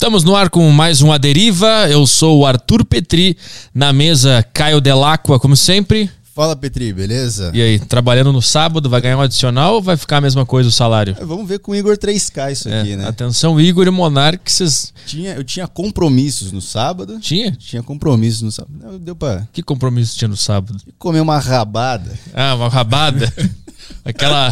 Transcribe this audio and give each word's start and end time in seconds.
Estamos 0.00 0.24
no 0.24 0.34
ar 0.34 0.48
com 0.48 0.66
mais 0.70 1.02
um 1.02 1.12
A 1.12 1.18
Deriva. 1.18 1.86
Eu 1.90 2.06
sou 2.06 2.38
o 2.38 2.46
Arthur 2.46 2.86
Petri, 2.86 3.36
na 3.74 3.92
mesa 3.92 4.42
Caio 4.50 4.80
Delacqua, 4.80 5.38
como 5.38 5.54
sempre. 5.54 6.10
Fala, 6.34 6.56
Petri, 6.56 6.90
beleza? 6.90 7.50
E 7.52 7.60
aí, 7.60 7.78
trabalhando 7.78 8.32
no 8.32 8.40
sábado, 8.40 8.88
vai 8.88 9.02
ganhar 9.02 9.18
um 9.18 9.20
adicional 9.20 9.74
ou 9.74 9.82
vai 9.82 9.98
ficar 9.98 10.16
a 10.16 10.20
mesma 10.22 10.46
coisa 10.46 10.70
o 10.70 10.72
salário? 10.72 11.14
É, 11.20 11.24
vamos 11.26 11.46
ver 11.46 11.58
com 11.58 11.72
o 11.72 11.76
Igor 11.76 11.98
3K 11.98 12.50
isso 12.50 12.70
É, 12.70 12.80
aqui, 12.80 12.96
né? 12.96 13.06
Atenção, 13.06 13.60
Igor 13.60 13.86
e 13.86 13.90
Monark, 13.90 14.50
vocês. 14.50 14.90
Tinha, 15.04 15.34
eu 15.34 15.44
tinha 15.44 15.68
compromissos 15.68 16.50
no 16.50 16.62
sábado. 16.62 17.20
Tinha? 17.20 17.52
Tinha 17.52 17.82
compromissos 17.82 18.40
no 18.40 18.50
sábado. 18.50 18.72
Não, 18.82 18.98
Deu 18.98 19.14
pra 19.14 19.46
Que 19.52 19.62
compromisso 19.62 20.16
tinha 20.16 20.28
no 20.28 20.36
sábado? 20.36 20.78
comer 20.98 21.20
uma 21.20 21.38
rabada. 21.38 22.18
Ah, 22.32 22.54
uma 22.54 22.70
rabada. 22.70 23.30
aquela, 24.02 24.50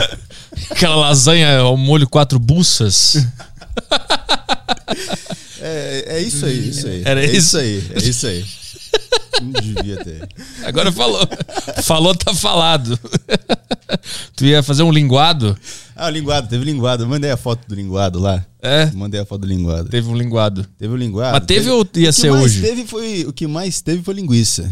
aquela 0.71 0.97
lasanha 0.97 1.61
ao 1.61 1.75
molho 1.75 2.07
quatro 2.07 2.39
buças. 2.39 3.27
É, 5.61 6.05
é 6.19 6.21
isso 6.21 6.47
aí, 6.47 6.69
isso 6.69 6.87
aí. 6.87 7.03
Era 7.05 7.25
é 7.25 7.31
isso? 7.31 7.59
aí, 7.59 7.85
é 7.95 7.99
isso 7.99 8.27
aí. 8.27 8.45
Não 9.43 9.51
devia 9.51 9.97
ter. 10.03 10.29
Agora 10.65 10.91
falou. 10.93 11.29
Falou, 11.83 12.15
tá 12.15 12.33
falado. 12.35 12.99
tu 14.37 14.45
ia 14.45 14.63
fazer 14.63 14.83
um 14.83 14.93
linguado? 14.93 15.57
Ah, 15.95 16.11
linguado, 16.11 16.49
teve 16.49 16.65
linguado. 16.65 17.03
Eu 17.05 17.09
mandei 17.09 17.31
a 17.31 17.37
foto 17.37 17.67
do 17.69 17.75
linguado 17.75 18.19
lá. 18.19 18.45
É, 18.63 18.87
Mandei 18.93 19.21
a 19.21 19.27
foto 19.27 19.43
do 19.43 19.47
linguado. 19.47 19.89
teve 19.89 20.09
um 20.09 20.17
linguado. 20.17 20.67
Teve 20.79 20.93
o 20.93 20.97
linguado. 20.97 21.39
Mas 21.39 21.47
teve 21.47 21.71
ou 21.71 21.87
ia 21.97 22.13
ser 22.13 22.31
hoje? 22.31 22.61
Teve 22.61 22.87
foi, 22.87 23.25
o 23.27 23.33
que 23.33 23.47
mais 23.47 23.81
teve 23.81 24.03
foi 24.03 24.15
linguiça. 24.15 24.71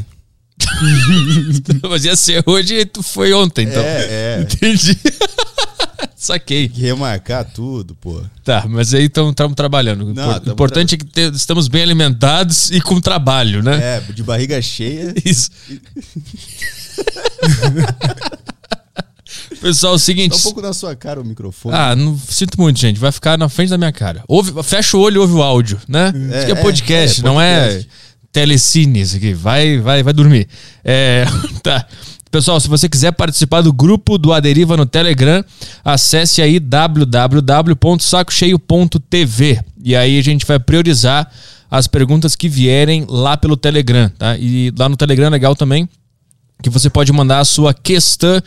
Mas 1.89 2.05
ia 2.05 2.17
ser 2.17 2.43
hoje 2.47 2.75
e 2.75 2.87
tu 2.87 3.03
foi 3.03 3.33
ontem, 3.33 3.67
então. 3.67 3.83
É, 3.83 4.39
é. 4.39 4.41
Entendi. 4.41 4.99
Saquei. 6.17 6.67
Tem 6.67 6.77
que 6.77 6.81
remarcar 6.81 7.45
tudo, 7.45 7.95
pô. 7.95 8.23
Tá, 8.43 8.65
mas 8.67 8.95
aí 8.95 9.05
estamos 9.05 9.35
trabalhando. 9.55 10.07
O 10.07 10.15
Não, 10.15 10.37
importante 10.51 10.95
é 10.95 10.99
que 10.99 11.05
te- 11.05 11.31
estamos 11.35 11.69
bem 11.69 11.83
alimentados 11.83 12.71
e 12.71 12.81
com 12.81 12.99
trabalho, 12.99 13.63
né? 13.63 13.99
É, 13.99 14.01
de 14.13 14.23
barriga 14.23 14.61
cheia. 14.63 15.15
Isso. 15.23 15.51
Pessoal, 19.61 19.93
é 19.93 19.97
o 19.97 19.99
seguinte. 19.99 20.31
Tá 20.31 20.37
um 20.39 20.43
pouco 20.43 20.63
na 20.63 20.73
sua 20.73 20.97
cara 20.97 21.21
o 21.21 21.25
microfone. 21.25 21.75
Ah, 21.77 21.95
não 21.95 22.19
sinto 22.19 22.59
muito, 22.61 22.79
gente. 22.79 22.99
Vai 22.99 23.13
ficar 23.13 23.37
na 23.37 23.49
frente 23.49 23.69
da 23.69 23.79
minha 23.79 23.93
cara. 23.93 24.25
Ouve, 24.27 24.63
fecha 24.63 24.97
o 24.97 25.01
olho 25.01 25.17
e 25.17 25.19
ouve 25.19 25.35
o 25.35 25.43
áudio, 25.43 25.79
né? 25.87 26.13
É, 26.15 26.19
isso 26.19 26.39
aqui 26.39 26.53
é 26.53 26.55
é, 26.59 26.63
podcast, 26.63 27.21
é, 27.21 27.25
não 27.25 27.41
é 27.41 27.85
telecine 28.33 29.01
isso 29.01 29.17
aqui. 29.17 29.35
Vai, 29.35 29.79
vai, 29.79 30.03
vai 30.03 30.13
dormir. 30.13 30.49
É, 30.85 31.25
tá. 31.63 31.87
Pessoal, 32.37 32.61
se 32.61 32.69
você 32.69 32.87
quiser 32.87 33.13
participar 33.13 33.63
do 33.63 33.73
grupo 33.73 34.19
do 34.19 34.31
Aderiva 34.31 34.77
no 34.77 34.85
Telegram, 34.85 35.43
acesse 35.83 36.43
aí 36.43 36.61
www.sacocheio.tv 36.61 39.61
e 39.83 39.97
aí 39.97 40.19
a 40.19 40.23
gente 40.23 40.45
vai 40.45 40.59
priorizar 40.59 41.33
as 41.71 41.87
perguntas 41.87 42.37
que 42.37 42.47
vierem 42.47 43.07
lá 43.09 43.39
pelo 43.39 43.57
Telegram, 43.57 44.11
tá? 44.19 44.37
E 44.37 44.71
lá 44.79 44.87
no 44.87 44.99
Telegram 44.99 45.29
é 45.29 45.31
legal 45.31 45.57
também 45.57 45.89
que 46.63 46.69
você 46.69 46.91
pode 46.91 47.11
mandar 47.11 47.39
a 47.39 47.45
sua 47.47 47.73
questão 47.73 48.39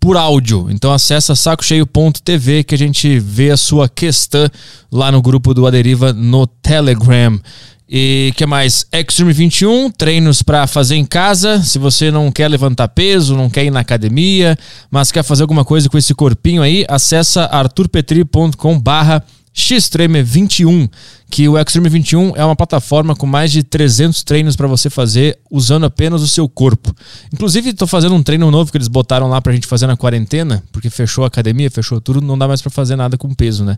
por 0.00 0.16
áudio. 0.16 0.66
Então 0.68 0.92
acessa 0.92 1.36
sacocheio.tv 1.36 2.64
que 2.64 2.74
a 2.74 2.78
gente 2.78 3.20
vê 3.20 3.52
a 3.52 3.56
sua 3.56 3.88
questão 3.88 4.50
lá 4.90 5.12
no 5.12 5.22
grupo 5.22 5.54
do 5.54 5.68
Aderiva 5.68 6.12
no 6.12 6.48
Telegram. 6.48 7.38
E 7.88 8.32
que 8.36 8.44
mais? 8.44 8.84
Extreme 8.92 9.32
21, 9.32 9.90
treinos 9.90 10.42
para 10.42 10.66
fazer 10.66 10.96
em 10.96 11.04
casa. 11.04 11.62
Se 11.62 11.78
você 11.78 12.10
não 12.10 12.32
quer 12.32 12.48
levantar 12.48 12.88
peso, 12.88 13.36
não 13.36 13.48
quer 13.48 13.64
ir 13.64 13.70
na 13.70 13.80
academia, 13.80 14.58
mas 14.90 15.12
quer 15.12 15.22
fazer 15.22 15.42
alguma 15.42 15.64
coisa 15.64 15.88
com 15.88 15.96
esse 15.96 16.12
corpinho 16.12 16.62
aí, 16.62 16.84
acessa 16.88 17.44
arturpetri.com 17.44 18.80
barra 18.80 19.22
Xtreme 19.54 20.22
21, 20.22 20.88
que 21.28 21.48
o 21.48 21.58
Extreme 21.58 21.88
21 21.88 22.36
é 22.36 22.44
uma 22.44 22.54
plataforma 22.54 23.14
com 23.14 23.26
mais 23.26 23.50
de 23.50 23.62
300 23.62 24.22
treinos 24.22 24.54
para 24.56 24.66
você 24.66 24.88
fazer 24.88 25.38
usando 25.50 25.84
apenas 25.84 26.22
o 26.22 26.28
seu 26.28 26.48
corpo. 26.48 26.94
Inclusive, 27.32 27.72
tô 27.72 27.86
fazendo 27.86 28.14
um 28.14 28.22
treino 28.22 28.50
novo 28.50 28.70
que 28.70 28.76
eles 28.78 28.88
botaram 28.88 29.28
lá 29.28 29.40
pra 29.40 29.52
gente 29.52 29.66
fazer 29.66 29.86
na 29.86 29.96
quarentena, 29.96 30.62
porque 30.70 30.88
fechou 30.88 31.24
a 31.24 31.26
academia, 31.26 31.70
fechou 31.70 32.00
tudo, 32.00 32.20
não 32.20 32.38
dá 32.38 32.46
mais 32.46 32.62
para 32.62 32.70
fazer 32.70 32.96
nada 32.96 33.18
com 33.18 33.34
peso, 33.34 33.64
né? 33.64 33.76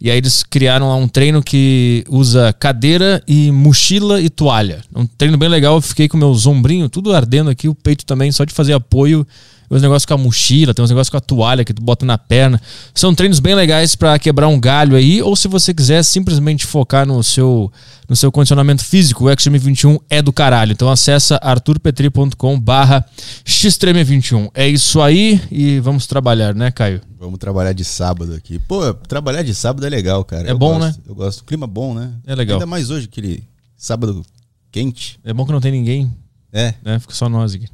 E 0.00 0.10
aí 0.10 0.18
eles 0.18 0.42
criaram 0.42 0.88
lá 0.88 0.96
um 0.96 1.08
treino 1.08 1.42
que 1.42 2.04
usa 2.08 2.52
cadeira 2.52 3.22
e 3.26 3.52
mochila 3.52 4.20
e 4.20 4.28
toalha. 4.28 4.82
Um 4.94 5.06
treino 5.06 5.38
bem 5.38 5.48
legal, 5.48 5.76
eu 5.76 5.80
fiquei 5.80 6.08
com 6.08 6.16
meu 6.16 6.36
ombrinho 6.46 6.88
tudo 6.88 7.14
ardendo 7.14 7.50
aqui, 7.50 7.68
o 7.68 7.74
peito 7.74 8.04
também, 8.04 8.32
só 8.32 8.44
de 8.44 8.52
fazer 8.52 8.72
apoio 8.72 9.26
uns 9.70 9.82
negócios 9.82 10.06
com 10.06 10.14
a 10.14 10.18
mochila, 10.18 10.72
tem 10.72 10.82
uns 10.84 10.90
negócios 10.90 11.10
com 11.10 11.16
a 11.16 11.20
toalha 11.20 11.64
que 11.64 11.74
tu 11.74 11.82
bota 11.82 12.06
na 12.06 12.16
perna. 12.16 12.60
São 12.94 13.14
treinos 13.14 13.38
bem 13.40 13.54
legais 13.54 13.94
para 13.94 14.18
quebrar 14.18 14.48
um 14.48 14.58
galho 14.58 14.96
aí, 14.96 15.20
ou 15.22 15.36
se 15.36 15.46
você 15.48 15.74
quiser 15.74 16.02
simplesmente 16.02 16.64
focar 16.66 17.06
no 17.06 17.22
seu 17.22 17.70
no 18.08 18.16
seu 18.16 18.32
condicionamento 18.32 18.82
físico, 18.82 19.24
o 19.24 19.30
Extreme 19.30 19.58
21 19.58 19.98
é 20.08 20.22
do 20.22 20.32
caralho. 20.32 20.72
Então 20.72 20.88
acessa 20.90 21.38
arturpetri.com 21.42 22.58
barra 22.58 23.04
xtreme21. 23.44 24.50
É 24.54 24.66
isso 24.66 25.02
aí 25.02 25.38
e 25.50 25.78
vamos 25.80 26.06
trabalhar, 26.06 26.54
né, 26.54 26.70
Caio? 26.70 27.02
Vamos 27.20 27.38
trabalhar 27.38 27.74
de 27.74 27.84
sábado 27.84 28.32
aqui. 28.32 28.58
Pô, 28.60 28.94
trabalhar 28.94 29.42
de 29.42 29.54
sábado 29.54 29.84
é 29.86 29.90
legal, 29.90 30.24
cara. 30.24 30.48
É 30.48 30.52
Eu 30.52 30.58
bom, 30.58 30.78
gosto, 30.78 30.96
né? 30.98 31.04
Eu 31.06 31.14
gosto. 31.14 31.44
Clima 31.44 31.66
bom, 31.66 31.92
né? 31.92 32.12
É 32.26 32.34
legal. 32.34 32.56
Ainda 32.56 32.64
mais 32.66 32.88
hoje, 32.90 33.04
aquele 33.12 33.44
sábado 33.76 34.24
quente. 34.72 35.18
É 35.22 35.34
bom 35.34 35.44
que 35.44 35.52
não 35.52 35.60
tem 35.60 35.72
ninguém, 35.72 36.10
É. 36.50 36.72
né? 36.82 36.98
Fica 36.98 37.12
só 37.12 37.28
nós 37.28 37.54
aqui. 37.54 37.66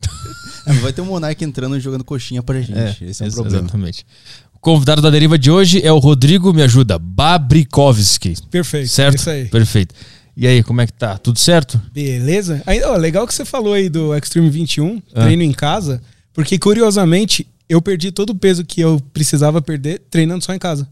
É, 0.66 0.72
vai 0.80 0.92
ter 0.92 1.00
um 1.00 1.06
Monark 1.06 1.42
entrando 1.44 1.76
e 1.76 1.80
jogando 1.80 2.04
coxinha 2.04 2.42
pra 2.42 2.60
gente. 2.60 3.04
Esse 3.04 3.22
é 3.22 3.26
o 3.26 3.28
ex- 3.28 3.34
problema. 3.34 3.58
Exatamente. 3.64 4.06
O 4.54 4.58
convidado 4.58 5.00
da 5.00 5.08
deriva 5.10 5.38
de 5.38 5.50
hoje 5.50 5.80
é 5.84 5.90
o 5.92 5.98
Rodrigo, 5.98 6.52
me 6.52 6.62
ajuda, 6.62 6.98
Babrikovski. 6.98 8.34
Perfeito. 8.50 8.88
Certo? 8.88 9.14
É 9.14 9.16
isso 9.16 9.30
aí. 9.30 9.44
Perfeito. 9.46 9.94
E 10.36 10.46
aí, 10.46 10.62
como 10.62 10.80
é 10.80 10.86
que 10.86 10.92
tá? 10.92 11.18
Tudo 11.18 11.38
certo? 11.38 11.80
Beleza? 11.92 12.62
Aí, 12.66 12.82
ó, 12.82 12.96
legal 12.96 13.26
que 13.26 13.34
você 13.34 13.44
falou 13.44 13.72
aí 13.74 13.88
do 13.88 14.14
Extreme 14.16 14.48
21, 14.48 15.02
Ah. 15.14 15.24
treino 15.24 15.42
em 15.42 15.52
casa, 15.52 16.00
porque 16.32 16.58
curiosamente 16.58 17.46
eu 17.68 17.80
perdi 17.82 18.10
todo 18.10 18.30
o 18.30 18.34
peso 18.34 18.64
que 18.64 18.80
eu 18.80 19.00
precisava 19.12 19.60
perder 19.60 20.02
treinando 20.10 20.44
só 20.44 20.54
em 20.54 20.58
casa. 20.58 20.88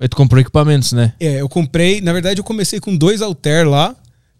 Aí 0.00 0.08
tu 0.08 0.16
comprou 0.16 0.40
equipamentos, 0.40 0.92
né? 0.92 1.12
É, 1.20 1.40
eu 1.40 1.48
comprei, 1.48 2.00
na 2.00 2.12
verdade 2.12 2.40
eu 2.40 2.44
comecei 2.44 2.80
com 2.80 2.96
dois 2.96 3.20
halter 3.22 3.68
lá, 3.68 3.94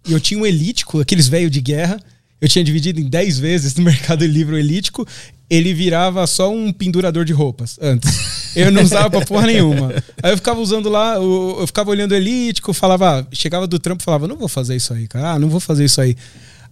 e 0.06 0.12
eu 0.12 0.20
tinha 0.20 0.38
um 0.40 0.46
elítico, 0.46 1.00
aqueles 1.00 1.28
velho 1.28 1.48
de 1.48 1.60
guerra, 1.60 2.00
eu 2.42 2.48
tinha 2.48 2.62
dividido 2.62 3.00
em 3.00 3.04
10 3.08 3.38
vezes 3.38 3.74
no 3.76 3.84
Mercado 3.84 4.26
Livre 4.26 4.58
elítico, 4.58 5.06
ele 5.48 5.72
virava 5.72 6.26
só 6.26 6.52
um 6.52 6.72
pendurador 6.72 7.24
de 7.24 7.32
roupas 7.32 7.78
antes. 7.80 8.10
Eu 8.56 8.70
não 8.72 8.82
usava 8.82 9.08
pra 9.10 9.24
porra 9.24 9.46
nenhuma. 9.46 9.92
Aí 10.22 10.32
eu 10.32 10.36
ficava 10.36 10.60
usando 10.60 10.88
lá, 10.88 11.14
eu, 11.16 11.56
eu 11.60 11.66
ficava 11.66 11.90
olhando 11.90 12.12
o 12.12 12.14
elítico, 12.16 12.72
falava, 12.72 13.20
ah, 13.20 13.26
chegava 13.32 13.66
do 13.66 13.78
trampo 13.78 14.02
e 14.02 14.04
falava, 14.04 14.26
não 14.26 14.36
vou 14.36 14.48
fazer 14.48 14.74
isso 14.76 14.92
aí, 14.92 15.06
cara, 15.06 15.32
ah, 15.32 15.38
não 15.38 15.48
vou 15.48 15.60
fazer 15.60 15.84
isso 15.84 16.00
aí. 16.00 16.16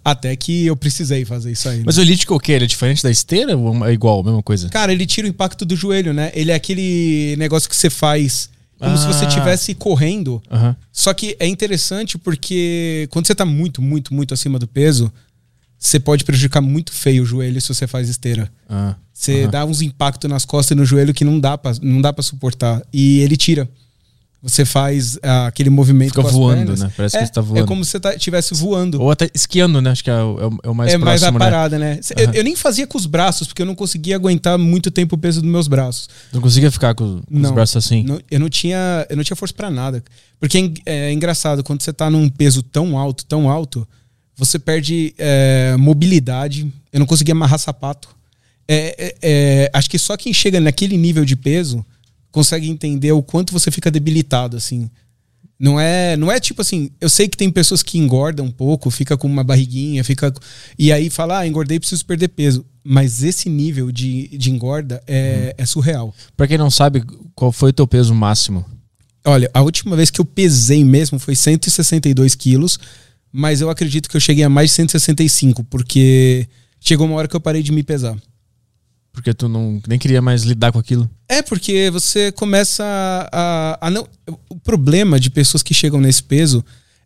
Até 0.03 0.35
que 0.35 0.65
eu 0.67 0.75
precisei 0.75 1.27
fazer 1.27 1.53
isso 1.53 1.69
aí. 1.69 1.79
né? 1.79 1.83
Mas 1.87 1.99
o 1.99 2.01
elítico 2.01 2.35
o 2.35 2.41
quê? 2.41 2.53
Ele 2.53 2.65
é 2.65 2.67
diferente 2.67 3.03
da 3.03 3.11
esteira 3.11 3.55
ou 3.57 3.87
é 3.87 3.93
igual, 3.93 4.21
a 4.21 4.25
mesma 4.25 4.43
coisa? 4.43 4.69
Cara, 4.71 4.93
ele 4.93 5.05
tira 5.05 5.27
o 5.27 5.31
impacto 5.31 5.65
do 5.67 5.77
joelho, 5.77 6.15
né? 6.15 6.33
Ele 6.35 6.51
é 6.51 6.55
aquele 6.55 7.37
negócio 7.39 7.69
que 7.69 7.77
você 7.77 7.91
faz 7.91 8.49
como 8.79 8.97
se 8.97 9.07
você 9.07 9.27
Ah. 9.27 9.29
estivesse 9.29 9.75
correndo. 9.75 10.43
Aham. 10.51 10.75
Só 10.91 11.13
que 11.13 11.37
é 11.39 11.47
interessante 11.47 12.17
porque 12.17 13.07
quando 13.11 13.27
você 13.27 13.35
tá 13.35 13.45
muito, 13.45 13.83
muito, 13.83 14.15
muito 14.15 14.33
acima 14.33 14.59
do 14.59 14.67
peso, 14.67 15.13
você 15.81 15.99
pode 15.99 16.25
prejudicar 16.25 16.61
muito 16.61 16.93
feio 16.93 17.23
o 17.23 17.27
joelho 17.27 17.59
se 17.61 17.69
você 17.69 17.87
faz 17.87 18.09
esteira. 18.09 18.53
Ah. 18.69 18.95
Você 19.15 19.49
dá 19.49 19.65
uns 19.65 19.81
impactos 19.81 20.31
nas 20.31 20.45
costas 20.45 20.77
e 20.77 20.79
no 20.79 20.85
joelho 20.85 21.15
que 21.15 21.25
não 21.25 21.41
dá 21.41 21.57
pra, 21.57 21.73
não 21.83 22.01
dá 22.03 22.13
pra 22.13 22.23
suportar. 22.23 22.83
E 22.93 23.21
ele 23.21 23.37
tira. 23.37 23.67
Você 24.43 24.65
faz 24.65 25.19
ah, 25.23 25.47
aquele 25.49 25.69
movimento 25.69 26.15
Fica 26.15 26.23
voando, 26.23 26.57
pernas. 26.59 26.81
né? 26.81 26.93
Parece 26.97 27.17
é, 27.17 27.21
que 27.21 27.27
você 27.27 27.33
tá 27.33 27.43
voando. 27.43 27.63
É 27.63 27.67
como 27.67 27.85
se 27.85 27.91
você 27.91 27.99
estivesse 28.17 28.55
voando. 28.55 29.01
Ou 29.01 29.11
até 29.11 29.29
esquiando, 29.35 29.83
né? 29.83 29.91
Acho 29.91 30.03
que 30.03 30.09
é 30.09 30.15
o, 30.15 30.41
é 30.41 30.47
o- 30.47 30.59
é 30.71 30.73
mais 30.75 30.93
é 30.95 30.99
mais 30.99 31.23
a 31.23 31.27
próximo, 31.27 31.39
né? 31.39 31.45
parada, 31.45 31.79
né? 31.79 32.01
Eu, 32.17 32.25
Aham. 32.25 32.35
eu 32.35 32.45
nem 32.45 32.57
fazia 32.57 32.87
com 32.87 32.97
os 32.97 33.05
braços, 33.05 33.47
porque 33.49 33.61
eu 33.61 33.67
não 33.67 33.75
conseguia 33.75 34.17
aguentar 34.17 34.57
muito 34.59 34.91
tempo 34.91 35.15
o 35.15 35.19
peso 35.19 35.43
dos 35.43 35.51
meus 35.51 35.69
braços. 35.69 36.09
Não 36.33 36.41
conseguia 36.41 36.71
ficar 36.71 36.95
com, 36.95 37.21
com 37.21 37.35
os 37.37 37.43
Não. 37.43 37.53
braços 37.53 37.77
assim. 37.77 38.03
Não- 38.03 38.19
eu, 38.31 38.41
não 38.41 38.49
tinha, 38.49 39.07
eu 39.11 39.17
não 39.17 39.23
tinha 39.25 39.37
força 39.37 39.53
pra 39.55 39.71
nada. 39.71 40.03
Porque 40.39 40.73
é, 40.87 41.11
é 41.11 41.13
engraçado, 41.13 41.63
quando 41.63 41.83
você 41.83 41.93
tá 41.93 42.09
num 42.09 42.27
peso 42.31 42.63
tão 42.63 42.97
alto, 42.97 43.27
tão 43.27 43.51
alto, 43.51 43.87
você 44.41 44.59
perde 44.59 45.15
é, 45.19 45.77
mobilidade. 45.79 46.73
Eu 46.91 46.99
não 46.99 47.07
conseguia 47.07 47.33
amarrar 47.33 47.59
sapato. 47.59 48.09
É, 48.67 48.95
é, 48.99 49.17
é, 49.23 49.71
acho 49.75 49.91
que 49.91 49.99
só 49.99 50.17
quem 50.17 50.33
chega 50.33 50.59
naquele 50.59 50.97
nível 50.97 51.27
de 51.27 51.37
peso 51.37 51.85
consegue 52.33 52.71
entender 52.71 53.13
o 53.13 53.23
quanto 53.23 53.53
você 53.53 53.71
fica 53.71 53.91
debilitado, 53.91 54.57
assim. 54.57 54.89
Não 55.59 55.79
é, 55.79 56.17
não 56.17 56.33
é 56.33 56.41
tipo 56.41 56.63
assim, 56.63 56.91
eu 56.99 57.11
sei 57.11 57.29
que 57.29 57.37
tem 57.37 57.51
pessoas 57.51 57.83
que 57.83 57.99
engordam 57.99 58.47
um 58.47 58.51
pouco, 58.51 58.91
fica 58.91 59.15
com 59.15 59.29
uma 59.29 59.45
barriguinha, 59.45 60.03
fica 60.03 60.33
e 60.79 60.91
aí 60.91 61.11
fala, 61.11 61.41
ah, 61.41 61.47
engordei, 61.47 61.79
preciso 61.79 62.07
perder 62.07 62.29
peso. 62.29 62.65
Mas 62.83 63.23
esse 63.23 63.51
nível 63.51 63.93
de, 63.93 64.29
de 64.29 64.51
engorda 64.51 65.03
é, 65.07 65.55
é 65.59 65.67
surreal. 65.67 66.15
Pra 66.35 66.47
quem 66.47 66.57
não 66.57 66.71
sabe, 66.71 67.05
qual 67.35 67.53
foi 67.53 67.71
o 67.71 67.75
teu 67.75 67.87
peso 67.87 68.15
máximo? 68.15 68.65
Olha, 69.23 69.51
a 69.53 69.61
última 69.61 69.97
vez 69.97 70.09
que 70.09 70.19
eu 70.19 70.25
pesei 70.25 70.83
mesmo 70.83 71.19
foi 71.19 71.37
162 71.37 72.35
quilos, 72.35 72.79
mas 73.33 73.61
eu 73.61 73.71
acredito 73.71 74.09
que 74.09 74.17
eu 74.17 74.21
cheguei 74.21 74.45
a 74.45 74.49
mais 74.49 74.71
de 74.71 74.77
165, 74.77 75.65
porque 75.65 76.49
chegou 76.81 77.07
uma 77.07 77.17
hora 77.17 77.29
que 77.29 77.37
eu 77.37 77.41
parei 77.41 77.63
de 77.63 77.73
me 77.73 77.83
pesar. 77.83 78.17
Porque 79.13 79.35
tu 79.35 79.49
não 79.49 79.81
nem 79.89 79.99
queria 79.99 80.23
mais 80.23 80.43
lidar 80.43 80.73
com 80.73 80.79
aquilo. 80.79 81.09
É, 81.29 81.43
porque 81.43 81.91
você 81.91 82.31
começa 82.33 82.85
a, 83.33 83.87
a 83.87 83.91
não. 83.91 84.07
O 84.49 84.57
problema 84.57 85.19
de 85.19 85.31
pessoas 85.31 85.63
que 85.63 85.75
chegam 85.75 86.01
nesse 86.01 86.23
peso 86.23 86.65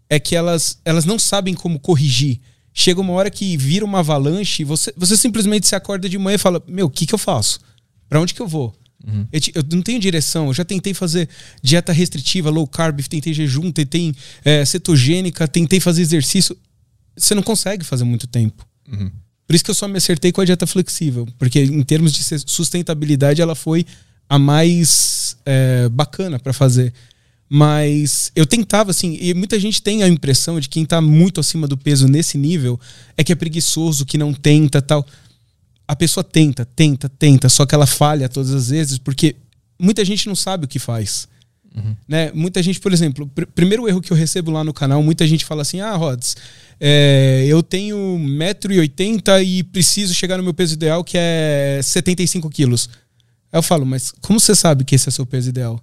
é 0.09 0.21
que 0.21 0.37
elas, 0.37 0.79
elas 0.85 1.05
não 1.05 1.19
sabem 1.19 1.55
como 1.55 1.81
corrigir. 1.81 2.41
Chega 2.73 3.01
uma 3.01 3.13
hora 3.13 3.31
que 3.31 3.57
vira 3.57 3.85
uma 3.85 4.01
avalanche 4.01 4.65
você, 4.65 4.93
você 4.97 5.17
simplesmente 5.17 5.67
se 5.67 5.75
acorda 5.75 6.09
de 6.09 6.19
manhã 6.19 6.35
e 6.35 6.39
fala: 6.39 6.63
Meu, 6.67 6.87
o 6.87 6.91
que, 6.91 7.07
que 7.07 7.15
eu 7.15 7.19
faço? 7.19 7.61
Para 8.09 8.21
onde 8.21 8.35
que 8.35 8.43
eu 8.43 8.49
vou? 8.49 8.75
Uhum. 9.07 9.27
Eu, 9.33 9.41
eu, 9.55 9.65
não 9.73 9.83
tenho 9.83 10.01
direção. 10.01 10.47
Eu 10.47 10.55
já 10.55 10.65
tentei 10.65 10.95
fazer 10.95 11.29
dieta 11.63 11.93
restritiva, 11.93 12.51
low 12.51 12.67
carb, 12.67 13.01
tentei 13.03 13.35
jejum, 13.35 13.71
tentei 13.71 14.15
é, 14.45 14.65
cetogênica, 14.65 15.47
tentei 15.47 15.81
fazer 15.81 16.03
exercício. 16.03 16.57
Você 17.17 17.35
não 17.35 17.43
consegue 17.43 17.85
fazer 17.85 18.05
muito 18.05 18.27
tempo. 18.27 18.67
Uhum. 18.91 19.11
Por 19.47 19.55
isso 19.55 19.65
que 19.65 19.71
eu 19.71 19.75
só 19.75 19.87
me 19.87 19.99
acertei 19.99 20.33
com 20.33 20.41
a 20.41 20.45
dieta 20.45 20.67
flexível, 20.67 21.29
porque 21.39 21.61
em 21.61 21.83
termos 21.83 22.13
de 22.13 22.23
sustentabilidade 22.47 23.43
ela 23.43 23.55
foi 23.55 23.85
a 24.29 24.39
mais 24.39 25.37
é, 25.45 25.89
bacana 25.91 26.39
para 26.39 26.53
fazer. 26.53 26.93
Mas 27.49 28.33
eu 28.35 28.47
tentava, 28.47 28.91
assim, 28.91 29.19
e 29.21 29.35
muita 29.35 29.61
gente 29.61 29.83
tem 29.83 30.03
a 30.03 30.09
impressão 30.09 30.59
de 30.59 30.69
que 30.69 30.75
quem 30.75 30.87
tá 30.87 31.01
muito 31.01 31.41
acima 31.41 31.69
do 31.69 31.77
peso 31.77 32.09
nesse 32.09 32.39
nível 32.39 32.81
é 33.17 33.23
que 33.23 33.33
é 33.33 33.37
preguiçoso, 33.37 34.07
que 34.07 34.17
não 34.17 34.33
tenta 34.33 34.81
tal. 34.81 35.07
A 35.87 35.95
pessoa 35.95 36.25
tenta, 36.25 36.65
tenta, 36.65 37.09
tenta, 37.09 37.49
só 37.49 37.67
que 37.67 37.75
ela 37.75 37.87
falha 37.87 38.29
todas 38.29 38.53
as 38.53 38.71
vezes 38.71 38.99
porque 38.99 39.37
muita 39.79 40.05
gente 40.05 40.27
não 40.27 40.35
sabe 40.35 40.65
o 40.65 40.69
que 40.69 40.79
faz. 40.79 41.29
Uhum. 41.75 41.97
Né? 42.07 42.31
Muita 42.33 42.63
gente, 42.63 42.79
por 42.79 42.93
exemplo, 42.93 43.27
pr 43.27 43.47
primeiro 43.55 43.89
erro 43.89 44.01
que 44.01 44.13
eu 44.13 44.17
recebo 44.17 44.51
lá 44.51 44.63
no 44.63 44.73
canal, 44.73 45.03
muita 45.03 45.27
gente 45.27 45.45
fala 45.45 45.63
assim: 45.63 45.81
ah, 45.81 45.95
Rods, 45.97 46.37
é, 46.81 47.45
eu 47.49 47.63
tenho 47.63 47.97
1,80m 47.97 49.45
e 49.45 49.63
preciso 49.65 50.15
chegar 50.15 50.37
no 50.37 50.45
meu 50.45 50.55
peso 50.55 50.75
ideal, 50.75 51.03
que 51.03 51.19
é 51.19 51.81
75 51.83 52.49
quilos. 52.49 52.89
Aí 53.53 53.59
eu 53.59 53.63
falo, 53.63 53.85
mas 53.85 54.13
como 54.21 54.39
você 54.39 54.55
sabe 54.55 54.85
que 54.85 54.95
esse 54.95 55.09
é 55.09 55.13
seu 55.13 55.27
peso 55.27 55.49
ideal? 55.49 55.83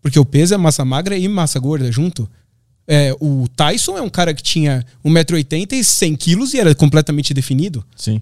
Porque 0.00 0.18
o 0.18 0.24
peso 0.24 0.54
é 0.54 0.56
massa 0.56 0.84
magra 0.84 1.16
e 1.16 1.28
massa 1.28 1.58
gorda 1.60 1.90
junto. 1.90 2.28
É, 2.86 3.14
o 3.20 3.46
Tyson 3.48 3.96
é 3.96 4.02
um 4.02 4.08
cara 4.08 4.34
que 4.34 4.42
tinha 4.42 4.84
1,80m 5.04 5.72
e 5.72 5.84
100 5.84 6.16
quilos 6.16 6.54
e 6.54 6.58
era 6.58 6.74
completamente 6.74 7.32
definido. 7.32 7.84
Sim. 7.96 8.20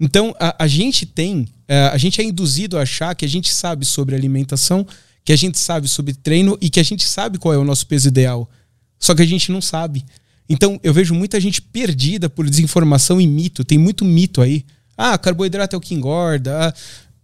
Então, 0.00 0.34
a, 0.38 0.64
a 0.64 0.66
gente 0.66 1.04
tem, 1.04 1.48
é, 1.66 1.90
a 1.92 1.98
gente 1.98 2.20
é 2.20 2.24
induzido 2.24 2.78
a 2.78 2.82
achar 2.82 3.14
que 3.14 3.24
a 3.24 3.28
gente 3.28 3.52
sabe 3.52 3.84
sobre 3.84 4.14
alimentação, 4.14 4.86
que 5.24 5.32
a 5.32 5.36
gente 5.36 5.58
sabe 5.58 5.88
sobre 5.88 6.14
treino 6.14 6.56
e 6.60 6.70
que 6.70 6.80
a 6.80 6.82
gente 6.82 7.04
sabe 7.04 7.38
qual 7.38 7.52
é 7.52 7.58
o 7.58 7.64
nosso 7.64 7.86
peso 7.86 8.08
ideal. 8.08 8.48
Só 8.98 9.14
que 9.14 9.22
a 9.22 9.26
gente 9.26 9.50
não 9.50 9.60
sabe. 9.60 10.04
Então, 10.48 10.80
eu 10.82 10.94
vejo 10.94 11.14
muita 11.14 11.38
gente 11.40 11.60
perdida 11.60 12.30
por 12.30 12.48
desinformação 12.48 13.20
e 13.20 13.26
mito. 13.26 13.64
Tem 13.64 13.76
muito 13.76 14.04
mito 14.04 14.40
aí. 14.40 14.64
Ah, 14.96 15.18
carboidrato 15.18 15.76
é 15.76 15.78
o 15.78 15.80
que 15.80 15.94
engorda. 15.94 16.68
Ah, 16.68 16.74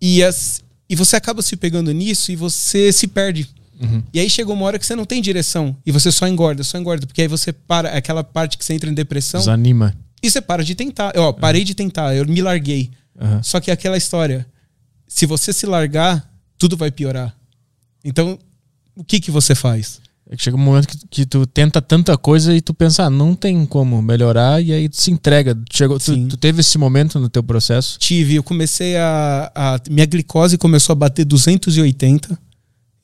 e, 0.01 0.23
as, 0.23 0.63
e 0.89 0.95
você 0.95 1.17
acaba 1.17 1.41
se 1.43 1.57
pegando 1.57 1.91
nisso 1.93 2.31
e 2.31 2.37
você 2.37 2.93
se 2.93 3.07
perde. 3.07 3.49
Uhum. 3.81 4.03
E 4.13 4.21
aí 4.21 4.29
chega 4.29 4.53
uma 4.53 4.65
hora 4.67 4.79
que 4.79 4.87
você 4.87 4.95
não 4.95 5.05
tem 5.05 5.21
direção 5.21 5.77
e 5.85 5.91
você 5.91 6.13
só 6.13 6.29
engorda, 6.29 6.63
só 6.63 6.79
engorda, 6.79 7.07
porque 7.07 7.23
aí 7.23 7.29
você 7.29 7.53
para, 7.53 7.91
aquela 7.91 8.23
parte 8.23 8.57
que 8.57 8.65
você 8.65 8.75
entra 8.75 8.89
em 8.89 8.95
depressão. 8.95 9.41
Desanima. 9.41 9.97
E 10.25 10.31
você 10.31 10.41
para 10.41 10.65
de 10.65 10.75
tentar. 10.75 11.13
Eu, 11.15 11.23
ó, 11.23 11.33
parei 11.33 11.65
de 11.65 11.75
tentar, 11.75 12.15
eu 12.15 12.27
me 12.27 12.41
larguei. 12.41 12.91
Uhum. 13.21 13.43
Só 13.43 13.61
que 13.61 13.71
é 13.71 13.75
aquela 13.75 13.97
história, 13.97 14.47
se 15.07 15.27
você 15.27 15.53
se 15.53 15.67
largar, 15.67 16.29
tudo 16.59 16.77
vai 16.77 16.91
piorar. 16.91 17.35
Então, 18.05 18.39
o 18.97 19.05
que 19.05 19.21
que 19.21 19.31
você 19.31 19.55
faz? 19.55 20.01
É 20.29 20.37
que 20.37 20.43
chega 20.43 20.57
um 20.57 20.61
momento 20.61 20.89
que, 20.89 20.99
que, 21.09 21.27
tu 21.27 21.47
tenta 21.47 21.83
tanta 21.83 22.17
coisa 22.17 22.55
e 22.57 22.61
tu 22.63 22.73
pensa, 22.73 23.05
ah, 23.05 23.11
não 23.11 23.35
tem 23.35 23.67
como 23.67 24.01
melhorar, 24.01 24.63
e 24.63 24.73
aí 24.73 24.89
tu 24.89 24.97
se 24.97 25.11
entrega. 25.11 25.57
Chegou, 25.71 25.99
tu, 25.99 26.29
tu, 26.29 26.37
teve 26.39 26.61
esse 26.61 26.79
momento 26.79 27.21
no 27.21 27.29
teu 27.29 27.43
processo? 27.43 27.99
Tive, 27.99 28.37
eu 28.37 28.43
comecei 28.43 28.97
a, 28.97 29.53
a. 29.55 29.81
Minha 29.91 30.07
glicose 30.07 30.57
começou 30.57 30.95
a 30.95 30.97
bater 30.97 31.27
280. 31.27 32.39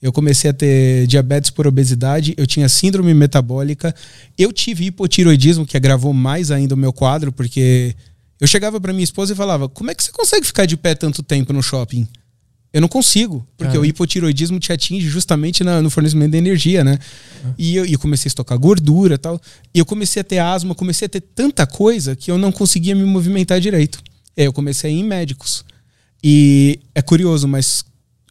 Eu 0.02 0.12
comecei 0.12 0.50
a 0.50 0.54
ter 0.54 1.06
diabetes 1.06 1.50
por 1.50 1.66
obesidade, 1.66 2.34
eu 2.36 2.46
tinha 2.46 2.68
síndrome 2.68 3.12
metabólica, 3.12 3.94
eu 4.38 4.50
tive 4.52 4.86
hipotiroidismo, 4.86 5.66
que 5.66 5.76
agravou 5.76 6.14
mais 6.14 6.50
ainda 6.50 6.74
o 6.74 6.78
meu 6.78 6.92
quadro, 6.92 7.30
porque 7.30 7.94
eu 8.40 8.46
chegava 8.46 8.80
para 8.80 8.92
minha 8.92 9.04
esposa 9.04 9.34
e 9.34 9.36
falava: 9.36 9.68
Como 9.68 9.90
é 9.90 9.94
que 9.94 10.02
você 10.02 10.10
consegue 10.10 10.46
ficar 10.46 10.64
de 10.64 10.76
pé 10.76 10.94
tanto 10.94 11.22
tempo 11.22 11.52
no 11.52 11.62
shopping? 11.62 12.08
Eu 12.72 12.80
não 12.80 12.88
consigo, 12.88 13.44
porque 13.58 13.76
o 13.76 13.84
hipotiroidismo 13.84 14.60
te 14.60 14.72
atinge 14.72 15.08
justamente 15.08 15.64
na, 15.64 15.82
no 15.82 15.90
fornecimento 15.90 16.30
de 16.30 16.38
energia, 16.38 16.84
né? 16.84 17.00
E 17.58 17.74
eu, 17.74 17.84
eu 17.84 17.98
comecei 17.98 18.28
a 18.28 18.30
estocar 18.30 18.56
gordura 18.56 19.16
e 19.16 19.18
tal. 19.18 19.40
E 19.74 19.78
eu 19.80 19.84
comecei 19.84 20.20
a 20.20 20.24
ter 20.24 20.38
asma, 20.38 20.72
comecei 20.72 21.06
a 21.06 21.08
ter 21.08 21.20
tanta 21.20 21.66
coisa 21.66 22.14
que 22.14 22.30
eu 22.30 22.38
não 22.38 22.52
conseguia 22.52 22.94
me 22.94 23.02
movimentar 23.02 23.58
direito. 23.58 24.00
E 24.36 24.42
aí 24.42 24.46
eu 24.46 24.52
comecei 24.52 24.88
a 24.88 24.92
ir 24.92 25.00
em 25.00 25.04
médicos. 25.04 25.64
E 26.22 26.78
é 26.94 27.02
curioso, 27.02 27.48
mas 27.48 27.84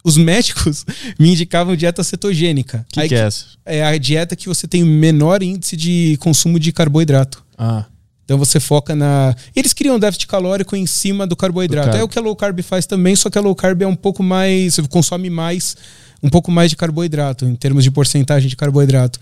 os 0.04 0.16
médicos 0.16 0.84
me 1.18 1.30
indicavam 1.30 1.76
dieta 1.76 2.02
cetogênica. 2.02 2.86
Que, 2.88 3.08
que 3.08 3.14
é 3.14 3.18
essa? 3.18 3.46
É 3.64 3.84
a 3.84 3.96
dieta 3.98 4.34
que 4.36 4.48
você 4.48 4.66
tem 4.66 4.84
menor 4.84 5.42
índice 5.42 5.76
de 5.76 6.16
consumo 6.20 6.58
de 6.58 6.72
carboidrato. 6.72 7.42
Ah. 7.56 7.84
Então 8.24 8.38
você 8.38 8.60
foca 8.60 8.94
na. 8.94 9.34
Eles 9.56 9.72
criam 9.72 9.98
déficit 9.98 10.28
calórico 10.28 10.76
em 10.76 10.86
cima 10.86 11.26
do 11.26 11.34
carboidrato. 11.34 11.90
Do 11.90 11.96
é 11.96 12.02
o 12.02 12.08
que 12.08 12.16
a 12.16 12.22
low 12.22 12.36
carb 12.36 12.62
faz 12.62 12.86
também, 12.86 13.16
só 13.16 13.28
que 13.28 13.36
a 13.36 13.40
low 13.40 13.54
carb 13.56 13.82
é 13.82 13.86
um 13.86 13.96
pouco 13.96 14.22
mais. 14.22 14.74
Você 14.74 14.82
consome 14.86 15.28
mais, 15.28 15.76
um 16.22 16.30
pouco 16.30 16.48
mais 16.50 16.70
de 16.70 16.76
carboidrato, 16.76 17.44
em 17.44 17.56
termos 17.56 17.82
de 17.82 17.90
porcentagem 17.90 18.48
de 18.48 18.54
carboidrato. 18.54 19.18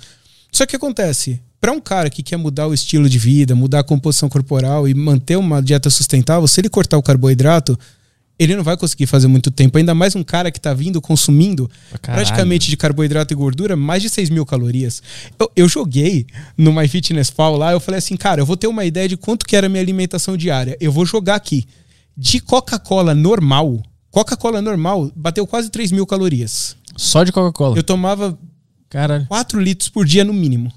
Só 0.52 0.66
que 0.66 0.76
acontece? 0.76 1.40
Para 1.58 1.72
um 1.72 1.80
cara 1.80 2.10
que 2.10 2.22
quer 2.22 2.36
mudar 2.36 2.66
o 2.66 2.74
estilo 2.74 3.08
de 3.08 3.18
vida, 3.18 3.54
mudar 3.54 3.80
a 3.80 3.82
composição 3.82 4.28
corporal 4.28 4.86
e 4.86 4.92
manter 4.92 5.36
uma 5.36 5.62
dieta 5.62 5.88
sustentável, 5.88 6.46
se 6.46 6.60
ele 6.60 6.68
cortar 6.68 6.98
o 6.98 7.02
carboidrato, 7.02 7.78
ele 8.38 8.54
não 8.54 8.62
vai 8.62 8.76
conseguir 8.76 9.06
fazer 9.06 9.26
muito 9.26 9.50
tempo. 9.50 9.78
Ainda 9.78 9.94
mais 9.94 10.14
um 10.14 10.22
cara 10.22 10.50
que 10.50 10.58
está 10.58 10.72
vindo 10.72 11.00
consumindo 11.00 11.68
praticamente 12.00 12.70
de 12.70 12.76
carboidrato 12.76 13.34
e 13.34 13.36
gordura 13.36 13.76
mais 13.76 14.02
de 14.02 14.08
6 14.08 14.30
mil 14.30 14.46
calorias. 14.46 15.02
Eu, 15.38 15.50
eu 15.56 15.68
joguei 15.68 16.26
no 16.56 16.72
MyFitnessPal 16.72 17.56
lá, 17.56 17.72
eu 17.72 17.80
falei 17.80 17.98
assim, 17.98 18.16
cara, 18.16 18.40
eu 18.40 18.46
vou 18.46 18.56
ter 18.56 18.68
uma 18.68 18.84
ideia 18.84 19.08
de 19.08 19.16
quanto 19.16 19.44
que 19.44 19.56
era 19.56 19.66
a 19.66 19.70
minha 19.70 19.82
alimentação 19.82 20.36
diária. 20.36 20.76
Eu 20.80 20.92
vou 20.92 21.04
jogar 21.04 21.34
aqui. 21.34 21.66
De 22.16 22.40
Coca-Cola 22.40 23.14
normal, 23.14 23.82
Coca-Cola 24.10 24.60
normal 24.60 25.10
bateu 25.14 25.46
quase 25.46 25.70
3 25.70 25.92
mil 25.92 26.06
calorias. 26.06 26.76
Só 26.96 27.22
de 27.24 27.32
Coca-Cola? 27.32 27.76
Eu 27.76 27.82
tomava 27.82 28.36
Caralho. 28.88 29.26
4 29.26 29.60
litros 29.60 29.88
por 29.88 30.04
dia 30.04 30.24
no 30.24 30.32
mínimo. 30.32 30.72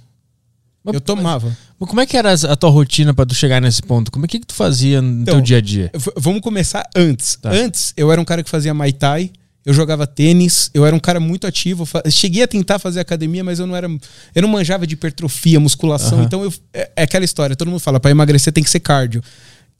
Mas, 0.83 0.95
eu 0.95 1.01
tomava. 1.01 1.55
Mas, 1.79 1.89
como 1.89 2.01
é 2.01 2.05
que 2.05 2.17
era 2.17 2.33
a 2.33 2.55
tua 2.55 2.69
rotina 2.69 3.13
para 3.13 3.25
tu 3.25 3.35
chegar 3.35 3.61
nesse 3.61 3.81
ponto? 3.81 4.11
Como 4.11 4.25
é 4.25 4.27
que, 4.27 4.39
que 4.39 4.47
tu 4.47 4.55
fazia 4.55 5.01
no 5.01 5.21
então, 5.21 5.35
teu 5.35 5.41
dia 5.41 5.57
a 5.57 5.61
dia? 5.61 5.91
Vamos 6.17 6.41
começar 6.41 6.87
antes. 6.95 7.35
Tá. 7.35 7.51
Antes, 7.51 7.93
eu 7.95 8.11
era 8.11 8.19
um 8.19 8.25
cara 8.25 8.43
que 8.43 8.49
fazia 8.49 8.73
Muay 8.73 8.91
Thai, 8.91 9.31
eu 9.63 9.73
jogava 9.73 10.07
tênis, 10.07 10.71
eu 10.73 10.85
era 10.85 10.95
um 10.95 10.99
cara 10.99 11.19
muito 11.19 11.45
ativo. 11.45 11.87
Cheguei 12.09 12.41
a 12.41 12.47
tentar 12.47 12.79
fazer 12.79 12.99
academia, 12.99 13.43
mas 13.43 13.59
eu 13.59 13.67
não 13.67 13.75
era. 13.75 13.87
Eu 14.33 14.41
não 14.41 14.49
manjava 14.49 14.87
de 14.87 14.95
hipertrofia, 14.95 15.59
musculação. 15.59 16.17
Uh 16.17 16.21
-huh. 16.21 16.25
Então 16.25 16.43
eu, 16.43 16.53
é, 16.73 16.89
é, 16.95 17.03
aquela 17.03 17.23
história, 17.23 17.55
todo 17.55 17.69
mundo 17.69 17.79
fala, 17.79 17.99
para 17.99 18.09
emagrecer 18.09 18.51
tem 18.51 18.63
que 18.63 18.69
ser 18.69 18.79
cardio. 18.79 19.21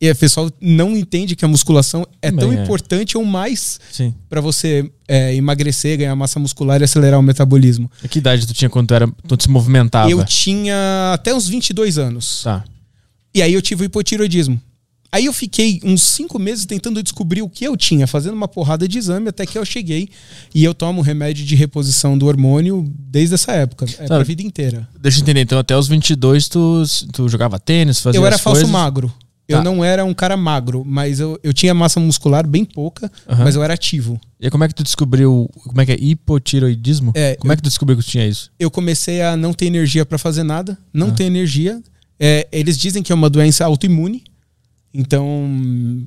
E 0.02 0.10
o 0.10 0.16
pessoal 0.16 0.52
não 0.60 0.98
entende 0.98 1.36
que 1.36 1.46
a 1.46 1.48
musculação 1.48 2.08
é 2.24 2.32
Bem, 2.32 2.40
tão 2.40 2.52
é. 2.52 2.64
importante 2.64 3.16
ou 3.16 3.24
mais 3.24 3.80
para 4.28 4.42
você 4.42 4.92
é, 5.08 5.36
emagrecer, 5.36 6.00
ganhar 6.00 6.16
massa 6.16 6.40
muscular 6.40 6.82
e 6.82 6.86
acelerar 6.86 7.20
o 7.20 7.24
metabolismo. 7.24 7.90
E 8.04 8.08
que 8.08 8.18
idade 8.18 8.48
tu 8.48 8.54
tinha 8.54 8.68
quando 8.68 8.88
tu, 8.88 8.94
era, 8.96 9.08
tu 9.28 9.38
se 9.40 9.48
movimentava? 9.48 10.10
Eu 10.10 10.26
tinha 10.26 11.12
até 11.14 11.36
uns 11.36 11.48
22 11.48 12.00
anos. 12.00 12.42
Tá. 12.44 12.64
E 13.32 13.44
aí 13.44 13.54
eu 13.54 13.62
tive 13.62 13.84
o 13.84 13.86
hipotiroidismo. 13.86 14.60
Aí 15.12 15.26
eu 15.26 15.34
fiquei 15.34 15.80
uns 15.84 16.02
cinco 16.02 16.40
meses 16.40 16.66
tentando 16.66 17.04
descobrir 17.04 17.42
o 17.42 17.50
que 17.50 17.66
eu 17.66 17.76
tinha, 17.76 18.08
fazendo 18.08 18.34
uma 18.34 18.48
porrada 18.48 18.88
de 18.88 18.98
exame 18.98 19.28
até 19.28 19.46
que 19.46 19.58
eu 19.58 19.66
cheguei 19.66 20.10
e 20.56 20.64
eu 20.64 20.74
tomo 20.74 21.02
remédio 21.02 21.46
de 21.46 21.54
reposição 21.54 22.18
do 22.18 22.26
hormônio 22.26 22.90
desde 22.98 23.36
essa 23.36 23.52
época, 23.52 23.86
é 24.00 24.08
pra 24.08 24.24
vida 24.24 24.42
inteira. 24.42 24.88
Deixa 25.00 25.20
eu 25.20 25.22
entender, 25.22 25.42
então 25.42 25.60
até 25.60 25.78
os 25.78 25.90
22 25.90 26.48
tu, 26.48 26.84
tu 27.12 27.28
jogava 27.28 27.60
tênis, 27.60 28.00
fazia 28.00 28.20
Eu 28.20 28.26
era 28.26 28.38
falso 28.38 28.66
magro. 28.70 29.14
Eu 29.52 29.58
tá. 29.58 29.64
não 29.64 29.84
era 29.84 30.04
um 30.06 30.14
cara 30.14 30.36
magro, 30.36 30.84
mas 30.86 31.20
eu, 31.20 31.40
eu 31.44 31.54
tinha 31.54 31.74
massa 31.74 32.00
muscular 32.00 32.48
bem 32.48 32.66
pouca, 32.66 33.12
uhum. 33.28 33.38
mas 33.40 33.56
eu 33.56 33.64
era 33.64 33.74
ativo. 33.74 34.20
E 34.40 34.50
como 34.50 34.64
é 34.64 34.68
que 34.68 34.74
tu 34.74 34.84
descobriu, 34.84 35.50
como 35.64 35.82
é 35.82 35.86
que 35.86 35.92
é 35.92 35.98
hipotiroidismo? 36.00 37.12
É, 37.16 37.36
como 37.36 37.54
é 37.54 37.56
que 37.56 37.62
tu 37.62 37.70
descobriu 37.70 37.98
que 37.98 38.04
tu 38.04 38.10
tinha 38.10 38.28
isso? 38.28 38.52
Eu 38.60 38.72
comecei 38.72 39.22
a 39.22 39.38
não 39.38 39.54
ter 39.54 39.66
energia 39.66 40.06
para 40.06 40.18
fazer 40.18 40.44
nada, 40.44 40.78
não 40.94 41.08
uhum. 41.08 41.16
ter 41.16 41.26
energia. 41.26 41.82
É, 42.20 42.48
eles 42.52 42.78
dizem 42.78 43.04
que 43.04 43.12
é 43.12 43.16
uma 43.16 43.30
doença 43.30 43.66
autoimune, 43.66 44.24
então 44.94 45.50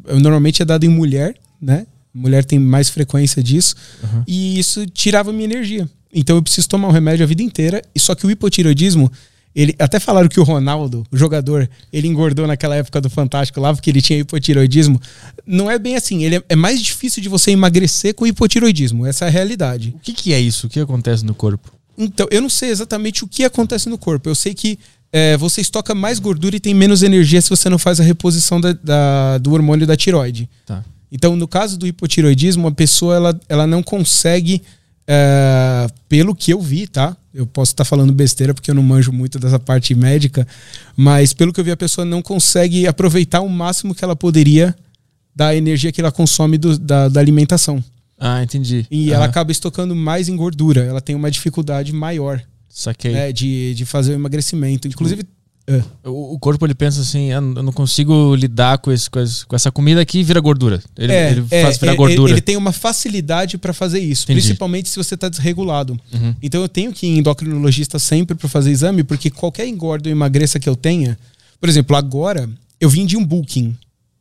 eu 0.07 0.21
normalmente 0.21 0.63
é 0.63 0.65
dado 0.65 0.85
em 0.85 0.89
mulher, 0.89 1.37
né? 1.61 1.87
Mulher 2.13 2.45
tem 2.45 2.59
mais 2.59 2.89
frequência 2.89 3.43
disso, 3.43 3.75
uhum. 4.03 4.23
e 4.27 4.59
isso 4.59 4.87
tirava 4.87 5.33
minha 5.33 5.45
energia. 5.45 5.89
Então 6.13 6.37
eu 6.37 6.43
preciso 6.43 6.69
tomar 6.69 6.89
um 6.89 6.93
remédio 6.93 7.25
a 7.25 7.27
vida 7.27 7.43
inteira, 7.43 7.83
e 7.95 7.99
só 7.99 8.15
que 8.15 8.27
o 8.27 8.31
hipotiroidismo 8.31 9.11
ele 9.55 9.75
até 9.79 10.01
falaram 10.01 10.29
que 10.29 10.41
o 10.41 10.43
Ronaldo, 10.43 11.07
o 11.11 11.17
jogador, 11.17 11.69
ele 11.93 12.09
engordou 12.09 12.47
naquela 12.47 12.75
época 12.75 13.01
do 13.01 13.09
Fantástico 13.09 13.61
lá 13.61 13.73
porque 13.73 13.91
ele 13.91 14.03
tinha 14.03 14.19
hipotiroidismo. 14.19 15.01
Não 15.47 15.71
é 15.71 15.79
bem 15.79 15.97
assim. 15.97 16.25
Ele 16.25 16.37
é, 16.37 16.43
é 16.51 16.57
mais 16.57 16.83
difícil 16.83 17.23
de 17.23 17.29
você 17.29 17.53
emagrecer 17.53 18.15
com 18.15 18.27
hipotiroidismo. 18.27 19.07
Essa 19.07 19.27
é 19.27 19.29
a 19.29 19.31
realidade. 19.31 19.95
O 19.97 20.01
que, 20.01 20.13
que 20.13 20.33
é 20.33 20.41
isso? 20.41 20.67
O 20.67 20.71
que 20.71 20.81
acontece 20.81 21.25
no 21.25 21.35
corpo? 21.35 21.73
Então, 21.97 22.27
eu 22.31 22.43
não 22.43 22.49
sei 22.49 22.71
exatamente 22.71 23.23
o 23.23 23.29
que 23.29 23.45
acontece 23.45 23.89
no 23.89 23.97
corpo. 23.97 24.29
Eu 24.29 24.35
sei 24.35 24.53
que 24.55 24.79
é, 25.13 25.37
você 25.37 25.61
estoca 25.61 25.95
mais 25.95 26.19
gordura 26.19 26.57
e 26.57 26.61
tem 26.61 26.75
menos 26.75 27.05
energia 27.05 27.41
se 27.41 27.49
você 27.49 27.69
não 27.69 27.79
faz 27.79 28.01
a 28.01 28.03
reposição 28.03 28.61
da, 28.61 28.73
da, 28.73 29.39
do 29.39 29.53
hormônio 29.53 29.87
da 29.87 29.97
tiroide. 29.97 30.51
Tá. 30.67 30.85
Então, 31.13 31.37
no 31.37 31.47
caso 31.47 31.79
do 31.79 31.87
hipotiroidismo, 31.87 32.67
a 32.67 32.73
pessoa 32.73 33.15
ela, 33.15 33.41
ela 33.49 33.67
não 33.69 33.81
consegue, 33.81 34.61
é, 35.07 35.87
pelo 36.09 36.35
que 36.35 36.53
eu 36.53 36.61
vi, 36.61 36.87
tá? 36.87 37.17
Eu 37.33 37.47
posso 37.47 37.73
estar 37.73 37.85
falando 37.85 38.13
besteira 38.13 38.55
porque 38.55 38.71
eu 38.71 38.75
não 38.75 38.83
manjo 38.83 39.13
muito 39.13 39.39
dessa 39.39 39.59
parte 39.59 39.95
médica, 39.95 40.47
mas 40.97 41.33
pelo 41.33 41.53
que 41.53 41.61
eu 41.61 41.65
vi, 41.65 41.71
a 41.71 41.77
pessoa 41.77 42.05
não 42.05 42.23
consegue 42.23 42.87
aproveitar 42.87 43.41
o 43.41 43.49
máximo 43.49 43.95
que 43.95 44.05
ela 44.05 44.15
poderia 44.17 44.75
da 45.35 45.55
energia 45.55 45.91
que 45.91 46.01
ela 46.01 46.13
consome 46.13 46.57
do, 46.57 46.79
da, 46.79 47.09
da 47.09 47.21
alimentação. 47.21 47.83
Ah, 48.19 48.43
entendi. 48.43 48.87
E 48.91 49.13
ela 49.13 49.25
acaba 49.25 49.51
estocando 49.51 49.95
mais 49.95 50.29
em 50.29 50.37
gordura. 50.37 50.85
Ela 50.85 51.01
tem 51.01 51.17
uma 51.17 51.31
dificuldade 51.31 51.93
maior 51.93 52.41
Saquei. 52.69 53.13
né, 53.13 53.33
de, 53.33 53.75
de 53.75 53.85
fazer 53.85 54.13
o 54.13 54.15
emagrecimento. 54.15 54.87
Inclusive, 54.87 55.25
é, 55.67 55.83
O, 56.05 56.35
o 56.35 56.39
corpo 56.39 56.67
ele 56.67 56.75
pensa 56.75 57.01
assim, 57.01 57.33
"Ah, 57.33 57.37
eu 57.37 57.63
não 57.63 57.73
consigo 57.73 58.35
lidar 58.35 58.79
com, 58.79 58.93
esse, 58.93 59.09
com, 59.09 59.19
esse- 59.21 59.47
com 59.47 59.57
essa 59.57 59.71
comida 59.73 60.01
aqui 60.01 60.19
e 60.19 60.23
vira 60.23 60.39
gordura. 60.41 60.83
Ele, 60.97 61.13
é, 61.13 61.31
ele 61.33 61.45
é, 61.51 61.63
faz 61.63 61.79
virar 61.79 61.93
é, 61.93 61.97
gordura. 61.97 62.33
Ele 62.33 62.41
tem 62.41 62.57
uma 62.57 62.73
facilidade 62.73 63.57
para 63.59 63.73
fazer 63.73 63.99
isso, 64.01 64.25
Entendi. 64.25 64.41
principalmente 64.41 64.89
se 64.89 64.97
você 64.97 65.15
está 65.15 65.29
desregulado. 65.29 65.99
Uhum. 66.13 66.35
Então 66.43 66.61
eu 66.61 66.69
tenho 66.69 66.93
que 66.93 67.07
ir 67.07 67.11
em 67.11 67.19
endocrinologista 67.19 67.99
sempre 67.99 68.35
para 68.35 68.49
fazer 68.49 68.71
exame, 68.71 69.03
porque 69.03 69.31
qualquer 69.31 69.67
engorda 69.67 70.09
ou 70.09 70.13
emagreça 70.13 70.59
que 70.61 70.69
eu 70.69 70.77
tenha, 70.77 71.19
por 71.61 71.69
exemplo, 71.69 71.97
agora 71.97 72.49
eu 72.81 72.91
vim 72.91 73.07
de 73.07 73.17
um 73.17 73.25
booking. 73.25 73.75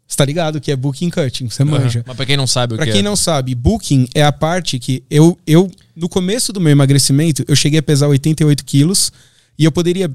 Você 0.07 0.15
tá 0.17 0.25
ligado 0.25 0.61
que 0.61 0.71
é 0.71 0.75
booking 0.75 1.09
cutting, 1.09 1.49
você 1.49 1.63
manja. 1.63 1.99
Aham. 1.99 2.03
Mas 2.07 2.15
pra 2.17 2.25
quem 2.25 2.37
não 2.37 2.45
sabe 2.47 2.73
o 2.75 2.77
Pra 2.77 2.85
que 2.85 2.91
quem 2.91 2.99
é. 3.01 3.03
não 3.03 3.15
sabe, 3.15 3.55
booking 3.55 4.07
é 4.13 4.23
a 4.23 4.31
parte 4.31 4.77
que 4.79 5.03
eu, 5.09 5.37
eu, 5.47 5.69
no 5.95 6.07
começo 6.07 6.53
do 6.53 6.61
meu 6.61 6.71
emagrecimento, 6.71 7.43
eu 7.47 7.55
cheguei 7.55 7.79
a 7.79 7.83
pesar 7.83 8.07
88 8.07 8.63
quilos 8.63 9.11
e 9.57 9.65
eu 9.65 9.71
poderia 9.71 10.09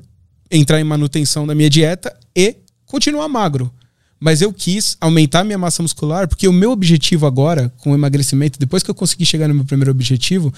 entrar 0.51 0.81
em 0.81 0.85
manutenção 0.85 1.47
da 1.47 1.55
minha 1.55 1.71
dieta 1.71 2.15
e 2.35 2.57
continuar 2.87 3.29
magro. 3.29 3.73
Mas 4.21 4.43
eu 4.43 4.53
quis 4.53 4.97
aumentar 5.01 5.45
minha 5.45 5.59
massa 5.59 5.83
muscular 5.83 6.27
porque 6.27 6.49
o 6.49 6.53
meu 6.53 6.73
objetivo 6.73 7.27
agora, 7.27 7.73
com 7.79 7.93
o 7.93 7.95
emagrecimento, 7.95 8.59
depois 8.59 8.83
que 8.83 8.91
eu 8.91 8.95
consegui 8.95 9.25
chegar 9.25 9.47
no 9.47 9.55
meu 9.55 9.65
primeiro 9.65 9.91
objetivo, 9.91 10.53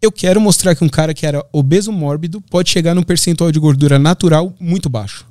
eu 0.00 0.12
quero 0.12 0.40
mostrar 0.40 0.74
que 0.74 0.84
um 0.84 0.88
cara 0.88 1.12
que 1.12 1.26
era 1.26 1.44
obeso 1.52 1.92
mórbido 1.92 2.40
pode 2.40 2.70
chegar 2.70 2.94
num 2.94 3.02
percentual 3.02 3.50
de 3.50 3.58
gordura 3.58 3.98
natural 3.98 4.54
muito 4.60 4.88
baixo. 4.88 5.26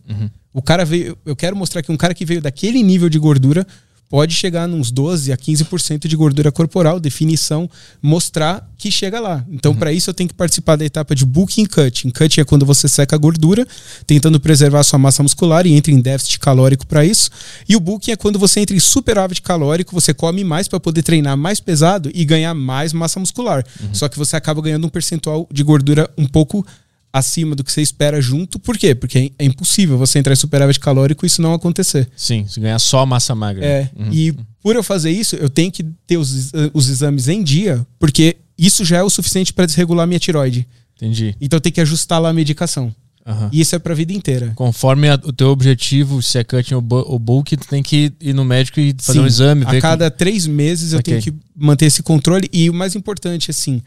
O 0.53 0.61
cara 0.61 0.83
veio, 0.83 1.17
eu 1.25 1.35
quero 1.35 1.55
mostrar 1.55 1.81
que 1.81 1.91
um 1.91 1.97
cara 1.97 2.13
que 2.13 2.25
veio 2.25 2.41
daquele 2.41 2.83
nível 2.83 3.07
de 3.07 3.17
gordura 3.17 3.65
pode 4.09 4.33
chegar 4.33 4.67
nos 4.67 4.89
12 4.89 5.31
a 5.31 5.37
15% 5.37 6.07
de 6.07 6.15
gordura 6.15 6.51
corporal, 6.51 6.99
definição, 6.99 7.69
mostrar 8.01 8.67
que 8.75 8.89
chega 8.89 9.19
lá. 9.19 9.45
Então, 9.51 9.75
para 9.75 9.93
isso 9.93 10.09
eu 10.09 10.13
tenho 10.13 10.27
que 10.27 10.33
participar 10.33 10.75
da 10.75 10.83
etapa 10.83 11.13
de 11.13 11.25
booking 11.25 11.65
cutting. 11.65 12.09
Cutting 12.09 12.41
é 12.41 12.43
quando 12.43 12.65
você 12.65 12.87
seca 12.87 13.15
a 13.15 13.19
gordura, 13.19 13.67
tentando 14.07 14.39
preservar 14.39 14.79
a 14.79 14.83
sua 14.83 14.97
massa 14.97 15.21
muscular 15.21 15.67
e 15.67 15.73
entra 15.73 15.93
em 15.93 16.01
déficit 16.01 16.39
calórico 16.39 16.87
para 16.87 17.05
isso. 17.05 17.29
E 17.67 17.75
o 17.75 17.79
booking 17.79 18.11
é 18.11 18.15
quando 18.15 18.39
você 18.39 18.59
entra 18.59 18.75
em 18.75 18.79
superávit 18.79 19.43
calórico, 19.43 19.93
você 19.93 20.13
come 20.13 20.43
mais 20.43 20.67
para 20.67 20.79
poder 20.79 21.03
treinar 21.03 21.37
mais 21.37 21.59
pesado 21.59 22.09
e 22.13 22.25
ganhar 22.25 22.55
mais 22.55 22.91
massa 22.93 23.19
muscular. 23.19 23.63
Só 23.93 24.09
que 24.09 24.17
você 24.17 24.35
acaba 24.35 24.61
ganhando 24.61 24.87
um 24.87 24.89
percentual 24.89 25.47
de 25.51 25.63
gordura 25.63 26.09
um 26.17 26.25
pouco 26.25 26.65
acima 27.11 27.55
do 27.55 27.63
que 27.63 27.71
você 27.71 27.81
espera 27.81 28.21
junto. 28.21 28.59
Por 28.59 28.77
quê? 28.77 28.93
Porque 28.93 29.31
é 29.37 29.45
impossível 29.45 29.97
você 29.97 30.19
entrar 30.19 30.33
em 30.33 30.35
superávit 30.35 30.79
calórico 30.79 31.25
e 31.25 31.27
isso 31.27 31.41
não 31.41 31.53
acontecer. 31.53 32.07
Sim, 32.15 32.45
se 32.47 32.59
ganhar 32.59 32.79
só 32.79 33.05
massa 33.05 33.33
magra. 33.33 33.65
É, 33.65 33.89
Uhum. 33.97 34.09
e 34.11 34.35
por 34.61 34.75
eu 34.75 34.83
fazer 34.83 35.11
isso, 35.11 35.35
eu 35.35 35.49
tenho 35.49 35.71
que 35.71 35.83
ter 36.05 36.17
os, 36.17 36.51
os 36.73 36.89
exames 36.89 37.27
em 37.27 37.41
dia, 37.43 37.85
porque 37.97 38.37
isso 38.57 38.83
já 38.85 38.97
é 38.97 39.03
o 39.03 39.09
suficiente 39.09 39.51
para 39.53 39.65
desregular 39.65 40.05
minha 40.07 40.19
tiroide. 40.19 40.67
Entendi. 40.95 41.35
Então 41.39 41.57
eu 41.57 41.61
tenho 41.61 41.73
que 41.73 41.81
ajustar 41.81 42.21
lá 42.21 42.29
a 42.29 42.33
medicação. 42.33 42.93
Aham. 43.25 43.49
E 43.53 43.61
isso 43.61 43.75
é 43.75 43.79
pra 43.79 43.93
vida 43.93 44.11
inteira. 44.11 44.53
Conforme 44.55 45.07
a- 45.07 45.19
o 45.23 45.31
teu 45.31 45.49
objetivo, 45.49 46.21
se 46.21 46.37
é 46.39 46.43
cutting 46.43 46.73
ou, 46.75 46.83
ou 46.89 47.19
bulk, 47.19 47.55
tu 47.55 47.67
tem 47.67 47.81
que 47.83 48.11
ir 48.19 48.33
no 48.33 48.43
médico 48.43 48.79
e 48.79 48.93
fazer 48.99 49.19
Sim, 49.19 49.23
um 49.23 49.27
exame. 49.27 49.63
A 49.65 49.79
cada 49.79 50.09
três 50.11 50.45
meses 50.47 50.93
eu 50.93 50.99
Ok. 50.99 51.13
tenho 51.19 51.23
que 51.23 51.39
manter 51.55 51.85
esse 51.85 52.01
controle. 52.01 52.49
E 52.51 52.69
o 52.69 52.73
mais 52.73 52.95
importante, 52.95 53.51
assim, 53.51 53.81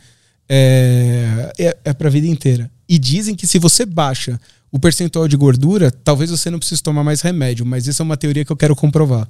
é, 0.49 1.53
é, 1.59 1.77
é 1.87 1.93
pra 1.93 2.09
vida 2.11 2.27
inteira. 2.27 2.71
E 2.89 2.99
dizem 2.99 3.35
que 3.35 3.47
se 3.47 3.59
você 3.59 3.87
baixa 3.87 4.41
o 4.71 4.79
percentual 4.79 5.29
de 5.29 5.37
gordura, 5.37 5.91
talvez 5.91 6.31
você 6.31 6.51
não 6.51 6.59
precise 6.59 6.83
tomar 6.83 7.05
mais 7.05 7.21
remédio. 7.21 7.65
Mas 7.67 7.87
isso 7.87 8.01
é 8.01 8.05
uma 8.05 8.17
teoria 8.17 8.45
que 8.45 8.51
eu 8.51 8.57
quero 8.57 8.75
comprovar. 8.75 9.29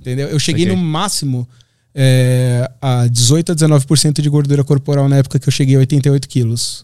Entendeu? 0.00 0.28
Eu 0.28 0.38
cheguei 0.38 0.64
Saquei. 0.64 0.76
no 0.76 0.82
máximo 0.82 1.48
é, 1.94 2.70
a 2.82 3.06
18 3.06 3.52
a 3.52 3.54
19% 3.54 4.20
de 4.20 4.28
gordura 4.28 4.62
corporal 4.62 5.08
na 5.08 5.16
época 5.16 5.38
que 5.38 5.48
eu 5.48 5.52
cheguei 5.52 5.76
a 5.76 5.78
88 5.78 6.28
quilos. 6.28 6.82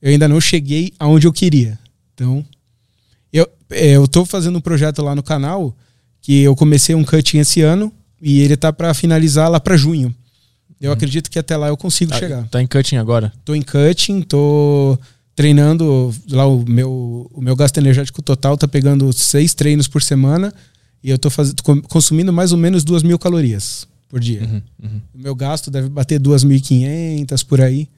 Eu 0.00 0.10
ainda 0.12 0.28
não 0.28 0.40
cheguei 0.40 0.92
aonde 0.98 1.26
eu 1.26 1.32
queria. 1.32 1.78
Então, 2.14 2.44
eu, 3.32 3.48
é, 3.70 3.96
eu 3.96 4.06
tô 4.06 4.24
fazendo 4.24 4.56
um 4.58 4.60
projeto 4.60 5.02
lá 5.02 5.14
no 5.14 5.22
canal 5.22 5.74
que 6.20 6.42
eu 6.42 6.54
comecei 6.54 6.94
um 6.94 7.04
cutting 7.04 7.38
esse 7.38 7.62
ano 7.62 7.92
e 8.20 8.40
ele 8.40 8.56
tá 8.56 8.72
para 8.72 8.92
finalizar 8.94 9.50
lá 9.50 9.58
para 9.58 9.76
junho. 9.76 10.14
Eu 10.80 10.92
acredito 10.92 11.30
que 11.30 11.38
até 11.38 11.56
lá 11.56 11.68
eu 11.68 11.76
consigo 11.76 12.12
Ah, 12.14 12.18
chegar. 12.18 12.48
Tá 12.48 12.62
em 12.62 12.66
cutting 12.66 12.96
agora. 12.96 13.32
Tô 13.44 13.54
em 13.54 13.62
cutting, 13.62 14.22
tô 14.22 14.98
treinando 15.34 16.14
lá 16.30 16.46
o 16.46 16.64
meu, 16.68 17.30
o 17.32 17.40
meu 17.40 17.54
gasto 17.54 17.78
energético 17.78 18.20
total 18.22 18.56
tá 18.56 18.66
pegando 18.66 19.12
seis 19.12 19.54
treinos 19.54 19.86
por 19.88 20.02
semana 20.02 20.52
e 21.02 21.10
eu 21.10 21.18
tô, 21.18 21.30
faz, 21.30 21.54
consumindo 21.88 22.32
mais 22.32 22.52
ou 22.52 22.58
menos 22.58 22.82
duas 22.84 23.02
mil 23.02 23.18
calorias 23.18 23.86
por 24.08 24.18
dia. 24.20 24.42
Uhum, 24.42 24.62
uhum. 24.82 25.00
O 25.14 25.18
meu 25.18 25.34
gasto 25.34 25.70
deve 25.70 25.88
bater 25.88 26.20
2.500 26.20 27.44
por 27.44 27.60
aí. 27.60 27.88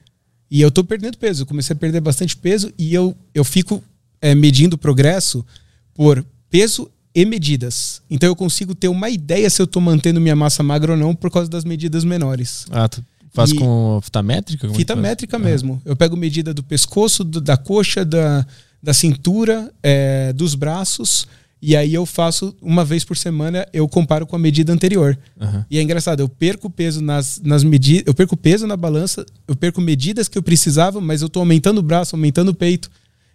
E 0.49 0.61
eu 0.61 0.69
tô 0.69 0.83
perdendo 0.83 1.17
peso. 1.17 1.43
Eu 1.43 1.45
comecei 1.47 1.73
a 1.73 1.77
perder 1.77 2.01
bastante 2.01 2.35
peso 2.35 2.71
e 2.77 2.93
eu, 2.93 3.15
eu 3.33 3.43
fico 3.43 3.81
é, 4.21 4.35
medindo 4.35 4.75
o 4.75 4.77
progresso 4.77 5.45
por 5.93 6.23
peso 6.49 6.91
e 7.13 7.25
medidas. 7.25 8.01
Então 8.09 8.27
eu 8.29 8.35
consigo 8.35 8.73
ter 8.73 8.87
uma 8.87 9.09
ideia 9.09 9.49
se 9.49 9.61
eu 9.61 9.67
tô 9.67 9.79
mantendo 9.81 10.21
minha 10.21 10.35
massa 10.35 10.63
magra 10.63 10.93
ou 10.93 10.97
não 10.97 11.13
por 11.15 11.29
causa 11.31 11.49
das 11.49 11.63
medidas 11.65 12.03
menores. 12.03 12.65
Ah, 12.71 12.87
tu 12.87 13.03
faz 13.33 13.51
E- 13.51 13.55
com 13.55 13.99
fita 14.01 14.21
métrica? 14.23 14.67
Como 14.67 14.75
é 14.75 14.77
Fita 14.77 14.95
métrica 14.95 15.37
mesmo. 15.39 15.81
Eu 15.85 15.95
pego 15.95 16.15
medida 16.15 16.53
do 16.53 16.63
pescoço, 16.63 17.23
do- 17.23 17.41
da 17.41 17.57
coxa, 17.57 18.05
da, 18.05 18.45
da 18.81 18.93
cintura, 18.93 19.71
é, 19.83 20.31
dos 20.33 20.55
braços. 20.55 21.27
E 21.63 21.75
aí 21.75 21.93
eu 21.93 22.07
faço 22.07 22.55
uma 22.59 22.83
vez 22.83 23.03
por 23.03 23.15
semana, 23.15 23.67
eu 23.71 23.87
comparo 23.87 24.25
com 24.25 24.35
a 24.35 24.39
medida 24.39 24.73
anterior. 24.73 25.15
Aham. 25.39 25.63
E 25.69 25.77
é 25.77 25.81
engraçado, 25.83 26.21
eu 26.21 26.27
perco 26.27 26.71
peso 26.71 27.01
nas, 27.01 27.39
nas 27.43 27.63
medidas, 27.63 28.03
eu 28.07 28.15
perco 28.15 28.35
peso 28.35 28.65
na 28.65 28.75
balança, 28.75 29.23
eu 29.47 29.55
perco 29.55 29.79
medidas 29.79 30.27
que 30.27 30.37
eu 30.37 30.41
precisava, 30.41 30.99
mas 30.99 31.21
eu 31.21 31.29
tô 31.29 31.39
aumentando 31.39 31.77
o 31.77 31.83
braço, 31.83 32.15
aumentando 32.15 32.49
o 32.49 32.55
peito. 32.55 32.89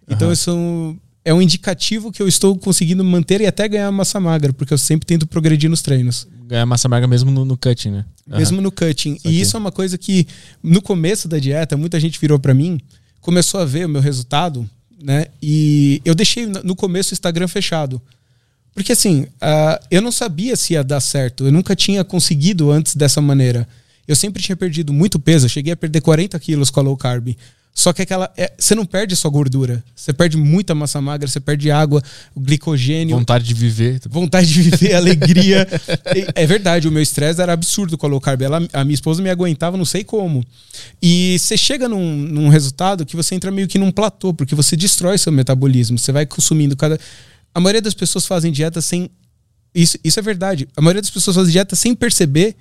Então 0.09 0.27
Aham. 0.27 0.33
isso 0.33 0.49
é 0.49 0.53
um, 0.53 0.97
é 1.27 1.33
um 1.33 1.41
indicativo 1.41 2.09
que 2.09 2.21
eu 2.21 2.27
estou 2.27 2.57
conseguindo 2.57 3.03
manter 3.03 3.41
e 3.41 3.45
até 3.45 3.67
ganhar 3.67 3.91
massa 3.91 4.17
magra, 4.17 4.53
porque 4.53 4.73
eu 4.73 4.77
sempre 4.77 5.05
tento 5.05 5.27
progredir 5.27 5.69
nos 5.69 5.81
treinos. 5.81 6.25
Ganhar 6.47 6.65
massa 6.65 6.87
magra 6.87 7.05
mesmo 7.05 7.29
no, 7.29 7.43
no 7.43 7.57
cutting, 7.57 7.91
né? 7.91 8.05
Aham. 8.29 8.39
Mesmo 8.39 8.61
no 8.61 8.71
cutting. 8.71 9.19
E 9.25 9.41
isso 9.41 9.57
é 9.57 9.59
uma 9.59 9.69
coisa 9.69 9.97
que, 9.97 10.25
no 10.63 10.81
começo 10.81 11.27
da 11.27 11.37
dieta, 11.37 11.75
muita 11.75 11.99
gente 11.99 12.17
virou 12.17 12.39
pra 12.39 12.53
mim, 12.53 12.79
começou 13.19 13.59
a 13.59 13.65
ver 13.65 13.87
o 13.87 13.89
meu 13.89 13.99
resultado, 14.01 14.69
né? 15.03 15.25
E 15.43 16.01
eu 16.05 16.15
deixei 16.15 16.45
no 16.45 16.77
começo 16.77 17.11
o 17.11 17.13
Instagram 17.13 17.49
fechado. 17.49 18.01
Porque 18.73 18.93
assim, 18.93 19.27
ah, 19.41 19.81
eu 19.91 20.01
não 20.01 20.13
sabia 20.13 20.55
se 20.55 20.75
ia 20.75 20.83
dar 20.83 21.01
certo. 21.01 21.45
Eu 21.45 21.51
nunca 21.51 21.75
tinha 21.75 22.05
conseguido 22.05 22.71
antes 22.71 22.95
dessa 22.95 23.19
maneira. 23.19 23.67
Eu 24.07 24.15
sempre 24.15 24.41
tinha 24.41 24.55
perdido 24.55 24.93
muito 24.93 25.19
peso. 25.19 25.47
Eu 25.47 25.49
cheguei 25.49 25.73
a 25.73 25.75
perder 25.75 25.99
40 25.99 26.39
quilos 26.39 26.69
com 26.69 26.79
a 26.79 26.83
low 26.83 26.95
carb. 26.95 27.35
Só 27.77 27.93
que 27.93 28.01
aquela. 28.01 28.33
é, 28.35 28.51
você 28.57 28.73
não 28.73 28.87
perde 28.87 29.15
só 29.15 29.29
gordura. 29.29 29.83
Você 29.95 30.11
perde 30.11 30.35
muita 30.35 30.73
massa 30.73 30.99
magra, 30.99 31.27
você 31.27 31.39
perde 31.39 31.69
água, 31.69 32.01
glicogênio 32.35 33.15
Vontade 33.15 33.45
de 33.45 33.53
viver. 33.53 34.01
vontade 34.09 34.51
de 34.51 34.63
viver, 34.63 34.95
alegria. 34.97 35.67
E 36.15 36.25
É 36.33 36.47
verdade, 36.47 36.87
o 36.87 36.91
meu 36.91 37.03
estresse 37.03 37.39
era 37.39 37.53
absurdo 37.53 37.95
com 37.95 38.07
a 38.07 38.09
low 38.09 38.19
carb. 38.19 38.41
Ela, 38.41 38.67
a 38.73 38.83
minha 38.83 38.95
esposa 38.95 39.21
me 39.21 39.29
aguentava, 39.29 39.77
não 39.77 39.85
sei 39.85 40.03
como. 40.03 40.43
E 40.99 41.37
você 41.37 41.55
chega 41.55 41.87
num, 41.87 42.17
num 42.17 42.49
resultado 42.49 43.05
que 43.05 43.15
você 43.15 43.35
entra 43.35 43.51
meio 43.51 43.67
que 43.67 43.77
num 43.77 43.91
platô, 43.91 44.33
porque 44.33 44.55
você 44.55 44.75
destrói 44.75 45.19
seu 45.19 45.31
metabolismo. 45.31 45.99
Você 45.99 46.11
vai 46.11 46.25
consumindo 46.25 46.75
cada. 46.75 46.99
A 47.53 47.59
maioria 47.59 47.81
das 47.81 47.93
pessoas 47.93 48.25
fazem 48.25 48.51
dieta 48.51 48.81
sem. 48.81 49.07
Isso, 49.75 49.99
isso 50.03 50.19
é 50.19 50.23
verdade. 50.23 50.67
A 50.75 50.81
maioria 50.81 51.03
das 51.03 51.11
pessoas 51.11 51.35
fazem 51.35 51.51
dieta 51.51 51.75
sem 51.75 51.93
perceber 51.93 52.55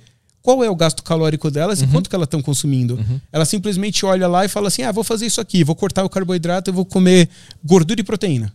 qual 0.47 0.63
é 0.63 0.71
o 0.71 0.77
gasto 0.77 1.03
calórico 1.03 1.51
delas 1.51 1.83
e 1.83 1.89
quanto 1.89 2.09
que 2.09 2.15
elas 2.15 2.29
estão 2.29 2.41
consumindo. 2.41 2.97
Ela 3.33 3.45
simplesmente 3.45 4.07
olha 4.07 4.29
lá 4.29 4.45
e 4.45 4.49
fala 4.49 4.69
assim: 4.69 4.83
ah, 4.83 4.93
vou 4.93 5.03
fazer 5.03 5.27
isso 5.27 5.41
aqui, 5.41 5.65
vou 5.65 5.75
cortar 5.75 6.05
o 6.05 6.09
carboidrato, 6.09 6.71
eu 6.71 6.75
vou 6.75 6.85
comer 6.85 7.29
gordura 7.65 8.01
e 8.01 8.05
proteína. 8.05 8.53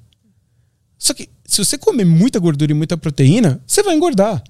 Só 0.98 1.14
que 1.14 1.28
se 1.46 1.58
você 1.58 1.78
comer 1.78 2.06
muita 2.06 2.40
gordura 2.40 2.72
e 2.72 2.74
muita 2.74 2.96
proteína, 2.96 3.60
você 3.68 3.84
vai 3.84 3.94
engordar. 3.94 4.42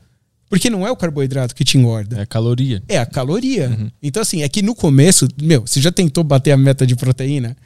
Porque 0.52 0.70
não 0.70 0.86
é 0.86 0.92
o 0.92 0.96
carboidrato 0.96 1.56
que 1.56 1.64
te 1.64 1.80
engorda. 1.80 2.22
É 2.22 2.26
caloria. 2.28 2.84
É 2.88 3.00
a 3.00 3.08
caloria. 3.08 3.76
Então, 4.04 4.22
assim, 4.22 4.44
é 4.44 4.50
que 4.50 4.62
no 4.62 4.76
começo, 4.76 5.28
meu, 5.42 5.62
você 5.62 5.82
já 5.82 5.92
tentou 5.92 6.24
bater 6.24 6.52
a 6.52 6.58
meta 6.58 6.86
de 6.86 6.96
proteína? 6.96 7.58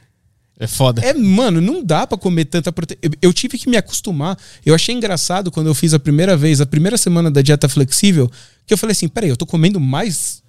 É 0.58 0.66
foda. 0.66 1.02
É, 1.04 1.12
mano, 1.12 1.60
não 1.60 1.84
dá 1.84 2.06
pra 2.06 2.16
comer 2.16 2.46
tanta 2.46 2.72
proteína. 2.72 3.00
Eu, 3.02 3.10
eu 3.28 3.32
tive 3.32 3.58
que 3.58 3.68
me 3.68 3.76
acostumar. 3.76 4.38
Eu 4.64 4.74
achei 4.74 4.94
engraçado 4.94 5.50
quando 5.50 5.66
eu 5.66 5.74
fiz 5.74 5.92
a 5.92 5.98
primeira 5.98 6.36
vez, 6.36 6.60
a 6.60 6.66
primeira 6.66 6.96
semana 6.96 7.30
da 7.30 7.42
dieta 7.42 7.68
flexível, 7.68 8.30
que 8.66 8.72
eu 8.72 8.78
falei 8.78 8.92
assim: 8.92 9.08
peraí, 9.08 9.28
eu 9.30 9.36
tô 9.36 9.44
comendo 9.46 9.78
mais. 9.78 10.42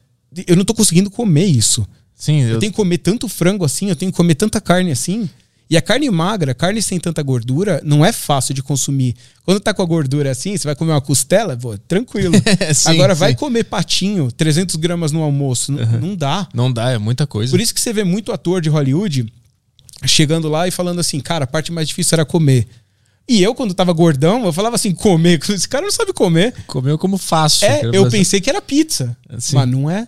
Eu 0.47 0.55
não 0.55 0.63
tô 0.65 0.73
conseguindo 0.73 1.09
comer 1.09 1.45
isso. 1.45 1.85
Sim, 2.15 2.41
Eu 2.43 2.49
eu, 2.51 2.59
tenho 2.59 2.71
que 2.71 2.75
comer 2.75 2.97
tanto 2.99 3.27
frango 3.29 3.63
assim, 3.65 3.89
eu 3.89 3.95
tenho 3.95 4.11
que 4.11 4.15
comer 4.17 4.35
tanta 4.35 4.59
carne 4.61 4.91
assim. 4.91 5.29
E 5.69 5.75
a 5.75 5.81
carne 5.81 6.09
magra, 6.09 6.55
carne 6.55 6.81
sem 6.81 6.97
tanta 6.97 7.21
gordura, 7.21 7.81
não 7.83 8.05
é 8.05 8.13
fácil 8.13 8.53
de 8.53 8.63
consumir. 8.63 9.13
Quando 9.43 9.59
tá 9.59 9.73
com 9.73 9.81
a 9.81 9.85
gordura 9.85 10.31
assim, 10.31 10.55
você 10.55 10.65
vai 10.65 10.73
comer 10.75 10.93
uma 10.93 11.01
costela, 11.01 11.57
pô, 11.57 11.77
tranquilo. 11.77 12.33
Sim, 12.73 12.89
Agora 12.91 13.13
vai 13.13 13.31
sim. 13.31 13.35
comer 13.37 13.65
patinho, 13.65 14.31
300 14.31 14.77
gramas 14.77 15.11
no 15.11 15.21
almoço, 15.21 15.73
n- 15.73 15.85
não 15.99 16.15
dá. 16.15 16.47
Não 16.53 16.71
dá, 16.71 16.91
é 16.91 16.97
muita 16.97 17.27
coisa. 17.27 17.51
Por 17.51 17.59
isso 17.59 17.73
que 17.73 17.81
você 17.81 17.91
vê 17.91 18.05
muito 18.05 18.31
ator 18.31 18.61
de 18.61 18.69
Hollywood 18.69 19.31
chegando 20.05 20.47
lá 20.47 20.67
e 20.67 20.71
falando 20.71 20.99
assim, 20.99 21.19
cara, 21.19 21.45
a 21.45 21.47
parte 21.47 21.71
mais 21.71 21.87
difícil 21.87 22.15
era 22.15 22.25
comer. 22.25 22.67
E 23.27 23.43
eu, 23.43 23.53
quando 23.53 23.73
tava 23.73 23.91
gordão, 23.91 24.45
eu 24.45 24.53
falava 24.53 24.75
assim, 24.75 24.93
comer. 24.93 25.39
Esse 25.49 25.67
cara 25.67 25.83
não 25.83 25.91
sabe 25.91 26.13
comer. 26.13 26.53
Comeu 26.65 26.97
como 26.97 27.17
fácil. 27.17 27.67
É, 27.67 27.81
eu 27.85 28.03
fazer- 28.03 28.17
pensei 28.17 28.39
que 28.41 28.49
era 28.49 28.61
pizza. 28.61 29.17
Sim. 29.37 29.55
Mas 29.55 29.67
não 29.67 29.89
é. 29.89 30.07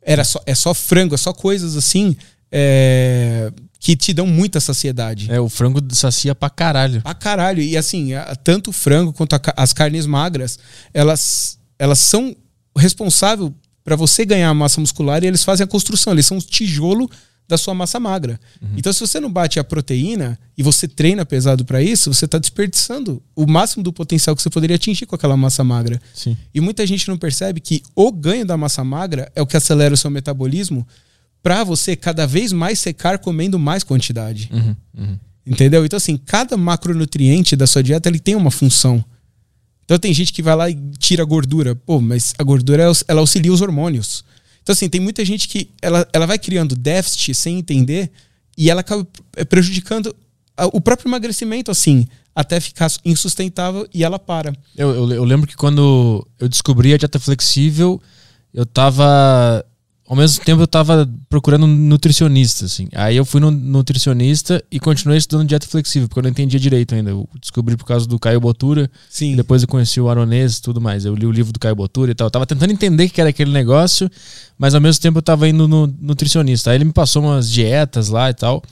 Era 0.00 0.24
só, 0.24 0.40
é 0.46 0.54
só 0.54 0.72
frango, 0.72 1.14
é 1.14 1.18
só 1.18 1.34
coisas 1.34 1.76
assim 1.76 2.16
é, 2.50 3.52
que 3.78 3.94
te 3.94 4.14
dão 4.14 4.26
muita 4.26 4.60
saciedade. 4.60 5.30
É, 5.30 5.38
o 5.38 5.50
frango 5.50 5.80
sacia 5.94 6.34
pra 6.34 6.48
caralho. 6.48 7.02
Pra 7.02 7.12
caralho. 7.12 7.62
E 7.62 7.76
assim, 7.76 8.10
tanto 8.42 8.70
o 8.70 8.72
frango 8.72 9.12
quanto 9.12 9.34
a 9.34 9.40
as 9.56 9.74
carnes 9.74 10.06
magras, 10.06 10.58
elas, 10.94 11.58
elas 11.78 11.98
são 11.98 12.34
responsáveis 12.74 13.50
para 13.84 13.96
você 13.96 14.24
ganhar 14.24 14.52
massa 14.54 14.80
muscular 14.80 15.22
e 15.22 15.26
eles 15.26 15.44
fazem 15.44 15.64
a 15.64 15.68
construção. 15.68 16.14
Eles 16.14 16.24
são 16.26 16.38
o 16.38 16.42
tijolo 16.42 17.10
da 17.48 17.56
sua 17.56 17.72
massa 17.74 17.98
magra. 17.98 18.38
Então, 18.76 18.92
se 18.92 19.00
você 19.00 19.18
não 19.18 19.32
bate 19.32 19.58
a 19.58 19.64
proteína 19.64 20.38
e 20.56 20.62
você 20.62 20.86
treina 20.86 21.24
pesado 21.24 21.64
para 21.64 21.82
isso, 21.82 22.12
você 22.12 22.26
está 22.26 22.38
desperdiçando 22.38 23.22
o 23.34 23.46
máximo 23.46 23.82
do 23.82 23.90
potencial 23.90 24.36
que 24.36 24.42
você 24.42 24.50
poderia 24.50 24.76
atingir 24.76 25.06
com 25.06 25.14
aquela 25.14 25.36
massa 25.36 25.64
magra. 25.64 26.00
Sim. 26.12 26.36
E 26.54 26.60
muita 26.60 26.86
gente 26.86 27.08
não 27.08 27.16
percebe 27.16 27.58
que 27.58 27.82
o 27.96 28.12
ganho 28.12 28.44
da 28.44 28.56
massa 28.56 28.84
magra 28.84 29.32
é 29.34 29.40
o 29.40 29.46
que 29.46 29.56
acelera 29.56 29.94
o 29.94 29.96
seu 29.96 30.10
metabolismo 30.10 30.86
para 31.42 31.64
você 31.64 31.96
cada 31.96 32.26
vez 32.26 32.52
mais 32.52 32.78
secar 32.78 33.18
comendo 33.18 33.58
mais 33.58 33.82
quantidade. 33.82 34.50
Uhum, 34.52 34.76
uhum. 34.98 35.18
Entendeu? 35.46 35.86
Então, 35.86 35.96
assim, 35.96 36.18
cada 36.18 36.54
macronutriente 36.56 37.56
da 37.56 37.66
sua 37.66 37.82
dieta 37.82 38.10
ele 38.10 38.18
tem 38.18 38.34
uma 38.34 38.50
função. 38.50 39.02
Então, 39.86 39.98
tem 39.98 40.12
gente 40.12 40.34
que 40.34 40.42
vai 40.42 40.54
lá 40.54 40.68
e 40.68 40.78
tira 40.98 41.22
a 41.22 41.26
gordura. 41.26 41.74
Pô, 41.74 41.98
mas 41.98 42.34
a 42.36 42.42
gordura 42.42 42.92
ela 43.08 43.20
auxilia 43.20 43.50
os 43.50 43.62
hormônios. 43.62 44.22
Então, 44.68 44.74
assim, 44.74 44.88
tem 44.90 45.00
muita 45.00 45.24
gente 45.24 45.48
que 45.48 45.70
ela, 45.80 46.06
ela 46.12 46.26
vai 46.26 46.38
criando 46.38 46.76
déficit 46.76 47.34
sem 47.34 47.58
entender 47.58 48.10
e 48.54 48.68
ela 48.68 48.82
acaba 48.82 49.06
eh, 49.34 49.42
prejudicando 49.42 50.14
o 50.74 50.78
próprio 50.78 51.08
emagrecimento, 51.08 51.70
assim, 51.70 52.06
até 52.34 52.60
ficar 52.60 52.92
insustentável 53.02 53.88
e 53.94 54.04
ela 54.04 54.18
para. 54.18 54.52
Eu, 54.76 54.90
eu, 54.90 55.12
eu 55.12 55.24
lembro 55.24 55.46
que 55.46 55.56
quando 55.56 56.26
eu 56.38 56.50
descobri 56.50 56.92
a 56.92 56.98
dieta 56.98 57.18
flexível, 57.18 57.98
eu 58.52 58.66
tava. 58.66 59.64
Ao 60.08 60.16
mesmo 60.16 60.42
tempo 60.42 60.62
eu 60.62 60.66
tava 60.66 61.06
procurando 61.28 61.66
um 61.66 61.68
nutricionista, 61.68 62.64
assim. 62.64 62.88
Aí 62.94 63.14
eu 63.14 63.26
fui 63.26 63.42
no 63.42 63.50
nutricionista 63.50 64.64
e 64.70 64.80
continuei 64.80 65.18
estudando 65.18 65.46
dieta 65.46 65.66
flexível, 65.66 66.08
porque 66.08 66.18
eu 66.18 66.22
não 66.22 66.30
entendia 66.30 66.58
direito 66.58 66.94
ainda. 66.94 67.10
Eu 67.10 67.28
descobri 67.38 67.76
por 67.76 67.84
causa 67.84 68.06
do 68.06 68.18
Caio 68.18 68.40
Botura, 68.40 68.90
Sim. 69.10 69.36
depois 69.36 69.60
eu 69.60 69.68
conheci 69.68 70.00
o 70.00 70.08
Aronês 70.08 70.56
e 70.56 70.62
tudo 70.62 70.80
mais. 70.80 71.04
Eu 71.04 71.14
li 71.14 71.26
o 71.26 71.30
livro 71.30 71.52
do 71.52 71.58
Caio 71.58 71.76
Botura 71.76 72.10
e 72.10 72.14
tal. 72.14 72.28
Eu 72.28 72.30
tava 72.30 72.46
tentando 72.46 72.72
entender 72.72 73.04
o 73.04 73.10
que 73.10 73.20
era 73.20 73.28
aquele 73.28 73.52
negócio, 73.52 74.10
mas 74.56 74.74
ao 74.74 74.80
mesmo 74.80 75.02
tempo 75.02 75.18
eu 75.18 75.22
tava 75.22 75.46
indo 75.46 75.68
no 75.68 75.86
nutricionista. 76.00 76.70
Aí 76.70 76.78
ele 76.78 76.86
me 76.86 76.92
passou 76.92 77.22
umas 77.22 77.50
dietas 77.50 78.08
lá 78.08 78.30
e 78.30 78.34
tal, 78.34 78.62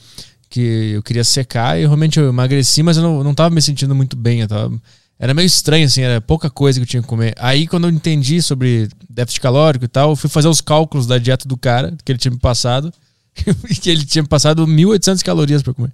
que 0.49 0.93
eu 0.95 1.03
queria 1.03 1.23
secar 1.23 1.79
e 1.79 1.81
realmente 1.81 2.19
eu 2.19 2.29
emagreci, 2.29 2.81
mas 2.81 2.97
eu 2.97 3.03
não, 3.03 3.23
não 3.23 3.35
tava 3.35 3.53
me 3.53 3.61
sentindo 3.61 3.93
muito 3.93 4.17
bem. 4.17 4.41
Eu 4.41 4.47
tava, 4.47 4.73
era 5.19 5.33
meio 5.33 5.45
estranho, 5.47 5.85
assim, 5.85 6.01
era 6.01 6.21
pouca 6.21 6.49
coisa 6.49 6.79
que 6.79 6.83
eu 6.83 6.87
tinha 6.87 7.01
que 7.01 7.07
comer. 7.07 7.33
Aí 7.37 7.67
quando 7.67 7.85
eu 7.87 7.91
entendi 7.91 8.41
sobre 8.41 8.87
déficit 9.09 9.41
calórico 9.41 9.85
e 9.85 9.87
tal, 9.87 10.11
eu 10.11 10.15
fui 10.15 10.29
fazer 10.29 10.47
os 10.47 10.61
cálculos 10.61 11.07
da 11.07 11.17
dieta 11.17 11.47
do 11.47 11.57
cara, 11.57 11.95
que 12.05 12.11
ele 12.11 12.19
tinha 12.19 12.31
me 12.31 12.39
passado, 12.39 12.93
e 13.69 13.73
que 13.75 13.89
ele 13.89 14.05
tinha 14.05 14.21
me 14.21 14.27
passado 14.27 14.65
1.800 14.67 15.23
calorias 15.23 15.63
pra 15.63 15.73
comer. 15.73 15.91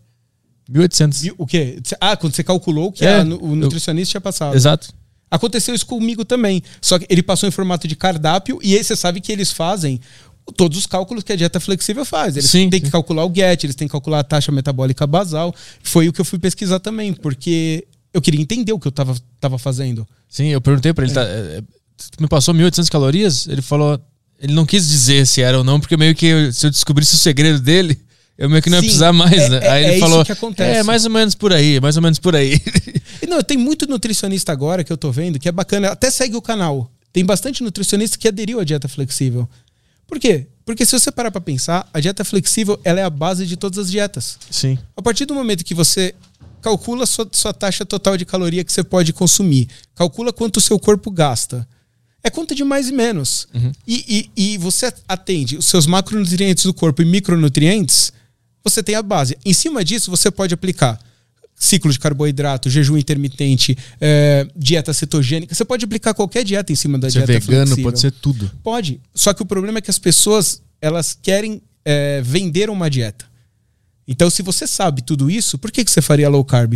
1.800. 0.69 1.25
E 1.25 1.33
O 1.37 1.45
quê? 1.45 1.81
Ah, 1.99 2.15
quando 2.15 2.33
você 2.33 2.43
calculou 2.43 2.91
que 2.91 3.05
É, 3.05 3.19
a 3.19 3.23
o 3.23 3.55
nutricionista 3.55 4.11
tinha 4.11 4.21
passado. 4.21 4.55
Exato. 4.55 4.93
Aconteceu 5.29 5.73
isso 5.73 5.85
comigo 5.85 6.23
também. 6.23 6.61
Só 6.81 6.99
que 6.99 7.05
ele 7.09 7.23
passou 7.23 7.49
em 7.49 7.51
formato 7.51 7.87
de 7.87 7.95
cardápio 7.95 8.59
e 8.61 8.77
aí 8.77 8.83
você 8.83 8.95
sabe 8.95 9.19
que 9.19 9.31
eles 9.31 9.51
fazem 9.51 9.99
todos 10.55 10.77
os 10.77 10.85
cálculos 10.85 11.23
que 11.23 11.33
a 11.33 11.35
dieta 11.35 11.59
flexível 11.59 12.05
faz. 12.05 12.35
Eles 12.37 12.49
Sim, 12.49 12.69
têm 12.69 12.79
sim. 12.79 12.85
que 12.85 12.91
calcular 12.91 13.25
o 13.25 13.33
GET, 13.33 13.65
eles 13.65 13.75
têm 13.75 13.87
que 13.87 13.91
calcular 13.91 14.19
a 14.19 14.23
taxa 14.23 14.51
metabólica 14.51 15.07
basal. 15.07 15.53
Foi 15.81 16.07
o 16.07 16.13
que 16.13 16.21
eu 16.21 16.25
fui 16.25 16.37
pesquisar 16.37 16.79
também, 16.79 17.13
porque 17.13 17.85
eu 18.13 18.21
queria 18.21 18.41
entender 18.41 18.71
o 18.73 18.79
que 18.79 18.87
eu 18.87 18.91
tava, 18.91 19.15
tava 19.39 19.57
fazendo. 19.57 20.07
Sim, 20.29 20.47
eu 20.47 20.61
perguntei 20.61 20.93
pra 20.93 21.03
ele, 21.05 21.13
tá, 21.13 21.21
é, 21.23 21.57
é, 21.57 21.61
tu 21.61 22.21
me 22.21 22.27
passou 22.27 22.53
1.800 22.53 22.89
calorias? 22.89 23.47
Ele 23.47 23.61
falou, 23.61 23.99
ele 24.39 24.53
não 24.53 24.65
quis 24.65 24.87
dizer 24.87 25.25
se 25.27 25.41
era 25.41 25.57
ou 25.57 25.63
não, 25.63 25.79
porque 25.79 25.97
meio 25.97 26.13
que 26.15 26.25
eu- 26.25 26.53
se 26.53 26.65
eu 26.65 26.69
descobrisse 26.71 27.15
o 27.15 27.17
segredo 27.17 27.59
dele, 27.59 27.99
eu 28.37 28.49
meio 28.49 28.61
que 28.61 28.69
não 28.69 28.77
ia 28.77 28.81
Sim, 28.81 28.87
precisar 28.87 29.13
mais, 29.13 29.33
é- 29.33 29.49
né? 29.49 29.59
é- 29.63 29.69
Aí 29.69 29.83
é 29.83 29.87
ele 29.87 29.91
isso 29.97 29.99
falou, 30.01 30.25
que 30.25 30.31
acontece. 30.31 30.79
é 30.79 30.83
mais 30.83 31.05
ou 31.05 31.11
menos 31.11 31.35
por 31.35 31.53
aí, 31.53 31.79
mais 31.79 31.95
ou 31.95 32.01
menos 32.01 32.19
por 32.19 32.35
aí. 32.35 32.59
E 33.21 33.27
não, 33.27 33.41
tem 33.41 33.57
muito 33.57 33.87
nutricionista 33.87 34.51
agora 34.51 34.83
que 34.83 34.91
eu 34.91 34.97
tô 34.97 35.11
vendo 35.11 35.39
que 35.39 35.47
é 35.47 35.51
bacana, 35.51 35.89
até 35.89 36.09
segue 36.11 36.35
o 36.35 36.41
canal. 36.41 36.91
Tem 37.13 37.23
bastante 37.23 37.63
nutricionista 37.63 38.17
que 38.17 38.27
aderiu 38.27 38.59
à 38.59 38.63
dieta 38.63 38.87
flexível. 38.87 39.47
Por 40.07 40.19
quê? 40.19 40.47
Porque 40.65 40.85
se 40.85 40.91
você 40.97 41.11
parar 41.11 41.29
pra 41.31 41.39
pensar, 41.39 41.87
a 41.93 41.99
dieta 41.99 42.25
flexível 42.25 42.79
ela 42.83 42.99
é 42.99 43.03
a 43.03 43.09
base 43.09 43.45
de 43.45 43.55
todas 43.55 43.77
as 43.79 43.91
dietas. 43.91 44.37
Sim. 44.49 44.77
A 44.97 45.01
partir 45.01 45.25
do 45.25 45.33
momento 45.35 45.63
que 45.63 45.73
você 45.73 46.13
calcula 46.63 47.05
sua, 47.05 47.27
sua 47.31 47.53
taxa 47.53 47.85
total 47.85 48.15
de 48.17 48.25
caloria 48.25 48.63
que 48.63 48.71
você 48.71 48.83
pode 48.83 49.11
consumir, 49.11 49.67
calcula 49.93 50.31
quanto 50.31 50.57
o 50.57 50.61
seu 50.61 50.79
corpo 50.79 51.11
gasta. 51.11 51.67
É 52.23 52.29
conta 52.29 52.55
de 52.55 52.63
mais 52.63 52.87
e 52.87 52.93
menos. 52.93 53.49
E, 53.85 54.29
e, 54.37 54.53
e 54.53 54.57
você 54.57 54.91
atende 55.07 55.57
os 55.57 55.65
seus 55.65 55.85
macronutrientes 55.85 56.63
do 56.63 56.73
corpo 56.73 57.01
e 57.01 57.05
micronutrientes, 57.05 58.13
você 58.63 58.81
tem 58.81 58.95
a 58.95 59.03
base. 59.03 59.37
Em 59.43 59.53
cima 59.53 59.83
disso, 59.83 60.09
você 60.09 60.31
pode 60.31 60.53
aplicar 60.53 60.97
ciclo 61.53 61.91
de 61.91 61.99
carboidrato, 61.99 62.69
jejum 62.69 62.97
intermitente, 62.97 63.77
eh, 63.99 64.47
dieta 64.55 64.93
cetogênica. 64.93 65.53
Você 65.53 65.65
pode 65.65 65.83
aplicar 65.83 66.13
qualquer 66.13 66.45
dieta 66.45 66.71
em 66.71 66.75
cima 66.75 66.97
da 66.97 67.09
Ser 67.09 67.25
dieta 67.25 67.39
vegano 67.39 67.67
flexível. 67.67 67.83
pode 67.83 67.99
ser 67.99 68.11
tudo. 68.11 68.51
Pode. 68.63 69.01
Só 69.13 69.33
que 69.33 69.41
o 69.41 69.45
problema 69.45 69.79
é 69.79 69.81
que 69.81 69.91
as 69.91 69.99
pessoas 69.99 70.61
elas 70.81 71.17
querem 71.21 71.61
é, 71.85 72.21
vender 72.21 72.69
uma 72.69 72.89
dieta. 72.89 73.25
Então, 74.07 74.29
se 74.29 74.41
você 74.41 74.67
sabe 74.67 75.01
tudo 75.01 75.29
isso, 75.29 75.57
por 75.57 75.71
que, 75.71 75.83
que 75.83 75.91
você 75.91 76.01
faria 76.01 76.29
low 76.29 76.43
carb? 76.43 76.75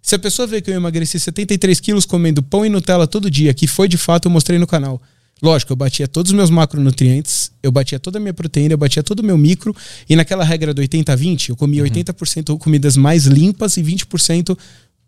Se 0.00 0.14
a 0.14 0.18
pessoa 0.18 0.46
vê 0.46 0.60
que 0.60 0.70
eu 0.70 0.74
emagreci 0.74 1.18
73 1.18 1.80
quilos 1.80 2.04
comendo 2.04 2.42
pão 2.42 2.64
e 2.64 2.68
Nutella 2.68 3.06
todo 3.06 3.30
dia, 3.30 3.54
que 3.54 3.66
foi 3.66 3.88
de 3.88 3.96
fato, 3.96 4.26
eu 4.26 4.30
mostrei 4.30 4.58
no 4.58 4.66
canal. 4.66 5.00
Lógico, 5.42 5.72
eu 5.72 5.76
batia 5.76 6.06
todos 6.06 6.30
os 6.30 6.36
meus 6.36 6.50
macronutrientes, 6.50 7.50
eu 7.62 7.72
batia 7.72 7.98
toda 7.98 8.18
a 8.18 8.20
minha 8.20 8.32
proteína, 8.32 8.74
eu 8.74 8.78
batia 8.78 9.02
todo 9.02 9.20
o 9.20 9.24
meu 9.24 9.36
micro, 9.36 9.74
e 10.08 10.14
naquela 10.14 10.44
regra 10.44 10.72
do 10.72 10.80
80-20, 10.82 11.50
eu 11.50 11.56
comia 11.56 11.82
80% 11.82 12.56
comidas 12.58 12.96
mais 12.96 13.26
limpas 13.26 13.76
e 13.76 13.82
20% 13.82 14.56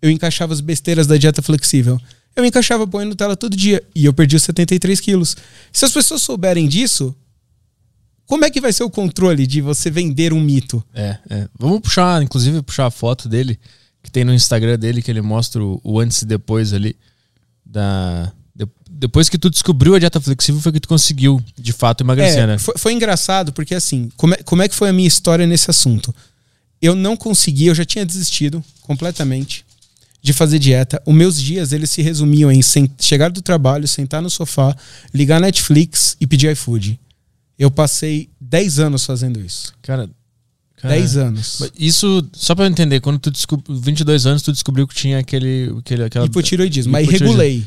eu 0.02 0.10
encaixava 0.10 0.52
as 0.52 0.60
besteiras 0.60 1.06
da 1.06 1.16
dieta 1.16 1.40
flexível. 1.40 2.00
Eu 2.34 2.44
encaixava 2.44 2.86
pão 2.86 3.00
e 3.00 3.04
Nutella 3.04 3.36
todo 3.36 3.56
dia, 3.56 3.82
e 3.94 4.04
eu 4.04 4.12
perdi 4.12 4.36
os 4.36 4.42
73 4.42 5.00
quilos. 5.00 5.36
Se 5.72 5.84
as 5.84 5.92
pessoas 5.92 6.22
souberem 6.22 6.68
disso, 6.68 7.14
como 8.26 8.44
é 8.44 8.50
que 8.50 8.60
vai 8.60 8.72
ser 8.72 8.84
o 8.84 8.90
controle 8.90 9.46
de 9.46 9.60
você 9.60 9.90
vender 9.90 10.32
um 10.32 10.40
mito? 10.40 10.82
É, 10.94 11.18
é. 11.30 11.48
Vamos 11.58 11.80
puxar, 11.80 12.22
inclusive, 12.22 12.60
puxar 12.62 12.86
a 12.86 12.90
foto 12.90 13.28
dele, 13.28 13.58
que 14.02 14.10
tem 14.10 14.24
no 14.24 14.34
Instagram 14.34 14.78
dele, 14.78 15.00
que 15.02 15.10
ele 15.10 15.20
mostra 15.22 15.62
o, 15.62 15.80
o 15.84 16.00
antes 16.00 16.22
e 16.22 16.26
depois 16.26 16.72
ali. 16.72 16.96
Da... 17.64 18.32
de- 18.54 18.66
depois 18.90 19.28
que 19.28 19.36
tu 19.38 19.50
descobriu 19.50 19.94
a 19.94 19.98
dieta 19.98 20.20
flexível, 20.20 20.60
foi 20.60 20.72
que 20.72 20.80
tu 20.80 20.88
conseguiu, 20.88 21.42
de 21.58 21.72
fato, 21.72 22.02
emagrecer, 22.02 22.38
É, 22.42 22.46
né? 22.46 22.58
foi, 22.58 22.74
foi 22.76 22.92
engraçado 22.92 23.52
porque 23.52 23.74
assim, 23.74 24.10
como 24.16 24.34
é, 24.34 24.38
como 24.38 24.62
é 24.62 24.68
que 24.68 24.74
foi 24.74 24.88
a 24.88 24.92
minha 24.92 25.08
história 25.08 25.46
nesse 25.46 25.70
assunto? 25.70 26.14
Eu 26.80 26.94
não 26.94 27.16
consegui, 27.16 27.66
eu 27.66 27.74
já 27.74 27.84
tinha 27.84 28.04
desistido 28.06 28.62
completamente 28.82 29.64
de 30.22 30.32
fazer 30.32 30.58
dieta. 30.58 31.00
Os 31.06 31.14
meus 31.14 31.40
dias 31.40 31.72
eles 31.72 31.90
se 31.90 32.02
resumiam 32.02 32.50
em 32.52 32.60
chegar 33.00 33.30
do 33.30 33.40
trabalho, 33.42 33.86
sentar 33.88 34.20
no 34.22 34.28
sofá, 34.30 34.76
ligar 35.14 35.40
Netflix 35.40 36.16
e 36.20 36.26
pedir 36.26 36.50
iFood. 36.52 36.98
Eu 37.58 37.70
passei 37.70 38.28
10 38.40 38.78
anos 38.80 39.04
fazendo 39.04 39.40
isso. 39.40 39.72
Cara, 39.82 40.08
cara 40.76 40.94
10 40.94 41.16
anos. 41.16 41.62
Isso, 41.78 42.22
só 42.32 42.54
pra 42.54 42.64
eu 42.64 42.70
entender, 42.70 43.00
quando 43.00 43.18
tu 43.18 43.30
descobriu, 43.30 43.76
22 43.80 44.26
anos, 44.26 44.42
tu 44.42 44.52
descobriu 44.52 44.86
que 44.86 44.94
tinha 44.94 45.18
aquele. 45.18 45.74
aquele 45.78 46.04
aquela, 46.04 46.26
Hipotiroidismo. 46.26 46.92
Mas 46.92 47.08
regulei. 47.08 47.66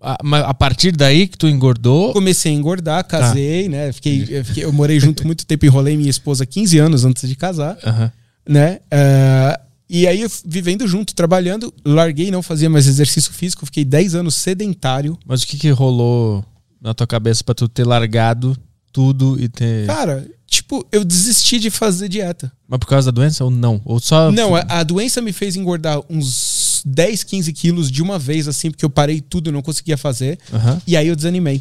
A, 0.00 0.18
mas 0.22 0.44
a 0.44 0.52
partir 0.52 0.92
daí 0.92 1.26
que 1.26 1.36
tu 1.38 1.48
engordou. 1.48 2.12
Comecei 2.12 2.52
a 2.52 2.54
engordar, 2.54 3.04
casei, 3.06 3.68
né? 3.70 3.90
Fiquei, 3.90 4.26
eu, 4.28 4.44
fiquei- 4.44 4.64
eu 4.64 4.72
morei 4.72 5.00
junto 5.00 5.24
muito 5.26 5.46
tempo, 5.46 5.64
enrolei 5.64 5.96
minha 5.96 6.10
esposa 6.10 6.44
15 6.44 6.78
anos 6.78 7.04
antes 7.06 7.26
de 7.28 7.34
casar. 7.34 7.78
Aham. 7.82 8.12
né? 8.46 8.80
Ah, 8.90 9.58
e 9.88 10.06
aí, 10.06 10.26
vivendo 10.44 10.86
junto, 10.86 11.14
trabalhando, 11.14 11.72
larguei, 11.84 12.30
não 12.30 12.42
fazia 12.42 12.68
mais 12.68 12.86
exercício 12.86 13.32
físico, 13.32 13.64
fiquei 13.64 13.84
10 13.84 14.14
anos 14.14 14.34
sedentário. 14.34 15.18
Mas 15.26 15.42
o 15.42 15.46
que 15.46 15.56
que 15.56 15.70
rolou 15.70 16.44
na 16.80 16.92
tua 16.92 17.06
cabeça 17.06 17.42
pra 17.42 17.54
tu 17.54 17.66
ter 17.66 17.84
largado 17.86 18.54
tudo 18.94 19.36
e 19.42 19.48
ter. 19.48 19.86
Cara, 19.86 20.24
tipo, 20.46 20.86
eu 20.92 21.04
desisti 21.04 21.58
de 21.58 21.68
fazer 21.68 22.08
dieta. 22.08 22.50
Mas 22.66 22.78
por 22.78 22.86
causa 22.86 23.10
da 23.10 23.16
doença 23.20 23.44
ou 23.44 23.50
não? 23.50 23.82
Ou 23.84 23.98
só. 23.98 24.30
Não, 24.30 24.54
a, 24.54 24.60
a 24.68 24.82
doença 24.84 25.20
me 25.20 25.32
fez 25.32 25.56
engordar 25.56 26.00
uns 26.08 26.80
10, 26.86 27.24
15 27.24 27.52
quilos 27.52 27.90
de 27.90 28.00
uma 28.00 28.20
vez, 28.20 28.46
assim, 28.46 28.70
porque 28.70 28.84
eu 28.84 28.88
parei 28.90 29.20
tudo, 29.20 29.50
não 29.50 29.62
conseguia 29.62 29.98
fazer. 29.98 30.38
Aham. 30.52 30.80
E 30.86 30.96
aí 30.96 31.08
eu 31.08 31.16
desanimei. 31.16 31.60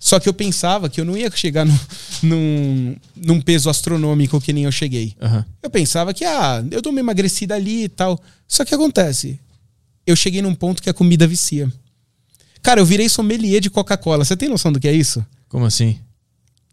Só 0.00 0.18
que 0.18 0.28
eu 0.28 0.34
pensava 0.34 0.88
que 0.88 1.00
eu 1.00 1.04
não 1.04 1.16
ia 1.16 1.30
chegar 1.30 1.64
no, 1.64 1.80
num, 2.20 2.96
num 3.14 3.40
peso 3.40 3.70
astronômico 3.70 4.40
que 4.40 4.52
nem 4.52 4.64
eu 4.64 4.72
cheguei. 4.72 5.14
Aham. 5.22 5.44
Eu 5.62 5.70
pensava 5.70 6.12
que, 6.12 6.24
ah, 6.24 6.64
eu 6.68 6.82
dou 6.82 6.90
uma 6.90 7.00
emagrecida 7.00 7.54
ali 7.54 7.84
e 7.84 7.88
tal. 7.88 8.20
Só 8.48 8.64
que 8.64 8.74
acontece, 8.74 9.38
eu 10.04 10.16
cheguei 10.16 10.42
num 10.42 10.54
ponto 10.54 10.82
que 10.82 10.90
a 10.90 10.94
comida 10.94 11.28
vicia. 11.28 11.72
Cara, 12.60 12.80
eu 12.80 12.86
virei 12.86 13.08
sommelier 13.08 13.60
de 13.60 13.70
Coca-Cola. 13.70 14.24
Você 14.24 14.36
tem 14.36 14.48
noção 14.48 14.72
do 14.72 14.80
que 14.80 14.88
é 14.88 14.92
isso? 14.92 15.24
Como 15.48 15.64
assim? 15.64 16.00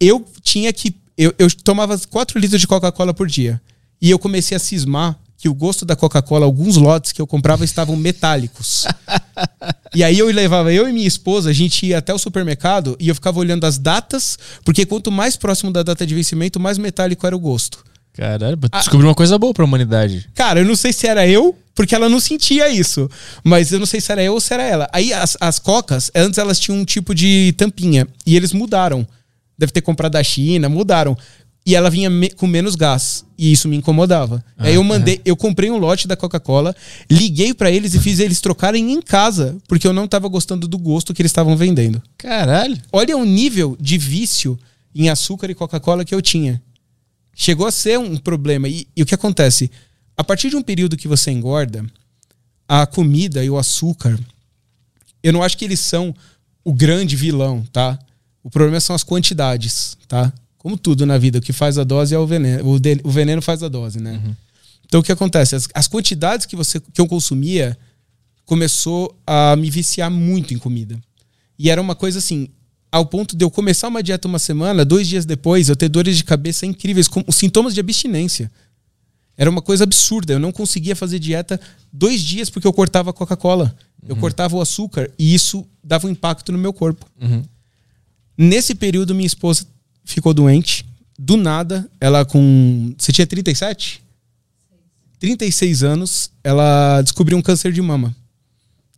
Eu 0.04 0.26
tinha 0.42 0.72
que. 0.74 0.96
Eu, 1.18 1.34
eu 1.38 1.48
tomava 1.64 1.98
4 1.98 2.40
litros 2.40 2.60
de 2.60 2.68
Coca-Cola 2.68 3.14
por 3.14 3.28
dia. 3.28 3.62
E 4.02 4.10
eu 4.10 4.20
comecei 4.20 4.56
a 4.58 4.60
cismar 4.60 5.18
que 5.38 5.50
o 5.50 5.54
gosto 5.54 5.86
da 5.86 5.96
Coca-Cola, 5.96 6.46
alguns 6.46 6.78
lotes 6.78 7.12
que 7.12 7.22
eu 7.22 7.28
comprava 7.28 7.66
estavam 7.66 7.96
metálicos. 7.96 8.86
e 9.94 10.04
aí 10.04 10.18
eu 10.18 10.28
levava, 10.28 10.72
eu 10.72 10.88
e 10.88 10.94
minha 10.94 11.08
esposa, 11.08 11.50
a 11.50 11.54
gente 11.54 11.86
ia 11.86 11.98
até 11.98 12.14
o 12.14 12.18
supermercado 12.18 12.96
e 13.00 13.10
eu 13.10 13.16
ficava 13.16 13.40
olhando 13.40 13.66
as 13.66 13.78
datas, 13.78 14.40
porque 14.64 14.86
quanto 14.86 15.12
mais 15.12 15.36
próximo 15.36 15.72
da 15.72 15.84
data 15.84 16.06
de 16.06 16.16
vencimento, 16.16 16.60
mais 16.60 16.78
metálico 16.78 17.28
era 17.28 17.36
o 17.36 17.40
gosto. 17.40 17.84
Caralho, 18.14 18.58
descobriu 18.72 19.10
uma 19.10 19.16
coisa 19.16 19.38
boa 19.38 19.54
pra 19.54 19.66
humanidade. 19.66 20.30
Cara, 20.36 20.60
eu 20.60 20.66
não 20.66 20.76
sei 20.76 20.94
se 20.94 21.08
era 21.08 21.28
eu, 21.28 21.58
porque 21.76 21.96
ela 21.96 22.08
não 22.08 22.20
sentia 22.20 22.70
isso. 22.70 23.10
Mas 23.44 23.72
eu 23.72 23.80
não 23.80 23.86
sei 23.86 24.00
se 24.00 24.12
era 24.12 24.24
eu 24.24 24.34
ou 24.34 24.40
se 24.40 24.54
era 24.54 24.64
ela. 24.64 24.90
Aí 24.94 25.12
as, 25.12 25.36
as 25.42 25.60
cocas, 25.60 26.12
antes 26.16 26.38
elas 26.38 26.60
tinham 26.60 26.80
um 26.80 26.86
tipo 26.86 27.14
de 27.16 27.54
tampinha. 27.58 28.08
E 28.26 28.36
eles 28.36 28.54
mudaram. 28.54 29.06
Deve 29.64 29.72
ter 29.72 29.82
comprado 29.82 30.12
da 30.12 30.24
China, 30.24 30.68
mudaram. 30.68 31.18
E 31.66 31.74
ela 31.74 31.90
vinha 31.90 32.10
me- 32.10 32.30
com 32.32 32.46
menos 32.46 32.76
gás. 32.76 33.24
E 33.38 33.50
isso 33.50 33.70
me 33.70 33.78
incomodava. 33.78 34.44
Aí 34.58 34.76
eu 34.76 34.84
mandei, 34.84 35.22
eu 35.24 35.38
comprei 35.38 35.72
um 35.72 35.78
lote 35.78 36.06
da 36.06 36.18
Coca-Cola, 36.18 36.76
liguei 37.10 37.54
pra 37.54 37.72
eles 37.72 37.94
e 37.94 38.00
fiz 38.00 38.20
eles 38.20 38.42
trocarem 38.42 38.92
em 38.92 39.02
casa, 39.02 39.56
porque 39.66 39.88
eu 39.88 39.94
não 39.94 40.06
tava 40.06 40.28
gostando 40.28 40.68
do 40.68 40.78
gosto 40.78 41.14
que 41.14 41.22
eles 41.22 41.30
estavam 41.32 41.56
vendendo. 41.56 42.04
Caralho. 42.18 42.78
Olha 42.92 43.16
o 43.16 43.24
nível 43.24 43.78
de 43.80 43.98
vício 43.98 44.60
em 44.94 45.08
açúcar 45.10 45.50
e 45.50 45.56
Coca-Cola 45.56 46.04
que 46.04 46.14
eu 46.14 46.22
tinha. 46.22 46.62
Chegou 47.34 47.66
a 47.66 47.72
ser 47.72 47.98
um 47.98 48.18
problema. 48.18 48.68
E, 48.68 48.86
e 48.94 49.02
o 49.02 49.06
que 49.06 49.16
acontece? 49.16 49.72
A 50.18 50.24
partir 50.26 50.50
de 50.50 50.58
um 50.58 50.62
período 50.62 50.98
que 50.98 51.08
você 51.08 51.32
engorda, 51.32 51.86
a 52.68 52.86
comida 52.86 53.42
e 53.42 53.50
o 53.50 53.58
açúcar, 53.58 54.20
eu 55.24 55.32
não 55.32 55.42
acho 55.42 55.58
que 55.58 55.64
eles 55.64 55.80
são 55.80 56.14
o 56.64 56.74
grande 56.74 57.16
vilão, 57.16 57.64
tá? 57.72 57.98
O 58.44 58.50
problema 58.50 58.80
são 58.80 58.96
as 58.96 59.04
quantidades, 59.04 59.98
tá? 60.08 60.32
Como 60.58 60.78
tudo 60.78 61.06
na 61.06 61.18
vida, 61.18 61.40
o 61.40 61.42
que 61.42 61.54
faz 61.54 61.78
a 61.78 61.84
dose 61.84 62.14
é 62.14 62.20
o 62.20 62.26
veneno. 62.28 62.70
O, 62.70 62.80
de- 62.80 63.02
o 63.04 63.10
veneno 63.12 63.42
faz 63.42 63.64
a 63.64 63.68
dose, 63.68 64.00
né? 64.00 64.22
Então 64.86 65.00
o 65.00 65.04
que 65.04 65.12
acontece? 65.12 65.56
As, 65.56 65.68
as 65.74 65.88
quantidades 65.88 66.46
que, 66.46 66.56
você, 66.56 66.80
que 66.80 67.00
eu 67.02 67.08
consumia 67.08 67.78
começou 68.46 69.18
a 69.26 69.56
me 69.56 69.70
viciar 69.70 70.12
muito 70.12 70.54
em 70.54 70.58
comida. 70.58 71.00
E 71.58 71.70
era 71.70 71.82
uma 71.82 71.96
coisa 71.96 72.20
assim, 72.20 72.48
ao 72.92 73.06
ponto 73.06 73.36
de 73.36 73.44
eu 73.44 73.50
começar 73.50 73.88
uma 73.88 74.04
dieta 74.04 74.28
uma 74.28 74.40
semana, 74.40 74.84
dois 74.84 75.08
dias 75.08 75.26
depois, 75.26 75.70
eu 75.70 75.76
ter 75.76 75.90
dores 75.90 76.18
de 76.18 76.24
cabeça 76.24 76.66
incríveis, 76.66 77.08
com 77.08 77.24
os 77.26 77.36
sintomas 77.36 77.74
de 77.74 77.80
abstinência. 77.80 78.52
Era 79.38 79.50
uma 79.50 79.62
coisa 79.62 79.84
absurda. 79.84 80.34
Eu 80.34 80.40
não 80.40 80.52
conseguia 80.52 80.96
fazer 80.96 81.18
dieta 81.20 81.60
dois 81.92 82.22
dias 82.22 82.50
porque 82.50 82.68
eu 82.68 82.74
cortava 82.74 83.10
a 83.10 83.14
Coca-Cola. 83.14 83.76
Eu 84.08 84.16
cortava 84.18 84.56
o 84.58 84.62
açúcar 84.62 85.10
e 85.18 85.34
isso 85.34 85.66
dava 85.84 86.08
um 86.08 86.10
impacto 86.10 86.52
no 86.52 86.58
meu 86.58 86.72
corpo. 86.74 87.06
Nesse 88.38 88.74
período, 88.76 89.16
minha 89.16 89.28
esposa 89.28 89.66
ficou 90.04 90.34
doente. 90.34 90.86
Do 91.18 91.38
nada, 91.38 91.90
ela 92.00 92.26
com. 92.26 92.94
Você 92.98 93.12
tinha 93.12 93.28
37? 93.28 94.02
36 95.20 95.84
anos, 95.84 96.32
ela 96.44 97.02
descobriu 97.02 97.38
um 97.38 97.42
câncer 97.42 97.72
de 97.72 97.82
mama. 97.82 98.14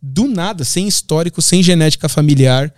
Do 0.02 0.26
nada, 0.26 0.64
sem 0.64 0.88
histórico, 0.88 1.40
sem 1.40 1.62
genética 1.62 2.08
familiar. 2.08 2.72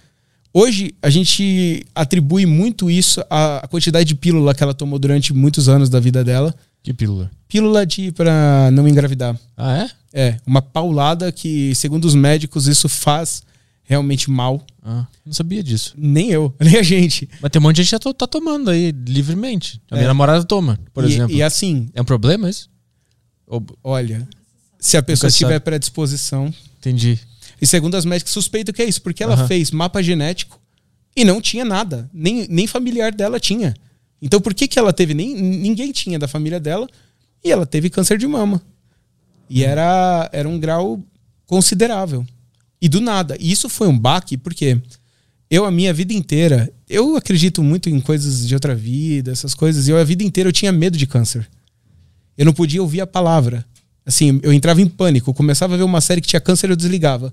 Hoje, 0.52 0.94
a 1.00 1.08
gente 1.08 1.86
atribui 1.94 2.44
muito 2.46 2.90
isso 2.90 3.22
à 3.30 3.66
quantidade 3.70 4.06
de 4.06 4.14
pílula 4.14 4.54
que 4.54 4.62
ela 4.62 4.74
tomou 4.74 4.98
durante 4.98 5.32
muitos 5.32 5.68
anos 5.68 5.88
da 5.88 6.00
vida 6.00 6.24
dela. 6.24 6.54
Que 6.82 6.92
pílula. 6.92 7.30
Pílula 7.48 7.86
de 7.86 8.12
para 8.12 8.70
não 8.72 8.88
engravidar. 8.88 9.38
Ah, 9.56 9.78
é? 9.78 9.90
É, 10.12 10.36
uma 10.46 10.62
paulada 10.62 11.30
que, 11.30 11.74
segundo 11.74 12.04
os 12.06 12.14
médicos, 12.14 12.66
isso 12.66 12.88
faz 12.88 13.42
realmente 13.88 14.30
mal. 14.30 14.62
Ah, 14.82 15.06
não 15.24 15.32
sabia 15.32 15.62
disso. 15.62 15.94
Nem 15.96 16.28
eu, 16.30 16.54
nem 16.60 16.76
a 16.76 16.82
gente. 16.82 17.26
Mas 17.40 17.50
tem 17.50 17.58
um 17.58 17.62
monte 17.62 17.76
de 17.76 17.82
gente 17.84 17.98
que 17.98 18.04
já 18.08 18.12
tá 18.14 18.26
tomando 18.26 18.70
aí 18.70 18.92
livremente. 19.06 19.80
A 19.90 19.94
minha 19.94 20.04
É. 20.04 20.08
namorada 20.08 20.44
toma, 20.44 20.78
por 20.92 21.04
e, 21.04 21.06
exemplo. 21.12 21.34
E 21.34 21.42
assim, 21.42 21.88
É 21.94 22.02
um 22.02 22.04
problema 22.04 22.50
isso? 22.50 22.68
Ou- 23.46 23.64
olha, 23.82 24.28
se 24.78 24.98
a 24.98 25.02
pessoa 25.02 25.30
tiver 25.30 25.58
predisposição. 25.60 26.52
Entendi. 26.78 27.18
E 27.60 27.66
segundo 27.66 27.96
as 27.96 28.04
médicas, 28.04 28.30
suspeito 28.32 28.72
que 28.74 28.82
é 28.82 28.84
isso, 28.84 29.00
porque 29.00 29.22
ela 29.22 29.34
Aham. 29.34 29.48
fez 29.48 29.70
mapa 29.70 30.02
genético 30.02 30.60
e 31.16 31.24
não 31.24 31.40
tinha 31.40 31.64
nada. 31.64 32.08
Nem, 32.12 32.46
nem 32.48 32.66
familiar 32.66 33.10
dela 33.10 33.40
tinha. 33.40 33.74
Então 34.20 34.38
por 34.40 34.52
que, 34.52 34.68
que 34.68 34.78
ela 34.78 34.92
teve? 34.92 35.14
Nem, 35.14 35.34
ninguém 35.34 35.90
tinha 35.92 36.18
da 36.18 36.28
família 36.28 36.60
dela 36.60 36.86
e 37.42 37.50
ela 37.50 37.64
teve 37.64 37.88
câncer 37.88 38.18
de 38.18 38.26
mama. 38.26 38.60
E 39.48 39.64
era, 39.64 40.28
era 40.30 40.46
um 40.46 40.60
grau 40.60 41.02
considerável. 41.46 42.26
E 42.80 42.88
do 42.88 43.00
nada. 43.00 43.36
E 43.40 43.50
isso 43.50 43.68
foi 43.68 43.88
um 43.88 43.98
baque, 43.98 44.36
porque 44.36 44.80
eu, 45.50 45.64
a 45.64 45.70
minha 45.70 45.92
vida 45.92 46.12
inteira, 46.12 46.70
eu 46.88 47.16
acredito 47.16 47.62
muito 47.62 47.88
em 47.88 48.00
coisas 48.00 48.46
de 48.46 48.54
outra 48.54 48.74
vida, 48.74 49.32
essas 49.32 49.54
coisas, 49.54 49.88
e 49.88 49.90
eu 49.90 49.98
a 49.98 50.04
vida 50.04 50.22
inteira 50.22 50.48
eu 50.48 50.52
tinha 50.52 50.70
medo 50.70 50.96
de 50.96 51.06
câncer. 51.06 51.48
Eu 52.36 52.44
não 52.44 52.52
podia 52.52 52.80
ouvir 52.80 53.00
a 53.00 53.06
palavra. 53.06 53.64
Assim, 54.06 54.40
eu 54.42 54.52
entrava 54.52 54.80
em 54.80 54.86
pânico. 54.86 55.34
Começava 55.34 55.74
a 55.74 55.76
ver 55.76 55.82
uma 55.82 56.00
série 56.00 56.20
que 56.20 56.28
tinha 56.28 56.40
câncer, 56.40 56.70
eu 56.70 56.76
desligava. 56.76 57.32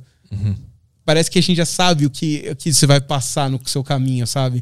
Parece 1.06 1.30
que 1.30 1.38
a 1.38 1.42
gente 1.42 1.58
já 1.58 1.66
sabe 1.66 2.06
o 2.06 2.10
que, 2.10 2.48
o 2.52 2.56
que 2.56 2.74
você 2.74 2.88
vai 2.88 3.00
passar 3.00 3.50
no 3.50 3.62
seu 3.68 3.84
caminho, 3.84 4.26
sabe? 4.26 4.62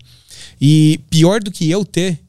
E 0.59 0.99
pior 1.09 1.41
do 1.41 1.49
que 1.49 1.69
eu 1.71 1.85
ter 1.85 2.19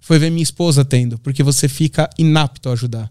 foi 0.00 0.18
ver 0.18 0.30
minha 0.30 0.42
esposa 0.42 0.84
tendo, 0.84 1.16
porque 1.18 1.44
você 1.44 1.68
fica 1.68 2.10
inapto 2.18 2.68
a 2.68 2.72
ajudar. 2.72 3.10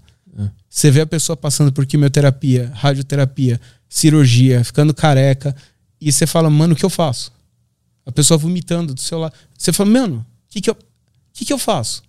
Você 0.69 0.91
vê 0.91 1.01
a 1.01 1.06
pessoa 1.06 1.36
passando 1.36 1.71
por 1.71 1.86
quimioterapia, 1.86 2.71
radioterapia, 2.73 3.60
cirurgia, 3.91 4.63
ficando 4.63 4.93
careca, 4.93 5.54
e 5.99 6.12
você 6.12 6.25
fala, 6.25 6.49
mano, 6.49 6.73
o 6.73 6.77
que 6.77 6.86
eu 6.86 6.89
faço? 6.89 7.30
A 8.06 8.12
pessoa 8.12 8.38
vomitando 8.38 8.93
do 8.93 9.01
seu 9.01 9.19
lado. 9.19 9.36
Você 9.56 9.73
fala, 9.73 9.89
mano, 9.89 10.25
o 10.47 10.49
que, 10.49 10.62
que, 10.62 10.69
eu, 10.69 10.77
que, 11.34 11.43
que 11.43 11.51
eu 11.51 11.60
faço? 11.60 11.99
O 11.99 12.04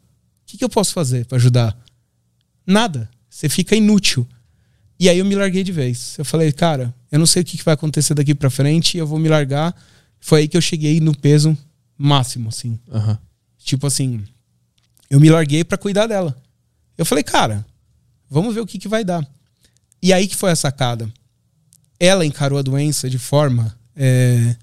que, 0.47 0.57
que 0.57 0.65
eu 0.65 0.69
posso 0.69 0.93
fazer 0.93 1.27
para 1.27 1.37
ajudar? 1.37 1.77
Nada. 2.65 3.11
Você 3.29 3.49
fica 3.49 3.75
inútil. 3.75 4.27
E 4.99 5.09
aí 5.09 5.19
eu 5.19 5.25
me 5.25 5.35
larguei 5.35 5.65
de 5.65 5.73
vez. 5.73 6.17
Eu 6.17 6.25
falei, 6.25 6.53
cara, 6.53 6.95
eu 7.11 7.19
não 7.19 7.27
sei 7.27 7.43
o 7.43 7.45
que 7.45 7.59
que 7.59 7.65
vai 7.65 7.75
acontecer 7.75 8.15
daqui 8.15 8.35
pra 8.35 8.49
frente, 8.49 8.97
eu 8.97 9.07
vou 9.07 9.19
me 9.19 9.29
largar. 9.29 9.75
Foi 10.21 10.43
aí 10.43 10.49
que 10.49 10.57
eu 10.57 10.61
cheguei 10.63 11.01
no 11.01 11.17
peso 11.17 11.59
máximo, 11.99 12.49
assim. 12.49 12.79
Aham. 12.91 13.19
Tipo 13.59 13.89
assim, 13.89 14.25
eu 15.11 15.19
me 15.19 15.29
larguei 15.29 15.65
pra 15.65 15.77
cuidar 15.77 16.07
dela. 16.07 16.41
Eu 16.97 17.05
falei, 17.05 17.25
cara, 17.25 17.67
vamos 18.31 18.55
ver 18.55 18.61
o 18.61 18.67
que, 18.67 18.79
que 18.79 18.89
vai 18.89 19.05
dar. 19.05 19.27
E 20.01 20.13
aí 20.13 20.29
que 20.29 20.37
foi 20.37 20.53
a 20.53 20.57
sacada. 20.57 21.13
Ela 22.05 22.27
encarou 22.27 22.59
a 22.59 22.63
doença 22.63 23.09
de 23.09 23.17
forma 23.17 23.79
é, 23.95 24.57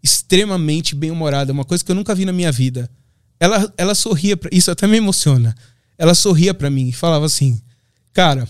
extremamente 0.00 0.94
bem-humorada, 0.94 1.52
uma 1.52 1.64
coisa 1.64 1.84
que 1.84 1.90
eu 1.90 1.96
nunca 1.96 2.14
vi 2.14 2.24
na 2.24 2.32
minha 2.32 2.52
vida. 2.52 2.88
Ela, 3.40 3.74
ela 3.76 3.92
sorria, 3.92 4.36
pra, 4.36 4.48
isso 4.52 4.70
até 4.70 4.86
me 4.86 4.96
emociona. 4.96 5.52
Ela 5.98 6.14
sorria 6.14 6.54
pra 6.54 6.70
mim 6.70 6.88
e 6.88 6.92
falava 6.92 7.26
assim: 7.26 7.60
Cara, 8.12 8.46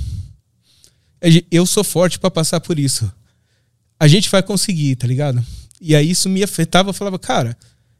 eu 1.51 1.65
sou 1.65 1.83
forte 1.83 2.19
pra 2.19 2.31
passar 2.31 2.61
por 2.61 2.79
isso. 2.79 3.11
A 3.99 4.07
gente 4.07 4.29
vai 4.29 4.43
conseguir, 4.43 4.97
tá 4.97 5.07
ligado? 5.07 5.43
E 5.81 5.97
aí 5.97 6.11
isso 6.11 6.29
me 6.29 6.43
afetava. 6.43 6.91
Eu 6.91 6.95
falava, 6.95 7.19
cara, 7.19 7.57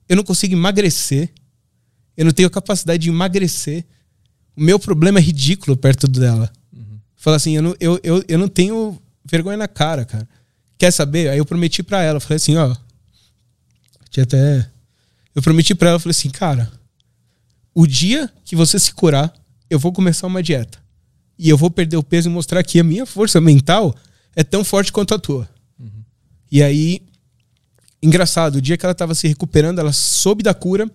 eu 0.07 0.17
não 0.17 0.23
consigo 0.23 0.55
emagrecer. 0.55 1.31
Eu 2.15 2.27
não 2.27 2.33
tenho 2.33 2.51
capacidade 2.51 3.03
de 3.03 3.09
emagrecer. 3.09 3.87
O 4.55 4.63
meu 4.63 4.79
problema 4.79 5.19
é 5.19 5.23
ridículo 5.23 5.77
perto 5.77 6.07
dela. 6.07 6.53
Fala 7.17 7.37
assim, 7.37 7.57
eu 7.57 7.63
não, 7.63 7.75
eu, 7.81 7.99
eu, 8.03 8.25
eu 8.29 8.39
não 8.39 8.49
tenho 8.49 9.01
vergonha 9.31 9.57
na 9.57 9.69
cara, 9.69 10.05
cara. 10.05 10.29
Quer 10.77 10.91
saber? 10.91 11.29
Aí 11.29 11.39
eu 11.39 11.47
prometi 11.47 11.83
pra 11.83 12.03
ela, 12.03 12.21
falei 12.21 12.37
assim, 12.37 12.57
ó. 12.57 12.75
Tinha 14.11 14.25
até. 14.25 14.69
Eu 15.35 15.43
prometi 15.43 15.75
pra 15.75 15.91
ela, 15.91 16.01
falei 16.01 16.11
assim, 16.11 16.31
cara, 16.31 16.71
o 17.75 17.87
dia 17.87 18.31
que 18.45 18.57
você 18.57 18.79
se 18.79 18.93
curar, 18.93 19.33
eu 19.69 19.79
vou 19.79 19.93
começar 19.93 20.27
uma 20.27 20.43
dieta. 20.43 20.79
E 21.39 21.49
eu 21.49 21.57
vou 21.57 21.71
perder 21.71 21.97
o 21.97 22.03
peso 22.03 22.29
e 22.29 22.33
mostrar 22.33 22.63
que 22.63 22.81
a 22.81 22.85
minha 22.85 23.07
força 23.07 23.41
mental 23.41 23.95
é 24.35 24.43
tão 24.43 24.65
forte 24.65 24.93
quanto 24.93 25.15
a 25.15 25.19
tua. 25.19 25.49
E 26.51 26.63
aí, 26.63 27.01
engraçado, 28.03 28.57
o 28.57 28.61
dia 28.61 28.77
que 28.77 28.85
ela 28.85 28.95
tava 28.95 29.15
se 29.15 29.29
recuperando, 29.29 29.79
ela 29.79 29.93
soube 29.93 30.43
da 30.43 30.53
cura. 30.53 30.91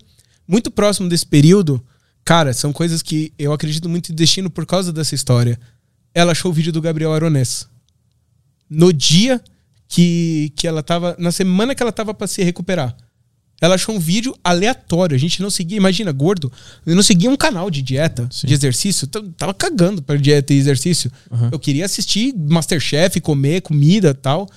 Muito 0.47 0.69
próximo 0.69 1.07
desse 1.09 1.25
período, 1.25 1.83
cara, 2.23 2.53
são 2.53 2.73
coisas 2.73 3.01
que 3.01 3.33
eu 3.39 3.53
acredito 3.53 3.87
muito 3.87 4.11
em 4.11 4.15
destino 4.15 4.49
por 4.49 4.65
causa 4.65 4.91
dessa 4.91 5.15
história. 5.15 5.59
Ela 6.13 6.33
achou 6.33 6.51
o 6.51 6.53
vídeo 6.53 6.73
do 6.73 6.81
Gabriel 6.81 7.13
Aronês. 7.13 7.67
No 8.69 8.91
dia 8.91 9.41
que, 9.87 10.51
que 10.55 10.67
ela 10.67 10.81
tava. 10.83 11.15
Na 11.19 11.31
semana 11.31 11.73
que 11.75 11.81
ela 11.83 11.91
tava 11.91 12.13
pra 12.13 12.27
se 12.27 12.43
recuperar. 12.43 12.95
Ela 13.61 13.75
achou 13.75 13.95
um 13.95 13.99
vídeo 13.99 14.35
aleatório. 14.43 15.15
A 15.15 15.19
gente 15.19 15.41
não 15.41 15.49
seguia, 15.49 15.77
imagina, 15.77 16.11
gordo. 16.11 16.51
Eu 16.85 16.93
não 16.95 17.01
seguia 17.03 17.29
um 17.29 17.37
canal 17.37 17.69
de 17.71 17.81
dieta, 17.81 18.27
Sim. 18.29 18.47
de 18.47 18.53
exercício. 18.53 19.07
Eu 19.13 19.31
tava 19.33 19.53
cagando 19.53 20.01
pra 20.01 20.17
dieta 20.17 20.53
e 20.53 20.57
exercício. 20.57 21.09
Uhum. 21.31 21.49
Eu 21.53 21.59
queria 21.59 21.85
assistir 21.85 22.33
Masterchef, 22.35 23.21
comer 23.21 23.61
comida 23.61 24.09
e 24.09 24.13
tal. 24.13 24.49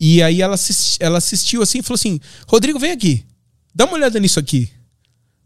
E 0.00 0.20
aí 0.22 0.42
ela, 0.42 0.54
assisti- 0.56 0.98
ela 1.00 1.18
assistiu 1.18 1.62
assim 1.62 1.78
e 1.78 1.82
falou 1.82 1.94
assim: 1.94 2.18
Rodrigo, 2.48 2.78
vem 2.80 2.90
aqui. 2.90 3.24
dá 3.72 3.84
uma 3.84 3.94
olhada 3.94 4.18
nisso 4.18 4.40
aqui. 4.40 4.68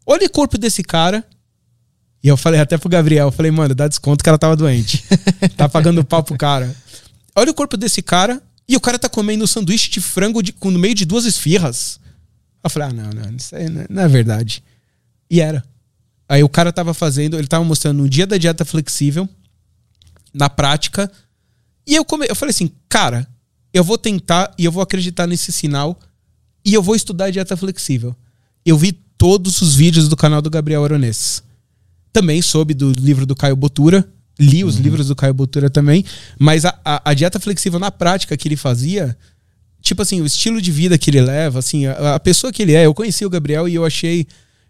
Olha 0.07 0.27
o 0.27 0.31
corpo 0.31 0.57
desse 0.57 0.83
cara. 0.83 1.23
E 2.25 2.29
eu 2.29 2.37
falei 2.37 2.59
até 2.59 2.77
pro 2.79 2.89
Gabriel, 2.89 3.29
eu 3.29 3.33
falei, 3.33 3.53
mano, 3.53 3.75
dá 3.75 3.87
desconto 3.87 4.25
que 4.25 4.29
ela 4.29 4.39
tava 4.39 4.57
doente. 4.57 5.05
tá 5.57 5.69
pagando 5.69 6.03
pau 6.03 6.25
pro 6.25 6.37
cara. 6.37 6.75
Olha 7.37 7.51
o 7.51 7.55
corpo 7.55 7.77
desse 7.77 8.01
cara 8.01 8.43
e 8.67 8.75
o 8.77 8.81
cara 8.81 8.99
tá 8.99 9.09
comendo 9.09 9.45
um 9.45 9.47
sanduíche 9.47 9.91
de 9.91 10.01
frango 10.01 10.43
de, 10.43 10.55
no 10.65 10.79
meio 10.79 10.95
de 10.95 11.05
duas 11.05 11.27
esfirras. 11.27 12.01
Eu 12.65 12.71
falei, 12.71 12.89
ah, 12.89 12.93
não, 12.93 13.11
não, 13.11 13.37
isso 13.37 13.55
aí 13.55 13.69
não 13.69 13.83
é, 13.83 13.87
não 13.91 14.03
é 14.03 14.09
verdade. 14.09 14.65
E 15.31 15.41
era. 15.41 15.63
Aí 16.29 16.43
o 16.43 16.49
cara 16.49 16.73
tava 16.73 16.95
fazendo, 16.95 17.39
ele 17.39 17.47
tava 17.47 17.63
mostrando 17.63 18.03
um 18.03 18.09
dia 18.09 18.27
da 18.27 18.39
dieta 18.39 18.65
flexível, 18.65 19.29
na 20.33 20.49
prática. 20.49 21.13
E 21.87 21.95
eu, 21.95 22.05
come, 22.05 22.27
eu 22.29 22.35
falei 22.35 22.51
assim, 22.51 22.71
cara, 22.89 23.29
eu 23.73 23.85
vou 23.85 23.99
tentar 23.99 24.53
e 24.59 24.65
eu 24.65 24.73
vou 24.73 24.83
acreditar 24.83 25.27
nesse 25.27 25.53
sinal 25.53 26.01
e 26.65 26.75
eu 26.75 26.83
vou 26.83 26.97
estudar 26.97 27.31
dieta 27.31 27.57
flexível. 27.57 28.17
Eu 28.65 28.77
vi 28.77 28.93
todos 28.93 29.61
os 29.61 29.75
vídeos 29.77 30.09
do 30.09 30.17
canal 30.17 30.43
do 30.43 30.51
Gabriel 30.51 30.83
Aronês. 30.83 31.43
Também 32.13 32.41
soube 32.41 32.75
do 32.75 32.91
livro 32.93 33.27
do 33.27 33.37
Caio 33.37 33.55
Botura, 33.55 34.09
li 34.39 34.65
os 34.65 34.77
uhum. 34.77 34.83
livros 34.83 35.09
do 35.09 35.17
Caio 35.17 35.35
Botura 35.35 35.71
também, 35.71 36.05
mas 36.39 36.65
a, 36.65 36.79
a, 36.85 37.11
a, 37.11 37.15
dieta 37.15 37.41
flexível 37.41 37.79
na 37.79 37.91
prática 37.91 38.37
que 38.37 38.47
ele 38.47 38.57
fazia, 38.57 39.17
tipo 39.81 40.03
assim, 40.03 40.21
o 40.21 40.27
estilo 40.27 40.61
de 40.61 40.71
vida 40.71 40.99
que 40.99 41.11
ele 41.11 41.21
leva, 41.21 41.59
assim, 41.59 41.87
a, 41.87 42.15
a 42.17 42.21
pessoa 42.21 42.53
que 42.53 42.63
ele 42.63 42.75
é, 42.75 42.87
eu 42.87 42.95
conheci 42.95 43.25
o 43.25 43.31
Gabriel 43.31 43.69
e 43.69 43.75
eu 43.75 43.85
achei 43.85 44.27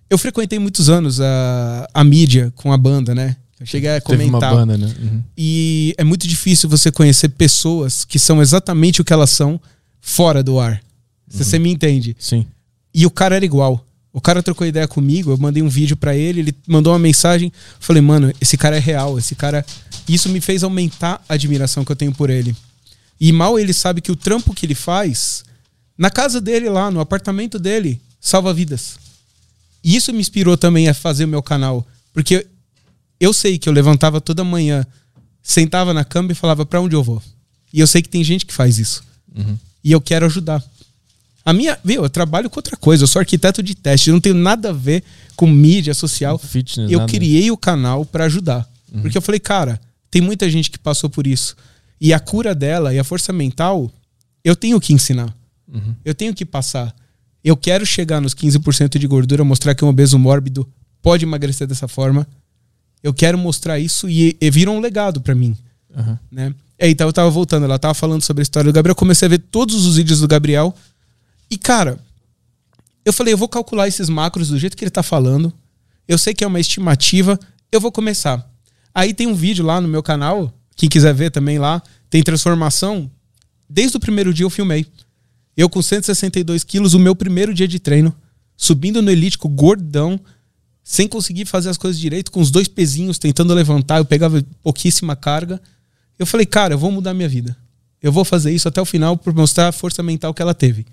eu 0.08 0.18
frequentei 0.18 0.58
muitos 0.58 0.88
anos 0.88 1.20
a, 1.20 1.88
a 1.92 2.04
mídia 2.04 2.52
com 2.54 2.72
a 2.72 2.78
banda, 2.78 3.14
né? 3.14 3.36
Eu 3.58 3.66
cheguei 3.66 3.90
a 3.90 4.00
comentar. 4.00 4.40
Teve 4.40 4.44
uma 4.46 4.66
banda, 4.66 4.78
né? 4.78 4.94
Uhum. 5.00 5.22
E 5.36 5.94
é 5.96 6.04
muito 6.04 6.28
difícil 6.28 6.68
você 6.68 6.92
conhecer 6.92 7.30
pessoas 7.30 8.04
que 8.04 8.18
são 8.18 8.40
exatamente 8.40 9.00
o 9.00 9.04
que 9.04 9.12
elas 9.12 9.30
são 9.30 9.60
fora 10.00 10.42
do 10.42 10.60
ar. 10.60 10.74
Uhum. 10.74 11.38
você 11.38 11.58
me 11.58 11.72
entende. 11.72 12.14
Sim. 12.18 12.46
E 12.94 13.04
o 13.04 13.10
cara 13.10 13.34
era 13.36 13.44
igual. 13.44 13.84
O 14.16 14.20
cara 14.22 14.42
trocou 14.42 14.66
ideia 14.66 14.88
comigo, 14.88 15.30
eu 15.30 15.36
mandei 15.36 15.62
um 15.62 15.68
vídeo 15.68 15.94
para 15.94 16.16
ele, 16.16 16.40
ele 16.40 16.54
mandou 16.66 16.90
uma 16.90 16.98
mensagem. 16.98 17.52
Falei, 17.78 18.00
mano, 18.00 18.32
esse 18.40 18.56
cara 18.56 18.74
é 18.74 18.78
real, 18.78 19.18
esse 19.18 19.34
cara. 19.34 19.62
Isso 20.08 20.30
me 20.30 20.40
fez 20.40 20.64
aumentar 20.64 21.22
a 21.28 21.34
admiração 21.34 21.84
que 21.84 21.92
eu 21.92 21.96
tenho 21.96 22.14
por 22.14 22.30
ele. 22.30 22.56
E 23.20 23.30
mal 23.30 23.58
ele 23.58 23.74
sabe 23.74 24.00
que 24.00 24.10
o 24.10 24.16
trampo 24.16 24.54
que 24.54 24.64
ele 24.64 24.74
faz, 24.74 25.44
na 25.98 26.08
casa 26.08 26.40
dele 26.40 26.70
lá, 26.70 26.90
no 26.90 26.98
apartamento 26.98 27.58
dele, 27.58 28.00
salva 28.18 28.54
vidas. 28.54 28.96
E 29.84 29.94
isso 29.94 30.10
me 30.14 30.20
inspirou 30.20 30.56
também 30.56 30.88
a 30.88 30.94
fazer 30.94 31.26
o 31.26 31.28
meu 31.28 31.42
canal. 31.42 31.86
Porque 32.14 32.46
eu 33.20 33.34
sei 33.34 33.58
que 33.58 33.68
eu 33.68 33.72
levantava 33.74 34.18
toda 34.18 34.42
manhã, 34.42 34.86
sentava 35.42 35.92
na 35.92 36.06
cama 36.06 36.32
e 36.32 36.34
falava 36.34 36.64
para 36.64 36.80
onde 36.80 36.96
eu 36.96 37.04
vou. 37.04 37.22
E 37.70 37.80
eu 37.80 37.86
sei 37.86 38.00
que 38.00 38.08
tem 38.08 38.24
gente 38.24 38.46
que 38.46 38.54
faz 38.54 38.78
isso. 38.78 39.04
Uhum. 39.36 39.58
E 39.84 39.92
eu 39.92 40.00
quero 40.00 40.24
ajudar. 40.24 40.64
A 41.46 41.52
minha, 41.52 41.78
viu, 41.84 42.02
eu 42.02 42.10
trabalho 42.10 42.50
com 42.50 42.58
outra 42.58 42.76
coisa, 42.76 43.04
eu 43.04 43.06
sou 43.06 43.20
arquiteto 43.20 43.62
de 43.62 43.72
teste, 43.76 44.10
eu 44.10 44.14
não 44.14 44.20
tenho 44.20 44.34
nada 44.34 44.70
a 44.70 44.72
ver 44.72 45.04
com 45.36 45.46
mídia 45.46 45.94
social. 45.94 46.36
Fitness, 46.38 46.90
eu 46.90 46.98
nada. 46.98 47.12
criei 47.12 47.52
o 47.52 47.56
canal 47.56 48.04
para 48.04 48.24
ajudar. 48.24 48.68
Uhum. 48.92 49.02
Porque 49.02 49.16
eu 49.16 49.22
falei, 49.22 49.38
cara, 49.38 49.80
tem 50.10 50.20
muita 50.20 50.50
gente 50.50 50.68
que 50.68 50.78
passou 50.78 51.08
por 51.08 51.24
isso. 51.24 51.54
E 52.00 52.12
a 52.12 52.18
cura 52.18 52.52
dela 52.52 52.92
e 52.92 52.98
a 52.98 53.04
força 53.04 53.32
mental, 53.32 53.88
eu 54.42 54.56
tenho 54.56 54.80
que 54.80 54.92
ensinar. 54.92 55.32
Uhum. 55.72 55.94
Eu 56.04 56.16
tenho 56.16 56.34
que 56.34 56.44
passar. 56.44 56.92
Eu 57.44 57.56
quero 57.56 57.86
chegar 57.86 58.20
nos 58.20 58.34
15% 58.34 58.98
de 58.98 59.06
gordura, 59.06 59.44
mostrar 59.44 59.72
que 59.76 59.84
um 59.84 59.88
obeso 59.88 60.18
mórbido 60.18 60.68
pode 61.00 61.24
emagrecer 61.24 61.68
dessa 61.68 61.86
forma. 61.86 62.26
Eu 63.04 63.14
quero 63.14 63.38
mostrar 63.38 63.78
isso 63.78 64.08
e, 64.08 64.36
e 64.40 64.50
vira 64.50 64.68
um 64.68 64.80
legado 64.80 65.20
para 65.20 65.32
mim. 65.32 65.56
Uhum. 65.96 66.18
Né? 66.28 66.54
É, 66.76 66.90
então 66.90 67.06
eu 67.06 67.12
tava 67.12 67.30
voltando, 67.30 67.62
ela 67.62 67.78
tava 67.78 67.94
falando 67.94 68.22
sobre 68.22 68.40
a 68.40 68.42
história 68.42 68.72
do 68.72 68.74
Gabriel. 68.74 68.90
Eu 68.90 68.96
comecei 68.96 69.26
a 69.26 69.28
ver 69.28 69.38
todos 69.38 69.86
os 69.86 69.96
vídeos 69.96 70.18
do 70.18 70.26
Gabriel. 70.26 70.74
E, 71.50 71.56
cara, 71.56 71.98
eu 73.04 73.12
falei, 73.12 73.32
eu 73.32 73.38
vou 73.38 73.48
calcular 73.48 73.86
esses 73.86 74.08
macros 74.08 74.48
do 74.48 74.58
jeito 74.58 74.76
que 74.76 74.84
ele 74.84 74.90
tá 74.90 75.02
falando. 75.02 75.52
Eu 76.08 76.18
sei 76.18 76.34
que 76.34 76.42
é 76.42 76.46
uma 76.46 76.60
estimativa, 76.60 77.38
eu 77.70 77.80
vou 77.80 77.92
começar. 77.92 78.48
Aí 78.94 79.12
tem 79.14 79.26
um 79.26 79.34
vídeo 79.34 79.64
lá 79.64 79.80
no 79.80 79.88
meu 79.88 80.02
canal, 80.02 80.52
quem 80.74 80.88
quiser 80.88 81.14
ver 81.14 81.30
também 81.30 81.58
lá, 81.58 81.82
tem 82.10 82.22
transformação. 82.22 83.10
Desde 83.68 83.96
o 83.96 84.00
primeiro 84.00 84.32
dia 84.32 84.44
eu 84.44 84.50
filmei. 84.50 84.86
Eu 85.56 85.68
com 85.68 85.80
162 85.80 86.64
quilos, 86.64 86.94
o 86.94 86.98
meu 86.98 87.14
primeiro 87.14 87.54
dia 87.54 87.66
de 87.66 87.78
treino, 87.78 88.14
subindo 88.56 89.00
no 89.00 89.10
elíptico, 89.10 89.48
gordão, 89.48 90.20
sem 90.82 91.08
conseguir 91.08 91.46
fazer 91.46 91.68
as 91.68 91.76
coisas 91.76 92.00
direito, 92.00 92.30
com 92.30 92.40
os 92.40 92.50
dois 92.50 92.68
pezinhos 92.68 93.18
tentando 93.18 93.52
levantar, 93.54 93.98
eu 93.98 94.04
pegava 94.04 94.44
pouquíssima 94.62 95.16
carga. 95.16 95.60
Eu 96.18 96.26
falei, 96.26 96.46
cara, 96.46 96.74
eu 96.74 96.78
vou 96.78 96.92
mudar 96.92 97.14
minha 97.14 97.28
vida. 97.28 97.56
Eu 98.02 98.12
vou 98.12 98.24
fazer 98.24 98.52
isso 98.52 98.68
até 98.68 98.80
o 98.80 98.84
final 98.84 99.16
por 99.16 99.34
mostrar 99.34 99.68
a 99.68 99.72
força 99.72 100.02
mental 100.02 100.32
que 100.32 100.42
ela 100.42 100.54
teve. 100.54 100.86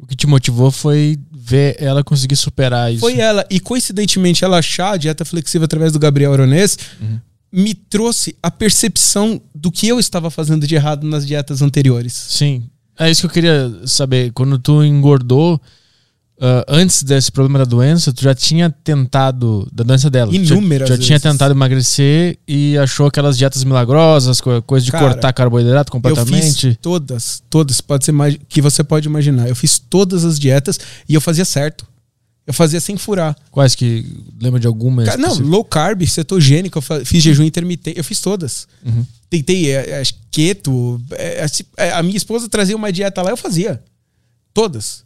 O 0.00 0.06
que 0.06 0.16
te 0.16 0.26
motivou 0.26 0.70
foi 0.70 1.18
ver 1.30 1.76
ela 1.78 2.02
conseguir 2.02 2.36
superar 2.36 2.90
isso. 2.90 3.00
Foi 3.00 3.18
ela. 3.18 3.46
E 3.50 3.60
coincidentemente, 3.60 4.44
ela 4.44 4.58
achar 4.58 4.92
a 4.92 4.96
dieta 4.96 5.24
flexível 5.24 5.64
através 5.64 5.92
do 5.92 5.98
Gabriel 5.98 6.32
Aronês 6.32 6.78
uhum. 7.00 7.20
me 7.52 7.74
trouxe 7.74 8.34
a 8.42 8.50
percepção 8.50 9.40
do 9.54 9.70
que 9.70 9.86
eu 9.86 10.00
estava 10.00 10.30
fazendo 10.30 10.66
de 10.66 10.74
errado 10.74 11.06
nas 11.06 11.26
dietas 11.26 11.60
anteriores. 11.60 12.12
Sim. 12.12 12.64
É 12.98 13.10
isso 13.10 13.22
que 13.22 13.26
eu 13.26 13.30
queria 13.30 13.72
saber. 13.86 14.32
Quando 14.32 14.58
tu 14.58 14.82
engordou, 14.82 15.60
uh, 16.40 16.64
antes 16.66 17.02
desse 17.02 17.30
problema 17.30 17.58
da 17.58 17.64
doença, 17.64 18.12
tu 18.12 18.22
já 18.22 18.34
tinha 18.34 18.70
tentado, 18.70 19.68
da 19.70 19.84
doença 19.84 20.08
dela, 20.08 20.34
Inúmeras 20.34 20.88
já, 20.88 20.96
já 20.96 21.02
tinha 21.02 21.20
tentado 21.20 21.52
emagrecer 21.52 22.38
e 22.48 22.76
achou 22.78 23.06
aquelas 23.06 23.36
dietas 23.36 23.62
milagrosas, 23.62 24.40
coisa 24.66 24.84
de 24.84 24.90
Cara, 24.90 25.04
cortar 25.04 25.32
carboidrato 25.32 25.92
completamente? 25.92 26.66
Eu 26.66 26.72
fiz 26.72 26.78
todas, 26.80 27.42
todas, 27.50 27.80
pode 27.80 28.04
ser 28.04 28.12
mais, 28.12 28.36
que 28.48 28.62
você 28.62 28.82
pode 28.82 29.06
imaginar. 29.06 29.48
Eu 29.48 29.54
fiz 29.54 29.78
todas 29.78 30.24
as 30.24 30.38
dietas 30.38 30.80
e 31.08 31.14
eu 31.14 31.20
fazia 31.20 31.44
certo. 31.44 31.86
Eu 32.46 32.54
fazia 32.54 32.80
sem 32.80 32.96
furar. 32.96 33.36
Quais 33.50 33.76
que. 33.76 34.04
Lembra 34.40 34.58
de 34.58 34.66
alguma? 34.66 35.04
Cara, 35.04 35.18
não, 35.18 35.38
low 35.38 35.62
carb, 35.62 36.04
cetogênico, 36.04 36.78
eu 36.78 37.04
fiz 37.04 37.22
jejum 37.22 37.44
intermitente, 37.44 37.96
eu 37.96 38.02
fiz 38.02 38.20
todas. 38.20 38.66
Uhum. 38.84 39.06
Tentei 39.28 39.70
é, 39.70 40.00
é, 40.00 40.02
keto. 40.32 41.00
É, 41.12 41.46
é, 41.76 41.92
a 41.92 42.02
minha 42.02 42.16
esposa 42.16 42.48
trazia 42.48 42.74
uma 42.74 42.90
dieta 42.90 43.22
lá, 43.22 43.30
eu 43.30 43.36
fazia. 43.36 43.80
Todas. 44.52 45.04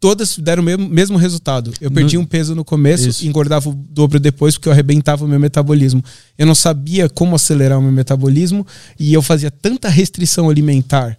Todas 0.00 0.38
deram 0.38 0.62
o 0.62 0.66
mesmo, 0.66 0.88
mesmo 0.88 1.18
resultado. 1.18 1.72
Eu 1.80 1.90
perdi 1.90 2.16
no... 2.16 2.22
um 2.22 2.26
peso 2.26 2.54
no 2.54 2.64
começo 2.64 3.08
Isso. 3.08 3.24
e 3.24 3.28
engordava 3.28 3.68
o 3.68 3.74
dobro 3.74 4.20
depois, 4.20 4.54
porque 4.54 4.68
eu 4.68 4.72
arrebentava 4.72 5.24
o 5.24 5.28
meu 5.28 5.40
metabolismo. 5.40 6.04
Eu 6.36 6.46
não 6.46 6.54
sabia 6.54 7.08
como 7.08 7.34
acelerar 7.34 7.78
o 7.78 7.82
meu 7.82 7.90
metabolismo 7.90 8.64
e 8.98 9.12
eu 9.12 9.20
fazia 9.20 9.50
tanta 9.50 9.88
restrição 9.88 10.48
alimentar 10.48 11.18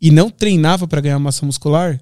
e 0.00 0.10
não 0.10 0.28
treinava 0.28 0.88
para 0.88 1.00
ganhar 1.00 1.18
massa 1.20 1.46
muscular 1.46 2.00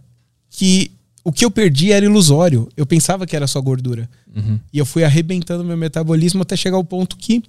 que 0.49 0.91
o 1.23 1.33
que 1.33 1.45
eu 1.45 1.51
perdi 1.51 1.93
era 1.93 2.05
ilusório. 2.05 2.69
Eu 2.77 2.87
pensava 2.87 3.27
que 3.27 3.37
era 3.37 3.47
só 3.47 3.61
gordura. 3.61 4.09
Uhum. 4.35 4.59
E 4.73 4.79
eu 4.79 4.87
fui 4.87 5.05
arrebentando 5.05 5.65
meu 5.65 5.77
metabolismo 5.77 6.43
até 6.43 6.57
chegar 6.57 6.77
ao 6.77 6.85
ponto 6.85 7.17
que, 7.17 7.43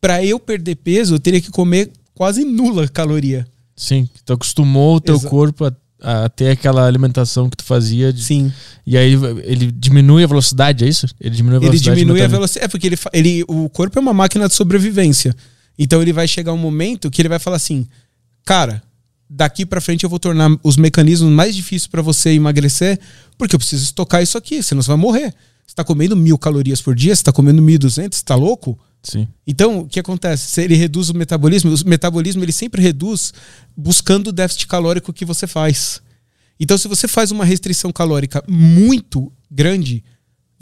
para 0.00 0.24
eu 0.24 0.40
perder 0.40 0.76
peso, 0.76 1.14
eu 1.14 1.20
teria 1.20 1.40
que 1.40 1.50
comer 1.50 1.90
quase 2.14 2.44
nula 2.44 2.88
caloria. 2.88 3.46
Sim, 3.74 4.08
tu 4.24 4.32
acostumou 4.32 4.96
o 4.96 5.00
teu 5.00 5.16
Exa 5.16 5.28
corpo 5.28 5.64
a, 5.64 5.72
a, 6.02 6.28
ter 6.28 6.50
aquela 6.50 6.86
alimentação 6.86 7.48
que 7.48 7.56
tu 7.56 7.64
fazia. 7.64 8.12
De, 8.12 8.22
Sim. 8.22 8.52
E 8.86 8.96
aí 8.96 9.14
ele 9.44 9.70
diminui 9.70 10.24
a 10.24 10.26
velocidade, 10.26 10.84
é 10.84 10.88
isso? 10.88 11.06
Ele 11.20 11.34
diminui 11.34 11.56
a 11.56 11.60
velocidade. 11.60 11.88
Ele 11.88 12.00
diminui 12.00 12.22
a 12.22 12.28
velocidade. 12.28 12.64
É 12.64 12.68
porque 12.68 12.86
ele, 12.86 12.98
ele, 13.12 13.44
o 13.48 13.68
corpo 13.68 13.98
é 13.98 14.02
uma 14.02 14.12
máquina 14.12 14.48
de 14.48 14.54
sobrevivência. 14.54 15.34
Então 15.78 16.02
ele 16.02 16.12
vai 16.12 16.28
chegar 16.28 16.52
um 16.52 16.58
momento 16.58 17.10
que 17.10 17.22
ele 17.22 17.28
vai 17.28 17.38
falar 17.38 17.56
assim: 17.56 17.86
cara, 18.44 18.82
daqui 19.28 19.64
para 19.64 19.80
frente 19.80 20.04
eu 20.04 20.10
vou 20.10 20.18
tornar 20.18 20.50
os 20.62 20.76
mecanismos 20.76 21.30
mais 21.30 21.54
difíceis 21.54 21.86
para 21.86 22.02
você 22.02 22.30
emagrecer, 22.30 22.98
porque 23.38 23.54
eu 23.54 23.58
preciso 23.58 23.84
estocar 23.84 24.22
isso 24.22 24.36
aqui, 24.36 24.62
senão 24.62 24.82
você 24.82 24.88
vai 24.88 24.96
morrer. 24.96 25.34
Você 25.66 25.72
está 25.72 25.84
comendo 25.84 26.16
mil 26.16 26.36
calorias 26.36 26.80
por 26.80 26.94
dia, 26.94 27.14
você 27.14 27.20
está 27.20 27.32
comendo 27.32 27.62
1.200, 27.62 27.92
você 27.92 28.04
está 28.04 28.34
louco? 28.34 28.78
Sim. 29.02 29.26
Então, 29.46 29.80
o 29.80 29.88
que 29.88 29.98
acontece? 29.98 30.50
Se 30.50 30.62
ele 30.62 30.74
reduz 30.74 31.08
o 31.10 31.14
metabolismo, 31.14 31.74
o 31.74 31.88
metabolismo 31.88 32.44
ele 32.44 32.52
sempre 32.52 32.80
reduz 32.80 33.32
buscando 33.76 34.28
o 34.28 34.32
déficit 34.32 34.66
calórico 34.66 35.12
que 35.12 35.24
você 35.24 35.46
faz. 35.46 36.00
Então, 36.60 36.78
se 36.78 36.86
você 36.86 37.08
faz 37.08 37.30
uma 37.30 37.44
restrição 37.44 37.90
calórica 37.90 38.44
muito 38.46 39.32
grande, 39.50 40.04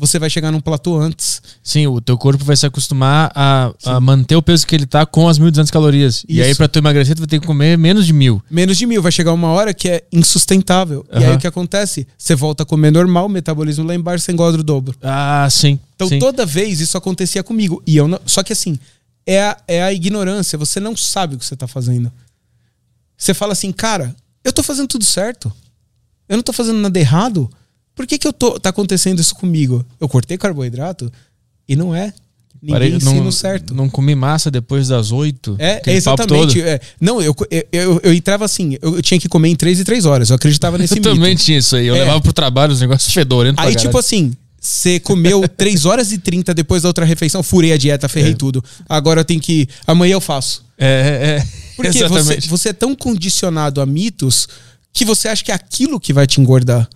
você 0.01 0.19
vai 0.19 0.31
chegar 0.31 0.51
num 0.51 0.63
platô 0.63 0.99
antes. 0.99 1.43
Sim, 1.63 1.87
o 1.87 2.01
teu 2.01 2.17
corpo 2.17 2.43
vai 2.43 2.57
se 2.57 2.65
acostumar 2.65 3.31
a, 3.35 3.71
a 3.85 4.01
manter 4.01 4.35
o 4.35 4.41
peso 4.41 4.67
que 4.67 4.75
ele 4.75 4.87
tá 4.87 5.05
com 5.05 5.29
as 5.29 5.39
1.200 5.39 5.71
calorias. 5.71 6.15
Isso. 6.15 6.27
E 6.27 6.43
aí, 6.43 6.55
para 6.55 6.67
tu 6.67 6.79
emagrecer, 6.79 7.15
tu 7.15 7.19
vai 7.19 7.29
ter 7.29 7.39
que 7.39 7.47
comer 7.47 7.77
menos 7.77 8.07
de 8.07 8.15
mil. 8.15 8.43
Menos 8.51 8.79
de 8.79 8.87
mil. 8.87 9.03
Vai 9.03 9.13
chegar 9.13 9.35
uma 9.35 9.49
hora 9.49 9.75
que 9.75 9.91
é 9.91 10.03
insustentável. 10.11 11.05
Uhum. 11.13 11.21
E 11.21 11.25
aí, 11.27 11.37
o 11.37 11.39
que 11.39 11.47
acontece? 11.47 12.07
Você 12.17 12.35
volta 12.35 12.63
a 12.63 12.67
comer 12.67 12.91
normal, 12.91 13.27
o 13.27 13.29
metabolismo 13.29 13.85
lá 13.85 13.95
embaixo, 13.95 14.25
você 14.25 14.33
engorda 14.33 14.59
o 14.59 14.63
dobro. 14.63 14.97
Ah, 15.03 15.47
sim. 15.51 15.79
Então, 15.95 16.09
sim. 16.09 16.19
toda 16.19 16.47
vez 16.47 16.81
isso 16.81 16.97
acontecia 16.97 17.43
comigo. 17.43 17.83
E 17.87 17.99
eu 17.99 18.09
não... 18.09 18.19
Só 18.25 18.43
que 18.43 18.55
assim, 18.55 18.79
é 19.27 19.43
a, 19.43 19.57
é 19.69 19.83
a 19.83 19.93
ignorância. 19.93 20.59
Você 20.59 20.81
não 20.81 20.97
sabe 20.97 21.35
o 21.35 21.39
que 21.39 21.45
você 21.45 21.55
tá 21.55 21.69
fazendo. 21.69 22.11
Você 23.19 23.35
fala 23.35 23.53
assim, 23.53 23.71
cara, 23.71 24.17
eu 24.43 24.51
tô 24.51 24.63
fazendo 24.63 24.89
tudo 24.89 25.05
certo. 25.05 25.53
Eu 26.27 26.39
não 26.39 26.43
tô 26.43 26.55
fazendo 26.55 26.79
nada 26.79 26.99
errado. 26.99 27.51
Por 28.01 28.07
que, 28.07 28.17
que 28.17 28.27
eu 28.27 28.33
tô, 28.33 28.59
tá 28.59 28.71
acontecendo 28.71 29.21
isso 29.21 29.35
comigo? 29.35 29.85
Eu 30.01 30.09
cortei 30.09 30.39
carboidrato 30.39 31.13
e 31.69 31.77
não 31.77 31.95
é. 31.95 32.15
Ninguém 32.63 32.73
Parei- 32.75 32.95
ensina 32.95 33.13
não, 33.23 33.31
certo. 33.31 33.75
Não 33.75 33.91
comi 33.91 34.15
massa 34.15 34.51
depois 34.51 34.89
das 34.89 35.13
oito. 35.13 35.55
É, 35.59 35.83
é 35.85 35.93
exatamente. 35.93 36.63
é. 36.63 36.81
não, 36.99 37.21
eu, 37.21 37.37
eu, 37.51 37.65
eu, 37.71 38.01
eu 38.05 38.15
entrava 38.15 38.47
assim, 38.47 38.79
eu, 38.81 38.97
eu 38.97 39.03
tinha 39.03 39.21
que 39.21 39.29
comer 39.29 39.51
em 39.51 39.55
três 39.57 39.79
e 39.81 39.85
três 39.85 40.07
horas. 40.07 40.31
Eu 40.31 40.37
acreditava 40.37 40.77
nesse 40.79 40.95
Eu 40.95 40.97
mito. 40.97 41.11
também 41.15 41.37
tinha 41.37 41.59
isso 41.59 41.77
aí. 41.77 41.87
Eu 41.89 41.95
É. 41.95 41.99
levava 41.99 42.23
pro 42.23 42.33
trabalho 42.33 42.73
os 42.73 42.81
negócios 42.81 43.13
fedorentos 43.13 43.63
Aí, 43.63 43.75
tipo 43.77 43.99
assim, 43.99 44.33
você 44.59 44.99
comeu 44.99 45.47
3 45.57 45.85
horas 45.85 46.11
e 46.11 46.17
30 46.17 46.55
depois 46.55 46.83
da 46.85 46.89
outra 46.89 47.05
refeição, 47.05 47.43
furei 47.43 47.75
a 47.75 47.77
dieta, 47.77 48.07
É. 48.07 48.09
ferrei 48.09 48.35
tudo. 48.35 48.65
Agora 48.89 49.21
eu 49.21 49.25
tenho 49.27 49.43
que. 49.43 49.69
Amanhã 49.87 50.15
eu 50.15 50.23
faço. 50.23 50.65
É, 50.79 50.87
é, 50.87 51.29
é. 51.37 51.47
Porque 51.77 52.09
você, 52.09 52.41
você 52.49 52.69
é 52.71 52.73
tão 52.73 52.95
condicionado 52.95 53.79
a 53.79 53.85
mitos 53.85 54.49
que 54.91 55.05
você 55.05 55.29
acha 55.29 55.45
que 55.45 55.53
é 55.53 55.55
aquilo 55.55 56.01
que 56.01 56.15
vai 56.15 56.27
te 56.27 56.41
engordar. 56.41 56.89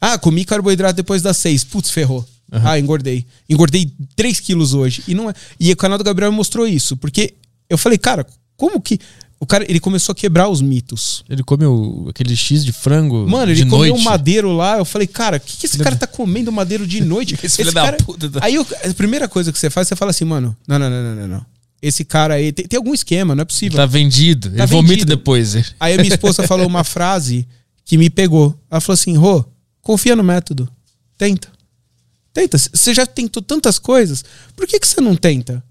Ah, 0.00 0.18
comi 0.18 0.44
carboidrato 0.44 0.94
depois 0.96 1.22
das 1.22 1.36
6. 1.38 1.64
Putz, 1.64 1.90
ferrou. 1.90 2.24
Ah, 2.50 2.78
engordei. 2.78 3.26
Engordei 3.48 3.92
3 4.16 4.40
quilos 4.40 4.72
hoje. 4.74 5.02
E 5.06 5.14
não 5.14 5.28
é. 5.28 5.34
E 5.60 5.70
o 5.72 5.76
canal 5.76 5.98
do 5.98 6.04
Gabriel 6.04 6.32
mostrou 6.32 6.66
isso. 6.66 6.96
Porque 6.96 7.34
eu 7.68 7.76
falei, 7.76 7.98
cara, 7.98 8.26
como 8.56 8.80
que. 8.80 8.98
O 9.40 9.46
cara, 9.46 9.64
ele 9.68 9.78
começou 9.78 10.12
a 10.12 10.16
quebrar 10.16 10.48
os 10.48 10.60
mitos. 10.60 11.22
Ele 11.28 11.44
come 11.44 11.64
o- 11.64 12.06
aquele 12.10 12.34
X 12.34 12.64
de 12.64 12.72
frango 12.72 13.24
Mano, 13.28 13.52
ele 13.52 13.62
comeu 13.66 13.78
noite. 13.90 14.00
um 14.00 14.02
madeiro 14.02 14.50
lá. 14.52 14.78
Eu 14.78 14.84
falei, 14.84 15.06
cara, 15.06 15.36
o 15.36 15.40
que, 15.40 15.56
que 15.58 15.66
esse 15.66 15.78
cara 15.78 15.94
tá 15.94 16.08
comendo 16.08 16.50
madeiro 16.50 16.84
de 16.86 17.00
noite? 17.02 17.38
Esse 17.44 17.58
filho 17.58 17.70
da 17.72 17.84
cara... 17.84 17.96
puta 17.98 18.28
tá- 18.28 18.40
Aí 18.42 18.56
eu- 18.56 18.66
a 18.84 18.94
primeira 18.94 19.28
coisa 19.28 19.52
que 19.52 19.58
você 19.58 19.70
faz, 19.70 19.86
você 19.86 19.94
fala 19.94 20.10
assim, 20.10 20.24
mano, 20.24 20.56
não, 20.66 20.76
não, 20.76 20.90
não, 20.90 21.02
não, 21.04 21.14
não, 21.14 21.28
não. 21.28 21.46
Esse 21.80 22.04
cara 22.04 22.34
aí 22.34 22.50
tem, 22.50 22.66
tem 22.66 22.76
algum 22.76 22.92
esquema, 22.92 23.36
não 23.36 23.42
é 23.42 23.44
possível. 23.44 23.76
Tá 23.76 23.86
vendido. 23.86 24.50
Tá 24.50 24.56
ele 24.56 24.66
vomita 24.66 24.92
vendido. 24.94 25.16
depois. 25.16 25.54
Aí 25.78 25.94
a 25.94 25.98
minha 25.98 26.08
esposa 26.12 26.42
falou 26.48 26.66
uma 26.66 26.82
frase 26.82 27.46
que 27.84 27.96
me 27.96 28.10
pegou. 28.10 28.58
Ela 28.68 28.80
falou 28.80 28.94
assim: 28.94 29.16
Rô, 29.16 29.44
confia 29.88 30.14
no 30.14 30.22
método. 30.22 30.68
Tenta. 31.16 31.48
Tenta. 32.30 32.58
Você 32.58 32.92
já 32.92 33.06
tentou 33.06 33.42
tantas 33.42 33.78
coisas, 33.78 34.22
por 34.54 34.66
que, 34.66 34.78
que 34.78 34.86
você 34.86 35.00
não 35.00 35.16
tenta? 35.16 35.64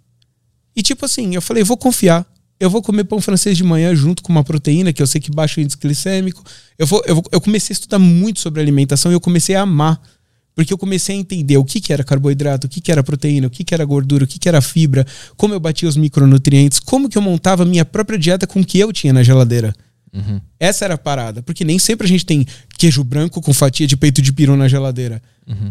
E 0.75 0.81
tipo 0.81 1.05
assim, 1.05 1.35
eu 1.35 1.41
falei: 1.41 1.63
vou 1.63 1.77
confiar. 1.77 2.25
Eu 2.59 2.71
vou 2.71 2.81
comer 2.81 3.03
pão 3.03 3.21
francês 3.21 3.55
de 3.55 3.63
manhã 3.63 3.93
junto 3.93 4.23
com 4.23 4.31
uma 4.31 4.43
proteína, 4.43 4.91
que 4.91 4.99
eu 4.99 5.05
sei 5.05 5.21
que 5.21 5.29
baixa 5.29 5.59
o 5.61 5.63
índice 5.63 5.77
glicêmico. 5.79 6.43
Eu, 6.79 6.87
vou, 6.87 7.03
eu, 7.05 7.13
vou- 7.13 7.23
eu 7.31 7.39
comecei 7.39 7.71
a 7.71 7.75
estudar 7.77 7.99
muito 7.99 8.39
sobre 8.39 8.59
alimentação 8.59 9.11
e 9.11 9.13
eu 9.13 9.21
comecei 9.21 9.53
a 9.53 9.61
amar. 9.61 10.01
Porque 10.55 10.73
eu 10.73 10.77
comecei 10.79 11.15
a 11.15 11.19
entender 11.19 11.55
o 11.57 11.63
que, 11.63 11.79
que 11.79 11.93
era 11.93 12.03
carboidrato, 12.03 12.65
o 12.65 12.69
que, 12.69 12.81
que 12.81 12.91
era 12.91 13.03
proteína, 13.03 13.45
o 13.45 13.49
que, 13.51 13.63
que 13.63 13.75
era 13.75 13.85
gordura, 13.85 14.23
o 14.23 14.27
que, 14.27 14.39
que 14.39 14.49
era 14.49 14.59
fibra, 14.59 15.05
como 15.35 15.53
eu 15.53 15.59
batia 15.59 15.87
os 15.87 15.95
micronutrientes, 15.95 16.79
como 16.79 17.07
que 17.07 17.15
eu 17.15 17.21
montava 17.21 17.61
a 17.61 17.65
minha 17.67 17.85
própria 17.85 18.17
dieta 18.17 18.47
com 18.47 18.61
o 18.61 18.65
que 18.65 18.79
eu 18.79 18.91
tinha 18.91 19.13
na 19.13 19.21
geladeira. 19.21 19.75
Essa 20.59 20.85
era 20.85 20.93
a 20.95 20.97
parada. 20.97 21.41
Porque 21.41 21.63
nem 21.63 21.79
sempre 21.79 22.05
a 22.05 22.09
gente 22.09 22.25
tem 22.25 22.45
queijo 22.77 23.03
branco 23.03 23.41
com 23.41 23.53
fatia 23.53 23.87
de 23.87 23.95
peito 23.97 24.21
de 24.21 24.31
peru 24.31 24.55
na 24.55 24.67
geladeira. 24.67 25.21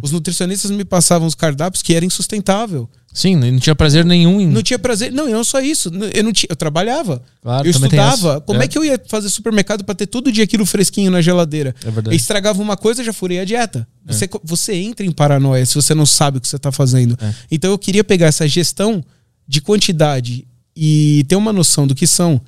Os 0.01 0.11
nutricionistas 0.11 0.71
me 0.71 0.85
passavam 0.85 1.29
os 1.29 1.35
cardápios 1.35 1.83
que 1.83 1.95
era 1.95 2.05
insustentável. 2.05 2.89
Sim, 3.13 3.35
não 3.35 3.59
tinha 3.59 3.75
prazer 3.75 4.05
nenhum 4.05 4.41
em. 4.41 4.47
Não 4.47 4.63
tinha 4.63 4.79
prazer. 4.79 5.11
Não, 5.11 5.27
e 5.27 5.33
não 5.33 5.43
só 5.43 5.61
isso. 5.61 5.91
Eu 6.13 6.23
não 6.23 6.33
tinha, 6.33 6.49
eu 6.51 6.57
trabalhava. 6.57 7.23
Claro, 7.43 7.67
eu 7.67 7.71
estudava. 7.71 8.43
Como 8.43 8.61
é. 8.61 8.67
É. 8.67 8.69
que 8.69 8.77
eu 8.77 8.85
ia 8.85 9.01
fazer 9.09 9.31
supermercado 9.31 9.85
para 9.85 9.95
ter 9.95 10.07
todo 10.07 10.31
dia 10.31 10.45
aquilo 10.45 10.67
fresquinho 10.67 11.11
na 11.11 11.23
geladeira? 11.23 11.75
É 11.81 11.91
verdade. 11.91 12.15
Eu 12.15 12.17
estragava 12.17 12.61
uma 12.61 12.77
coisa, 12.77 13.03
já 13.03 13.15
furei 13.15 13.41
a 13.41 13.45
dieta. 13.47 13.89
É. 14.07 14.13
Você, 14.13 14.29
você 14.45 14.75
entra 14.75 15.05
em 15.05 15.11
paranoia 15.11 15.65
se 15.65 15.75
você 15.75 15.95
não 15.95 16.05
sabe 16.05 16.39
o 16.39 16.41
que 16.43 16.49
você 16.49 16.57
está 16.57 16.71
fazendo. 16.71 17.17
É. 17.21 17.35
Então 17.51 17.71
eu 17.71 17.79
queria 17.79 18.05
pegar 18.05 18.27
essa 18.27 18.47
gestão 18.47 19.03
de 19.49 19.63
quantidade 19.63 20.47
e 20.77 21.25
ter 21.27 21.37
uma 21.37 21.55
noção 21.55 21.87
do 21.87 21.95
que 21.95 22.07
são 22.07 22.39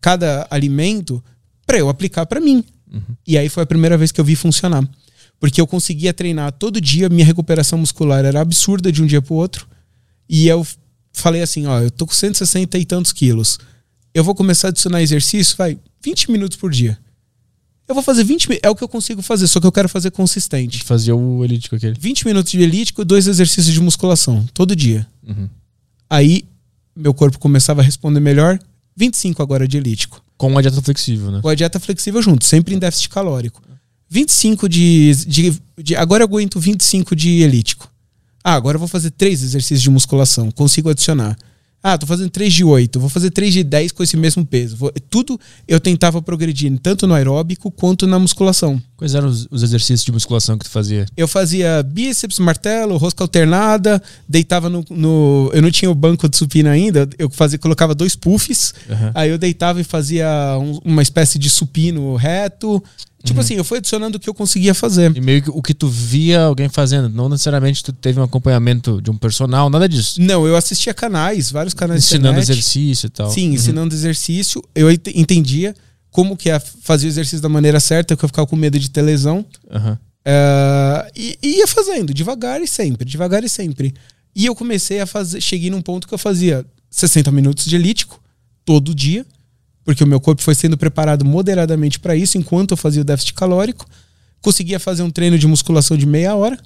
cada 0.00 0.46
alimento 0.50 1.22
para 1.66 1.78
eu 1.78 1.88
aplicar 1.88 2.24
para 2.26 2.40
mim. 2.40 2.64
Uhum. 2.92 3.00
E 3.26 3.36
aí 3.36 3.48
foi 3.48 3.62
a 3.62 3.66
primeira 3.66 3.98
vez 3.98 4.12
que 4.12 4.20
eu 4.20 4.24
vi 4.24 4.36
funcionar. 4.36 4.88
Porque 5.38 5.60
eu 5.60 5.66
conseguia 5.66 6.14
treinar 6.14 6.52
todo 6.52 6.80
dia, 6.80 7.08
minha 7.08 7.24
recuperação 7.26 7.78
muscular 7.78 8.24
era 8.24 8.40
absurda 8.40 8.90
de 8.90 9.02
um 9.02 9.06
dia 9.06 9.20
pro 9.20 9.34
outro. 9.34 9.66
E 10.28 10.48
eu 10.48 10.66
falei 11.12 11.42
assim, 11.42 11.66
ó, 11.66 11.80
eu 11.80 11.90
tô 11.90 12.06
com 12.06 12.14
160 12.14 12.78
e 12.78 12.84
tantos 12.86 13.12
quilos. 13.12 13.58
Eu 14.14 14.24
vou 14.24 14.34
começar 14.34 14.68
a 14.68 14.70
adicionar 14.70 15.02
exercício, 15.02 15.56
vai, 15.56 15.78
20 16.02 16.30
minutos 16.30 16.56
por 16.56 16.70
dia. 16.70 16.98
Eu 17.86 17.94
vou 17.94 18.02
fazer 18.02 18.24
20 18.24 18.48
mi- 18.48 18.58
é 18.62 18.70
o 18.70 18.74
que 18.74 18.82
eu 18.82 18.88
consigo 18.88 19.20
fazer, 19.22 19.46
só 19.46 19.60
que 19.60 19.66
eu 19.66 19.70
quero 19.72 19.88
fazer 19.88 20.10
consistente. 20.10 20.82
Fazia 20.82 21.14
o 21.14 21.44
elítico 21.44 21.76
aquele. 21.76 21.96
20 21.98 22.26
minutos 22.26 22.50
de 22.50 22.60
elítico, 22.60 23.04
dois 23.04 23.26
exercícios 23.28 23.72
de 23.74 23.80
musculação, 23.80 24.44
todo 24.54 24.74
dia. 24.74 25.06
Uhum. 25.26 25.48
Aí 26.08 26.44
meu 26.96 27.12
corpo 27.12 27.38
começava 27.38 27.82
a 27.82 27.84
responder 27.84 28.20
melhor, 28.20 28.58
25 28.96 29.42
agora 29.42 29.68
de 29.68 29.76
elítico. 29.76 30.22
Com 30.36 30.56
a 30.58 30.60
dieta 30.62 30.82
flexível, 30.82 31.30
né? 31.30 31.40
Com 31.40 31.48
a 31.48 31.54
dieta 31.54 31.80
flexível 31.80 32.20
junto, 32.22 32.44
sempre 32.44 32.74
em 32.74 32.78
déficit 32.78 33.08
calórico. 33.08 33.62
25 34.08 34.68
de, 34.68 35.14
de, 35.26 35.60
de- 35.82 35.96
Agora 35.96 36.22
eu 36.22 36.26
aguento 36.26 36.60
25 36.60 37.16
de 37.16 37.42
elítico. 37.42 37.90
Ah, 38.44 38.54
agora 38.54 38.76
eu 38.76 38.78
vou 38.78 38.86
fazer 38.88 39.10
três 39.10 39.42
exercícios 39.42 39.82
de 39.82 39.90
musculação. 39.90 40.50
Consigo 40.50 40.88
adicionar. 40.90 41.36
Ah, 41.88 41.96
tô 41.96 42.04
fazendo 42.04 42.30
3 42.30 42.52
de 42.52 42.64
8, 42.64 42.98
vou 42.98 43.08
fazer 43.08 43.30
3 43.30 43.52
de 43.54 43.62
10 43.62 43.92
com 43.92 44.02
esse 44.02 44.16
mesmo 44.16 44.44
peso. 44.44 44.74
Vou- 44.76 44.92
tudo 45.08 45.38
eu 45.68 45.78
tentava 45.78 46.20
progredir, 46.20 46.76
tanto 46.82 47.06
no 47.06 47.14
aeróbico 47.14 47.70
quanto 47.70 48.08
na 48.08 48.18
musculação. 48.18 48.82
Quais 48.96 49.14
eram 49.14 49.28
os, 49.28 49.46
os 49.52 49.62
exercícios 49.62 50.02
de 50.04 50.10
musculação 50.10 50.58
que 50.58 50.64
tu 50.64 50.70
fazia? 50.70 51.06
Eu 51.16 51.28
fazia 51.28 51.80
bíceps, 51.84 52.40
martelo, 52.40 52.96
rosca 52.96 53.22
alternada, 53.22 54.02
deitava 54.28 54.68
no, 54.68 54.84
no- 54.90 55.48
Eu 55.52 55.62
não 55.62 55.70
tinha 55.70 55.88
o 55.88 55.94
banco 55.94 56.28
de 56.28 56.36
supino 56.36 56.68
ainda, 56.70 57.08
eu 57.20 57.30
fazia, 57.30 57.56
colocava 57.56 57.94
dois 57.94 58.16
puffs, 58.16 58.74
Aham. 58.90 59.12
aí 59.14 59.30
eu 59.30 59.38
deitava 59.38 59.80
e 59.80 59.84
fazia 59.84 60.28
um- 60.60 60.80
uma 60.84 61.02
espécie 61.02 61.38
de 61.38 61.48
supino 61.48 62.16
reto. 62.16 62.82
Tipo 63.26 63.40
assim, 63.40 63.54
eu 63.54 63.64
fui 63.64 63.78
adicionando 63.78 64.16
o 64.16 64.20
que 64.20 64.28
eu 64.28 64.34
conseguia 64.34 64.72
fazer. 64.74 65.14
E 65.16 65.20
meio 65.20 65.42
que 65.42 65.50
o 65.50 65.60
que 65.60 65.74
tu 65.74 65.88
via 65.88 66.42
alguém 66.42 66.68
fazendo. 66.68 67.08
Não 67.08 67.28
necessariamente 67.28 67.82
tu 67.82 67.92
teve 67.92 68.18
um 68.18 68.22
acompanhamento 68.22 69.02
de 69.02 69.10
um 69.10 69.16
personal, 69.16 69.68
nada 69.68 69.88
disso. 69.88 70.20
Não, 70.22 70.46
eu 70.46 70.56
assistia 70.56 70.94
canais, 70.94 71.50
vários 71.50 71.74
canais 71.74 72.02
de 72.02 72.06
Ensinando 72.06 72.38
exercício 72.38 73.06
e 73.06 73.10
tal. 73.10 73.30
Sim, 73.30 73.48
Uhum. 73.48 73.54
ensinando 73.54 73.94
exercício. 73.94 74.62
Eu 74.74 74.90
ent- 74.90 75.08
entendia 75.14 75.74
como 76.10 76.36
que 76.36 76.48
é 76.50 76.58
fazer 76.58 77.06
o 77.06 77.08
exercício 77.08 77.40
da 77.40 77.48
maneira 77.48 77.78
certa, 77.80 78.16
que 78.16 78.24
eu 78.24 78.28
ficava 78.28 78.46
com 78.46 78.56
medo 78.56 78.78
de 78.78 78.88
ter 78.90 79.02
lesão. 79.02 79.44
Aham. 79.70 79.98
É, 80.24 81.10
e, 81.14 81.38
e 81.42 81.48
ia 81.58 81.66
fazendo, 81.68 82.12
devagar 82.12 82.60
e 82.60 82.66
sempre, 82.66 83.04
devagar 83.08 83.44
e 83.44 83.48
sempre. 83.48 83.94
E 84.34 84.44
eu 84.46 84.54
comecei 84.56 85.00
a 85.00 85.06
fazer, 85.06 85.40
cheguei 85.40 85.70
num 85.70 85.80
ponto 85.80 86.06
que 86.08 86.12
eu 86.14 86.18
fazia 86.18 86.64
60 86.90 87.30
minutos 87.30 87.64
de 87.64 87.76
elítico 87.76 88.20
todo 88.64 88.94
dia, 88.94 89.24
porque 89.86 90.02
o 90.02 90.06
meu 90.06 90.20
corpo 90.20 90.42
foi 90.42 90.56
sendo 90.56 90.76
preparado 90.76 91.24
moderadamente 91.24 92.00
para 92.00 92.16
isso 92.16 92.36
enquanto 92.36 92.72
eu 92.72 92.76
fazia 92.76 93.02
o 93.02 93.04
déficit 93.04 93.34
calórico. 93.34 93.86
Conseguia 94.42 94.80
fazer 94.80 95.04
um 95.04 95.10
treino 95.10 95.38
de 95.38 95.46
musculação 95.46 95.96
de 95.96 96.04
meia 96.04 96.34
hora. 96.34 96.58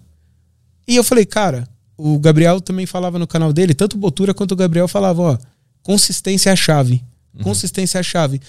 E 0.89 0.97
eu 0.97 1.05
falei, 1.05 1.27
cara, 1.27 1.69
o 1.99 2.19
Gabriel 2.19 2.63
também 2.63 2.87
falava 2.87 3.19
no 3.19 3.27
canal 3.27 3.53
dele, 3.53 3.75
tanto 3.75 3.93
o 3.95 3.99
Botura 3.99 4.33
quanto 4.33 4.53
o 4.53 4.57
Gabriel 4.57 4.89
falavam, 4.89 5.27
ó, 5.27 5.39
consistência 5.83 6.49
é 6.49 6.55
a 6.55 6.57
chave. 6.57 7.05
Consistência 7.43 7.99
é 7.99 8.01
a 8.01 8.03
chave. 8.03 8.41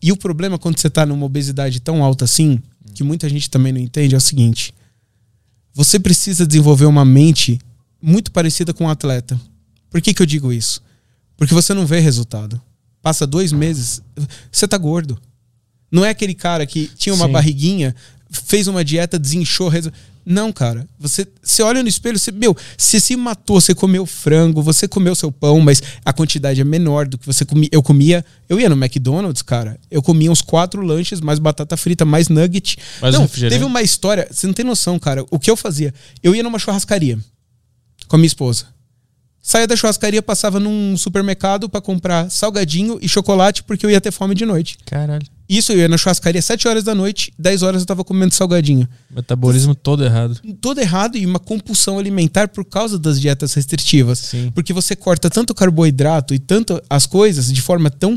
E 0.00 0.12
o 0.12 0.16
problema 0.16 0.58
quando 0.58 0.78
você 0.78 0.88
tá 0.88 1.04
numa 1.04 1.26
obesidade 1.26 1.80
tão 1.80 2.02
alta 2.04 2.24
assim, 2.24 2.62
que 2.94 3.02
muita 3.02 3.28
gente 3.28 3.50
também 3.50 3.72
não 3.72 3.80
entende, 3.80 4.14
é 4.14 4.18
o 4.18 4.20
seguinte: 4.20 4.72
você 5.74 5.98
precisa 5.98 6.46
desenvolver 6.46 6.86
uma 6.86 7.04
mente 7.04 7.58
muito 8.00 8.30
parecida 8.30 8.72
com 8.72 8.84
um 8.84 8.88
atleta. 8.88 9.38
Por 9.90 10.00
que, 10.00 10.14
que 10.14 10.22
eu 10.22 10.26
digo 10.26 10.52
isso? 10.52 10.80
Porque 11.36 11.52
você 11.52 11.74
não 11.74 11.84
vê 11.84 11.98
resultado. 11.98 12.60
Passa 13.02 13.26
dois 13.26 13.52
meses, 13.52 14.02
você 14.52 14.68
tá 14.68 14.76
gordo. 14.76 15.18
Não 15.90 16.04
é 16.04 16.10
aquele 16.10 16.34
cara 16.34 16.66
que 16.66 16.86
tinha 16.96 17.14
uma 17.14 17.26
Sim. 17.26 17.32
barriguinha, 17.32 17.94
fez 18.30 18.68
uma 18.68 18.84
dieta, 18.84 19.18
desinchou. 19.18 19.68
reso- 19.68 19.90
Não, 20.24 20.52
cara. 20.52 20.86
Você, 20.98 21.26
você 21.42 21.62
olha 21.62 21.82
no 21.82 21.88
espelho, 21.88 22.18
você, 22.18 22.30
meu, 22.30 22.54
você 22.76 23.00
se 23.00 23.16
matou, 23.16 23.58
você 23.60 23.74
comeu 23.74 24.04
frango, 24.06 24.62
você 24.62 24.86
comeu 24.86 25.14
seu 25.14 25.32
pão, 25.32 25.58
mas 25.60 25.82
a 26.04 26.12
quantidade 26.12 26.60
é 26.60 26.64
menor 26.64 27.08
do 27.08 27.16
que 27.18 27.26
você 27.26 27.44
comia. 27.44 27.68
Eu 27.72 27.82
comia, 27.82 28.24
eu 28.48 28.60
ia 28.60 28.68
no 28.68 28.76
McDonald's, 28.76 29.42
cara, 29.42 29.80
eu 29.90 30.02
comia 30.02 30.30
uns 30.30 30.42
quatro 30.42 30.82
lanches, 30.82 31.20
mais 31.20 31.38
batata 31.38 31.76
frita, 31.76 32.04
mais 32.04 32.28
nugget. 32.28 32.76
Mais 33.00 33.14
não, 33.14 33.22
teve 33.50 33.64
uma 33.64 33.82
história, 33.82 34.28
você 34.30 34.46
não 34.46 34.54
tem 34.54 34.64
noção, 34.64 34.98
cara. 34.98 35.24
O 35.30 35.38
que 35.38 35.50
eu 35.50 35.56
fazia? 35.56 35.92
Eu 36.22 36.34
ia 36.34 36.42
numa 36.42 36.58
churrascaria 36.58 37.18
com 38.06 38.14
a 38.16 38.18
minha 38.18 38.26
esposa. 38.28 38.66
Saía 39.42 39.66
da 39.66 39.74
churrascaria, 39.74 40.22
passava 40.22 40.60
num 40.60 40.96
supermercado 40.96 41.68
pra 41.68 41.80
comprar 41.80 42.30
salgadinho 42.30 42.98
e 43.00 43.08
chocolate 43.08 43.62
porque 43.62 43.86
eu 43.86 43.90
ia 43.90 44.00
ter 44.00 44.12
fome 44.12 44.34
de 44.34 44.44
noite. 44.44 44.76
Caralho. 44.84 45.26
Isso 45.48 45.72
eu 45.72 45.78
ia 45.78 45.88
na 45.88 45.98
churrascaria 45.98 46.40
7 46.40 46.68
horas 46.68 46.84
da 46.84 46.94
noite, 46.94 47.32
10 47.36 47.62
horas 47.62 47.82
eu 47.82 47.86
tava 47.86 48.04
comendo 48.04 48.32
salgadinho. 48.32 48.88
Metabolismo 49.10 49.74
todo 49.74 50.04
errado. 50.04 50.40
Todo 50.60 50.80
errado 50.80 51.16
e 51.16 51.26
uma 51.26 51.40
compulsão 51.40 51.98
alimentar 51.98 52.48
por 52.48 52.64
causa 52.64 52.98
das 52.98 53.20
dietas 53.20 53.54
restritivas. 53.54 54.20
Sim. 54.20 54.52
Porque 54.54 54.72
você 54.72 54.94
corta 54.94 55.28
tanto 55.28 55.52
carboidrato 55.52 56.34
e 56.34 56.38
tanto 56.38 56.80
as 56.88 57.04
coisas 57.04 57.52
de 57.52 57.60
forma 57.60 57.90
tão 57.90 58.16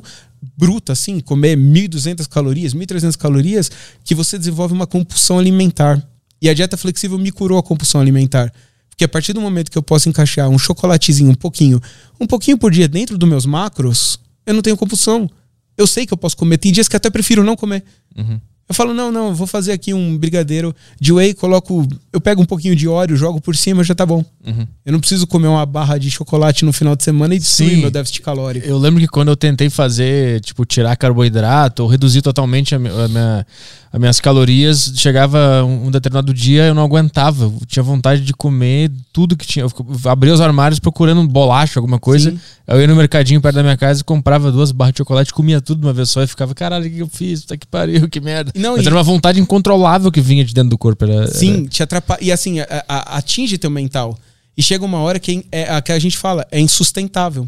bruta 0.55 0.93
assim, 0.93 1.19
comer 1.19 1.57
1.200 1.57 2.27
calorias, 2.27 2.75
1.300 2.75 3.17
calorias, 3.17 3.71
que 4.03 4.13
você 4.13 4.37
desenvolve 4.37 4.73
uma 4.73 4.85
compulsão 4.85 5.39
alimentar. 5.39 6.05
E 6.41 6.49
a 6.49 6.53
dieta 6.53 6.77
flexível 6.77 7.17
me 7.17 7.31
curou 7.31 7.57
a 7.57 7.63
compulsão 7.63 8.01
alimentar. 8.01 8.53
Porque 8.93 9.05
a 9.05 9.09
partir 9.09 9.33
do 9.33 9.41
momento 9.41 9.71
que 9.71 9.77
eu 9.77 9.81
posso 9.81 10.07
encaixar 10.07 10.47
um 10.49 10.57
chocolatezinho, 10.57 11.31
um 11.31 11.35
pouquinho, 11.35 11.81
um 12.19 12.27
pouquinho 12.27 12.57
por 12.57 12.71
dia 12.71 12.87
dentro 12.87 13.17
dos 13.17 13.27
meus 13.27 13.45
macros, 13.45 14.19
eu 14.45 14.53
não 14.53 14.61
tenho 14.61 14.77
compulsão. 14.77 15.29
Eu 15.75 15.87
sei 15.87 16.05
que 16.05 16.13
eu 16.13 16.17
posso 16.17 16.37
comer. 16.37 16.59
Tem 16.59 16.71
dias 16.71 16.87
que 16.87 16.95
até 16.95 17.09
prefiro 17.09 17.43
não 17.43 17.55
comer. 17.55 17.83
Uhum. 18.15 18.39
Eu 18.69 18.73
falo, 18.73 18.93
não, 18.93 19.11
não, 19.11 19.27
eu 19.29 19.35
vou 19.35 19.45
fazer 19.45 19.73
aqui 19.73 19.93
um 19.93 20.17
brigadeiro 20.17 20.73
de 20.99 21.11
whey, 21.11 21.33
coloco. 21.33 21.85
Eu 22.13 22.21
pego 22.21 22.41
um 22.41 22.45
pouquinho 22.45 22.75
de 22.75 22.87
óleo, 22.87 23.15
jogo 23.17 23.41
por 23.41 23.55
cima, 23.55 23.83
já 23.83 23.93
tá 23.93 24.05
bom. 24.05 24.23
Uhum. 24.45 24.65
Eu 24.85 24.93
não 24.93 24.99
preciso 24.99 25.27
comer 25.27 25.47
uma 25.47 25.65
barra 25.65 25.97
de 25.97 26.09
chocolate 26.09 26.63
no 26.63 26.71
final 26.71 26.95
de 26.95 27.03
semana 27.03 27.35
e 27.35 27.39
destruir 27.39 27.71
Sim. 27.71 27.81
meu 27.81 27.91
déficit 27.91 28.21
calórico. 28.21 28.65
Eu 28.65 28.77
lembro 28.77 29.01
que 29.01 29.07
quando 29.07 29.29
eu 29.29 29.35
tentei 29.35 29.69
fazer, 29.69 30.39
tipo, 30.41 30.65
tirar 30.65 30.95
carboidrato 30.95 31.83
ou 31.83 31.89
reduzir 31.89 32.21
totalmente 32.21 32.73
a 32.73 32.79
minha, 32.79 33.45
as 33.93 33.99
minhas 33.99 34.19
calorias, 34.19 34.91
chegava 34.95 35.63
um, 35.63 35.91
determinado 35.91 36.33
dia 36.33 36.63
eu 36.63 36.73
não 36.73 36.81
aguentava. 36.81 37.43
Eu 37.45 37.61
tinha 37.67 37.83
vontade 37.83 38.21
de 38.23 38.33
comer 38.33 38.91
tudo 39.13 39.37
que 39.37 39.45
tinha. 39.45 39.63
Eu 39.63 39.71
abria 40.09 40.33
os 40.33 40.41
armários 40.41 40.79
procurando 40.79 41.21
um 41.21 41.27
bolacha, 41.27 41.79
alguma 41.79 41.99
coisa. 41.99 42.31
Sim. 42.31 42.39
Eu 42.65 42.81
ia 42.81 42.87
no 42.87 42.95
mercadinho 42.95 43.39
perto 43.39 43.53
da 43.57 43.61
minha 43.61 43.77
casa 43.77 44.01
e 44.01 44.03
comprava 44.03 44.51
duas 44.51 44.71
barras 44.71 44.93
de 44.95 44.97
chocolate, 44.97 45.31
comia 45.31 45.61
tudo 45.61 45.81
de 45.81 45.85
uma 45.85 45.93
vez 45.93 46.09
só 46.09 46.23
e 46.23 46.27
ficava, 46.27 46.55
caralho, 46.55 46.87
o 46.87 46.89
que 46.89 46.97
eu 46.99 47.07
fiz? 47.07 47.41
Puta 47.41 47.55
que 47.55 47.67
pariu, 47.67 48.09
que 48.09 48.19
merda. 48.19 48.51
Não, 48.55 48.75
Mas 48.75 48.83
e- 48.83 48.87
era 48.87 48.95
uma 48.95 49.03
vontade 49.03 49.39
incontrolável 49.39 50.11
que 50.11 50.21
vinha 50.21 50.43
de 50.43 50.55
dentro 50.55 50.71
do 50.71 50.77
corpo. 50.77 51.05
Era, 51.05 51.27
Sim, 51.27 51.65
te 51.67 51.83
atrapalha. 51.83 52.17
E 52.19 52.31
assim, 52.31 52.61
a- 52.61 52.67
a- 52.87 53.17
atinge 53.19 53.59
teu 53.59 53.69
mental. 53.69 54.17
E 54.57 54.63
chega 54.63 54.83
uma 54.83 54.97
hora 55.01 55.19
que 55.19 55.45
é, 55.51 55.69
a 55.71 55.79
que 55.83 55.91
a 55.91 55.99
gente 55.99 56.17
fala, 56.17 56.47
é 56.51 56.59
insustentável. 56.59 57.47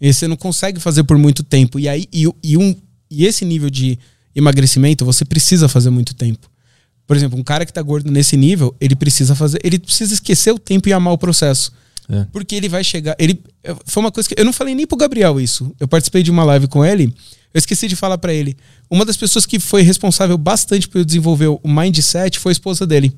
E 0.00 0.10
você 0.10 0.26
não 0.26 0.36
consegue 0.36 0.80
fazer 0.80 1.04
por 1.04 1.18
muito 1.18 1.42
tempo. 1.42 1.78
E 1.78 1.86
aí, 1.86 2.06
e, 2.10 2.26
e 2.42 2.56
um, 2.56 2.74
e 3.10 3.26
esse 3.26 3.44
nível 3.44 3.68
de 3.68 3.98
emagrecimento, 4.34 5.04
você 5.04 5.24
precisa 5.24 5.68
fazer 5.68 5.90
muito 5.90 6.14
tempo. 6.14 6.50
Por 7.06 7.16
exemplo, 7.16 7.38
um 7.38 7.42
cara 7.42 7.66
que 7.66 7.72
tá 7.72 7.82
gordo 7.82 8.10
nesse 8.10 8.36
nível, 8.36 8.74
ele 8.80 8.94
precisa 8.94 9.34
fazer. 9.34 9.58
Ele 9.64 9.78
precisa 9.78 10.14
esquecer 10.14 10.52
o 10.52 10.58
tempo 10.58 10.88
e 10.88 10.92
amar 10.92 11.12
o 11.12 11.18
processo. 11.18 11.72
É. 12.08 12.26
Porque 12.32 12.54
ele 12.54 12.68
vai 12.68 12.82
chegar. 12.84 13.16
Ele 13.18 13.40
foi 13.84 14.02
uma 14.02 14.12
coisa 14.12 14.28
que 14.28 14.34
eu 14.38 14.44
não 14.44 14.52
falei 14.52 14.74
nem 14.74 14.86
pro 14.86 14.96
Gabriel 14.96 15.40
isso. 15.40 15.74
Eu 15.78 15.88
participei 15.88 16.22
de 16.22 16.30
uma 16.30 16.44
live 16.44 16.66
com 16.68 16.84
ele. 16.84 17.12
Eu 17.52 17.58
esqueci 17.58 17.88
de 17.88 17.96
falar 17.96 18.18
pra 18.18 18.32
ele. 18.32 18.56
Uma 18.88 19.04
das 19.04 19.16
pessoas 19.16 19.44
que 19.44 19.58
foi 19.58 19.82
responsável 19.82 20.38
bastante 20.38 20.88
por 20.88 20.98
eu 20.98 21.04
desenvolver 21.04 21.48
o 21.48 21.60
mindset 21.64 22.38
foi 22.38 22.50
a 22.50 22.52
esposa 22.52 22.86
dele, 22.86 23.12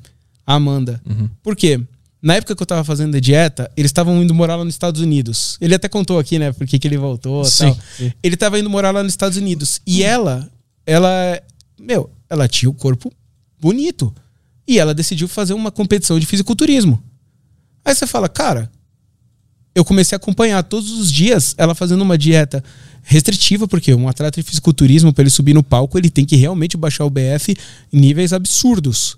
a 0.45 0.55
Amanda. 0.55 0.99
Por 1.43 1.55
quê? 1.55 1.79
Na 2.21 2.35
época 2.35 2.55
que 2.55 2.63
eu 2.63 2.65
tava 2.65 2.83
fazendo 2.83 3.15
a 3.15 3.19
dieta, 3.19 3.69
eles 3.75 3.89
estavam 3.89 4.23
indo 4.23 4.33
morar 4.33 4.55
lá 4.55 4.63
nos 4.63 4.73
Estados 4.73 5.01
Unidos. 5.01 5.57
Ele 5.59 5.75
até 5.75 5.87
contou 5.89 6.17
aqui, 6.17 6.39
né, 6.39 6.51
porque 6.53 6.79
que 6.79 6.87
ele 6.87 6.97
voltou 6.97 7.43
e 7.43 7.45
Sim, 7.45 7.65
tal. 7.65 7.77
sim. 7.97 8.11
Ele 8.23 8.37
tava 8.37 8.57
indo 8.57 8.69
morar 8.69 8.91
lá 8.91 9.03
nos 9.03 9.11
Estados 9.13 9.37
Unidos. 9.37 9.81
E 9.85 10.03
ela, 10.03 10.49
ela, 10.85 11.41
meu, 11.79 12.09
ela 12.29 12.47
tinha 12.47 12.69
o 12.69 12.73
corpo 12.73 13.11
bonito. 13.59 14.13
E 14.67 14.79
ela 14.79 14.93
decidiu 14.93 15.27
fazer 15.27 15.53
uma 15.53 15.71
competição 15.71 16.19
de 16.19 16.25
fisiculturismo. 16.25 17.03
Aí 17.83 17.93
você 17.93 18.07
fala, 18.07 18.29
cara, 18.29 18.71
eu 19.75 19.83
comecei 19.83 20.15
a 20.15 20.17
acompanhar 20.17 20.63
todos 20.63 20.91
os 20.91 21.11
dias 21.11 21.53
ela 21.57 21.75
fazendo 21.75 22.01
uma 22.01 22.17
dieta 22.17 22.63
restritiva, 23.01 23.67
porque 23.67 23.93
um 23.93 24.07
atleta 24.07 24.41
de 24.41 24.47
fisiculturismo, 24.47 25.11
para 25.13 25.23
ele 25.23 25.29
subir 25.29 25.53
no 25.53 25.63
palco, 25.63 25.97
ele 25.97 26.09
tem 26.09 26.25
que 26.25 26.35
realmente 26.35 26.77
baixar 26.77 27.05
o 27.05 27.09
BF 27.09 27.55
em 27.91 27.99
níveis 27.99 28.31
absurdos. 28.31 29.17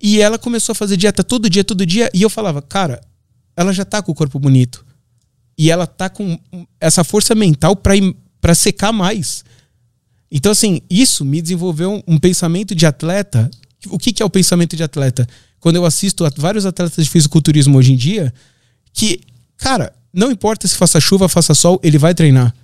E 0.00 0.20
ela 0.20 0.38
começou 0.38 0.72
a 0.72 0.76
fazer 0.76 0.96
dieta 0.96 1.24
todo 1.24 1.50
dia, 1.50 1.64
todo 1.64 1.84
dia, 1.84 2.10
e 2.14 2.22
eu 2.22 2.30
falava, 2.30 2.62
cara, 2.62 3.00
ela 3.56 3.72
já 3.72 3.84
tá 3.84 4.02
com 4.02 4.12
o 4.12 4.14
corpo 4.14 4.38
bonito. 4.38 4.84
E 5.58 5.70
ela 5.70 5.86
tá 5.86 6.08
com 6.10 6.38
essa 6.78 7.02
força 7.02 7.34
mental 7.34 7.74
para 7.74 8.54
secar 8.54 8.92
mais. 8.92 9.42
Então, 10.30 10.52
assim, 10.52 10.80
isso 10.90 11.24
me 11.24 11.40
desenvolveu 11.40 12.02
um, 12.06 12.18
pensamento 12.18 12.74
de 12.74 12.86
atleta. 12.86 13.50
O 13.88 13.98
que, 13.98 14.12
que 14.12 14.22
é 14.22 14.26
o 14.26 14.30
pensamento 14.30 14.76
de 14.76 14.82
atleta? 14.82 15.26
Quando 15.60 15.76
eu 15.76 15.84
assisto 15.84 16.24
a 16.24 16.32
vários 16.36 16.66
atletas 16.66 17.04
de 17.04 17.10
fisiculturismo 17.10 17.78
hoje 17.78 17.92
em 17.92 17.96
dia, 17.96 18.32
que, 18.92 19.20
cara, 19.56 19.92
não 20.12 20.30
importa 20.30 20.66
se 20.66 20.76
faça 20.76 21.00
chuva, 21.00 21.28
faça 21.28 21.54
sol, 21.54 21.80
ele 21.82 21.98
vai 21.98 22.14
treinar. 22.14 22.54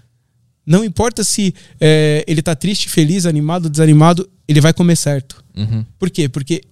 Não 0.64 0.84
importa 0.84 1.24
se 1.24 1.54
é, 1.80 2.24
ele 2.26 2.42
tá 2.42 2.54
triste, 2.54 2.88
feliz, 2.88 3.26
animado, 3.26 3.68
desanimado, 3.68 4.28
ele 4.46 4.60
vai 4.60 4.72
comer 4.72 4.96
certo. 4.96 5.42
Uhum. 5.56 5.84
Por 5.98 6.10
quê? 6.10 6.28
Porque 6.28 6.62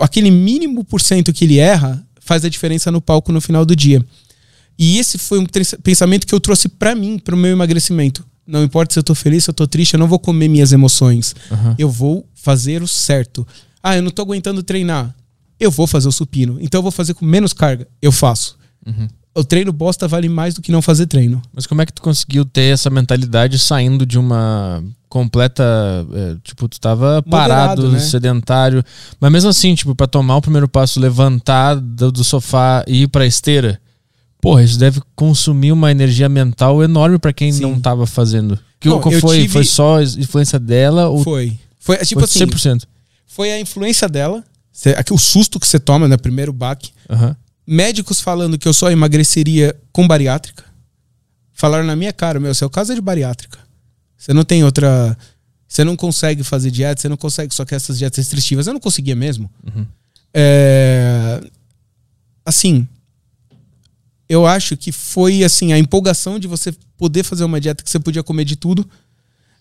aquele 0.00 0.30
mínimo 0.30 0.84
por 0.84 1.00
cento 1.00 1.32
que 1.32 1.44
ele 1.44 1.58
erra 1.58 2.04
faz 2.20 2.44
a 2.44 2.48
diferença 2.48 2.90
no 2.90 3.00
palco 3.00 3.32
no 3.32 3.40
final 3.40 3.64
do 3.64 3.74
dia. 3.74 4.04
E 4.78 4.98
esse 4.98 5.18
foi 5.18 5.38
um 5.38 5.46
pensamento 5.82 6.26
que 6.26 6.34
eu 6.34 6.40
trouxe 6.40 6.68
pra 6.68 6.94
mim, 6.94 7.18
pro 7.18 7.36
meu 7.36 7.50
emagrecimento. 7.50 8.24
Não 8.50 8.62
importa 8.64 8.92
se 8.92 8.98
eu 8.98 9.02
tô 9.02 9.14
feliz, 9.14 9.44
se 9.44 9.50
eu 9.50 9.54
tô 9.54 9.66
triste, 9.66 9.94
eu 9.94 9.98
não 10.00 10.08
vou 10.08 10.18
comer 10.18 10.48
minhas 10.48 10.72
emoções. 10.72 11.34
Uhum. 11.50 11.74
Eu 11.78 11.88
vou 11.88 12.26
fazer 12.34 12.82
o 12.82 12.88
certo. 12.88 13.46
Ah, 13.82 13.96
eu 13.96 14.02
não 14.02 14.10
tô 14.10 14.22
aguentando 14.22 14.62
treinar. 14.62 15.14
Eu 15.58 15.70
vou 15.70 15.86
fazer 15.86 16.08
o 16.08 16.12
supino. 16.12 16.58
Então 16.60 16.78
eu 16.78 16.82
vou 16.82 16.92
fazer 16.92 17.14
com 17.14 17.24
menos 17.24 17.52
carga. 17.52 17.86
Eu 18.00 18.10
faço. 18.10 18.56
Uhum. 18.86 19.08
O 19.34 19.44
treino 19.44 19.72
bosta 19.72 20.08
vale 20.08 20.28
mais 20.28 20.54
do 20.54 20.60
que 20.60 20.72
não 20.72 20.82
fazer 20.82 21.06
treino. 21.06 21.40
Mas 21.52 21.66
como 21.66 21.80
é 21.80 21.86
que 21.86 21.92
tu 21.92 22.02
conseguiu 22.02 22.44
ter 22.44 22.72
essa 22.72 22.90
mentalidade 22.90 23.58
saindo 23.58 24.04
de 24.04 24.18
uma 24.18 24.82
completa. 25.08 25.64
é, 26.12 26.36
tipo, 26.42 26.68
tu 26.68 26.80
tava 26.80 27.22
parado, 27.22 27.82
Moderado, 27.82 27.92
né? 27.92 27.98
sedentário. 27.98 28.82
Mas 29.20 29.32
mesmo 29.32 29.50
assim, 29.50 29.74
tipo, 29.74 29.94
pra 29.94 30.06
tomar 30.06 30.36
o 30.36 30.40
primeiro 30.40 30.68
passo, 30.68 30.98
levantar 30.98 31.74
do, 31.74 32.10
do 32.10 32.24
sofá 32.24 32.84
e 32.86 33.02
ir 33.02 33.08
pra 33.08 33.26
esteira. 33.26 33.80
Porra, 34.40 34.62
isso 34.62 34.78
deve 34.78 35.00
consumir 35.14 35.70
uma 35.72 35.90
energia 35.90 36.28
mental 36.28 36.82
enorme 36.82 37.18
pra 37.18 37.32
quem 37.32 37.52
Sim. 37.52 37.62
não 37.62 37.78
tava 37.80 38.06
fazendo. 38.06 38.58
Que, 38.78 38.88
Não, 38.88 39.00
qual 39.00 39.12
eu 39.12 39.20
foi, 39.20 39.36
tive- 39.42 39.48
foi 39.52 39.64
só 39.64 40.00
influência 40.02 40.58
dela 40.58 41.08
ou 41.08 41.22
Foi. 41.22 41.58
Foi 41.78 41.96
tipo 41.98 42.20
foi 42.26 42.44
assim, 42.44 42.46
100%? 42.46 42.82
foi 43.26 43.52
a 43.52 43.60
influência 43.60 44.08
dela, 44.08 44.42
aqui 44.96 45.12
o 45.12 45.18
susto 45.18 45.58
que 45.60 45.66
você 45.66 45.78
toma, 45.78 46.08
né, 46.08 46.16
primeiro 46.16 46.52
baque. 46.52 46.90
Aham. 47.08 47.36
Médicos 47.66 48.20
falando 48.20 48.58
que 48.58 48.66
eu 48.66 48.72
só 48.74 48.90
emagreceria 48.90 49.76
com 49.92 50.06
bariátrica. 50.08 50.64
Falaram 51.52 51.84
na 51.84 51.94
minha 51.94 52.12
cara, 52.12 52.40
meu, 52.40 52.54
seu 52.54 52.68
caso 52.70 52.92
é 52.92 52.94
de 52.94 53.00
bariátrica. 53.00 53.58
Você 54.16 54.32
não 54.32 54.44
tem 54.44 54.64
outra. 54.64 55.16
Você 55.68 55.84
não 55.84 55.94
consegue 55.94 56.42
fazer 56.42 56.70
dieta, 56.70 57.00
você 57.00 57.08
não 57.08 57.16
consegue 57.16 57.54
só 57.54 57.64
que 57.64 57.74
essas 57.74 57.98
dietas 57.98 58.16
restritivas. 58.18 58.66
Eu 58.66 58.72
não 58.72 58.80
conseguia 58.80 59.14
mesmo. 59.14 59.48
Uhum. 59.66 59.86
É, 60.34 61.40
Assim, 62.44 62.88
eu 64.30 64.46
acho 64.46 64.76
que 64.76 64.92
foi 64.92 65.42
assim 65.42 65.72
a 65.72 65.78
empolgação 65.78 66.38
de 66.38 66.46
você 66.46 66.72
poder 66.96 67.24
fazer 67.24 67.42
uma 67.42 67.60
dieta 67.60 67.82
que 67.82 67.90
você 67.90 67.98
podia 67.98 68.22
comer 68.22 68.44
de 68.44 68.54
tudo. 68.54 68.88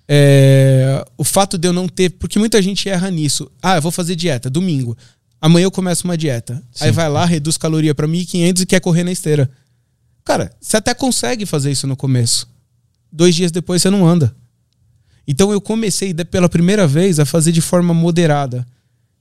É, 0.07 1.03
o 1.17 1.23
fato 1.23 1.57
de 1.57 1.67
eu 1.67 1.73
não 1.73 1.89
ter, 1.89 2.11
porque 2.11 2.37
muita 2.37 2.61
gente 2.61 2.87
erra 2.87 3.09
nisso. 3.09 3.51
Ah, 3.63 3.77
eu 3.77 3.81
vou 3.81 3.91
fazer 3.91 4.15
dieta 4.15 4.47
domingo. 4.47 4.95
Amanhã 5.41 5.63
eu 5.63 5.71
começo 5.71 6.03
uma 6.05 6.15
dieta. 6.15 6.61
Aí 6.79 6.89
Sim. 6.89 6.93
vai 6.93 7.09
lá, 7.09 7.25
reduz 7.25 7.57
caloria 7.57 7.95
para 7.95 8.05
1500 8.05 8.61
e 8.61 8.65
quer 8.67 8.79
correr 8.79 9.03
na 9.03 9.11
esteira. 9.11 9.49
Cara, 10.23 10.51
você 10.61 10.77
até 10.77 10.93
consegue 10.93 11.47
fazer 11.47 11.71
isso 11.71 11.87
no 11.87 11.97
começo. 11.97 12.47
Dois 13.11 13.33
dias 13.33 13.51
depois 13.51 13.81
você 13.81 13.89
não 13.89 14.07
anda. 14.07 14.35
Então 15.27 15.51
eu 15.51 15.59
comecei 15.59 16.13
pela 16.13 16.47
primeira 16.47 16.85
vez 16.85 17.19
a 17.19 17.25
fazer 17.25 17.51
de 17.51 17.61
forma 17.61 17.91
moderada. 17.91 18.67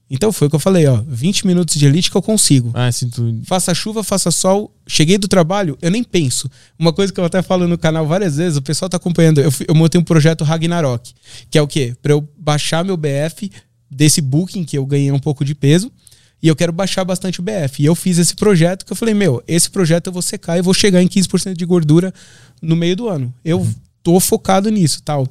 Então 0.09 0.31
foi 0.31 0.47
o 0.47 0.49
que 0.49 0.55
eu 0.55 0.59
falei, 0.59 0.87
ó, 0.87 1.03
20 1.07 1.45
minutos 1.45 1.75
de 1.75 1.85
elite 1.85 2.09
que 2.09 2.17
eu 2.17 2.21
consigo. 2.21 2.71
Ah, 2.73 2.89
tu. 3.11 3.39
Faça 3.43 3.73
chuva, 3.75 4.03
faça 4.03 4.31
sol. 4.31 4.73
Cheguei 4.87 5.19
do 5.19 5.27
trabalho, 5.27 5.77
eu 5.81 5.91
nem 5.91 6.03
penso. 6.03 6.49
Uma 6.79 6.91
coisa 6.91 7.13
que 7.13 7.19
eu 7.19 7.25
até 7.25 7.43
falo 7.43 7.67
no 7.67 7.77
canal 7.77 8.07
várias 8.07 8.37
vezes, 8.37 8.57
o 8.57 8.61
pessoal 8.61 8.89
tá 8.89 8.97
acompanhando. 8.97 9.39
Eu, 9.39 9.51
eu 9.67 9.75
montei 9.75 10.01
um 10.01 10.03
projeto 10.03 10.43
Ragnarok, 10.43 11.13
que 11.51 11.57
é 11.57 11.61
o 11.61 11.67
quê? 11.67 11.95
Pra 12.01 12.13
eu 12.13 12.27
baixar 12.39 12.83
meu 12.83 12.97
BF 12.97 13.51
desse 13.89 14.19
booking 14.19 14.63
que 14.63 14.77
eu 14.77 14.85
ganhei 14.85 15.11
um 15.11 15.19
pouco 15.19 15.45
de 15.45 15.53
peso. 15.53 15.91
E 16.41 16.47
eu 16.47 16.55
quero 16.55 16.71
baixar 16.71 17.03
bastante 17.03 17.39
o 17.41 17.43
BF. 17.43 17.83
E 17.83 17.85
eu 17.85 17.93
fiz 17.93 18.17
esse 18.17 18.33
projeto 18.33 18.85
que 18.85 18.93
eu 18.93 18.95
falei, 18.95 19.13
meu, 19.13 19.43
esse 19.45 19.69
projeto 19.69 20.07
eu 20.07 20.13
vou 20.13 20.21
secar 20.21 20.57
e 20.57 20.61
vou 20.61 20.73
chegar 20.73 21.03
em 21.03 21.07
15% 21.07 21.53
de 21.53 21.65
gordura 21.65 22.13
no 22.61 22.75
meio 22.77 22.95
do 22.95 23.09
ano. 23.09 23.33
Eu 23.43 23.67
tô 24.01 24.19
focado 24.19 24.69
nisso, 24.69 25.01
tal. 25.03 25.27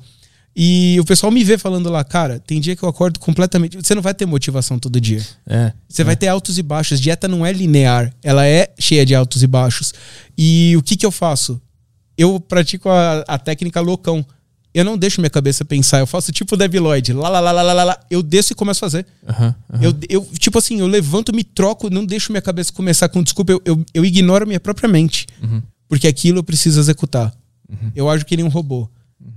E 0.61 0.99
o 0.99 1.05
pessoal 1.05 1.31
me 1.31 1.45
vê 1.45 1.57
falando 1.57 1.89
lá, 1.89 2.03
cara, 2.03 2.41
tem 2.41 2.61
dia 2.61 2.75
que 2.75 2.83
eu 2.83 2.89
acordo 2.89 3.21
completamente. 3.21 3.77
Você 3.77 3.95
não 3.95 4.03
vai 4.03 4.13
ter 4.13 4.27
motivação 4.27 4.77
todo 4.77 5.01
dia. 5.01 5.25
É. 5.47 5.73
Você 5.89 6.03
vai 6.03 6.17
ter 6.17 6.27
altos 6.27 6.59
e 6.59 6.63
baixos. 6.65 7.01
Dieta 7.01 7.29
não 7.29 7.47
é 7.47 7.53
linear, 7.53 8.13
ela 8.25 8.45
é 8.45 8.69
cheia 8.77 9.07
de 9.07 9.15
altos 9.15 9.45
e 9.45 9.47
baixos. 9.47 9.95
E 10.37 10.75
o 10.77 10.83
que, 10.83 10.97
que 10.97 11.07
eu 11.07 11.13
faço? 11.13 11.63
Eu 12.17 12.41
pratico 12.41 12.89
a, 12.89 13.21
a 13.29 13.39
técnica 13.39 13.81
loucão. 13.81 14.27
Eu 14.75 14.85
não 14.85 14.99
deixo 14.99 15.21
minha 15.21 15.31
cabeça 15.31 15.65
pensar, 15.65 16.01
eu 16.01 16.09
faço 16.09 16.33
tipo 16.33 16.57
o 16.57 16.81
Lloyd, 16.83 17.13
lá, 17.13 17.29
lá, 17.29 17.41
lá, 17.41 17.53
lá, 17.53 17.73
lá, 17.73 17.85
lá, 17.85 18.01
eu 18.11 18.21
desço 18.21 18.53
e 18.53 18.57
começo 18.57 18.85
a 18.85 18.91
fazer. 18.91 19.07
Aham, 19.29 19.55
aham. 19.73 19.83
Eu, 19.83 19.95
eu, 20.09 20.29
tipo 20.41 20.59
assim, 20.59 20.81
eu 20.81 20.89
levanto, 20.89 21.33
me 21.33 21.45
troco, 21.45 21.89
não 21.89 22.05
deixo 22.05 22.33
minha 22.33 22.43
cabeça 22.43 22.73
começar 22.73 23.09
com 23.09 23.23
desculpa, 23.23 23.53
eu, 23.53 23.63
eu, 23.65 23.85
eu 23.95 24.05
ignoro 24.05 24.45
minha 24.45 24.61
própria 24.61 24.89
mente. 24.89 25.27
Uhum. 25.41 25.63
Porque 25.89 26.09
aquilo 26.09 26.41
eu 26.41 26.45
preciso 26.45 26.81
executar. 26.81 27.33
Eu 27.95 28.11
ajo 28.11 28.27
que 28.27 28.37
nem 28.37 28.45
um 28.45 28.49
robô. 28.49 28.89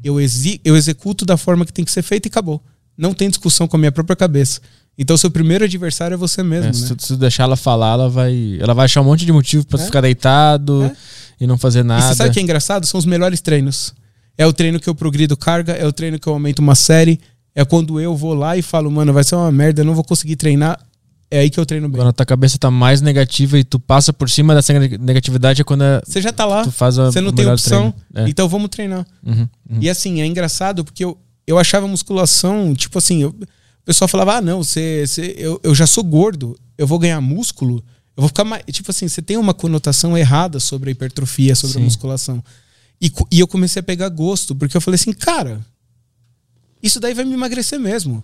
Eu, 0.03 0.19
exi 0.19 0.59
eu 0.63 0.75
executo 0.77 1.25
da 1.25 1.37
forma 1.37 1.65
que 1.65 1.73
tem 1.73 1.83
que 1.85 1.91
ser 1.91 2.01
feito 2.01 2.25
e 2.25 2.29
acabou. 2.29 2.61
Não 2.97 3.13
tem 3.13 3.29
discussão 3.29 3.67
com 3.67 3.75
a 3.75 3.79
minha 3.79 3.91
própria 3.91 4.15
cabeça. 4.15 4.59
Então, 4.97 5.15
seu 5.17 5.31
primeiro 5.31 5.63
adversário 5.63 6.13
é 6.13 6.17
você 6.17 6.43
mesmo, 6.43 6.65
É, 6.65 6.67
né? 6.67 6.73
se, 6.73 6.95
tu- 6.95 7.17
deixar 7.17 7.43
ela 7.43 7.55
falar, 7.55 7.93
ela 7.93 8.09
vai, 8.09 8.57
ela 8.59 8.73
vai 8.73 8.85
achar 8.85 9.01
um 9.01 9.05
monte 9.05 9.25
de 9.25 9.31
motivo 9.31 9.65
pra 9.65 9.77
tu 9.77 9.81
É. 9.83 9.85
ficar 9.85 10.01
deitado 10.01 10.83
É. 10.83 10.95
e 11.43 11.47
não 11.47 11.57
fazer 11.57 11.79
E 11.79 11.83
nada. 11.83 12.01
você 12.09 12.15
sabe 12.15 12.29
o 12.29 12.33
que 12.33 12.39
é 12.39 12.43
engraçado? 12.43 12.85
São 12.85 12.99
os 12.99 13.05
melhores 13.05 13.41
treinos. 13.41 13.93
É 14.37 14.45
o 14.45 14.53
treino 14.53 14.79
que 14.79 14.87
eu 14.89 14.93
progrido 14.93 15.35
carga, 15.37 15.73
é 15.73 15.85
o 15.87 15.91
treino 15.93 16.19
que 16.19 16.27
eu 16.27 16.33
aumento 16.33 16.59
uma 16.59 16.75
série, 16.75 17.19
é 17.55 17.63
quando 17.65 17.99
eu 17.99 18.15
vou 18.15 18.33
lá 18.33 18.55
e 18.57 18.61
falo, 18.61 18.91
mano, 18.91 19.11
vai 19.13 19.23
ser 19.23 19.35
uma 19.35 19.51
merda, 19.51 19.81
eu 19.81 19.85
não 19.85 19.95
vou 19.95 20.03
conseguir 20.03 20.35
treinar. 20.35 20.79
É 21.33 21.39
aí 21.39 21.49
que 21.49 21.57
eu 21.57 21.65
treino 21.65 21.87
bem. 21.87 21.95
Quando 21.97 22.09
a 22.09 22.13
tua 22.13 22.25
cabeça 22.25 22.57
tá 22.57 22.69
mais 22.69 22.99
negativa 23.01 23.57
e 23.57 23.63
tu 23.63 23.79
passa 23.79 24.11
por 24.11 24.29
cima 24.29 24.53
dessa 24.53 24.77
neg- 24.77 24.97
negatividade 24.99 25.61
é 25.61 25.63
quando 25.63 25.83
é- 25.85 26.01
Você 26.05 26.21
já 26.21 26.31
tá 26.33 26.45
lá, 26.45 26.63
tu 26.63 26.71
faz 26.71 26.99
a, 26.99 27.05
você 27.09 27.21
não 27.21 27.31
tem 27.31 27.45
opção. 27.49 27.93
É. 28.13 28.27
então 28.27 28.49
vamos 28.49 28.69
treinar. 28.69 29.07
Uhum, 29.25 29.47
uhum. 29.69 29.77
E 29.79 29.89
assim, 29.89 30.19
é 30.21 30.25
engraçado 30.25 30.83
porque 30.83 31.05
eu, 31.05 31.17
eu 31.47 31.57
achava 31.57 31.87
musculação, 31.87 32.73
tipo 32.75 32.97
assim, 32.97 33.21
eu- 33.23 33.29
o 33.29 33.83
pessoal 33.85 34.09
falava: 34.09 34.35
ah, 34.35 34.41
não, 34.41 34.61
você, 34.61 35.05
você, 35.07 35.33
eu, 35.37 35.57
eu 35.63 35.73
já 35.73 35.87
sou 35.87 36.03
gordo, 36.03 36.57
eu 36.77 36.85
vou 36.85 36.99
ganhar 36.99 37.21
músculo, 37.21 37.77
eu 38.17 38.21
vou 38.21 38.27
ficar 38.27 38.43
mais. 38.43 38.63
Tipo 38.69 38.91
assim, 38.91 39.07
você 39.07 39.21
tem 39.21 39.37
uma 39.37 39.53
conotação 39.53 40.17
errada 40.17 40.59
sobre 40.59 40.89
a 40.89 40.91
hipertrofia, 40.91 41.55
sobre 41.55 41.75
Sim. 41.75 41.79
a 41.79 41.83
musculação. 41.85 42.43
E, 43.01 43.09
e 43.31 43.39
eu 43.39 43.47
comecei 43.47 43.79
a 43.79 43.83
pegar 43.83 44.09
gosto, 44.09 44.53
porque 44.53 44.75
eu 44.75 44.81
falei 44.81 44.95
assim, 44.95 45.13
cara, 45.13 45.61
isso 46.83 46.99
daí 46.99 47.13
vai 47.13 47.23
me 47.25 47.33
emagrecer 47.33 47.79
mesmo. 47.79 48.21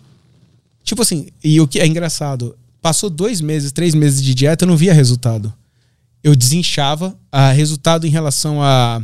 Tipo 0.84 1.02
assim, 1.02 1.30
e 1.44 1.60
o 1.62 1.68
que 1.68 1.80
é 1.80 1.88
engraçado, 1.88 2.56
passou 2.82 3.10
dois 3.10 3.42
meses, 3.42 3.72
três 3.72 3.94
meses 3.94 4.22
de 4.24 4.34
dieta, 4.34 4.64
eu 4.64 4.68
não 4.68 4.78
via 4.78 4.94
resultado. 4.94 5.54
Eu 6.24 6.36
desinchava, 6.36 7.18
a 7.32 7.52
resultado 7.52 8.06
em 8.06 8.10
relação 8.10 8.62
a, 8.62 9.02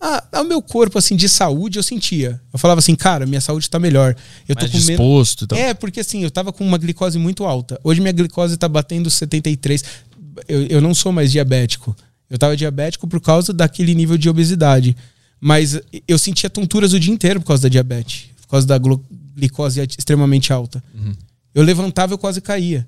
a 0.00 0.24
ao 0.32 0.44
meu 0.44 0.60
corpo 0.60 0.98
assim 0.98 1.16
de 1.16 1.28
saúde, 1.28 1.78
eu 1.78 1.82
sentia. 1.82 2.40
Eu 2.52 2.58
falava 2.58 2.78
assim, 2.78 2.94
cara, 2.94 3.26
minha 3.26 3.40
saúde 3.40 3.68
tá 3.68 3.78
melhor. 3.78 4.16
Eu 4.48 4.54
tô 4.54 4.62
Mais 4.62 4.72
com 4.72 4.78
menos 4.78 4.86
disposto. 4.86 5.44
Então. 5.44 5.58
é, 5.58 5.74
porque 5.74 6.00
assim, 6.00 6.22
eu 6.22 6.30
tava 6.30 6.52
com 6.52 6.66
uma 6.66 6.78
glicose 6.78 7.18
muito 7.18 7.44
alta. 7.44 7.80
Hoje 7.84 8.00
minha 8.00 8.12
glicose 8.12 8.56
tá 8.56 8.68
batendo 8.68 9.10
73. 9.10 9.84
Eu, 10.48 10.66
eu 10.66 10.80
não 10.80 10.94
sou 10.94 11.12
mais 11.12 11.30
diabético. 11.30 11.96
Eu 12.28 12.38
tava 12.38 12.56
diabético 12.56 13.08
por 13.08 13.20
causa 13.20 13.52
daquele 13.52 13.94
nível 13.94 14.16
de 14.16 14.28
obesidade. 14.28 14.96
Mas 15.40 15.80
eu 16.06 16.18
sentia 16.18 16.50
tonturas 16.50 16.92
o 16.92 17.00
dia 17.00 17.12
inteiro 17.12 17.40
por 17.40 17.48
causa 17.48 17.62
da 17.62 17.68
diabetes. 17.68 18.26
Por 18.42 18.48
causa 18.48 18.66
da 18.66 18.78
glicose 18.78 19.80
extremamente 19.80 20.52
alta. 20.52 20.82
Eu 21.54 21.62
levantava, 21.62 22.12
eu 22.14 22.18
quase 22.18 22.40
caía. 22.40 22.86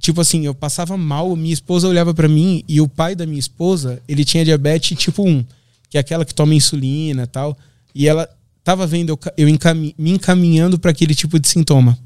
Tipo 0.00 0.20
assim, 0.20 0.46
eu 0.46 0.54
passava 0.54 0.96
mal, 0.96 1.34
minha 1.34 1.52
esposa 1.52 1.88
olhava 1.88 2.14
pra 2.14 2.28
mim 2.28 2.62
e 2.68 2.80
o 2.80 2.88
pai 2.88 3.14
da 3.16 3.26
minha 3.26 3.38
esposa, 3.40 4.00
ele 4.08 4.24
tinha 4.24 4.44
diabetes 4.44 4.96
tipo 4.96 5.22
1, 5.28 5.44
que 5.90 5.96
é 5.98 6.00
aquela 6.00 6.24
que 6.24 6.32
toma 6.34 6.54
insulina 6.54 7.24
e 7.24 7.26
tal. 7.26 7.58
E 7.94 8.06
ela 8.06 8.28
tava 8.62 8.86
vendo 8.86 9.10
eu, 9.10 9.18
eu 9.36 9.48
encami- 9.48 9.94
me 9.98 10.10
encaminhando 10.10 10.78
pra 10.78 10.92
aquele 10.92 11.14
tipo 11.14 11.38
de 11.40 11.48
sintoma. 11.48 11.98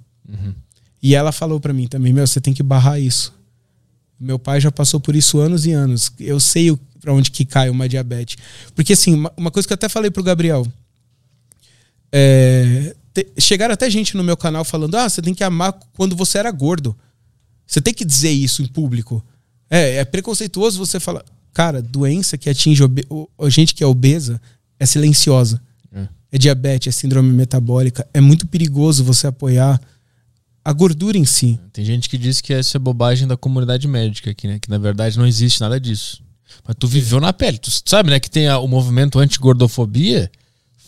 E 1.02 1.14
ela 1.14 1.32
falou 1.32 1.60
pra 1.60 1.72
mim 1.72 1.86
também, 1.86 2.12
meu, 2.12 2.26
você 2.26 2.40
tem 2.40 2.54
que 2.54 2.62
barrar 2.62 2.98
isso. 2.98 3.34
Meu 4.18 4.38
pai 4.38 4.60
já 4.60 4.70
passou 4.70 4.98
por 5.00 5.14
isso 5.16 5.38
anos 5.38 5.66
e 5.66 5.72
anos. 5.72 6.10
Eu 6.18 6.38
sei 6.40 6.74
pra 7.00 7.12
onde 7.12 7.30
que 7.30 7.44
cai 7.44 7.68
uma 7.68 7.88
diabetes. 7.88 8.36
Porque 8.74 8.92
assim, 8.92 9.12
uma, 9.14 9.32
uma 9.36 9.50
coisa 9.50 9.66
que 9.66 9.72
eu 9.72 9.74
até 9.74 9.88
falei 9.88 10.10
pro 10.10 10.22
Gabriel. 10.22 10.64
É, 12.12 12.94
te- 13.12 13.28
chegaram 13.38 13.74
até 13.74 13.88
gente 13.90 14.16
no 14.16 14.22
meu 14.24 14.36
canal 14.36 14.64
falando: 14.64 14.94
ah, 14.96 15.08
você 15.08 15.20
tem 15.22 15.34
que 15.34 15.44
amar 15.44 15.72
quando 15.94 16.14
você 16.16 16.38
era 16.38 16.50
gordo. 16.50 16.96
Você 17.66 17.80
tem 17.80 17.94
que 17.94 18.04
dizer 18.04 18.30
isso 18.30 18.62
em 18.62 18.66
público. 18.66 19.24
É, 19.70 19.96
é 19.96 20.04
preconceituoso 20.04 20.78
você 20.78 21.00
falar. 21.00 21.24
Cara, 21.54 21.80
doença 21.82 22.36
que 22.38 22.48
atinge 22.50 22.82
obe- 22.82 23.06
o- 23.10 23.28
a 23.38 23.48
gente 23.48 23.74
que 23.74 23.82
é 23.82 23.86
obesa 23.86 24.40
é 24.78 24.86
silenciosa. 24.86 25.60
É. 25.94 26.08
É 26.32 26.38
diabetes, 26.38 26.88
é 26.88 26.98
síndrome 26.98 27.32
metabólica. 27.32 28.06
É 28.12 28.20
muito 28.20 28.46
perigoso 28.46 29.04
você 29.04 29.26
apoiar 29.26 29.80
a 30.64 30.72
gordura 30.72 31.18
em 31.18 31.24
si. 31.24 31.58
Tem 31.72 31.84
gente 31.84 32.08
que 32.08 32.16
diz 32.16 32.40
que 32.40 32.52
essa 32.54 32.76
é 32.76 32.80
bobagem 32.80 33.26
da 33.28 33.36
comunidade 33.36 33.86
médica 33.88 34.30
aqui, 34.30 34.46
né? 34.46 34.58
Que 34.58 34.70
na 34.70 34.78
verdade 34.78 35.18
não 35.18 35.26
existe 35.26 35.60
nada 35.60 35.78
disso. 35.80 36.22
Mas 36.66 36.76
tu 36.78 36.86
viveu 36.86 37.20
na 37.20 37.32
pele. 37.32 37.58
Tu 37.58 37.70
sabe, 37.86 38.10
né? 38.10 38.20
Que 38.20 38.30
tem 38.30 38.48
a- 38.48 38.58
o 38.58 38.68
movimento 38.68 39.18
anti-gordofobia. 39.18 40.30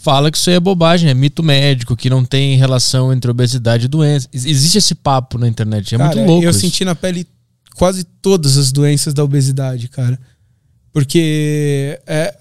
Fala 0.05 0.31
que 0.31 0.37
isso 0.37 0.51
aí 0.51 0.57
é 0.57 0.61
bobagem, 0.61 1.09
é 1.09 1.15
mito 1.15 1.43
médico, 1.43 1.97
que 1.97 2.11
não 2.11 2.23
tem 2.27 2.59
relação 2.59 3.11
entre 3.11 3.31
obesidade 3.31 3.87
e 3.87 3.89
doença. 3.89 4.29
Ex- 4.33 4.45
Existe 4.45 4.77
esse 4.77 4.95
papo 4.95 5.39
na 5.39 5.49
internet. 5.49 5.95
É 5.95 5.99
Cara, 5.99 6.15
muito 6.15 6.29
louco. 6.29 6.45
Eu 6.45 6.51
isso. 6.51 6.61
senti 6.61 6.85
na 6.85 6.95
pele 6.95 7.27
quase 7.75 8.05
todas 8.05 8.59
as 8.59 8.71
doenças 8.71 9.15
da 9.15 9.25
obesidade, 9.25 9.89
cara. 9.89 10.21
Porque 10.93 11.99
é, 12.07 12.35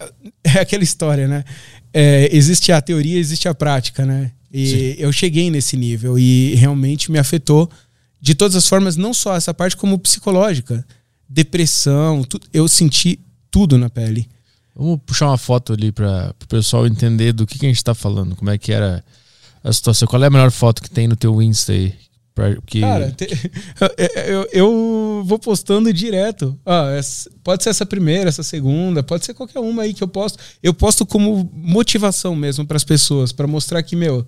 é 0.44 0.60
aquela 0.60 0.84
história, 0.84 1.26
né? 1.26 1.46
É, 1.94 2.30
existe 2.36 2.70
a 2.74 2.82
teoria, 2.82 3.18
existe 3.18 3.48
a 3.48 3.54
prática, 3.56 4.06
né? 4.06 4.32
E 4.52 4.96
eu 5.00 5.12
cheguei 5.14 5.50
nesse 5.50 5.78
nível 5.78 6.20
e 6.20 6.54
realmente 6.56 7.10
me 7.12 7.18
afetou 7.18 7.70
de 8.22 8.36
todas 8.36 8.56
as 8.58 8.68
formas, 8.68 8.96
não 8.98 9.14
só 9.14 9.36
essa 9.36 9.54
parte, 9.54 9.78
como 9.78 9.98
psicológica. 9.98 10.86
Depressão, 11.28 12.24
tu- 12.24 12.40
eu 12.54 12.68
senti 12.68 13.20
tudo 13.50 13.78
na 13.78 13.90
pele. 13.90 14.28
Vamos 14.76 15.00
puxar 15.06 15.28
uma 15.28 15.38
foto 15.38 15.74
ali 15.74 15.92
para 15.92 16.34
o 16.44 16.48
pessoal 16.48 16.88
entender 16.88 17.32
do 17.34 17.46
que, 17.46 17.60
que 17.60 17.66
a 17.66 17.70
gente 17.70 17.84
tá 17.84 17.94
falando, 17.94 18.36
como 18.36 18.50
é 18.50 18.58
que 18.58 18.72
era 18.72 19.04
a 19.64 19.72
situação. 19.72 20.08
Qual 20.08 20.22
é 20.24 20.28
a 20.28 20.30
melhor 20.32 20.52
foto 20.52 20.82
que 20.82 20.90
tem 20.90 21.08
no 21.08 21.16
teu 21.16 21.42
Insta 21.42 21.72
aí? 21.74 21.94
Pra, 22.36 22.56
que, 22.66 22.80
Cara, 22.82 23.12
te- 23.12 23.28
eu, 24.28 24.50
eu 24.52 25.24
vou 25.26 25.38
postando 25.38 25.94
direto. 25.94 26.58
Ah, 26.66 26.90
essa- 26.98 27.30
pode 27.44 27.62
ser 27.64 27.70
essa 27.70 27.86
primeira, 27.86 28.28
essa 28.30 28.42
segunda, 28.42 29.04
pode 29.04 29.24
ser 29.24 29.36
qualquer 29.36 29.60
uma 29.60 29.84
aí 29.84 29.94
que 29.94 30.04
eu 30.04 30.08
posto. 30.08 30.40
Eu 30.64 30.74
posto 30.74 31.06
como 31.06 31.48
motivação 31.54 32.36
mesmo 32.36 32.66
para 32.66 32.76
as 32.78 32.84
pessoas, 32.84 33.32
para 33.32 33.46
mostrar 33.46 33.84
que, 33.84 33.96
meu, 33.96 34.26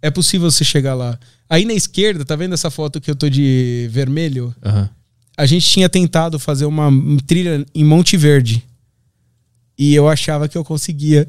é 0.00 0.08
possível 0.10 0.48
você 0.48 0.62
chegar 0.64 0.94
lá. 0.94 1.18
Aí 1.50 1.64
na 1.64 1.72
esquerda, 1.74 2.24
tá 2.24 2.36
vendo 2.36 2.54
essa 2.54 2.70
foto 2.70 3.00
que 3.00 3.10
eu 3.10 3.16
tô 3.16 3.28
de 3.28 3.88
vermelho? 3.90 4.54
Aham. 4.64 4.88
A 5.36 5.44
gente 5.46 5.66
tinha 5.68 5.88
tentado 5.88 6.38
fazer 6.38 6.64
uma 6.66 6.90
trilha 7.26 7.64
em 7.74 7.84
Monte 7.84 8.16
Verde. 8.16 8.64
E 9.78 9.94
eu 9.94 10.08
achava 10.08 10.48
que 10.48 10.58
eu 10.58 10.64
conseguia. 10.64 11.28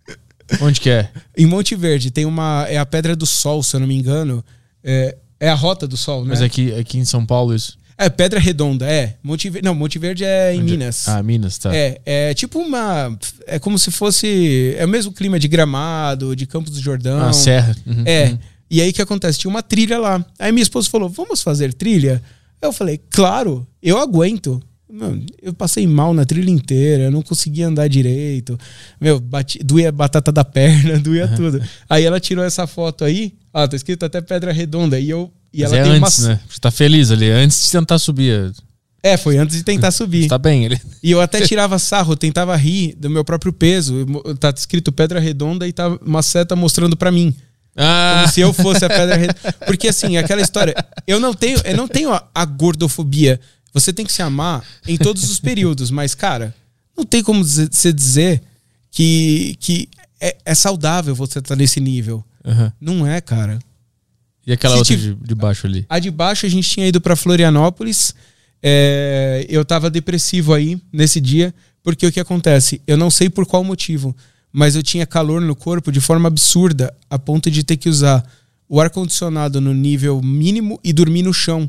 Onde 0.60 0.80
que 0.80 0.90
é? 0.90 1.10
Em 1.36 1.46
Monte 1.46 1.74
Verde 1.74 2.10
tem 2.10 2.24
uma. 2.24 2.66
É 2.68 2.78
a 2.78 2.86
Pedra 2.86 3.16
do 3.16 3.26
Sol, 3.26 3.62
se 3.62 3.74
eu 3.74 3.80
não 3.80 3.86
me 3.86 3.94
engano. 3.96 4.44
É, 4.84 5.16
é 5.40 5.48
a 5.48 5.54
Rota 5.54 5.86
do 5.88 5.96
Sol, 5.96 6.22
né? 6.22 6.28
Mas 6.30 6.42
aqui, 6.42 6.72
aqui 6.74 6.98
em 6.98 7.04
São 7.04 7.24
Paulo 7.26 7.54
isso. 7.54 7.76
É, 7.98 8.10
Pedra 8.10 8.38
Redonda, 8.38 8.86
é. 8.86 9.16
Monte 9.22 9.48
Verde, 9.48 9.66
não, 9.66 9.74
Monte 9.74 9.98
Verde 9.98 10.22
é 10.24 10.54
em 10.54 10.60
Onde- 10.60 10.72
Minas. 10.72 11.08
Ah, 11.08 11.22
Minas, 11.22 11.56
tá. 11.56 11.74
É, 11.74 11.98
é 12.04 12.34
tipo 12.34 12.58
uma. 12.60 13.16
É 13.46 13.58
como 13.58 13.78
se 13.78 13.90
fosse. 13.90 14.74
É 14.78 14.84
o 14.84 14.88
mesmo 14.88 15.12
clima 15.12 15.38
de 15.38 15.48
gramado, 15.48 16.36
de 16.36 16.46
Campos 16.46 16.72
do 16.72 16.80
Jordão. 16.80 17.18
Ah, 17.20 17.32
Serra. 17.32 17.74
Uhum, 17.86 18.02
É. 18.04 18.28
uhum. 18.30 18.38
E 18.70 18.82
aí 18.82 18.90
o 18.90 18.92
que 18.92 19.00
acontece? 19.02 19.38
Tinha 19.38 19.50
uma 19.50 19.62
trilha 19.62 19.98
lá. 19.98 20.24
Aí 20.38 20.52
minha 20.52 20.62
esposa 20.62 20.88
falou: 20.90 21.08
vamos 21.08 21.42
fazer 21.42 21.72
trilha? 21.72 22.22
Eu 22.60 22.72
falei, 22.72 23.00
claro, 23.10 23.66
eu 23.82 23.98
aguento. 23.98 24.62
Eu 25.42 25.52
passei 25.52 25.86
mal 25.86 26.12
na 26.14 26.24
trilha 26.24 26.50
inteira, 26.50 27.04
eu 27.04 27.10
não 27.10 27.22
conseguia 27.22 27.68
andar 27.68 27.88
direito. 27.88 28.58
Meu, 29.00 29.20
bati, 29.20 29.58
doía 29.62 29.88
a 29.88 29.92
batata 29.92 30.30
da 30.32 30.44
perna, 30.44 30.98
doía 31.00 31.28
tudo. 31.28 31.60
Aí 31.88 32.04
ela 32.04 32.18
tirou 32.20 32.44
essa 32.44 32.66
foto 32.66 33.04
aí, 33.04 33.34
ah, 33.52 33.66
tá 33.66 33.76
escrito 33.76 34.04
até 34.04 34.20
Pedra 34.20 34.52
Redonda. 34.52 34.98
E 34.98 35.10
eu. 35.10 35.32
E 35.52 35.62
Mas 35.62 35.72
ela 35.72 35.80
é 35.80 35.84
tem 35.84 35.92
antes, 35.92 36.18
uma. 36.18 36.28
né? 36.28 36.40
Você 36.48 36.58
tá 36.60 36.70
feliz 36.70 37.10
ali, 37.10 37.30
antes 37.30 37.64
de 37.64 37.72
tentar 37.72 37.98
subir. 37.98 38.52
É, 39.02 39.16
foi 39.16 39.38
antes 39.38 39.56
de 39.56 39.62
tentar 39.62 39.90
subir. 39.92 40.26
Tá 40.26 40.36
bem 40.36 40.64
ele. 40.64 40.80
E 41.02 41.10
eu 41.12 41.20
até 41.20 41.40
tirava 41.42 41.78
sarro, 41.78 42.16
tentava 42.16 42.56
rir 42.56 42.94
do 42.98 43.08
meu 43.08 43.24
próprio 43.24 43.52
peso. 43.52 44.04
Tá 44.40 44.52
escrito 44.56 44.90
Pedra 44.90 45.20
Redonda 45.20 45.66
e 45.66 45.72
tá 45.72 45.88
uma 46.04 46.22
seta 46.22 46.56
mostrando 46.56 46.96
pra 46.96 47.12
mim. 47.12 47.32
Ah, 47.76 48.20
Como 48.22 48.32
se 48.32 48.40
eu 48.40 48.52
fosse 48.54 48.84
a 48.84 48.88
pedra 48.88 49.16
redonda. 49.16 49.38
Porque 49.66 49.88
assim, 49.88 50.16
aquela 50.16 50.40
história, 50.40 50.74
eu 51.06 51.20
não 51.20 51.34
tenho, 51.34 51.60
eu 51.64 51.76
não 51.76 51.86
tenho 51.86 52.10
a, 52.10 52.26
a 52.34 52.44
gordofobia. 52.46 53.38
Você 53.78 53.92
tem 53.92 54.06
que 54.06 54.12
se 54.12 54.22
amar 54.22 54.64
em 54.88 54.96
todos 54.96 55.30
os 55.30 55.38
períodos, 55.38 55.90
mas 55.90 56.14
cara, 56.14 56.54
não 56.96 57.04
tem 57.04 57.22
como 57.22 57.44
você 57.44 57.92
dizer 57.92 58.42
que, 58.90 59.54
que 59.60 59.86
é, 60.18 60.34
é 60.46 60.54
saudável 60.54 61.14
você 61.14 61.40
estar 61.40 61.54
nesse 61.54 61.78
nível. 61.78 62.24
Aham. 62.42 62.72
Não 62.80 63.06
é, 63.06 63.20
cara. 63.20 63.58
E 64.46 64.52
aquela 64.52 64.74
Se 64.74 64.78
outra 64.78 64.96
tiv- 64.96 65.14
de, 65.20 65.26
de 65.28 65.34
baixo 65.34 65.66
ali? 65.66 65.84
A 65.90 65.98
de 65.98 66.10
baixo 66.10 66.46
a 66.46 66.48
gente 66.48 66.66
tinha 66.70 66.86
ido 66.88 67.00
pra 67.02 67.14
Florianópolis. 67.16 68.14
É, 68.62 69.44
eu 69.48 69.62
tava 69.64 69.90
depressivo 69.90 70.54
aí 70.54 70.80
nesse 70.90 71.20
dia, 71.20 71.54
porque 71.82 72.06
o 72.06 72.10
que 72.12 72.18
acontece? 72.18 72.80
Eu 72.86 72.96
não 72.96 73.10
sei 73.10 73.28
por 73.28 73.44
qual 73.44 73.62
motivo, 73.62 74.16
mas 74.50 74.74
eu 74.74 74.82
tinha 74.82 75.04
calor 75.06 75.42
no 75.42 75.54
corpo 75.54 75.92
de 75.92 76.00
forma 76.00 76.28
absurda, 76.28 76.94
a 77.10 77.18
ponto 77.18 77.50
de 77.50 77.62
ter 77.62 77.76
que 77.76 77.90
usar 77.90 78.24
o 78.68 78.80
ar-condicionado 78.80 79.60
no 79.60 79.74
nível 79.74 80.22
mínimo 80.22 80.80
e 80.82 80.92
dormir 80.94 81.22
no 81.22 81.34
chão. 81.34 81.68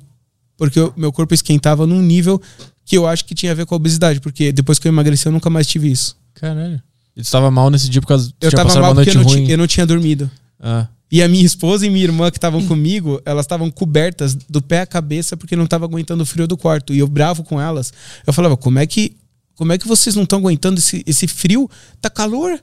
Porque 0.57 0.79
o 0.79 0.93
meu 0.97 1.11
corpo 1.13 1.33
esquentava 1.33 1.85
num 1.85 2.01
nível 2.01 2.41
que 2.83 2.97
eu 2.97 3.05
acho 3.05 3.23
que 3.25 3.35
tinha 3.35 3.51
a 3.51 3.55
ver 3.55 3.65
com 3.65 3.75
a 3.75 3.77
obesidade, 3.77 4.19
porque 4.19 4.51
depois 4.51 4.79
que 4.79 4.87
eu 4.87 4.91
emagreci 4.91 5.25
eu 5.27 5.31
nunca 5.31 5.49
mais 5.49 5.67
tive 5.67 5.91
isso. 5.91 6.17
Caralho. 6.33 6.81
E 7.15 7.21
tu 7.21 7.29
tava 7.31 7.49
mal 7.51 7.69
nesse 7.69 7.89
dia 7.89 8.01
por 8.01 8.07
causa 8.07 8.29
Eu 8.41 8.49
tinha 8.49 8.51
tava 8.57 8.69
passado 8.69 8.81
mal 8.81 8.93
porque 8.95 9.09
eu 9.09 9.15
não, 9.15 9.25
ti- 9.25 9.51
eu 9.51 9.57
não 9.57 9.67
tinha 9.67 9.85
dormido. 9.85 10.29
Ah. 10.59 10.87
E 11.11 11.21
a 11.23 11.27
minha 11.27 11.45
esposa 11.45 11.85
e 11.85 11.89
minha 11.89 12.03
irmã 12.03 12.29
que 12.29 12.37
estavam 12.37 12.65
comigo, 12.67 13.21
elas 13.25 13.45
estavam 13.45 13.71
cobertas 13.71 14.35
do 14.35 14.61
pé 14.61 14.81
à 14.81 14.85
cabeça 14.85 15.37
porque 15.37 15.55
não 15.55 15.63
estavam 15.63 15.87
aguentando 15.87 16.23
o 16.23 16.25
frio 16.25 16.45
do 16.47 16.57
quarto. 16.57 16.93
E 16.93 16.99
eu 16.99 17.07
bravo 17.07 17.43
com 17.43 17.59
elas. 17.61 17.93
Eu 18.25 18.33
falava, 18.33 18.57
como 18.57 18.77
é 18.79 18.85
que, 18.85 19.15
como 19.55 19.71
é 19.71 19.77
que 19.77 19.87
vocês 19.87 20.15
não 20.15 20.23
estão 20.23 20.39
aguentando 20.39 20.79
esse, 20.79 21.03
esse 21.07 21.25
frio? 21.27 21.69
Tá 22.01 22.09
calor. 22.09 22.61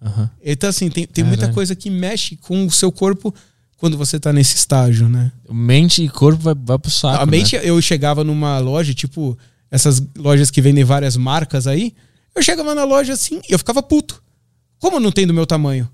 Aham. 0.00 0.30
Então, 0.42 0.70
assim, 0.70 0.88
tem, 0.88 1.06
tem 1.06 1.24
muita 1.24 1.52
coisa 1.52 1.74
que 1.74 1.90
mexe 1.90 2.36
com 2.36 2.64
o 2.66 2.70
seu 2.70 2.92
corpo 2.92 3.34
quando 3.78 3.96
você 3.96 4.18
tá 4.18 4.32
nesse 4.32 4.56
estágio, 4.56 5.08
né? 5.08 5.32
Mente 5.48 6.04
e 6.04 6.08
corpo 6.08 6.42
vai, 6.42 6.54
vai 6.54 6.78
pro 6.78 6.90
saco. 6.90 7.22
a 7.22 7.26
mente, 7.26 7.56
né? 7.56 7.62
eu 7.64 7.80
chegava 7.80 8.22
numa 8.22 8.58
loja, 8.58 8.92
tipo, 8.92 9.38
essas 9.70 10.02
lojas 10.16 10.50
que 10.50 10.60
vendem 10.60 10.84
várias 10.84 11.16
marcas 11.16 11.66
aí. 11.66 11.94
Eu 12.34 12.42
chegava 12.42 12.74
na 12.74 12.84
loja 12.84 13.12
assim 13.12 13.40
e 13.48 13.52
eu 13.52 13.58
ficava 13.58 13.82
puto. 13.82 14.22
Como 14.78 15.00
não 15.00 15.10
tem 15.10 15.26
do 15.26 15.34
meu 15.34 15.46
tamanho? 15.46 15.88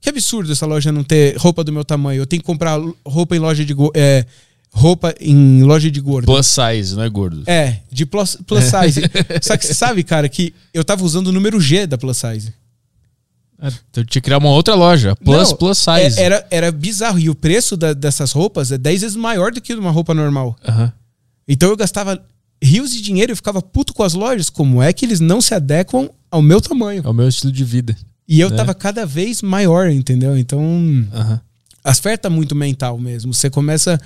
Que 0.00 0.08
absurdo 0.08 0.50
essa 0.50 0.66
loja 0.66 0.90
não 0.90 1.04
ter 1.04 1.36
roupa 1.36 1.62
do 1.62 1.72
meu 1.72 1.84
tamanho. 1.84 2.22
Eu 2.22 2.26
tenho 2.26 2.40
que 2.40 2.46
comprar 2.46 2.80
roupa 3.04 3.36
em 3.36 3.38
loja 3.38 3.64
de 3.64 3.74
é, 3.94 4.24
roupa 4.72 5.14
em 5.20 5.62
loja 5.62 5.90
de 5.90 6.00
gordo. 6.00 6.26
Plus 6.26 6.46
size, 6.46 6.94
não 6.94 7.02
é 7.02 7.08
gordo. 7.08 7.42
É, 7.46 7.80
de 7.90 8.06
plus, 8.06 8.36
plus 8.46 8.64
size. 8.64 9.02
Só 9.42 9.56
que 9.56 9.66
você 9.66 9.74
sabe, 9.74 10.02
cara, 10.02 10.28
que 10.28 10.54
eu 10.72 10.84
tava 10.84 11.04
usando 11.04 11.26
o 11.26 11.32
número 11.32 11.60
G 11.60 11.86
da 11.86 11.98
plus 11.98 12.16
size. 12.16 12.52
Tu 13.92 14.04
tinha 14.04 14.04
que 14.06 14.20
criar 14.20 14.38
uma 14.38 14.50
outra 14.50 14.74
loja. 14.74 15.14
Plus, 15.16 15.50
Não, 15.50 15.56
plus 15.56 15.78
size. 15.78 16.18
é- 16.18 16.22
Era, 16.22 16.46
era 16.50 16.72
bizarro. 16.72 17.18
E 17.18 17.28
o 17.30 17.34
preço 17.34 17.76
da- 17.76 17.92
dessas 17.92 18.32
roupas 18.32 18.72
é 18.72 18.78
10 18.78 19.00
vezes 19.02 19.16
maior 19.16 19.52
do 19.52 19.60
que 19.60 19.74
uma 19.74 19.90
roupa 19.90 20.14
normal. 20.14 20.56
Aham. 20.66 20.92
Então 21.48 21.68
eu 21.70 21.76
gastava 21.76 22.22
rios 22.62 22.92
de 22.92 23.00
dinheiro 23.00 23.32
e 23.32 23.36
ficava 23.36 23.60
puto 23.60 23.92
com 23.92 24.02
as 24.02 24.14
lojas. 24.14 24.48
Como 24.50 24.82
é 24.82 24.92
que 24.92 25.04
eles 25.04 25.20
não 25.20 25.40
se 25.40 25.54
adequam 25.54 26.08
ao 26.30 26.40
meu 26.42 26.60
tamanho? 26.60 27.02
É 27.04 27.08
o 27.08 27.12
meu 27.14 27.28
estilo 27.28 27.52
de 27.52 27.64
vida. 27.64 27.96
E 28.28 28.38
eu 28.40 28.48
né? 28.50 28.56
tava 28.56 28.72
cada 28.74 29.04
vez 29.04 29.42
maior, 29.42 29.90
entendeu? 29.90 30.38
Então, 30.38 30.60
Aham. 31.12 31.40
afeta 31.82 32.30
muito 32.30 32.54
mental 32.54 32.96
mesmo. 32.98 33.34
Você 33.34 33.50
começa. 33.50 34.00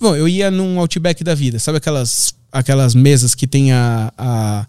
Bom, 0.00 0.16
eu 0.16 0.26
ia 0.28 0.50
num 0.50 0.78
outback 0.80 1.22
da 1.22 1.34
vida, 1.34 1.58
sabe 1.58 1.78
aquelas, 1.78 2.34
aquelas 2.50 2.94
mesas 2.94 3.34
que 3.34 3.46
tem 3.46 3.72
a, 3.72 4.12
a, 4.18 4.66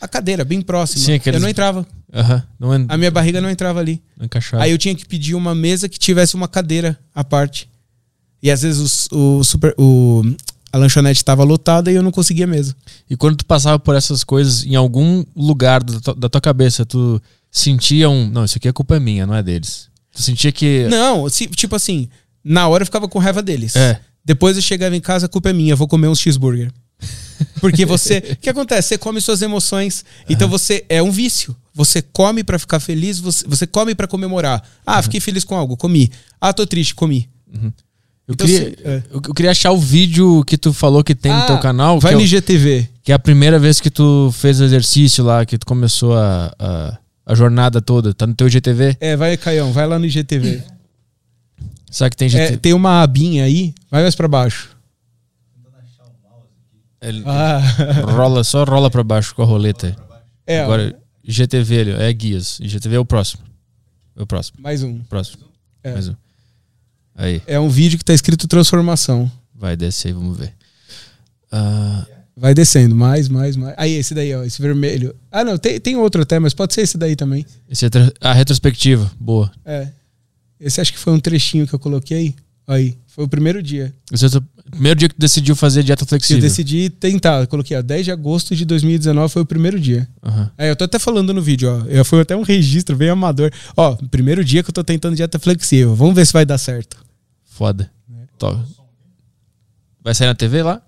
a 0.00 0.08
cadeira 0.08 0.44
bem 0.44 0.60
próxima? 0.60 1.04
Sim, 1.04 1.14
aqueles- 1.14 1.38
Eu 1.38 1.42
não 1.42 1.48
entrava. 1.48 1.86
Não, 2.58 2.74
en- 2.74 2.86
A 2.88 2.96
minha 2.96 3.10
barriga 3.10 3.40
não 3.40 3.50
entrava 3.50 3.80
ali. 3.80 4.02
não 4.16 4.26
encaixava. 4.26 4.62
Aí 4.62 4.70
eu 4.70 4.78
tinha 4.78 4.94
que 4.94 5.06
pedir 5.06 5.34
uma 5.34 5.54
mesa 5.54 5.88
que 5.88 5.98
tivesse 5.98 6.34
uma 6.34 6.48
cadeira 6.48 6.98
à 7.14 7.22
parte. 7.24 7.68
E 8.42 8.50
às 8.50 8.62
vezes 8.62 8.80
os- 8.80 9.08
o, 9.12 9.42
super, 9.44 9.74
o, 9.78 10.22
a 10.72 10.78
lanchonete 10.78 11.18
estava 11.18 11.42
lotada 11.42 11.90
e 11.90 11.94
eu 11.94 12.02
não 12.02 12.12
conseguia 12.12 12.46
mesa. 12.46 12.74
E 13.10 13.16
quando 13.16 13.36
tu 13.36 13.46
passava 13.46 13.78
por 13.78 13.94
essas 13.94 14.22
coisas, 14.22 14.64
em 14.64 14.76
algum 14.76 15.24
lugar 15.34 15.82
da 15.82 16.00
tua, 16.00 16.14
da 16.14 16.28
tua 16.28 16.40
cabeça, 16.40 16.84
tu 16.86 17.20
sentia 17.50 18.08
um. 18.08 18.28
Não, 18.28 18.44
isso 18.44 18.56
aqui 18.58 18.68
a 18.68 18.72
culpa 18.72 18.96
é 18.96 19.00
minha, 19.00 19.26
não 19.26 19.34
é 19.34 19.42
deles. 19.42 19.88
Tu 20.12 20.22
sentia 20.22 20.52
que. 20.52 20.86
Não, 20.88 21.28
se- 21.28 21.48
tipo 21.48 21.74
assim, 21.76 22.08
na 22.44 22.68
hora 22.68 22.82
eu 22.82 22.86
ficava 22.86 23.08
com 23.08 23.18
raiva 23.18 23.42
deles. 23.42 23.74
É. 23.76 24.00
Depois 24.24 24.56
eu 24.56 24.62
chegava 24.62 24.96
em 24.96 25.00
casa, 25.00 25.26
a 25.26 25.28
culpa 25.28 25.50
é 25.50 25.52
minha, 25.52 25.74
vou 25.76 25.86
comer 25.88 26.08
um 26.08 26.14
cheeseburger. 26.14 26.70
Porque 27.60 27.84
você. 27.84 28.18
O 28.32 28.36
que 28.36 28.48
acontece? 28.50 28.88
Você 28.88 28.98
come 28.98 29.20
suas 29.20 29.42
emoções. 29.42 30.04
Então 30.28 30.48
você. 30.48 30.84
É 30.88 31.02
um 31.02 31.10
vício. 31.10 31.54
Você 31.74 32.00
come 32.00 32.42
pra 32.42 32.58
ficar 32.58 32.80
feliz, 32.80 33.18
você, 33.18 33.46
você 33.46 33.66
come 33.66 33.94
pra 33.94 34.06
comemorar. 34.06 34.62
Ah, 34.86 35.02
fiquei 35.02 35.20
feliz 35.20 35.44
com 35.44 35.54
algo, 35.54 35.76
comi. 35.76 36.10
Ah, 36.40 36.50
tô 36.52 36.66
triste, 36.66 36.94
comi. 36.94 37.28
Eu, 37.52 38.34
Então, 38.34 38.46
queria, 38.46 38.70
se- 38.70 38.76
é. 38.82 39.02
eu, 39.10 39.20
queria 39.20 39.50
achar 39.50 39.72
o 39.72 39.78
vídeo 39.78 40.42
que 40.44 40.56
tu 40.56 40.72
falou 40.72 41.04
que 41.04 41.14
tem 41.14 41.30
no 41.30 41.38
Ah, 41.38 41.46
teu 41.46 41.58
canal. 41.58 42.00
Vai 42.00 42.12
que, 42.12 42.14
é 42.14 42.16
no 42.16 42.22
o- 42.22 42.24
IGTV. 42.26 42.88
que 43.02 43.12
é 43.12 43.14
a 43.14 43.18
primeira 43.18 43.58
vez 43.58 43.78
que 43.78 43.90
tu 43.90 44.30
fez 44.32 44.58
o 44.58 44.64
exercício 44.64 45.22
lá, 45.22 45.44
que 45.44 45.58
tu 45.58 45.66
começou 45.66 46.16
a, 46.16 46.50
a, 46.58 46.98
a 47.26 47.34
jornada 47.34 47.82
toda. 47.82 48.14
Tá 48.14 48.26
no 48.26 48.34
teu 48.34 48.48
GTV? 48.48 48.96
É, 48.98 49.14
vai, 49.14 49.36
Caião, 49.36 49.70
vai 49.70 49.86
lá 49.86 49.98
no 49.98 50.06
IGTV. 50.06 50.62
Sabe 51.90 52.10
que 52.10 52.16
tem 52.16 52.26
É, 52.26 52.30
GTV? 52.30 52.56
tem 52.56 52.72
uma 52.72 53.02
abinha 53.02 53.44
aí, 53.44 53.74
vai 53.90 54.00
mais 54.02 54.14
pra 54.14 54.26
baixo. 54.26 54.75
Ele 57.08 57.22
Ah, 57.26 57.60
rola, 58.06 58.42
só 58.44 58.64
rola 58.64 58.90
pra 58.90 59.02
baixo 59.04 59.34
com 59.34 59.42
a 59.42 59.44
roleta. 59.46 59.94
é, 60.46 60.60
Agora, 60.60 60.94
GTV, 61.24 61.92
é 61.98 62.12
guias. 62.12 62.58
GTV 62.62 62.96
é 62.96 62.98
o 62.98 63.04
próximo. 63.04 63.42
É 64.16 64.22
o 64.22 64.26
próximo. 64.26 64.58
mais 64.60 64.82
um. 64.82 64.98
Próximo. 65.04 65.44
É. 65.82 65.92
Mais 65.92 66.08
um. 66.08 66.14
Aí, 67.14 67.40
É 67.46 67.58
um 67.58 67.68
vídeo 67.68 67.98
que 67.98 68.04
tá 68.04 68.12
escrito 68.12 68.46
transformação. 68.48 69.30
vai 69.54 69.76
descer 69.76 70.08
aí, 70.08 70.14
vamos 70.14 70.36
ver. 70.36 70.52
Ah, 71.50 72.06
Vai 72.38 72.52
descendo, 72.52 72.94
mais, 72.94 73.30
mais, 73.30 73.56
mais. 73.56 73.74
Aí, 73.78 73.92
esse 73.94 74.14
daí, 74.14 74.34
ó, 74.34 74.42
esse 74.44 74.60
vermelho. 74.60 75.16
Ah, 75.32 75.42
não, 75.42 75.56
tem, 75.56 75.80
tem 75.80 75.96
outro 75.96 76.20
até, 76.20 76.38
mas 76.38 76.52
pode 76.52 76.74
ser 76.74 76.82
esse 76.82 76.98
daí 76.98 77.16
também. 77.16 77.46
esse 77.66 77.86
é 77.86 77.88
a 78.20 78.34
retrospectiva. 78.34 79.10
Boa. 79.18 79.50
É. 79.64 79.88
Esse 80.60 80.78
acho 80.80 80.92
que 80.92 80.98
foi 80.98 81.14
um 81.14 81.20
trechinho 81.20 81.66
que 81.66 81.72
eu 81.74 81.78
coloquei. 81.78 82.34
Aí, 82.66 82.98
foi 83.06 83.24
o 83.24 83.28
primeiro 83.28 83.62
dia. 83.62 83.94
Esse 84.12 84.26
é 84.26 84.40
primeiro 84.70 84.98
dia 84.98 85.08
que 85.08 85.14
tu 85.14 85.20
decidiu 85.20 85.54
fazer 85.54 85.84
dieta 85.84 86.00
Que 86.00 86.04
eu 86.04 86.08
flexível. 86.08 86.42
decidi 86.42 86.90
tentar. 86.90 87.40
Eu 87.42 87.46
coloquei, 87.46 87.76
ó, 87.76 87.82
10 87.82 88.04
de 88.06 88.10
agosto 88.10 88.56
de 88.56 88.64
2019 88.64 89.32
foi 89.32 89.42
o 89.42 89.46
primeiro 89.46 89.78
dia. 89.78 90.08
Aham. 90.22 90.50
É, 90.58 90.68
eu 90.70 90.74
tô 90.76 90.84
até 90.84 90.98
falando 90.98 91.32
no 91.32 91.40
vídeo, 91.40 91.70
ó. 91.70 91.84
Eu 91.86 92.04
foi 92.04 92.20
até 92.20 92.36
um 92.36 92.42
registro 92.42 92.96
bem 92.96 93.08
amador. 93.08 93.52
Ó, 93.76 93.94
primeiro 94.10 94.44
dia 94.44 94.62
que 94.64 94.70
eu 94.70 94.74
tô 94.74 94.82
tentando 94.82 95.14
dieta 95.14 95.38
flexível. 95.38 95.94
Vamos 95.94 96.14
ver 96.16 96.26
se 96.26 96.32
vai 96.32 96.44
dar 96.44 96.58
certo. 96.58 96.96
Foda. 97.44 97.88
Top. 98.36 98.60
Vai 100.02 100.14
sair 100.14 100.26
na 100.26 100.34
TV 100.34 100.62
lá? 100.62 100.82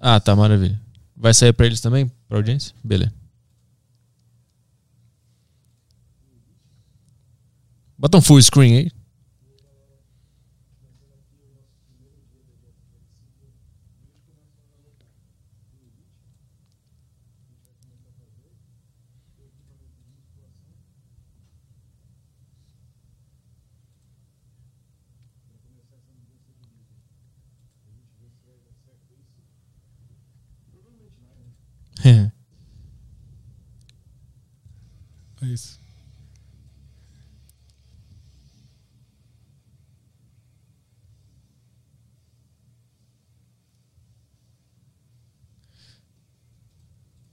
Ah, 0.00 0.20
tá, 0.20 0.36
maravilha. 0.36 0.80
Vai 1.16 1.34
sair 1.34 1.52
pra 1.52 1.66
eles 1.66 1.80
também? 1.80 2.10
Pra 2.28 2.38
audiência? 2.38 2.72
Beleza. 2.84 3.12
Bota 7.98 8.18
um 8.18 8.20
full 8.22 8.40
screen 8.42 8.76
aí. 8.76 8.90
É 32.04 32.30
isso. 35.42 35.78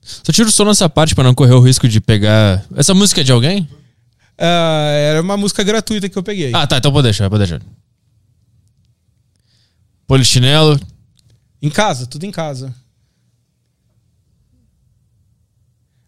Só 0.02 0.32
tira 0.32 0.48
o 0.48 0.52
som 0.52 0.66
nessa 0.66 0.90
parte 0.90 1.16
pra 1.16 1.24
não 1.24 1.34
correr 1.34 1.54
o 1.54 1.60
risco 1.60 1.88
de 1.88 2.00
pegar. 2.00 2.66
Essa 2.76 2.94
música 2.94 3.22
é 3.22 3.24
de 3.24 3.32
alguém? 3.32 3.68
Ah, 4.38 4.90
era 4.90 5.22
uma 5.22 5.38
música 5.38 5.64
gratuita 5.64 6.10
que 6.10 6.18
eu 6.18 6.24
peguei. 6.24 6.52
Ah, 6.54 6.68
tá, 6.68 6.78
então 6.78 6.92
pode 6.92 7.04
deixar, 7.04 7.30
pode 7.30 7.46
deixar. 7.46 7.62
Polichinelo. 10.08 10.80
Em 11.62 11.70
casa, 11.70 12.06
tudo 12.06 12.26
em 12.26 12.32
casa. 12.32 12.76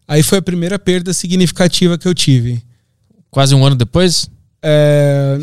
Aí 0.06 0.22
foi 0.22 0.38
a 0.38 0.42
primeira 0.42 0.78
perda 0.78 1.12
significativa 1.12 1.96
que 1.98 2.06
eu 2.06 2.14
tive. 2.14 2.62
Quase 3.30 3.54
um 3.54 3.64
ano 3.64 3.74
depois? 3.74 4.28
É, 4.62 5.38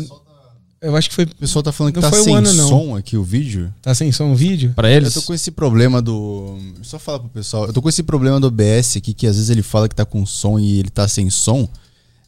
eu 0.80 0.96
acho 0.96 1.08
que 1.08 1.14
foi. 1.14 1.24
O 1.24 1.36
pessoal 1.36 1.62
tá 1.62 1.72
falando 1.72 1.92
que 1.94 2.00
Não 2.00 2.08
tá 2.08 2.10
foi 2.10 2.20
um 2.20 2.24
sem 2.24 2.34
ano, 2.36 2.52
não. 2.54 2.68
som 2.68 2.96
aqui 2.96 3.16
o 3.16 3.22
vídeo. 3.22 3.72
Tá 3.82 3.94
sem 3.94 4.10
som 4.12 4.32
o 4.32 4.34
vídeo? 4.34 4.72
Pra 4.74 4.90
Eu 4.90 4.96
eles? 4.96 5.14
tô 5.14 5.22
com 5.22 5.34
esse 5.34 5.50
problema 5.50 6.00
do. 6.00 6.58
Só 6.82 6.98
falar 6.98 7.20
pro 7.20 7.28
pessoal. 7.28 7.66
Eu 7.66 7.72
tô 7.72 7.82
com 7.82 7.88
esse 7.88 8.02
problema 8.02 8.40
do 8.40 8.46
OBS 8.46 8.96
aqui, 8.96 9.12
que 9.12 9.26
às 9.26 9.36
vezes 9.36 9.50
ele 9.50 9.62
fala 9.62 9.88
que 9.88 9.94
tá 9.94 10.04
com 10.04 10.24
som 10.26 10.58
e 10.58 10.78
ele 10.78 10.90
tá 10.90 11.06
sem 11.06 11.28
som. 11.30 11.68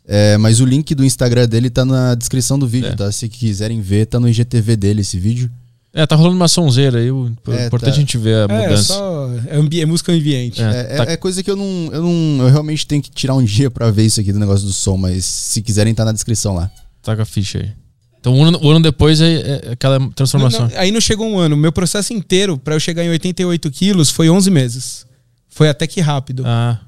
É, 0.07 0.37
mas 0.37 0.61
o 0.61 0.66
link 0.66 0.95
do 0.95 1.03
Instagram 1.05 1.49
dele 1.49 1.70
tá 1.70 1.85
na 1.85 2.14
descrição 2.14 2.59
do 2.59 2.66
vídeo, 2.68 2.91
É. 2.91 2.95
tá? 2.95 3.11
Se 3.11 3.26
quiserem 3.28 3.80
ver, 3.80 4.07
tá 4.07 4.20
no 4.20 4.28
IGTV 4.28 4.76
dele 4.76 5.01
esse 5.01 5.18
vídeo. 5.18 5.51
É, 5.97 6.05
tá 6.07 6.17
rolando 6.17 6.35
uma 6.35 6.49
sonzeira 6.49 6.99
aí. 6.99 7.09
O 7.11 7.27
É, 7.49 7.67
importante 7.67 7.91
tá. 7.91 7.97
a 7.97 7.99
gente 8.01 8.19
ver 8.19 8.35
a 8.51 8.53
É, 8.53 8.63
mudança. 8.63 8.83
só. 8.95 9.31
É, 9.47 9.57
ambi- 9.57 9.81
é 9.81 9.87
música 9.87 10.11
ambiente. 10.13 10.61
É, 10.61 10.65
É, 10.65 10.81
é- 10.81 10.97
tá- 11.05 11.13
é 11.13 11.17
coisa 11.17 11.41
que 11.41 11.49
eu 11.51 11.55
não, 11.55 11.89
eu 11.93 12.03
não. 12.03 12.45
Eu 12.47 12.51
realmente 12.51 12.85
tenho 12.85 13.01
que 13.01 13.11
tirar 13.11 13.35
um 13.35 13.45
dia 13.45 13.71
pra 13.71 13.91
ver 13.93 14.05
isso 14.05 14.21
aqui 14.21 14.33
do 14.33 14.41
negócio 14.41 14.67
do 14.67 14.73
som, 14.73 14.97
mas 14.97 15.25
se 15.25 15.63
quiserem, 15.63 15.95
tá 15.95 16.05
na 16.05 16.11
descrição 16.11 16.53
lá. 16.55 16.69
Tá 17.01 17.15
com 17.15 17.23
a 17.23 17.25
ficha 17.25 17.59
aí. 17.59 17.71
Então, 18.19 18.35
um 18.35 18.43
ano, 18.45 18.59
um 18.61 18.71
ano 18.71 18.81
depois 18.83 19.21
é, 19.21 19.35
é 19.69 19.73
aquela 19.73 20.01
transformação. 20.13 20.63
Não, 20.63 20.69
não, 20.71 20.79
aí 20.79 20.91
não 20.91 21.01
chegou 21.01 21.29
um 21.29 21.39
ano. 21.39 21.57
Meu 21.57 21.71
processo 21.71 22.13
inteiro 22.13 22.59
pra 22.59 22.75
eu 22.75 22.81
chegar 22.81 23.05
em 23.05 23.11
88 23.11 23.71
quilos 23.71 24.11
foi 24.11 24.29
11 24.29 24.51
meses. 24.51 25.07
Foi 25.49 25.69
até 25.69 25.87
que 25.87 26.01
rápido. 26.01 26.43
Ah. 26.45 26.81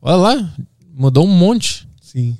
Olha 0.00 0.16
lá, 0.16 0.54
mudou 0.94 1.26
um 1.26 1.30
monte. 1.34 1.88
Sim. 2.00 2.36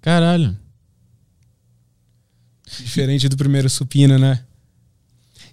Caralho. 0.00 0.56
Diferente 2.78 3.28
do 3.28 3.36
primeiro 3.36 3.68
supino, 3.68 4.18
né? 4.18 4.40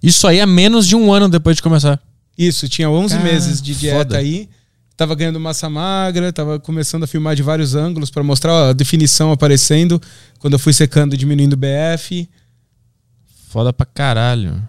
Isso 0.02 0.26
aí 0.26 0.38
é 0.38 0.46
menos 0.46 0.86
de 0.86 0.96
um 0.96 1.12
ano 1.12 1.28
depois 1.28 1.56
de 1.56 1.62
começar. 1.62 2.00
Isso, 2.38 2.68
tinha 2.68 2.88
11 2.88 3.14
Cara, 3.16 3.24
meses 3.30 3.60
de 3.60 3.74
dieta 3.74 3.98
foda. 3.98 4.18
aí. 4.18 4.48
Tava 4.96 5.14
ganhando 5.14 5.40
massa 5.40 5.68
magra, 5.68 6.32
tava 6.32 6.58
começando 6.60 7.04
a 7.04 7.06
filmar 7.06 7.34
de 7.34 7.42
vários 7.42 7.74
ângulos 7.74 8.10
pra 8.10 8.22
mostrar 8.22 8.52
ó, 8.52 8.70
a 8.70 8.72
definição 8.72 9.32
aparecendo. 9.32 10.00
Quando 10.38 10.54
eu 10.54 10.58
fui 10.58 10.72
secando, 10.72 11.16
diminuindo 11.16 11.54
o 11.54 11.56
BF. 11.56 12.28
Foda 13.48 13.72
pra 13.72 13.86
caralho. 13.86 14.62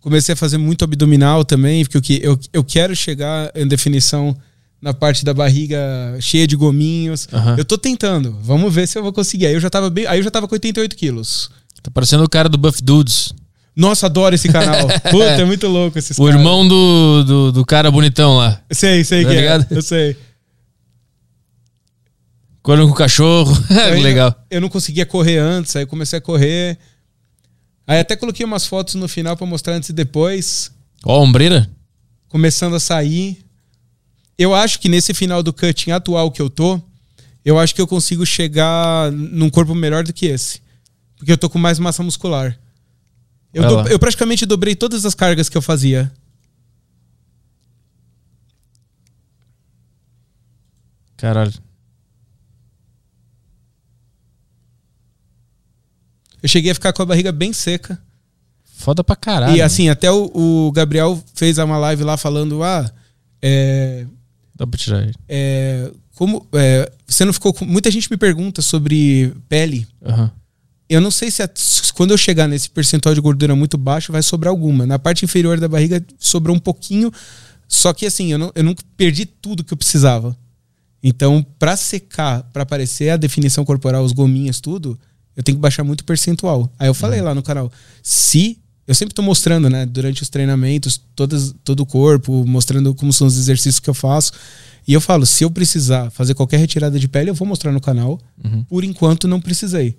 Comecei 0.00 0.32
a 0.34 0.36
fazer 0.36 0.58
muito 0.58 0.84
abdominal 0.84 1.44
também, 1.44 1.84
porque 1.84 1.96
eu, 1.96 2.02
que- 2.02 2.20
eu, 2.22 2.38
eu 2.52 2.64
quero 2.64 2.94
chegar 2.94 3.50
em 3.54 3.66
definição 3.66 4.36
na 4.80 4.92
parte 4.94 5.24
da 5.24 5.32
barriga 5.34 5.78
cheia 6.20 6.46
de 6.46 6.54
gominhos. 6.56 7.28
Aham. 7.32 7.56
Eu 7.58 7.64
tô 7.64 7.76
tentando. 7.78 8.36
Vamos 8.42 8.72
ver 8.74 8.86
se 8.86 8.98
eu 8.98 9.02
vou 9.02 9.12
conseguir. 9.12 9.46
Aí 9.46 9.54
eu 9.54 9.60
já 9.60 9.70
tava 9.70 9.88
bem. 9.90 10.06
Aí 10.06 10.18
eu 10.18 10.22
já 10.22 10.30
tava 10.30 10.46
com 10.46 10.54
88 10.54 10.94
quilos. 10.96 11.50
Tá 11.82 11.90
parecendo 11.90 12.24
o 12.24 12.28
cara 12.28 12.48
do 12.48 12.58
Buff 12.58 12.82
Dudes. 12.82 13.32
Nossa, 13.74 14.06
adoro 14.06 14.34
esse 14.34 14.48
canal. 14.48 14.86
Puta, 15.10 15.24
é 15.42 15.44
muito 15.44 15.66
louco 15.68 15.98
esses 15.98 16.18
O 16.18 16.24
caras. 16.24 16.38
irmão 16.40 16.66
do, 16.66 17.24
do, 17.24 17.52
do 17.52 17.64
cara 17.66 17.90
bonitão 17.90 18.36
lá. 18.36 18.60
Sei, 18.70 19.04
sei 19.04 19.22
Tá 19.24 19.30
que 19.30 19.36
ligado? 19.36 19.66
é. 19.70 19.76
Eu 19.76 19.82
sei. 19.82 20.16
Correndo 22.62 22.86
com 22.86 22.92
o 22.94 22.96
cachorro. 22.96 23.54
Aí 23.70 24.02
Legal. 24.02 24.34
Eu 24.50 24.60
não 24.60 24.68
conseguia 24.68 25.06
correr 25.06 25.38
antes, 25.38 25.76
aí 25.76 25.82
eu 25.84 25.86
comecei 25.86 26.18
a 26.18 26.22
correr. 26.22 26.76
Aí 27.86 28.00
até 28.00 28.16
coloquei 28.16 28.44
umas 28.44 28.66
fotos 28.66 28.96
no 28.96 29.06
final 29.06 29.36
pra 29.36 29.46
mostrar 29.46 29.74
antes 29.74 29.90
e 29.90 29.92
depois. 29.92 30.72
Ó, 31.04 31.14
a 31.16 31.20
ombreira. 31.20 31.70
começando 32.28 32.74
a 32.74 32.80
sair. 32.80 33.38
Eu 34.38 34.54
acho 34.54 34.78
que 34.80 34.88
nesse 34.88 35.14
final 35.14 35.42
do 35.42 35.52
cutting 35.52 35.90
atual 35.92 36.30
que 36.30 36.42
eu 36.42 36.50
tô, 36.50 36.80
eu 37.44 37.58
acho 37.58 37.74
que 37.74 37.80
eu 37.80 37.86
consigo 37.86 38.24
chegar 38.26 39.10
num 39.12 39.48
corpo 39.48 39.74
melhor 39.74 40.04
do 40.04 40.12
que 40.12 40.26
esse. 40.26 40.60
Porque 41.16 41.32
eu 41.32 41.38
tô 41.38 41.48
com 41.48 41.58
mais 41.58 41.78
massa 41.78 42.02
muscular. 42.02 42.58
Eu, 43.54 43.62
do- 43.84 43.88
eu 43.88 43.98
praticamente 43.98 44.44
dobrei 44.44 44.76
todas 44.76 45.06
as 45.06 45.14
cargas 45.14 45.48
que 45.48 45.56
eu 45.56 45.62
fazia. 45.62 46.12
Caralho. 51.16 51.52
Eu 56.42 56.48
cheguei 56.48 56.70
a 56.70 56.74
ficar 56.74 56.92
com 56.92 57.02
a 57.02 57.06
barriga 57.06 57.32
bem 57.32 57.52
seca. 57.52 58.00
Foda 58.64 59.02
pra 59.02 59.16
caralho. 59.16 59.56
e 59.56 59.62
assim, 59.62 59.88
até 59.88 60.10
o, 60.10 60.30
o 60.68 60.72
Gabriel 60.72 61.22
fez 61.34 61.56
uma 61.58 61.78
live 61.78 62.04
lá 62.04 62.16
falando: 62.16 62.62
ah, 62.62 62.90
é, 63.40 64.06
Dá 64.56 64.66
pra 64.66 64.78
tirar 64.78 65.02
ele. 65.02 65.14
é, 65.28 65.90
como. 66.14 66.46
é, 66.54 66.90
você 67.06 67.24
não 67.24 67.32
ficou 67.32 67.52
com. 67.52 67.64
Muita 67.64 67.90
gente 67.90 68.10
me 68.10 68.16
pergunta 68.16 68.62
sobre 68.62 69.32
pele. 69.48 69.86
Aham. 70.04 70.30
Eu 70.88 71.00
não 71.00 71.10
sei 71.10 71.30
se 71.32 71.42
a- 71.42 71.50
se 71.54 71.92
quando 71.92 72.12
eu 72.12 72.16
chegar 72.18 72.46
nesse 72.46 72.70
percentual 72.70 73.14
de 73.14 73.20
gordura 73.20 73.56
muito 73.56 73.76
baixo 73.76 74.12
vai 74.12 74.22
sobrar 74.22 74.50
alguma. 74.50 74.86
Na 74.86 74.98
parte 74.98 75.24
inferior 75.24 75.58
da 75.58 75.66
barriga 75.68 76.02
sobrou 76.18 76.54
um 76.54 76.60
pouquinho. 76.60 77.10
Só 77.68 77.92
que 77.92 78.06
assim, 78.06 78.30
eu 78.32 78.38
não, 78.38 78.52
eu 78.54 78.62
não 78.62 78.74
perdi 78.96 79.26
tudo 79.26 79.64
que 79.64 79.72
eu 79.72 79.76
precisava. 79.76 80.36
Então, 81.02 81.44
pra 81.58 81.76
secar, 81.76 82.44
pra 82.52 82.62
aparecer 82.62 83.10
a 83.10 83.16
definição 83.16 83.64
corporal, 83.64 84.04
os 84.04 84.12
gominhos, 84.12 84.60
tudo, 84.60 84.98
eu 85.36 85.42
tenho 85.42 85.58
que 85.58 85.62
baixar 85.62 85.82
muito 85.84 86.00
o 86.02 86.04
percentual. 86.04 86.72
Aí 86.78 86.86
eu 86.88 86.94
falei 86.94 87.20
lá 87.20 87.34
no 87.34 87.42
canal, 87.42 87.70
se 88.02 88.58
eu 88.86 88.94
sempre 88.94 89.14
tô 89.14 89.22
mostrando, 89.22 89.68
né, 89.68 89.84
durante 89.84 90.22
os 90.22 90.28
treinamentos, 90.28 91.00
todas, 91.14 91.54
todo 91.64 91.80
o 91.80 91.86
corpo, 91.86 92.46
mostrando 92.46 92.94
como 92.94 93.12
são 93.12 93.26
os 93.26 93.36
exercícios 93.36 93.80
que 93.80 93.90
eu 93.90 93.94
faço. 93.94 94.32
E 94.86 94.92
eu 94.92 95.00
falo, 95.00 95.26
se 95.26 95.42
eu 95.42 95.50
precisar 95.50 96.10
fazer 96.10 96.34
qualquer 96.34 96.58
retirada 96.58 96.98
de 96.98 97.08
pele, 97.08 97.30
eu 97.30 97.34
vou 97.34 97.46
mostrar 97.46 97.72
no 97.72 97.80
canal. 97.80 98.20
Por 98.68 98.84
enquanto, 98.84 99.26
não 99.26 99.40
precisei. 99.40 99.96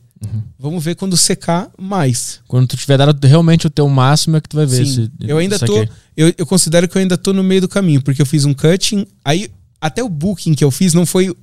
Vamos 0.57 0.83
ver 0.83 0.95
quando 0.95 1.15
secar 1.15 1.69
mais. 1.77 2.39
Quando 2.47 2.67
tu 2.67 2.77
tiver 2.77 2.97
dado 2.97 3.25
realmente 3.25 3.67
o 3.67 3.69
teu 3.69 3.87
máximo 3.87 4.37
é 4.37 4.41
que 4.41 4.49
tu 4.49 4.55
vai 4.55 4.65
ver 4.65 4.85
Sim, 4.85 5.05
se. 5.05 5.11
eu 5.27 5.37
ainda 5.37 5.59
tô. 5.59 5.85
Eu, 6.15 6.33
eu 6.37 6.45
considero 6.45 6.87
que 6.87 6.97
eu 6.97 7.01
ainda 7.01 7.17
tô 7.17 7.33
no 7.33 7.43
meio 7.43 7.61
do 7.61 7.67
caminho, 7.67 8.01
porque 8.01 8.21
eu 8.21 8.25
fiz 8.25 8.45
um 8.45 8.53
cutting. 8.53 9.05
Aí, 9.23 9.51
até 9.79 10.03
o 10.03 10.09
booking 10.09 10.55
que 10.55 10.63
eu 10.63 10.71
fiz 10.71 10.93
não 10.93 11.05
foi 11.05 11.29
o, 11.29 11.37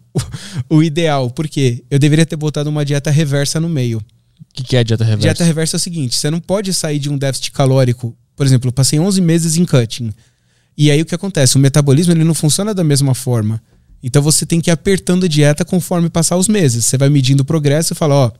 o 0.69 0.83
ideal, 0.83 1.31
porque 1.31 1.85
eu 1.91 1.99
deveria 1.99 2.27
ter 2.27 2.37
botado 2.37 2.69
uma 2.71 2.85
dieta 2.85 3.11
reversa 3.11 3.61
no 3.61 3.69
meio. 3.69 4.03
O 4.41 4.55
que, 4.55 4.63
que 4.63 4.77
é 4.77 4.85
dieta 4.85 5.05
reversa? 5.05 5.23
Dieta 5.23 5.45
reversa 5.45 5.77
é 5.77 5.79
o 5.79 5.81
seguinte: 5.81 6.17
você 6.17 6.31
não 6.31 6.41
pode 6.41 6.73
sair 6.73 6.99
de 6.99 7.11
um 7.11 7.19
déficit 7.19 7.53
calórico. 7.53 8.17
Por 8.37 8.45
exemplo, 8.47 8.69
eu 8.69 8.73
passei 8.73 8.99
11 8.99 9.21
meses 9.21 9.57
em 9.57 9.65
cutting. 9.65 10.13
E 10.77 10.91
aí 10.91 11.01
o 11.01 11.07
que 11.07 11.15
acontece? 11.15 11.57
O 11.57 11.61
metabolismo 11.61 12.13
ele 12.13 12.25
não 12.25 12.35
funciona 12.35 12.75
da 12.75 12.83
mesma 12.83 13.15
forma. 13.15 13.63
Então 14.03 14.21
você 14.21 14.45
tem 14.45 14.61
que 14.61 14.71
ir 14.71 14.73
apertando 14.73 15.25
a 15.25 15.29
dieta 15.29 15.65
conforme 15.65 16.11
passar 16.11 16.37
os 16.37 16.49
meses. 16.49 16.85
Você 16.85 16.99
vai 16.99 17.09
medindo 17.09 17.43
o 17.43 17.45
progresso 17.45 17.93
e 17.93 17.97
fala: 17.97 18.15
ó, 18.15 18.33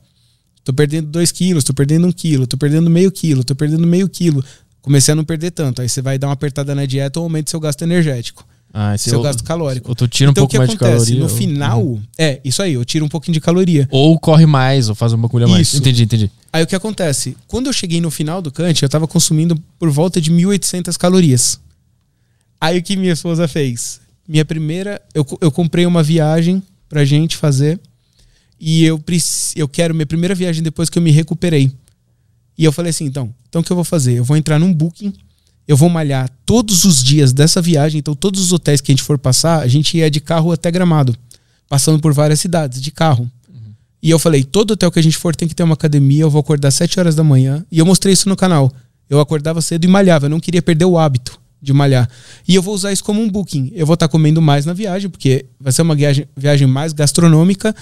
tô 0.63 0.73
perdendo 0.73 1.07
2 1.07 1.31
quilos, 1.31 1.63
tô 1.63 1.73
perdendo 1.73 2.07
1 2.07 2.11
quilo, 2.11 2.45
tô 2.45 2.57
perdendo 2.57 2.89
meio 2.89 3.11
quilo, 3.11 3.43
tô 3.43 3.55
perdendo 3.55 3.87
meio 3.87 4.07
quilo. 4.07 4.43
Comecei 4.81 5.13
a 5.13 5.15
não 5.15 5.23
perder 5.23 5.51
tanto. 5.51 5.81
Aí 5.81 5.89
você 5.89 6.01
vai 6.01 6.19
dar 6.19 6.27
uma 6.27 6.33
apertada 6.33 6.75
na 6.75 6.85
dieta 6.85 7.19
ou 7.19 7.23
aumenta 7.23 7.49
seu 7.49 7.59
gasto 7.59 7.81
energético, 7.81 8.45
Ah, 8.77 8.97
seu 8.97 9.13
eu- 9.13 9.21
gasto 9.21 9.41
calórico. 9.41 9.87
Ou 9.89 9.95
tu 9.95 10.05
tira 10.05 10.29
um 10.29 10.31
então 10.31 10.43
o 10.43 10.47
pouco 10.47 10.51
que 10.51 10.57
mais 10.57 10.69
de 10.69 10.75
acontece? 10.75 10.95
caloria. 11.05 11.19
No 11.19 11.23
ou- 11.23 11.37
final, 11.37 11.81
Uhum. 11.81 12.01
é 12.17 12.41
isso 12.43 12.61
aí, 12.61 12.73
eu 12.73 12.83
tiro 12.83 13.05
um 13.05 13.07
pouquinho 13.07 13.31
de 13.33 13.39
caloria. 13.39 13.87
Ou 13.89 14.19
corre 14.19 14.45
mais, 14.45 14.89
ou 14.89 14.95
faz 14.95 15.13
um 15.13 15.17
bagulho 15.17 15.45
a 15.45 15.47
mais. 15.47 15.69
Isso. 15.69 15.77
Entendi, 15.77 16.03
entendi. 16.03 16.31
Aí 16.51 16.61
o 16.61 16.67
que 16.67 16.75
acontece? 16.75 17.37
Quando 17.47 17.67
eu 17.67 17.73
cheguei 17.73 18.01
no 18.01 18.11
final 18.11 18.41
do 18.41 18.51
Kant, 18.51 18.83
eu 18.83 18.89
tava 18.89 19.07
consumindo 19.07 19.57
por 19.79 19.89
volta 19.89 20.19
de 20.19 20.29
1.800 20.29 20.97
calorias. 20.97 21.57
Aí 22.59 22.77
o 22.79 22.83
que 22.83 22.97
minha 22.97 23.13
esposa 23.13 23.47
fez? 23.47 24.01
Minha 24.27 24.43
primeira, 24.43 25.01
eu, 25.13 25.25
eu 25.39 25.51
comprei 25.51 25.85
uma 25.85 26.03
viagem 26.03 26.61
pra 26.89 27.05
gente 27.05 27.37
fazer. 27.37 27.79
E 28.59 28.83
eu, 28.83 29.01
eu 29.55 29.67
quero 29.67 29.93
minha 29.93 30.05
primeira 30.05 30.33
viagem 30.35 30.61
depois 30.63 30.89
que 30.89 30.97
eu 30.97 31.01
me 31.01 31.11
recuperei. 31.11 31.71
E 32.57 32.63
eu 32.65 32.71
falei 32.71 32.89
assim, 32.89 33.05
então, 33.05 33.33
então 33.47 33.61
o 33.61 33.63
que 33.63 33.71
eu 33.71 33.75
vou 33.75 33.83
fazer? 33.85 34.13
Eu 34.17 34.23
vou 34.23 34.35
entrar 34.37 34.57
num 34.59 34.73
booking, 34.73 35.13
eu 35.67 35.75
vou 35.75 35.89
malhar 35.89 36.29
todos 36.45 36.85
os 36.85 37.03
dias 37.03 37.33
dessa 37.33 37.61
viagem, 37.61 37.99
então 37.99 38.15
todos 38.15 38.41
os 38.41 38.53
hotéis 38.53 38.81
que 38.81 38.91
a 38.91 38.93
gente 38.93 39.03
for 39.03 39.17
passar, 39.17 39.61
a 39.61 39.67
gente 39.67 39.97
ia 39.97 40.09
de 40.09 40.19
carro 40.19 40.51
até 40.51 40.69
Gramado, 40.69 41.15
passando 41.67 41.99
por 41.99 42.13
várias 42.13 42.39
cidades 42.39 42.81
de 42.81 42.91
carro. 42.91 43.29
E 44.01 44.09
eu 44.11 44.19
falei, 44.19 44.43
todo 44.43 44.71
hotel 44.71 44.91
que 44.91 44.99
a 44.99 45.01
gente 45.01 45.17
for 45.17 45.35
tem 45.35 45.47
que 45.47 45.55
ter 45.55 45.63
uma 45.63 45.73
academia, 45.73 46.21
eu 46.21 46.29
vou 46.29 46.39
acordar 46.39 46.67
às 46.67 46.75
7 46.75 46.99
horas 46.99 47.15
da 47.15 47.23
manhã. 47.23 47.65
E 47.71 47.79
eu 47.79 47.85
mostrei 47.87 48.13
isso 48.13 48.29
no 48.29 48.35
canal. 48.35 48.71
Eu 49.09 49.19
acordava 49.19 49.61
cedo 49.63 49.83
e 49.83 49.87
malhava, 49.87 50.27
eu 50.27 50.29
não 50.29 50.39
queria 50.39 50.61
perder 50.61 50.85
o 50.85 50.95
hábito 50.95 51.39
de 51.59 51.73
malhar. 51.73 52.07
E 52.47 52.53
eu 52.53 52.61
vou 52.61 52.75
usar 52.75 52.93
isso 52.93 53.03
como 53.03 53.19
um 53.19 53.27
booking. 53.27 53.71
Eu 53.73 53.85
vou 53.87 53.95
estar 53.95 54.07
comendo 54.07 54.39
mais 54.39 54.63
na 54.63 54.73
viagem, 54.73 55.09
porque 55.09 55.47
vai 55.59 55.73
ser 55.73 55.81
uma 55.81 55.95
viagem, 55.95 56.27
viagem 56.37 56.67
mais 56.67 56.93
gastronômica. 56.93 57.75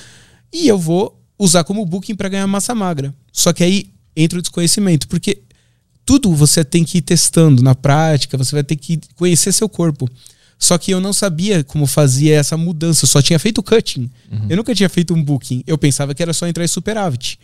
E 0.54 0.66
eu 0.66 0.78
vou 0.78 1.22
usar 1.38 1.66
como 1.66 1.86
booking 1.86 2.16
para 2.16 2.30
ganhar 2.30 2.48
massa 2.48 2.74
magra. 2.74 3.14
Só 3.32 3.52
que 3.52 3.62
aí 3.62 3.88
entra 4.16 4.40
o 4.40 4.42
desconhecimento, 4.42 5.10
porque 5.10 5.42
tudo 6.06 6.34
você 6.36 6.64
tem 6.64 6.84
que 6.84 6.98
ir 6.98 7.02
testando 7.02 7.62
na 7.64 7.76
prática, 7.76 8.38
você 8.38 8.56
vai 8.56 8.64
ter 8.64 8.76
que 8.76 9.00
conhecer 9.16 9.52
seu 9.52 9.70
corpo. 9.70 10.10
Só 10.58 10.78
que 10.78 10.92
eu 10.92 11.02
não 11.02 11.12
sabia 11.12 11.64
como 11.64 11.86
fazia 11.86 12.36
essa 12.36 12.56
mudança, 12.56 13.04
eu 13.04 13.10
só 13.10 13.22
tinha 13.22 13.38
feito 13.38 13.62
cutting. 13.62 14.10
Eu 14.50 14.58
nunca 14.58 14.74
tinha 14.74 14.88
feito 14.88 15.14
um 15.14 15.22
booking. 15.22 15.64
Eu 15.68 15.78
pensava 15.78 16.14
que 16.14 16.24
era 16.24 16.34
só 16.34 16.48
entrar 16.48 16.64
em 16.64 16.68
superávit. 16.68 17.40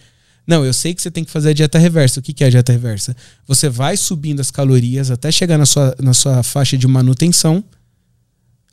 Não, 0.48 0.66
eu 0.66 0.74
sei 0.74 0.94
que 0.94 1.02
você 1.02 1.12
tem 1.12 1.24
que 1.24 1.30
fazer 1.30 1.50
a 1.50 1.54
dieta 1.54 1.78
reversa. 1.78 2.20
O 2.20 2.24
que 2.24 2.34
que 2.34 2.44
é 2.44 2.48
a 2.48 2.50
dieta 2.50 2.72
reversa? 2.72 3.16
Você 3.46 3.70
vai 3.70 3.98
subindo 3.98 4.40
as 4.40 4.50
calorias 4.50 5.12
até 5.12 5.32
chegar 5.32 5.58
na 5.58 5.66
sua, 5.66 5.96
na 6.00 6.14
sua 6.14 6.42
faixa 6.44 6.78
de 6.78 6.88
manutenção 6.88 7.64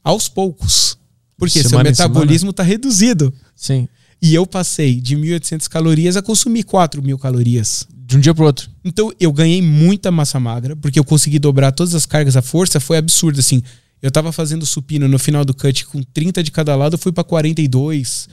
aos 0.03 0.29
poucos. 0.29 0.97
Porque 1.37 1.61
seu 1.61 1.71
Semana 1.71 1.89
em 1.89 1.93
metabolismo 1.93 2.51
está 2.51 2.63
reduzido. 2.63 3.35
Sim. 3.55 3.89
E 4.21 4.35
eu 4.35 4.47
passei 4.47 5.01
de 5.01 5.17
1.800 5.17 5.69
calorias 5.69 6.17
a 6.17 6.23
consumir 6.23 6.65
4.000 6.65 7.19
calorias. 7.19 7.87
De 7.93 8.17
um 8.17 8.21
dia 8.21 8.33
pro 8.35 8.45
outro. 8.45 8.71
Então 8.85 9.13
eu 9.19 9.33
ganhei 9.33 9.61
muita 9.61 10.11
massa 10.13 10.39
magra, 10.39 10.77
porque 10.77 10.99
eu 10.99 11.05
consegui 11.05 11.39
dobrar 11.39 11.73
todas 11.73 11.95
as 11.95 12.07
cargas. 12.07 12.37
A 12.37 12.43
força 12.43 12.79
foi 12.81 12.97
absurda, 12.99 13.41
assim. 13.41 13.63
Eu 14.01 14.11
tava 14.11 14.31
fazendo 14.31 14.65
supino 14.65 15.09
no 15.09 15.19
final 15.19 15.45
do 15.45 15.53
cut 15.55 15.85
com 15.87 16.03
30 16.03 16.43
de 16.43 16.51
cada 16.53 16.77
lado, 16.77 16.95
eu 16.95 16.99
fui 16.99 17.11
pra 17.13 17.25
42. 17.25 18.29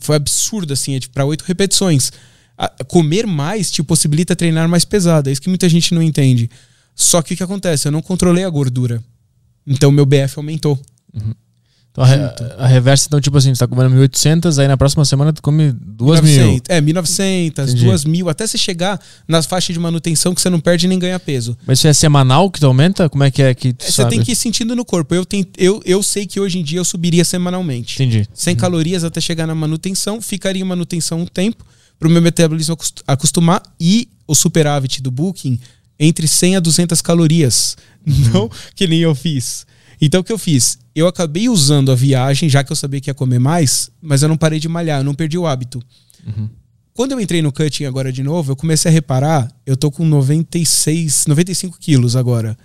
Foi 0.00 0.16
absurdo, 0.16 0.72
assim, 0.72 0.94
é 0.96 1.00
tipo, 1.00 1.14
pra 1.14 1.24
8 1.24 1.42
repetições. 1.42 2.10
A- 2.58 2.68
comer 2.86 3.26
mais 3.26 3.70
te 3.70 3.82
possibilita 3.82 4.34
treinar 4.34 4.68
mais 4.68 4.84
pesado. 4.84 5.28
É 5.28 5.32
isso 5.32 5.40
que 5.40 5.48
muita 5.48 5.68
gente 5.68 5.94
não 5.94 6.02
entende. 6.02 6.50
Só 6.94 7.22
que 7.22 7.34
o 7.34 7.36
que 7.36 7.42
acontece? 7.42 7.86
Eu 7.88 7.92
não 7.92 8.02
controlei 8.02 8.44
a 8.44 8.50
gordura. 8.50 9.02
Então 9.66 9.92
meu 9.92 10.04
BF 10.04 10.34
aumentou. 10.38 10.78
Então, 11.92 12.02
a, 12.04 12.64
a 12.64 12.66
reversa, 12.66 13.04
então, 13.06 13.20
tipo 13.20 13.36
assim, 13.36 13.54
você 13.54 13.58
tá 13.58 13.68
comendo 13.68 13.94
1.800, 13.94 14.58
aí 14.58 14.66
na 14.66 14.78
próxima 14.78 15.04
semana 15.04 15.30
tu 15.30 15.42
come 15.42 15.72
2 15.72 16.20
mil. 16.22 16.32
1900, 16.32 16.74
É, 16.74 16.80
1900, 16.80 17.64
Entendi. 17.68 17.84
2000, 17.84 18.28
até 18.30 18.46
você 18.46 18.56
chegar 18.56 18.98
nas 19.28 19.44
faixas 19.44 19.74
de 19.74 19.78
manutenção 19.78 20.34
que 20.34 20.40
você 20.40 20.48
não 20.48 20.58
perde 20.58 20.88
nem 20.88 20.98
ganha 20.98 21.20
peso. 21.20 21.54
Mas 21.66 21.78
isso 21.80 21.88
é 21.88 21.92
semanal 21.92 22.50
que 22.50 22.58
tu 22.60 22.66
aumenta? 22.66 23.10
Como 23.10 23.22
é 23.24 23.30
que 23.30 23.42
é 23.42 23.54
que 23.54 23.74
tu 23.74 23.84
É, 23.84 23.90
Você 23.90 24.06
tem 24.08 24.22
que 24.22 24.32
ir 24.32 24.36
sentindo 24.36 24.74
no 24.74 24.86
corpo. 24.86 25.14
Eu, 25.14 25.26
tenho, 25.26 25.44
eu, 25.58 25.82
eu 25.84 26.02
sei 26.02 26.24
que 26.26 26.40
hoje 26.40 26.58
em 26.58 26.64
dia 26.64 26.78
eu 26.78 26.84
subiria 26.84 27.26
semanalmente. 27.26 28.02
Entendi. 28.02 28.26
100 28.32 28.56
calorias 28.56 29.04
até 29.04 29.20
chegar 29.20 29.46
na 29.46 29.54
manutenção, 29.54 30.22
ficaria 30.22 30.62
em 30.62 30.64
manutenção 30.66 31.20
um 31.20 31.26
tempo 31.26 31.62
para 31.98 32.08
o 32.08 32.10
meu 32.10 32.22
metabolismo 32.22 32.72
acos- 32.72 32.94
acostumar 33.06 33.62
e 33.78 34.08
o 34.26 34.34
superávit 34.34 35.02
do 35.02 35.10
booking 35.10 35.58
entre 36.00 36.26
100 36.26 36.56
a 36.56 36.60
200 36.60 37.02
calorias. 37.02 37.76
Não 38.32 38.50
que 38.74 38.86
nem 38.86 39.00
eu 39.00 39.14
fiz. 39.14 39.66
Então 40.04 40.20
o 40.20 40.24
que 40.24 40.32
eu 40.32 40.38
fiz? 40.38 40.80
Eu 40.96 41.06
acabei 41.06 41.48
usando 41.48 41.92
a 41.92 41.94
viagem, 41.94 42.48
já 42.48 42.64
que 42.64 42.72
eu 42.72 42.76
sabia 42.76 43.00
que 43.00 43.08
ia 43.08 43.14
comer 43.14 43.38
mais, 43.38 43.88
mas 44.02 44.20
eu 44.20 44.28
não 44.28 44.36
parei 44.36 44.58
de 44.58 44.68
malhar, 44.68 44.98
eu 44.98 45.04
não 45.04 45.14
perdi 45.14 45.38
o 45.38 45.46
hábito. 45.46 45.80
Quando 46.92 47.12
eu 47.12 47.20
entrei 47.20 47.40
no 47.40 47.52
cutting 47.52 47.84
agora 47.84 48.12
de 48.12 48.22
novo, 48.22 48.50
eu 48.50 48.56
comecei 48.56 48.90
a 48.90 48.92
reparar, 48.92 49.48
eu 49.64 49.76
tô 49.76 49.92
com 49.92 50.04
96, 50.04 51.26
95 51.26 51.78
quilos 51.78 52.16
agora. 52.16 52.58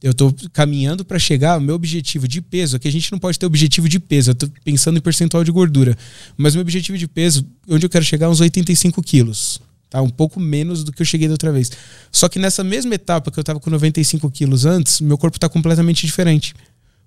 Eu 0.00 0.12
tô 0.12 0.32
caminhando 0.52 1.04
para 1.04 1.18
chegar 1.18 1.54
ao 1.54 1.60
meu 1.60 1.74
objetivo 1.74 2.28
de 2.28 2.40
peso. 2.40 2.76
Aqui 2.76 2.86
a 2.86 2.92
gente 2.92 3.10
não 3.10 3.18
pode 3.18 3.36
ter 3.36 3.46
objetivo 3.46 3.88
de 3.88 3.98
peso. 3.98 4.30
Eu 4.30 4.34
tô 4.34 4.48
pensando 4.62 4.98
em 4.98 5.00
percentual 5.00 5.42
de 5.42 5.50
gordura. 5.50 5.98
Mas 6.36 6.54
meu 6.54 6.62
objetivo 6.62 6.96
de 6.96 7.08
peso, 7.08 7.44
onde 7.68 7.84
eu 7.84 7.90
quero 7.90 8.04
chegar, 8.04 8.26
é 8.26 8.28
uns 8.28 8.40
85 8.40 9.02
quilos. 9.02 9.60
Tá? 9.90 10.02
Um 10.02 10.10
pouco 10.10 10.38
menos 10.38 10.84
do 10.84 10.92
que 10.92 11.00
eu 11.02 11.06
cheguei 11.06 11.28
da 11.28 11.32
outra 11.34 11.50
vez. 11.52 11.70
Só 12.12 12.28
que 12.28 12.38
nessa 12.38 12.62
mesma 12.62 12.94
etapa 12.94 13.30
que 13.30 13.38
eu 13.38 13.44
tava 13.44 13.58
com 13.60 13.70
95 13.70 14.30
quilos 14.30 14.64
antes, 14.66 15.00
meu 15.00 15.16
corpo 15.16 15.38
tá 15.38 15.48
completamente 15.48 16.04
diferente. 16.06 16.54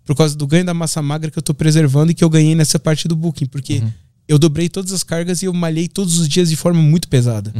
Por 0.05 0.15
causa 0.15 0.35
do 0.35 0.47
ganho 0.47 0.65
da 0.65 0.73
massa 0.73 1.01
magra 1.01 1.29
que 1.29 1.37
eu 1.37 1.43
tô 1.43 1.53
preservando 1.53 2.11
e 2.11 2.15
que 2.15 2.23
eu 2.23 2.29
ganhei 2.29 2.55
nessa 2.55 2.79
parte 2.79 3.07
do 3.07 3.15
booking. 3.15 3.45
Porque 3.45 3.83
eu 4.27 4.39
dobrei 4.39 4.67
todas 4.67 4.91
as 4.93 5.03
cargas 5.03 5.41
e 5.41 5.45
eu 5.45 5.53
malhei 5.53 5.87
todos 5.87 6.17
os 6.19 6.27
dias 6.27 6.49
de 6.49 6.55
forma 6.55 6.81
muito 6.81 7.07
pesada. 7.07 7.53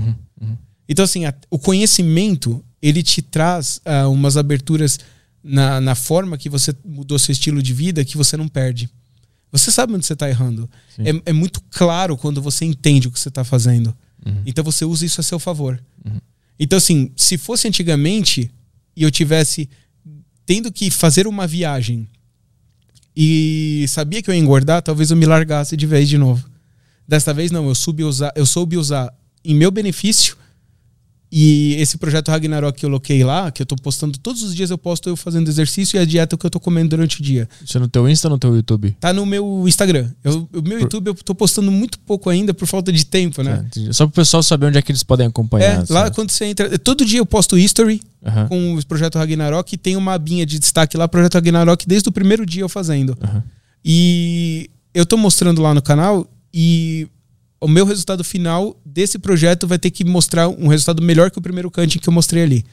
Então, 0.90 1.06
assim, 1.06 1.26
a- 1.26 1.34
o 1.50 1.60
conhecimento, 1.60 2.64
ele 2.82 3.04
te 3.04 3.22
traz 3.22 3.80
ah, 3.86 4.08
umas 4.08 4.38
aberturas 4.38 5.00
na, 5.44 5.80
na 5.82 5.96
forma 5.96 6.38
que 6.38 6.50
você 6.50 6.74
mudou 6.84 7.20
seu 7.20 7.32
estilo 7.32 7.62
de 7.62 7.74
vida 7.74 8.04
que 8.06 8.18
você 8.18 8.36
não 8.38 8.48
perde. 8.48 8.90
Você 9.52 9.70
sabe 9.72 9.94
onde 9.94 10.06
você 10.06 10.14
está 10.14 10.30
errando. 10.30 10.70
É, 10.98 11.22
é 11.28 11.34
muito 11.34 11.62
claro 11.70 12.16
quando 12.18 12.42
você 12.42 12.64
entende 12.66 13.08
o 13.08 13.12
que 13.12 13.20
você 13.20 13.30
está 13.30 13.44
fazendo. 13.44 13.94
Então 14.46 14.64
você 14.64 14.86
usa 14.86 15.06
isso 15.06 15.20
a 15.20 15.24
seu 15.24 15.40
favor. 15.40 15.82
Então, 16.60 16.78
assim, 16.78 17.12
se 17.16 17.38
fosse 17.38 17.68
antigamente 17.68 18.52
e 18.96 19.04
eu 19.04 19.10
tivesse 19.10 19.70
tendo 20.46 20.72
que 20.72 20.92
fazer 20.92 21.26
uma 21.28 21.48
viagem 21.48 22.08
e 23.16 23.86
sabia 23.88 24.22
que 24.22 24.30
eu 24.30 24.34
ia 24.34 24.40
engordar, 24.40 24.82
talvez 24.82 25.12
eu 25.12 25.18
me 25.18 25.26
largasse 25.26 25.76
de 25.76 25.86
vez 25.86 26.08
de 26.08 26.18
novo. 26.18 26.50
Desta 27.08 27.34
vez 27.34 27.52
não, 27.52 27.68
eu 27.68 27.76
soube 27.76 28.04
usar, 28.04 28.32
eu 28.36 28.46
soube 28.46 28.78
usar 28.78 29.14
em 29.44 29.56
meu 29.56 29.72
benefício 29.72 30.38
e 31.32 31.76
esse 31.76 31.98
projeto 31.98 32.30
Ragnarok 32.30 32.78
que 32.78 32.86
eu 32.86 32.90
coloquei 32.90 33.24
lá, 33.24 33.50
que 33.52 33.62
eu 33.62 33.66
tô 33.66 33.78
postando 33.78 34.18
todos 34.18 34.44
os 34.44 34.54
dias, 34.54 34.70
eu 34.70 34.78
posto 34.78 35.08
eu 35.08 35.16
fazendo 35.16 35.48
exercício 35.48 35.98
e 35.98 36.00
a 36.00 36.04
dieta 36.04 36.36
que 36.36 36.46
eu 36.46 36.50
tô 36.50 36.60
comendo 36.60 36.90
durante 36.90 37.22
o 37.22 37.24
dia. 37.24 37.48
Isso 37.64 37.78
é 37.78 37.80
no 37.80 37.88
teu 37.88 38.10
Insta 38.10 38.28
ou 38.28 38.34
no 38.34 38.38
teu 38.38 38.54
YouTube? 38.54 38.96
Tá 39.00 39.14
no 39.14 39.26
meu 39.26 39.64
Instagram. 39.66 40.10
Eu, 40.24 40.50
o 40.54 40.62
meu 40.62 40.82
YouTube 40.82 41.08
eu 41.08 41.14
tô 41.16 41.34
postando 41.34 41.72
muito 41.72 41.98
pouco 42.00 42.30
ainda 42.30 42.54
por 42.54 42.68
falta 42.68 42.92
de 42.92 43.06
tempo, 43.06 43.42
né? 43.42 43.66
É, 43.78 43.94
só 43.94 44.06
pro 44.06 44.16
pessoal 44.16 44.44
saber 44.44 44.66
onde 44.66 44.78
é 44.78 44.82
que 44.82 44.92
eles 44.92 45.04
podem 45.04 45.26
acompanhar. 45.26 45.84
É, 45.84 45.94
lá 45.94 46.12
quando 46.12 46.32
você 46.32 46.46
entra. 46.46 46.78
Todo 46.78 47.06
dia 47.06 47.20
eu 47.20 47.26
posto 47.26 47.58
history 47.58 48.02
Aham. 48.26 48.48
com 48.50 48.76
o 48.76 48.86
projeto 48.86 49.18
Ragnarok 49.18 49.74
e 49.74 49.78
tem 49.78 49.96
uma 49.96 50.14
abinha 50.14 50.46
de 50.46 50.60
destaque 50.60 50.98
lá, 50.98 51.08
projeto 51.08 51.36
Ragnarok, 51.36 51.88
desde 51.88 52.10
o 52.10 52.12
primeiro 52.12 52.46
dia 52.46 52.64
eu 52.64 52.70
fazendo. 52.70 53.18
Aham. 53.24 53.42
E 53.86 54.70
eu 54.94 55.06
tô 55.06 55.16
mostrando 55.16 55.62
lá 55.62 55.74
no 55.74 55.82
canal 55.82 56.28
e 56.54 57.08
o 57.62 57.68
meu 57.68 57.86
resultado 57.86 58.24
final 58.24 58.76
desse 58.84 59.20
projeto 59.20 59.68
vai 59.68 59.78
ter 59.78 59.91
que 59.91 60.03
mostrar 60.03 60.49
um 60.49 60.68
resultado 60.68 61.01
melhor 61.01 61.30
que 61.30 61.38
o 61.38 61.41
primeiro 61.41 61.70
cutting 61.70 61.99
que 61.99 62.09
eu 62.09 62.14
mostrei 62.14 62.43
ali. 62.43 62.66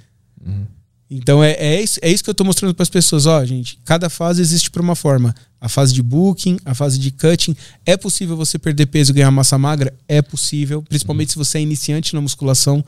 Então 1.11 1.43
é, 1.43 1.53
é, 1.53 1.81
isso, 1.81 1.99
é 2.03 2.11
isso 2.11 2.25
que 2.25 2.31
eu 2.31 2.35
tô 2.35 2.45
mostrando 2.45 2.75
para 2.75 2.83
as 2.83 2.89
pessoas. 2.89 3.27
Ó, 3.27 3.45
gente, 3.45 3.79
cada 3.85 4.09
fase 4.09 4.41
existe 4.41 4.71
por 4.71 4.81
uma 4.81 4.95
forma. 4.95 5.35
A 5.61 5.69
fase 5.69 5.93
de 5.93 6.03
booking, 6.03 6.59
a 6.65 6.75
fase 6.75 6.99
de 6.99 7.11
cutting. 7.11 7.55
É 7.85 7.97
possível 7.97 8.37
você 8.37 8.59
perder 8.59 8.87
peso 8.87 9.13
e 9.13 9.15
ganhar 9.15 9.31
massa 9.31 9.59
magra? 9.59 9.93
É 10.07 10.23
possível, 10.23 10.83
principalmente 10.83 11.33
se 11.33 11.39
você 11.39 11.59
é 11.59 11.61
iniciante 11.61 12.15
na 12.15 12.21
musculação. 12.21 12.85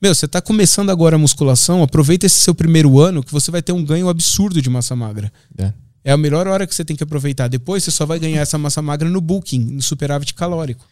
Meu, 0.00 0.14
você 0.14 0.26
tá 0.26 0.40
começando 0.40 0.90
agora 0.90 1.16
a 1.16 1.18
musculação, 1.18 1.82
aproveita 1.82 2.26
esse 2.26 2.40
seu 2.40 2.54
primeiro 2.54 2.98
ano 2.98 3.22
que 3.22 3.32
você 3.32 3.50
vai 3.50 3.60
ter 3.62 3.72
um 3.72 3.84
ganho 3.84 4.08
absurdo 4.08 4.60
de 4.62 4.70
massa 4.70 4.96
magra. 4.96 5.32
É. 5.58 5.72
É 6.02 6.12
a 6.12 6.16
melhor 6.16 6.46
hora 6.46 6.66
que 6.66 6.74
você 6.74 6.84
tem 6.84 6.96
que 6.96 7.02
aproveitar. 7.02 7.48
Depois 7.48 7.84
você 7.84 7.90
só 7.90 8.06
vai 8.06 8.18
ganhar 8.18 8.40
essa 8.40 8.56
massa 8.56 8.80
magra 8.80 9.08
no 9.08 9.20
booking, 9.20 9.60
no 9.60 9.82
superávit 9.82 10.32
calórico. 10.34 10.86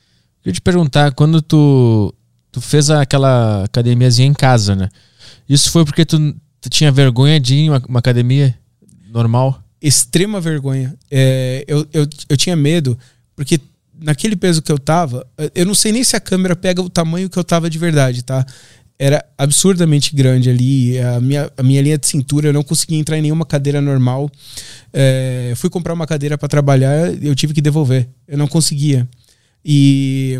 Queria 0.48 0.54
te 0.54 0.62
perguntar, 0.62 1.12
quando 1.12 1.42
tu, 1.42 2.14
tu 2.50 2.58
fez 2.58 2.88
aquela 2.88 3.64
academiazinha 3.64 4.26
em 4.26 4.32
casa, 4.32 4.74
né? 4.74 4.88
Isso 5.46 5.70
foi 5.70 5.84
porque 5.84 6.06
tu, 6.06 6.34
tu 6.58 6.70
tinha 6.70 6.90
vergonha 6.90 7.38
de 7.38 7.54
ir 7.54 7.58
em 7.58 7.68
uma, 7.68 7.82
uma 7.86 7.98
academia 7.98 8.58
normal? 9.12 9.62
Extrema 9.82 10.40
vergonha. 10.40 10.94
É, 11.10 11.66
eu, 11.68 11.86
eu, 11.92 12.08
eu 12.30 12.36
tinha 12.38 12.56
medo, 12.56 12.96
porque 13.36 13.60
naquele 14.00 14.34
peso 14.34 14.62
que 14.62 14.72
eu 14.72 14.78
tava, 14.78 15.26
eu 15.54 15.66
não 15.66 15.74
sei 15.74 15.92
nem 15.92 16.02
se 16.02 16.16
a 16.16 16.20
câmera 16.20 16.56
pega 16.56 16.80
o 16.80 16.88
tamanho 16.88 17.28
que 17.28 17.38
eu 17.38 17.44
tava 17.44 17.68
de 17.68 17.78
verdade, 17.78 18.22
tá? 18.24 18.46
Era 18.98 19.22
absurdamente 19.36 20.16
grande 20.16 20.48
ali. 20.48 20.98
A 20.98 21.20
minha, 21.20 21.52
a 21.58 21.62
minha 21.62 21.82
linha 21.82 21.98
de 21.98 22.06
cintura, 22.06 22.48
eu 22.48 22.54
não 22.54 22.62
conseguia 22.62 22.98
entrar 22.98 23.18
em 23.18 23.22
nenhuma 23.22 23.44
cadeira 23.44 23.82
normal. 23.82 24.30
É, 24.94 25.48
eu 25.50 25.56
fui 25.58 25.68
comprar 25.68 25.92
uma 25.92 26.06
cadeira 26.06 26.38
para 26.38 26.48
trabalhar, 26.48 27.22
eu 27.22 27.34
tive 27.34 27.52
que 27.52 27.60
devolver. 27.60 28.08
Eu 28.26 28.38
não 28.38 28.48
conseguia. 28.48 29.06
E 29.64 30.38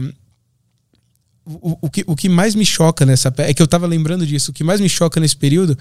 o, 1.45 1.79
o, 1.83 1.91
que, 1.91 2.05
o 2.07 2.15
que 2.15 2.29
mais 2.29 2.55
me 2.55 2.65
choca 2.65 3.07
nessa 3.07 3.33
é 3.39 3.55
que 3.55 3.63
eu 3.63 3.67
tava 3.67 3.87
lembrando 3.87 4.27
disso. 4.27 4.51
O 4.51 4.55
que 4.55 4.63
mais 4.65 4.81
me 4.81 4.89
choca 4.89 5.19
nesse 5.21 5.37
período 5.37 5.77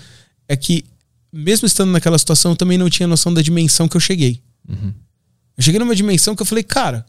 é 0.48 0.56
que, 0.56 0.86
mesmo 1.32 1.66
estando 1.68 1.92
naquela 1.92 2.18
situação, 2.18 2.52
eu 2.52 2.56
também 2.56 2.78
não 2.78 2.90
tinha 2.90 3.08
noção 3.08 3.34
da 3.34 3.42
dimensão 3.42 3.88
que 3.88 3.98
eu 3.98 4.02
cheguei. 4.02 4.42
Eu 4.70 5.64
cheguei 5.64 5.80
numa 5.80 5.96
dimensão 5.96 6.36
que 6.36 6.42
eu 6.42 6.46
falei, 6.46 6.64
cara, 6.64 7.06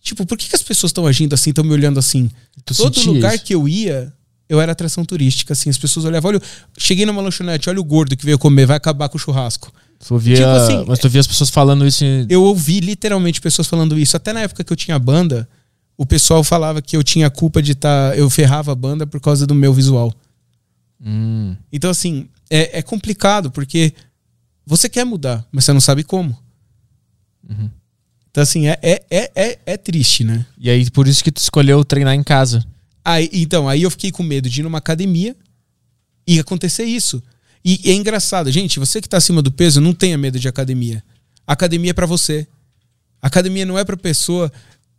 tipo, 0.00 0.26
por 0.26 0.36
que, 0.36 0.48
que 0.48 0.56
as 0.56 0.62
pessoas 0.62 0.90
estão 0.90 1.06
agindo 1.06 1.34
assim, 1.34 1.50
estão 1.50 1.64
me 1.64 1.72
olhando 1.72 1.98
assim? 1.98 2.30
Tu 2.64 2.74
Todo 2.74 3.00
lugar 3.14 3.34
isso? 3.34 3.44
que 3.44 3.54
eu 3.54 3.68
ia, 3.68 4.12
eu 4.48 4.60
era 4.60 4.72
atração 4.72 5.04
turística, 5.04 5.52
assim. 5.52 5.70
As 5.70 5.78
pessoas 5.78 6.04
olhavam, 6.04 6.30
olha, 6.30 6.42
cheguei 6.78 7.06
numa 7.06 7.22
lanchonete, 7.22 7.68
olha 7.70 7.80
o 7.80 7.84
gordo 7.84 8.16
que 8.16 8.24
veio 8.24 8.38
comer, 8.38 8.66
vai 8.66 8.76
acabar 8.76 9.08
com 9.08 9.16
o 9.16 9.20
churrasco. 9.20 9.72
Tu 10.04 10.18
via, 10.18 10.34
Tipo 10.36 10.48
assim, 10.48 10.84
mas 10.88 10.98
tu 10.98 11.08
via 11.08 11.20
as 11.20 11.26
pessoas 11.28 11.50
falando 11.50 11.86
isso. 11.86 12.04
em- 12.04 12.26
Eu 12.28 12.42
ouvi 12.42 12.80
literalmente 12.80 13.40
pessoas 13.40 13.68
falando 13.68 13.96
isso. 13.96 14.16
Até 14.16 14.32
na 14.32 14.40
época 14.40 14.64
que 14.64 14.72
eu 14.72 14.76
tinha 14.76 14.98
banda, 14.98 15.48
o 15.96 16.06
pessoal 16.06 16.42
falava 16.42 16.80
que 16.82 16.96
eu 16.96 17.02
tinha 17.02 17.30
culpa 17.30 17.62
de 17.62 17.72
estar. 17.72 18.16
eu 18.16 18.28
ferrava 18.30 18.72
a 18.72 18.74
banda 18.74 19.06
por 19.06 19.20
causa 19.20 19.46
do 19.46 19.54
meu 19.54 19.72
visual. 19.72 20.12
Hum, 21.04 21.56
Então, 21.72 21.90
assim, 21.90 22.28
é, 22.50 22.78
é 22.78 22.82
complicado, 22.82 23.50
porque 23.50 23.92
você 24.64 24.88
quer 24.88 25.04
mudar, 25.04 25.46
mas 25.50 25.64
você 25.64 25.72
não 25.72 25.80
sabe 25.80 26.04
como. 26.04 26.36
Então, 28.30 28.42
assim, 28.42 28.66
é, 28.68 28.78
é, 28.82 29.02
é, 29.10 29.30
é, 29.34 29.58
é 29.66 29.76
triste, 29.76 30.24
né? 30.24 30.46
E 30.58 30.70
aí, 30.70 30.90
por 30.90 31.06
isso 31.06 31.22
que 31.22 31.30
tu 31.30 31.38
escolheu 31.38 31.84
treinar 31.84 32.14
em 32.14 32.22
casa. 32.22 32.64
Aí, 33.04 33.28
então, 33.32 33.68
aí 33.68 33.82
eu 33.82 33.90
fiquei 33.90 34.10
com 34.10 34.22
medo 34.22 34.48
de 34.48 34.60
ir 34.60 34.62
numa 34.62 34.78
academia 34.78 35.36
e 36.26 36.38
acontecer 36.38 36.84
isso. 36.84 37.22
E, 37.64 37.80
é 37.90 37.94
engraçado, 37.94 38.50
gente, 38.50 38.78
você 38.78 39.00
que 39.00 39.08
tá 39.08 39.18
acima 39.18 39.42
do 39.42 39.52
peso, 39.52 39.80
não 39.80 39.92
tenha 39.92 40.16
medo 40.16 40.38
de 40.38 40.48
academia. 40.48 41.02
Academia 41.46 41.90
é 41.90 41.94
pra 41.94 42.06
você. 42.06 42.46
Academia 43.20 43.66
não 43.66 43.78
é 43.78 43.84
pra 43.84 43.96
pessoa 43.96 44.50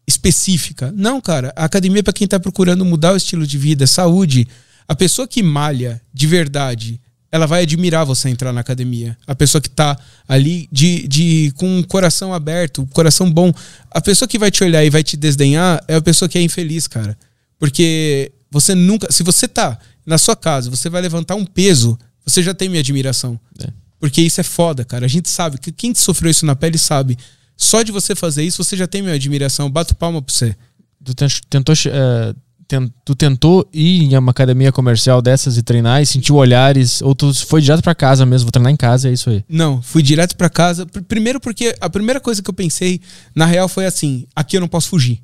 específica. 0.07 0.93
Não, 0.95 1.21
cara, 1.21 1.53
a 1.55 1.65
academia 1.65 1.99
é 1.99 2.03
pra 2.03 2.13
quem 2.13 2.27
tá 2.27 2.39
procurando 2.39 2.85
mudar 2.85 3.13
o 3.13 3.17
estilo 3.17 3.47
de 3.47 3.57
vida, 3.57 3.87
saúde. 3.87 4.47
A 4.87 4.95
pessoa 4.95 5.27
que 5.27 5.41
malha 5.41 6.01
de 6.13 6.27
verdade, 6.27 6.99
ela 7.31 7.47
vai 7.47 7.63
admirar 7.63 8.05
você 8.05 8.29
entrar 8.29 8.53
na 8.53 8.61
academia. 8.61 9.17
A 9.25 9.33
pessoa 9.33 9.61
que 9.61 9.69
tá 9.69 9.97
ali 10.27 10.67
de, 10.71 11.07
de 11.07 11.53
com 11.55 11.79
o 11.79 11.87
coração 11.87 12.33
aberto, 12.33 12.87
coração 12.93 13.31
bom. 13.31 13.51
A 13.89 13.99
pessoa 13.99 14.27
que 14.27 14.37
vai 14.37 14.51
te 14.51 14.63
olhar 14.63 14.83
e 14.85 14.89
vai 14.89 15.03
te 15.03 15.17
desdenhar 15.17 15.83
é 15.87 15.95
a 15.95 16.01
pessoa 16.01 16.29
que 16.29 16.37
é 16.37 16.41
infeliz, 16.41 16.87
cara. 16.87 17.17
Porque 17.57 18.31
você 18.51 18.75
nunca. 18.75 19.11
Se 19.11 19.23
você 19.23 19.47
tá 19.47 19.79
na 20.05 20.19
sua 20.19 20.35
casa, 20.35 20.69
você 20.69 20.89
vai 20.89 21.01
levantar 21.01 21.35
um 21.35 21.45
peso, 21.45 21.97
você 22.23 22.43
já 22.43 22.53
tem 22.53 22.69
minha 22.69 22.81
admiração. 22.81 23.39
É. 23.59 23.67
Porque 23.99 24.21
isso 24.21 24.39
é 24.41 24.43
foda, 24.43 24.83
cara. 24.85 25.05
A 25.05 25.09
gente 25.09 25.29
sabe 25.29 25.57
que 25.57 25.71
quem 25.71 25.95
sofreu 25.95 26.29
isso 26.29 26.45
na 26.45 26.55
pele 26.55 26.77
sabe. 26.77 27.17
Só 27.63 27.81
de 27.81 27.91
você 27.91 28.15
fazer 28.15 28.43
isso, 28.43 28.63
você 28.63 28.75
já 28.77 28.87
tem 28.87 29.01
minha 29.01 29.15
admiração. 29.15 29.69
Bato 29.69 29.95
palma 29.95 30.21
pra 30.21 30.33
você. 30.33 30.55
Tu 31.03 31.13
ten- 31.13 31.27
tentou, 31.49 31.75
che- 31.75 31.89
eh, 31.89 32.33
ten- 32.67 32.91
tu 33.05 33.13
tentou 33.15 33.67
ir 33.73 34.03
em 34.03 34.17
uma 34.17 34.31
academia 34.31 34.71
comercial 34.71 35.21
dessas 35.21 35.57
e 35.57 35.61
treinar 35.63 36.01
e 36.01 36.05
sentiu 36.05 36.35
olhares, 36.35 37.01
ou 37.01 37.13
tu 37.15 37.33
foi 37.45 37.61
direto 37.61 37.81
pra 37.83 37.93
casa 37.95 38.25
mesmo, 38.25 38.45
vou 38.45 38.51
treinar 38.51 38.71
em 38.71 38.75
casa, 38.77 39.09
é 39.09 39.13
isso 39.13 39.29
aí. 39.29 39.43
Não, 39.49 39.81
fui 39.81 40.01
direto 40.01 40.35
pra 40.35 40.49
casa. 40.49 40.85
Pr- 40.85 41.01
Primeiro 41.03 41.39
porque 41.39 41.75
a 41.79 41.89
primeira 41.89 42.19
coisa 42.19 42.41
que 42.41 42.49
eu 42.49 42.53
pensei, 42.53 42.99
na 43.35 43.45
real, 43.45 43.67
foi 43.67 43.85
assim: 43.85 44.25
aqui 44.35 44.57
eu 44.57 44.61
não 44.61 44.67
posso 44.67 44.89
fugir. 44.89 45.21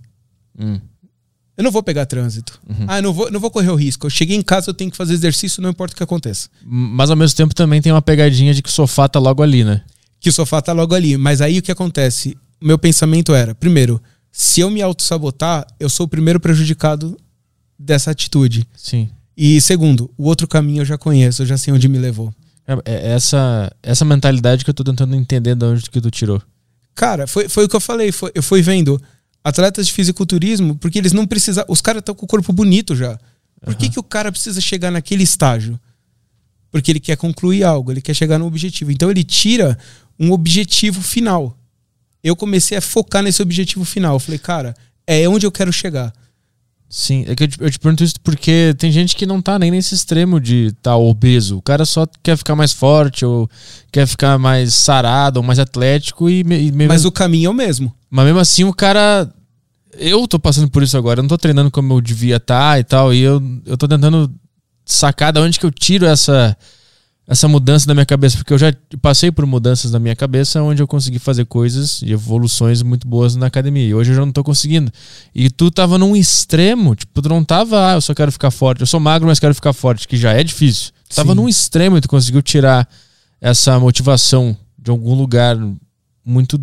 Hum. 0.60 0.80
Eu 1.58 1.64
não 1.64 1.72
vou 1.72 1.84
pegar 1.84 2.06
trânsito. 2.06 2.58
Ah, 2.88 3.00
eu 3.00 3.04
não 3.04 3.12
vou, 3.14 3.30
não 3.30 3.40
vou 3.40 3.52
correr 3.52 3.70
o 3.70 3.76
risco. 3.76 4.06
Eu 4.06 4.10
cheguei 4.10 4.38
em 4.38 4.42
casa, 4.42 4.70
eu 4.70 4.74
tenho 4.74 4.90
que 4.90 4.96
fazer 4.96 5.14
exercício, 5.14 5.62
não 5.62 5.70
importa 5.70 5.94
o 5.94 5.98
que 5.98 6.04
aconteça. 6.04 6.48
Mas 6.64 7.10
ao 7.10 7.18
mesmo 7.18 7.36
tempo 7.36 7.54
também 7.54 7.82
tem 7.82 7.92
uma 7.92 8.02
pegadinha 8.02 8.54
de 8.54 8.62
que 8.62 8.70
o 8.70 8.72
sofá 8.72 9.10
tá 9.10 9.20
logo 9.20 9.44
ali, 9.44 9.66
né? 9.66 9.82
Que 10.20 10.30
o 10.30 10.34
sofá 10.34 10.62
tá 10.62 10.74
logo 10.74 10.94
ali. 10.94 11.18
Mas 11.18 11.42
aí 11.42 11.60
o 11.60 11.62
que 11.62 11.72
acontece? 11.72 12.38
Meu 12.62 12.78
pensamento 12.78 13.34
era, 13.34 13.56
primeiro, 13.56 14.02
se 14.32 14.62
eu 14.62 14.70
me 14.70 14.82
auto-sabotar, 14.82 15.66
eu 15.80 15.90
sou 15.90 16.06
o 16.06 16.10
primeiro 16.10 16.40
prejudicado 16.40 17.18
dessa 17.78 18.12
atitude. 18.12 18.68
Sim. 18.76 19.10
E 19.36 19.62
segundo, 19.62 20.12
o 20.18 20.26
outro 20.26 20.48
caminho 20.48 20.82
eu 20.82 20.86
já 20.86 20.98
conheço, 20.98 21.42
eu 21.42 21.46
já 21.46 21.58
sei 21.58 21.74
onde 21.74 21.88
me 21.88 21.98
levou. 21.98 22.34
É, 22.68 22.74
é 22.86 23.12
essa, 23.14 23.72
essa 23.82 24.04
mentalidade 24.04 24.64
que 24.64 24.70
eu 24.70 24.74
tô 24.74 24.84
tentando 24.84 25.16
entender 25.16 25.56
de 25.56 25.66
onde 25.66 25.90
que 25.90 26.02
tu 26.02 26.12
tirou. 26.12 26.42
Cara, 26.94 27.26
foi, 27.26 27.48
foi 27.48 27.66
o 27.66 27.70
que 27.70 27.76
eu 27.76 27.80
falei. 27.80 28.12
Foi, 28.12 28.32
eu 28.36 28.44
fui 28.44 28.62
vendo 28.62 29.02
atletas 29.44 29.88
de 29.88 29.94
fisiculturismo, 29.94 30.76
porque 30.76 31.00
eles 31.00 31.14
não 31.14 31.26
precisam. 31.26 31.64
Os 31.68 31.82
caras 31.82 32.02
estão 32.02 32.14
com 32.14 32.26
o 32.26 32.28
corpo 32.28 32.52
bonito 32.52 32.96
já. 32.96 33.18
Por 33.62 33.76
que, 33.76 33.90
que 33.90 34.00
o 34.00 34.04
cara 34.04 34.32
precisa 34.32 34.62
chegar 34.62 34.92
naquele 34.92 35.24
estágio? 35.24 35.80
Porque 36.72 36.92
ele 36.92 37.00
quer 37.00 37.18
concluir 37.18 37.64
algo, 37.64 37.92
ele 37.92 38.02
quer 38.02 38.14
chegar 38.14 38.38
no 38.38 38.46
objetivo. 38.46 38.92
Então 38.92 39.10
ele 39.10 39.24
tira 39.24 39.78
um 40.20 40.32
objetivo 40.32 41.02
final. 41.02 41.56
Eu 42.24 42.36
comecei 42.36 42.78
a 42.78 42.82
focar 42.82 43.24
nesse 43.24 43.42
objetivo 43.42 43.86
final. 43.86 44.16
Eu 44.16 44.20
falei, 44.20 44.38
cara, 44.40 44.76
é 45.08 45.28
onde 45.28 45.46
eu 45.46 45.52
quero 45.52 45.72
chegar. 45.72 46.14
Sim, 46.92 47.24
é 47.28 47.36
que 47.36 47.44
eu 47.44 47.48
te, 47.48 47.62
eu 47.62 47.70
te 47.70 47.78
pergunto 47.80 48.04
isso 48.04 48.16
porque 48.24 48.74
tem 48.80 48.92
gente 48.92 49.16
que 49.16 49.28
não 49.28 49.40
tá 49.42 49.60
nem 49.60 49.70
nesse 49.70 49.94
extremo 49.94 50.40
de 50.40 50.68
estar 50.68 50.92
tá 50.92 50.98
obeso. 50.98 51.58
O 51.58 51.62
cara 51.62 51.86
só 51.86 52.08
quer 52.24 52.36
ficar 52.36 52.56
mais 52.56 52.74
forte, 52.74 53.24
ou 53.24 53.48
quer 53.92 54.08
ficar 54.08 54.40
mais 54.40 54.74
sarado, 54.74 55.38
ou 55.40 55.44
mais 55.44 55.60
atlético, 55.60 56.28
e, 56.30 56.44
me- 56.44 56.60
e 56.60 56.72
mesmo, 56.72 56.92
Mas 56.92 57.06
o 57.06 57.12
caminho 57.12 57.48
é 57.48 57.50
o 57.52 57.54
mesmo. 57.54 57.94
mas 58.10 58.26
mesmo 58.26 58.40
assim 58.40 58.64
o 58.64 58.74
cara. 58.74 59.32
Eu 59.94 60.28
tô 60.28 60.40
passando 60.40 60.70
por 60.70 60.82
isso 60.82 60.98
agora, 60.98 61.20
eu 61.20 61.24
não 61.24 61.28
tô 61.30 61.38
treinando 61.38 61.70
como 61.70 61.94
eu 61.94 62.02
devia 62.02 62.38
estar 62.38 62.80
e 62.80 62.84
tal, 62.84 63.14
e 63.14 63.20
eu, 63.22 63.42
eu 63.66 63.78
tô 63.78 63.88
tentando 63.88 64.32
sacar 64.86 65.32
da 65.34 65.42
onde 65.42 65.60
que 65.60 65.66
eu 65.66 65.72
tiro 65.72 66.06
essa, 66.06 66.58
essa 67.32 67.48
mudança 67.48 67.86
da 67.86 67.94
minha 67.94 68.08
cabeça, 68.08 68.38
porque 68.38 68.52
eu 68.52 68.58
já 68.58 68.74
passei 69.04 69.32
por 69.32 69.46
mudanças 69.46 69.92
na 69.92 70.00
minha 70.00 70.16
cabeça 70.16 70.64
onde 70.64 70.82
eu 70.82 70.88
consegui 70.88 71.20
fazer 71.20 71.46
coisas 71.46 72.02
e 72.02 72.12
evoluções 72.12 72.82
muito 72.82 73.08
boas 73.08 73.36
na 73.36 73.46
academia. 73.46 73.86
E 73.86 73.94
hoje 73.94 74.10
eu 74.12 74.16
já 74.16 74.26
não 74.26 74.32
tô 74.32 74.44
conseguindo. 74.44 74.92
E 75.34 75.48
tu 75.48 75.70
tava 75.70 76.00
num 76.00 76.16
extremo, 76.16 76.96
tipo, 76.96 77.22
tu 77.22 77.30
não 77.30 77.44
tava, 77.44 77.92
ah, 77.92 77.94
eu 77.94 78.02
só 78.02 78.16
quero 78.16 78.32
ficar 78.32 78.50
forte. 78.50 78.82
Eu 78.82 78.88
sou 78.88 79.00
magro, 79.00 79.28
mas 79.28 79.40
quero 79.40 79.54
ficar 79.54 79.74
forte, 79.74 80.08
que 80.08 80.18
já 80.18 80.34
é 80.34 80.44
difícil. 80.44 80.92
Tu 81.08 81.16
tava 81.16 81.36
num 81.36 81.48
extremo 81.48 81.98
e 81.98 82.02
tu 82.02 82.10
conseguiu 82.10 82.42
tirar 82.42 82.90
essa 83.40 83.80
motivação 83.80 84.58
de 84.76 84.90
algum 84.90 85.14
lugar 85.14 85.56
muito. 86.26 86.60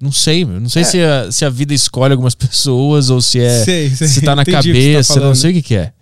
Não 0.00 0.10
sei, 0.10 0.44
meu. 0.46 0.58
não 0.58 0.70
sei 0.70 0.82
É. 0.82 0.84
se, 0.86 1.00
a, 1.02 1.30
se 1.30 1.44
a 1.44 1.50
vida 1.50 1.74
escolhe 1.74 2.12
algumas 2.12 2.34
pessoas 2.34 3.10
ou 3.10 3.20
se 3.20 3.40
é. 3.40 3.62
Sei, 3.62 3.90
sei. 3.90 4.08
Se 4.08 4.22
tá 4.22 4.34
na 4.34 4.40
Entendi 4.40 4.56
tá 4.56 4.62
cabeça, 4.62 5.18
eu 5.18 5.24
não 5.24 5.34
sei 5.34 5.50
o 5.50 5.54
que, 5.54 5.62
que 5.62 5.74
é. 5.76 5.92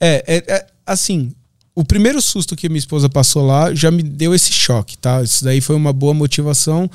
É, 0.00 0.24
é, 0.24 0.54
é, 0.54 0.66
assim, 0.86 1.32
o 1.78 1.84
primeiro 1.84 2.20
susto 2.20 2.56
que 2.56 2.68
minha 2.68 2.80
esposa 2.80 3.08
passou 3.08 3.46
lá 3.46 3.72
já 3.72 3.88
me 3.88 4.02
deu 4.02 4.34
esse 4.34 4.52
choque, 4.52 4.98
tá? 4.98 5.22
Isso 5.22 5.44
daí 5.44 5.60
foi 5.60 5.76
uma 5.76 5.92
boa 5.92 6.12
motivação. 6.12 6.90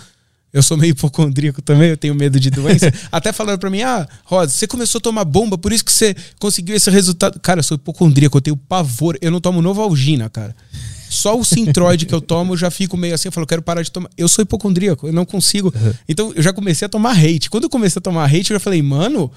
Eu 0.51 0.61
sou 0.61 0.75
meio 0.75 0.91
hipocondríaco 0.91 1.61
também, 1.61 1.91
eu 1.91 1.95
tenho 1.95 2.13
medo 2.13 2.37
de 2.37 2.49
doença. 2.49 2.91
Até 3.09 3.31
falaram 3.31 3.57
pra 3.57 3.69
mim, 3.69 3.81
ah, 3.81 4.05
Rosa, 4.25 4.51
você 4.51 4.67
começou 4.67 4.99
a 4.99 5.01
tomar 5.01 5.23
bomba, 5.23 5.57
por 5.57 5.71
isso 5.71 5.85
que 5.85 5.91
você 5.91 6.13
conseguiu 6.37 6.75
esse 6.75 6.91
resultado. 6.91 7.39
Cara, 7.39 7.59
eu 7.59 7.63
sou 7.63 7.75
hipocondríaco, 7.75 8.37
eu 8.37 8.41
tenho 8.41 8.57
pavor. 8.57 9.17
Eu 9.21 9.31
não 9.31 9.39
tomo 9.39 9.61
Novalgina, 9.61 10.29
cara. 10.29 10.53
Só 11.09 11.39
o 11.39 11.45
Sintroid 11.45 12.05
que 12.05 12.13
eu 12.13 12.19
tomo, 12.19 12.51
eu 12.51 12.57
já 12.57 12.69
fico 12.69 12.97
meio 12.97 13.15
assim, 13.15 13.29
eu 13.29 13.31
falo, 13.31 13.47
quero 13.47 13.61
parar 13.61 13.83
de 13.83 13.89
tomar. 13.89 14.09
Eu 14.17 14.27
sou 14.27 14.43
hipocondríaco, 14.43 15.07
eu 15.07 15.13
não 15.13 15.23
consigo. 15.23 15.73
Uhum. 15.73 15.93
Então, 16.09 16.33
eu 16.35 16.43
já 16.43 16.51
comecei 16.51 16.85
a 16.85 16.89
tomar 16.89 17.17
hate. 17.17 17.49
Quando 17.49 17.63
eu 17.63 17.69
comecei 17.69 18.01
a 18.01 18.03
tomar 18.03 18.25
hate, 18.25 18.51
eu 18.51 18.55
já 18.55 18.59
falei, 18.59 18.81
mano, 18.81 19.31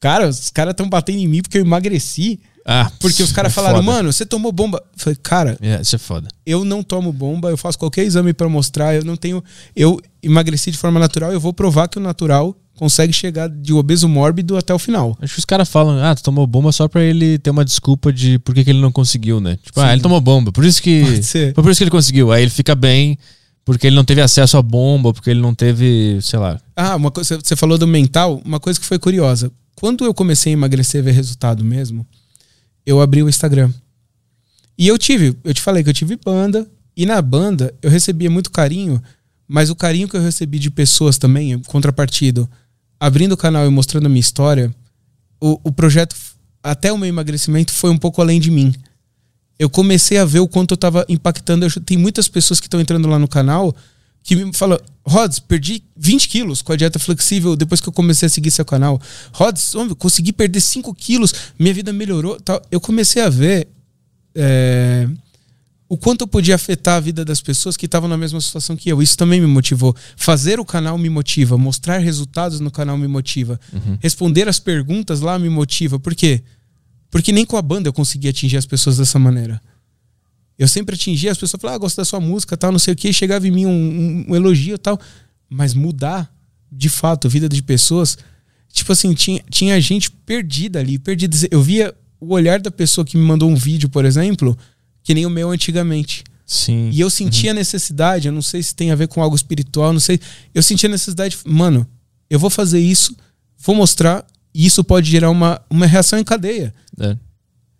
cara, 0.00 0.30
os 0.30 0.48
caras 0.48 0.72
estão 0.72 0.88
batendo 0.88 1.18
em 1.18 1.28
mim 1.28 1.42
porque 1.42 1.58
eu 1.58 1.62
emagreci. 1.62 2.40
Ah, 2.70 2.92
porque 3.00 3.22
os 3.22 3.32
caras 3.32 3.50
é 3.50 3.54
falaram, 3.54 3.82
foda. 3.82 3.86
mano, 3.86 4.12
você 4.12 4.26
tomou 4.26 4.52
bomba. 4.52 4.76
Eu 4.92 4.98
falei, 4.98 5.18
cara, 5.22 5.56
é, 5.62 5.80
isso 5.80 5.96
é 5.96 5.98
foda. 5.98 6.28
Eu 6.44 6.66
não 6.66 6.82
tomo 6.82 7.10
bomba, 7.10 7.48
eu 7.48 7.56
faço 7.56 7.78
qualquer 7.78 8.04
exame 8.04 8.34
para 8.34 8.46
mostrar, 8.46 8.94
eu 8.94 9.02
não 9.02 9.16
tenho. 9.16 9.42
Eu 9.74 9.98
emagreci 10.22 10.70
de 10.70 10.76
forma 10.76 11.00
natural, 11.00 11.32
eu 11.32 11.40
vou 11.40 11.54
provar 11.54 11.88
que 11.88 11.96
o 11.96 12.00
natural 12.00 12.54
consegue 12.76 13.10
chegar 13.10 13.48
de 13.48 13.72
obeso 13.72 14.06
mórbido 14.06 14.54
até 14.58 14.74
o 14.74 14.78
final. 14.78 15.16
Acho 15.22 15.32
que 15.32 15.38
os 15.38 15.46
caras 15.46 15.66
falam, 15.66 15.98
ah, 16.04 16.14
tu 16.14 16.22
tomou 16.22 16.46
bomba 16.46 16.70
só 16.70 16.86
pra 16.86 17.02
ele 17.02 17.38
ter 17.38 17.48
uma 17.48 17.64
desculpa 17.64 18.12
de 18.12 18.38
por 18.40 18.54
que, 18.54 18.62
que 18.62 18.70
ele 18.70 18.82
não 18.82 18.92
conseguiu, 18.92 19.40
né? 19.40 19.58
Tipo, 19.62 19.80
ah, 19.80 19.84
Sim. 19.84 19.88
ah, 19.88 19.92
ele 19.94 20.02
tomou 20.02 20.20
bomba, 20.20 20.52
por 20.52 20.62
isso 20.62 20.82
que. 20.82 21.22
Foi 21.54 21.64
por 21.64 21.70
isso 21.70 21.78
que 21.78 21.84
ele 21.84 21.90
conseguiu. 21.90 22.30
Aí 22.30 22.42
ele 22.42 22.50
fica 22.50 22.74
bem, 22.74 23.18
porque 23.64 23.86
ele 23.86 23.96
não 23.96 24.04
teve 24.04 24.20
acesso 24.20 24.58
à 24.58 24.62
bomba, 24.62 25.14
porque 25.14 25.30
ele 25.30 25.40
não 25.40 25.54
teve, 25.54 26.18
sei 26.20 26.38
lá. 26.38 26.60
Ah, 26.76 26.96
uma 26.96 27.10
coisa, 27.10 27.38
você 27.42 27.56
falou 27.56 27.78
do 27.78 27.86
mental, 27.86 28.42
uma 28.44 28.60
coisa 28.60 28.78
que 28.78 28.84
foi 28.84 28.98
curiosa. 28.98 29.50
Quando 29.74 30.04
eu 30.04 30.12
comecei 30.12 30.52
a 30.52 30.54
emagrecer 30.54 31.00
e 31.00 31.02
ver 31.02 31.12
resultado 31.12 31.64
mesmo, 31.64 32.06
eu 32.88 33.02
abri 33.02 33.22
o 33.22 33.28
Instagram. 33.28 33.70
E 34.78 34.88
eu 34.88 34.96
tive, 34.96 35.36
eu 35.44 35.52
te 35.52 35.60
falei 35.60 35.84
que 35.84 35.90
eu 35.90 35.94
tive 35.94 36.16
banda, 36.16 36.66
e 36.96 37.04
na 37.04 37.20
banda 37.20 37.74
eu 37.82 37.90
recebia 37.90 38.30
muito 38.30 38.50
carinho, 38.50 39.02
mas 39.46 39.68
o 39.68 39.76
carinho 39.76 40.08
que 40.08 40.16
eu 40.16 40.22
recebi 40.22 40.58
de 40.58 40.70
pessoas 40.70 41.18
também, 41.18 41.58
contrapartido, 41.64 42.48
abrindo 42.98 43.32
o 43.32 43.36
canal 43.36 43.66
e 43.66 43.70
mostrando 43.70 44.06
a 44.06 44.08
minha 44.08 44.20
história, 44.20 44.74
o, 45.38 45.60
o 45.64 45.70
projeto, 45.70 46.16
até 46.62 46.90
o 46.90 46.96
meu 46.96 47.06
emagrecimento, 47.06 47.74
foi 47.74 47.90
um 47.90 47.98
pouco 47.98 48.22
além 48.22 48.40
de 48.40 48.50
mim. 48.50 48.74
Eu 49.58 49.68
comecei 49.68 50.16
a 50.16 50.24
ver 50.24 50.40
o 50.40 50.48
quanto 50.48 50.72
eu 50.72 50.76
estava 50.76 51.04
impactando. 51.10 51.66
Eu, 51.66 51.70
tem 51.82 51.98
muitas 51.98 52.26
pessoas 52.26 52.58
que 52.58 52.68
estão 52.68 52.80
entrando 52.80 53.06
lá 53.06 53.18
no 53.18 53.28
canal 53.28 53.76
que 54.22 54.36
me 54.36 54.52
falam: 54.52 54.78
Rods, 55.06 55.38
perdi 55.38 55.82
20 55.96 56.28
quilos 56.28 56.62
com 56.62 56.72
a 56.72 56.76
dieta 56.76 56.98
flexível 56.98 57.56
depois 57.56 57.80
que 57.80 57.88
eu 57.88 57.92
comecei 57.92 58.26
a 58.26 58.28
seguir 58.28 58.50
seu 58.50 58.64
canal. 58.64 59.00
Rods, 59.32 59.72
consegui 59.98 60.32
perder 60.32 60.60
5 60.60 60.94
quilos, 60.94 61.32
minha 61.58 61.72
vida 61.72 61.92
melhorou. 61.92 62.38
Tal. 62.40 62.62
Eu 62.70 62.80
comecei 62.80 63.22
a 63.22 63.28
ver. 63.28 63.68
É, 64.34 65.08
o 65.88 65.96
quanto 65.96 66.22
eu 66.22 66.28
podia 66.28 66.54
afetar 66.54 66.96
a 66.96 67.00
vida 67.00 67.24
das 67.24 67.40
pessoas 67.40 67.74
que 67.74 67.86
estavam 67.86 68.08
na 68.08 68.16
mesma 68.16 68.40
situação 68.40 68.76
que 68.76 68.90
eu. 68.90 69.00
Isso 69.00 69.16
também 69.16 69.40
me 69.40 69.46
motivou. 69.46 69.96
Fazer 70.16 70.60
o 70.60 70.64
canal 70.64 70.98
me 70.98 71.08
motiva, 71.08 71.56
mostrar 71.56 71.96
resultados 71.98 72.60
no 72.60 72.70
canal 72.70 72.98
me 72.98 73.08
motiva. 73.08 73.58
Uhum. 73.72 73.96
Responder 73.98 74.46
as 74.48 74.58
perguntas 74.58 75.20
lá 75.20 75.38
me 75.38 75.48
motiva. 75.48 75.98
Por 75.98 76.14
quê? 76.14 76.42
Porque 77.10 77.32
nem 77.32 77.46
com 77.46 77.56
a 77.56 77.62
banda 77.62 77.88
eu 77.88 77.92
conseguia 77.92 78.30
atingir 78.30 78.58
as 78.58 78.66
pessoas 78.66 78.98
dessa 78.98 79.18
maneira. 79.18 79.62
Eu 80.58 80.66
sempre 80.66 80.96
atingia, 80.96 81.30
as 81.30 81.38
pessoas 81.38 81.60
falavam, 81.60 81.76
ah, 81.76 81.78
gosto 81.78 81.96
da 81.96 82.04
sua 82.04 82.18
música, 82.18 82.56
tal, 82.56 82.72
não 82.72 82.78
sei 82.78 82.92
o 82.92 82.96
que, 82.96 83.12
chegava 83.12 83.46
em 83.46 83.50
mim 83.50 83.66
um, 83.66 83.70
um, 83.70 84.24
um 84.28 84.36
elogio 84.36 84.76
tal. 84.76 84.98
Mas 85.48 85.72
mudar, 85.72 86.30
de 86.70 86.88
fato, 86.88 87.28
a 87.28 87.30
vida 87.30 87.48
de 87.48 87.62
pessoas, 87.62 88.18
tipo 88.72 88.90
assim, 88.90 89.14
tinha, 89.14 89.42
tinha 89.48 89.80
gente 89.80 90.10
perdida 90.10 90.80
ali, 90.80 90.98
perdida. 90.98 91.36
Eu 91.50 91.62
via 91.62 91.94
o 92.20 92.34
olhar 92.34 92.60
da 92.60 92.70
pessoa 92.70 93.04
que 93.04 93.16
me 93.16 93.24
mandou 93.24 93.48
um 93.48 93.54
vídeo, 93.54 93.88
por 93.88 94.04
exemplo, 94.04 94.58
que 95.04 95.14
nem 95.14 95.24
o 95.24 95.30
meu 95.30 95.50
antigamente. 95.50 96.24
Sim. 96.44 96.90
E 96.92 97.00
eu 97.00 97.08
sentia 97.10 97.50
uhum. 97.50 97.56
necessidade, 97.56 98.26
eu 98.26 98.32
não 98.32 98.42
sei 98.42 98.62
se 98.62 98.74
tem 98.74 98.90
a 98.90 98.96
ver 98.96 99.06
com 99.06 99.22
algo 99.22 99.36
espiritual, 99.36 99.92
não 99.92 100.00
sei. 100.00 100.18
Eu 100.52 100.62
sentia 100.62 100.88
necessidade, 100.88 101.38
mano, 101.44 101.86
eu 102.28 102.38
vou 102.38 102.50
fazer 102.50 102.80
isso, 102.80 103.14
vou 103.58 103.76
mostrar, 103.76 104.26
e 104.52 104.66
isso 104.66 104.82
pode 104.82 105.08
gerar 105.08 105.30
uma, 105.30 105.60
uma 105.70 105.86
reação 105.86 106.18
em 106.18 106.24
cadeia. 106.24 106.74
É. 106.98 107.16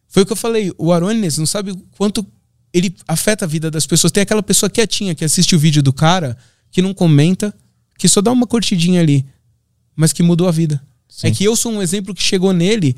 Foi 0.07 0.22
o 0.22 0.26
que 0.26 0.33
eu 0.33 0.37
falei, 0.37 0.72
o 0.79 0.93
Arones 0.93 1.39
não 1.39 1.47
sabe 1.47 1.74
quanto 1.97 2.24
ele 2.72 2.94
afeta 3.06 3.44
a 3.44 3.48
vida 3.48 3.70
das 3.70 3.86
pessoas. 3.86 4.12
Tem 4.12 4.22
aquela 4.22 4.42
pessoa 4.42 4.68
quietinha 4.68 5.14
que 5.14 5.24
assiste 5.24 5.54
o 5.54 5.58
vídeo 5.58 5.82
do 5.82 5.92
cara, 5.92 6.36
que 6.70 6.82
não 6.82 6.92
comenta, 6.92 7.54
que 7.98 8.08
só 8.08 8.20
dá 8.20 8.30
uma 8.30 8.46
curtidinha 8.46 9.00
ali, 9.00 9.24
mas 9.96 10.12
que 10.12 10.22
mudou 10.22 10.48
a 10.48 10.52
vida. 10.52 10.82
Sim. 11.08 11.28
É 11.28 11.30
que 11.30 11.44
eu 11.44 11.56
sou 11.56 11.72
um 11.72 11.82
exemplo 11.82 12.14
que 12.14 12.22
chegou 12.22 12.52
nele 12.52 12.94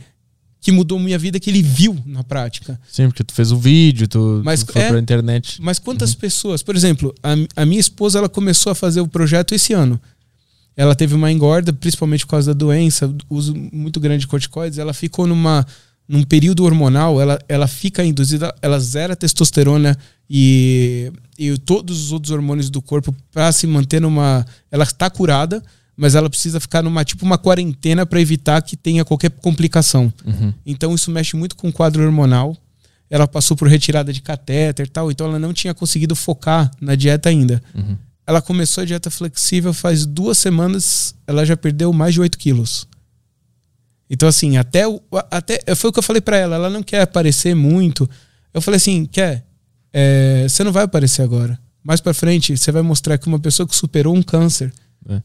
que 0.60 0.70
mudou 0.70 0.98
minha 0.98 1.18
vida, 1.18 1.40
que 1.40 1.48
ele 1.48 1.62
viu 1.62 1.98
na 2.04 2.22
prática. 2.22 2.78
Sim, 2.90 3.06
porque 3.06 3.24
tu 3.24 3.32
fez 3.32 3.50
o 3.50 3.56
um 3.56 3.58
vídeo, 3.58 4.06
tu, 4.06 4.42
mas, 4.44 4.62
tu 4.62 4.72
foi 4.72 4.82
é, 4.82 4.88
pra 4.88 4.98
internet. 4.98 5.60
Mas 5.60 5.78
quantas 5.78 6.12
uhum. 6.12 6.18
pessoas, 6.18 6.62
por 6.62 6.76
exemplo, 6.76 7.14
a, 7.22 7.62
a, 7.62 7.64
minha 7.64 7.80
esposa 7.80 8.18
ela 8.18 8.28
começou 8.28 8.70
a 8.70 8.74
fazer 8.74 9.00
o 9.00 9.08
projeto 9.08 9.54
esse 9.54 9.72
ano. 9.72 9.98
Ela 10.76 10.94
teve 10.94 11.14
uma 11.14 11.32
engorda, 11.32 11.72
principalmente 11.72 12.26
por 12.26 12.32
causa 12.32 12.52
da 12.54 12.58
doença, 12.58 13.12
uso 13.28 13.54
muito 13.54 13.98
grande 13.98 14.20
de 14.20 14.26
corticoides, 14.26 14.78
ela 14.78 14.92
ficou 14.92 15.26
numa 15.26 15.66
num 16.10 16.24
período 16.24 16.64
hormonal, 16.64 17.20
ela, 17.20 17.38
ela 17.48 17.68
fica 17.68 18.04
induzida, 18.04 18.52
ela 18.60 18.80
zera 18.80 19.14
testosterona 19.14 19.96
e, 20.28 21.12
e 21.38 21.56
todos 21.58 22.06
os 22.06 22.12
outros 22.12 22.32
hormônios 22.32 22.68
do 22.68 22.82
corpo 22.82 23.14
para 23.30 23.52
se 23.52 23.64
manter 23.64 24.00
numa. 24.00 24.44
Ela 24.72 24.82
está 24.82 25.08
curada, 25.08 25.62
mas 25.96 26.16
ela 26.16 26.28
precisa 26.28 26.58
ficar 26.58 26.82
numa 26.82 27.04
tipo 27.04 27.24
uma 27.24 27.38
quarentena 27.38 28.04
para 28.04 28.20
evitar 28.20 28.60
que 28.60 28.76
tenha 28.76 29.04
qualquer 29.04 29.30
complicação. 29.30 30.12
Uhum. 30.26 30.52
Então 30.66 30.92
isso 30.96 31.12
mexe 31.12 31.36
muito 31.36 31.54
com 31.54 31.68
o 31.68 31.72
quadro 31.72 32.04
hormonal. 32.04 32.56
Ela 33.08 33.28
passou 33.28 33.56
por 33.56 33.68
retirada 33.68 34.12
de 34.12 34.20
catéter 34.20 34.86
e 34.86 34.90
tal, 34.90 35.12
então 35.12 35.28
ela 35.28 35.38
não 35.38 35.52
tinha 35.52 35.72
conseguido 35.72 36.16
focar 36.16 36.72
na 36.80 36.96
dieta 36.96 37.28
ainda. 37.28 37.62
Uhum. 37.72 37.96
Ela 38.26 38.42
começou 38.42 38.82
a 38.82 38.84
dieta 38.84 39.10
flexível 39.10 39.72
faz 39.72 40.04
duas 40.04 40.38
semanas, 40.38 41.14
ela 41.24 41.46
já 41.46 41.56
perdeu 41.56 41.92
mais 41.92 42.14
de 42.14 42.20
8 42.20 42.36
quilos. 42.36 42.88
Então, 44.10 44.28
assim, 44.28 44.56
até, 44.56 44.86
o, 44.86 45.00
até 45.30 45.74
foi 45.74 45.90
o 45.90 45.92
que 45.92 46.00
eu 46.00 46.02
falei 46.02 46.20
para 46.20 46.36
ela. 46.36 46.56
Ela 46.56 46.68
não 46.68 46.82
quer 46.82 47.02
aparecer 47.02 47.54
muito. 47.54 48.10
Eu 48.52 48.60
falei 48.60 48.76
assim: 48.76 49.06
quer? 49.06 49.46
É, 49.92 50.46
você 50.48 50.64
não 50.64 50.72
vai 50.72 50.82
aparecer 50.82 51.22
agora. 51.22 51.58
Mais 51.82 52.00
para 52.00 52.12
frente, 52.12 52.56
você 52.56 52.72
vai 52.72 52.82
mostrar 52.82 53.16
que 53.16 53.28
uma 53.28 53.38
pessoa 53.38 53.66
que 53.66 53.74
superou 53.74 54.14
um 54.14 54.22
câncer 54.22 54.72
é 55.08 55.22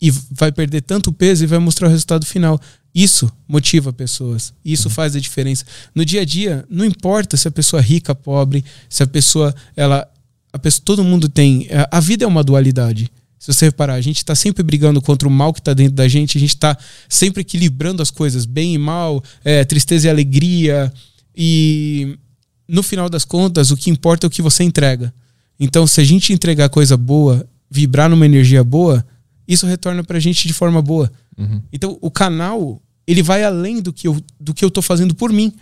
e 0.00 0.10
vai 0.30 0.52
perder 0.52 0.82
tanto 0.82 1.12
peso 1.12 1.44
e 1.44 1.46
vai 1.46 1.58
mostrar 1.58 1.88
o 1.88 1.90
resultado 1.90 2.26
final. 2.26 2.60
Isso 2.94 3.30
motiva 3.46 3.92
pessoas. 3.92 4.52
Isso 4.64 4.88
uhum. 4.88 4.94
faz 4.94 5.16
a 5.16 5.20
diferença. 5.20 5.64
No 5.94 6.04
dia 6.04 6.22
a 6.22 6.24
dia, 6.24 6.64
não 6.68 6.84
importa 6.84 7.36
se 7.36 7.48
a 7.48 7.50
pessoa 7.50 7.80
é 7.80 7.84
rica, 7.84 8.14
pobre, 8.14 8.64
se 8.88 9.02
a 9.02 9.06
pessoa, 9.06 9.54
ela, 9.74 10.08
a 10.52 10.58
pessoa, 10.58 10.82
todo 10.84 11.04
mundo 11.04 11.28
tem. 11.28 11.68
A 11.90 12.00
vida 12.00 12.24
é 12.24 12.28
uma 12.28 12.44
dualidade. 12.44 13.10
Se 13.46 13.52
você 13.52 13.66
reparar, 13.66 13.94
a 13.94 14.00
gente 14.00 14.16
está 14.16 14.34
sempre 14.34 14.60
brigando 14.64 15.00
contra 15.00 15.28
o 15.28 15.30
mal 15.30 15.52
que 15.52 15.60
está 15.60 15.72
dentro 15.72 15.94
da 15.94 16.08
gente, 16.08 16.36
a 16.36 16.40
gente 16.40 16.50
está 16.50 16.76
sempre 17.08 17.42
equilibrando 17.42 18.02
as 18.02 18.10
coisas, 18.10 18.44
bem 18.44 18.74
e 18.74 18.78
mal, 18.78 19.22
é, 19.44 19.64
tristeza 19.64 20.08
e 20.08 20.10
alegria. 20.10 20.92
E 21.32 22.18
no 22.66 22.82
final 22.82 23.08
das 23.08 23.24
contas, 23.24 23.70
o 23.70 23.76
que 23.76 23.88
importa 23.88 24.26
é 24.26 24.28
o 24.28 24.30
que 24.30 24.42
você 24.42 24.64
entrega. 24.64 25.14
Então, 25.60 25.86
se 25.86 26.00
a 26.00 26.04
gente 26.04 26.32
entregar 26.32 26.68
coisa 26.70 26.96
boa, 26.96 27.48
vibrar 27.70 28.10
numa 28.10 28.26
energia 28.26 28.64
boa, 28.64 29.06
isso 29.46 29.64
retorna 29.64 30.02
pra 30.02 30.18
gente 30.18 30.48
de 30.48 30.52
forma 30.52 30.82
boa. 30.82 31.08
Uhum. 31.38 31.62
Então, 31.72 31.96
o 32.00 32.10
canal, 32.10 32.82
ele 33.06 33.22
vai 33.22 33.44
além 33.44 33.80
do 33.80 33.92
que 33.92 34.08
eu, 34.08 34.20
do 34.40 34.52
que 34.52 34.64
eu 34.64 34.72
tô 34.72 34.82
fazendo 34.82 35.14
por 35.14 35.32
mim. 35.32 35.52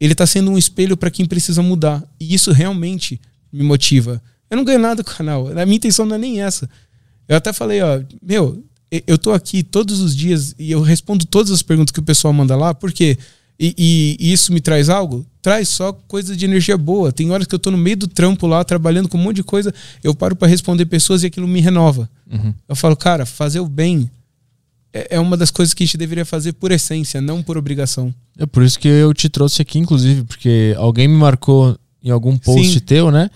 Ele 0.00 0.14
tá 0.14 0.26
sendo 0.26 0.50
um 0.50 0.56
espelho 0.56 0.96
para 0.96 1.10
quem 1.10 1.26
precisa 1.26 1.60
mudar. 1.60 2.02
E 2.18 2.32
isso 2.32 2.50
realmente 2.50 3.20
me 3.52 3.62
motiva. 3.62 4.22
Eu 4.50 4.56
não 4.56 4.64
ganho 4.64 4.78
nada 4.78 5.04
com 5.04 5.10
o 5.10 5.14
canal. 5.14 5.48
A 5.48 5.66
minha 5.66 5.76
intenção 5.76 6.06
não 6.06 6.16
é 6.16 6.18
nem 6.18 6.40
essa. 6.40 6.66
Eu 7.30 7.36
até 7.36 7.52
falei, 7.52 7.80
ó, 7.80 8.02
meu, 8.20 8.60
eu 9.06 9.16
tô 9.16 9.32
aqui 9.32 9.62
todos 9.62 10.00
os 10.00 10.16
dias 10.16 10.52
e 10.58 10.72
eu 10.72 10.82
respondo 10.82 11.24
todas 11.24 11.52
as 11.52 11.62
perguntas 11.62 11.92
que 11.92 12.00
o 12.00 12.02
pessoal 12.02 12.34
manda 12.34 12.56
lá, 12.56 12.74
porque 12.74 13.16
e, 13.56 13.72
e, 13.78 14.16
e, 14.18 14.32
isso 14.32 14.52
me 14.52 14.60
traz 14.60 14.88
algo? 14.88 15.24
Traz 15.40 15.68
só 15.68 15.92
coisa 15.92 16.34
de 16.34 16.44
energia 16.44 16.76
boa. 16.76 17.12
Tem 17.12 17.30
horas 17.30 17.46
que 17.46 17.54
eu 17.54 17.58
tô 17.58 17.70
no 17.70 17.78
meio 17.78 17.96
do 17.96 18.08
trampo 18.08 18.48
lá, 18.48 18.64
trabalhando 18.64 19.08
com 19.08 19.16
um 19.16 19.22
monte 19.22 19.36
de 19.36 19.44
coisa, 19.44 19.72
eu 20.02 20.12
paro 20.12 20.34
para 20.34 20.48
responder 20.48 20.86
pessoas 20.86 21.22
e 21.22 21.26
aquilo 21.26 21.46
me 21.46 21.60
renova. 21.60 22.10
Uhum. 22.28 22.52
Eu 22.68 22.74
falo, 22.74 22.96
cara, 22.96 23.24
fazer 23.24 23.60
o 23.60 23.68
bem 23.68 24.10
é, 24.92 25.16
é 25.16 25.20
uma 25.20 25.36
das 25.36 25.52
coisas 25.52 25.72
que 25.72 25.84
a 25.84 25.86
gente 25.86 25.96
deveria 25.96 26.24
fazer 26.24 26.54
por 26.54 26.72
essência, 26.72 27.20
não 27.20 27.44
por 27.44 27.56
obrigação. 27.56 28.12
É 28.36 28.44
por 28.44 28.64
isso 28.64 28.76
que 28.76 28.88
eu 28.88 29.14
te 29.14 29.28
trouxe 29.28 29.62
aqui, 29.62 29.78
inclusive, 29.78 30.24
porque 30.24 30.74
alguém 30.76 31.06
me 31.06 31.16
marcou 31.16 31.78
em 32.02 32.10
algum 32.10 32.36
post 32.36 32.72
Sim. 32.72 32.80
teu, 32.80 33.10
né? 33.12 33.30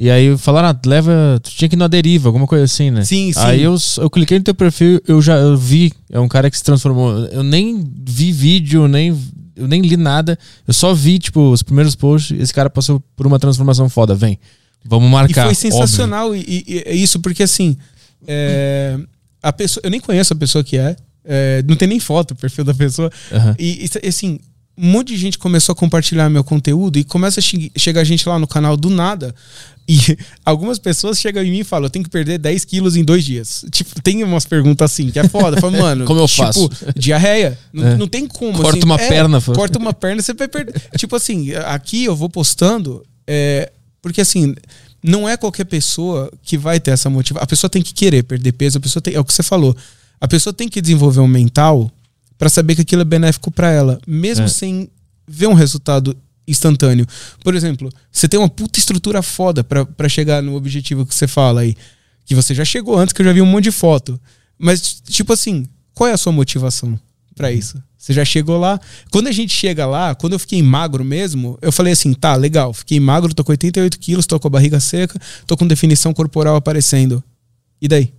E 0.00 0.10
aí 0.10 0.34
falaram, 0.38 0.70
ah, 0.70 0.80
leva. 0.88 1.38
Tu 1.42 1.50
tinha 1.50 1.68
que 1.68 1.76
ir 1.76 1.78
na 1.78 1.86
deriva, 1.86 2.30
alguma 2.30 2.46
coisa 2.46 2.64
assim, 2.64 2.90
né? 2.90 3.04
Sim, 3.04 3.30
sim. 3.34 3.38
Aí 3.40 3.60
eu, 3.60 3.76
eu 3.98 4.08
cliquei 4.08 4.38
no 4.38 4.44
teu 4.44 4.54
perfil, 4.54 4.98
eu 5.06 5.20
já 5.20 5.36
eu 5.36 5.58
vi, 5.58 5.92
é 6.08 6.18
um 6.18 6.26
cara 6.26 6.50
que 6.50 6.56
se 6.56 6.64
transformou. 6.64 7.26
Eu 7.26 7.42
nem 7.42 7.86
vi 8.08 8.32
vídeo, 8.32 8.88
nem 8.88 9.14
eu 9.54 9.68
nem 9.68 9.82
li 9.82 9.98
nada, 9.98 10.38
eu 10.66 10.72
só 10.72 10.94
vi, 10.94 11.18
tipo, 11.18 11.52
os 11.52 11.62
primeiros 11.62 11.94
posts, 11.94 12.34
esse 12.40 12.54
cara 12.54 12.70
passou 12.70 12.98
por 13.14 13.26
uma 13.26 13.38
transformação 13.38 13.90
foda, 13.90 14.14
vem. 14.14 14.38
Vamos 14.82 15.10
marcar. 15.10 15.42
E 15.42 15.44
foi 15.48 15.54
sensacional 15.54 16.34
e, 16.34 16.40
e, 16.66 16.82
e, 16.86 17.02
isso, 17.02 17.20
porque 17.20 17.42
assim, 17.42 17.76
é, 18.26 18.98
a 19.42 19.52
pessoa, 19.52 19.82
eu 19.84 19.90
nem 19.90 20.00
conheço 20.00 20.32
a 20.32 20.36
pessoa 20.36 20.64
que 20.64 20.78
é, 20.78 20.96
é 21.22 21.62
não 21.68 21.76
tem 21.76 21.86
nem 21.86 22.00
foto 22.00 22.30
o 22.30 22.36
perfil 22.36 22.64
da 22.64 22.72
pessoa. 22.72 23.12
Uhum. 23.30 23.54
E, 23.58 23.84
e, 23.84 24.08
assim, 24.08 24.38
um 24.78 24.92
monte 24.92 25.08
de 25.08 25.18
gente 25.18 25.38
começou 25.38 25.74
a 25.74 25.76
compartilhar 25.76 26.30
meu 26.30 26.42
conteúdo 26.42 26.98
e 26.98 27.04
começa 27.04 27.38
a 27.38 27.42
che 27.42 27.70
chegar 27.76 28.02
gente 28.02 28.26
lá 28.26 28.38
no 28.38 28.46
canal 28.46 28.78
do 28.78 28.88
nada. 28.88 29.34
E 29.92 30.16
algumas 30.44 30.78
pessoas 30.78 31.18
chegam 31.18 31.42
em 31.42 31.50
mim 31.50 31.58
e 31.60 31.64
falam: 31.64 31.86
eu 31.86 31.90
tenho 31.90 32.04
que 32.04 32.10
perder 32.10 32.38
10 32.38 32.64
quilos 32.64 32.94
em 32.96 33.02
dois 33.04 33.24
dias. 33.24 33.64
Tipo, 33.70 34.00
tem 34.00 34.22
umas 34.22 34.44
perguntas 34.44 34.92
assim, 34.92 35.10
que 35.10 35.18
é 35.18 35.26
foda. 35.28 35.60
Fala, 35.60 35.72
mano, 35.78 36.04
Como 36.04 36.20
eu 36.20 36.26
tipo, 36.28 36.42
faço? 36.44 36.70
diarreia. 36.96 37.58
Não, 37.72 37.86
É. 37.86 37.96
não 37.96 38.06
tem 38.06 38.26
como. 38.26 38.58
Corta 38.58 38.78
assim. 38.78 38.84
uma 38.86 38.94
É, 38.96 39.08
perna, 39.08 39.40
fala. 39.40 39.56
Corta 39.58 39.78
uma 39.78 39.92
perna, 39.92 40.22
você 40.22 40.32
vai 40.34 40.46
perder. 40.48 40.80
tipo 40.96 41.16
assim, 41.16 41.52
aqui 41.66 42.04
eu 42.04 42.14
vou 42.14 42.28
postando. 42.30 43.02
é, 43.26 43.72
porque 44.02 44.20
assim, 44.20 44.54
não 45.02 45.28
é 45.28 45.36
qualquer 45.36 45.64
pessoa 45.64 46.30
que 46.42 46.56
vai 46.56 46.78
ter 46.80 46.90
essa 46.92 47.10
motivação. 47.10 47.42
A 47.44 47.46
pessoa 47.46 47.68
tem 47.70 47.82
que 47.82 47.92
querer 47.92 48.22
perder 48.22 48.52
peso, 48.52 48.78
a 48.78 48.80
pessoa 48.80 49.02
tem. 49.02 49.14
É 49.14 49.20
o 49.20 49.24
que 49.24 49.32
você 49.32 49.42
falou. 49.42 49.76
A 50.20 50.28
pessoa 50.28 50.52
tem 50.52 50.68
que 50.68 50.80
desenvolver 50.80 51.20
um 51.20 51.26
mental 51.26 51.90
pra 52.38 52.48
saber 52.48 52.74
que 52.74 52.82
aquilo 52.82 53.02
é 53.02 53.04
benéfico 53.04 53.50
pra 53.50 53.70
ela, 53.70 53.98
mesmo 54.06 54.44
É. 54.46 54.48
sem 54.48 54.88
ver 55.28 55.46
um 55.48 55.52
resultado 55.54 56.16
instantâneo. 56.50 57.06
Por 57.42 57.54
exemplo, 57.54 57.90
você 58.10 58.28
tem 58.28 58.38
uma 58.38 58.48
puta 58.48 58.78
estrutura 58.78 59.22
foda 59.22 59.62
pra 59.62 59.84
pra 59.84 60.08
chegar 60.08 60.42
no 60.42 60.54
objetivo 60.54 61.06
que 61.06 61.14
você 61.14 61.26
fala 61.26 61.62
aí, 61.62 61.76
que 62.24 62.34
você 62.34 62.54
já 62.54 62.64
chegou 62.64 62.98
antes, 62.98 63.12
que 63.12 63.22
eu 63.22 63.26
já 63.26 63.32
vi 63.32 63.40
um 63.40 63.46
monte 63.46 63.64
de 63.64 63.72
foto. 63.72 64.20
Mas 64.58 65.00
tipo 65.08 65.32
assim, 65.32 65.66
qual 65.94 66.08
é 66.08 66.12
a 66.12 66.18
sua 66.18 66.32
motivação 66.32 66.98
pra 67.34 67.50
isso? 67.52 67.82
Você 68.00 68.14
já 68.14 68.24
chegou 68.24 68.58
lá? 68.58 68.80
Quando 69.10 69.28
a 69.28 69.32
gente 69.32 69.54
chega 69.54 69.84
lá, 69.84 70.14
quando 70.14 70.32
eu 70.32 70.38
fiquei 70.38 70.62
magro 70.62 71.04
mesmo, 71.04 71.58
eu 71.60 71.70
falei 71.70 71.92
assim, 71.92 72.14
tá, 72.14 72.34
legal, 72.34 72.72
fiquei 72.72 72.98
magro, 72.98 73.34
tô 73.34 73.44
com 73.44 73.52
88 73.52 73.98
quilos, 73.98 74.26
tô 74.26 74.40
com 74.40 74.48
a 74.48 74.50
barriga 74.50 74.80
seca, 74.80 75.20
tô 75.46 75.54
com 75.54 75.66
definição 75.66 76.14
corporal 76.14 76.56
aparecendo. 76.56 77.22
E 77.80 77.86
daí? 77.86 78.10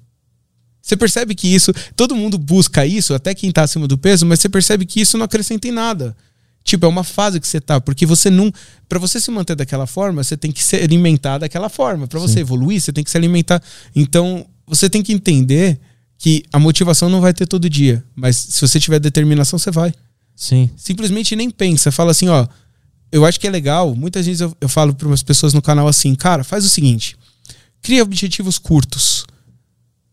Você 0.81 0.95
percebe 0.95 1.33
que 1.33 1.47
isso, 1.47 1.73
todo 1.95 2.15
mundo 2.15 2.37
busca 2.37 2.85
isso, 2.85 3.13
até 3.15 3.33
quem 3.33 3.51
tá 3.51 3.63
acima 3.63 3.87
do 3.87 3.97
peso, 3.97 4.23
mas 4.25 4.39
você 4.39 4.49
percebe 4.49 4.85
que 4.85 5.01
isso 5.01 5.17
não 5.17 5.25
acrescenta 5.25 5.67
em 5.67 5.71
nada. 5.71 6.15
Tipo, 6.63 6.85
é 6.85 6.89
uma 6.89 7.03
fase 7.03 7.39
que 7.39 7.47
você 7.47 7.59
tá, 7.59 7.81
porque 7.81 8.05
você 8.05 8.29
não, 8.29 8.53
Pra 8.91 8.99
você 8.99 9.21
se 9.21 9.31
manter 9.31 9.55
daquela 9.55 9.87
forma, 9.87 10.21
você 10.21 10.35
tem 10.35 10.51
que 10.51 10.61
se 10.61 10.75
alimentar 10.75 11.37
daquela 11.37 11.69
forma. 11.69 12.07
Pra 12.07 12.19
você 12.19 12.41
evoluir, 12.41 12.81
você 12.81 12.91
tem 12.91 13.05
que 13.05 13.09
se 13.09 13.15
alimentar. 13.15 13.63
Então, 13.95 14.45
você 14.67 14.89
tem 14.89 15.01
que 15.01 15.13
entender 15.13 15.79
que 16.17 16.43
a 16.51 16.59
motivação 16.59 17.07
não 17.07 17.21
vai 17.21 17.33
ter 17.33 17.47
todo 17.47 17.69
dia, 17.69 18.03
mas 18.13 18.35
se 18.35 18.59
você 18.59 18.81
tiver 18.81 18.99
determinação, 18.99 19.57
você 19.57 19.71
vai 19.71 19.93
Sim. 20.35 20.69
simplesmente 20.75 21.37
nem 21.37 21.49
pensa. 21.49 21.89
Fala 21.89 22.11
assim, 22.11 22.27
ó, 22.27 22.45
eu 23.13 23.25
acho 23.25 23.39
que 23.39 23.47
é 23.47 23.49
legal. 23.49 23.95
Muitas 23.95 24.25
vezes 24.25 24.41
eu, 24.41 24.53
eu 24.59 24.67
falo 24.67 24.93
para 24.93 25.07
umas 25.07 25.23
pessoas 25.23 25.53
no 25.53 25.61
canal 25.61 25.87
assim, 25.87 26.13
cara, 26.13 26.43
faz 26.43 26.65
o 26.65 26.69
seguinte: 26.69 27.15
cria 27.81 28.03
objetivos 28.03 28.59
curtos. 28.59 29.25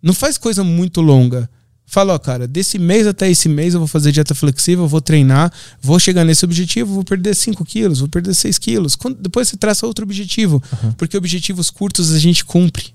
Não 0.01 0.14
faz 0.14 0.38
coisa 0.38 0.62
muito 0.62 1.01
longa. 1.01 1.51
Fala, 1.91 2.12
ó, 2.14 2.18
cara, 2.18 2.47
desse 2.47 2.78
mês 2.78 3.07
até 3.07 3.30
esse 3.30 3.49
mês 3.49 3.72
eu 3.72 3.80
vou 3.80 3.86
fazer 3.89 4.12
dieta 4.12 4.34
flexível, 4.34 4.86
vou 4.86 5.01
treinar, 5.01 5.51
vou 5.80 5.99
chegar 5.99 6.22
nesse 6.22 6.45
objetivo, 6.45 6.93
vou 6.93 7.03
perder 7.03 7.34
5 7.34 7.64
quilos, 7.64 8.01
vou 8.01 8.09
perder 8.09 8.34
6 8.34 8.59
quilos. 8.59 8.95
Quando- 8.95 9.16
depois 9.18 9.49
você 9.49 9.57
traça 9.57 9.86
outro 9.86 10.05
objetivo. 10.05 10.62
Porque 10.99 11.16
objetivos 11.16 11.70
curtos 11.70 12.12
a 12.12 12.18
gente 12.18 12.45
cumpre. 12.45 12.93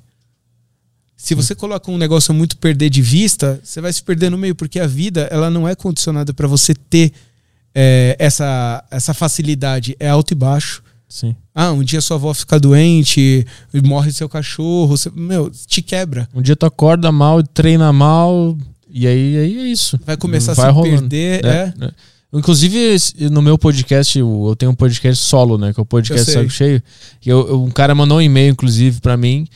Se 1.18 1.34
você 1.34 1.56
coloca 1.56 1.90
um 1.90 1.98
negócio 1.98 2.34
muito 2.34 2.56
perder 2.58 2.90
de 2.92 3.02
vista, 3.02 3.60
você 3.64 3.80
vai 3.82 3.92
se 3.92 4.04
perder 4.04 4.30
no 4.30 4.38
meio, 4.38 4.54
porque 4.54 4.80
a 4.80 4.86
vida 4.86 5.28
ela 5.32 5.50
não 5.50 5.68
é 5.68 5.74
condicionada 5.74 6.34
para 6.34 6.48
você 6.48 6.74
ter 6.76 7.12
é, 7.74 8.16
essa, 8.20 8.84
essa 8.92 9.14
facilidade. 9.14 9.96
É 10.00 10.08
alto 10.10 10.34
e 10.34 10.36
baixo. 10.36 10.84
Sim. 11.10 11.36
Ah, 11.56 11.72
um 11.72 11.84
dia 11.84 12.02
sua 12.02 12.18
avó 12.18 12.32
fica 12.34 12.60
doente, 12.60 13.46
morre 13.84 14.12
seu 14.12 14.30
cachorro, 14.30 14.88
você- 14.98 15.10
meu, 15.16 15.50
te 15.50 15.82
quebra. 15.82 16.30
Um 16.34 16.42
dia 16.42 16.56
tu 16.56 16.66
acorda 16.66 17.12
mal, 17.12 17.42
treina 17.42 17.92
mal, 17.94 18.56
e 18.94 19.08
aí, 19.08 19.38
aí 19.38 19.60
é 19.60 19.68
isso. 19.68 20.00
Vai 20.06 20.16
começar 20.16 20.54
Vai 20.54 20.68
a 20.68 20.70
se 20.70 20.76
rolando. 20.76 21.10
perder. 21.10 21.44
É, 21.44 21.74
É. 21.82 21.86
é. 21.86 21.92
Inclusive, 22.36 22.98
no 23.30 23.44
meu 23.44 23.60
podcast, 23.60 24.18
eu 24.18 24.56
tenho 24.58 24.72
um 24.72 24.76
podcast 24.76 25.24
solo, 25.24 25.56
né? 25.56 25.72
Que 25.72 25.80
é 25.80 25.84
o 25.84 25.86
podcast. 25.86 26.32
Saco 26.32 26.50
Cheio. 26.50 26.82
E 27.24 27.32
um 27.32 27.70
cara 27.70 27.94
mandou 27.94 28.18
um 28.18 28.22
e-mail, 28.22 28.52
inclusive, 28.52 29.00
pra 29.02 29.16
mim, 29.16 29.48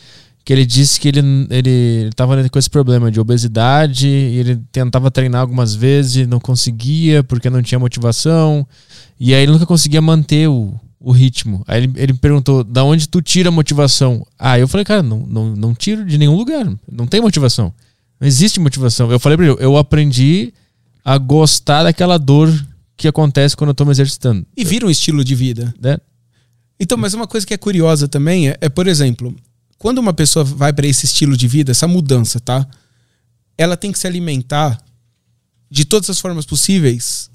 que 0.46 0.54
ele 0.54 0.64
disse 0.64 1.00
que 1.00 1.08
ele, 1.08 1.22
ele, 1.50 2.12
tava 2.16 2.48
com 2.48 2.60
esse 2.60 2.70
problema 2.70 3.10
de 3.12 3.20
obesidade, 3.20 4.08
e 4.08 4.38
ele 4.38 4.62
tentava 4.72 5.10
treinar 5.10 5.42
algumas 5.42 5.74
vezes, 5.74 6.18
e 6.18 6.28
não 6.28 6.40
conseguia, 6.40 7.24
porque 7.24 7.50
não 7.50 7.64
tinha 7.64 7.80
motivação. 7.80 8.66
E 9.20 9.34
aí 9.34 9.42
ele 9.42 9.54
nunca 9.54 9.66
conseguia 9.66 10.02
manter 10.02 10.48
o, 10.48 10.72
o 11.00 11.12
ritmo. 11.12 11.64
Aí 11.68 11.84
ele, 11.84 11.94
ele 11.96 12.14
me 12.14 12.20
perguntou, 12.20 12.64
da 12.64 12.84
onde 12.84 13.10
tu 13.10 13.24
tira 13.24 13.50
a 13.50 13.52
motivação? 13.52 14.24
Ah, 14.38 14.60
eu 14.60 14.68
falei, 14.68 14.86
cara, 14.86 15.02
não, 15.02 15.26
não, 15.28 15.56
não 15.56 15.74
tiro 15.74 16.06
de 16.06 16.16
nenhum 16.16 16.36
lugar. 16.36 16.72
Não 16.92 17.08
tem 17.08 17.22
motivação. 17.22 17.74
Não 18.20 18.28
existe 18.28 18.59
motivação. 18.59 19.11
Eu 19.11 19.20
falei 19.20 19.38
pra 19.38 19.45
ele, 19.47 19.55
eu 19.59 19.78
aprendi 19.78 20.53
a 21.03 21.18
gostar 21.18 21.84
daquela 21.84 22.18
dor 22.18 22.51
que 22.95 23.07
acontece 23.07 23.55
quando 23.55 23.70
eu 23.70 23.76
tô 23.76 23.86
me 23.86 23.91
exercitando. 23.91 24.45
E 24.55 24.65
vira 24.65 24.86
um 24.86 24.89
estilo 24.89 25.24
de 25.24 25.36
vida. 25.36 25.74
Né? 25.80 25.97
Então, 26.80 26.97
mas 26.97 27.13
uma 27.13 27.28
coisa 27.28 27.45
que 27.45 27.53
é 27.53 27.57
curiosa 27.57 28.07
também 28.07 28.49
é, 28.49 28.57
é, 28.59 28.70
por 28.70 28.88
exemplo, 28.88 29.36
quando 29.78 29.99
uma 29.99 30.13
pessoa 30.13 30.43
vai 30.43 30.74
para 30.74 30.88
esse 30.88 31.05
estilo 31.05 31.38
de 31.38 31.47
vida, 31.47 31.72
essa 31.72 31.88
mudança, 31.88 32.39
tá? 32.39 32.68
Ela 33.57 33.78
tem 33.78 33.91
que 33.91 33.99
se 33.99 34.07
alimentar 34.07 34.80
de 35.70 35.86
todas 35.86 36.09
as 36.09 36.20
formas 36.20 36.45
possíveis 36.45 37.30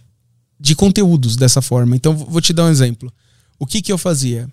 de 0.58 0.74
conteúdos 0.74 1.36
dessa 1.36 1.62
forma. 1.62 1.94
Então, 1.96 2.14
vou 2.14 2.40
te 2.40 2.52
dar 2.52 2.64
um 2.64 2.70
exemplo. 2.70 3.12
O 3.58 3.66
que 3.66 3.82
que 3.82 3.92
eu 3.92 3.98
fazia? 3.98 4.48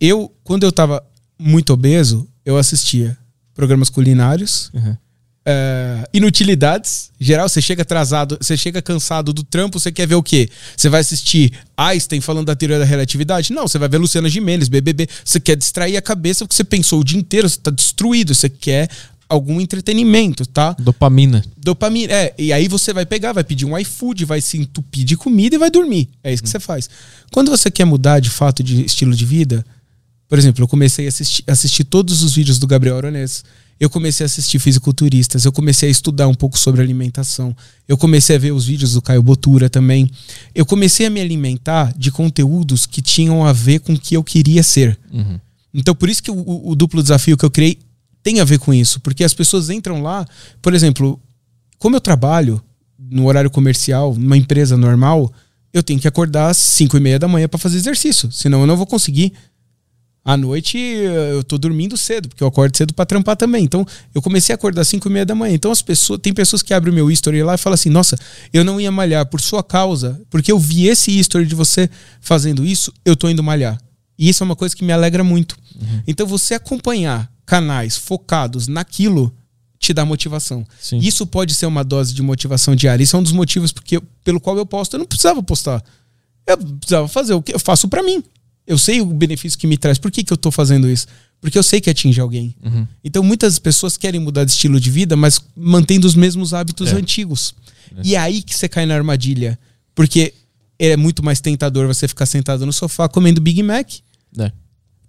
Eu, 0.00 0.34
quando 0.42 0.64
eu 0.64 0.72
tava 0.72 1.04
muito 1.38 1.72
obeso, 1.72 2.28
eu 2.44 2.56
assistia 2.56 3.16
programas 3.54 3.90
culinários, 3.90 4.70
Uhum. 4.72 4.96
É, 5.44 6.08
inutilidades. 6.12 7.10
Geral, 7.18 7.48
você 7.48 7.60
chega 7.60 7.82
atrasado, 7.82 8.38
você 8.40 8.56
chega 8.56 8.82
cansado 8.82 9.32
do 9.32 9.42
trampo, 9.42 9.78
você 9.78 9.90
quer 9.92 10.06
ver 10.06 10.14
o 10.14 10.22
quê? 10.22 10.48
Você 10.76 10.88
vai 10.88 11.00
assistir 11.00 11.52
Einstein 11.76 12.20
falando 12.20 12.46
da 12.46 12.56
teoria 12.56 12.78
da 12.78 12.84
relatividade? 12.84 13.52
Não, 13.52 13.66
você 13.66 13.78
vai 13.78 13.88
ver 13.88 13.98
Luciana 13.98 14.28
Gimenez, 14.28 14.68
BBB. 14.68 15.08
Você 15.24 15.40
quer 15.40 15.56
distrair 15.56 15.96
a 15.96 16.02
cabeça 16.02 16.44
porque 16.44 16.54
você 16.54 16.64
pensou 16.64 17.00
o 17.00 17.04
dia 17.04 17.18
inteiro, 17.18 17.48
você 17.48 17.58
tá 17.58 17.70
destruído, 17.70 18.34
você 18.34 18.48
quer 18.48 18.88
algum 19.28 19.60
entretenimento, 19.60 20.44
tá? 20.44 20.74
Dopamina. 20.78 21.44
Dopamina. 21.56 22.12
É, 22.12 22.34
e 22.36 22.52
aí 22.52 22.66
você 22.66 22.92
vai 22.92 23.06
pegar, 23.06 23.32
vai 23.32 23.44
pedir 23.44 23.64
um 23.64 23.78
iFood, 23.78 24.24
vai 24.24 24.40
se 24.40 24.58
entupir 24.58 25.04
de 25.04 25.16
comida 25.16 25.54
e 25.54 25.58
vai 25.58 25.70
dormir. 25.70 26.08
É 26.24 26.32
isso 26.32 26.42
que 26.42 26.48
você 26.48 26.58
faz. 26.58 26.90
Quando 27.30 27.48
você 27.48 27.70
quer 27.70 27.84
mudar 27.84 28.18
de 28.18 28.28
fato 28.28 28.60
de 28.62 28.84
estilo 28.84 29.14
de 29.14 29.24
vida, 29.24 29.64
por 30.30 30.38
exemplo, 30.38 30.62
eu 30.64 30.68
comecei 30.68 31.04
a 31.04 31.08
assistir, 31.08 31.44
assistir 31.46 31.84
todos 31.84 32.22
os 32.22 32.34
vídeos 32.34 32.58
do 32.58 32.66
Gabriel 32.66 32.96
Aronês. 32.96 33.44
Eu 33.78 33.90
comecei 33.90 34.24
a 34.24 34.26
assistir 34.26 34.58
fisiculturistas, 34.58 35.44
eu 35.44 35.52
comecei 35.52 35.88
a 35.88 35.92
estudar 35.92 36.28
um 36.28 36.34
pouco 36.34 36.58
sobre 36.58 36.80
alimentação. 36.82 37.56
Eu 37.88 37.96
comecei 37.98 38.36
a 38.36 38.38
ver 38.38 38.52
os 38.52 38.64
vídeos 38.66 38.92
do 38.92 39.02
Caio 39.02 39.22
Botura 39.22 39.68
também. 39.68 40.10
Eu 40.54 40.64
comecei 40.64 41.06
a 41.06 41.10
me 41.10 41.20
alimentar 41.20 41.92
de 41.96 42.10
conteúdos 42.10 42.86
que 42.86 43.02
tinham 43.02 43.44
a 43.44 43.52
ver 43.52 43.80
com 43.80 43.94
o 43.94 43.98
que 43.98 44.14
eu 44.16 44.22
queria 44.22 44.62
ser. 44.62 44.98
Uhum. 45.12 45.40
Então, 45.74 45.94
por 45.94 46.08
isso 46.08 46.22
que 46.22 46.30
o, 46.30 46.34
o- 46.38 46.70
o 46.70 46.74
duplo 46.74 47.02
desafio 47.02 47.36
que 47.36 47.44
eu 47.44 47.50
criei 47.50 47.78
tem 48.22 48.38
a 48.38 48.44
ver 48.44 48.58
com 48.58 48.72
isso. 48.72 49.00
Porque 49.00 49.24
as 49.24 49.32
pessoas 49.34 49.70
entram 49.70 50.02
lá, 50.02 50.26
por 50.62 50.74
exemplo, 50.74 51.18
como 51.78 51.96
eu 51.96 52.00
trabalho 52.00 52.62
no 52.98 53.26
horário 53.26 53.50
comercial, 53.50 54.14
numa 54.14 54.36
empresa 54.36 54.76
normal, 54.76 55.32
eu 55.72 55.82
tenho 55.82 55.98
que 55.98 56.06
acordar 56.06 56.50
às 56.50 56.58
5 56.58 56.96
e 56.98 57.00
meia 57.00 57.18
da 57.18 57.26
manhã 57.26 57.48
para 57.48 57.58
fazer 57.58 57.78
exercício. 57.78 58.30
Senão 58.30 58.60
eu 58.60 58.66
não 58.66 58.76
vou 58.76 58.86
conseguir. 58.86 59.32
À 60.22 60.36
noite 60.36 60.76
eu 60.78 61.42
tô 61.42 61.56
dormindo 61.56 61.96
cedo, 61.96 62.28
porque 62.28 62.42
eu 62.42 62.48
acordo 62.48 62.76
cedo 62.76 62.92
para 62.92 63.06
trampar 63.06 63.36
também. 63.36 63.64
Então 63.64 63.86
eu 64.14 64.20
comecei 64.20 64.52
a 64.52 64.56
acordar 64.56 64.82
às 64.82 64.88
5 64.88 65.08
e 65.08 65.12
meia 65.12 65.24
da 65.24 65.34
manhã. 65.34 65.54
Então 65.54 65.72
as 65.72 65.80
pessoas, 65.80 66.20
tem 66.20 66.32
pessoas 66.32 66.62
que 66.62 66.74
abrem 66.74 66.92
o 66.92 66.94
meu 66.94 67.10
history 67.10 67.42
lá 67.42 67.54
e 67.54 67.58
falam 67.58 67.74
assim: 67.74 67.88
nossa, 67.88 68.18
eu 68.52 68.62
não 68.62 68.80
ia 68.80 68.90
malhar 68.90 69.24
por 69.26 69.40
sua 69.40 69.62
causa, 69.62 70.20
porque 70.28 70.52
eu 70.52 70.58
vi 70.58 70.86
esse 70.86 71.10
history 71.10 71.46
de 71.46 71.54
você 71.54 71.88
fazendo 72.20 72.64
isso, 72.64 72.92
eu 73.04 73.16
tô 73.16 73.28
indo 73.28 73.42
malhar. 73.42 73.80
E 74.18 74.28
isso 74.28 74.42
é 74.42 74.44
uma 74.44 74.56
coisa 74.56 74.76
que 74.76 74.84
me 74.84 74.92
alegra 74.92 75.24
muito. 75.24 75.56
Então 76.06 76.26
você 76.26 76.52
acompanhar 76.52 77.32
canais 77.46 77.96
focados 77.96 78.68
naquilo 78.68 79.34
te 79.78 79.94
dá 79.94 80.04
motivação. 80.04 80.66
Sim. 80.78 80.98
Isso 80.98 81.26
pode 81.26 81.54
ser 81.54 81.64
uma 81.64 81.82
dose 81.82 82.12
de 82.12 82.22
motivação 82.22 82.76
diária. 82.76 83.02
Isso 83.02 83.16
é 83.16 83.18
um 83.18 83.22
dos 83.22 83.32
motivos 83.32 83.72
porque, 83.72 83.98
pelo 84.22 84.38
qual 84.38 84.58
eu 84.58 84.66
posto. 84.66 84.94
Eu 84.94 84.98
não 84.98 85.06
precisava 85.06 85.42
postar. 85.42 85.82
Eu 86.46 86.58
precisava 86.58 87.08
fazer 87.08 87.32
o 87.32 87.40
que 87.40 87.54
eu 87.54 87.58
faço 87.58 87.88
pra 87.88 88.02
mim. 88.02 88.22
Eu 88.70 88.78
sei 88.78 89.00
o 89.00 89.06
benefício 89.06 89.58
que 89.58 89.66
me 89.66 89.76
traz. 89.76 89.98
Por 89.98 90.12
que, 90.12 90.22
que 90.22 90.32
eu 90.32 90.36
tô 90.36 90.50
fazendo 90.52 90.88
isso? 90.88 91.06
Porque 91.40 91.58
eu 91.58 91.62
sei 91.62 91.80
que 91.80 91.90
atinge 91.90 92.20
alguém. 92.20 92.54
Uhum. 92.62 92.86
Então 93.02 93.20
muitas 93.22 93.58
pessoas 93.58 93.96
querem 93.96 94.20
mudar 94.20 94.44
de 94.44 94.52
estilo 94.52 94.78
de 94.78 94.90
vida, 94.90 95.16
mas 95.16 95.40
mantendo 95.56 96.06
os 96.06 96.14
mesmos 96.14 96.54
hábitos 96.54 96.92
É. 96.92 96.94
antigos. 96.94 97.52
E 98.04 98.14
é 98.14 98.18
aí 98.18 98.42
que 98.42 98.54
você 98.56 98.68
cai 98.68 98.86
na 98.86 98.94
armadilha. 98.94 99.58
Porque 99.92 100.32
é 100.78 100.96
muito 100.96 101.20
mais 101.20 101.40
tentador 101.40 101.88
você 101.88 102.06
ficar 102.06 102.26
sentado 102.26 102.64
no 102.64 102.72
sofá 102.72 103.08
comendo 103.08 103.40
Big 103.40 103.60
Mac. 103.62 103.90
É. 104.38 104.52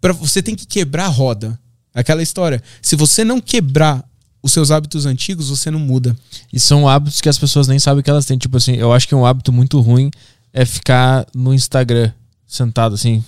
Pra, 0.02 0.12
você 0.12 0.42
tem 0.42 0.56
que 0.56 0.66
quebrar 0.66 1.06
a 1.06 1.10
roda. 1.10 1.60
Aquela 1.94 2.24
história. 2.24 2.64
Se 2.82 2.96
você 2.96 3.24
não 3.24 3.40
quebrar 3.40 4.04
os 4.42 4.52
seus 4.52 4.72
hábitos 4.72 5.06
antigos, 5.06 5.50
você 5.50 5.70
não 5.70 5.80
muda. 5.80 6.18
E 6.52 6.60
são 6.60 6.90
hábitos 6.90 7.22
que 7.22 7.30
as 7.30 7.38
pessoas 7.38 7.68
nem 7.68 7.78
sabem 7.78 8.02
que 8.02 8.10
elas 8.10 8.26
têm. 8.26 8.40
Tipo 8.40 8.58
assim, 8.58 8.74
eu 8.74 8.92
acho 8.92 9.08
que 9.08 9.14
um 9.14 9.24
hábito 9.24 9.52
muito 9.54 9.80
ruim 9.80 10.10
é 10.52 10.66
ficar 10.66 11.28
no 11.36 11.54
Instagram, 11.54 12.12
sentado 12.52 12.96
assim, 12.96 13.24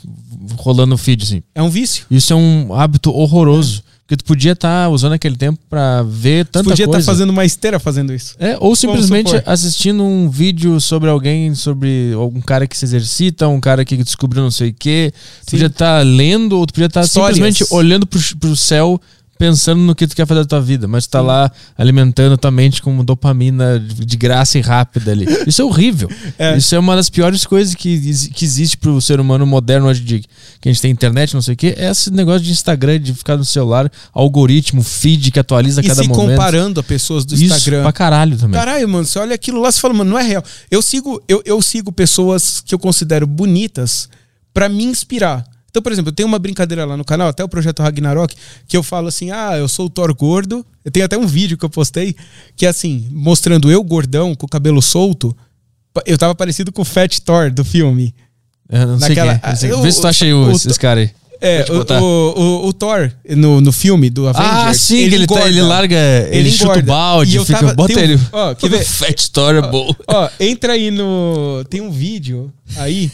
rolando 0.57 0.93
o 0.93 0.97
feed, 0.97 1.23
assim. 1.23 1.41
É 1.55 1.63
um 1.63 1.69
vício. 1.69 2.05
Isso 2.11 2.33
é 2.33 2.35
um 2.35 2.73
hábito 2.75 3.09
horroroso. 3.09 3.81
Porque 3.81 4.15
Porque 4.15 4.17
tu 4.17 4.25
podia 4.25 4.51
estar 4.51 4.89
usando 4.89 5.13
aquele 5.13 5.37
tempo 5.37 5.57
pra 5.69 6.03
ver 6.03 6.45
tanta 6.45 6.69
podia 6.69 6.83
estar 6.83 6.97
coisa. 6.97 7.05
fazendo 7.09 7.29
uma 7.29 7.45
esteira 7.45 7.79
fazendo 7.79 8.13
isso. 8.13 8.35
É, 8.37 8.57
ou 8.59 8.75
simplesmente 8.75 9.31
assistindo 9.45 10.03
um 10.03 10.29
vídeo 10.29 10.77
sobre 10.81 11.09
alguém, 11.09 11.55
sobre 11.55 12.11
algum 12.13 12.41
cara 12.41 12.67
que 12.67 12.77
se 12.77 12.83
exercita, 12.83 13.47
um 13.47 13.61
cara 13.61 13.85
que 13.85 13.95
descobriu 13.95 14.43
não 14.43 14.51
sei 14.51 14.71
o 14.71 14.75
quê. 14.77 15.13
Tu 15.45 15.51
podia 15.51 15.67
estar 15.67 16.05
lendo, 16.05 16.57
ou 16.59 16.65
tu 16.67 16.73
podia 16.73 16.87
estar 16.87 17.01
Histórias. 17.01 17.37
simplesmente 17.37 17.73
olhando 17.73 18.05
pro, 18.05 18.19
pro 18.37 18.57
céu, 18.57 18.99
pensando 19.43 19.81
no 19.81 19.93
que 19.93 20.07
tu 20.07 20.15
quer 20.15 20.25
fazer 20.25 20.41
da 20.41 20.47
tua 20.47 20.61
vida. 20.61 20.87
Mas 20.87 21.05
tu 21.05 21.09
tá 21.11 21.19
Sim. 21.19 21.25
lá 21.25 21.51
alimentando 21.77 22.37
tua 22.37 22.49
mente 22.49 22.81
com 22.81 23.03
dopamina 23.03 23.77
de 23.79 24.15
graça 24.15 24.57
e 24.57 24.61
rápida 24.61 25.11
ali. 25.11 25.25
Isso 25.45 25.61
é 25.61 25.65
horrível. 25.65 26.09
É. 26.39 26.55
Isso 26.57 26.73
é 26.73 26.79
uma 26.79 26.95
das 26.95 27.09
piores 27.09 27.45
coisas 27.45 27.75
que, 27.75 27.99
que 28.33 28.45
existe 28.45 28.77
pro 28.77 29.01
ser 29.01 29.19
humano 29.19 29.45
moderno 29.45 29.87
hoje 29.87 29.99
de 30.01 30.19
que 30.61 30.69
a 30.69 30.71
gente 30.71 30.81
tem 30.81 30.91
internet, 30.91 31.33
não 31.33 31.41
sei 31.41 31.55
o 31.55 31.57
quê. 31.57 31.75
É 31.77 31.89
esse 31.91 32.09
negócio 32.09 32.41
de 32.41 32.51
Instagram, 32.51 33.01
de 33.01 33.13
ficar 33.13 33.35
no 33.35 33.43
celular, 33.43 33.91
algoritmo, 34.13 34.81
feed 34.81 35.29
que 35.31 35.39
atualiza 35.39 35.81
a 35.81 35.83
E 35.83 35.87
cada 35.87 36.03
se 36.03 36.07
momento. 36.07 36.29
comparando 36.31 36.79
a 36.79 36.83
pessoas 36.83 37.25
do 37.25 37.35
Isso 37.35 37.43
Instagram. 37.43 37.81
pra 37.81 37.91
caralho 37.91 38.37
também. 38.37 38.57
Caralho, 38.57 38.87
mano, 38.87 39.05
você 39.05 39.19
olha 39.19 39.35
aquilo 39.35 39.59
lá 39.59 39.69
e 39.69 39.73
fala, 39.73 39.93
mano, 39.93 40.11
não 40.11 40.17
é 40.19 40.23
real. 40.23 40.43
Eu 40.71 40.81
sigo, 40.81 41.21
eu, 41.27 41.41
eu 41.45 41.61
sigo 41.61 41.91
pessoas 41.91 42.61
que 42.65 42.73
eu 42.73 42.79
considero 42.79 43.27
bonitas 43.27 44.07
pra 44.53 44.69
me 44.69 44.85
inspirar. 44.85 45.43
Então, 45.73 45.81
por 45.81 45.91
exemplo, 45.91 46.09
eu 46.11 46.13
tenho 46.15 46.27
uma 46.27 46.37
brincadeira 46.37 46.85
lá 46.85 46.95
no 46.95 47.03
canal, 47.03 47.27
até 47.29 47.43
o 47.43 47.49
projeto 47.49 47.81
Ragnarok, 47.81 48.35
que 48.67 48.77
eu 48.77 48.83
falo 48.83 49.07
assim: 49.07 49.31
ah, 49.31 49.57
eu 49.57 49.67
sou 49.67 49.87
o 49.87 49.89
Thor 49.89 50.13
gordo. 50.13 50.63
Eu 50.85 50.91
tenho 50.91 51.03
até 51.03 51.17
um 51.17 51.25
vídeo 51.25 51.57
que 51.57 51.65
eu 51.65 51.69
postei, 51.69 52.15
que 52.55 52.67
é 52.67 52.69
assim, 52.69 53.07
mostrando 53.11 53.71
eu 53.71 53.83
gordão, 53.83 54.35
com 54.35 54.45
o 54.45 54.49
cabelo 54.49 54.83
solto. 54.83 55.35
Eu 56.05 56.15
tava 56.15 56.35
parecido 56.35 56.71
com 56.71 56.83
o 56.83 56.85
Fat 56.85 57.17
Thor 57.21 57.49
do 57.51 57.65
filme. 57.65 58.13
Eu 58.69 58.85
não 58.85 58.99
sei 58.99 59.09
Naquela- 59.09 59.39
quem 59.39 59.49
é. 59.51 59.55
sei. 59.55 59.71
eu- 59.71 59.81
Vê 59.81 59.91
se 59.91 59.99
tu 59.99 60.05
acha 60.07 60.25
aí 60.25 60.33
o- 60.33 60.43
o, 60.43 60.51
o- 60.51 60.55
esse 60.55 60.79
cara 60.79 60.99
aí. 60.99 61.09
É, 61.41 61.65
o, 61.71 62.01
o, 62.39 62.67
o- 62.67 62.73
Thor, 62.73 63.11
no, 63.35 63.59
no 63.59 63.71
filme 63.71 64.11
do 64.11 64.27
Avengers. 64.27 64.53
Ah, 64.67 64.73
sim, 64.75 65.09
que 65.09 65.15
ele, 65.15 65.25
tá, 65.27 65.47
ele 65.49 65.61
larga, 65.63 65.97
ele, 66.31 66.51
chuta 66.51 66.77
o 66.79 66.83
balde, 66.83 67.35
eu 67.37 67.45
fica, 67.45 67.59
tava- 67.59 67.73
bota 67.73 67.93
um- 67.93 67.99
ele. 67.99 68.19
ó, 68.31 68.53
quer 68.53 68.69
ver? 68.69 68.85
Fat 68.85 69.19
Story 69.19 69.57
é 69.57 69.61
bom. 69.63 69.93
Ó, 70.07 70.29
entra 70.39 70.73
aí 70.73 70.91
no. 70.91 71.65
Tem 71.67 71.81
um 71.81 71.89
vídeo 71.91 72.53
aí. 72.77 73.11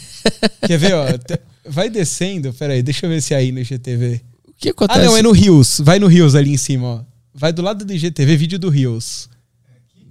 Quer 0.66 0.76
ver, 0.78 0.92
ó? 0.94 1.06
Vai 1.66 1.88
descendo. 1.90 2.52
Pera 2.54 2.72
aí, 2.74 2.82
deixa 2.82 3.06
eu 3.06 3.10
ver 3.10 3.20
se 3.22 3.34
é 3.34 3.36
aí 3.38 3.52
no 3.52 3.60
IGTV. 3.60 4.20
O 4.48 4.52
que 4.56 4.68
Ah, 4.68 4.72
acontece? 4.72 5.04
não, 5.04 5.16
é 5.16 5.22
no 5.22 5.32
Rios. 5.32 5.80
Vai 5.82 5.98
no 5.98 6.06
Rios 6.06 6.34
ali 6.34 6.52
em 6.52 6.56
cima, 6.56 6.86
ó. 6.86 7.00
Vai 7.34 7.52
do 7.52 7.62
lado 7.62 7.84
do 7.84 7.92
IGTV, 7.92 8.36
vídeo 8.36 8.58
do 8.58 8.68
Rios. 8.68 9.28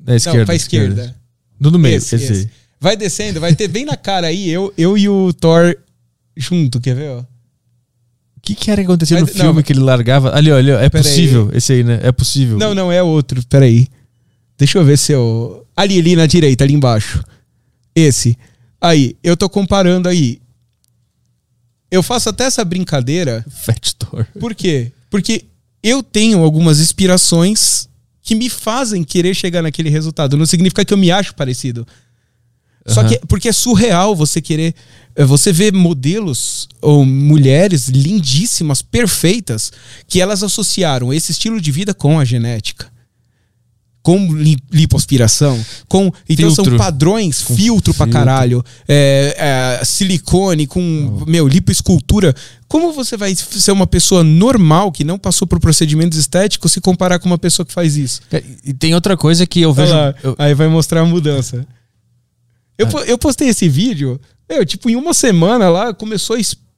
Da 0.01 0.15
esquerda. 0.15 0.39
não, 0.39 0.45
pra 0.45 0.55
esquerda. 0.55 1.15
No 1.59 1.69
do 1.69 1.77
meio, 1.77 1.97
Esse, 1.97 2.15
esse, 2.15 2.31
esse. 2.31 2.41
aí. 2.43 2.49
Vai 2.80 2.95
descendo, 2.95 3.39
vai 3.41 3.53
ter 3.53 3.67
bem 3.67 3.84
na 3.84 3.97
cara 3.97 4.27
aí, 4.27 4.49
eu, 4.49 4.73
eu 4.77 4.97
e 4.97 5.09
o 5.09 5.34
Thor 5.34 5.76
junto, 6.38 6.80
quer 6.80 6.95
ver, 6.95 7.09
ó? 7.09 7.19
O 7.19 7.26
que, 8.41 8.55
que 8.55 8.71
era 8.71 8.81
que 8.81 8.85
acontecia 8.85 9.17
Vai- 9.17 9.21
no 9.21 9.27
filme 9.39 9.61
que 9.63 9.73
ele 9.73 9.81
largava? 9.81 10.34
Ali, 10.34 10.49
olha, 10.49 10.73
é 10.76 10.89
Pera 10.89 11.03
aí. 11.05 11.09
possível. 11.09 11.49
Esse 11.53 11.73
aí, 11.73 11.84
né? 11.84 11.99
É 12.01 12.11
possível. 12.11 12.57
Não, 12.57 12.73
não, 12.73 12.89
é 12.91 13.03
outro. 13.03 13.45
Pera 13.47 13.65
aí. 13.65 13.88
Deixa 14.57 14.77
eu 14.80 14.85
ver 14.85 14.97
se 14.97 15.11
eu. 15.11 15.67
Ali, 15.76 15.99
ali 15.99 16.15
na 16.15 16.26
direita, 16.26 16.63
ali 16.63 16.73
embaixo. 16.73 17.21
Esse. 17.93 18.38
Aí, 18.80 19.15
eu 19.21 19.35
tô 19.35 19.49
comparando 19.49 20.07
aí. 20.07 20.39
Eu 21.91 22.03
faço 22.03 22.30
até 22.30 22.44
essa 22.45 22.64
brincadeira. 22.64 23.45
Fat. 23.49 23.94
Por 24.40 24.53
quê? 24.56 24.91
Porque 25.10 25.45
eu 25.82 26.03
tenho 26.03 26.44
algumas 26.44 26.80
inspirações 26.80 27.88
que 28.22 28.36
me 28.36 28.49
fazem 28.49 29.03
querer 29.03 29.34
chegar 29.36 29.61
naquele 29.64 29.90
resultado. 29.90 30.38
Não 30.38 30.45
significa 30.45 30.86
que 30.86 30.94
eu 30.94 30.98
me 30.98 31.10
acho 31.11 31.34
parecido. 31.34 31.88
Só 32.88 33.02
Aham. 33.02 33.10
que 33.10 33.20
porque 33.28 33.49
é 33.49 33.52
surreal 33.52 34.16
você 34.16 34.41
querer. 34.41 34.74
eh, 35.16 35.26
Você 35.26 35.52
vê 35.52 35.72
modelos 35.72 36.68
ou 36.82 37.06
mulheres 37.06 37.88
lindíssimas, 37.88 38.82
perfeitas, 38.82 39.72
que 40.07 40.22
elas 40.22 40.44
associaram 40.44 41.14
esse 41.14 41.32
estilo 41.32 41.60
de 41.60 41.72
vida 41.72 41.94
com 41.94 42.20
a 42.20 42.26
genética. 42.26 42.91
Com 44.10 44.34
li- 44.34 44.57
lipoaspiração, 44.72 45.64
com. 45.88 46.11
Então 46.27 46.49
são 46.49 46.65
Filtro. 46.65 46.77
padrões, 46.80 47.41
filtro 47.44 47.94
pra 47.94 48.07
filtro. 48.07 48.19
caralho, 48.19 48.64
é, 48.88 49.77
é, 49.81 49.86
silicone, 49.86 50.65
com, 50.65 51.23
meu, 51.27 51.48
lipoescultura. 51.48 52.36
Como 52.68 52.91
você 52.91 53.15
vai 53.15 53.36
ser 53.36 53.72
uma 53.72 53.86
pessoa 53.86 54.23
normal 54.23 54.91
que 54.91 55.03
não 55.03 55.19
passou 55.19 55.48
por 55.48 55.60
procedimentos 55.60 56.18
estéticos 56.18 56.72
se 56.72 56.81
comparar 56.81 57.19
com 57.19 57.27
uma 57.27 57.38
pessoa 57.38 57.64
que 57.64 57.72
faz 57.73 57.95
isso? 57.98 58.22
E 58.65 58.73
tem 58.73 58.95
outra 58.95 59.15
coisa 59.15 59.45
que 59.45 59.61
eu 59.61 59.72
vejo. 59.72 59.94
Lá, 59.94 60.15
eu- 60.23 60.36
Aí 60.40 60.56
vai 60.56 60.68
mostrar 60.68 61.02
a 61.02 61.06
mudança. 61.06 61.68
Eu, 62.80 62.88
po- 62.88 62.99
eu 63.02 63.18
postei 63.18 63.49
esse 63.49 63.69
vídeo, 63.69 64.19
meu, 64.49 64.65
tipo, 64.65 64.90
em 64.90 64.95
uma 64.95 65.14
semana 65.14 65.69
lá 65.69 65.94
começou 65.94 66.36
a 66.36 66.40
explodir, 66.40 66.68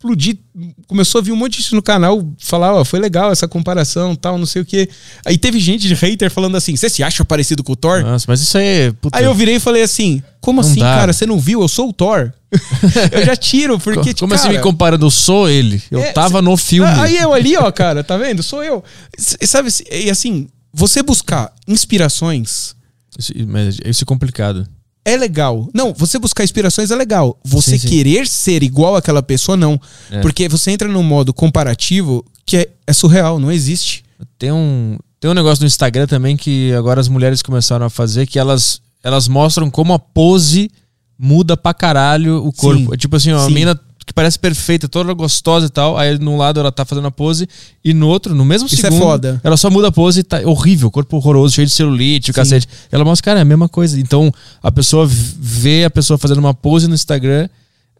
começou 0.88 1.19
a 1.19 1.22
vir 1.23 1.32
um 1.32 1.36
monte 1.36 1.57
de 1.57 1.64
gente 1.64 1.76
no 1.76 1.82
canal 1.82 2.28
falar, 2.40 2.73
ó, 2.73 2.84
foi 2.84 2.99
legal 2.99 3.32
essa 3.32 3.48
comparação, 3.48 4.15
tal, 4.15 4.38
não 4.38 4.45
sei 4.45 4.61
o 4.61 4.65
quê. 4.65 4.90
Aí 5.26 5.38
teve 5.38 5.60
gente 5.60 5.88
de 5.88 5.94
hater 5.94 6.30
falando 6.32 6.57
assim, 6.57 6.76
você 6.76 6.90
se 6.90 7.03
acha 7.03 7.23
parecido 7.23 7.64
com 7.64 7.73
o 7.73 7.76
Thor? 7.76 8.02
Nossa, 8.02 8.26
mas 8.28 8.41
isso 8.41 8.57
aí 8.57 8.65
é. 8.65 8.91
Puta, 8.91 9.18
Aí 9.18 9.26
eu 9.26 9.34
virei 9.34 9.56
e 9.56 9.60
falei 9.60 9.84
assim, 9.84 10.22
como 10.40 10.61
Não 10.61 10.69
assim, 10.69 10.80
dá. 10.80 10.95
cara, 10.95 11.14
você 11.14 11.26
não 11.26 11.40
viu? 11.40 11.61
Eu 11.61 11.68
sou 11.68 11.90
o 11.90 11.94
Thor. 11.94 12.32
eu 13.11 13.26
já 13.26 13.36
tiro, 13.36 13.80
porque, 13.80 14.14
Como 14.14 14.34
cara, 14.34 14.41
assim 14.48 14.49
me 14.57 14.61
comparando? 14.61 15.06
Eu 15.06 15.11
sou 15.11 15.49
ele. 15.49 15.82
Eu 15.90 16.02
É, 16.02 16.11
tava 16.11 16.41
no 16.41 16.57
filme. 16.57 16.90
Aí 16.99 17.18
eu 17.18 17.34
ali, 17.34 17.56
ó, 17.56 17.72
cara, 17.72 18.03
tá 18.03 18.18
vendo? 18.18 18.44
Sou 18.44 18.64
eu. 18.64 18.84
Sabe, 19.18 19.69
e 19.90 20.10
assim, 20.10 20.48
você 20.73 21.02
buscar 21.02 21.53
inspirações 21.68 22.76
Isso, 23.18 23.34
mas 23.48 23.78
isso 23.86 24.03
é 24.03 24.06
complicado. 24.06 24.68
É 25.03 25.18
legal. 25.18 25.68
Não, 25.73 25.94
você 25.94 26.19
buscar 26.19 26.44
inspirações 26.44 26.91
é 26.91 26.95
legal. 26.95 27.40
Você 27.44 27.72
Sim, 27.72 27.80
sim. 27.80 27.88
querer 27.88 28.28
ser 28.28 28.64
igual 28.64 28.95
àquela 28.95 29.23
pessoa, 29.23 29.57
não. 29.57 29.80
É. 30.10 30.22
Porque 30.22 30.48
você 30.48 30.72
entra 30.72 30.88
num 30.88 31.03
modo 31.03 31.34
comparativo 31.34 32.23
que 32.45 32.57
é, 32.57 32.69
é 32.86 32.94
surreal, 32.94 33.40
não 33.40 33.52
existe. 33.52 34.03
Tem 34.38 34.52
um, 34.52 34.98
tem 35.19 35.30
um 35.30 35.34
negócio 35.34 35.64
no 35.64 35.68
Instagram 35.68 36.07
também 36.07 36.38
que 36.38 36.73
agora 36.73 36.99
as 36.99 37.07
mulheres 37.07 37.41
começaram 37.41 37.86
a 37.86 37.90
fazer 37.90 38.28
que 38.28 38.38
elas, 38.38 38.82
elas 39.03 39.28
mostram 39.28 39.69
como 39.69 39.94
a 39.94 39.99
pose 39.99 40.69
muda 41.18 41.56
pra 41.56 41.73
caralho 41.73 42.45
o 42.45 42.52
corpo. 42.52 42.86
Sim. 42.86 42.94
É 42.94 42.98
tipo 42.98 43.15
assim, 43.15 43.32
ó, 43.32 43.45
a 43.45 43.49
mina 43.49 43.80
que 44.06 44.14
parece 44.14 44.38
perfeita, 44.40 44.90
toda 44.90 45.14
gostosa 45.14 45.68
e 45.68 45.69
tal, 45.69 45.98
aí 45.98 46.18
num 46.19 46.36
lado 46.38 46.60
ela 46.60 46.72
tá 46.72 46.84
fazendo 46.84 47.07
a 47.07 47.11
pose 47.11 47.48
e 47.84 47.94
no 47.94 48.07
outro, 48.07 48.34
no 48.34 48.44
mesmo 48.44 48.68
Isso 48.68 48.76
é 48.76 48.90
segundo, 48.90 48.99
foda. 49.02 49.40
ela 49.44 49.56
só 49.56 49.69
muda 49.69 49.88
a 49.90 49.91
pose 49.91 50.22
e 50.22 50.23
tá 50.23 50.41
horrível, 50.44 50.90
corpo 50.90 51.18
horroroso, 51.18 51.53
cheio 51.56 51.68
de 51.68 51.73
celulite, 51.73 52.32
o 52.32 52.34
cacete. 52.34 52.68
Ela 52.91 53.06
mostra, 53.06 53.26
cara, 53.26 53.40
é 53.40 53.41
a 53.44 53.45
mesma 53.45 53.69
coisa. 53.69 53.99
Então, 53.99 54.34
a 54.61 54.72
pessoa 54.72 55.06
vê 55.07 55.86
a 55.86 55.90
pessoa 55.90 56.18
fazendo 56.18 56.40
uma 56.40 56.53
pose 56.53 56.88
no 56.88 56.95
Instagram, 56.95 57.48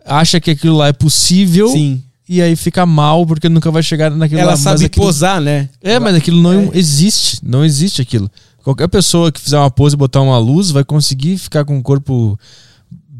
acha 0.06 0.40
que 0.40 0.52
aquilo 0.52 0.78
lá 0.78 0.88
é 0.88 0.94
possível 0.94 1.68
Sim. 1.69 2.02
e 2.28 2.41
aí 2.41 2.56
fica 2.56 2.86
mal 2.86 3.26
porque 3.26 3.48
nunca 3.48 3.69
vai 3.69 3.84
chegar 3.84 4.10
naquilo 4.11 4.41
Ela 4.41 4.52
lá. 4.52 4.57
sabe 4.57 4.78
mas 4.80 4.86
aquilo- 4.86 5.06
posar, 5.06 5.40
né? 5.40 5.69
é, 5.82 5.99
mas 5.99 6.15
aquilo 6.15 6.41
não 6.41 6.72
existe. 6.73 7.40
Não 7.44 7.64
existe 7.64 8.02
aquilo. 8.02 8.30
Qualquer 8.64 8.88
pessoa 8.90 9.32
que 9.32 9.40
fizer 9.41 9.57
uma 9.57 9.72
pose 9.72 9.95
e 9.95 9.98
botar 9.98 10.22
uma 10.22 10.38
luz 10.38 10.72
vai 10.72 10.84
conseguir 10.84 11.38
ficar 11.38 11.64
com 11.65 11.76
um 11.78 11.82
corpo 11.82 12.38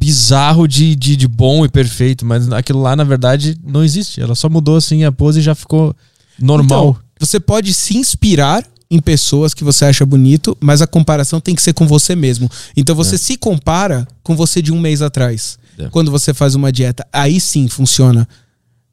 bizarro 0.02 0.68
de, 0.68 0.96
de, 0.96 1.16
de 1.16 1.28
bom 1.28 1.64
e 1.64 1.70
perfeito. 1.70 2.26
Mas 2.26 2.52
aquilo 2.52 2.82
lá, 2.82 2.96
na 2.96 3.04
verdade, 3.04 3.56
não 3.64 3.84
existe. 3.84 4.20
Ela 4.20 4.34
só 4.34 4.50
mudou 4.50 4.78
assim 4.78 5.04
a 5.04 5.12
pose 5.12 5.40
e 5.40 5.44
já 5.44 5.54
ficou 5.54 5.96
normal. 6.40 6.98
Então, 6.98 7.04
você 7.20 7.40
pode 7.40 7.72
se 7.72 7.96
inspirar 7.96 8.66
em 8.90 9.00
pessoas 9.00 9.54
que 9.54 9.64
você 9.64 9.86
acha 9.86 10.06
bonito, 10.06 10.58
mas 10.60 10.82
a 10.82 10.88
comparação 10.88 11.40
tem 11.40 11.56
que 11.56 11.62
ser 11.62 11.74
com 11.74 11.88
você 11.88 12.16
mesmo. 12.16 12.50
Então 12.76 12.94
você 12.94 13.18
se 13.18 13.38
compara 13.38 14.06
com 14.22 14.36
você 14.36 14.62
de 14.62 14.74
um 14.74 14.82
mês 14.82 15.02
atrás. 15.02 15.58
É. 15.78 15.88
Quando 15.90 16.12
você 16.12 16.34
faz 16.34 16.56
uma 16.56 16.72
dieta, 16.72 17.08
aí 17.14 17.40
sim 17.40 17.70
funciona. 17.70 18.28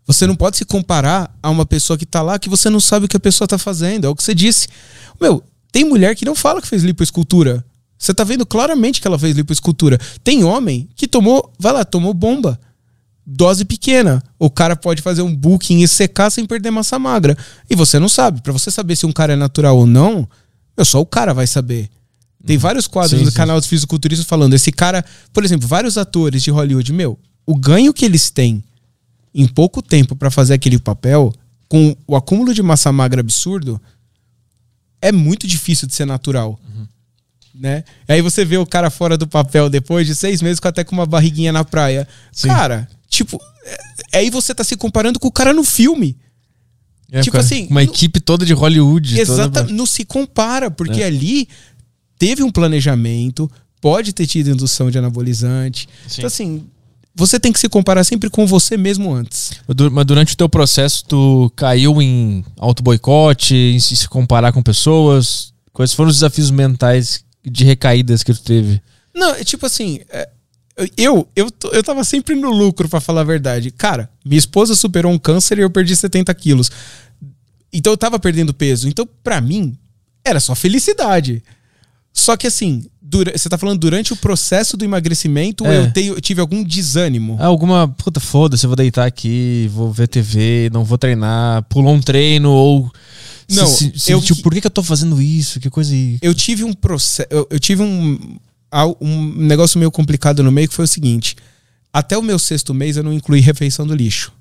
Você 0.06 0.26
não 0.26 0.36
pode 0.36 0.56
se 0.56 0.64
comparar 0.64 1.34
a 1.42 1.50
uma 1.50 1.66
pessoa 1.66 1.98
que 1.98 2.06
tá 2.06 2.22
lá 2.22 2.38
que 2.38 2.48
você 2.48 2.70
não 2.70 2.78
sabe 2.78 3.06
o 3.06 3.08
que 3.08 3.16
a 3.16 3.20
pessoa 3.20 3.48
tá 3.48 3.58
fazendo. 3.58 4.06
É 4.06 4.08
o 4.08 4.14
que 4.14 4.22
você 4.22 4.34
disse. 4.34 4.68
Meu, 5.20 5.42
tem 5.72 5.84
mulher 5.84 6.14
que 6.14 6.24
não 6.24 6.34
fala 6.34 6.62
que 6.62 6.68
fez 6.68 6.84
lipoescultura. 6.84 7.64
Você 7.98 8.14
tá 8.14 8.22
vendo 8.22 8.46
claramente 8.46 9.00
que 9.00 9.08
ela 9.08 9.18
fez 9.18 9.36
lipoescultura. 9.36 9.98
Tem 10.22 10.44
homem 10.44 10.88
que 10.94 11.08
tomou, 11.08 11.52
vai 11.58 11.72
lá, 11.72 11.84
tomou 11.84 12.14
bomba. 12.14 12.58
Dose 13.26 13.64
pequena. 13.64 14.22
O 14.38 14.48
cara 14.48 14.76
pode 14.76 15.02
fazer 15.02 15.22
um 15.22 15.34
booking 15.34 15.80
e 15.80 15.88
secar 15.88 16.30
sem 16.30 16.46
perder 16.46 16.70
massa 16.70 16.98
magra. 16.98 17.36
E 17.68 17.74
você 17.74 17.98
não 17.98 18.08
sabe. 18.08 18.40
Pra 18.40 18.52
você 18.52 18.70
saber 18.70 18.96
se 18.96 19.04
um 19.04 19.12
cara 19.12 19.32
é 19.32 19.36
natural 19.36 19.76
ou 19.76 19.86
não, 19.86 20.28
meu, 20.76 20.84
só 20.84 21.00
o 21.00 21.06
cara 21.06 21.34
vai 21.34 21.46
saber. 21.46 21.90
Tem 22.46 22.56
vários 22.56 22.86
quadros 22.86 23.18
Sim, 23.18 23.24
no 23.24 23.30
sim. 23.30 23.36
canal 23.36 23.58
dos 23.58 23.68
fisiculturistas 23.68 24.26
falando. 24.26 24.54
Esse 24.54 24.70
cara, 24.70 25.04
por 25.32 25.44
exemplo, 25.44 25.66
vários 25.66 25.98
atores 25.98 26.42
de 26.42 26.50
Hollywood, 26.50 26.92
meu, 26.92 27.18
o 27.44 27.54
ganho 27.54 27.92
que 27.92 28.04
eles 28.04 28.30
têm 28.30 28.62
em 29.34 29.46
pouco 29.46 29.82
tempo 29.82 30.14
pra 30.14 30.30
fazer 30.30 30.54
aquele 30.54 30.78
papel, 30.78 31.32
com 31.68 31.96
o 32.06 32.16
acúmulo 32.16 32.54
de 32.54 32.62
massa 32.62 32.90
magra 32.90 33.20
absurdo, 33.20 33.80
é 35.02 35.12
muito 35.12 35.46
difícil 35.46 35.86
de 35.86 35.94
ser 35.94 36.06
natural. 36.06 36.58
Né? 37.58 37.82
E 38.08 38.12
aí 38.12 38.22
você 38.22 38.44
vê 38.44 38.56
o 38.56 38.64
cara 38.66 38.88
fora 38.88 39.18
do 39.18 39.26
papel 39.26 39.68
depois 39.68 40.06
de 40.06 40.14
seis 40.14 40.40
meses 40.40 40.60
com 40.60 40.68
até 40.68 40.84
com 40.84 40.94
uma 40.94 41.06
barriguinha 41.06 41.50
na 41.52 41.64
praia. 41.64 42.06
Sim. 42.30 42.46
Cara, 42.48 42.88
tipo, 43.08 43.40
é- 44.12 44.18
aí 44.18 44.30
você 44.30 44.54
tá 44.54 44.62
se 44.62 44.76
comparando 44.76 45.18
com 45.18 45.26
o 45.26 45.32
cara 45.32 45.52
no 45.52 45.64
filme. 45.64 46.16
É, 47.10 47.20
tipo 47.20 47.32
cara, 47.32 47.44
assim, 47.44 47.66
Uma 47.68 47.82
no- 47.82 47.90
equipe 47.90 48.20
toda 48.20 48.46
de 48.46 48.52
Hollywood. 48.52 49.18
Exata, 49.18 49.62
toda- 49.64 49.72
não 49.72 49.86
se 49.86 50.04
compara, 50.04 50.70
porque 50.70 51.02
É. 51.02 51.06
ali 51.06 51.48
teve 52.16 52.42
um 52.44 52.50
planejamento, 52.52 53.50
pode 53.80 54.12
ter 54.12 54.26
tido 54.26 54.50
indução 54.50 54.88
de 54.90 54.98
anabolizante. 54.98 55.88
Sim. 56.06 56.14
Então, 56.18 56.26
assim, 56.28 56.64
você 57.16 57.40
tem 57.40 57.52
que 57.52 57.58
se 57.58 57.68
comparar 57.68 58.04
sempre 58.04 58.30
com 58.30 58.46
você 58.46 58.76
mesmo 58.76 59.12
antes. 59.12 59.50
Mas 59.90 60.04
durante 60.06 60.34
o 60.34 60.36
teu 60.36 60.48
processo, 60.48 61.04
tu 61.08 61.50
caiu 61.56 62.00
em 62.00 62.44
auto-boicote, 62.56 63.54
em 63.56 63.80
se 63.80 64.08
comparar 64.08 64.52
com 64.52 64.62
pessoas? 64.62 65.52
Quais 65.72 65.92
foram 65.92 66.10
os 66.10 66.16
desafios 66.16 66.50
mentais 66.50 67.24
de 67.44 67.64
recaídas 67.64 68.22
que 68.22 68.32
tu 68.32 68.42
teve? 68.42 68.80
Não, 69.14 69.30
é 69.34 69.44
tipo 69.44 69.66
assim, 69.66 70.00
é, 70.10 70.28
eu, 70.96 71.28
eu, 71.34 71.48
eu 71.72 71.82
tava 71.82 72.04
sempre 72.04 72.36
no 72.36 72.50
lucro, 72.50 72.88
para 72.88 73.00
falar 73.00 73.22
a 73.22 73.24
verdade. 73.24 73.70
Cara, 73.70 74.08
minha 74.24 74.38
esposa 74.38 74.74
superou 74.74 75.12
um 75.12 75.18
câncer 75.18 75.58
e 75.58 75.62
eu 75.62 75.70
perdi 75.70 75.96
70 75.96 76.32
quilos. 76.34 76.70
Então 77.72 77.92
eu 77.92 77.96
tava 77.96 78.18
perdendo 78.18 78.54
peso. 78.54 78.88
Então, 78.88 79.08
para 79.22 79.40
mim, 79.40 79.76
era 80.24 80.38
só 80.38 80.54
felicidade. 80.54 81.42
Só 82.12 82.36
que 82.36 82.46
assim, 82.46 82.84
dura, 83.00 83.36
você 83.36 83.48
tá 83.48 83.58
falando 83.58 83.78
durante 83.78 84.12
o 84.12 84.16
processo 84.16 84.76
do 84.76 84.84
emagrecimento 84.84 85.66
é. 85.66 85.78
eu, 85.78 85.92
tenho, 85.92 86.14
eu 86.14 86.20
tive 86.20 86.40
algum 86.40 86.62
desânimo? 86.62 87.36
É, 87.40 87.44
alguma, 87.44 87.88
puta, 87.88 88.20
foda-se, 88.20 88.64
eu 88.64 88.68
vou 88.68 88.76
deitar 88.76 89.06
aqui, 89.06 89.68
vou 89.72 89.92
ver 89.92 90.08
TV, 90.08 90.70
não 90.72 90.84
vou 90.84 90.98
treinar, 90.98 91.62
pulou 91.64 91.94
um 91.94 92.00
treino 92.00 92.50
ou 92.50 92.90
não, 93.50 93.66
se, 93.66 93.92
se, 93.98 94.12
eu, 94.12 94.20
tipo, 94.20 94.42
por 94.42 94.52
que, 94.52 94.60
que 94.60 94.66
eu 94.66 94.70
tô 94.70 94.82
fazendo 94.82 95.20
isso? 95.22 95.58
Que 95.58 95.70
coisa 95.70 95.92
aí. 95.92 96.18
Eu 96.20 96.34
tive 96.34 96.64
um 96.64 96.72
processo, 96.72 97.28
eu, 97.30 97.46
eu 97.50 97.58
tive 97.58 97.82
um 97.82 98.38
um 99.00 99.32
negócio 99.34 99.78
meio 99.78 99.90
complicado 99.90 100.42
no 100.42 100.52
meio 100.52 100.68
que 100.68 100.74
foi 100.74 100.84
o 100.84 100.88
seguinte: 100.88 101.36
até 101.92 102.16
o 102.16 102.22
meu 102.22 102.38
sexto 102.38 102.74
mês 102.74 102.96
eu 102.96 103.02
não 103.02 103.12
incluí 103.12 103.40
refeição 103.40 103.86
do 103.86 103.94
lixo. 103.94 104.32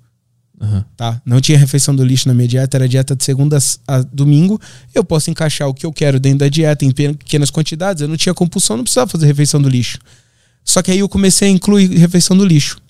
Uhum. 0.59 0.83
Tá? 0.95 1.21
Não 1.23 1.39
tinha 1.39 1.57
refeição 1.57 1.95
do 1.95 2.03
lixo 2.03 2.27
na 2.27 2.33
minha 2.33 2.47
dieta, 2.47 2.77
era 2.77 2.89
dieta 2.89 3.15
de 3.15 3.23
segunda 3.23 3.57
a 3.87 4.01
domingo. 4.01 4.59
Eu 4.93 5.03
posso 5.03 5.29
encaixar 5.29 5.67
o 5.67 5.73
que 5.73 5.85
eu 5.85 5.93
quero 5.93 6.19
dentro 6.19 6.39
da 6.39 6.49
dieta 6.49 6.83
em 6.83 6.91
pequenas 6.91 7.51
quantidades. 7.51 8.01
Eu 8.01 8.07
não 8.07 8.17
tinha 8.17 8.33
compulsão, 8.33 8.75
não 8.75 8.83
precisava 8.83 9.09
fazer 9.09 9.27
refeição 9.27 9.61
do 9.61 9.69
lixo. 9.69 9.99
Só 10.63 10.81
que 10.81 10.91
aí 10.91 10.99
eu 10.99 11.07
comecei 11.07 11.47
a 11.47 11.51
incluir 11.51 11.95
refeição 11.95 12.35
do 12.35 12.43
lixo. 12.43 12.81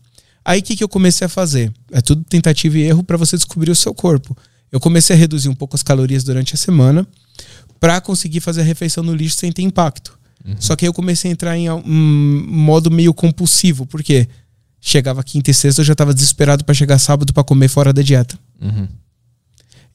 Aí 0.45 0.61
o 0.61 0.63
que, 0.63 0.77
que 0.77 0.83
eu 0.83 0.87
comecei 0.87 1.25
a 1.25 1.29
fazer? 1.29 1.71
É 1.91 1.99
tudo 1.99 2.23
tentativa 2.23 2.77
e 2.77 2.83
erro 2.83 3.03
para 3.03 3.17
você 3.17 3.35
descobrir 3.35 3.69
o 3.69 3.75
seu 3.75 3.93
corpo. 3.93 4.35
Eu 4.71 4.79
comecei 4.79 5.15
a 5.15 5.19
reduzir 5.19 5.49
um 5.49 5.55
pouco 5.55 5.75
as 5.75 5.83
calorias 5.83 6.23
durante 6.23 6.53
a 6.53 6.57
semana 6.57 7.07
para 7.79 8.01
conseguir 8.01 8.39
fazer 8.39 8.61
a 8.61 8.63
refeição 8.63 9.03
no 9.03 9.13
lixo 9.13 9.37
sem 9.37 9.51
ter 9.51 9.61
impacto. 9.61 10.17
Uhum. 10.45 10.55
Só 10.59 10.75
que 10.75 10.85
aí 10.85 10.89
eu 10.89 10.93
comecei 10.93 11.29
a 11.29 11.33
entrar 11.33 11.57
em 11.57 11.69
um 11.69 12.45
modo 12.47 12.89
meio 12.89 13.13
compulsivo, 13.13 13.85
porque 13.85 14.27
chegava 14.79 15.23
quinta 15.23 15.51
e 15.51 15.53
sexta, 15.53 15.81
eu 15.81 15.85
já 15.85 15.93
estava 15.93 16.13
desesperado 16.13 16.63
para 16.63 16.73
chegar 16.73 16.97
sábado 16.97 17.33
para 17.33 17.43
comer 17.43 17.67
fora 17.67 17.91
da 17.91 18.01
dieta. 18.01 18.37
Uhum. 18.61 18.87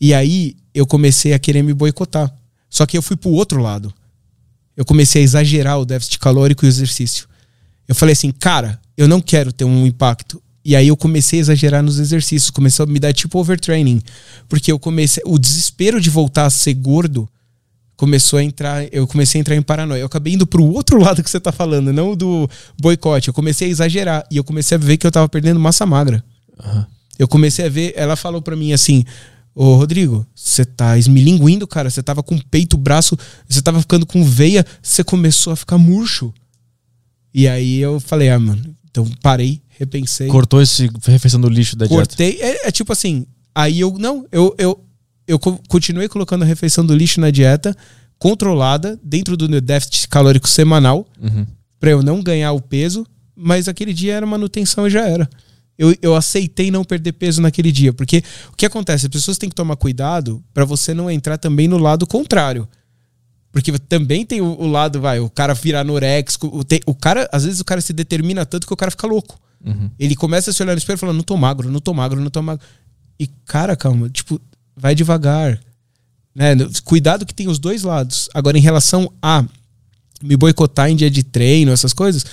E 0.01 0.13
aí 0.13 0.57
eu 0.75 0.87
comecei 0.87 1.33
a 1.33 1.39
querer 1.39 1.63
me 1.63 1.73
boicotar. 1.73 2.33
Só 2.69 2.87
que 2.87 2.97
eu 2.97 3.03
fui 3.03 3.17
pro 3.17 3.31
outro 3.31 3.61
lado. 3.61 3.93
Eu 4.77 4.85
comecei 4.85 5.23
a 5.23 5.25
exagerar 5.25 5.79
o 5.79 5.85
déficit 5.85 6.19
calórico 6.19 6.65
e 6.65 6.67
o 6.67 6.69
exercício. 6.69 7.29
Eu 7.87 7.95
falei 7.95 8.15
assim, 8.15 8.33
cara, 8.33 8.81
eu 8.97 9.07
não 9.07 9.21
quero 9.21 9.53
ter 9.53 9.65
um 9.65 9.87
impacto. 9.87 10.43
E 10.65 10.77
aí 10.77 10.89
eu 10.89 10.97
comecei 10.97 11.39
a 11.39 11.43
exagerar 11.43 11.83
nos 11.83 11.99
exercícios, 11.99 12.51
começou 12.51 12.85
a 12.85 12.87
me 12.87 13.01
dar 13.01 13.13
tipo 13.13 13.39
overtraining, 13.39 14.01
porque 14.49 14.71
eu 14.71 14.79
comecei 14.79 15.23
o 15.27 15.39
desespero 15.39 16.01
de 16.01 16.09
voltar 16.09 16.47
a 16.47 16.51
ser 16.51 16.75
gordo 16.75 17.29
começou 18.03 18.41
a 18.41 18.43
entrar, 18.43 18.93
eu 18.93 19.07
comecei 19.07 19.39
a 19.39 19.43
entrar 19.43 19.55
em 19.55 19.63
paranoia. 19.63 20.01
Eu 20.01 20.07
acabei 20.07 20.33
indo 20.33 20.45
pro 20.45 20.65
outro 20.65 20.99
lado 21.01 21.23
que 21.23 21.31
você 21.31 21.39
tá 21.39 21.53
falando, 21.53 21.93
não 21.93 22.17
do 22.17 22.51
boicote. 22.77 23.29
Eu 23.29 23.35
comecei 23.35 23.69
a 23.69 23.71
exagerar 23.71 24.27
e 24.29 24.39
eu 24.39 24.43
comecei 24.43 24.75
a 24.77 24.79
ver 24.81 24.97
que 24.97 25.07
eu 25.07 25.13
tava 25.13 25.29
perdendo 25.29 25.61
massa 25.61 25.87
magra. 25.87 26.25
Uhum. 26.65 26.85
Eu 27.17 27.29
comecei 27.29 27.65
a 27.65 27.69
ver, 27.69 27.93
ela 27.95 28.17
falou 28.17 28.43
para 28.43 28.57
mim 28.57 28.73
assim: 28.73 29.05
Ô 29.55 29.77
Rodrigo, 29.77 30.27
você 30.35 30.65
tá 30.65 30.99
esmilinguindo, 30.99 31.65
cara. 31.65 31.91
Você 31.91 32.03
tava 32.03 32.25
com 32.25 32.37
peito, 32.39 32.77
braço, 32.77 33.17
você 33.49 33.63
tava 33.63 33.81
ficando 33.81 34.05
com 34.05 34.25
veia, 34.25 34.67
você 34.83 35.05
começou 35.05 35.53
a 35.53 35.57
ficar 35.57 35.79
murcho. 35.79 36.35
E 37.33 37.47
aí 37.47 37.79
eu 37.79 38.01
falei, 38.01 38.31
ah, 38.31 38.39
mano, 38.39 38.75
então 38.91 39.09
parei, 39.23 39.62
repensei. 39.79 40.29
Cortou 40.29 40.61
esse 40.61 40.91
refeição 41.07 41.41
do 41.41 41.49
lixo 41.49 41.77
da 41.77 41.89
Cortei, 41.89 42.33
dieta? 42.33 42.45
Cortei, 42.45 42.63
é, 42.65 42.69
é, 42.69 42.71
tipo 42.71 42.93
assim, 42.93 43.27
aí 43.55 43.81
eu, 43.81 43.97
não, 43.99 44.27
eu, 44.31 44.55
eu, 44.59 44.85
eu 45.27 45.39
continuei 45.39 46.09
colocando 46.09 46.43
a 46.43 46.47
refeição 46.47 46.85
do 46.85 46.95
lixo 46.95 47.21
na 47.21 47.31
dieta, 47.31 47.77
controlada, 48.19 48.99
dentro 49.03 49.37
do 49.37 49.49
meu 49.49 49.61
déficit 49.61 50.09
calórico 50.09 50.49
semanal, 50.49 51.07
uhum. 51.21 51.47
para 51.81 51.91
eu 51.91 52.03
não 52.03 52.23
ganhar 52.23 52.53
o 52.53 52.61
peso, 52.61 53.07
mas 53.35 53.69
aquele 53.69 53.93
dia 53.93 54.15
era 54.15 54.27
manutenção 54.27 54.87
e 54.87 54.91
já 54.91 55.07
era. 55.07 55.29
Eu, 55.77 55.97
eu 56.03 56.15
aceitei 56.15 56.71
não 56.71 56.85
perder 56.85 57.13
peso 57.13 57.41
naquele 57.41 57.73
dia, 57.73 57.93
porque 57.93 58.23
o 58.53 58.57
que 58.57 58.67
acontece? 58.67 59.07
As 59.07 59.11
pessoas 59.11 59.39
têm 59.39 59.49
que 59.49 59.55
tomar 59.55 59.75
cuidado 59.77 60.43
para 60.53 60.65
você 60.65 60.95
não 60.95 61.11
entrar 61.11 61.39
também 61.39 61.67
no 61.67 61.79
lado 61.79 62.07
contrário. 62.07 62.69
Porque 63.51 63.71
também 63.79 64.25
tem 64.25 64.41
o, 64.41 64.67
lado, 64.67 64.99
vai, 64.99 65.21
o 65.21 65.29
cara 65.29 65.53
virar 65.53 65.81
anoréxico. 65.81 66.47
O, 66.47 66.63
o 66.87 66.95
cara, 66.95 67.29
às 67.31 67.45
vezes 67.45 67.61
o 67.61 67.65
cara 67.65 67.83
se 67.83 67.93
determina 67.93 68.47
tanto 68.47 68.67
que 68.67 68.73
o 68.73 68.77
cara 68.77 68.91
fica 68.91 69.07
louco. 69.07 69.39
Uhum. 69.65 69.91
Ele 69.99 70.17
começa 70.17 70.51
a 70.51 70.53
se 70.53 70.63
olhar 70.63 70.73
no 70.73 70.79
espelho 70.79 70.97
e 70.97 70.99
fala, 70.99 71.13
não 71.13 71.23
tô 71.23 71.37
magro, 71.37 71.71
não 71.71 71.81
tô 71.81 71.95
magro, 71.95 72.21
não 72.21 72.31
tô 72.31 72.43
magro. 72.43 72.65
E, 73.19 73.27
cara, 73.45 73.77
calma, 73.77 74.09
tipo, 74.11 74.41
vai 74.77 74.95
devagar. 74.95 75.61
Né? 76.35 76.55
Cuidado 76.85 77.25
que 77.27 77.35
tem 77.35 77.49
os 77.49 77.59
dois 77.59 77.83
lados. 77.83 78.29
Agora, 78.35 78.59
em 78.59 78.61
relação 78.61 79.13
a 79.21 79.45
me 80.23 80.37
boicotar 80.37 80.91
em 80.91 80.97
dia 80.97 81.11
de 81.11 81.23
treino, 81.23 81.73
essas 81.73 81.93
coisas, 81.93 82.25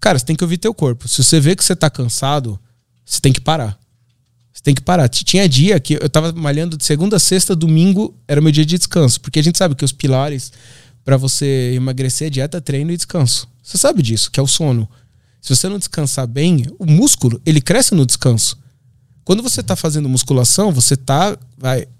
cara, 0.00 0.18
você 0.18 0.24
tem 0.24 0.36
que 0.36 0.44
ouvir 0.44 0.58
teu 0.58 0.74
corpo. 0.74 1.08
Se 1.08 1.22
você 1.22 1.40
vê 1.40 1.54
que 1.54 1.64
você 1.64 1.74
tá 1.74 1.88
cansado, 1.88 2.58
você 3.04 3.20
tem 3.20 3.32
que 3.32 3.40
parar. 3.40 3.78
Você 4.52 4.62
tem 4.62 4.74
que 4.74 4.82
parar. 4.82 5.08
Tinha 5.08 5.48
dia 5.48 5.80
que 5.80 5.94
eu 5.94 6.08
tava 6.08 6.32
malhando 6.32 6.76
de 6.76 6.84
segunda 6.84 7.16
a 7.16 7.20
sexta, 7.20 7.56
domingo 7.56 8.14
era 8.28 8.40
meu 8.40 8.52
dia 8.52 8.64
de 8.64 8.76
descanso. 8.76 9.20
Porque 9.20 9.38
a 9.38 9.42
gente 9.42 9.58
sabe 9.58 9.74
que 9.74 9.84
os 9.84 9.92
pilares 9.92 10.52
para 11.04 11.16
você 11.16 11.72
emagrecer 11.74 12.28
é 12.28 12.30
dieta, 12.30 12.60
treino 12.60 12.90
e 12.90 12.96
descanso. 12.96 13.48
Você 13.62 13.76
sabe 13.76 14.02
disso, 14.02 14.30
que 14.30 14.40
é 14.40 14.42
o 14.42 14.46
sono. 14.46 14.88
Se 15.44 15.54
você 15.54 15.68
não 15.68 15.76
descansar 15.76 16.26
bem, 16.26 16.64
o 16.78 16.86
músculo, 16.86 17.38
ele 17.44 17.60
cresce 17.60 17.94
no 17.94 18.06
descanso. 18.06 18.56
Quando 19.22 19.42
você 19.42 19.60
está 19.60 19.76
fazendo 19.76 20.08
musculação, 20.08 20.72
você 20.72 20.94
está 20.94 21.36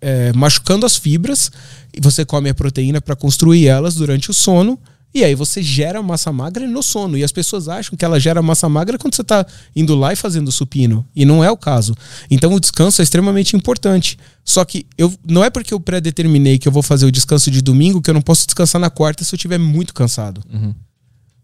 é, 0.00 0.32
machucando 0.32 0.86
as 0.86 0.96
fibras 0.96 1.52
e 1.92 2.00
você 2.00 2.24
come 2.24 2.48
a 2.48 2.54
proteína 2.54 3.02
para 3.02 3.14
construir 3.14 3.66
elas 3.66 3.96
durante 3.96 4.30
o 4.30 4.34
sono. 4.34 4.80
E 5.12 5.22
aí 5.22 5.34
você 5.34 5.62
gera 5.62 6.02
massa 6.02 6.32
magra 6.32 6.66
no 6.66 6.82
sono. 6.82 7.18
E 7.18 7.22
as 7.22 7.30
pessoas 7.32 7.68
acham 7.68 7.98
que 7.98 8.02
ela 8.02 8.18
gera 8.18 8.40
massa 8.40 8.66
magra 8.66 8.96
quando 8.96 9.14
você 9.14 9.20
está 9.20 9.44
indo 9.76 9.94
lá 9.94 10.14
e 10.14 10.16
fazendo 10.16 10.50
supino. 10.50 11.06
E 11.14 11.26
não 11.26 11.44
é 11.44 11.50
o 11.50 11.56
caso. 11.56 11.94
Então 12.30 12.54
o 12.54 12.58
descanso 12.58 13.02
é 13.02 13.04
extremamente 13.04 13.54
importante. 13.54 14.18
Só 14.42 14.64
que 14.64 14.86
eu 14.96 15.12
não 15.22 15.44
é 15.44 15.50
porque 15.50 15.74
eu 15.74 15.80
pré-determinei 15.80 16.58
que 16.58 16.66
eu 16.66 16.72
vou 16.72 16.82
fazer 16.82 17.04
o 17.04 17.12
descanso 17.12 17.50
de 17.50 17.60
domingo 17.60 18.00
que 18.00 18.08
eu 18.08 18.14
não 18.14 18.22
posso 18.22 18.46
descansar 18.46 18.80
na 18.80 18.88
quarta 18.88 19.22
se 19.22 19.34
eu 19.34 19.36
estiver 19.36 19.58
muito 19.58 19.92
cansado. 19.92 20.40
Uhum. 20.50 20.74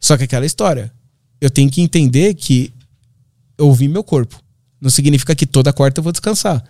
Só 0.00 0.16
que 0.16 0.24
aquela 0.24 0.46
história. 0.46 0.90
Eu 1.40 1.50
tenho 1.50 1.70
que 1.70 1.80
entender 1.80 2.34
que 2.34 2.72
eu 3.56 3.66
ouvi 3.66 3.88
meu 3.88 4.04
corpo. 4.04 4.42
Não 4.80 4.90
significa 4.90 5.34
que 5.34 5.46
toda 5.46 5.72
quarta 5.72 6.00
eu 6.00 6.02
vou 6.02 6.12
descansar. 6.12 6.64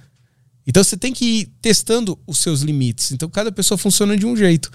Então 0.66 0.82
você 0.82 0.96
tem 0.96 1.12
que 1.12 1.24
ir 1.24 1.52
testando 1.60 2.18
os 2.26 2.38
seus 2.38 2.60
limites. 2.60 3.12
Então 3.12 3.28
cada 3.28 3.50
pessoa 3.50 3.78
funciona 3.78 4.16
de 4.16 4.26
um 4.26 4.36
jeito. 4.36 4.70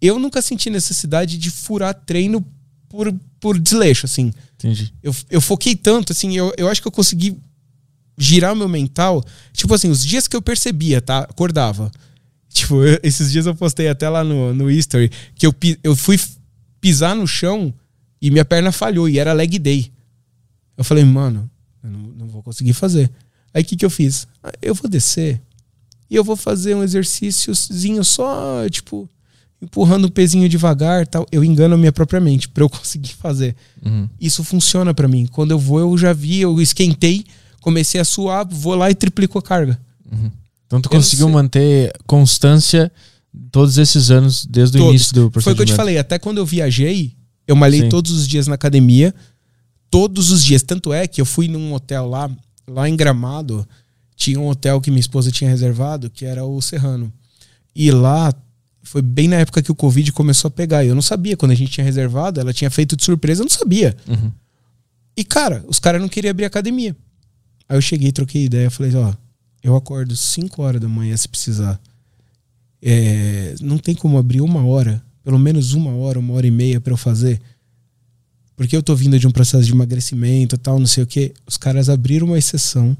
Eu 0.00 0.18
nunca 0.18 0.42
senti 0.42 0.70
necessidade 0.70 1.38
de 1.38 1.50
furar 1.50 1.94
treino 1.94 2.44
por, 2.88 3.12
por 3.40 3.58
desleixo, 3.58 4.06
assim. 4.06 4.32
Entendi. 4.54 4.92
Eu, 5.02 5.14
eu 5.30 5.40
foquei 5.40 5.74
tanto, 5.74 6.12
assim, 6.12 6.36
eu, 6.36 6.52
eu 6.56 6.68
acho 6.68 6.80
que 6.80 6.88
eu 6.88 6.92
consegui 6.92 7.36
girar 8.16 8.52
o 8.52 8.56
meu 8.56 8.68
mental. 8.68 9.24
Tipo 9.52 9.74
assim, 9.74 9.90
os 9.90 10.04
dias 10.04 10.26
que 10.26 10.36
eu 10.36 10.42
percebia, 10.42 11.00
tá? 11.00 11.20
Acordava. 11.20 11.90
Tipo, 12.48 12.82
eu, 12.84 12.98
esses 13.04 13.30
dias 13.30 13.46
eu 13.46 13.54
postei 13.54 13.88
até 13.88 14.08
lá 14.08 14.24
no, 14.24 14.54
no 14.54 14.70
history 14.70 15.10
que 15.34 15.46
eu, 15.46 15.54
eu 15.82 15.94
fui 15.94 16.18
pisar 16.80 17.14
no 17.14 17.26
chão 17.26 17.72
e 18.20 18.30
minha 18.30 18.44
perna 18.44 18.72
falhou 18.72 19.08
e 19.08 19.18
era 19.18 19.32
leg 19.32 19.58
day. 19.58 19.90
Eu 20.76 20.84
falei, 20.84 21.04
mano, 21.04 21.50
eu 21.82 21.90
não, 21.90 22.00
não 22.00 22.26
vou 22.28 22.42
conseguir 22.42 22.72
fazer. 22.72 23.10
Aí 23.52 23.62
o 23.62 23.64
que, 23.64 23.76
que 23.76 23.84
eu 23.84 23.90
fiz? 23.90 24.26
Ah, 24.42 24.52
eu 24.60 24.74
vou 24.74 24.90
descer 24.90 25.40
e 26.10 26.14
eu 26.14 26.24
vou 26.24 26.36
fazer 26.36 26.74
um 26.74 26.82
exercíciozinho 26.82 28.04
só, 28.04 28.68
tipo, 28.68 29.08
empurrando 29.60 30.04
o 30.04 30.10
pezinho 30.10 30.48
devagar 30.48 31.06
tal. 31.06 31.26
Eu 31.32 31.44
engano 31.44 31.74
a 31.74 31.78
minha 31.78 31.92
própria 31.92 32.20
mente 32.20 32.48
para 32.48 32.62
eu 32.62 32.68
conseguir 32.70 33.14
fazer. 33.14 33.56
Uhum. 33.84 34.08
Isso 34.20 34.44
funciona 34.44 34.94
para 34.94 35.08
mim. 35.08 35.26
Quando 35.26 35.50
eu 35.50 35.58
vou, 35.58 35.80
eu 35.80 35.98
já 35.98 36.12
vi, 36.12 36.40
eu 36.40 36.60
esquentei, 36.60 37.24
comecei 37.60 38.00
a 38.00 38.04
suar, 38.04 38.46
vou 38.48 38.74
lá 38.74 38.90
e 38.90 38.94
triplico 38.94 39.38
a 39.38 39.42
carga. 39.42 39.78
Uhum. 40.10 40.30
Então 40.66 40.80
tu 40.80 40.86
eu 40.86 40.90
conseguiu 40.90 41.28
manter 41.28 41.92
constância 42.06 42.90
todos 43.50 43.78
esses 43.78 44.10
anos, 44.10 44.46
desde 44.46 44.78
todos. 44.78 44.88
o 44.88 44.90
início 44.90 45.14
do 45.14 45.30
procedimento. 45.30 45.44
Foi 45.44 45.52
o 45.52 45.56
que 45.56 45.62
eu 45.62 45.66
te 45.66 45.74
falei, 45.74 45.98
até 45.98 46.18
quando 46.18 46.38
eu 46.38 46.46
viajei, 46.46 47.15
eu 47.46 47.56
malhei 47.56 47.82
Sim. 47.82 47.88
todos 47.88 48.12
os 48.12 48.26
dias 48.26 48.46
na 48.46 48.54
academia 48.54 49.14
todos 49.90 50.30
os 50.30 50.44
dias. 50.44 50.62
Tanto 50.62 50.92
é 50.92 51.06
que 51.06 51.20
eu 51.20 51.26
fui 51.26 51.48
num 51.48 51.72
hotel 51.72 52.06
lá, 52.06 52.30
lá 52.66 52.88
em 52.88 52.96
Gramado, 52.96 53.66
tinha 54.14 54.38
um 54.40 54.48
hotel 54.48 54.80
que 54.80 54.90
minha 54.90 55.00
esposa 55.00 55.30
tinha 55.30 55.50
reservado, 55.50 56.10
que 56.10 56.24
era 56.24 56.44
o 56.44 56.60
Serrano. 56.60 57.12
E 57.74 57.90
lá 57.90 58.34
foi 58.82 59.02
bem 59.02 59.28
na 59.28 59.36
época 59.36 59.62
que 59.62 59.72
o 59.72 59.74
Covid 59.74 60.12
começou 60.12 60.48
a 60.48 60.50
pegar. 60.50 60.84
Eu 60.84 60.94
não 60.94 61.02
sabia 61.02 61.36
quando 61.36 61.52
a 61.52 61.54
gente 61.54 61.72
tinha 61.72 61.84
reservado, 61.84 62.40
ela 62.40 62.52
tinha 62.52 62.70
feito 62.70 62.96
de 62.96 63.04
surpresa, 63.04 63.40
eu 63.40 63.44
não 63.44 63.50
sabia. 63.50 63.96
Uhum. 64.06 64.30
E 65.16 65.24
cara, 65.24 65.64
os 65.66 65.78
caras 65.78 66.00
não 66.00 66.08
queriam 66.08 66.30
abrir 66.30 66.44
academia. 66.44 66.94
Aí 67.68 67.76
eu 67.76 67.82
cheguei, 67.82 68.12
troquei 68.12 68.44
ideia, 68.44 68.70
falei, 68.70 68.94
ó, 68.94 69.12
eu 69.62 69.74
acordo 69.74 70.16
5 70.16 70.62
horas 70.62 70.80
da 70.80 70.88
manhã 70.88 71.16
se 71.16 71.28
precisar. 71.28 71.80
É, 72.80 73.54
não 73.60 73.78
tem 73.78 73.94
como 73.94 74.18
abrir 74.18 74.40
uma 74.40 74.64
hora, 74.64 75.02
pelo 75.26 75.40
menos 75.40 75.72
uma 75.72 75.90
hora, 75.90 76.20
uma 76.20 76.34
hora 76.34 76.46
e 76.46 76.52
meia 76.52 76.80
para 76.80 76.92
eu 76.92 76.96
fazer. 76.96 77.40
porque 78.54 78.76
eu 78.76 78.82
tô 78.82 78.94
vindo 78.94 79.18
de 79.18 79.26
um 79.26 79.32
processo 79.32 79.64
de 79.64 79.72
emagrecimento 79.72 80.56
tal, 80.56 80.78
não 80.78 80.86
sei 80.86 81.02
o 81.02 81.06
que. 81.06 81.34
Os 81.44 81.56
caras 81.56 81.88
abriram 81.88 82.28
uma 82.28 82.38
exceção 82.38 82.96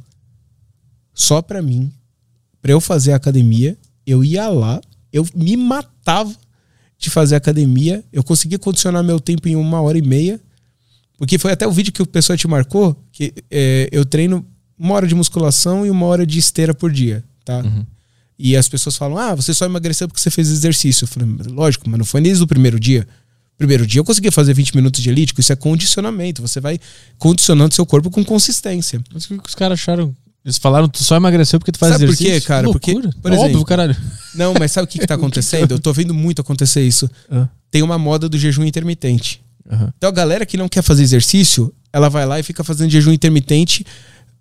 só 1.15 1.41
pra 1.41 1.63
mim, 1.63 1.89
pra 2.61 2.73
eu 2.73 2.81
fazer 2.81 3.13
academia. 3.13 3.79
Eu 4.05 4.25
ia 4.25 4.49
lá, 4.49 4.81
eu 5.13 5.25
me 5.37 5.57
matava 5.57 6.35
de 6.99 7.11
fazer 7.11 7.37
academia. 7.37 8.05
Eu 8.13 8.25
conseguia 8.25 8.59
condicionar 8.59 9.05
meu 9.05 9.21
tempo 9.21 9.47
em 9.47 9.55
uma 9.55 9.81
hora 9.81 9.97
e 9.97 10.03
meia. 10.03 10.41
Porque 11.17 11.39
foi 11.39 11.53
até 11.53 11.65
o 11.65 11.71
vídeo 11.71 11.93
que 11.93 12.03
o 12.03 12.07
pessoal 12.07 12.37
te 12.37 12.49
marcou, 12.49 13.01
que 13.13 13.33
é, 13.49 13.89
eu 13.93 14.05
treino 14.05 14.45
uma 14.77 14.95
hora 14.95 15.07
de 15.07 15.15
musculação 15.15 15.87
e 15.87 15.91
uma 15.91 16.07
hora 16.07 16.27
de 16.27 16.41
esteira 16.41 16.75
por 16.75 16.91
dia, 16.91 17.23
tá? 17.45 17.59
Uhum. 17.59 17.87
E 18.39 18.57
as 18.57 18.69
pessoas 18.69 18.97
falam, 18.97 19.17
ah, 19.17 19.35
você 19.35 19.55
só 19.55 19.65
emagreceu 19.65 20.07
porque 20.09 20.21
você 20.21 20.31
fez 20.31 20.51
exercício. 20.51 21.05
Eu 21.05 21.09
falei, 21.09 21.29
lógico, 21.49 21.89
mas 21.89 21.99
não 21.99 22.05
foi 22.05 22.21
desde 22.21 22.43
o 22.43 22.47
primeiro 22.47 22.79
dia. 22.79 23.07
Primeiro 23.57 23.87
dia 23.87 24.01
eu 24.01 24.05
conseguia 24.05 24.31
fazer 24.31 24.53
20 24.53 24.77
minutos 24.77 25.03
de 25.03 25.09
elítico, 25.09 25.41
isso 25.41 25.51
é 25.53 25.57
condicionamento. 25.57 26.43
Você 26.43 26.61
vai 26.61 26.79
condicionando 27.19 27.75
seu 27.75 27.87
corpo 27.87 28.11
com 28.11 28.23
consistência. 28.23 29.03
Mas 29.13 29.25
o 29.31 29.39
que 29.39 29.49
os 29.49 29.55
caras 29.55 29.81
acharam? 29.81 30.15
Eles 30.45 30.59
falaram 30.59 30.89
tu 30.89 31.03
só 31.03 31.17
emagreceu 31.17 31.59
porque 31.59 31.73
tu 31.73 31.79
faz 31.79 31.93
Sabe 31.95 32.05
por 32.05 32.13
exercício? 32.13 32.41
quê, 32.41 32.47
cara? 32.47 32.67
Que 32.67 32.73
Porque, 32.73 32.93
loucura. 32.93 33.15
por 33.23 33.33
Óbvio, 33.33 33.45
exemplo- 33.47 33.65
caralho. 33.65 33.97
Não, 34.35 34.53
mas 34.59 34.71
sabe 34.71 34.85
o 34.85 34.89
que, 34.89 34.99
que 34.99 35.07
tá 35.07 35.15
acontecendo? 35.17 35.73
Eu 35.73 35.79
tô 35.81 35.93
vendo 35.93 36.13
muito 36.13 36.41
acontecer 36.43 36.87
isso. 36.87 37.11
Ah, 37.31 37.49
Tem 37.71 37.83
uma 37.83 37.99
moda 37.99 38.29
do 38.29 38.39
jejum 38.39 38.63
intermitente. 38.65 39.41
aham. 39.69 39.93
Então 39.97 40.09
a 40.09 40.13
galera 40.13 40.45
que 40.45 40.57
não 40.59 40.69
quer 40.69 40.83
fazer 40.83 41.03
exercício, 41.03 41.73
ela 41.93 42.09
vai 42.11 42.27
lá 42.27 42.39
e 42.39 42.43
fica 42.43 42.63
fazendo 42.63 42.91
jejum 42.91 43.11
intermitente 43.13 43.85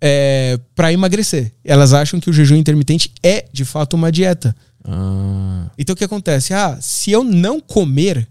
é, 0.00 0.58
para 0.74 0.92
emagrecer. 0.92 1.52
Elas 1.64 1.92
acham 1.92 2.20
que 2.20 2.30
o 2.30 2.32
jejum 2.32 2.56
intermitente 2.56 3.12
é 3.22 3.46
de 3.52 3.64
fato 3.64 3.94
uma 3.94 4.12
dieta. 4.12 4.54
Ah, 4.84 5.66
Então 5.78 5.94
o 5.94 5.96
que 5.96 6.04
acontece? 6.04 6.54
Ah, 6.54 6.78
se 6.80 7.10
eu 7.10 7.24
não 7.24 7.60
comer, 7.60 8.28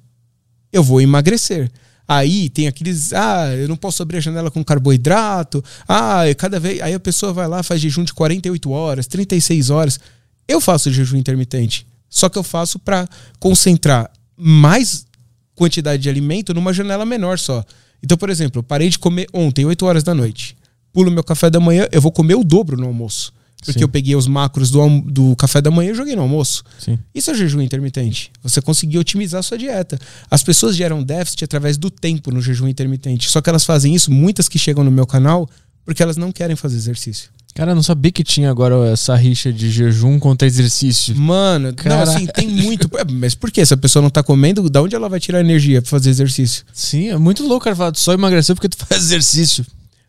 eu 0.71 0.83
vou 0.83 1.01
emagrecer. 1.01 1.71
Aí 2.07 2.49
tem 2.49 2.67
aqueles, 2.67 3.13
ah, 3.13 3.53
eu 3.55 3.67
não 3.67 3.75
posso 3.75 4.03
abrir 4.03 4.17
a 4.17 4.21
janela 4.21 4.51
com 4.51 4.63
carboidrato. 4.63 5.63
Ah, 5.87 6.21
cada 6.37 6.59
vez, 6.59 6.81
aí 6.81 6.93
a 6.93 6.99
pessoa 6.99 7.33
vai 7.33 7.47
lá, 7.47 7.63
faz 7.63 7.81
jejum 7.81 8.03
de 8.03 8.13
48 8.13 8.69
horas, 8.69 9.07
36 9.07 9.69
horas. 9.69 9.99
Eu 10.47 10.61
faço 10.61 10.91
jejum 10.91 11.17
intermitente, 11.17 11.87
só 12.07 12.29
que 12.29 12.37
eu 12.37 12.43
faço 12.43 12.77
para 12.77 13.07
concentrar 13.39 14.11
mais 14.37 15.07
quantidade 15.55 16.03
de 16.03 16.09
alimento 16.09 16.53
numa 16.53 16.71
janela 16.71 17.05
menor 17.05 17.39
só. 17.39 17.65
Então, 18.03 18.17
por 18.17 18.29
exemplo, 18.29 18.59
eu 18.59 18.63
parei 18.63 18.89
de 18.89 18.99
comer 18.99 19.27
ontem, 19.33 19.65
8 19.65 19.83
horas 19.85 20.03
da 20.03 20.13
noite. 20.13 20.55
Pulo 20.95 21.11
meu 21.11 21.25
café 21.25 21.49
da 21.49 21.59
manhã, 21.59 21.89
eu 21.91 21.99
vou 21.99 22.09
comer 22.09 22.35
o 22.35 22.43
dobro 22.43 22.77
no 22.77 22.87
almoço. 22.87 23.33
Porque 23.57 23.79
Sim. 23.79 23.83
eu 23.83 23.89
peguei 23.89 24.15
os 24.15 24.27
macros 24.27 24.71
do, 24.71 25.01
do 25.01 25.35
café 25.35 25.59
da 25.59 25.69
manhã 25.69 25.91
e 25.91 25.93
joguei 25.93 26.15
no 26.15 26.21
almoço. 26.21 26.63
sim. 26.79 26.97
Isso 27.13 27.31
é 27.31 27.33
jejum 27.33 27.59
intermitente. 27.59 28.31
Você 28.41 28.61
conseguiu 28.61 29.01
otimizar 29.01 29.39
a 29.39 29.43
sua 29.43 29.57
dieta. 29.57 29.99
As 30.31 30.41
pessoas 30.41 30.73
geram 30.73 31.03
déficit 31.03 31.43
através 31.43 31.75
do 31.77 31.89
tempo 31.89 32.31
no 32.31 32.39
jejum 32.41 32.65
intermitente. 32.65 33.29
Só 33.29 33.41
que 33.41 33.49
elas 33.49 33.65
fazem 33.65 33.93
isso, 33.93 34.09
muitas 34.09 34.47
que 34.47 34.57
chegam 34.57 34.85
no 34.85 34.91
meu 34.91 35.05
canal, 35.05 35.49
porque 35.83 36.01
elas 36.01 36.15
não 36.15 36.31
querem 36.31 36.55
fazer 36.55 36.77
exercício. 36.77 37.29
Cara, 37.53 37.71
eu 37.71 37.75
não 37.75 37.83
sabia 37.83 38.11
que 38.11 38.23
tinha 38.23 38.49
agora 38.49 38.89
essa 38.89 39.15
rixa 39.15 39.51
de 39.51 39.69
jejum 39.69 40.17
contra 40.17 40.47
exercício. 40.47 41.13
Mano, 41.15 41.67
não, 41.69 41.73
Cara. 41.73 42.03
assim, 42.03 42.25
tem 42.27 42.47
muito. 42.47 42.89
É, 42.97 43.03
Mas 43.09 43.35
por 43.35 43.51
quê? 43.51 43.65
Se 43.65 43.73
a 43.73 43.77
pessoa 43.77 44.01
não 44.03 44.09
tá 44.09 44.21
comendo, 44.21 44.69
da 44.69 44.81
onde 44.81 44.95
ela 44.95 45.09
vai 45.09 45.19
tirar 45.19 45.41
energia 45.41 45.81
pra 45.81 45.89
fazer 45.89 46.09
exercício? 46.09 46.63
Sim, 46.73 47.09
é 47.09 47.17
muito 47.17 47.45
louco, 47.47 47.63
cara, 47.63 47.75
falar 47.75 47.91
tu 47.93 47.99
só 47.99 48.13
emagreceu 48.13 48.55
porque 48.55 48.69
tu 48.69 48.77
faz 48.85 49.01
exercício. 49.05 49.65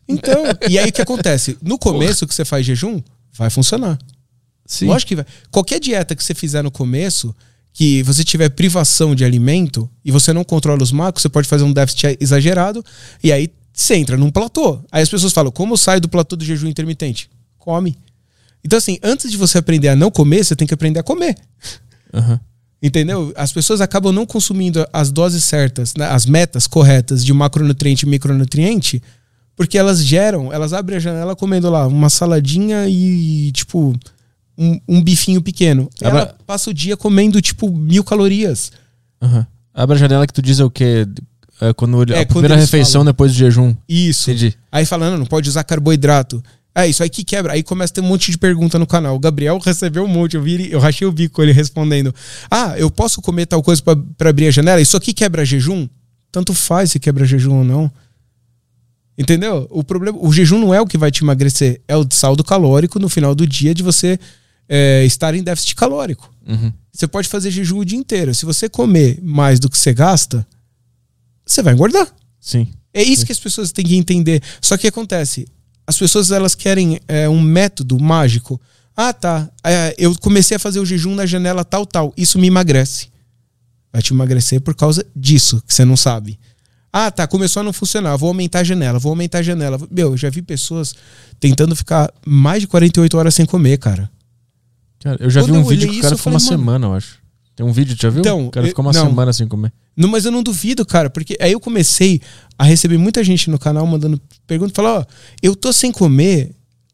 Então, 0.07 0.43
e 0.69 0.79
aí 0.79 0.89
o 0.89 0.93
que 0.93 1.01
acontece? 1.01 1.57
No 1.61 1.77
começo 1.77 2.25
que 2.25 2.33
você 2.33 2.45
faz 2.45 2.65
jejum, 2.65 3.01
vai 3.33 3.49
funcionar. 3.49 3.97
Sim. 4.65 4.87
Lógico 4.87 5.09
que 5.09 5.15
vai. 5.15 5.25
Qualquer 5.51 5.79
dieta 5.79 6.15
que 6.15 6.23
você 6.23 6.33
fizer 6.33 6.61
no 6.61 6.71
começo, 6.71 7.35
que 7.73 8.03
você 8.03 8.23
tiver 8.23 8.49
privação 8.49 9.13
de 9.15 9.23
alimento 9.23 9.89
e 10.03 10.11
você 10.11 10.33
não 10.33 10.43
controla 10.43 10.81
os 10.81 10.91
macros, 10.91 11.21
você 11.21 11.29
pode 11.29 11.47
fazer 11.47 11.63
um 11.63 11.71
déficit 11.71 12.17
exagerado 12.19 12.83
e 13.23 13.31
aí 13.31 13.49
você 13.73 13.95
entra 13.95 14.17
num 14.17 14.31
platô. 14.31 14.79
Aí 14.91 15.03
as 15.03 15.09
pessoas 15.09 15.31
falam: 15.31 15.51
como 15.51 15.73
eu 15.73 15.77
saio 15.77 16.01
do 16.01 16.09
platô 16.09 16.35
do 16.35 16.43
jejum 16.43 16.67
intermitente? 16.67 17.29
Come. 17.57 17.97
Então, 18.63 18.77
assim, 18.77 18.97
antes 19.03 19.31
de 19.31 19.37
você 19.37 19.59
aprender 19.59 19.89
a 19.89 19.95
não 19.95 20.11
comer, 20.11 20.43
você 20.43 20.55
tem 20.55 20.67
que 20.67 20.73
aprender 20.73 20.99
a 20.99 21.03
comer. 21.03 21.37
Aham. 22.13 22.39
Entendeu? 22.81 23.33
As 23.35 23.51
pessoas 23.51 23.81
acabam 23.81 24.13
não 24.13 24.25
consumindo 24.25 24.85
as 24.93 25.11
doses 25.11 25.43
certas, 25.43 25.95
né, 25.95 26.05
as 26.05 26.25
metas 26.27 26.67
corretas 26.67 27.25
de 27.25 27.33
macronutriente 27.33 28.05
e 28.05 28.09
micronutriente, 28.09 29.01
porque 29.57 29.77
elas 29.77 30.01
geram, 30.05 30.53
elas 30.53 30.71
abrem 30.71 30.95
a 30.95 31.01
janela 31.01 31.35
comendo 31.35 31.69
lá 31.69 31.85
uma 31.87 32.09
saladinha 32.09 32.87
e, 32.87 33.51
tipo, 33.51 33.93
um, 34.57 34.79
um 34.87 35.01
bifinho 35.03 35.41
pequeno. 35.41 35.89
Ela 35.99 36.21
Abra- 36.21 36.35
passa 36.45 36.69
o 36.69 36.73
dia 36.73 36.95
comendo, 36.95 37.41
tipo, 37.41 37.69
mil 37.69 38.03
calorias. 38.03 38.71
Aham. 39.21 39.45
Abre 39.73 39.95
a 39.95 39.99
janela 39.99 40.25
que 40.25 40.33
tu 40.33 40.41
diz 40.41 40.59
é 40.59 40.63
o 40.63 40.69
quê? 40.71 41.05
É 41.59 41.73
quando 41.73 42.13
É, 42.13 42.21
a 42.21 42.25
primeira 42.25 42.55
refeição 42.55 43.01
falam. 43.01 43.05
depois 43.07 43.31
do 43.33 43.37
jejum. 43.37 43.75
Isso. 43.89 44.29
Entendi. 44.31 44.55
Aí 44.71 44.85
falando, 44.85 45.17
não 45.17 45.25
pode 45.25 45.49
usar 45.49 45.63
carboidrato. 45.63 46.41
É 46.73 46.87
isso 46.87 47.01
aí 47.01 47.09
que 47.09 47.23
quebra. 47.23 47.53
Aí 47.53 47.63
começa 47.63 47.91
a 47.91 47.95
ter 47.95 48.01
um 48.01 48.07
monte 48.07 48.29
de 48.29 48.37
pergunta 48.37 48.77
no 48.77 48.85
canal. 48.85 49.15
O 49.15 49.19
Gabriel 49.19 49.57
recebeu 49.65 50.03
um 50.03 50.07
monte. 50.07 50.35
Eu 50.35 50.43
vi, 50.43 50.71
eu 50.71 50.79
rachei 50.79 51.07
o 51.07 51.11
bico 51.11 51.41
ele 51.41 51.51
respondendo. 51.51 52.13
Ah, 52.49 52.75
eu 52.77 52.91
posso 52.91 53.19
comer 53.23 53.47
tal 53.47 53.63
coisa 53.63 53.81
pra 54.15 54.29
abrir 54.29 54.47
a 54.47 54.51
janela? 54.51 54.79
Isso 54.79 54.95
aqui 54.95 55.13
quebra 55.13 55.43
jejum? 55.43 55.87
Tanto 56.31 56.53
faz 56.53 56.91
se 56.91 56.99
quebra 56.99 57.25
jejum 57.25 57.57
ou 57.57 57.63
não. 57.63 57.91
Entendeu? 59.17 59.67
O 59.71 59.83
problema, 59.83 60.17
o 60.21 60.31
jejum 60.31 60.59
não 60.59 60.73
é 60.73 60.79
o 60.79 60.85
que 60.85 60.97
vai 60.97 61.09
te 61.09 61.23
emagrecer, 61.23 61.81
é 61.87 61.97
o 61.97 62.05
saldo 62.11 62.43
calórico 62.43 62.99
no 62.99 63.09
final 63.09 63.33
do 63.33 63.47
dia 63.47 63.73
de 63.73 63.81
você 63.81 64.19
é, 64.69 65.03
estar 65.05 65.33
em 65.33 65.41
déficit 65.41 65.75
calórico. 65.75 66.31
Uhum. 66.47 66.71
Você 66.93 67.07
pode 67.07 67.27
fazer 67.27 67.49
jejum 67.49 67.79
o 67.79 67.85
dia 67.85 67.97
inteiro. 67.97 68.33
Se 68.35 68.45
você 68.45 68.69
comer 68.69 69.19
mais 69.21 69.59
do 69.59 69.69
que 69.69 69.77
você 69.77 69.93
gasta, 69.93 70.45
você 71.45 71.63
vai 71.63 71.73
engordar. 71.73 72.07
Sim. 72.39 72.67
É 72.93 73.01
isso 73.01 73.25
que 73.25 73.31
as 73.31 73.39
pessoas 73.39 73.71
têm 73.71 73.85
que 73.85 73.95
entender. 73.95 74.41
Só 74.61 74.77
que 74.77 74.87
acontece, 74.87 75.47
as 75.85 75.97
pessoas 75.97 76.31
elas 76.31 76.53
querem 76.53 76.99
é, 77.07 77.27
um 77.27 77.41
método 77.41 77.99
mágico. 77.99 78.59
Ah, 78.95 79.13
tá. 79.13 79.49
é, 79.63 79.95
eu 79.97 80.15
comecei 80.19 80.57
a 80.57 80.59
fazer 80.59 80.79
o 80.79 80.85
jejum 80.85 81.15
na 81.15 81.25
janela 81.25 81.63
tal, 81.63 81.85
tal. 81.85 82.13
Isso 82.17 82.37
me 82.37 82.47
emagrece. 82.47 83.09
Vai 83.91 84.01
te 84.01 84.13
emagrecer 84.13 84.61
por 84.61 84.75
causa 84.75 85.05
disso, 85.15 85.61
que 85.65 85.73
você 85.73 85.85
não 85.85 85.95
sabe. 85.95 86.39
Ah, 86.91 87.11
tá. 87.11 87.27
Começou 87.27 87.61
a 87.61 87.63
não 87.63 87.73
funcionar. 87.73 88.15
Vou 88.17 88.29
aumentar 88.29 88.59
a 88.59 88.63
janela, 88.63 88.99
vou 88.99 89.11
aumentar 89.11 89.39
a 89.39 89.43
janela. 89.43 89.79
Meu, 89.91 90.11
eu 90.11 90.17
já 90.17 90.29
vi 90.29 90.41
pessoas 90.41 90.95
tentando 91.39 91.75
ficar 91.75 92.11
mais 92.25 92.61
de 92.61 92.67
48 92.67 93.17
horas 93.17 93.35
sem 93.35 93.45
comer, 93.45 93.77
cara. 93.77 94.09
Cara, 94.99 95.17
eu 95.19 95.29
já 95.29 95.41
Quando 95.41 95.53
vi 95.53 95.57
um 95.59 95.63
vídeo 95.63 95.89
que 95.89 95.99
o 95.99 96.01
cara 96.01 96.17
ficou 96.17 96.33
uma 96.33 96.39
semana, 96.39 96.87
eu 96.87 96.93
acho. 96.93 97.19
Tem 97.55 97.65
um 97.65 97.71
vídeo, 97.71 97.95
já 97.99 98.09
viu? 98.09 98.19
Então, 98.19 98.47
o 98.47 98.51
cara 98.51 98.67
ficou 98.67 98.85
uma 98.85 98.93
não. 98.93 99.07
semana 99.07 99.33
sem 99.33 99.47
comer. 99.47 99.73
Não, 99.95 100.07
mas 100.07 100.25
eu 100.25 100.31
não 100.31 100.43
duvido, 100.43 100.85
cara, 100.85 101.09
porque 101.09 101.35
aí 101.41 101.51
eu 101.51 101.59
comecei 101.59 102.21
a 102.57 102.63
receber 102.63 102.99
muita 102.99 103.23
gente 103.23 103.49
no 103.49 103.57
canal 103.57 103.85
mandando 103.87 104.21
perguntas, 104.45 104.75
falar, 104.75 104.99
ó, 104.99 105.05
eu 105.41 105.55
tô 105.55 105.73
sem 105.73 105.91
comer 105.91 106.51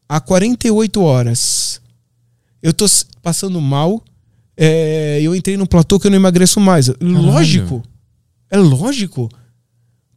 há 0.08 0.20
48 0.20 1.02
horas. 1.02 1.82
Eu 2.62 2.72
tô 2.72 2.86
passando 3.20 3.60
mal, 3.60 4.02
é, 4.56 5.20
eu 5.20 5.34
entrei 5.34 5.56
num 5.58 5.66
platô 5.66 6.00
que 6.00 6.06
eu 6.06 6.10
não 6.10 6.16
emagreço 6.16 6.58
mais. 6.58 6.90
Lógico. 6.98 7.82
É 8.50 8.56
lógico. 8.56 9.28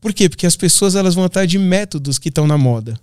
Por 0.08 0.14
quê? 0.14 0.30
Porque 0.30 0.48
as 0.48 0.56
pessoas 0.56 0.96
elas 0.96 1.16
vão 1.16 1.26
atrás 1.26 1.50
de 1.50 1.60
métodos 1.60 2.18
que 2.18 2.30
estão 2.30 2.48
na 2.48 2.58
moda. 2.58 2.98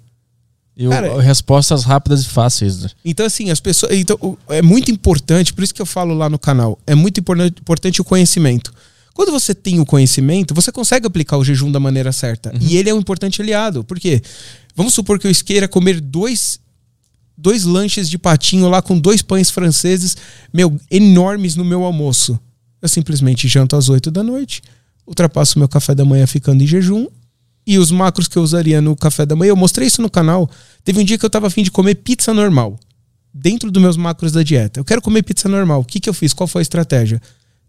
E 0.75 0.89
Cara, 0.89 1.21
respostas 1.21 1.85
rápidas 1.85 2.23
e 2.23 2.29
fáceis. 2.31 2.81
né? 2.81 2.89
Então, 3.05 3.27
assim, 3.27 3.51
as 3.51 3.61
pessoas. 3.61 3.93
Então, 3.93 4.39
é 4.49 4.63
muito 4.63 4.91
importante, 4.91 5.53
por 5.53 5.63
isso 5.63 5.75
que 5.75 5.83
eu 5.83 5.87
falo 5.87 6.15
lá 6.15 6.31
no 6.31 6.39
canal, 6.39 6.79
é 6.87 6.95
muito 6.95 7.21
importante, 7.21 8.01
o 8.01 8.05
conhecimento. 8.05 8.73
Quando 9.13 9.31
você 9.33 9.55
tem 9.55 9.81
o 9.81 9.85
conhecimento, 9.85 10.55
você 10.55 10.73
consegue 10.73 11.07
aplicar 11.07 11.37
o 11.37 11.45
jejum 11.45 11.71
da 11.71 11.79
maneira 11.79 12.11
certa. 12.11 12.55
E 12.59 12.79
ele 12.79 12.89
é 12.89 12.95
um 12.95 13.01
importante 13.01 13.43
aliado. 13.43 13.85
Por 13.85 14.01
quê? 14.01 14.23
Vamos 14.75 14.95
supor 14.95 15.19
que 15.19 15.29
eu 15.29 15.33
queira 15.45 15.69
comer 15.69 16.01
dois, 16.01 16.59
dois 17.37 17.65
lanches 17.65 18.09
de 18.09 18.17
patinho 18.17 18.67
lá 18.71 18.81
com 18.81 18.99
dois 18.99 19.21
pães 19.21 19.51
franceses, 19.51 20.17
meu, 20.51 20.81
enormes 20.91 21.55
no 21.55 21.67
meu 21.67 21.85
almoço. 21.85 22.41
Eu 22.81 22.89
simplesmente 22.89 23.47
janto 23.47 23.77
às 23.77 23.91
8 23.91 24.11
da 24.11 24.23
noite, 24.23 24.63
ultrapasso 25.07 25.59
meu 25.59 25.69
café 25.69 25.95
da 25.95 26.05
manhã 26.05 26.27
ficando 26.27 26.63
em 26.63 26.67
jejum. 26.67 27.07
E 27.67 27.79
os 27.79 27.91
macros 27.91 28.29
que 28.29 28.37
eu 28.37 28.43
usaria 28.43 28.81
no 28.81 28.95
café 28.95 29.25
da 29.25 29.35
manhã, 29.35 29.51
eu 29.51 29.57
mostrei 29.57 29.87
isso 29.87 30.03
no 30.03 30.11
canal. 30.11 30.51
Teve 30.85 31.01
um 31.01 31.05
dia 31.05 31.17
que 31.17 31.25
eu 31.25 31.31
tava 31.31 31.47
afim 31.47 31.63
de 31.63 31.71
comer 31.71 31.95
pizza 31.95 32.35
normal. 32.35 32.79
Dentro 33.33 33.71
dos 33.71 33.83
meus 33.83 33.97
macros 33.97 34.33
da 34.33 34.43
dieta. 34.43 34.81
Eu 34.81 34.85
quero 34.85 35.01
comer 35.01 35.23
pizza 35.23 35.49
normal. 35.49 35.81
O 35.81 35.85
que, 35.85 35.99
que 35.99 36.09
eu 36.09 36.15
fiz? 36.15 36.33
Qual 36.33 36.47
foi 36.47 36.61
a 36.61 36.63
estratégia? 36.63 37.21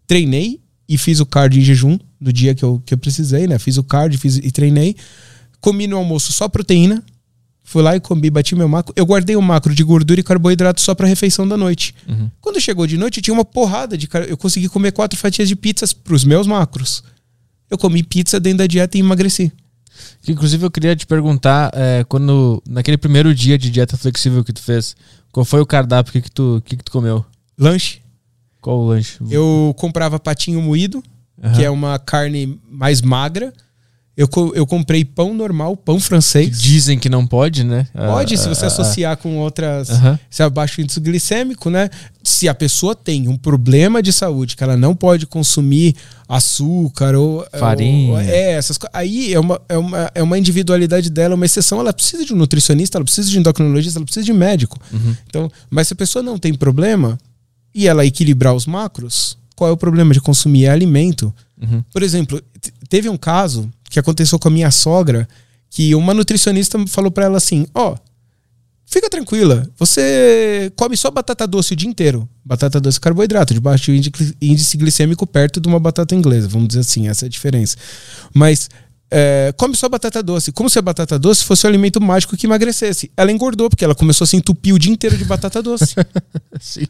Treinei 0.06 0.60
e 0.88 0.98
fiz 0.98 1.18
o 1.18 1.26
card 1.26 1.58
em 1.58 1.62
jejum 1.62 1.98
no 2.20 2.32
dia 2.32 2.54
que 2.54 2.62
eu, 2.62 2.80
que 2.84 2.94
eu 2.94 2.98
precisei, 2.98 3.46
né? 3.46 3.58
Fiz 3.58 3.76
o 3.76 3.82
card 3.82 4.16
fiz, 4.18 4.36
e 4.36 4.50
treinei. 4.50 4.94
Comi 5.60 5.86
no 5.86 5.96
almoço 5.96 6.32
só 6.32 6.48
proteína. 6.48 7.02
Fui 7.64 7.82
lá 7.82 7.96
e 7.96 8.00
comi, 8.00 8.30
bati 8.30 8.54
meu 8.54 8.68
macro. 8.68 8.92
Eu 8.94 9.04
guardei 9.04 9.34
o 9.34 9.42
macro 9.42 9.74
de 9.74 9.82
gordura 9.82 10.20
e 10.20 10.22
carboidrato 10.22 10.80
só 10.80 10.94
pra 10.94 11.08
refeição 11.08 11.48
da 11.48 11.56
noite. 11.56 11.94
Uhum. 12.06 12.30
Quando 12.40 12.60
chegou 12.60 12.86
de 12.86 12.96
noite, 12.96 13.20
tinha 13.20 13.34
uma 13.34 13.44
porrada 13.44 13.98
de. 13.98 14.08
Eu 14.28 14.36
consegui 14.36 14.68
comer 14.68 14.92
quatro 14.92 15.18
fatias 15.18 15.48
de 15.48 15.56
pizzas 15.56 15.92
pros 15.92 16.22
meus 16.22 16.46
macros. 16.46 17.02
Eu 17.70 17.78
comi 17.78 18.02
pizza 18.02 18.38
dentro 18.38 18.58
da 18.58 18.66
dieta 18.66 18.96
e 18.96 19.00
emagreci. 19.00 19.52
Inclusive, 20.28 20.64
eu 20.66 20.70
queria 20.70 20.94
te 20.94 21.06
perguntar, 21.06 21.70
é, 21.74 22.04
quando 22.04 22.62
naquele 22.68 22.96
primeiro 22.96 23.34
dia 23.34 23.58
de 23.58 23.70
dieta 23.70 23.96
flexível 23.96 24.44
que 24.44 24.52
tu 24.52 24.60
fez, 24.62 24.94
qual 25.32 25.44
foi 25.44 25.60
o 25.60 25.66
cardápio? 25.66 26.12
Que, 26.12 26.20
que, 26.22 26.30
tu, 26.30 26.62
que, 26.64 26.76
que 26.76 26.84
tu 26.84 26.92
comeu? 26.92 27.24
Lanche. 27.58 28.00
Qual 28.60 28.78
o 28.78 28.88
lanche? 28.88 29.18
Eu 29.30 29.74
comprava 29.78 30.18
patinho 30.18 30.60
moído, 30.60 31.02
Aham. 31.42 31.54
que 31.54 31.64
é 31.64 31.70
uma 31.70 31.98
carne 31.98 32.60
mais 32.68 33.00
magra. 33.00 33.52
Eu, 34.16 34.26
eu 34.54 34.66
comprei 34.66 35.04
pão 35.04 35.34
normal, 35.34 35.76
pão 35.76 36.00
francês. 36.00 36.58
Dizem 36.58 36.98
que 36.98 37.06
não 37.10 37.26
pode, 37.26 37.62
né? 37.62 37.86
Pode, 37.92 38.34
Ah, 38.34 38.38
se 38.38 38.48
você 38.48 38.64
ah, 38.64 38.68
associar 38.68 39.16
com 39.18 39.36
outras. 39.36 39.90
Aham. 39.90 40.18
Se 40.30 40.42
abaixa 40.42 40.80
o 40.80 40.82
índice 40.84 40.98
glicêmico, 41.00 41.68
né? 41.68 41.90
Se 42.24 42.48
a 42.48 42.54
pessoa 42.54 42.94
tem 42.94 43.28
um 43.28 43.36
problema 43.36 44.02
de 44.02 44.10
saúde, 44.14 44.56
que 44.56 44.64
ela 44.64 44.74
não 44.74 44.96
pode 44.96 45.26
consumir 45.26 45.94
açúcar 46.26 47.14
ou. 47.14 47.46
Farinha. 47.58 48.12
ou- 48.12 48.18
é, 48.18 48.52
essas 48.52 48.78
coisas. 48.78 48.94
Aí 48.94 49.34
é 49.34 49.38
uma, 49.38 49.60
é, 49.68 49.76
uma, 49.76 50.10
é 50.14 50.22
uma 50.22 50.38
individualidade 50.38 51.10
dela, 51.10 51.34
uma 51.34 51.44
exceção. 51.46 51.78
Ela 51.80 51.92
precisa 51.92 52.24
de 52.24 52.32
um 52.32 52.36
nutricionista, 52.36 52.96
ela 52.98 53.04
precisa 53.04 53.28
de 53.30 53.36
um 53.36 53.40
endocrinologista, 53.40 53.98
ela 53.98 54.04
precisa 54.06 54.24
de 54.24 54.32
médico. 54.32 54.78
Uhum. 54.92 55.14
Então, 55.26 55.50
mas 55.70 55.88
se 55.88 55.92
a 55.92 55.96
pessoa 55.96 56.22
não 56.22 56.38
tem 56.38 56.54
problema 56.54 57.18
e 57.74 57.86
ela 57.86 58.04
equilibrar 58.06 58.54
os 58.54 58.66
macros, 58.66 59.36
qual 59.54 59.68
é 59.70 59.72
o 59.72 59.76
problema 59.76 60.12
de 60.14 60.20
consumir 60.20 60.68
alimento? 60.68 61.32
Uhum. 61.60 61.82
Por 61.92 62.02
exemplo, 62.02 62.40
teve 62.88 63.08
um 63.08 63.16
caso 63.16 63.70
que 63.90 63.98
aconteceu 63.98 64.38
com 64.38 64.48
a 64.48 64.50
minha 64.50 64.70
sogra, 64.70 65.28
que 65.70 65.94
uma 65.94 66.14
nutricionista 66.14 66.78
falou 66.86 67.10
pra 67.10 67.24
ela 67.24 67.36
assim: 67.36 67.66
ó, 67.74 67.96
fica 68.86 69.08
tranquila, 69.10 69.68
você 69.76 70.72
come 70.76 70.96
só 70.96 71.10
batata 71.10 71.46
doce 71.46 71.72
o 71.72 71.76
dia 71.76 71.88
inteiro. 71.88 72.28
Batata 72.44 72.80
doce 72.80 72.98
é 72.98 73.00
carboidrato, 73.00 73.52
de 73.52 73.60
baixo 73.60 73.90
índice 73.92 74.76
glicêmico 74.76 75.26
perto 75.26 75.60
de 75.60 75.68
uma 75.68 75.80
batata 75.80 76.14
inglesa, 76.14 76.48
vamos 76.48 76.68
dizer 76.68 76.80
assim, 76.80 77.08
essa 77.08 77.24
é 77.24 77.26
a 77.26 77.30
diferença. 77.30 77.76
Mas 78.32 78.68
é, 79.10 79.54
come 79.56 79.76
só 79.76 79.88
batata 79.88 80.22
doce. 80.22 80.52
Como 80.52 80.68
se 80.68 80.78
a 80.78 80.82
batata 80.82 81.18
doce 81.18 81.44
fosse 81.44 81.64
o 81.64 81.68
alimento 81.68 82.00
mágico 82.00 82.36
que 82.36 82.46
emagrecesse. 82.46 83.10
Ela 83.16 83.30
engordou, 83.30 83.70
porque 83.70 83.84
ela 83.84 83.94
começou 83.94 84.24
a 84.24 84.28
se 84.28 84.36
entupir 84.36 84.74
o 84.74 84.78
dia 84.78 84.92
inteiro 84.92 85.16
de 85.16 85.24
batata 85.24 85.62
doce. 85.62 85.94
Sim. 86.60 86.86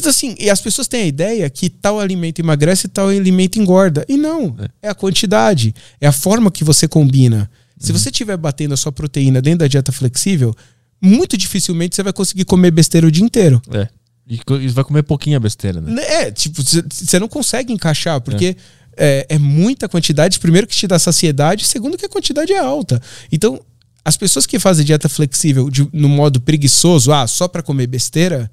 Então, 0.00 0.10
assim, 0.10 0.34
e 0.38 0.48
as 0.50 0.60
pessoas 0.60 0.88
têm 0.88 1.02
a 1.02 1.06
ideia 1.06 1.50
que 1.50 1.68
tal 1.68 1.98
alimento 2.00 2.40
emagrece 2.40 2.86
e 2.86 2.90
tal 2.90 3.08
alimento 3.08 3.58
engorda. 3.58 4.04
E 4.08 4.16
não. 4.16 4.56
É, 4.82 4.88
a 4.88 4.94
quantidade. 4.94 5.74
É 6.00 6.06
a 6.06 6.12
forma 6.12 6.50
que 6.50 6.64
você 6.64 6.86
combina. 6.88 7.50
Se 7.78 7.92
você 7.92 8.08
estiver 8.10 8.36
batendo 8.36 8.74
a 8.74 8.76
sua 8.76 8.90
proteína 8.90 9.40
dentro 9.40 9.60
da 9.60 9.68
dieta 9.68 9.92
flexível, 9.92 10.54
muito 11.00 11.36
dificilmente 11.36 11.94
você 11.94 12.02
vai 12.02 12.12
conseguir 12.12 12.44
comer 12.44 12.72
besteira 12.72 13.06
o 13.06 13.10
dia 13.10 13.24
inteiro. 13.24 13.62
É. 13.72 13.88
E 14.28 14.68
vai 14.68 14.84
comer 14.84 15.02
pouquinha 15.04 15.38
besteira, 15.40 15.80
né? 15.80 16.02
É, 16.02 16.30
tipo, 16.30 16.60
você 16.62 17.18
não 17.18 17.28
consegue 17.28 17.72
encaixar, 17.72 18.20
porque 18.20 18.56
é. 18.96 19.26
é 19.28 19.38
muita 19.38 19.88
quantidade. 19.88 20.38
Primeiro 20.38 20.66
que 20.66 20.74
te 20.74 20.86
dá 20.86 20.98
saciedade, 20.98 21.64
segundo 21.66 21.96
que 21.96 22.04
a 22.04 22.08
quantidade 22.08 22.52
é 22.52 22.58
alta. 22.58 23.00
Então, 23.32 23.60
as 24.04 24.16
pessoas 24.16 24.44
que 24.44 24.58
fazem 24.58 24.84
dieta 24.84 25.08
flexível 25.08 25.70
de- 25.70 25.88
no 25.92 26.08
modo 26.08 26.40
preguiçoso, 26.40 27.12
ah, 27.12 27.26
só 27.26 27.46
para 27.46 27.62
comer 27.62 27.86
besteira, 27.86 28.50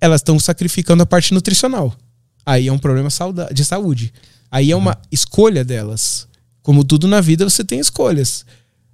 elas 0.00 0.20
estão 0.20 0.38
sacrificando 0.38 1.02
a 1.02 1.06
parte 1.06 1.34
nutricional. 1.34 1.94
Aí 2.44 2.68
é 2.68 2.72
um 2.72 2.78
problema 2.78 3.08
de 3.52 3.64
saúde. 3.64 4.12
Aí 4.50 4.70
é 4.70 4.76
uma 4.76 4.96
escolha 5.12 5.64
delas. 5.64 6.26
Como 6.62 6.84
tudo 6.84 7.06
na 7.06 7.20
vida, 7.20 7.48
você 7.48 7.64
tem 7.64 7.78
escolhas. 7.78 8.44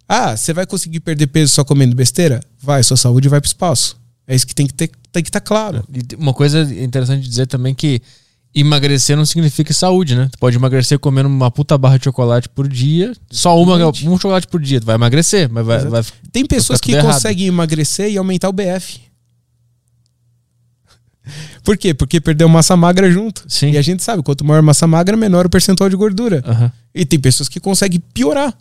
Ah, 0.09 0.37
você 0.37 0.53
vai 0.53 0.67
conseguir 0.67 1.01
perder 1.01 1.29
peso 1.29 1.53
só 1.53 1.65
comendo 1.65 1.95
besteira? 1.95 2.41
Vai, 2.61 2.83
sua 2.83 2.97
saúde 2.97 3.29
vai 3.29 3.41
pro 3.41 3.49
espaço. 3.49 3.97
É 4.27 4.35
isso 4.35 4.47
que 4.47 4.55
tem 4.55 4.67
que 4.67 4.75
ter, 4.75 4.91
tem 5.13 5.23
que 5.23 5.29
estar 5.29 5.41
claro. 5.41 5.85
E 5.93 6.15
uma 6.17 6.35
coisa 6.35 6.63
interessante 6.63 7.23
de 7.23 7.29
dizer 7.29 7.47
também 7.47 7.75
que 7.75 8.01
emagrecer 8.55 9.17
não 9.17 9.27
significa 9.27 9.75
saúde, 9.75 10.15
né? 10.15 10.29
Tu 10.31 10.39
pode 10.39 10.57
emagrecer 10.57 10.99
comendo 10.99 11.29
uma 11.29 11.51
puta 11.51 11.77
barra 11.77 11.99
de 11.99 12.05
chocolate 12.05 12.49
por 12.49 12.69
dia, 12.69 13.13
só 13.31 13.61
uma, 13.61 13.77
um 13.87 14.19
chocolate 14.19 14.47
por 14.47 14.61
dia. 14.61 14.81
Tu 14.81 14.87
vai 14.87 14.95
emagrecer, 14.95 15.51
mas 15.51 15.67
vai, 15.67 15.85
vai 15.85 16.05
Tem 16.31 16.47
pessoas 16.47 16.81
que 16.81 16.93
errado. 16.93 17.13
conseguem 17.13 17.47
emagrecer 17.49 18.11
e 18.11 18.17
aumentar 18.17 18.49
o 18.49 18.53
BF. 18.53 19.01
Por 21.65 21.79
quê? 21.79 21.95
Porque 21.95 22.21
perdeu 22.21 22.49
massa 22.49 22.77
magra 22.77 23.11
junto. 23.11 23.43
Sim. 23.49 23.71
E 23.71 23.79
a 23.79 23.83
gente 23.83 24.03
sabe, 24.03 24.23
quanto 24.23 24.45
maior 24.45 24.59
a 24.59 24.63
massa 24.63 24.87
magra, 24.87 25.17
menor 25.17 25.47
o 25.47 25.51
percentual 25.51 25.89
de 25.89 25.97
gordura. 25.97 26.43
Aham. 26.47 26.71
E 26.95 27.07
tem 27.07 27.19
pessoas 27.19 27.49
que 27.49 27.59
conseguem 27.59 28.01
piorar. 28.13 28.57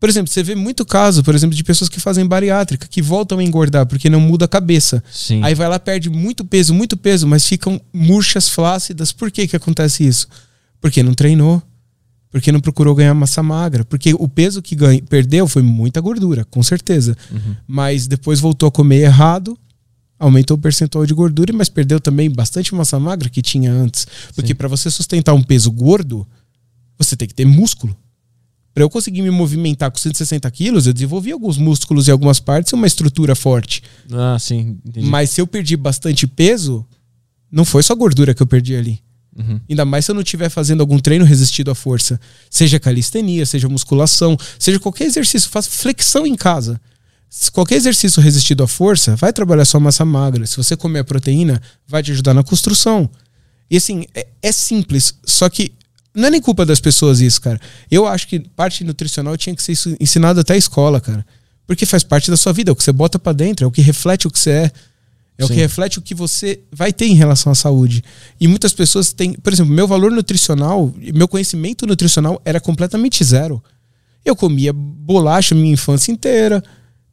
Por 0.00 0.08
exemplo, 0.08 0.32
você 0.32 0.42
vê 0.42 0.54
muito 0.54 0.84
caso, 0.84 1.22
por 1.22 1.34
exemplo, 1.34 1.54
de 1.54 1.62
pessoas 1.62 1.88
que 1.88 2.00
fazem 2.00 2.26
bariátrica, 2.26 2.88
que 2.88 3.00
voltam 3.00 3.38
a 3.38 3.44
engordar 3.44 3.86
porque 3.86 4.10
não 4.10 4.18
muda 4.18 4.46
a 4.46 4.48
cabeça. 4.48 5.04
Sim. 5.12 5.40
Aí 5.44 5.54
vai 5.54 5.68
lá, 5.68 5.78
perde 5.78 6.10
muito 6.10 6.44
peso, 6.44 6.74
muito 6.74 6.96
peso, 6.96 7.28
mas 7.28 7.46
ficam 7.46 7.80
murchas, 7.92 8.48
flácidas. 8.48 9.12
Por 9.12 9.30
que 9.30 9.46
que 9.46 9.54
acontece 9.54 10.04
isso? 10.04 10.26
Porque 10.80 11.02
não 11.02 11.14
treinou. 11.14 11.62
Porque 12.30 12.50
não 12.50 12.60
procurou 12.60 12.94
ganhar 12.94 13.12
massa 13.12 13.42
magra. 13.42 13.84
Porque 13.84 14.14
o 14.14 14.26
peso 14.26 14.62
que 14.62 14.74
ganha, 14.74 15.02
perdeu 15.02 15.46
foi 15.46 15.62
muita 15.62 16.00
gordura, 16.00 16.44
com 16.44 16.62
certeza. 16.62 17.16
Mas 17.66 18.06
depois 18.06 18.40
voltou 18.40 18.68
a 18.68 18.72
comer 18.72 19.00
errado, 19.00 19.58
aumentou 20.20 20.58
o 20.58 20.60
percentual 20.60 21.06
de 21.06 21.14
gordura, 21.14 21.50
mas 21.52 21.70
perdeu 21.70 21.98
também 21.98 22.30
bastante 22.30 22.74
massa 22.74 23.00
magra 23.00 23.30
que 23.30 23.40
tinha 23.40 23.72
antes. 23.72 24.06
Porque 24.34 24.54
para 24.54 24.68
você 24.68 24.90
sustentar 24.90 25.32
um 25.32 25.42
peso 25.42 25.70
gordo, 25.72 26.28
você 26.98 27.16
tem 27.16 27.26
que 27.26 27.34
ter 27.34 27.46
músculo. 27.46 27.96
Para 28.74 28.84
eu 28.84 28.90
conseguir 28.90 29.22
me 29.22 29.30
movimentar 29.30 29.90
com 29.90 29.98
160 29.98 30.48
quilos, 30.50 30.86
eu 30.86 30.92
desenvolvi 30.92 31.32
alguns 31.32 31.56
músculos 31.56 32.06
em 32.06 32.12
algumas 32.12 32.38
partes 32.38 32.70
e 32.70 32.74
uma 32.74 32.86
estrutura 32.86 33.34
forte. 33.34 33.82
Ah, 34.12 34.38
sim. 34.38 34.78
Entendi. 34.84 35.06
Mas 35.06 35.30
se 35.30 35.40
eu 35.40 35.46
perdi 35.46 35.76
bastante 35.76 36.26
peso, 36.26 36.86
não 37.50 37.64
foi 37.64 37.82
só 37.82 37.94
gordura 37.94 38.34
que 38.34 38.42
eu 38.42 38.46
perdi 38.46 38.76
ali. 38.76 39.00
Uhum. 39.36 39.58
Ainda 39.68 39.84
mais 39.84 40.04
se 40.04 40.10
eu 40.10 40.14
não 40.14 40.22
estiver 40.22 40.50
fazendo 40.50 40.82
algum 40.82 40.98
treino 40.98 41.24
resistido 41.24 41.70
à 41.70 41.74
força. 41.74 42.20
Seja 42.50 42.78
calistenia, 42.78 43.46
seja 43.46 43.68
musculação, 43.68 44.36
seja 44.58 44.78
qualquer 44.78 45.06
exercício. 45.06 45.50
Faça 45.50 45.70
flexão 45.70 46.26
em 46.26 46.36
casa. 46.36 46.80
Qualquer 47.52 47.76
exercício 47.76 48.20
resistido 48.20 48.64
à 48.64 48.68
força, 48.68 49.14
vai 49.14 49.32
trabalhar 49.32 49.64
sua 49.64 49.78
massa 49.78 50.04
magra. 50.04 50.46
Se 50.46 50.56
você 50.56 50.76
comer 50.76 51.00
a 51.00 51.04
proteína, 51.04 51.62
vai 51.86 52.02
te 52.02 52.10
ajudar 52.10 52.34
na 52.34 52.42
construção. 52.42 53.08
E 53.70 53.76
assim, 53.76 54.04
é, 54.14 54.26
é 54.42 54.50
simples. 54.50 55.14
Só 55.24 55.48
que 55.48 55.72
não 56.12 56.26
é 56.26 56.30
nem 56.30 56.40
culpa 56.40 56.66
das 56.66 56.80
pessoas 56.80 57.20
isso, 57.20 57.40
cara. 57.40 57.60
Eu 57.88 58.06
acho 58.06 58.26
que 58.26 58.40
parte 58.40 58.82
nutricional 58.82 59.36
tinha 59.36 59.54
que 59.54 59.62
ser 59.62 59.72
isso 59.72 59.96
ensinado 60.00 60.40
até 60.40 60.54
a 60.54 60.56
escola, 60.56 61.00
cara. 61.00 61.24
Porque 61.66 61.86
faz 61.86 62.02
parte 62.02 62.30
da 62.30 62.36
sua 62.36 62.52
vida. 62.52 62.70
É 62.70 62.72
o 62.72 62.76
que 62.76 62.82
você 62.82 62.92
bota 62.92 63.16
pra 63.16 63.32
dentro, 63.32 63.64
é 63.64 63.68
o 63.68 63.70
que 63.70 63.80
reflete 63.80 64.26
o 64.26 64.30
que 64.30 64.38
você 64.38 64.50
é. 64.50 64.72
É 65.38 65.44
o 65.44 65.46
Sim. 65.46 65.54
que 65.54 65.60
reflete 65.60 65.98
o 65.98 66.02
que 66.02 66.14
você 66.14 66.60
vai 66.70 66.92
ter 66.92 67.06
em 67.06 67.14
relação 67.14 67.52
à 67.52 67.54
saúde. 67.54 68.04
E 68.38 68.48
muitas 68.48 68.74
pessoas 68.74 69.12
têm, 69.12 69.32
por 69.34 69.52
exemplo, 69.52 69.72
meu 69.72 69.86
valor 69.86 70.10
nutricional, 70.10 70.92
meu 71.14 71.26
conhecimento 71.28 71.86
nutricional 71.86 72.42
era 72.44 72.60
completamente 72.60 73.24
zero. 73.24 73.62
Eu 74.22 74.36
comia 74.36 74.70
bolacha 74.72 75.54
minha 75.54 75.72
infância 75.72 76.12
inteira, 76.12 76.62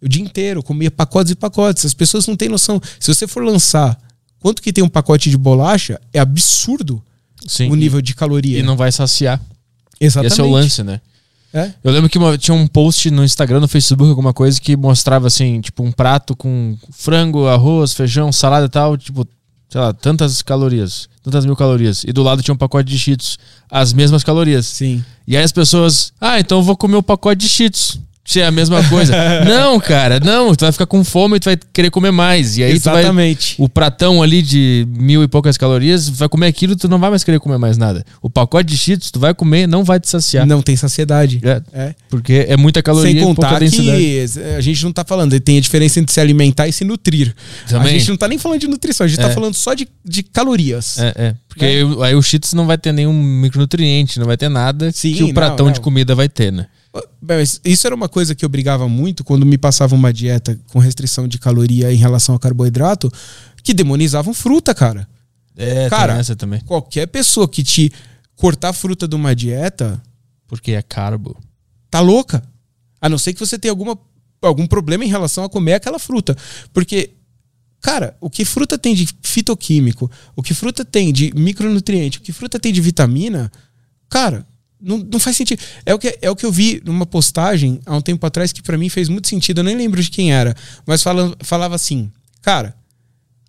o 0.01 0.07
dia 0.07 0.21
inteiro, 0.21 0.61
comia 0.63 0.91
pacotes 0.91 1.31
e 1.31 1.35
pacotes. 1.35 1.85
As 1.85 1.93
pessoas 1.93 2.27
não 2.27 2.35
têm 2.35 2.49
noção. 2.49 2.81
Se 2.99 3.13
você 3.13 3.27
for 3.27 3.43
lançar 3.43 3.97
quanto 4.39 4.61
que 4.61 4.71
tem 4.73 4.83
um 4.83 4.89
pacote 4.89 5.29
de 5.29 5.37
bolacha, 5.37 5.99
é 6.13 6.19
absurdo 6.19 7.01
Sim. 7.47 7.69
o 7.71 7.75
nível 7.75 8.01
de 8.01 8.13
caloria. 8.15 8.59
E 8.59 8.63
não 8.63 8.75
vai 8.77 8.91
saciar. 8.91 9.41
Exatamente. 9.99 10.31
Esse 10.33 10.41
é 10.41 10.43
o 10.43 10.49
lance, 10.51 10.83
né? 10.83 11.01
É? 11.53 11.71
Eu 11.83 11.91
lembro 11.91 12.09
que 12.09 12.17
uma- 12.17 12.37
tinha 12.37 12.53
um 12.53 12.67
post 12.67 13.09
no 13.09 13.23
Instagram, 13.23 13.59
no 13.61 13.67
Facebook, 13.67 14.09
alguma 14.09 14.33
coisa 14.33 14.59
que 14.61 14.75
mostrava 14.75 15.27
assim, 15.27 15.59
tipo, 15.61 15.81
um 15.81 15.91
prato 15.91 16.35
com 16.35 16.77
frango, 16.91 17.47
arroz, 17.47 17.93
feijão, 17.93 18.31
salada 18.31 18.65
e 18.65 18.69
tal, 18.69 18.97
tipo, 18.97 19.25
sei 19.69 19.81
lá, 19.81 19.93
tantas 19.93 20.41
calorias, 20.41 21.09
tantas 21.23 21.45
mil 21.45 21.55
calorias. 21.55 22.03
E 22.03 22.11
do 22.11 22.21
lado 22.21 22.43
tinha 22.43 22.53
um 22.53 22.57
pacote 22.57 22.89
de 22.91 22.99
cheetos, 22.99 23.39
as 23.71 23.91
mesmas 23.93 24.23
calorias. 24.23 24.67
Sim. 24.67 25.03
E 25.25 25.35
aí 25.35 25.43
as 25.43 25.51
pessoas, 25.53 26.11
ah, 26.21 26.39
então 26.39 26.59
eu 26.59 26.63
vou 26.63 26.77
comer 26.77 26.97
o 26.97 27.01
pacote 27.03 27.41
de 27.41 27.49
cheetos. 27.49 27.97
Se 28.27 28.41
é 28.41 28.45
a 28.45 28.51
mesma 28.51 28.83
coisa. 28.89 29.13
não, 29.47 29.79
cara, 29.79 30.19
não, 30.19 30.53
tu 30.53 30.65
vai 30.65 30.71
ficar 30.73 30.85
com 30.85 31.01
fome 31.01 31.37
e 31.37 31.39
tu 31.39 31.45
vai 31.45 31.57
querer 31.71 31.89
comer 31.89 32.11
mais. 32.11 32.57
E 32.57 32.63
aí 32.63 32.77
tu 32.77 32.83
vai, 32.83 32.99
Exatamente. 32.99 33.55
o 33.57 33.69
pratão 33.69 34.21
ali 34.21 34.41
de 34.41 34.85
mil 34.97 35.23
e 35.23 35.29
poucas 35.29 35.55
calorias, 35.55 36.09
vai 36.09 36.27
comer 36.27 36.47
aquilo, 36.47 36.75
tu 36.75 36.89
não 36.89 36.99
vai 36.99 37.09
mais 37.09 37.23
querer 37.23 37.39
comer 37.39 37.57
mais 37.57 37.77
nada. 37.77 38.05
O 38.21 38.29
pacote 38.29 38.69
de 38.69 38.77
cheetos, 38.77 39.11
tu 39.11 39.17
vai 39.19 39.33
comer, 39.33 39.65
não 39.65 39.81
vai 39.81 39.97
te 39.97 40.09
saciar. 40.09 40.45
Não 40.45 40.61
tem 40.61 40.75
saciedade. 40.75 41.39
É, 41.41 41.61
É. 41.71 41.95
porque 42.09 42.45
é 42.49 42.57
muita 42.57 42.83
caloria 42.83 43.13
Sem 43.13 43.21
contar 43.23 43.59
que 43.59 44.25
a 44.57 44.61
gente 44.61 44.83
não 44.83 44.91
tá 44.91 45.05
falando, 45.05 45.39
tem 45.39 45.57
a 45.57 45.61
diferença 45.61 45.97
entre 46.01 46.13
se 46.13 46.19
alimentar 46.19 46.67
e 46.67 46.73
se 46.73 46.83
nutrir. 46.83 47.33
Também. 47.69 47.95
A 47.95 47.97
gente 47.97 48.09
não 48.09 48.17
tá 48.17 48.27
nem 48.27 48.37
falando 48.37 48.59
de 48.59 48.67
nutrição, 48.67 49.05
a 49.05 49.07
gente 49.07 49.19
É. 49.21 49.23
tá 49.23 49.29
falando 49.29 49.53
só 49.53 49.73
de, 49.73 49.87
de 50.03 50.21
calorias. 50.21 50.99
É, 50.99 51.13
é. 51.15 51.35
Porque 51.47 51.63
É. 51.63 51.67
aí, 51.69 51.83
o- 51.85 52.03
aí 52.03 52.13
o 52.13 52.21
cheetos 52.21 52.51
não 52.53 52.67
vai 52.67 52.77
ter 52.77 52.91
nenhum 52.91 53.13
micronutriente, 53.13 54.19
não 54.19 54.25
vai 54.27 54.35
ter 54.35 54.49
nada 54.49 54.91
Sim, 54.91 55.13
que 55.13 55.23
o 55.23 55.27
não, 55.27 55.33
pratão 55.33 55.67
não. 55.67 55.73
de 55.73 55.79
comida 55.79 56.13
vai 56.13 56.27
ter, 56.27 56.51
né? 56.51 56.65
Isso 57.63 57.85
era 57.85 57.95
uma 57.95 58.09
coisa 58.09 58.33
que 58.33 58.43
eu 58.43 58.49
brigava 58.49 58.87
muito 58.87 59.23
quando 59.23 59.45
me 59.45 59.57
passava 59.57 59.95
uma 59.95 60.11
dieta 60.13 60.59
com 60.67 60.79
restrição 60.79 61.27
de 61.27 61.37
caloria 61.37 61.91
em 61.91 61.97
relação 61.97 62.33
ao 62.33 62.39
carboidrato, 62.39 63.11
que 63.63 63.73
demonizavam 63.73 64.33
fruta, 64.33 64.73
cara. 64.73 65.07
É, 65.55 65.89
Cara, 65.89 66.23
também. 66.35 66.61
Qualquer 66.61 67.07
pessoa 67.07 67.47
que 67.49 67.63
te 67.63 67.91
cortar 68.35 68.71
fruta 68.73 69.07
de 69.07 69.15
uma 69.15 69.35
dieta, 69.35 70.01
Porque 70.47 70.71
é 70.71 70.81
carbo. 70.81 71.35
tá 71.89 71.99
louca. 71.99 72.43
A 73.01 73.09
não 73.09 73.17
ser 73.17 73.33
que 73.33 73.39
você 73.39 73.57
tenha 73.57 73.71
alguma, 73.71 73.97
algum 74.41 74.67
problema 74.67 75.03
em 75.03 75.09
relação 75.09 75.43
a 75.43 75.49
comer 75.49 75.73
aquela 75.73 75.97
fruta. 75.97 76.37
Porque, 76.71 77.11
cara, 77.81 78.15
o 78.21 78.29
que 78.29 78.45
fruta 78.45 78.77
tem 78.77 78.93
de 78.93 79.07
fitoquímico, 79.23 80.09
o 80.35 80.43
que 80.43 80.53
fruta 80.53 80.85
tem 80.85 81.11
de 81.11 81.33
micronutriente, 81.35 82.19
o 82.19 82.21
que 82.21 82.31
fruta 82.31 82.59
tem 82.59 82.71
de 82.71 82.79
vitamina, 82.81 83.51
cara, 84.09 84.45
não, 84.79 84.97
não 84.99 85.19
faz 85.19 85.35
sentido. 85.37 85.61
É 85.85 85.93
o, 85.93 85.99
que, 85.99 86.17
é 86.21 86.29
o 86.29 86.35
que 86.35 86.45
eu 86.45 86.51
vi 86.51 86.81
numa 86.85 87.05
postagem 87.05 87.79
há 87.85 87.95
um 87.95 88.01
tempo 88.01 88.25
atrás 88.25 88.51
que 88.51 88.61
pra 88.61 88.77
mim 88.77 88.89
fez 88.89 89.09
muito 89.09 89.27
sentido. 89.27 89.59
Eu 89.59 89.63
nem 89.63 89.75
lembro 89.75 90.01
de 90.01 90.09
quem 90.09 90.31
era, 90.33 90.55
mas 90.85 91.01
falando, 91.03 91.35
falava 91.41 91.75
assim, 91.75 92.11
cara, 92.41 92.75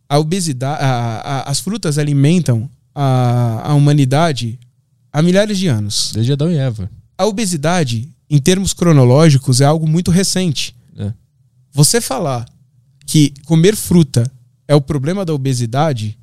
a 0.08 0.18
obesidade, 0.18 0.82
a- 0.82 1.20
a- 1.46 1.50
as 1.50 1.60
frutas 1.60 1.98
alimentam 1.98 2.68
a, 2.94 3.70
a 3.70 3.74
humanidade 3.74 4.58
há 5.12 5.20
milhares 5.22 5.58
de 5.58 5.66
anos. 5.68 6.12
Desde 6.14 6.32
Adão 6.32 6.50
e 6.50 6.56
Eva. 6.56 6.90
a 7.16 7.26
obesidade, 7.26 8.08
em 8.30 8.38
termos 8.38 8.72
cronológicos, 8.72 9.60
é 9.60 9.64
algo 9.64 9.86
muito 9.86 10.10
recente. 10.10 10.74
É. 10.96 11.12
Você 11.72 12.00
falar 12.00 12.46
que 13.06 13.32
comer 13.44 13.76
fruta 13.76 14.30
é 14.66 14.74
o 14.74 14.80
problema 14.80 15.24
da 15.24 15.32
obesidade 15.34 16.18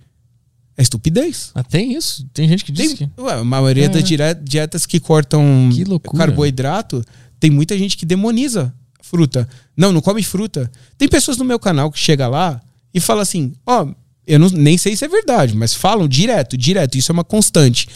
é 0.77 0.81
estupidez. 0.81 1.51
Ah, 1.55 1.63
tem 1.63 1.93
isso? 1.95 2.25
Tem 2.33 2.47
gente 2.47 2.63
que 2.65 2.71
diz 2.71 2.93
Tem, 2.93 3.09
que. 3.09 3.21
ué, 3.21 3.33
a 3.33 3.43
maioria 3.43 3.85
É. 3.85 3.89
das 3.89 4.03
dietas 4.43 4.85
que 4.85 4.99
cortam 4.99 5.69
Que 5.73 5.85
carboidrato, 6.17 7.03
tem 7.39 7.49
muita 7.51 7.77
gente 7.77 7.95
que 7.97 8.05
demoniza 8.05 8.73
fruta. 9.01 9.47
Não, 9.77 9.91
não 9.91 10.01
come 10.01 10.21
fruta. 10.23 10.69
Tem 10.97 11.07
pessoas 11.07 11.37
no 11.37 11.45
meu 11.45 11.59
canal 11.59 11.91
que 11.91 11.99
chega 11.99 12.27
lá 12.27 12.59
e 12.93 12.99
fala 12.99 13.21
assim: 13.21 13.53
ó, 13.65 13.87
eu 14.27 14.39
não, 14.39 14.49
nem 14.49 14.77
sei 14.77 14.95
se 14.97 15.05
é 15.05 15.07
verdade, 15.07 15.55
mas 15.55 15.73
falam 15.73 16.07
direto, 16.07 16.57
direto. 16.57 16.97
Isso 16.97 17.11
é 17.11 17.13
uma 17.13 17.23
constante. 17.23 17.87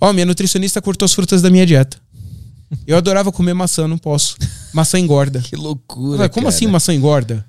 Ó, 0.00 0.12
minha 0.12 0.26
nutricionista 0.26 0.80
cortou 0.82 1.06
as 1.06 1.12
frutas 1.14 1.42
da 1.42 1.50
minha 1.50 1.66
dieta. 1.66 1.98
Eu 2.86 2.98
adorava 2.98 3.32
comer 3.32 3.54
maçã, 3.54 3.88
não 3.88 3.96
posso. 3.98 4.36
Maçã 4.74 4.98
engorda. 4.98 5.40
Que 5.48 5.56
loucura. 5.56 6.18
falei, 6.18 6.28
como 6.28 6.44
cara. 6.44 6.54
assim 6.54 6.66
maçã 6.66 6.92
engorda? 6.94 7.44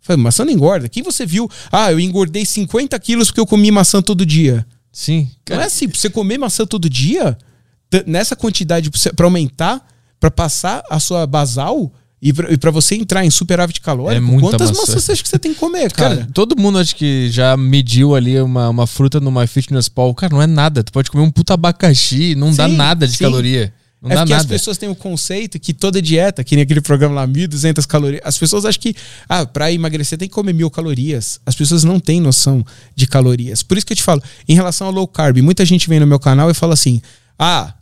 Falei, 0.00 0.22
maçã 0.22 0.44
não 0.44 0.52
engorda. 0.52 0.88
Quem 0.88 1.02
você 1.02 1.26
viu? 1.26 1.48
Ah, 1.70 1.92
eu 1.92 2.00
engordei 2.00 2.44
50 2.44 2.98
quilos 2.98 3.28
porque 3.28 3.40
eu 3.40 3.46
comi 3.46 3.70
maçã 3.70 4.00
todo 4.00 4.24
dia. 4.24 4.66
Sim. 4.92 5.22
Não 5.22 5.30
Cara, 5.44 5.62
é 5.62 5.66
assim, 5.66 5.88
pra 5.88 5.98
você 5.98 6.10
comer 6.10 6.38
maçã 6.38 6.66
todo 6.66 6.88
dia, 6.88 7.36
nessa 8.06 8.34
quantidade 8.34 8.90
pra 9.14 9.26
aumentar, 9.26 9.86
pra 10.18 10.30
passar 10.30 10.82
a 10.90 10.98
sua 10.98 11.26
basal 11.26 11.92
e 12.22 12.32
pra, 12.32 12.58
pra 12.58 12.70
você 12.70 12.94
entrar 12.96 13.24
em 13.24 13.30
superávit 13.30 13.80
calórico, 13.80 14.36
É 14.36 14.40
quantas 14.40 14.70
maçã. 14.70 14.80
maçãs 14.82 15.04
você 15.04 15.12
acha 15.12 15.22
que 15.22 15.28
você 15.28 15.38
tem 15.38 15.54
que 15.54 15.60
comer, 15.60 15.90
cara? 15.92 16.16
Cara, 16.16 16.28
todo 16.34 16.58
mundo 16.60 16.78
acho 16.78 16.94
que 16.96 17.30
já 17.30 17.56
mediu 17.56 18.14
ali 18.14 18.38
uma, 18.40 18.68
uma 18.68 18.86
fruta 18.86 19.20
no 19.20 19.30
MyFitnessPal. 19.30 20.14
Cara, 20.14 20.32
não 20.34 20.42
é 20.42 20.46
nada. 20.46 20.82
Tu 20.84 20.92
pode 20.92 21.10
comer 21.10 21.24
um 21.24 21.30
puta 21.30 21.54
abacaxi, 21.54 22.34
não 22.34 22.52
dá 22.54 22.68
Sim, 22.68 22.76
nada 22.76 23.06
de 23.06 23.16
sim. 23.16 23.24
caloria. 23.24 23.72
Não 24.02 24.10
é 24.12 24.14
porque 24.16 24.32
as 24.32 24.42
nada. 24.44 24.48
pessoas 24.48 24.78
têm 24.78 24.88
o 24.88 24.94
conceito 24.94 25.58
que 25.60 25.74
toda 25.74 26.00
dieta, 26.00 26.42
que 26.42 26.56
nem 26.56 26.62
aquele 26.62 26.80
programa 26.80 27.14
lá, 27.16 27.26
1.200 27.28 27.86
calorias, 27.86 28.22
as 28.24 28.38
pessoas 28.38 28.64
acham 28.64 28.80
que, 28.80 28.94
ah, 29.28 29.44
pra 29.44 29.70
emagrecer 29.70 30.16
tem 30.18 30.26
que 30.28 30.34
comer 30.34 30.54
mil 30.54 30.70
calorias. 30.70 31.38
As 31.44 31.54
pessoas 31.54 31.84
não 31.84 32.00
têm 32.00 32.18
noção 32.20 32.64
de 32.96 33.06
calorias. 33.06 33.62
Por 33.62 33.76
isso 33.76 33.86
que 33.86 33.92
eu 33.92 33.96
te 33.96 34.02
falo, 34.02 34.22
em 34.48 34.54
relação 34.54 34.86
ao 34.86 34.92
low 34.92 35.06
carb, 35.06 35.38
muita 35.42 35.64
gente 35.66 35.86
vem 35.88 36.00
no 36.00 36.06
meu 36.06 36.18
canal 36.18 36.50
e 36.50 36.54
fala 36.54 36.72
assim, 36.72 37.02
ah, 37.38 37.74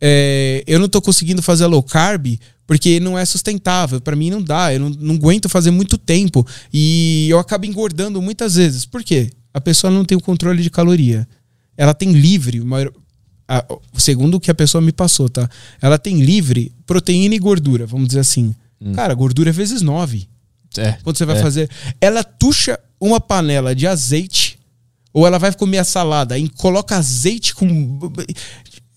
é, 0.00 0.62
eu 0.66 0.78
não 0.78 0.88
tô 0.88 1.00
conseguindo 1.00 1.40
fazer 1.42 1.64
low 1.66 1.82
carb 1.82 2.38
porque 2.66 3.00
não 3.00 3.18
é 3.18 3.24
sustentável. 3.24 4.00
Pra 4.00 4.16
mim 4.16 4.30
não 4.30 4.42
dá, 4.42 4.72
eu 4.74 4.80
não, 4.80 4.90
não 4.90 5.14
aguento 5.14 5.48
fazer 5.48 5.70
muito 5.70 5.96
tempo. 5.96 6.46
E 6.72 7.28
eu 7.30 7.38
acabo 7.38 7.64
engordando 7.66 8.20
muitas 8.20 8.56
vezes. 8.56 8.84
Por 8.84 9.02
quê? 9.02 9.30
A 9.54 9.60
pessoa 9.60 9.90
não 9.90 10.04
tem 10.04 10.16
o 10.16 10.20
controle 10.20 10.62
de 10.62 10.70
caloria. 10.70 11.26
Ela 11.76 11.94
tem 11.94 12.12
livre, 12.12 12.60
maior- 12.60 12.92
a- 13.48 13.64
segundo 13.94 14.36
o 14.36 14.40
que 14.40 14.50
a 14.50 14.54
pessoa 14.54 14.80
me 14.80 14.92
passou, 14.92 15.28
tá? 15.28 15.48
Ela 15.80 15.98
tem 15.98 16.20
livre 16.22 16.72
proteína 16.86 17.34
e 17.34 17.38
gordura, 17.38 17.86
vamos 17.86 18.08
dizer 18.08 18.20
assim. 18.20 18.54
Cara, 18.94 19.14
gordura 19.14 19.50
é 19.50 19.52
vezes 19.52 19.80
nove. 19.80 20.28
É. 20.76 20.92
Quando 21.04 21.16
você 21.16 21.24
vai 21.24 21.36
É. 21.38 21.42
fazer. 21.42 21.70
Ela 22.00 22.24
tuxa 22.24 22.78
uma 23.00 23.20
panela 23.20 23.74
de 23.76 23.86
azeite, 23.86 24.58
ou 25.12 25.26
ela 25.26 25.38
vai 25.38 25.52
comer 25.54 25.78
a 25.78 25.84
salada 25.84 26.36
e 26.38 26.48
coloca 26.48 26.96
azeite 26.96 27.54
com. 27.54 27.98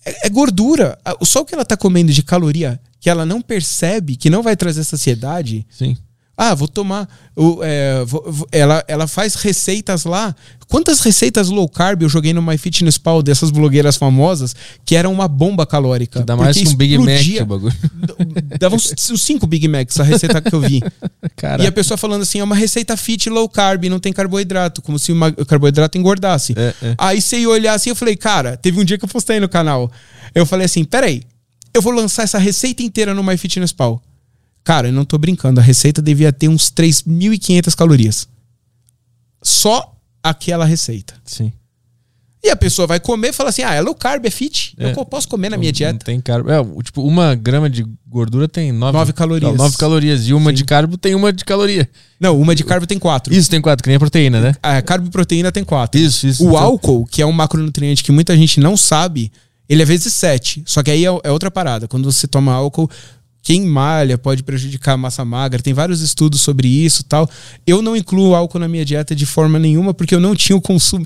É, 0.05 0.27
é 0.27 0.29
gordura. 0.29 0.97
Só 1.23 1.41
o 1.41 1.45
que 1.45 1.53
ela 1.53 1.65
tá 1.65 1.75
comendo 1.77 2.11
de 2.11 2.23
caloria 2.23 2.79
que 2.99 3.09
ela 3.09 3.25
não 3.25 3.41
percebe, 3.41 4.15
que 4.15 4.29
não 4.29 4.41
vai 4.41 4.55
trazer 4.55 4.83
saciedade. 4.83 5.65
Sim. 5.69 5.95
Ah, 6.37 6.53
vou 6.53 6.67
tomar. 6.67 7.07
o- 7.37 7.59
é, 7.63 8.03
vou- 8.05 8.47
ela, 8.51 8.83
ela 8.87 9.07
faz 9.07 9.35
receitas 9.35 10.03
lá. 10.05 10.33
Quantas 10.67 10.99
receitas 11.01 11.49
low 11.49 11.67
carb 11.67 12.01
eu 12.01 12.09
joguei 12.09 12.33
no 12.33 12.41
MyFitnessPal 12.41 13.21
dessas 13.21 13.51
blogueiras 13.51 13.95
famosas 13.97 14.55
que 14.85 14.95
eram 14.95 15.11
uma 15.13 15.27
bomba 15.27 15.65
calórica? 15.65 16.21
Dá 16.23 16.35
mais 16.35 16.57
que 16.57 16.63
um 16.73 16.77
Big 16.77 16.97
Mac 16.97 17.07
o 17.43 17.45
bagulho. 17.45 17.75
Dava 18.59 18.75
uns, 18.75 18.93
uns 19.11 19.21
cinco 19.21 19.45
Big 19.47 19.67
Macs 19.67 19.99
a 19.99 20.03
receita 20.03 20.41
que 20.41 20.53
eu 20.53 20.59
vi. 20.61 20.81
Cara, 21.37 21.63
E 21.63 21.67
a 21.67 21.71
pessoa 21.71 21.97
falando 21.97 22.21
assim, 22.23 22.39
é 22.39 22.43
uma 22.43 22.55
receita 22.55 22.95
fit 22.97 23.29
low 23.29 23.47
carb, 23.49 23.85
não 23.85 23.99
tem 23.99 24.11
carboidrato, 24.13 24.81
como 24.81 24.97
se 24.99 25.11
o 25.11 25.45
carboidrato 25.45 25.97
engordasse. 25.97 26.53
É, 26.57 26.73
é. 26.81 26.95
Aí 26.97 27.21
você 27.21 27.39
ia 27.39 27.49
olhar 27.49 27.73
assim, 27.73 27.89
eu 27.91 27.95
falei, 27.95 28.15
cara, 28.15 28.57
teve 28.57 28.79
um 28.79 28.83
dia 28.83 28.97
que 28.97 29.05
eu 29.05 29.09
postei 29.09 29.39
no 29.39 29.47
canal. 29.49 29.91
Eu 30.33 30.45
falei 30.45 30.65
assim, 30.65 30.83
peraí, 30.83 31.21
eu 31.73 31.81
vou 31.81 31.93
lançar 31.93 32.23
essa 32.23 32.37
receita 32.39 32.81
inteira 32.83 33.13
no 33.13 33.23
MyFitnessPal. 33.23 34.01
Cara, 34.65 34.87
eu 34.89 34.91
não 34.91 35.05
tô 35.05 35.17
brincando, 35.17 35.61
a 35.61 35.63
receita 35.63 36.01
devia 36.01 36.33
ter 36.33 36.49
uns 36.49 36.69
3.500 36.71 37.73
calorias. 37.75 38.27
Só 39.41 39.95
aquela 40.23 40.65
receita. 40.65 41.13
sim. 41.23 41.51
E 42.43 42.49
a 42.51 42.55
pessoa 42.55 42.85
vai 42.85 42.99
comer 42.99 43.29
e 43.29 43.33
fala 43.33 43.49
assim, 43.49 43.63
ah, 43.63 43.73
é 43.73 43.81
low 43.81 43.95
carb, 43.95 44.23
é 44.23 44.29
fit, 44.29 44.75
É. 44.77 44.91
eu 44.91 45.03
posso 45.03 45.27
comer 45.27 45.49
na 45.49 45.57
minha 45.57 45.69
Não 45.71 45.75
dieta. 45.75 46.05
tem 46.05 46.21
carbo. 46.21 46.47
É, 46.51 46.63
tipo, 46.83 47.01
uma 47.01 47.33
grama 47.33 47.67
de 47.67 47.83
gordura 48.07 48.47
tem 48.47 48.71
nove, 48.71 48.95
Nove 48.95 49.13
calorias. 49.13 49.49
Não, 49.51 49.57
nove 49.57 49.75
calorias. 49.77 50.27
E 50.27 50.33
uma 50.33 50.51
Sim. 50.51 50.57
de 50.57 50.63
carbo 50.63 50.95
tem 50.95 51.15
uma 51.15 51.33
de 51.33 51.43
caloria. 51.43 51.89
Não, 52.19 52.39
uma 52.39 52.53
de 52.53 52.63
carbo 52.63 52.85
tem 52.85 52.99
quatro. 52.99 53.33
Isso 53.33 53.49
tem 53.49 53.59
quatro, 53.59 53.81
que 53.81 53.89
nem 53.89 53.95
a 53.95 53.99
proteína, 53.99 54.39
né? 54.39 54.55
A 54.61 54.79
carbo 54.83 55.07
e 55.07 55.09
proteína 55.09 55.51
tem 55.51 55.63
quatro. 55.63 55.99
Isso, 55.99 56.27
isso. 56.27 56.43
O 56.45 56.49
Então- 56.49 56.59
álcool, 56.63 57.07
que 57.07 57.19
é 57.19 57.25
um 57.25 57.31
macronutriente 57.31 58.03
que 58.03 58.11
muita 58.11 58.37
gente 58.37 58.59
não 58.59 58.77
sabe, 58.77 59.31
ele 59.67 59.81
é 59.81 59.85
vezes 59.85 60.13
7. 60.13 60.61
Só 60.67 60.83
que 60.83 60.91
aí 60.91 61.03
é, 61.03 61.09
é 61.23 61.31
outra 61.31 61.49
parada. 61.49 61.87
Quando 61.87 62.11
você 62.11 62.27
toma 62.27 62.53
álcool, 62.53 62.87
quem 63.45 63.61
malha 63.63 64.17
pode 64.17 64.41
prejudicar 64.41 64.93
a 64.93 64.97
massa 64.97 65.23
magra. 65.23 65.61
Tem 65.61 65.71
vários 65.71 66.01
estudos 66.01 66.41
sobre 66.41 66.67
isso 66.67 67.01
e 67.01 67.05
tal. 67.05 67.29
Eu 67.65 67.79
não 67.79 67.95
incluo 67.95 68.33
álcool 68.33 68.57
na 68.57 68.67
minha 68.67 68.83
dieta 68.83 69.15
de 69.15 69.23
forma 69.23 69.59
nenhuma 69.59 69.93
porque 69.93 70.15
eu 70.15 70.19
não 70.19 70.35
tinha 70.35 70.55
o 70.57 70.61
consumo. 70.61 71.05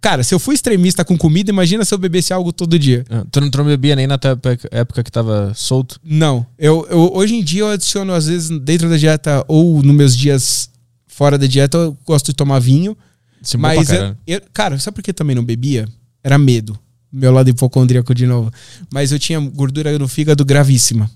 Cara, 0.00 0.24
se 0.24 0.34
eu 0.34 0.40
fui 0.40 0.56
extremista 0.56 1.04
com 1.04 1.16
comida, 1.16 1.48
imagina 1.48 1.84
se 1.84 1.94
eu 1.94 1.98
bebesse 1.98 2.32
algo 2.32 2.52
todo 2.52 2.76
dia. 2.76 3.04
Ah, 3.08 3.24
Tu 3.30 3.40
não, 3.40 3.48
tu 3.50 3.58
não 3.58 3.64
bebia 3.66 3.94
nem 3.94 4.04
na 4.08 4.18
tua 4.18 4.36
época- 4.72 5.04
que 5.04 5.10
tava 5.12 5.52
solto? 5.54 6.00
Não. 6.04 6.44
Eu, 6.58 6.84
eu- 6.90 7.12
hoje 7.14 7.36
em 7.36 7.42
dia 7.44 7.60
eu 7.62 7.68
adiciono, 7.70 8.12
às 8.12 8.26
vezes, 8.26 8.48
dentro 8.60 8.88
da 8.90 8.96
dieta 8.96 9.44
ou 9.46 9.80
nos 9.80 9.94
meus 9.94 10.16
dias 10.16 10.68
fora 11.06 11.38
da 11.38 11.46
dieta, 11.46 11.78
eu 11.78 11.96
gosto 12.04 12.26
de 12.26 12.32
tomar 12.34 12.58
vinho. 12.58 12.96
Isso 13.40 13.56
é 13.56 13.60
Mas, 13.60 13.90
eu, 13.90 14.16
eu- 14.26 14.42
cara, 14.52 14.76
sabe 14.80 14.96
por 14.96 15.02
que 15.02 15.12
também 15.12 15.36
não 15.36 15.44
bebia? 15.44 15.88
Era 16.24 16.36
medo. 16.36 16.76
Meu 17.12 17.30
lado 17.32 17.48
hipocondríaco 17.48 18.12
de 18.12 18.26
novo. 18.26 18.52
Mas 18.92 19.12
eu 19.12 19.20
tinha 19.20 19.38
gordura 19.38 19.96
no 20.00 20.08
fígado 20.08 20.44
gravíssima. 20.44 21.08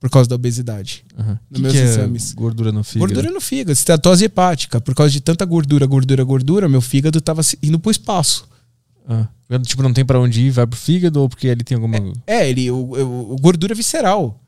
Por 0.00 0.10
causa 0.10 0.28
da 0.28 0.34
obesidade. 0.34 1.04
Aham. 1.18 1.38
nos 1.50 1.56
Que 1.56 1.62
meus 1.62 1.72
que 1.74 1.78
é 1.80 1.84
exames. 1.84 2.32
Gordura 2.34 2.70
no 2.70 2.84
fígado. 2.84 3.06
Gordura 3.12 3.30
no 3.32 3.40
fígado, 3.40 3.72
estatose 3.72 4.24
hepática. 4.24 4.80
Por 4.80 4.94
causa 4.94 5.10
de 5.10 5.20
tanta 5.20 5.44
gordura, 5.44 5.86
gordura, 5.86 6.22
gordura, 6.22 6.68
meu 6.68 6.80
fígado 6.82 7.20
tava 7.20 7.40
indo 7.62 7.78
pro 7.78 7.90
espaço. 7.90 8.46
Ah. 9.08 9.26
Tipo, 9.64 9.82
não 9.82 9.92
tem 9.92 10.04
pra 10.04 10.20
onde 10.20 10.42
ir, 10.42 10.50
vai 10.50 10.66
pro 10.66 10.78
fígado 10.78 11.20
ou 11.20 11.28
porque 11.28 11.46
ele 11.46 11.62
tem 11.64 11.76
alguma. 11.76 11.96
É, 12.26 12.48
ele, 12.48 12.70
o, 12.70 12.76
o- 12.76 13.32
o 13.32 13.36
gordura 13.36 13.74
visceral. 13.74 14.40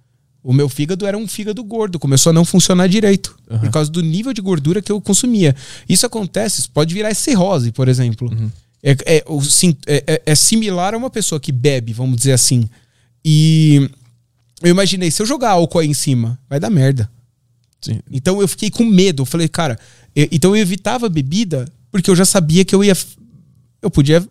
O 0.43 0.53
meu 0.53 0.69
fígado 0.69 1.07
era 1.07 1.17
um 1.17 1.27
fígado 1.27 1.63
gordo, 1.65 1.99
começou 1.99 2.31
a 2.31 2.33
não 2.33 2.45
funcionar 2.45 2.87
direito. 2.89 3.37
Aham. 3.51 3.61
Por 3.61 3.71
causa 3.71 3.91
do 3.91 4.03
nível 4.03 4.33
de 4.33 4.41
gordura 4.41 4.81
que 4.83 4.91
eu 4.93 5.01
consumia. 5.01 5.55
Isso 5.89 6.05
acontece, 6.07 6.61
isso 6.61 6.71
pode 6.71 6.93
virar 6.95 7.13
cirrose, 7.15 7.73
por 7.73 7.89
exemplo. 7.89 8.31
Uhum. 8.31 8.51
É, 8.83 8.93
é, 9.07 9.25
é- 9.87 10.05
é- 10.07 10.23
é 10.27 10.35
similar 10.35 10.95
a 10.95 10.97
uma 10.99 11.11
pessoa 11.11 11.41
que 11.41 11.51
bebe, 11.53 11.93
vamos 11.93 12.17
dizer 12.17 12.33
assim. 12.33 12.69
E 13.25 13.91
eu 14.63 14.71
imaginei, 14.71 15.11
se 15.11 15.23
eu 15.23 15.27
jogar 15.27 15.51
álcool 15.51 15.79
aí 15.81 15.89
em 15.89 15.95
cima, 15.95 16.39
vai 16.49 16.59
dar 16.61 16.71
merda. 16.71 17.11
Sim. 17.81 18.01
Então 18.11 18.41
eu 18.41 18.49
fiquei 18.49 18.71
com 18.71 18.85
medo. 18.85 19.23
Eu 19.23 19.27
falei, 19.27 19.49
cara, 19.49 19.79
eu- 20.15 20.29
então 20.33 20.55
eu 20.57 20.61
evitava 20.63 21.07
a 21.07 21.09
bebida 21.09 21.65
porque 21.91 22.11
eu 22.11 22.17
já 22.17 22.25
sabia 22.25 22.65
que 22.65 22.75
eu 22.75 22.83
ia. 22.83 22.97
Eu 23.81 23.91
podia 23.91 24.27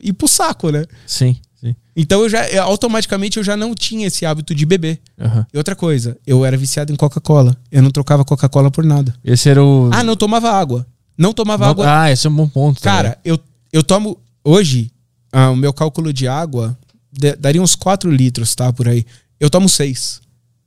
ir 0.00 0.12
pro 0.12 0.28
saco, 0.28 0.70
né? 0.70 0.84
Sim, 1.06 1.36
sim. 1.60 1.74
Então 1.96 2.22
eu 2.22 2.28
já 2.28 2.48
eu- 2.48 2.62
automaticamente 2.62 3.38
eu 3.38 3.42
já 3.44 3.56
não 3.56 3.74
tinha 3.74 4.06
esse 4.06 4.24
hábito 4.24 4.54
de 4.54 4.64
beber. 4.64 5.00
Aham. 5.20 5.44
E 5.52 5.58
outra 5.58 5.74
coisa, 5.74 6.16
eu 6.24 6.44
era 6.44 6.56
viciado 6.56 6.92
em 6.92 6.96
Coca-Cola. 6.96 7.56
Eu 7.72 7.82
não 7.82 7.90
trocava 7.90 8.24
Coca-Cola 8.24 8.70
por 8.70 8.84
nada. 8.84 9.12
Esse 9.24 9.48
era 9.48 9.62
o. 9.62 9.90
Ah, 9.92 10.04
não 10.04 10.14
tomava 10.16 10.50
água. 10.52 10.86
Não 11.18 11.32
tomava 11.32 11.64
Não- 11.64 11.70
água. 11.72 12.02
Ah, 12.02 12.10
esse 12.12 12.26
é 12.26 12.30
um 12.30 12.34
bom 12.36 12.48
ponto. 12.48 12.80
Cara, 12.80 13.18
eu, 13.24 13.38
eu 13.72 13.82
tomo. 13.82 14.16
Hoje, 14.44 14.90
ah, 15.32 15.50
o 15.50 15.56
meu 15.56 15.72
cálculo 15.72 16.12
de 16.12 16.26
água 16.28 16.78
de- 17.12 17.34
daria 17.36 17.60
uns 17.60 17.74
4 17.74 18.10
litros, 18.10 18.54
tá? 18.54 18.72
Por 18.72 18.88
aí. 18.88 19.04
Eu 19.42 19.50
tomo 19.50 19.68
6. 19.68 20.20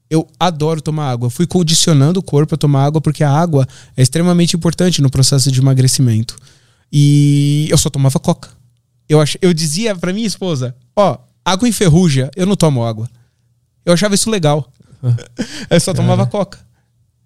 Eu 0.10 0.28
adoro 0.38 0.82
tomar 0.82 1.10
água. 1.10 1.30
Fui 1.30 1.48
condicionando 1.48 2.20
o 2.20 2.24
corpo 2.24 2.56
a 2.56 2.58
tomar 2.58 2.84
água 2.84 3.00
porque 3.00 3.24
a 3.24 3.32
água 3.32 3.66
é 3.96 4.02
extremamente 4.02 4.54
importante 4.54 5.02
no 5.02 5.10
processo 5.10 5.50
de 5.50 5.62
emagrecimento. 5.62 6.36
E 6.92 7.68
eu 7.72 7.78
só 7.78 7.90
tomava 7.90 8.20
coca. 8.20 8.50
Eu, 9.08 9.22
ach, 9.22 9.38
eu 9.42 9.54
dizia 9.54 9.96
pra 9.96 10.12
minha 10.12 10.28
esposa: 10.28 10.76
Ó, 10.94 11.18
água 11.46 11.70
enferruja, 11.70 12.30
eu 12.36 12.46
não 12.46 12.58
tomo 12.58 12.84
água. 12.84 13.10
Eu 13.86 13.94
achava 13.94 14.14
isso 14.14 14.30
legal. 14.30 14.70
eu 15.70 15.80
só 15.80 15.94
tomava 15.94 16.28
coca. 16.28 16.60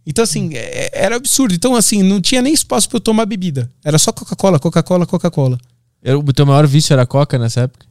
Então, 0.05 0.23
assim, 0.23 0.51
é- 0.53 0.91
era 0.93 1.15
absurdo. 1.15 1.55
Então, 1.55 1.75
assim, 1.75 2.03
não 2.03 2.21
tinha 2.21 2.43
nem 2.43 2.53
espaço 2.53 2.87
pra 2.87 2.97
eu 2.97 3.01
tomar 3.01 3.25
bebida. 3.25 3.71
Era 3.83 3.97
só 3.97 4.11
Coca-Cola, 4.11 4.59
Coca-Cola, 4.59 5.07
Coca-Cola. 5.07 5.57
O 6.23 6.31
teu 6.31 6.45
maior 6.45 6.67
vício 6.67 6.93
era 6.93 7.07
Coca 7.07 7.39
nessa 7.39 7.61
época? 7.61 7.87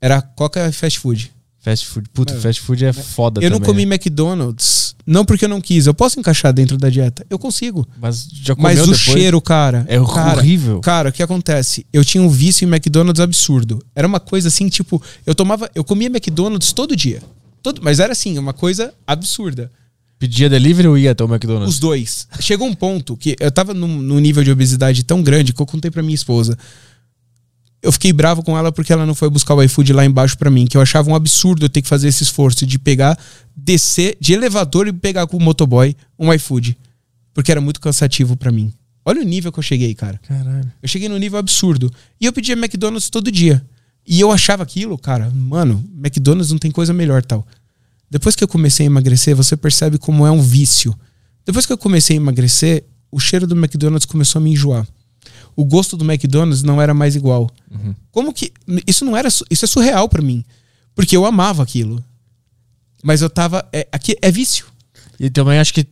Era 0.00 0.22
Coca 0.22 0.68
e 0.68 0.72
fast 0.72 1.00
food. 1.00 1.34
Fast 1.66 1.86
food. 1.88 2.08
Puta, 2.14 2.32
É. 2.32 2.38
fast 2.38 2.60
food 2.62 2.84
é 2.84 2.92
foda 2.92 3.40
eu 3.42 3.50
não 3.50 3.58
também, 3.58 3.66
comi 3.74 3.86
né? 3.86 3.96
McDonald's, 3.96 4.94
não 5.04 5.24
porque 5.24 5.46
eu 5.46 5.48
não 5.48 5.60
quis. 5.60 5.86
Eu 5.88 5.94
posso 5.94 6.20
encaixar 6.20 6.52
dentro 6.52 6.76
da 6.78 6.88
dieta. 6.88 7.26
Eu 7.28 7.40
consigo. 7.40 7.84
Mas 8.00 8.28
já 8.32 8.54
comeu 8.54 8.70
Mas 8.70 8.78
o 8.78 8.82
depois? 8.82 9.00
cheiro, 9.00 9.40
cara. 9.40 9.84
É 9.88 9.98
cara, 9.98 10.38
horrível. 10.38 10.80
Cara, 10.80 11.08
o 11.08 11.12
que 11.12 11.24
acontece? 11.24 11.84
Eu 11.92 12.04
tinha 12.04 12.22
um 12.22 12.28
vício 12.28 12.64
em 12.64 12.68
McDonald's 12.68 13.18
absurdo. 13.20 13.82
Era 13.96 14.06
uma 14.06 14.20
coisa 14.20 14.46
assim, 14.46 14.68
tipo, 14.68 15.02
eu 15.26 15.34
tomava, 15.34 15.68
eu 15.74 15.82
comia 15.82 16.06
McDonald's 16.06 16.72
todo 16.72 16.94
dia. 16.94 17.20
Todo, 17.64 17.80
mas 17.82 17.98
era 17.98 18.12
assim, 18.12 18.38
uma 18.38 18.52
coisa 18.52 18.94
absurda. 19.04 19.68
Pedia 20.20 20.48
delivery 20.48 20.86
ou 20.86 20.96
ia 20.96 21.10
até 21.10 21.24
o 21.24 21.26
McDonald's? 21.28 21.74
Os 21.74 21.80
dois. 21.80 22.28
Chegou 22.38 22.68
um 22.68 22.74
ponto 22.74 23.16
que 23.16 23.34
eu 23.40 23.50
tava 23.50 23.74
num, 23.74 24.00
num 24.00 24.20
nível 24.20 24.44
de 24.44 24.52
obesidade 24.52 25.02
tão 25.02 25.20
grande 25.20 25.52
que 25.52 25.60
eu 25.60 25.66
contei 25.66 25.90
pra 25.90 26.00
minha 26.02 26.14
esposa. 26.14 26.56
Eu 27.82 27.92
fiquei 27.92 28.12
bravo 28.12 28.42
com 28.42 28.56
ela 28.56 28.72
porque 28.72 28.92
ela 28.92 29.06
não 29.06 29.14
foi 29.14 29.30
buscar 29.30 29.54
o 29.54 29.62
iFood 29.62 29.92
lá 29.92 30.04
embaixo 30.04 30.36
pra 30.36 30.50
mim, 30.50 30.66
que 30.66 30.76
eu 30.76 30.80
achava 30.80 31.10
um 31.10 31.14
absurdo 31.14 31.64
eu 31.64 31.68
ter 31.68 31.82
que 31.82 31.88
fazer 31.88 32.08
esse 32.08 32.22
esforço 32.22 32.66
de 32.66 32.78
pegar, 32.78 33.18
descer 33.54 34.16
de 34.20 34.32
elevador 34.32 34.88
e 34.88 34.92
pegar 34.92 35.26
com 35.26 35.36
o 35.36 35.40
motoboy 35.40 35.94
um 36.18 36.32
iFood. 36.32 36.76
Porque 37.34 37.50
era 37.50 37.60
muito 37.60 37.80
cansativo 37.80 38.36
pra 38.36 38.50
mim. 38.50 38.72
Olha 39.04 39.20
o 39.20 39.24
nível 39.24 39.52
que 39.52 39.58
eu 39.58 39.62
cheguei, 39.62 39.94
cara. 39.94 40.18
Caralho. 40.26 40.72
Eu 40.82 40.88
cheguei 40.88 41.08
num 41.08 41.18
nível 41.18 41.38
absurdo. 41.38 41.92
E 42.20 42.26
eu 42.26 42.32
pedia 42.32 42.54
McDonald's 42.54 43.08
todo 43.08 43.30
dia. 43.30 43.64
E 44.06 44.20
eu 44.20 44.32
achava 44.32 44.62
aquilo, 44.62 44.96
cara, 44.96 45.30
mano, 45.30 45.84
McDonald's 45.96 46.50
não 46.50 46.58
tem 46.58 46.70
coisa 46.70 46.92
melhor 46.92 47.24
tal. 47.24 47.46
Depois 48.08 48.36
que 48.36 48.44
eu 48.44 48.48
comecei 48.48 48.86
a 48.86 48.88
emagrecer, 48.88 49.34
você 49.34 49.56
percebe 49.56 49.98
como 49.98 50.24
é 50.24 50.30
um 50.30 50.40
vício. 50.40 50.94
Depois 51.44 51.66
que 51.66 51.72
eu 51.72 51.78
comecei 51.78 52.16
a 52.16 52.20
emagrecer, 52.20 52.84
o 53.10 53.18
cheiro 53.18 53.46
do 53.46 53.56
McDonald's 53.56 54.06
começou 54.06 54.40
a 54.40 54.42
me 54.42 54.52
enjoar. 54.52 54.86
O 55.56 55.64
gosto 55.64 55.96
do 55.96 56.04
McDonald's 56.04 56.62
não 56.62 56.80
era 56.80 56.92
mais 56.92 57.16
igual. 57.16 57.50
Como 58.12 58.32
que 58.32 58.52
isso 58.86 59.04
não 59.04 59.16
era, 59.16 59.28
isso 59.28 59.64
é 59.64 59.68
surreal 59.68 60.08
pra 60.08 60.22
mim, 60.22 60.44
porque 60.94 61.16
eu 61.16 61.24
amava 61.24 61.62
aquilo. 61.62 62.04
Mas 63.02 63.22
eu 63.22 63.30
tava 63.30 63.66
é, 63.72 63.88
aqui 63.90 64.16
é 64.20 64.30
vício. 64.30 64.66
E 65.18 65.30
também 65.30 65.58
acho 65.58 65.72
que 65.72 65.86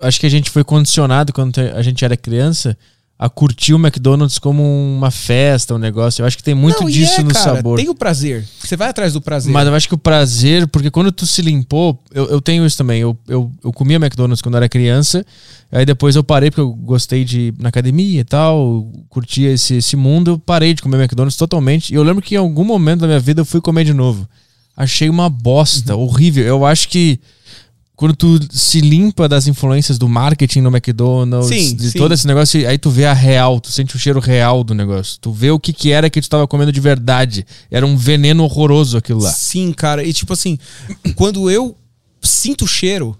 acho 0.00 0.18
que 0.18 0.26
a 0.26 0.30
gente 0.30 0.50
foi 0.50 0.64
condicionado 0.64 1.32
quando 1.32 1.58
a 1.58 1.82
gente 1.82 2.04
era 2.04 2.16
criança 2.16 2.76
a 3.18 3.30
curtir 3.30 3.72
o 3.72 3.78
McDonald's 3.78 4.38
como 4.38 4.62
uma 4.62 5.10
festa, 5.10 5.74
um 5.74 5.78
negócio. 5.78 6.20
Eu 6.20 6.26
acho 6.26 6.36
que 6.36 6.42
tem 6.42 6.54
muito 6.54 6.82
Não, 6.82 6.90
disso 6.90 7.20
é, 7.20 7.24
no 7.24 7.32
cara, 7.32 7.56
sabor. 7.56 7.78
Tem 7.78 7.88
o 7.88 7.94
prazer. 7.94 8.46
Você 8.62 8.76
vai 8.76 8.88
atrás 8.88 9.14
do 9.14 9.22
prazer. 9.22 9.50
Mas 9.52 9.66
eu 9.66 9.74
acho 9.74 9.88
que 9.88 9.94
o 9.94 9.98
prazer, 9.98 10.66
porque 10.68 10.90
quando 10.90 11.10
tu 11.10 11.26
se 11.26 11.40
limpou, 11.40 11.98
eu, 12.12 12.26
eu 12.26 12.40
tenho 12.42 12.66
isso 12.66 12.76
também. 12.76 13.00
Eu, 13.00 13.16
eu, 13.26 13.50
eu 13.64 13.72
comia 13.72 13.96
McDonald's 13.96 14.42
quando 14.42 14.56
era 14.56 14.68
criança, 14.68 15.24
aí 15.72 15.86
depois 15.86 16.14
eu 16.14 16.22
parei 16.22 16.50
porque 16.50 16.60
eu 16.60 16.74
gostei 16.74 17.24
de 17.24 17.40
ir 17.40 17.54
na 17.58 17.70
academia 17.70 18.20
e 18.20 18.24
tal, 18.24 18.86
curtia 19.08 19.50
esse, 19.50 19.76
esse 19.76 19.96
mundo, 19.96 20.32
eu 20.32 20.38
parei 20.38 20.74
de 20.74 20.82
comer 20.82 20.98
McDonald's 20.98 21.38
totalmente. 21.38 21.92
E 21.92 21.96
eu 21.96 22.02
lembro 22.02 22.20
que 22.22 22.34
em 22.34 22.38
algum 22.38 22.64
momento 22.64 23.00
da 23.00 23.06
minha 23.06 23.20
vida 23.20 23.40
eu 23.40 23.46
fui 23.46 23.62
comer 23.62 23.84
de 23.84 23.94
novo. 23.94 24.28
Achei 24.76 25.08
uma 25.08 25.30
bosta, 25.30 25.96
Uhum. 25.96 26.02
horrível. 26.02 26.44
Eu 26.44 26.66
acho 26.66 26.88
que 26.90 27.18
quando 27.96 28.14
tu 28.14 28.38
se 28.50 28.80
limpa 28.82 29.26
das 29.26 29.46
influências 29.46 29.96
do 29.96 30.06
marketing 30.06 30.60
no 30.60 30.68
McDonald's, 30.68 31.48
Sim, 31.48 31.74
de 31.74 31.92
sim. 31.92 31.98
todo 31.98 32.12
esse 32.12 32.26
negócio, 32.26 32.68
aí 32.68 32.76
tu 32.76 32.90
vê 32.90 33.06
a 33.06 33.14
real, 33.14 33.58
tu 33.58 33.72
sente 33.72 33.96
o 33.96 33.98
cheiro 33.98 34.20
real 34.20 34.62
do 34.62 34.74
negócio. 34.74 35.18
Tu 35.18 35.32
vê 35.32 35.50
o 35.50 35.58
que, 35.58 35.72
que 35.72 35.90
era 35.90 36.10
que 36.10 36.20
tu 36.20 36.28
tava 36.28 36.46
comendo 36.46 36.70
de 36.70 36.80
verdade. 36.80 37.46
Era 37.70 37.86
um 37.86 37.96
veneno 37.96 38.44
horroroso 38.44 38.98
aquilo 38.98 39.22
lá. 39.22 39.32
Sim, 39.32 39.72
cara. 39.72 40.04
E 40.04 40.12
tipo 40.12 40.30
assim, 40.34 40.58
quando 41.14 41.50
eu 41.50 41.74
sinto 42.20 42.66
o 42.66 42.68
cheiro, 42.68 43.16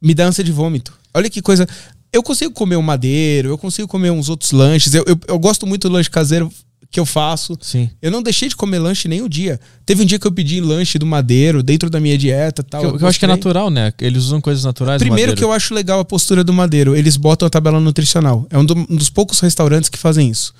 me 0.00 0.14
dá 0.14 0.26
ânsia 0.26 0.44
de 0.44 0.52
vômito. 0.52 0.92
Olha 1.12 1.28
que 1.28 1.42
coisa. 1.42 1.66
Eu 2.12 2.22
consigo 2.22 2.52
comer 2.52 2.76
um 2.76 2.82
madeiro, 2.82 3.48
eu 3.48 3.58
consigo 3.58 3.88
comer 3.88 4.10
uns 4.10 4.28
outros 4.28 4.52
lanches. 4.52 4.94
Eu, 4.94 5.04
eu, 5.08 5.18
eu 5.26 5.38
gosto 5.40 5.66
muito 5.66 5.88
do 5.88 5.94
lanche 5.94 6.10
caseiro 6.10 6.52
que 6.90 6.98
eu 6.98 7.06
faço. 7.06 7.56
Sim. 7.60 7.88
Eu 8.02 8.10
não 8.10 8.22
deixei 8.22 8.48
de 8.48 8.56
comer 8.56 8.78
lanche 8.80 9.06
nem 9.06 9.22
um 9.22 9.28
dia. 9.28 9.60
Teve 9.86 10.02
um 10.02 10.04
dia 10.04 10.18
que 10.18 10.26
eu 10.26 10.32
pedi 10.32 10.60
lanche 10.60 10.98
do 10.98 11.06
madeiro 11.06 11.62
dentro 11.62 11.88
da 11.88 12.00
minha 12.00 12.18
dieta 12.18 12.62
tal. 12.64 12.80
Que 12.80 12.86
eu, 12.88 12.98
que 12.98 13.04
eu 13.04 13.08
acho 13.08 13.18
que 13.18 13.24
é 13.24 13.28
natural, 13.28 13.70
né? 13.70 13.92
Eles 14.00 14.24
usam 14.24 14.40
coisas 14.40 14.64
naturais. 14.64 15.00
Primeiro 15.00 15.34
que 15.36 15.44
eu 15.44 15.52
acho 15.52 15.72
legal 15.72 16.00
a 16.00 16.04
postura 16.04 16.42
do 16.42 16.52
Madeiro. 16.52 16.96
Eles 16.96 17.16
botam 17.16 17.46
a 17.46 17.50
tabela 17.50 17.78
nutricional. 17.78 18.46
É 18.50 18.58
um, 18.58 18.64
do- 18.64 18.74
um 18.90 18.96
dos 18.96 19.08
poucos 19.08 19.38
restaurantes 19.40 19.88
que 19.88 19.96
fazem 19.98 20.28
isso. 20.28 20.52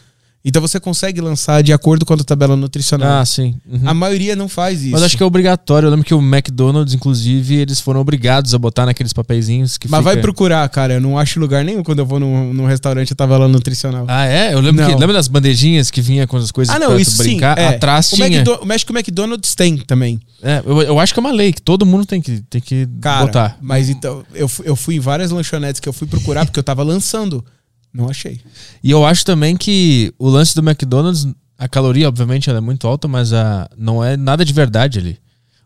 Então 0.43 0.62
você 0.62 0.81
consegue 0.81 1.21
lançar 1.21 1.62
de 1.62 1.71
acordo 1.71 2.07
com 2.07 2.15
a 2.15 2.17
tabela 2.17 2.57
nutricional. 2.57 3.21
Ah, 3.21 3.27
sim. 3.27 3.57
Uhum. 3.71 3.87
A 3.87 3.93
maioria 3.93 4.35
não 4.35 4.49
faz 4.49 4.81
isso. 4.83 4.93
Mas 4.93 5.03
acho 5.03 5.15
que 5.15 5.23
é 5.23 5.27
obrigatório. 5.27 5.87
Eu 5.87 5.91
lembro 5.91 6.07
que 6.07 6.15
o 6.15 6.19
McDonald's, 6.21 6.95
inclusive, 6.95 7.57
eles 7.57 7.79
foram 7.79 8.01
obrigados 8.01 8.55
a 8.55 8.59
botar 8.59 8.87
naqueles 8.87 9.12
papeizinhos 9.12 9.77
que 9.77 9.87
Mas 9.87 9.99
fica... 10.01 10.15
vai 10.15 10.23
procurar, 10.23 10.67
cara. 10.71 10.95
Eu 10.95 11.01
não 11.01 11.19
acho 11.19 11.39
lugar 11.39 11.62
nenhum 11.62 11.83
quando 11.83 11.99
eu 11.99 12.07
vou 12.07 12.19
num, 12.19 12.55
num 12.55 12.65
restaurante 12.65 13.12
a 13.12 13.17
tabela 13.17 13.47
nutricional. 13.49 14.07
Ah, 14.09 14.25
é? 14.25 14.55
Eu 14.55 14.61
lembro 14.61 14.83
que... 14.87 14.93
Lembra 14.93 15.12
das 15.12 15.29
bandejinhas 15.29 15.91
que 15.91 16.01
vinha 16.01 16.27
com 16.27 16.39
as 16.39 16.51
coisas 16.51 16.75
Ah, 16.75 16.79
não, 16.79 16.99
isso 16.99 17.19
brincar? 17.19 17.59
sim. 17.59 17.62
é. 17.65 17.69
Atrás 17.75 18.11
o 18.11 18.17
tinha. 18.17 18.27
McDo- 18.29 18.61
o 18.62 18.67
México 18.67 18.93
McDonald's 18.97 19.55
tem 19.55 19.77
também. 19.77 20.19
É, 20.43 20.62
eu, 20.65 20.81
eu 20.81 20.99
acho 20.99 21.12
que 21.12 21.21
é 21.21 21.23
uma 21.23 21.33
lei, 21.33 21.53
que 21.53 21.61
todo 21.61 21.85
mundo 21.85 22.07
tem 22.07 22.23
que, 22.23 22.41
tem 22.49 22.62
que 22.62 22.89
Cara, 22.99 23.27
botar. 23.27 23.59
mas 23.61 23.91
então, 23.91 24.25
eu, 24.35 24.51
eu 24.65 24.75
fui 24.75 24.95
em 24.97 25.01
várias 25.01 25.31
lanchonetes 25.31 25.81
que 25.81 25.89
eu 25.89 25.93
fui 25.93 26.07
procurar 26.09 26.47
porque 26.47 26.59
eu 26.59 26.65
tava 26.65 26.83
lançando. 26.83 27.45
Não 27.93 28.09
achei. 28.09 28.41
E 28.83 28.91
eu 28.91 29.05
acho 29.05 29.25
também 29.25 29.57
que 29.57 30.12
o 30.19 30.29
lance 30.29 30.55
do 30.55 30.62
McDonald's, 30.62 31.27
a 31.59 31.69
caloria, 31.69 32.09
obviamente, 32.09 32.49
ela 32.49 32.59
é 32.59 32.61
muito 32.61 32.87
alta, 32.87 33.09
mas 33.09 33.33
a, 33.33 33.69
não 33.77 34.03
é 34.05 34.17
nada 34.17 34.45
de 34.45 34.53
verdade 34.53 34.99
ali. 34.99 35.19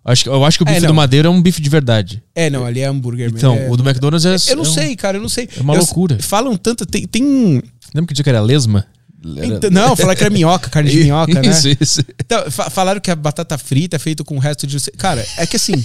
Eu 0.04 0.12
acho, 0.12 0.24
que- 0.24 0.28
eu 0.30 0.44
acho 0.44 0.58
que 0.58 0.64
o 0.64 0.68
É, 0.68 0.72
bife 0.72 0.82
não. 0.82 0.88
do 0.88 0.94
Madeira 0.94 1.28
é 1.28 1.30
um 1.30 1.40
bife 1.40 1.62
de 1.62 1.70
verdade. 1.70 2.22
É, 2.34 2.50
não, 2.50 2.64
ali 2.64 2.80
é 2.80 2.86
hambúrguer 2.86 3.26
mesmo. 3.32 3.38
Então, 3.38 3.54
É- 3.56 3.70
o 3.70 3.76
do 3.76 3.82
McDonald's 3.88 4.26
é. 4.26 4.52
Eu 4.52 4.56
não 4.56 4.64
é 4.64 4.68
um- 4.68 4.72
sei, 4.72 4.96
cara, 4.96 5.16
eu 5.16 5.20
não 5.22 5.28
sei. 5.28 5.48
é 5.56 5.60
uma 5.62 5.74
Eu- 5.74 5.78
loucura. 5.78 6.18
Falam 6.20 6.56
tanto. 6.56 6.84
Tem. 6.84 7.06
tem- 7.06 7.62
Lembra 7.94 8.08
que 8.08 8.14
dia 8.14 8.22
que 8.24 8.28
era 8.30 8.40
lesma? 8.40 8.86
Então, 9.24 9.70
não, 9.70 9.96
falar 9.96 10.14
que 10.14 10.22
era 10.22 10.30
minhoca, 10.30 10.68
carne 10.68 10.90
de 10.90 10.98
minhoca, 11.04 11.40
né? 11.40 11.48
Isso, 11.48 11.68
isso. 11.80 12.00
Então, 12.20 12.50
fa- 12.50 12.68
falaram 12.68 13.00
que 13.00 13.10
a 13.10 13.16
batata 13.16 13.56
frita 13.56 13.96
é 13.96 13.98
feita 13.98 14.22
com 14.22 14.36
o 14.36 14.38
resto 14.38 14.66
de. 14.66 14.78
Cara, 14.92 15.24
é 15.38 15.46
que 15.46 15.56
assim. 15.56 15.84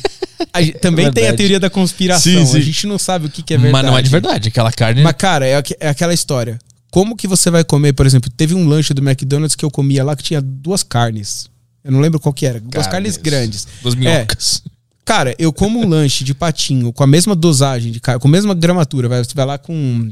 gente- 0.58 0.74
também 0.80 1.12
tem 1.12 1.28
a 1.28 1.34
teoria 1.34 1.60
da 1.60 1.70
conspiração. 1.70 2.32
Sim, 2.32 2.46
sim. 2.46 2.58
A 2.58 2.62
gente 2.62 2.86
não 2.88 2.98
sabe 3.00 3.28
o 3.28 3.30
que, 3.30 3.42
que 3.42 3.54
é 3.54 3.58
verdade. 3.58 3.72
Mas 3.84 3.92
não 3.92 3.98
é 3.98 4.02
de 4.02 4.10
verdade. 4.10 4.48
Aquela 4.50 4.72
carne. 4.72 5.02
Mas, 5.02 5.14
cara, 5.18 5.48
é, 5.48 5.62
é 5.80 5.90
aquela 5.90 6.14
história. 6.14 6.60
Como 6.92 7.16
que 7.16 7.28
você 7.28 7.50
vai 7.52 7.64
comer, 7.64 7.94
por 7.94 8.06
exemplo, 8.06 8.30
teve 8.36 8.56
um 8.56 8.68
lanche 8.68 8.94
do 8.94 9.02
McDonald's 9.02 9.56
que 9.56 9.64
eu 9.64 9.70
comia 9.72 10.04
lá 10.04 10.16
que 10.16 10.24
tinha 10.24 10.42
duas 10.42 10.82
carnes. 10.84 11.48
Eu 11.84 11.92
não 11.92 12.00
lembro 12.02 12.20
qual 12.20 12.34
que 12.34 12.46
era. 12.46 12.60
Duas 12.60 12.88
carnes, 12.88 13.16
grandes. 13.16 13.68
Duas 13.82 13.94
É, 13.96 13.98
minhocas. 13.98 14.64
cara, 15.06 15.34
eu 15.40 15.54
como 15.54 15.80
um 15.80 15.88
lanche 15.88 16.24
de 16.24 16.34
patinho 16.34 16.92
com 16.92 17.04
a 17.04 17.08
mesma 17.08 17.36
dosagem 17.36 17.92
de 17.92 18.00
carne, 18.00 18.20
com 18.20 18.28
a 18.28 18.32
mesma 18.32 18.54
gramatura, 18.54 19.08
vai, 19.08 19.24
você 19.24 19.34
vai 19.34 19.46
lá 19.46 19.58
com 19.58 20.12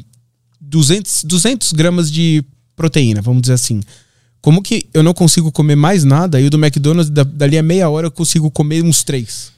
200, 0.62 1.24
200 1.24 1.72
gramas 1.74 2.12
de 2.12 2.44
proteína, 2.78 3.22
vamos 3.22 3.42
dizer 3.42 3.54
assim. 3.56 3.82
Como 4.42 4.62
que 4.62 4.86
eu 4.94 5.04
não 5.04 5.14
consigo 5.14 5.52
comer 5.52 5.76
mais 5.76 6.06
nada 6.06 6.40
e 6.40 6.46
o 6.46 6.50
do 6.50 6.58
McDonald's, 6.58 7.10
da- 7.10 7.24
dali 7.26 7.58
a 7.58 7.64
meia 7.64 7.90
hora, 7.90 8.08
eu 8.08 8.12
consigo 8.12 8.50
comer 8.50 8.82
uns 8.86 9.04
três? 9.04 9.52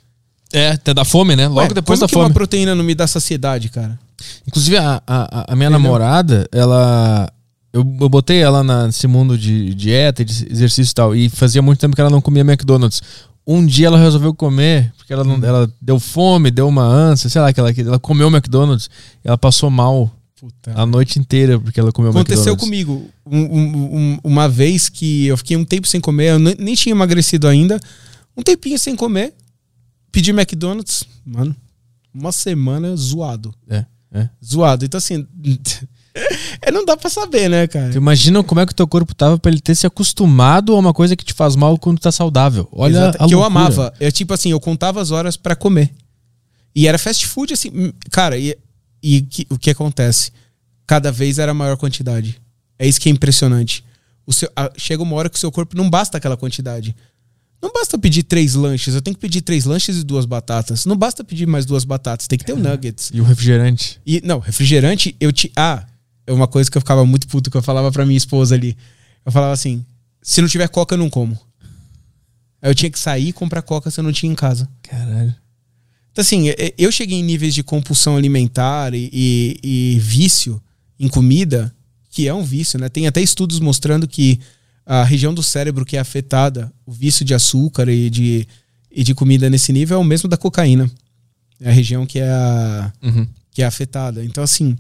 É, 0.51 0.69
até 0.71 0.93
da 0.95 1.05
fome, 1.05 1.35
né? 1.35 1.47
Logo 1.47 1.59
Ué, 1.61 1.67
depois 1.67 1.99
como 1.99 2.07
da 2.07 2.07
que 2.07 2.13
fome. 2.13 2.25
uma 2.25 2.33
proteína 2.33 2.73
não 2.73 2.83
me 2.83 2.95
dá 2.95 3.05
saciedade, 3.05 3.69
cara? 3.69 3.99
Inclusive, 4.47 4.77
a, 4.77 4.99
a, 5.05 5.53
a 5.53 5.55
minha 5.55 5.69
Entendeu? 5.69 5.79
namorada, 5.91 6.47
ela. 6.51 7.31
Eu, 7.71 7.81
eu 8.01 8.09
botei 8.09 8.39
ela 8.41 8.63
na- 8.63 8.87
nesse 8.87 9.05
mundo 9.05 9.37
de 9.37 9.75
dieta, 9.75 10.25
de 10.25 10.47
exercício 10.51 10.91
e 10.91 10.95
tal. 10.95 11.15
E 11.15 11.29
fazia 11.29 11.61
muito 11.61 11.79
tempo 11.79 11.93
que 11.93 12.01
ela 12.01 12.09
não 12.09 12.19
comia 12.21 12.41
McDonald's. 12.41 12.99
Um 13.45 13.63
dia 13.63 13.87
ela 13.87 13.99
resolveu 13.99 14.33
comer, 14.33 14.91
porque 14.97 15.13
ela, 15.13 15.23
não, 15.23 15.35
Hum. 15.35 15.45
ela 15.45 15.71
deu 15.79 15.99
fome, 15.99 16.49
deu 16.49 16.67
uma 16.67 16.83
ânsia, 16.83 17.29
sei 17.29 17.41
lá, 17.41 17.53
que 17.53 17.59
ela, 17.59 17.71
que 17.73 17.81
ela 17.81 17.99
comeu 17.99 18.27
o 18.27 18.31
McDonald's. 18.31 18.89
E 19.23 19.27
ela 19.27 19.37
passou 19.37 19.69
mal 19.69 20.09
Puta. 20.39 20.71
a 20.73 20.85
noite 20.85 21.19
inteira 21.19 21.59
porque 21.59 21.79
ela 21.79 21.91
comeu 21.91 22.11
Aconteceu 22.11 22.53
McDonald's. 22.53 22.63
comigo 22.65 23.09
um- 23.25 23.39
um- 23.57 23.97
um- 24.13 24.19
uma 24.23 24.47
vez 24.47 24.87
que 24.89 25.25
eu 25.27 25.35
fiquei 25.37 25.57
um 25.57 25.65
tempo 25.65 25.87
sem 25.87 25.99
comer, 25.99 26.31
eu 26.33 26.39
nem, 26.39 26.75
tinha 26.75 26.91
emagrecido 26.93 27.47
ainda. 27.47 27.79
Um 28.37 28.41
tempinho 28.41 28.79
sem 28.79 28.95
comer, 28.95 29.33
pedi 30.11 30.31
McDonald's, 30.31 31.03
mano, 31.25 31.55
uma 32.13 32.31
semana 32.31 32.95
zoado. 32.95 33.53
É, 33.69 33.85
é. 34.13 34.29
Zoado. 34.43 34.85
Então, 34.85 34.97
assim, 34.97 35.27
é, 36.61 36.71
não 36.71 36.85
dá 36.85 36.95
pra 36.97 37.09
saber, 37.09 37.49
né, 37.49 37.67
cara? 37.67 37.91
Tu 37.91 37.97
imagina 37.97 38.41
como 38.43 38.59
é 38.61 38.65
que 38.65 38.71
o 38.71 38.75
teu 38.75 38.87
corpo 38.87 39.13
tava 39.13 39.37
pra 39.37 39.51
ele 39.51 39.59
ter 39.61 39.75
se 39.75 39.85
acostumado 39.85 40.73
a 40.73 40.79
uma 40.79 40.93
coisa 40.93 41.15
que 41.15 41.23
te 41.25 41.33
faz 41.33 41.55
mal 41.55 41.77
quando 41.77 41.99
tá 41.99 42.11
saudável. 42.11 42.67
Olha 42.71 42.91
Exato, 42.91 43.17
que 43.27 43.33
eu 43.33 43.39
loucura. 43.39 43.45
amava. 43.47 43.93
É 43.99 44.09
tipo 44.11 44.33
assim, 44.33 44.51
eu 44.51 44.59
contava 44.59 45.01
as 45.01 45.11
horas 45.11 45.37
pra 45.37 45.55
comer. 45.55 45.91
E 46.75 46.87
era 46.87 46.97
fast 46.97 47.27
food, 47.27 47.53
assim, 47.53 47.69
hum, 47.73 47.91
cara, 48.11 48.37
e, 48.37 48.55
e 49.01 49.21
que- 49.21 49.47
o 49.49 49.57
que 49.57 49.69
acontece? 49.69 50.31
Cada 50.87 51.11
vez 51.11 51.39
era 51.39 51.53
maior 51.53 51.77
quantidade. 51.77 52.39
É 52.77 52.87
isso 52.87 52.99
que 52.99 53.09
é 53.09 53.11
impressionante. 53.11 53.83
O 54.25 54.33
seu, 54.33 54.49
a- 54.55 54.71
chega 54.77 55.01
uma 55.03 55.15
hora 55.15 55.29
que 55.29 55.35
o 55.35 55.39
seu 55.39 55.51
corpo 55.51 55.75
não 55.75 55.89
basta 55.89 56.17
aquela 56.17 56.37
quantidade. 56.37 56.95
Não 57.61 57.71
basta 57.73 57.97
pedir 57.97 58.23
três 58.23 58.53
lanches, 58.55 58.95
eu 58.95 59.01
tenho 59.01 59.15
que 59.15 59.19
pedir 59.21 59.41
três 59.41 59.65
lanches 59.65 59.97
e 59.97 60.03
duas 60.03 60.25
batatas. 60.25 60.85
Não 60.85 60.95
basta 60.95 61.23
pedir 61.23 61.45
mais 61.45 61.65
duas 61.65 61.83
batatas, 61.83 62.25
tem 62.27 62.39
que 62.39 62.45
ter 62.45 62.53
o 62.53 62.57
nuggets. 62.57 63.11
E 63.13 63.19
o 63.19 63.23
refrigerante. 63.25 63.99
E, 64.05 64.21
não, 64.23 64.39
refrigerante, 64.39 65.13
eu 65.19 65.31
te. 65.33 65.51
Ah, 65.57 65.85
é 66.25 66.31
uma 66.31 66.47
coisa 66.47 66.71
que 66.71 66.77
eu 66.77 66.81
ficava 66.81 67.05
muito 67.05 67.27
puto 67.27 67.51
que 67.51 67.57
eu 67.57 67.61
falava 67.61 67.91
pra 67.91 68.05
minha 68.05 68.17
esposa 68.17 68.55
ali. 68.55 68.77
Eu 69.25 69.31
falava 69.31 69.51
assim: 69.51 69.85
se 70.21 70.41
não 70.41 70.47
tiver 70.47 70.69
coca, 70.69 70.93
eu 70.93 70.97
não 70.99 71.09
como. 71.09 71.37
Aí 72.61 72.71
eu 72.71 72.75
tinha 72.75 72.89
que 72.89 72.99
sair 72.99 73.27
e 73.29 73.33
comprar 73.33 73.61
coca 73.61 73.91
se 73.91 73.99
eu 73.99 74.03
não 74.03 74.11
tinha 74.13 74.31
em 74.31 74.35
casa. 74.35 74.69
Caralho. 74.83 75.35
Então, 76.19 76.21
assim, 76.21 76.47
eu 76.77 76.91
cheguei 76.91 77.17
em 77.17 77.23
níveis 77.23 77.53
de 77.55 77.63
compulsão 77.63 78.17
alimentar 78.17 78.93
e, 78.93 79.09
e- 79.13 79.59
e 79.95 79.99
vício 79.99 80.61
em 80.99 81.07
comida, 81.07 81.73
que 82.09 82.27
é 82.27 82.33
um 82.33 82.43
vício, 82.43 82.77
né? 82.77 82.89
Tem 82.89 83.07
até 83.07 83.21
estudos 83.21 83.61
mostrando 83.61 84.05
que 84.05 84.37
a 84.85 85.01
região 85.05 85.33
do 85.33 85.41
cérebro 85.41 85.85
que 85.85 85.95
é 85.95 85.99
afetada, 86.01 86.73
o 86.85 86.91
vício 86.91 87.23
de 87.23 87.33
açúcar 87.33 87.87
e 87.89 88.09
de, 88.09 88.45
e 88.91 89.01
de 89.01 89.13
comida 89.15 89.49
nesse 89.49 89.71
nível 89.71 89.95
é 89.97 90.01
o 90.01 90.03
mesmo 90.03 90.27
da 90.27 90.35
cocaína. 90.35 90.91
É 91.57 91.69
a 91.69 91.71
região 91.71 92.05
que 92.05 92.19
é 92.19 92.29
a, 92.29 92.91
Uhum. 93.01 93.25
que 93.51 93.61
é 93.61 93.65
afetada. 93.65 94.21
Então, 94.25 94.43
assim, 94.43 94.75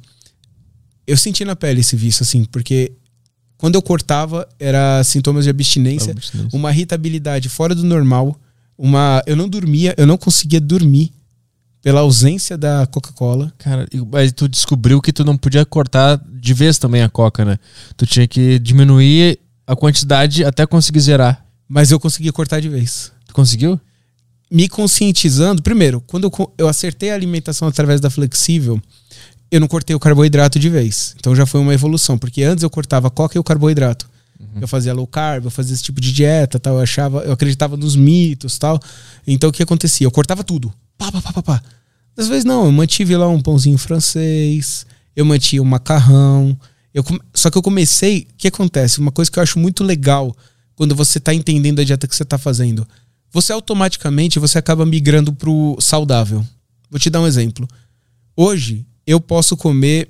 eu 1.07 1.15
senti 1.15 1.45
na 1.45 1.55
pele 1.55 1.79
esse 1.79 1.95
vício, 1.95 2.21
assim, 2.21 2.43
porque 2.43 2.91
quando 3.57 3.75
eu 3.75 3.81
cortava, 3.81 4.45
era 4.59 5.01
sintomas 5.05 5.45
de 5.45 5.51
abstinência, 5.51 6.13
uma 6.51 6.69
irritabilidade 6.71 7.47
fora 7.47 7.73
do 7.73 7.85
normal, 7.85 8.37
uma. 8.77 9.23
Eu 9.25 9.37
não 9.37 9.47
dormia, 9.47 9.95
eu 9.97 10.05
não 10.05 10.17
conseguia 10.17 10.59
dormir 10.59 11.13
pela 11.81 12.01
ausência 12.01 12.57
da 12.57 12.85
Coca-Cola. 12.87 13.53
Cara, 13.57 13.87
mas 14.11 14.31
tu 14.31 14.47
descobriu 14.47 15.01
que 15.01 15.13
tu 15.13 15.23
não 15.23 15.37
podia 15.37 15.65
cortar 15.65 16.21
de 16.29 16.53
vez 16.53 16.77
também 16.77 17.01
a 17.01 17.09
coca, 17.09 17.45
né? 17.45 17.57
Tu 17.95 18.05
tinha 18.05 18.27
que 18.27 18.59
diminuir 18.59 19.39
a 19.65 19.75
quantidade 19.75 20.43
até 20.43 20.65
conseguir 20.65 20.99
zerar. 20.99 21.45
Mas 21.67 21.91
eu 21.91 21.99
conseguia 21.99 22.33
cortar 22.33 22.59
de 22.59 22.69
vez. 22.69 23.11
Tu 23.27 23.33
conseguiu? 23.33 23.79
Me 24.51 24.67
conscientizando, 24.67 25.61
primeiro, 25.61 26.01
quando 26.01 26.25
eu, 26.25 26.53
eu 26.57 26.67
acertei 26.67 27.11
a 27.11 27.13
alimentação 27.13 27.67
através 27.67 28.01
da 28.01 28.09
flexível, 28.09 28.81
eu 29.51 29.59
não 29.59 29.67
cortei 29.67 29.95
o 29.95 29.99
carboidrato 29.99 30.59
de 30.59 30.69
vez. 30.69 31.15
Então 31.19 31.35
já 31.35 31.45
foi 31.45 31.61
uma 31.61 31.73
evolução, 31.73 32.17
porque 32.17 32.41
antes 32.43 32.63
eu 32.63 32.69
cortava 32.69 33.07
a 33.07 33.11
coca 33.11 33.37
e 33.37 33.39
o 33.39 33.43
carboidrato. 33.43 34.09
Eu 34.59 34.67
fazia 34.67 34.93
low 34.93 35.05
carb, 35.05 35.45
eu 35.45 35.51
fazia 35.51 35.73
esse 35.73 35.83
tipo 35.83 36.01
de 36.01 36.11
dieta, 36.11 36.59
tal, 36.59 36.75
eu 36.75 36.81
achava, 36.81 37.21
eu 37.21 37.31
acreditava 37.31 37.77
nos 37.77 37.95
mitos, 37.95 38.57
tal. 38.57 38.79
Então 39.27 39.49
o 39.49 39.53
que 39.53 39.61
acontecia? 39.61 40.07
Eu 40.07 40.11
cortava 40.11 40.43
tudo. 40.43 40.73
Pá, 40.99 41.11
pá, 41.11 41.21
pá, 41.21 41.33
pá, 41.33 41.41
pá. 41.41 41.63
Às 42.17 42.27
vezes 42.27 42.43
não, 42.45 42.65
eu 42.65 42.71
mantive 42.71 43.15
lá 43.15 43.27
um 43.29 43.41
pãozinho 43.41 43.77
francês, 43.77 44.85
eu 45.15 45.25
mantinha 45.25 45.61
um 45.61 45.65
macarrão. 45.65 46.55
Eu 46.93 47.03
come- 47.03 47.21
Só 47.33 47.49
que 47.49 47.57
eu 47.57 47.61
comecei, 47.61 48.27
o 48.31 48.37
que 48.37 48.49
acontece? 48.49 48.99
Uma 48.99 49.11
coisa 49.11 49.31
que 49.31 49.39
eu 49.39 49.43
acho 49.43 49.57
muito 49.57 49.83
legal 49.83 50.35
quando 50.75 50.93
você 50.93 51.17
está 51.17 51.33
entendendo 51.33 51.79
a 51.79 51.83
dieta 51.83 52.07
que 52.07 52.15
você 52.15 52.23
está 52.23 52.37
fazendo. 52.37 52.85
Você 53.31 53.53
automaticamente 53.53 54.37
você 54.39 54.57
acaba 54.57 54.85
migrando 54.85 55.31
pro 55.31 55.77
saudável. 55.79 56.45
Vou 56.89 56.99
te 56.99 57.09
dar 57.09 57.21
um 57.21 57.27
exemplo. 57.27 57.67
Hoje 58.35 58.85
eu 59.07 59.21
posso 59.21 59.55
comer 59.55 60.09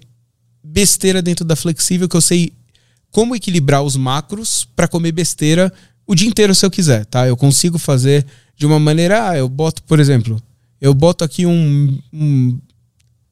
besteira 0.63 1.21
dentro 1.21 1.45
da 1.45 1.55
flexível 1.55 2.09
que 2.09 2.15
eu 2.15 2.21
sei 2.21 2.51
como 3.11 3.35
equilibrar 3.35 3.83
os 3.83 3.95
macros 3.95 4.67
para 4.75 4.87
comer 4.87 5.11
besteira 5.11 5.71
o 6.07 6.15
dia 6.15 6.27
inteiro 6.27 6.55
se 6.55 6.65
eu 6.65 6.71
quiser, 6.71 7.05
tá? 7.05 7.27
Eu 7.27 7.37
consigo 7.37 7.77
fazer 7.77 8.25
de 8.55 8.65
uma 8.65 8.79
maneira, 8.79 9.29
ah, 9.29 9.37
eu 9.37 9.47
boto, 9.47 9.83
por 9.83 9.99
exemplo, 9.99 10.41
eu 10.81 10.93
boto 10.93 11.23
aqui 11.23 11.45
um, 11.45 11.99
um, 12.13 12.59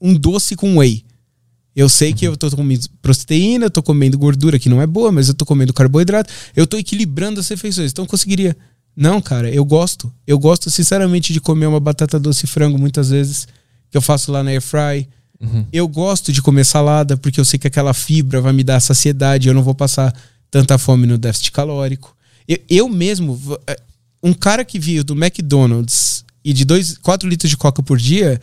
um 0.02 0.14
doce 0.14 0.56
com 0.56 0.78
whey. 0.78 1.04
Eu 1.76 1.88
sei 1.88 2.12
que 2.12 2.26
eu 2.26 2.36
tô 2.36 2.50
comendo 2.50 2.86
proteína, 3.02 3.66
eu 3.66 3.70
tô 3.70 3.84
comendo 3.84 4.18
gordura 4.18 4.58
que 4.58 4.68
não 4.68 4.82
é 4.82 4.88
boa, 4.88 5.12
mas 5.12 5.28
eu 5.28 5.36
tô 5.36 5.46
comendo 5.46 5.72
carboidrato, 5.74 6.34
eu 6.56 6.66
tô 6.66 6.76
equilibrando 6.78 7.40
as 7.40 7.48
refeições. 7.48 7.92
Então 7.92 8.06
eu 8.06 8.10
conseguiria. 8.10 8.58
Não, 8.96 9.22
cara, 9.22 9.52
eu 9.52 9.64
gosto. 9.64 10.12
Eu 10.26 10.40
gosto 10.40 10.72
sinceramente 10.72 11.32
de 11.32 11.40
comer 11.40 11.68
uma 11.68 11.80
batata 11.80 12.20
doce 12.20 12.46
e 12.46 12.48
frango 12.48 12.80
muitas 12.80 13.12
vezes, 13.12 13.48
que 13.92 13.98
eu 13.98 14.02
faço 14.02 14.32
lá 14.32 14.44
na 14.44 14.50
air 14.50 14.62
fry. 14.62 15.08
Eu 15.72 15.88
gosto 15.88 16.34
de 16.34 16.42
comer 16.42 16.66
salada 16.66 17.16
porque 17.16 17.40
eu 17.40 17.46
sei 17.46 17.60
que 17.60 17.68
aquela 17.68 17.94
fibra 17.94 18.42
vai 18.42 18.54
me 18.54 18.64
dar 18.64 18.80
saciedade, 18.80 19.48
eu 19.48 19.54
não 19.54 19.62
vou 19.62 19.76
passar 19.76 20.12
tanta 20.50 20.80
fome 20.80 21.06
no 21.06 21.18
déficit 21.18 21.52
calórico. 21.52 22.16
Eu, 22.48 22.58
eu 22.70 22.90
mesmo, 22.90 23.40
eh, 23.68 23.80
um 24.24 24.34
cara 24.34 24.66
que 24.66 24.80
veio 24.80 25.04
do 25.04 25.14
McDonald's 25.14 26.26
e 26.50 26.54
de 26.54 26.66
4 27.02 27.28
litros 27.28 27.50
de 27.50 27.58
coca 27.58 27.84
por 27.84 27.98
dia, 27.98 28.40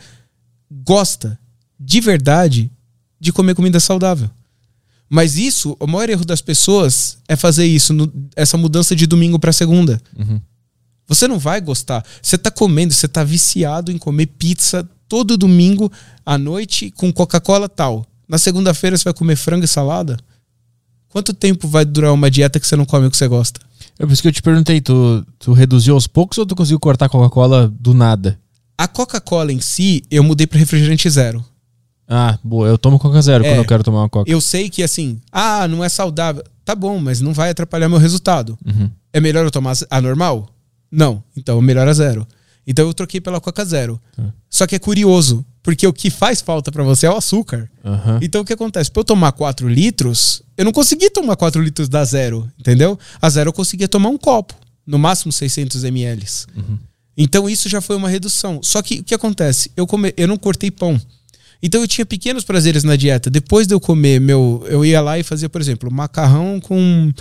gosta 0.69 1.39
de 1.79 1.99
verdade 1.99 2.71
de 3.19 3.33
comer 3.33 3.55
comida 3.55 3.79
saudável. 3.79 4.29
Mas 5.09 5.37
isso, 5.37 5.75
o 5.79 5.87
maior 5.87 6.09
erro 6.09 6.23
das 6.23 6.39
pessoas 6.41 7.17
é 7.27 7.35
fazer 7.35 7.65
isso, 7.65 7.93
no- 7.93 8.11
essa 8.35 8.57
mudança 8.57 8.95
de 8.95 9.07
domingo 9.07 9.39
para 9.39 9.51
segunda. 9.51 9.99
Você 11.07 11.27
não 11.27 11.39
vai 11.39 11.59
gostar. 11.61 12.03
Você 12.21 12.37
tá 12.37 12.51
comendo, 12.51 12.93
você 12.93 13.07
tá 13.07 13.23
viciado 13.23 13.91
em 13.91 13.97
comer 13.97 14.27
pizza 14.27 14.87
todo 15.07 15.37
domingo 15.37 15.91
à 16.25 16.37
noite 16.37 16.91
com 16.91 17.11
Coca-Cola 17.11 17.67
tal. 17.69 18.05
Na 18.27 18.37
segunda-feira 18.37 18.97
você 18.97 19.03
vai 19.03 19.13
comer 19.13 19.35
frango 19.35 19.65
e 19.65 19.67
salada? 19.67 20.17
Quanto 21.09 21.33
tempo 21.33 21.67
vai 21.67 21.85
durar 21.85 22.11
uma 22.13 22.29
dieta 22.29 22.59
que 22.59 22.67
você 22.67 22.75
não 22.75 22.85
come 22.85 23.07
o 23.07 23.11
que 23.11 23.17
você 23.17 23.27
gosta? 23.27 23.61
É 23.97 24.05
por 24.05 24.11
isso 24.11 24.21
que 24.21 24.27
eu 24.27 24.31
te 24.31 24.41
perguntei, 24.41 24.81
tu, 24.81 25.25
tu 25.39 25.53
reduziu 25.53 25.93
aos 25.93 26.05
poucos 26.07 26.37
ou 26.37 26.45
tu 26.45 26.55
conseguiu 26.55 26.79
cortar 26.79 27.05
a 27.05 27.09
Coca-Cola 27.09 27.71
do 27.79 27.93
nada? 27.93 28.37
A 28.77 28.87
Coca-Cola 28.87 29.53
em 29.53 29.61
si, 29.61 30.03
eu 30.11 30.23
mudei 30.23 30.45
para 30.45 30.59
refrigerante 30.59 31.09
zero. 31.09 31.43
Ah, 32.07 32.37
boa, 32.43 32.67
eu 32.67 32.77
tomo 32.77 32.99
Coca 32.99 33.19
Zero 33.21 33.43
É. 33.43 33.49
quando 33.49 33.57
eu 33.59 33.65
quero 33.65 33.83
tomar 33.83 34.01
uma 34.01 34.09
Coca. 34.09 34.29
Eu 34.29 34.39
sei 34.39 34.69
que 34.69 34.83
assim, 34.83 35.19
ah, 35.31 35.67
não 35.67 35.83
é 35.83 35.89
saudável. 35.89 36.43
Tá 36.63 36.75
bom, 36.75 36.99
mas 36.99 37.19
não 37.21 37.33
vai 37.33 37.49
atrapalhar 37.49 37.89
meu 37.89 37.97
resultado. 37.97 38.57
Uhum. 38.65 38.89
É 39.13 39.19
melhor 39.19 39.43
eu 39.45 39.49
tomar 39.51 39.75
a 39.89 40.01
normal? 40.01 40.49
Não. 40.91 41.23
Então, 41.35 41.59
melhor 41.61 41.87
a 41.87 41.93
zero. 41.93 42.27
Então 42.67 42.85
eu 42.85 42.93
troquei 42.93 43.19
pela 43.21 43.39
Coca 43.41 43.63
Zero. 43.65 43.99
Só 44.49 44.65
que 44.67 44.75
é 44.75 44.79
curioso, 44.79 45.45
porque 45.65 45.87
o 45.87 45.91
que 45.91 46.11
faz 46.11 46.41
falta 46.41 46.71
pra 46.71 46.83
você 46.83 47.07
é 47.07 47.09
o 47.09 47.17
açúcar. 47.17 47.67
Aham. 47.83 48.19
Então 48.21 48.41
o 48.41 48.45
que 48.45 48.53
acontece? 48.53 48.91
Pra 48.91 48.99
eu 48.99 49.03
tomar 49.03 49.31
4 49.31 49.67
litros, 49.67 50.43
eu 50.55 50.63
não 50.63 50.71
consegui 50.71 51.09
tomar 51.09 51.35
4 51.35 51.59
litros 51.59 51.89
da 51.89 52.05
zero, 52.05 52.47
entendeu? 52.59 52.99
A 53.19 53.27
zero 53.31 53.49
eu 53.49 53.53
conseguia 53.53 53.87
tomar 53.87 54.09
um 54.09 54.17
copo, 54.17 54.53
no 54.85 54.99
máximo 54.99 55.31
600 55.31 55.83
ml. 55.83 56.23
Então 57.17 57.49
isso 57.49 57.67
já 57.67 57.81
foi 57.81 57.95
uma 57.95 58.07
redução. 58.07 58.61
Só 58.61 58.79
que 58.83 58.99
o 58.99 59.03
que 59.03 59.15
acontece? 59.15 59.71
Eu, 59.75 59.87
come... 59.87 60.13
eu 60.15 60.27
não 60.27 60.37
cortei 60.37 60.69
pão. 60.69 61.01
Então 61.63 61.81
eu 61.81 61.87
tinha 61.87 62.05
pequenos 62.05 62.43
prazeres 62.43 62.83
na 62.83 62.95
dieta. 62.95 63.31
Depois 63.31 63.65
de 63.65 63.73
eu 63.73 63.79
comer 63.79 64.21
meu. 64.21 64.63
Eu 64.67 64.85
ia 64.85 65.01
lá 65.01 65.17
e 65.17 65.23
fazia, 65.23 65.49
por 65.49 65.59
exemplo, 65.59 65.91
macarrão 65.91 66.59
com 66.59 67.11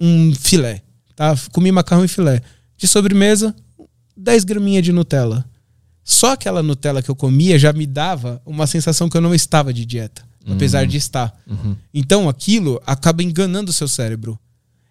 um 0.00 0.34
filé. 0.34 0.82
Tá? 1.14 1.36
Comi 1.52 1.70
macarrão 1.70 2.04
e 2.04 2.08
filé. 2.08 2.42
De 2.76 2.88
sobremesa, 2.88 3.54
10 4.16 4.42
graminhas 4.42 4.82
de 4.82 4.90
Nutella. 4.90 5.44
Só 6.08 6.32
aquela 6.34 6.62
Nutella 6.62 7.02
que 7.02 7.10
eu 7.10 7.16
comia 7.16 7.58
já 7.58 7.72
me 7.72 7.84
dava 7.84 8.40
uma 8.46 8.64
sensação 8.66 9.08
que 9.08 9.16
eu 9.16 9.20
não 9.20 9.34
estava 9.34 9.72
de 9.74 9.84
dieta, 9.84 10.22
apesar 10.48 10.86
de 10.86 10.96
estar. 10.96 11.36
Então 11.92 12.28
aquilo 12.28 12.80
acaba 12.86 13.24
enganando 13.24 13.70
o 13.70 13.74
seu 13.74 13.88
cérebro. 13.88 14.38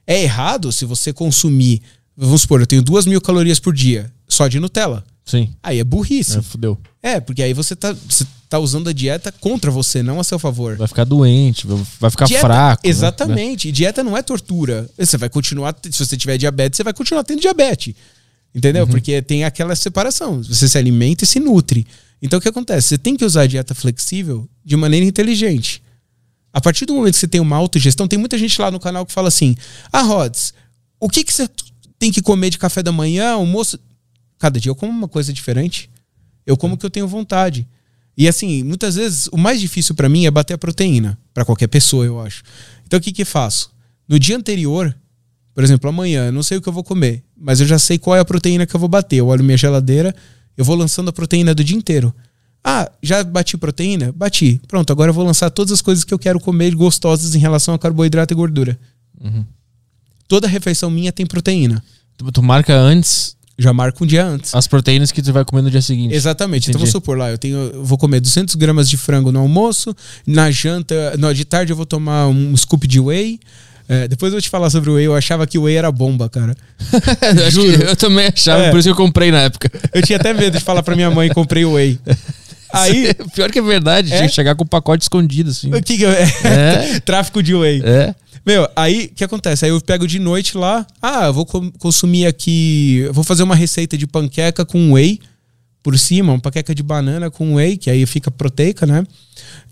É 0.06 0.22
errado 0.22 0.74
se 0.74 0.84
você 0.84 1.14
consumir, 1.14 1.82
vamos 2.18 2.42
supor, 2.42 2.60
eu 2.60 2.68
tenho 2.68 2.82
duas 2.84 3.06
mil 3.06 3.22
calorias 3.22 3.60
por 3.62 3.74
dia 3.74 4.12
só 4.28 4.48
de 4.50 4.60
Nutella. 4.60 5.06
Sim. 5.24 5.50
Aí 5.64 5.80
é 5.80 5.84
burrice. 5.84 6.38
É, 6.38 6.42
fudeu. 6.42 6.78
É, 7.02 7.20
porque 7.22 7.42
aí 7.42 7.54
você 7.54 7.76
tá, 7.76 7.94
você 8.08 8.28
tá 8.48 8.60
usando 8.60 8.90
a 8.90 8.94
dieta 8.94 9.32
contra 9.32 9.72
você, 9.72 10.04
não 10.04 10.20
a 10.20 10.24
seu 10.24 10.38
favor. 10.38 10.76
Vai 10.76 10.88
ficar 10.88 11.04
doente, 11.06 11.66
vai 12.00 12.12
ficar 12.12 12.26
Dieta- 12.26 12.46
fraco. 12.46 12.82
né? 12.86 12.90
Exatamente. 12.92 13.70
E 13.70 13.72
dieta 13.72 14.04
não 14.04 14.16
é 14.16 14.22
tortura. 14.22 14.88
Você 15.00 15.18
vai 15.18 15.30
continuar, 15.30 15.76
se 15.90 16.06
você 16.06 16.16
tiver 16.18 16.38
diabetes, 16.38 16.78
você 16.78 16.84
vai 16.84 16.94
continuar 16.94 17.24
tendo 17.24 17.42
diabetes. 17.42 17.96
Entendeu? 18.56 18.86
Uhum. 18.86 18.90
Porque 18.90 19.22
tem 19.22 19.44
aquela 19.44 19.76
separação. 19.76 20.41
Você 20.41 20.69
se 20.69 20.77
alimenta 20.77 21.26
e 21.26 21.27
se 21.27 21.41
nutre. 21.41 21.86
Então 22.22 22.40
o 22.40 22.41
que 22.41 22.48
acontece? 22.48 22.88
Você 22.88 22.98
tem 22.98 23.18
que 23.18 23.26
usar 23.26 23.41
a 23.41 23.48
dieta 23.48 23.76
flexível 23.76 24.49
de 24.64 24.77
maneira 24.77 25.06
inteligente. 25.06 25.84
A 26.53 26.61
partir 26.61 26.86
do 26.86 26.94
momento 26.94 27.15
que 27.15 27.19
você 27.19 27.27
tem 27.27 27.41
uma 27.41 27.57
autogestão, 27.57 28.07
tem 28.07 28.18
muita 28.18 28.38
gente 28.38 28.60
lá 28.61 28.72
no 28.72 28.80
canal 28.80 29.06
que 29.06 29.11
fala 29.11 29.27
assim: 29.27 29.57
Ah, 29.91 30.02
Rods, 30.02 30.53
o 30.98 31.10
que, 31.10 31.26
que 31.26 31.34
você 31.34 31.49
tem 31.99 32.14
que 32.14 32.22
comer 32.22 32.49
de 32.49 32.57
café 32.57 32.82
da 32.82 32.94
manhã, 32.94 33.34
almoço? 33.34 33.77
Cada 34.40 34.57
dia 34.57 34.69
eu 34.69 34.76
como 34.76 34.91
uma 34.91 35.07
coisa 35.07 35.34
diferente. 35.34 35.90
Eu 36.45 36.56
como 36.56 36.76
o 36.76 36.77
que 36.77 36.86
eu 36.86 36.90
tenho 36.90 37.07
vontade. 37.07 37.68
E 38.18 38.30
assim, 38.30 38.64
muitas 38.64 38.95
vezes 38.95 39.27
o 39.34 39.38
mais 39.38 39.60
difícil 39.60 39.94
pra 39.94 40.07
mim 40.07 40.26
é 40.26 40.32
bater 40.32 40.53
a 40.53 40.57
proteína, 40.57 41.18
Pra 41.34 41.44
qualquer 41.44 41.68
pessoa, 41.68 42.06
eu 42.06 42.22
acho. 42.22 42.44
Então 42.86 42.98
o 42.98 43.02
que 43.02 43.11
que 43.11 43.23
eu 43.23 43.26
faço? 43.26 43.72
No 44.07 44.18
dia 44.18 44.38
anterior, 44.38 44.95
por 45.56 45.64
exemplo, 45.64 45.90
amanhã, 45.90 46.26
eu 46.26 46.34
não 46.34 46.44
sei 46.44 46.57
o 46.57 46.61
que 46.61 46.68
eu 46.68 46.73
vou 46.73 46.84
comer, 46.84 47.23
mas 47.36 47.61
eu 47.61 47.65
já 47.65 47.80
sei 47.80 47.98
qual 47.98 48.14
é 48.18 48.19
a 48.19 48.26
proteína 48.26 48.65
que 48.65 48.76
eu 48.76 48.80
vou 48.80 48.90
bater. 48.90 49.15
Eu 49.15 49.27
olho 49.27 49.41
minha 49.41 49.57
geladeira, 49.57 50.14
eu 50.57 50.65
vou 50.65 50.76
lançando 50.76 51.07
a 51.07 51.14
proteína 51.14 51.56
do 51.56 51.64
dia 51.64 51.77
inteiro. 51.77 52.14
Ah, 52.61 52.91
já 53.02 53.23
bati 53.23 53.57
proteína? 53.57 54.11
Bati. 54.11 54.60
Pronto, 54.68 54.91
agora 54.91 55.11
eu 55.11 55.14
vou 55.14 55.23
lançar 55.23 55.49
todas 55.49 55.72
as 55.72 55.82
coisas 55.82 56.03
que 56.03 56.14
eu 56.14 56.19
quero 56.19 56.41
comer 56.41 56.76
gostosas 56.76 57.36
em 57.36 57.40
relação 57.40 57.73
a 57.73 57.80
carboidrato 57.80 58.34
e 58.34 58.36
gordura. 58.36 58.77
Toda 60.27 60.48
refeição 60.48 60.90
minha 60.90 61.11
tem 61.11 61.26
proteína. 61.26 61.82
Tu, 62.18 62.30
tu 62.32 62.44
marca 62.44 62.76
antes 62.76 63.38
Já 63.57 63.72
marco 63.72 64.03
um 64.03 64.07
dia 64.07 64.26
antes. 64.26 64.53
as 64.53 64.68
proteínas 64.68 65.11
que 65.11 65.22
tu 65.22 65.32
vai 65.32 65.45
comer 65.45 65.61
no 65.61 65.72
dia 65.72 65.82
seguinte. 65.82 66.14
Exatamente. 66.14 66.69
Então 66.69 66.80
Entendi. 66.80 66.91
vamos 66.91 66.91
supor 66.91 67.18
lá, 67.18 67.32
eu 67.32 67.38
tenho, 67.38 67.57
eu 67.57 67.84
vou 67.86 67.98
comer 67.98 68.19
200 68.19 68.56
gramas 68.56 68.90
de 68.90 68.98
frango 68.98 69.32
no 69.32 69.40
almoço, 69.40 69.95
na 70.27 70.52
janta, 70.52 71.15
no, 71.18 71.34
de 71.34 71.45
tarde 71.45 71.72
eu 71.72 71.77
vou 71.77 71.86
tomar 71.86 72.27
um 72.27 72.57
scoop 72.57 72.86
de 72.88 72.99
whey. 72.99 73.40
É, 73.88 74.07
depois 74.07 74.32
eu 74.32 74.38
vou 74.38 74.41
te 74.41 74.49
falar 74.49 74.70
sobre 74.70 74.90
o 74.90 74.94
whey. 74.95 75.06
Eu 75.06 75.16
achava 75.16 75.45
que 75.45 75.57
o 75.57 75.64
whey 75.64 75.76
era 75.76 75.91
bomba, 75.91 76.28
cara. 76.30 76.56
que 77.53 77.84
eu 77.84 77.95
também 77.95 78.28
achava, 78.28 78.64
É. 78.64 78.72
por 78.72 78.80
isso 78.80 78.88
que 78.88 78.91
eu 78.91 78.95
comprei 78.95 79.32
na 79.32 79.41
época. 79.41 79.72
Eu 79.94 80.02
tinha 80.02 80.18
até 80.18 80.34
medo 80.34 80.57
de 80.57 80.64
falar 80.64 80.82
pra 80.84 80.95
minha 80.95 81.12
mãe 81.12 81.30
comprei 81.30 81.66
o 81.66 81.74
whey. 81.74 81.99
Aí, 82.74 83.14
Pior 83.34 83.49
que 83.52 83.60
é 83.60 83.62
verdade, 83.62 84.12
É? 84.12 84.28
chegar 84.28 84.56
com 84.56 84.64
o 84.64 84.68
pacote 84.68 85.03
escondido, 85.03 85.52
assim. 85.52 85.74
o 85.74 85.82
que 85.82 85.98
que 85.98 86.03
eu... 86.03 86.10
É. 86.12 86.99
Tráfico 87.06 87.41
de 87.41 87.53
whey. 87.56 87.82
É. 87.86 88.14
Meu, 88.45 88.68
aí 88.76 89.06
o 89.12 89.16
que 89.16 89.24
acontece? 89.24 89.66
Aí 89.66 89.72
eu 89.72 89.82
pego 89.82 90.06
de 90.06 90.20
noite 90.20 90.56
lá, 90.56 90.86
ah, 91.02 91.26
eu 91.26 91.34
vou 91.34 91.45
consumir 91.80 92.28
aqui, 92.28 93.07
vou 93.12 93.24
fazer 93.24 93.41
uma 93.41 93.56
receita 93.56 93.98
de 93.98 94.06
panqueca 94.06 94.64
com 94.64 94.94
whey 94.94 95.20
por 95.82 95.98
cima, 95.98 96.32
uma 96.34 96.40
panqueca 96.40 96.76
de 96.76 96.84
banana 96.84 97.32
com 97.32 97.56
whey, 97.56 97.76
que 97.76 97.90
aí 97.90 98.06
fica 98.06 98.30
proteica, 98.30 98.86
né? 98.86 99.03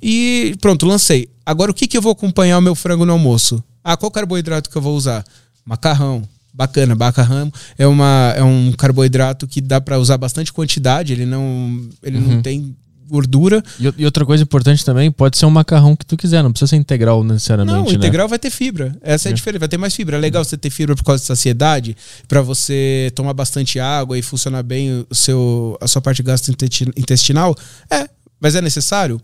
E 0.02 0.56
pronto, 0.60 0.88
lancei. 0.88 1.30
Agora 1.46 1.70
o 1.70 1.74
que, 1.74 1.86
que 1.88 1.96
eu 1.98 2.02
vou 2.02 2.12
acompanhar 2.14 2.58
o 2.58 2.62
meu 2.62 2.74
frango 2.74 3.06
no 3.06 3.12
almoço? 3.14 3.64
Ah, 3.84 3.98
qual 3.98 4.12
carboidrato 4.12 4.70
que 4.70 4.76
eu 4.76 4.82
vou 4.82 4.96
usar? 4.96 5.24
Macarrão. 5.66 6.24
Bacana, 6.56 6.94
macarrão 6.94 7.52
é, 7.80 7.88
uma, 7.88 8.32
é 8.38 8.44
um 8.44 8.72
carboidrato 8.74 9.48
que 9.48 9.60
dá 9.60 9.82
pra 9.82 9.98
usar 9.98 10.20
bastante 10.20 10.54
quantidade, 10.54 11.12
ele 11.12 11.26
não, 11.26 11.90
ele 12.04 12.20
não 12.20 12.44
tem 12.44 12.76
gordura. 13.08 13.64
E, 13.80 13.94
e 13.98 14.06
outra 14.06 14.26
coisa 14.26 14.44
importante 14.44 14.84
também, 14.84 15.12
pode 15.12 15.38
ser 15.38 15.46
um 15.46 15.50
macarrão 15.50 15.96
que 15.96 16.06
tu 16.06 16.18
quiser, 16.18 16.42
não 16.44 16.52
precisa 16.52 16.70
ser 16.70 16.76
integral 16.76 17.24
necessariamente. 17.24 17.78
Não, 17.78 17.86
né? 17.86 17.94
integral 17.94 18.28
vai 18.28 18.40
ter 18.40 18.50
fibra. 18.50 18.96
Essa 19.02 19.30
é 19.30 19.32
a 19.32 19.36
diferença, 19.36 19.60
vai 19.60 19.70
ter 19.70 19.78
mais 19.78 19.96
fibra. 19.96 20.18
É 20.18 20.20
legal 20.20 20.44
você 20.44 20.58
ter 20.58 20.70
fibra 20.70 20.96
por 20.96 21.04
causa 21.04 21.22
de 21.22 21.28
saciedade, 21.28 21.96
pra 22.28 22.42
você 22.42 23.12
tomar 23.16 23.34
bastante 23.34 23.80
água 23.80 24.18
e 24.18 24.22
funcionar 24.22 24.64
bem 24.64 25.06
o 25.10 25.16
seu, 25.16 25.78
a 25.82 25.88
sua 25.88 26.02
parte 26.02 26.24
gastrointestinal. 26.24 27.56
É, 27.92 28.08
mas 28.40 28.56
é 28.56 28.62
necessário? 28.62 29.22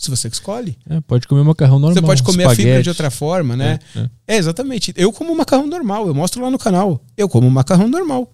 Se 0.00 0.08
você 0.08 0.30
que 0.30 0.34
escolhe. 0.34 0.78
É, 0.88 0.98
pode 1.02 1.28
comer 1.28 1.44
macarrão 1.44 1.78
normal. 1.78 1.94
Você 1.94 2.00
pode 2.00 2.22
comer 2.22 2.44
a 2.46 2.50
fibra 2.50 2.62
espaguete. 2.62 2.82
de 2.84 2.88
outra 2.88 3.10
forma, 3.10 3.54
né? 3.54 3.78
É, 3.94 3.98
é. 4.00 4.10
É, 4.28 4.36
exatamente. 4.38 4.94
Eu 4.96 5.12
como 5.12 5.36
macarrão 5.36 5.66
normal, 5.66 6.06
eu 6.06 6.14
mostro 6.14 6.42
lá 6.42 6.50
no 6.50 6.58
canal. 6.58 7.04
Eu 7.18 7.28
como 7.28 7.50
macarrão 7.50 7.86
normal. 7.86 8.32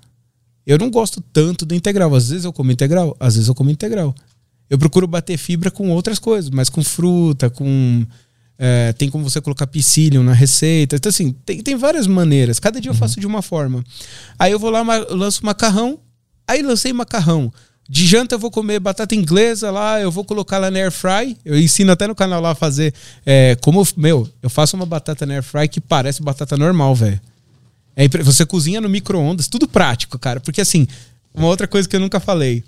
Eu 0.64 0.78
não 0.78 0.88
gosto 0.88 1.20
tanto 1.32 1.66
do 1.66 1.74
integral. 1.74 2.14
Às 2.14 2.28
vezes 2.28 2.44
eu 2.44 2.52
como 2.52 2.70
integral, 2.70 3.16
às 3.18 3.34
vezes 3.34 3.48
eu 3.48 3.55
como 3.55 3.68
integral. 3.68 4.14
Eu 4.70 4.78
procuro 4.78 5.09
bater 5.09 5.36
fibra 5.36 5.68
com 5.68 5.90
outras 5.90 6.20
coisas, 6.20 6.51
mas 6.51 6.68
com 6.68 6.84
fruta, 6.84 7.51
com. 7.51 8.06
é, 8.56 8.93
tem 8.93 9.10
como 9.10 9.28
você 9.28 9.40
colocar 9.40 9.66
psyllium 9.66 10.22
na 10.22 10.34
receita. 10.34 10.94
Então, 10.94 11.10
assim, 11.10 11.32
tem, 11.44 11.60
tem 11.64 11.74
várias 11.74 12.06
maneiras. 12.06 12.60
Cada 12.60 12.80
dia 12.80 12.93
eu 12.93 12.94
faço 12.94 13.18
de 13.18 13.26
uma 13.26 13.43
forma. 13.43 13.82
Aí 14.38 14.52
eu 14.52 14.59
vou 14.60 14.70
lá, 14.70 14.82
lanço 15.10 15.44
macarrão. 15.44 15.98
Aí 16.47 16.62
lancei 16.62 16.93
macarrão. 16.93 17.52
De 17.88 18.04
janta 18.06 18.34
eu 18.34 18.38
vou 18.38 18.50
comer 18.50 18.80
batata 18.80 19.14
inglesa 19.14 19.70
lá, 19.70 20.00
eu 20.00 20.10
vou 20.10 20.24
colocar 20.24 20.58
lá 20.58 20.70
na 20.70 20.78
air 20.78 20.90
fry. 20.90 21.36
Eu 21.44 21.58
ensino 21.58 21.92
até 21.92 22.06
no 22.06 22.14
canal 22.14 22.40
lá 22.40 22.50
a 22.50 22.54
fazer. 22.54 22.92
É, 23.24 23.56
como, 23.60 23.80
eu- 23.80 23.88
meu, 23.96 24.28
eu 24.42 24.50
faço 24.50 24.76
uma 24.76 24.84
batata 24.86 25.24
na 25.24 25.34
air 25.34 25.42
fry 25.42 25.68
que 25.68 25.80
parece 25.80 26.22
batata 26.22 26.56
normal, 26.56 26.94
velho. 26.94 27.20
É 27.94 28.06
você 28.08 28.44
cozinha 28.44 28.80
no 28.80 28.88
micro-ondas, 28.88 29.46
tudo 29.48 29.66
prático, 29.68 30.18
cara. 30.18 30.40
Porque 30.40 30.60
assim, 30.60 30.86
uma 31.32 31.46
outra 31.46 31.66
coisa 31.68 31.88
que 31.88 31.94
eu 31.96 32.00
nunca 32.00 32.18
falei. 32.20 32.62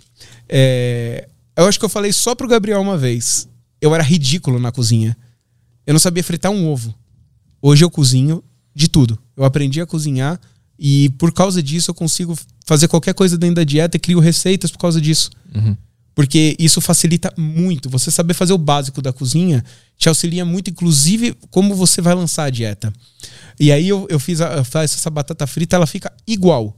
é, 0.49 1.29
eu 1.57 1.67
acho 1.67 1.79
que 1.79 1.85
eu 1.85 1.89
falei 1.89 2.13
só 2.13 2.35
pro 2.35 2.47
Gabriel 2.49 2.81
uma 2.81 2.97
vez. 2.97 3.49
Eu 3.81 3.93
era 3.95 4.03
ridículo 4.03 4.59
na 4.61 4.71
cozinha. 4.73 5.17
Eu 5.87 5.93
não 5.93 5.99
sabia 6.01 6.23
fritar 6.23 6.53
um 6.53 6.69
ovo. 6.69 6.95
Hoje 7.61 7.85
eu 7.85 7.91
cozinho 7.91 8.43
de 8.75 8.89
tudo. 8.89 9.19
Eu 9.37 9.45
aprendi 9.45 9.81
a 9.81 9.87
cozinhar 9.87 10.41
e 10.79 11.09
por 11.19 11.33
causa 11.33 11.61
disso 11.63 11.91
eu 11.91 11.95
consigo 11.95 12.37
fazer 12.69 12.87
qualquer 12.87 13.15
coisa 13.15 13.39
dentro 13.39 13.57
da 13.57 13.65
dieta 13.65 13.97
e 13.97 14.01
crio 14.01 14.21
receitas 14.21 14.71
por 14.71 14.77
causa 14.79 15.01
disso. 15.01 15.31
Porque 16.15 16.55
isso 16.59 16.83
facilita 16.83 17.33
muito. 17.35 17.89
Você 17.89 18.11
saber 18.11 18.35
fazer 18.35 18.53
o 18.53 18.59
básico 18.59 19.01
da 19.01 19.11
cozinha 19.11 19.65
te 19.97 20.07
auxilia 20.07 20.45
muito, 20.45 20.69
inclusive, 20.69 21.35
como 21.51 21.75
você 21.75 22.03
vai 22.03 22.15
lançar 22.15 22.45
a 22.45 22.51
dieta. 22.51 22.93
E 23.59 23.73
aí 23.73 23.89
eu, 23.89 24.07
eu 24.11 24.21
fiz 24.21 24.43
a, 24.43 24.53
eu 24.57 24.65
faço 24.67 24.97
essa 24.97 25.09
batata 25.09 25.47
frita, 25.47 25.77
ela 25.77 25.87
fica 25.87 26.13
igual. 26.27 26.77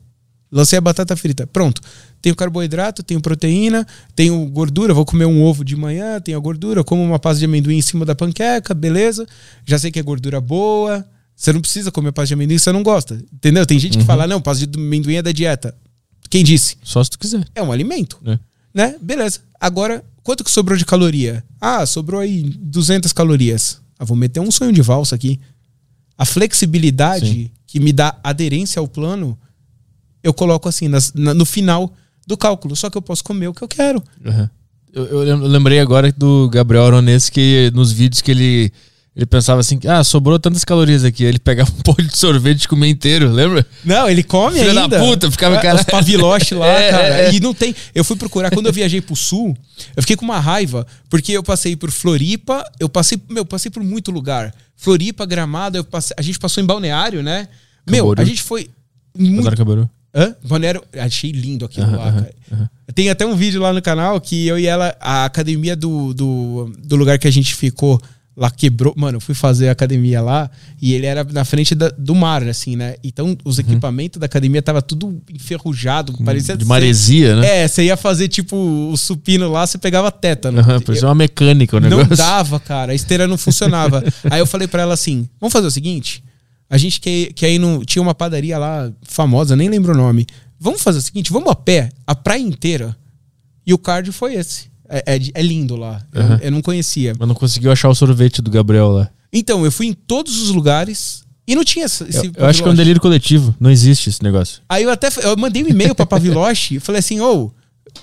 Lancei 0.52 0.78
a 0.78 0.80
batata 0.80 1.16
frita. 1.16 1.44
Pronto. 1.48 1.82
Tenho 2.22 2.36
carboidrato, 2.36 3.02
tenho 3.02 3.20
proteína, 3.20 3.84
tenho 4.14 4.46
gordura. 4.46 4.94
Vou 4.94 5.04
comer 5.04 5.24
um 5.24 5.42
ovo 5.42 5.64
de 5.64 5.74
manhã, 5.74 6.20
tenho 6.20 6.38
a 6.38 6.40
gordura. 6.40 6.84
Como 6.84 7.02
uma 7.02 7.18
pasta 7.18 7.40
de 7.40 7.46
amendoim 7.46 7.78
em 7.78 7.82
cima 7.82 8.04
da 8.04 8.14
panqueca, 8.14 8.74
beleza. 8.74 9.26
Já 9.66 9.76
sei 9.76 9.90
que 9.90 9.98
é 9.98 10.02
gordura 10.02 10.40
boa. 10.40 11.04
Você 11.40 11.54
não 11.54 11.60
precisa 11.62 11.90
comer 11.90 12.12
pasta 12.12 12.26
de 12.28 12.34
amendoim 12.34 12.58
se 12.58 12.64
você 12.64 12.72
não 12.72 12.82
gosta. 12.82 13.14
Entendeu? 13.32 13.64
Tem 13.64 13.78
gente 13.78 13.96
que 13.96 14.04
fala, 14.04 14.26
não, 14.26 14.42
pasta 14.42 14.66
de 14.66 14.78
amendoim 14.78 15.14
é 15.14 15.22
da 15.22 15.32
dieta. 15.32 15.74
Quem 16.28 16.44
disse? 16.44 16.76
Só 16.82 17.02
se 17.02 17.08
tu 17.10 17.18
quiser. 17.18 17.46
É 17.54 17.62
um 17.62 17.72
alimento. 17.72 18.18
É. 18.26 18.38
Né? 18.74 18.96
Beleza. 19.00 19.40
Agora, 19.58 20.04
quanto 20.22 20.44
que 20.44 20.50
sobrou 20.50 20.76
de 20.76 20.84
caloria? 20.84 21.42
Ah, 21.58 21.86
sobrou 21.86 22.20
aí 22.20 22.42
200 22.42 23.10
calorias. 23.14 23.80
Ah, 23.98 24.04
vou 24.04 24.16
meter 24.16 24.40
um 24.40 24.50
sonho 24.50 24.70
de 24.70 24.82
valsa 24.82 25.14
aqui. 25.14 25.40
A 26.18 26.26
flexibilidade 26.26 27.26
Sim. 27.26 27.50
que 27.66 27.80
me 27.80 27.92
dá 27.92 28.18
aderência 28.22 28.78
ao 28.78 28.86
plano, 28.86 29.38
eu 30.22 30.34
coloco 30.34 30.68
assim, 30.68 30.88
nas- 30.88 31.12
na- 31.14 31.32
no 31.32 31.46
final 31.46 31.94
do 32.26 32.36
cálculo. 32.36 32.76
Só 32.76 32.90
que 32.90 32.98
eu 32.98 33.02
posso 33.02 33.24
comer 33.24 33.48
o 33.48 33.54
que 33.54 33.62
eu 33.62 33.68
quero. 33.68 34.02
Uhum. 34.24 34.48
Eu, 34.92 35.06
eu 35.06 35.18
lem- 35.20 35.30
eu 35.42 35.48
lembrei 35.48 35.80
agora 35.80 36.12
do 36.12 36.50
Gabriel 36.50 36.84
Aronese 36.84 37.32
que 37.32 37.70
nos 37.74 37.92
vídeos 37.92 38.20
que 38.20 38.30
ele, 38.30 38.72
ele 39.16 39.26
pensava 39.26 39.60
assim: 39.60 39.78
ah, 39.86 40.02
sobrou 40.04 40.38
tantas 40.38 40.64
calorias 40.64 41.04
aqui. 41.04 41.24
Ele 41.24 41.38
pegava 41.38 41.70
um 41.76 41.82
pão 41.82 41.94
de 41.96 42.16
sorvete 42.16 42.62
e 42.64 42.68
comia 42.68 42.88
inteiro, 42.88 43.30
lembra? 43.30 43.66
Não, 43.84 44.08
ele 44.08 44.22
come 44.22 44.58
Filho 44.58 44.74
da 44.74 44.82
ainda. 44.82 44.98
puta, 44.98 45.30
ficava, 45.30 45.56
É, 45.56 45.60
cara- 45.60 45.78
Os 45.80 45.84
paviloche 45.84 46.54
lá, 46.54 46.66
É, 46.80 46.90
cara. 46.90 47.04
é, 47.22 47.26
é. 47.26 47.34
E 47.34 47.40
não 47.40 47.52
tem. 47.52 47.74
Eu 47.94 48.04
fui 48.04 48.16
procurar, 48.16 48.50
quando 48.50 48.66
eu 48.66 48.72
viajei 48.72 49.00
pro 49.00 49.16
sul, 49.16 49.56
eu 49.96 50.02
fiquei 50.02 50.16
com 50.16 50.24
uma 50.24 50.38
raiva, 50.40 50.86
porque 51.08 51.32
eu 51.32 51.42
passei 51.42 51.74
por 51.76 51.90
Floripa, 51.90 52.64
eu 52.78 52.88
passei, 52.88 53.20
meu, 53.28 53.44
passei 53.44 53.70
por 53.70 53.82
muito 53.82 54.10
lugar. 54.10 54.54
Floripa, 54.76 55.26
Gramado, 55.26 55.76
eu 55.76 55.84
passei- 55.84 56.14
a 56.18 56.22
gente 56.22 56.38
passou 56.38 56.62
em 56.62 56.66
Balneário, 56.66 57.22
né? 57.22 57.48
Meu, 57.88 58.04
Camboriú. 58.04 58.22
a 58.22 58.24
gente 58.28 58.42
foi. 58.42 58.70
Muito, 59.16 59.34
Balneário 59.34 59.58
Camboriú. 59.58 59.90
Hã? 60.14 60.34
Balneário, 60.44 60.82
achei 60.98 61.30
lindo 61.30 61.64
aquilo 61.64 61.86
Aham, 61.86 61.96
lá, 61.96 62.12
cara. 62.12 62.70
Tem 62.94 63.10
até 63.10 63.24
um 63.24 63.36
vídeo 63.36 63.60
lá 63.60 63.72
no 63.72 63.80
canal 63.80 64.20
que 64.20 64.46
eu 64.46 64.58
e 64.58 64.66
ela, 64.66 64.96
a 65.00 65.24
academia 65.24 65.76
do, 65.76 66.12
do, 66.14 66.72
do 66.78 66.96
lugar 66.96 67.16
que 67.18 67.28
a 67.28 67.30
gente 67.30 67.54
ficou 67.54 68.00
lá 68.36 68.50
quebrou. 68.50 68.94
Mano, 68.96 69.16
eu 69.16 69.20
fui 69.20 69.34
fazer 69.34 69.68
a 69.68 69.72
academia 69.72 70.20
lá 70.22 70.50
e 70.80 70.94
ele 70.94 71.04
era 71.06 71.24
na 71.24 71.44
frente 71.44 71.74
da- 71.74 71.90
do 71.90 72.14
mar, 72.14 72.42
assim, 72.48 72.76
né? 72.76 72.94
Então 73.04 73.36
os 73.44 73.58
equipamentos 73.58 74.18
da 74.18 74.26
academia 74.26 74.62
tava 74.62 74.80
tudo 74.80 75.20
enferrujado, 75.32 76.12
parecia 76.24 76.54
Uhum. 76.54 76.58
De 76.58 76.64
maresia, 76.64 77.36
né? 77.36 77.62
É, 77.64 77.68
você 77.68 77.84
ia 77.84 77.96
fazer 77.96 78.28
tipo 78.28 78.56
o 78.56 78.96
supino 78.96 79.50
lá, 79.50 79.66
você 79.66 79.76
pegava 79.78 80.10
tétano. 80.10 80.60
Aham, 80.60 80.80
parecia 80.80 81.08
uma 81.08 81.14
mecânica 81.14 81.76
o 81.76 81.80
Não 81.80 81.88
negócio. 81.88 82.16
dava, 82.16 82.58
cara. 82.60 82.92
A 82.92 82.94
esteira 82.94 83.26
não 83.26 83.36
funcionava. 83.36 84.02
Aí 84.30 84.38
eu 84.40 84.46
falei 84.46 84.66
pra 84.68 84.82
ela 84.82 84.94
assim: 84.94 85.28
vamos 85.40 85.52
fazer 85.52 85.66
o 85.66 85.70
seguinte. 85.70 86.22
A 86.70 86.78
gente 86.78 87.00
quer, 87.00 87.32
quer 87.32 87.50
ir 87.52 87.58
no. 87.58 87.84
Tinha 87.84 88.00
uma 88.00 88.14
padaria 88.14 88.56
lá 88.56 88.90
famosa, 89.02 89.56
nem 89.56 89.68
lembro 89.68 89.92
o 89.92 89.96
nome. 89.96 90.24
Vamos 90.58 90.80
fazer 90.80 90.98
o 90.98 91.02
seguinte: 91.02 91.32
vamos 91.32 91.50
a 91.50 91.54
pé, 91.56 91.90
a 92.06 92.14
praia 92.14 92.40
inteira. 92.40 92.96
E 93.66 93.74
o 93.74 93.78
cardio 93.78 94.12
foi 94.12 94.34
esse. 94.34 94.69
É, 94.90 95.16
é 95.16 95.20
é 95.34 95.42
lindo 95.42 95.76
lá. 95.76 96.02
Eu- 96.12 96.20
Aham. 96.22 96.40
Eu, 96.42 96.50
não 96.50 96.60
conhecia. 96.60 97.12
Mas 97.18 97.28
não 97.28 97.34
conseguiu 97.34 97.70
achar 97.70 97.88
o 97.88 97.94
sorvete 97.94 98.42
do 98.42 98.50
Gabriel 98.50 98.88
lá. 98.88 99.08
Então, 99.32 99.64
eu 99.64 99.70
fui 99.70 99.86
em 99.86 99.92
todos 99.92 100.42
os 100.42 100.50
lugares 100.50 101.22
e 101.46 101.54
não 101.54 101.64
tinha 101.64 101.86
esse. 101.86 102.02
Eu, 102.02 102.32
eu 102.36 102.46
acho 102.46 102.62
que 102.62 102.68
é 102.68 102.72
um 102.72 102.74
delírio 102.74 103.00
coletivo. 103.00 103.54
Não 103.60 103.70
existe 103.70 104.08
esse 104.10 104.22
negócio. 104.22 104.60
Aí 104.68 104.82
eu 104.82 104.90
até 104.90 105.08
eu 105.22 105.36
mandei 105.36 105.62
um 105.62 105.68
e-mail 105.68 105.94
pra 105.94 106.04
Paviloche 106.04 106.76
e 106.76 106.80
falei 106.80 106.98
assim: 106.98 107.20
ô, 107.20 107.52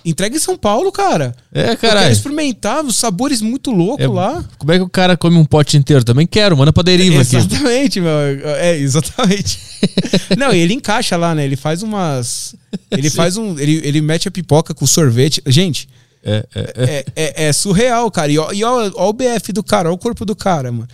entrega 0.05 0.35
em 0.35 0.39
São 0.39 0.57
Paulo, 0.57 0.91
cara. 0.91 1.35
É, 1.53 1.71
Eu 1.71 1.77
quero 1.77 1.99
experimentar 2.11 2.85
os 2.85 2.95
sabores 2.95 3.41
muito 3.41 3.71
loucos 3.71 4.05
É, 4.05 4.07
lá. 4.07 4.43
Como 4.57 4.71
é 4.71 4.77
que 4.77 4.83
o 4.83 4.89
cara 4.89 5.17
come 5.17 5.35
um 5.37 5.45
pote 5.45 5.75
inteiro? 5.77 6.03
Também 6.03 6.25
quero, 6.25 6.55
manda 6.55 6.71
pra 6.71 6.83
deriva 6.83 7.21
aqui. 7.21 7.35
Exatamente, 7.35 7.99
meu. 7.99 8.11
É, 8.11 8.77
exatamente. 8.77 9.59
Não, 10.37 10.53
e 10.53 10.59
ele 10.59 10.73
encaixa 10.73 11.17
lá, 11.17 11.35
né? 11.35 11.43
Ele 11.43 11.55
faz 11.57 11.83
umas. 11.83 12.55
Ele 12.89 13.09
faz 13.09 13.37
um. 13.37 13.57
Ele, 13.59 13.81
ele 13.83 14.01
mete 14.01 14.27
a 14.27 14.31
pipoca 14.31 14.73
com 14.73 14.85
sorvete. 14.87 15.41
Gente, 15.45 15.87
É, 16.27 16.45
é, 16.55 17.05
é. 17.15 17.45
é, 17.47 17.53
surreal, 17.53 18.11
cara. 18.11 18.31
E 18.31 18.37
ó, 18.37 18.51
e 18.51 18.63
ó, 18.63 18.91
ó 18.95 19.09
o 19.09 19.13
BF 19.13 19.53
do 19.53 19.63
cara, 19.63 19.89
ó 19.89 19.93
o 19.93 19.97
corpo 19.97 20.25
do 20.25 20.35
cara, 20.35 20.71
mano. 20.71 20.87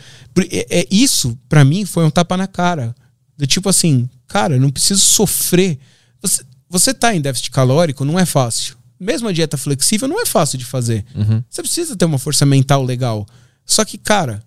É, 0.52 0.82
é- 0.82 0.88
isso, 0.92 1.38
pra 1.50 1.66
mim, 1.66 1.86
foi 1.86 2.06
um 2.06 2.10
tapa 2.10 2.38
na 2.38 2.48
cara. 2.48 2.96
Do 3.36 3.48
tipo 3.48 3.68
assim, 3.68 4.08
cara, 4.28 4.56
eu 4.56 4.62
não 4.62 4.70
preciso 4.70 5.02
sofrer. 5.02 5.80
Você, 6.22 6.44
você 6.70 6.94
tá 6.94 7.16
em 7.16 7.22
déficit 7.22 7.50
calórico, 7.52 8.06
não 8.06 8.20
é 8.20 8.26
fácil. 8.26 8.76
Mesmo 9.00 9.28
a 9.28 9.32
dieta 9.32 9.58
flexível 9.58 10.08
não 10.08 10.22
é 10.22 10.26
fácil 10.26 10.58
de 10.58 10.66
fazer. 10.66 11.04
Você 11.50 11.62
precisa 11.62 11.96
ter 11.96 12.06
uma 12.06 12.20
força 12.20 12.46
mental 12.46 12.84
legal. 12.84 13.26
Só 13.66 13.84
que, 13.84 13.98
cara, 13.98 14.44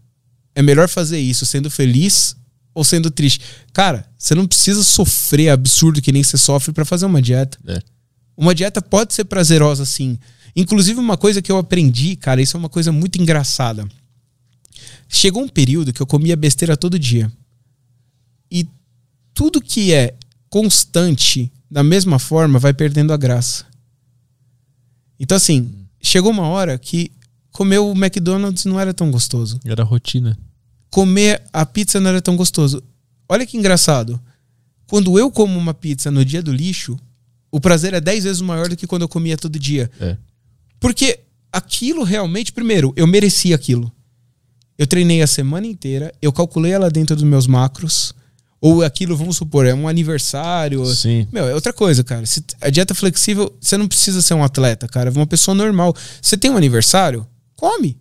é 0.54 0.62
melhor 0.62 0.88
fazer 0.88 1.18
isso 1.18 1.44
sendo 1.44 1.68
feliz 1.70 2.36
ou 2.72 2.84
sendo 2.84 3.10
triste. 3.10 3.40
Cara, 3.72 4.06
você 4.16 4.34
não 4.34 4.46
precisa 4.46 4.82
sofrer 4.84 5.50
absurdo 5.50 6.00
que 6.00 6.12
nem 6.12 6.22
você 6.22 6.38
sofre 6.38 6.72
pra 6.72 6.84
fazer 6.84 7.06
uma 7.06 7.20
dieta. 7.20 7.58
É. 7.66 7.80
Uma 8.36 8.54
dieta 8.54 8.82
pode 8.82 9.14
ser 9.14 9.24
prazerosa, 9.24 9.84
sim. 9.86 10.18
Inclusive, 10.54 10.98
uma 10.98 11.16
coisa 11.16 11.40
que 11.40 11.50
eu 11.50 11.58
aprendi, 11.58 12.16
cara, 12.16 12.40
isso 12.40 12.56
é 12.56 12.60
uma 12.60 12.68
coisa 12.68 12.92
muito 12.92 13.20
engraçada. 13.20 13.86
Chegou 15.08 15.42
um 15.42 15.48
período 15.48 15.92
que 15.92 16.00
eu 16.00 16.06
comia 16.06 16.36
besteira 16.36 16.76
todo 16.76 16.98
dia. 16.98 17.30
E 18.50 18.66
tudo 19.34 19.60
que 19.60 19.92
é 19.92 20.14
constante 20.48 21.50
da 21.70 21.82
mesma 21.82 22.18
forma 22.18 22.58
vai 22.58 22.72
perdendo 22.72 23.12
a 23.12 23.16
graça. 23.16 23.64
Então, 25.18 25.36
assim, 25.36 25.72
chegou 26.00 26.30
uma 26.30 26.46
hora 26.48 26.78
que 26.78 27.10
comer 27.50 27.78
o 27.78 27.92
McDonald's 27.92 28.64
não 28.64 28.78
era 28.78 28.92
tão 28.92 29.10
gostoso. 29.10 29.60
Era 29.64 29.82
rotina. 29.82 30.38
Comer 30.90 31.42
a 31.52 31.64
pizza 31.64 32.00
não 32.00 32.10
era 32.10 32.22
tão 32.22 32.36
gostoso. 32.36 32.82
Olha 33.28 33.46
que 33.46 33.56
engraçado. 33.56 34.20
Quando 34.86 35.18
eu 35.18 35.30
como 35.30 35.58
uma 35.58 35.74
pizza 35.74 36.10
no 36.10 36.24
dia 36.24 36.42
do 36.42 36.52
lixo, 36.52 36.98
o 37.56 37.60
prazer 37.60 37.94
é 37.94 38.00
10 38.02 38.24
vezes 38.24 38.42
maior 38.42 38.68
do 38.68 38.76
que 38.76 38.86
quando 38.86 39.00
eu 39.00 39.08
comia 39.08 39.34
todo 39.34 39.58
dia. 39.58 39.90
É. 39.98 40.14
Porque 40.78 41.20
aquilo 41.50 42.02
realmente, 42.02 42.52
primeiro, 42.52 42.92
eu 42.94 43.06
merecia 43.06 43.54
aquilo. 43.56 43.90
Eu 44.76 44.86
treinei 44.86 45.22
a 45.22 45.26
semana 45.26 45.66
inteira, 45.66 46.12
eu 46.20 46.30
calculei 46.30 46.72
ela 46.72 46.90
dentro 46.90 47.16
dos 47.16 47.24
meus 47.24 47.46
macros. 47.46 48.14
Ou 48.60 48.84
aquilo, 48.84 49.16
vamos 49.16 49.38
supor, 49.38 49.64
é 49.64 49.72
um 49.72 49.88
aniversário. 49.88 50.84
Sim. 50.84 51.26
Meu, 51.32 51.48
é 51.48 51.54
outra 51.54 51.72
coisa, 51.72 52.04
cara. 52.04 52.26
Se 52.26 52.44
a 52.60 52.68
dieta 52.68 52.94
flexível, 52.94 53.50
você 53.58 53.78
não 53.78 53.88
precisa 53.88 54.20
ser 54.20 54.34
um 54.34 54.44
atleta, 54.44 54.86
cara. 54.86 55.08
É 55.08 55.12
uma 55.12 55.26
pessoa 55.26 55.54
normal. 55.54 55.96
Você 56.20 56.36
tem 56.36 56.50
um 56.50 56.58
aniversário? 56.58 57.26
Come. 57.54 57.96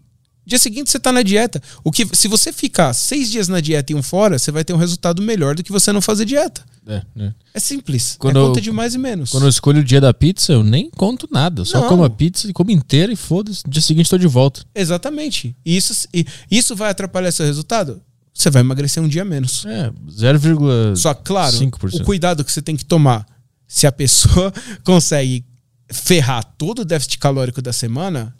Dia 0.45 0.59
seguinte 0.59 0.89
você 0.91 0.99
tá 0.99 1.11
na 1.11 1.23
dieta. 1.23 1.61
O 1.83 1.91
que, 1.91 2.07
se 2.13 2.27
você 2.27 2.53
ficar 2.53 2.93
seis 2.93 3.31
dias 3.31 3.47
na 3.47 3.59
dieta 3.59 3.91
e 3.91 3.95
um 3.95 4.03
fora, 4.03 4.37
você 4.37 4.51
vai 4.51 4.63
ter 4.63 4.73
um 4.73 4.77
resultado 4.77 5.21
melhor 5.21 5.55
do 5.55 5.63
que 5.63 5.71
você 5.71 5.91
não 5.91 6.01
fazer 6.01 6.25
dieta. 6.25 6.63
É, 6.87 7.01
é. 7.17 7.33
É 7.55 7.59
simples. 7.59 8.15
Quando 8.19 8.37
é 8.37 8.41
eu- 8.41 8.47
conta 8.47 8.61
de 8.61 8.71
mais 8.71 8.93
e 8.93 8.97
menos. 8.99 9.31
Quando 9.31 9.43
eu 9.43 9.49
escolho 9.49 9.79
o 9.81 9.83
dia 9.83 9.99
da 9.99 10.13
pizza, 10.13 10.53
eu 10.53 10.63
nem 10.63 10.89
conto 10.91 11.27
nada. 11.31 11.61
Eu 11.61 11.65
só 11.65 11.81
Não. 11.81 11.87
como 11.87 12.03
a 12.03 12.09
pizza 12.09 12.47
e 12.47 12.53
como 12.53 12.69
inteira 12.69 13.11
e 13.11 13.15
foda-se. 13.15 13.63
Dia 13.67 13.81
seguinte 13.81 14.09
tô 14.09 14.17
de 14.19 14.27
volta. 14.27 14.63
Exatamente. 14.75 15.55
E 15.65 15.75
isso, 15.75 16.07
e 16.13 16.25
isso 16.51 16.75
vai 16.75 16.91
atrapalhar 16.91 17.31
seu 17.31 17.45
resultado? 17.45 18.01
Você 18.31 18.49
vai 18.51 18.61
emagrecer 18.61 19.01
um 19.01 19.07
dia 19.07 19.23
menos. 19.25 19.65
É, 19.65 19.89
0,5%. 20.09 20.95
Só 20.95 21.13
que, 21.13 21.23
claro, 21.23 21.55
5%. 21.57 22.01
o 22.01 22.03
cuidado 22.03 22.43
que 22.43 22.51
você 22.51 22.61
tem 22.61 22.75
que 22.75 22.85
tomar. 22.85 23.25
Se 23.67 23.87
a 23.87 23.91
pessoa 23.91 24.53
consegue 24.83 25.43
ferrar 25.91 26.43
todo 26.57 26.79
o 26.79 26.85
déficit 26.85 27.17
calórico 27.17 27.61
da 27.61 27.71
semana, 27.73 28.35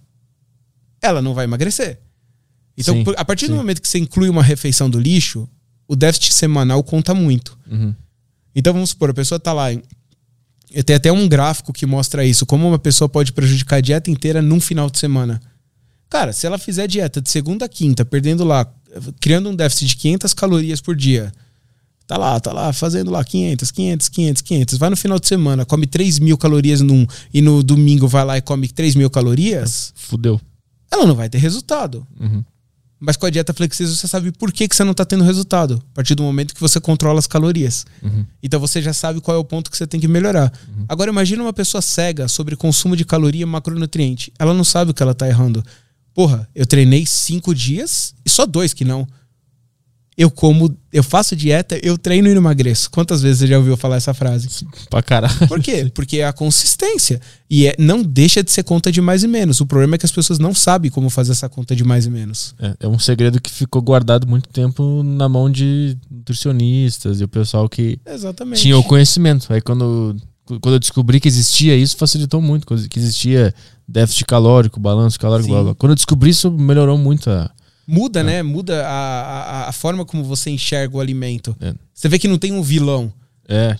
ela 1.06 1.22
não 1.22 1.34
vai 1.34 1.46
emagrecer. 1.46 2.00
Então, 2.78 2.96
Sim, 2.96 3.06
a 3.16 3.24
partir 3.24 3.48
do 3.48 3.54
sim. 3.54 3.58
momento 3.58 3.82
que 3.82 3.88
você 3.88 3.98
inclui 3.98 4.28
uma 4.28 4.44
refeição 4.44 4.90
do 4.90 5.00
lixo, 5.00 5.48
o 5.88 5.96
déficit 5.96 6.34
semanal 6.34 6.84
conta 6.84 7.14
muito. 7.14 7.58
Uhum. 7.70 7.94
Então 8.56 8.74
vamos 8.74 8.92
supor, 8.92 9.10
a 9.10 9.14
pessoa 9.14 9.40
tá 9.40 9.54
lá. 9.54 9.72
Eu 9.72 10.84
tenho 10.84 10.98
até 10.98 11.12
um 11.12 11.28
gráfico 11.28 11.72
que 11.72 11.86
mostra 11.86 12.26
isso, 12.26 12.46
como 12.46 12.68
uma 12.68 12.80
pessoa 12.80 13.08
pode 13.08 13.32
prejudicar 13.32 13.78
a 13.78 13.82
dieta 13.82 14.10
inteira 14.10 14.42
num 14.42 14.60
final 14.60 14.90
de 14.90 15.00
semana. 15.00 15.42
Cara, 16.10 16.34
se 16.34 16.46
ela 16.46 16.58
fizer 16.58 16.88
dieta 16.88 17.22
de 17.22 17.30
segunda 17.30 17.66
a 17.66 17.70
quinta, 17.70 18.06
perdendo 18.06 18.44
lá, 18.44 18.72
criando 19.20 19.50
um 19.50 19.56
déficit 19.56 19.88
de 19.88 19.96
500 19.98 20.34
calorias 20.34 20.82
por 20.82 20.96
dia, 20.96 21.32
tá 22.08 22.18
lá, 22.18 22.40
tá 22.40 22.54
lá, 22.54 22.72
fazendo 22.72 23.12
lá 23.12 23.24
500, 23.24 23.72
500, 23.72 24.10
500, 24.10 24.42
500, 24.42 24.78
vai 24.78 24.90
no 24.90 24.98
final 24.98 25.20
de 25.20 25.28
semana, 25.28 25.66
come 25.66 25.86
3 25.86 26.20
mil 26.20 26.38
calorias 26.38 26.82
num, 26.82 27.06
e 27.34 27.42
no 27.42 27.64
domingo 27.64 28.08
vai 28.08 28.24
lá 28.24 28.38
e 28.38 28.42
come 28.42 28.68
3 28.68 28.96
mil 28.96 29.10
calorias, 29.10 29.94
Fudeu. 29.96 30.40
Ela 30.96 31.06
não 31.06 31.16
vai 31.16 31.30
ter 31.30 31.38
resultado. 31.38 32.06
Uhum. 32.20 32.44
Mas 33.00 33.18
com 33.18 33.26
a 33.26 33.30
dieta 33.30 33.54
flexível 33.54 33.94
você 33.94 34.08
sabe 34.08 34.32
por 34.32 34.52
que, 34.52 34.68
que 34.68 34.76
você 34.76 34.84
não 34.84 34.92
está 34.92 35.06
tendo 35.06 35.24
resultado. 35.24 35.84
A 35.92 35.96
partir 35.96 36.16
do 36.16 36.24
momento 36.24 36.56
que 36.56 36.62
você 36.62 36.80
controla 36.80 37.20
as 37.20 37.28
calorias. 37.28 37.86
Uhum. 38.02 38.26
Então 38.42 38.60
você 38.60 38.82
já 38.82 38.94
sabe 38.94 39.22
qual 39.22 39.36
é 39.36 39.40
o 39.40 39.44
ponto 39.44 39.70
que 39.70 39.78
você 39.78 39.86
tem 39.86 40.00
que 40.00 40.08
melhorar. 40.08 40.52
Agora 40.88 41.12
imagina 41.12 41.44
uma 41.44 41.54
pessoa 41.54 41.82
cega 41.82 42.28
sobre 42.28 42.56
consumo 42.56 42.96
de 42.96 43.06
caloria 43.06 43.44
e 43.44 43.46
macronutriente. 43.46 44.32
Ela 44.40 44.54
não 44.54 44.64
sabe 44.64 44.92
o 44.92 44.94
que 44.94 45.04
ela 45.04 45.12
está 45.12 45.28
errando. 45.28 45.64
Porra, 46.14 46.48
eu 46.56 46.66
treinei 46.66 47.06
cinco 47.06 47.54
dias 47.54 48.16
e 48.26 48.30
só 48.30 48.46
dois 48.46 48.74
que 48.74 48.86
não. 48.86 49.06
Eu 50.18 50.32
como, 50.32 50.74
eu 50.94 51.04
faço 51.04 51.36
dieta, 51.36 51.78
eu 51.84 51.98
treino 51.98 52.30
e 52.30 52.32
não 52.32 52.38
emagreço. 52.38 52.90
Quantas 52.90 53.22
vezes 53.22 53.40
você 53.40 53.48
já 53.48 53.58
ouviu 53.58 53.76
falar 53.76 53.98
essa 53.98 54.14
frase? 54.14 54.48
Pra 54.90 55.04
caralho. 55.04 55.46
Por 55.46 55.60
quê? 55.62 55.92
Porque 55.94 56.20
é 56.20 56.26
a 56.26 56.32
consistência. 56.32 57.20
E 57.50 57.68
é, 57.68 57.76
não 57.78 58.02
deixa 58.02 58.42
de 58.42 58.50
ser 58.50 58.64
conta 58.64 58.90
de 58.90 59.02
mais 59.02 59.24
e 59.24 59.28
menos. 59.28 59.60
O 59.60 59.66
problema 59.66 59.96
é 59.96 59.98
que 59.98 60.06
as 60.06 60.12
pessoas 60.14 60.40
não 60.40 60.54
sabem 60.54 60.90
como 60.90 61.10
fazer 61.10 61.34
essa 61.34 61.50
conta 61.50 61.76
de 61.76 61.84
mais 61.84 62.06
e 62.06 62.10
menos. 62.10 62.56
É, 62.58 62.76
é 62.82 62.88
um 62.88 62.98
segredo 62.98 63.42
que 63.42 63.52
ficou 63.52 63.82
guardado 63.82 64.26
muito 64.26 64.48
tempo 64.48 65.04
na 65.04 65.28
mão 65.28 65.52
de 65.52 65.98
nutricionistas 66.10 67.20
e 67.20 67.26
o 67.26 67.28
pessoal 67.28 67.68
que 67.68 68.00
Exatamente. 68.06 68.62
tinha 68.62 68.78
o 68.78 68.84
conhecimento. 68.84 69.52
Aí 69.52 69.60
quando, 69.60 70.16
quando 70.46 70.76
eu 70.76 70.80
descobri 70.80 71.20
que 71.20 71.28
existia 71.28 71.76
isso, 71.76 71.98
facilitou 71.98 72.40
muito. 72.42 72.66
Que 72.88 73.00
existia 73.00 73.54
déficit 73.86 74.24
calórico, 74.26 74.80
balanço 74.80 75.20
calórico, 75.20 75.48
Sim. 75.48 75.54
blá, 75.54 75.64
blá. 75.64 75.76
Quando 75.76 75.92
eu 75.92 75.96
descobri 75.96 76.30
isso, 76.30 76.50
melhorou 76.50 76.98
muito 76.98 77.30
a. 77.30 77.52
Muda, 77.88 78.24
né? 78.24 78.42
Muda 78.42 78.86
a, 78.86 79.66
a, 79.66 79.70
a 79.70 79.72
forma 79.72 80.06
como 80.06 80.24
você 80.24 80.50
enxerga 80.50 80.98
o 80.98 81.00
alimento. 81.00 81.56
É. 81.60 81.74
Você 81.94 82.10
vê 82.10 82.18
que 82.18 82.28
não 82.28 82.38
tem 82.38 82.52
um 82.52 82.62
vilão. 82.62 83.14
É, 83.48 83.78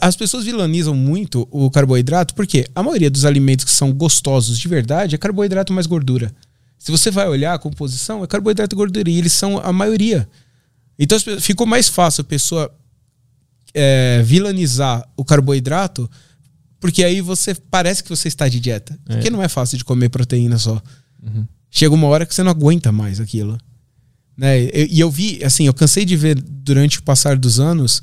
As 0.00 0.16
pessoas 0.16 0.44
vilanizam 0.44 0.94
muito 0.94 1.46
o 1.50 1.70
carboidrato 1.70 2.34
porque 2.34 2.66
a 2.74 2.82
maioria 2.82 3.10
dos 3.10 3.26
alimentos 3.26 3.64
que 3.64 3.70
são 3.70 3.92
gostosos 3.92 4.58
de 4.58 4.66
verdade 4.68 5.14
é 5.14 5.18
carboidrato 5.18 5.72
mais 5.72 5.86
gordura. 5.86 6.34
Se 6.78 6.90
você 6.90 7.10
vai 7.10 7.28
olhar 7.28 7.54
a 7.54 7.58
composição, 7.58 8.24
é 8.24 8.26
carboidrato 8.26 8.74
e 8.74 8.76
gordura. 8.76 9.10
E 9.10 9.18
eles 9.18 9.32
são 9.32 9.58
a 9.58 9.72
maioria. 9.72 10.28
Então 10.98 11.18
ficou 11.40 11.66
mais 11.66 11.88
fácil 11.88 12.22
a 12.22 12.24
pessoa 12.24 12.74
é, 13.74 14.22
vilanizar 14.22 15.06
o 15.16 15.24
carboidrato, 15.24 16.08
porque 16.80 17.02
aí 17.02 17.20
você 17.20 17.54
parece 17.54 18.02
que 18.02 18.08
você 18.08 18.28
está 18.28 18.48
de 18.48 18.60
dieta. 18.60 18.98
É. 19.08 19.14
Porque 19.14 19.30
não 19.30 19.42
é 19.42 19.48
fácil 19.48 19.76
de 19.76 19.84
comer 19.84 20.08
proteína 20.08 20.58
só. 20.58 20.80
Chega 21.76 21.92
uma 21.92 22.06
hora 22.06 22.24
que 22.24 22.32
você 22.32 22.44
não 22.44 22.52
aguenta 22.52 22.92
mais 22.92 23.18
aquilo. 23.18 23.58
Né? 24.36 24.68
E 24.88 25.00
eu 25.00 25.10
vi, 25.10 25.42
assim, 25.42 25.66
eu 25.66 25.74
cansei 25.74 26.04
de 26.04 26.16
ver 26.16 26.40
durante 26.40 27.00
o 27.00 27.02
passar 27.02 27.36
dos 27.36 27.58
anos 27.58 28.00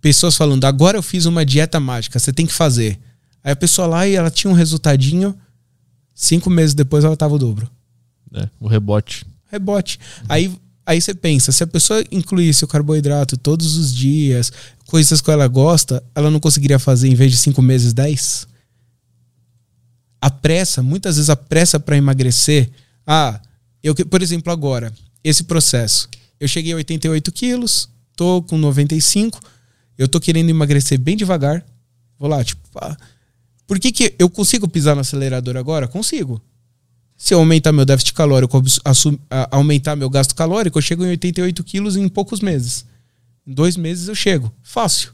pessoas 0.00 0.34
falando: 0.34 0.64
agora 0.64 0.96
eu 0.96 1.02
fiz 1.02 1.26
uma 1.26 1.44
dieta 1.44 1.78
mágica, 1.78 2.18
você 2.18 2.32
tem 2.32 2.46
que 2.46 2.54
fazer. 2.54 2.98
Aí 3.44 3.52
a 3.52 3.56
pessoa 3.56 3.86
lá 3.86 4.08
e 4.08 4.14
ela 4.14 4.30
tinha 4.30 4.50
um 4.50 4.54
resultadinho, 4.54 5.36
cinco 6.14 6.48
meses 6.48 6.74
depois 6.74 7.04
ela 7.04 7.14
tava 7.14 7.34
o 7.34 7.38
dobro. 7.38 7.70
é, 8.34 8.48
o 8.58 8.66
rebote. 8.66 9.26
Rebote. 9.50 10.00
Aí, 10.26 10.50
aí 10.86 10.98
você 10.98 11.12
pensa: 11.12 11.52
se 11.52 11.62
a 11.62 11.66
pessoa 11.66 12.02
incluísse 12.10 12.64
o 12.64 12.68
carboidrato 12.68 13.36
todos 13.36 13.76
os 13.76 13.94
dias, 13.94 14.50
coisas 14.86 15.20
que 15.20 15.30
ela 15.30 15.46
gosta, 15.48 16.02
ela 16.14 16.30
não 16.30 16.40
conseguiria 16.40 16.78
fazer 16.78 17.08
em 17.08 17.14
vez 17.14 17.30
de 17.30 17.36
cinco 17.36 17.60
meses, 17.60 17.92
dez? 17.92 18.48
A 20.18 20.30
pressa, 20.30 20.82
muitas 20.82 21.16
vezes 21.16 21.28
a 21.28 21.36
pressa 21.36 21.78
para 21.78 21.94
emagrecer. 21.94 22.70
Ah, 23.06 23.40
eu, 23.82 23.94
por 23.94 24.22
exemplo, 24.22 24.52
agora, 24.52 24.92
esse 25.24 25.44
processo. 25.44 26.08
Eu 26.38 26.48
cheguei 26.48 26.72
a 26.72 26.76
88 26.76 27.30
quilos, 27.32 27.88
tô 28.16 28.42
com 28.42 28.58
95, 28.58 29.40
eu 29.98 30.08
tô 30.08 30.18
querendo 30.20 30.50
emagrecer 30.50 30.98
bem 30.98 31.16
devagar. 31.16 31.64
Vou 32.18 32.28
lá, 32.28 32.42
tipo, 32.44 32.62
ah, 32.76 32.96
por 33.66 33.78
que, 33.78 33.92
que 33.92 34.14
eu 34.18 34.28
consigo 34.28 34.68
pisar 34.68 34.94
no 34.94 35.00
acelerador 35.00 35.56
agora? 35.56 35.86
Consigo. 35.88 36.40
Se 37.16 37.32
eu 37.34 37.38
aumentar 37.38 37.70
meu 37.72 37.84
déficit 37.84 38.12
calórico, 38.14 38.56
abs- 38.56 38.80
assum- 38.84 39.18
a- 39.30 39.48
aumentar 39.56 39.94
meu 39.94 40.10
gasto 40.10 40.34
calórico, 40.34 40.78
eu 40.78 40.82
chego 40.82 41.04
em 41.04 41.08
88 41.10 41.62
quilos 41.62 41.96
em 41.96 42.08
poucos 42.08 42.40
meses. 42.40 42.84
Em 43.46 43.52
dois 43.54 43.76
meses 43.76 44.08
eu 44.08 44.14
chego. 44.14 44.52
Fácil. 44.62 45.12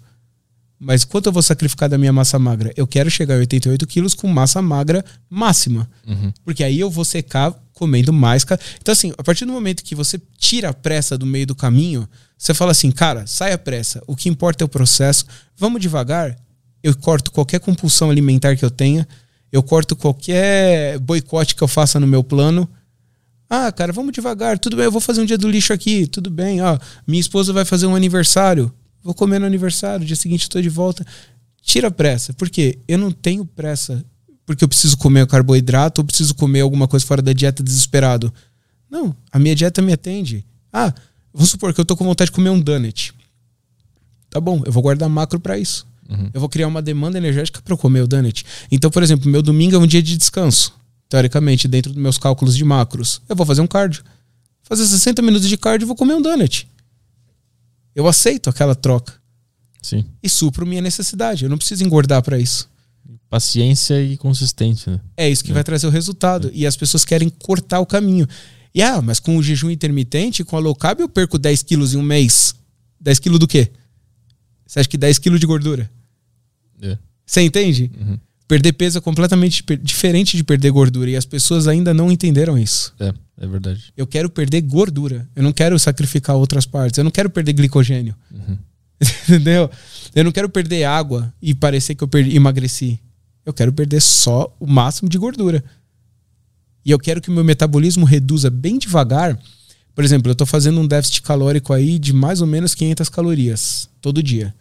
Mas 0.81 1.05
quanto 1.05 1.27
eu 1.27 1.33
vou 1.33 1.43
sacrificar 1.43 1.89
da 1.89 1.99
minha 1.99 2.13
massa 2.13 2.39
magra? 2.39 2.73
Eu 2.77 2.87
quero 2.87 3.11
chegar 3.11 3.35
a 3.35 3.39
88 3.39 3.87
quilos 3.87 4.15
com 4.15 4.29
massa 4.29 4.63
magra 4.63 5.05
máxima. 5.29 5.91
Porque 6.45 6.63
aí 6.65 6.79
eu 6.81 6.89
vou 6.89 7.05
secar 7.05 7.53
comendo 7.79 8.13
mais. 8.13 8.45
Então, 8.81 8.93
assim, 8.93 9.13
a 9.17 9.23
partir 9.23 9.45
do 9.45 9.53
momento 9.53 9.85
que 9.85 9.95
você 9.95 10.21
tira 10.37 10.71
a 10.71 10.75
pressa 10.75 11.17
do 11.17 11.25
meio 11.25 11.47
do 11.47 11.55
caminho, 11.55 12.09
você 12.37 12.53
fala 12.53 12.73
assim, 12.73 12.91
cara, 12.91 13.25
sai 13.27 13.53
a 13.53 13.59
pressa. 13.59 14.03
O 14.05 14.17
que 14.17 14.29
importa 14.29 14.65
é 14.65 14.67
o 14.67 14.69
processo. 14.69 15.25
Vamos 15.57 15.81
devagar. 15.81 16.37
Eu 16.83 16.97
corto 16.97 17.31
qualquer 17.31 17.61
compulsão 17.61 18.11
alimentar 18.11 18.57
que 18.57 18.65
eu 18.65 18.71
tenha. 18.71 19.07
Eu 19.53 19.63
corto 19.63 19.95
qualquer 19.95 20.99
boicote 20.99 21.55
que 21.55 21.63
eu 21.63 21.69
faça 21.69 22.01
no 22.01 22.07
meu 22.07 22.25
plano. 22.25 22.69
Ah, 23.49 23.71
cara, 23.71 23.93
vamos 23.93 24.13
devagar. 24.13 24.59
Tudo 24.59 24.77
bem, 24.77 24.85
eu 24.85 24.93
vou 24.93 25.01
fazer 25.01 25.21
um 25.21 25.25
dia 25.25 25.39
do 25.39 25.49
lixo 25.49 25.73
aqui. 25.73 26.07
Tudo 26.07 26.31
bem, 26.31 26.61
ó. 26.61 26.79
Minha 27.07 27.21
esposa 27.21 27.53
vai 27.53 27.65
fazer 27.65 27.87
um 27.87 27.95
aniversário. 27.95 28.73
Vou 29.03 29.15
comer 29.15 29.39
no 29.39 29.47
aniversário. 29.47 30.05
Dia 30.05 30.17
seguinte 30.17 30.43
estou 30.43 30.61
de 30.61 30.69
volta. 30.69 31.07
Tira 31.63 31.89
a 31.89 31.91
pressa. 31.91 32.33
Por 32.35 32.51
quê? 32.51 32.79
Eu 32.89 32.99
não 32.99 33.13
tenho 33.13 33.45
pressa 33.45 34.05
porque 34.49 34.65
eu 34.65 34.69
preciso 34.69 34.97
comer 34.97 35.27
carboidrato 35.27 36.01
ou 36.01 36.07
preciso 36.07 36.35
comer 36.35 36.63
alguma 36.63 36.89
coisa 36.89 37.05
fora 37.05 37.21
da 37.21 37.35
dieta 37.35 37.63
desesperado. 37.63 38.33
Não, 38.89 39.15
a 39.31 39.39
minha 39.39 39.55
dieta 39.55 39.83
me 39.83 39.93
atende. 39.93 40.43
Ah, 40.73 40.91
vamos 41.35 41.51
supor 41.51 41.75
que 41.75 41.81
eu 41.83 41.85
tô 41.85 41.95
com 41.95 42.03
vontade 42.03 42.31
de 42.31 42.35
comer 42.35 42.49
um 42.49 42.59
donut. 42.59 43.13
Tá 44.31 44.41
bom, 44.41 44.63
eu 44.65 44.73
vou 44.73 44.83
guardar 44.83 45.07
macro 45.07 45.39
para 45.39 45.59
isso. 45.59 45.87
Eu 46.33 46.41
vou 46.41 46.49
criar 46.49 46.67
uma 46.67 46.81
demanda 46.81 47.19
energética 47.19 47.61
para 47.61 47.75
eu 47.75 47.77
comer 47.77 48.01
o 48.01 48.07
donut. 48.07 48.43
Então, 48.73 48.91
por 48.91 49.03
exemplo, 49.03 49.31
meu 49.31 49.43
domingo 49.43 49.77
é 49.77 49.79
um 49.79 49.87
dia 49.87 50.03
de 50.03 50.17
descanso, 50.17 50.75
teoricamente, 51.11 51.69
dentro 51.69 51.93
dos 51.93 52.01
meus 52.01 52.17
cálculos 52.17 52.57
de 52.57 52.65
macros. 52.65 53.21
Eu 53.29 53.37
vou 53.37 53.45
fazer 53.45 53.61
um 53.61 53.67
cardio. 53.67 54.03
Fazer 54.63 54.87
60 54.87 55.21
minutos 55.21 55.47
de 55.47 55.59
cardio 55.59 55.85
e 55.85 55.89
vou 55.89 55.95
comer 55.95 56.15
um 56.15 56.23
donut. 56.23 56.67
Eu 57.95 58.09
aceito 58.09 58.49
aquela 58.49 58.75
troca 58.75 59.13
Sim. 59.83 60.07
e 60.23 60.29
supro 60.31 60.67
minha 60.67 60.81
necessidade. 60.81 61.45
Eu 61.45 61.51
não 61.51 61.59
preciso 61.59 61.85
engordar 61.85 62.23
para 62.23 62.39
isso. 62.39 62.67
Paciência 63.31 64.03
e 64.03 64.17
consistência, 64.17 64.93
né? 64.93 65.01
É 65.17 65.29
isso 65.29 65.45
que 65.45 65.53
vai 65.53 65.65
trazer 65.65 65.87
o 65.87 65.91
resultado. 65.91 66.51
E 66.53 66.67
as 66.67 66.77
pessoas 66.77 67.05
querem 67.05 67.29
cortar 67.29 67.81
o 67.81 67.87
caminho. 67.87 68.27
E 68.75 68.83
ah, 68.83 69.01
mas 69.01 69.19
com 69.19 69.37
o 69.37 69.43
jejum 69.43 69.71
intermitente, 69.71 70.45
com 70.45 70.57
a 70.57 70.61
low 70.61 70.75
carb, 70.75 71.01
eu 71.01 71.09
perco 71.09 71.39
10 71.39 71.63
quilos 71.63 71.95
em 71.95 71.97
um 71.97 72.03
mês. 72.03 72.55
10 73.01 73.19
quilos 73.19 73.39
do 73.39 73.47
quê? 73.47 73.71
Você 74.67 74.81
acha 74.81 74.89
que 74.89 74.99
10 74.99 75.19
quilos 75.19 75.41
de 75.41 75.47
gordura? 75.47 75.91
É. 76.81 76.99
Você 77.25 77.41
entende? 77.41 77.91
Perder 78.47 78.73
peso 78.73 78.99
é 78.99 79.01
completamente 79.01 79.63
diferente 79.83 80.37
de 80.37 80.45
perder 80.45 80.71
gordura. 80.71 81.11
E 81.11 81.17
as 81.17 81.25
pessoas 81.25 81.67
ainda 81.67 81.93
não 81.93 82.11
entenderam 82.11 82.59
isso. 82.59 82.95
É, 82.99 83.13
é 83.41 83.47
verdade. 83.47 83.93
Eu 83.97 84.07
quero 84.07 84.31
perder 84.31 84.63
gordura. 84.63 85.29
Eu 85.35 85.43
não 85.43 85.53
quero 85.53 85.79
sacrificar 85.79 86.37
outras 86.37 86.65
partes. 86.65 86.97
Eu 86.97 87.05
não 87.05 87.11
quero 87.11 87.29
perder 87.29 87.53
glicogênio. 87.53 88.15
Entendeu? 89.29 89.71
Eu 90.15 90.25
não 90.25 90.33
quero 90.33 90.49
perder 90.49 90.85
água 90.85 91.33
e 91.41 91.55
parecer 91.55 91.95
que 91.95 92.03
eu 92.03 92.09
perdi, 92.09 92.35
emagreci. 92.35 93.01
Eu 93.45 93.53
quero 93.53 93.73
perder 93.73 94.01
só 94.01 94.55
o 94.59 94.67
máximo 94.67 95.09
de 95.09 95.19
gordura. 95.19 95.65
E 96.85 96.91
eu 96.91 96.99
quero 96.99 97.21
que 97.21 97.29
o 97.29 97.33
meu 97.33 97.45
metabolismo 97.45 98.05
reduza 98.05 98.51
bem 98.51 98.79
devagar. 98.79 99.39
Por 99.95 100.05
exemplo, 100.05 100.31
eu 100.31 100.33
estou 100.33 100.47
fazendo 100.47 100.81
um 100.81 100.87
déficit 100.87 101.23
calórico 101.23 101.73
aí 101.73 101.99
de 101.99 102.13
mais 102.13 102.41
ou 102.41 102.47
menos 102.47 102.75
500 102.75 103.09
calorias 103.09 103.89
todo 104.01 104.23
dia. 104.23 104.55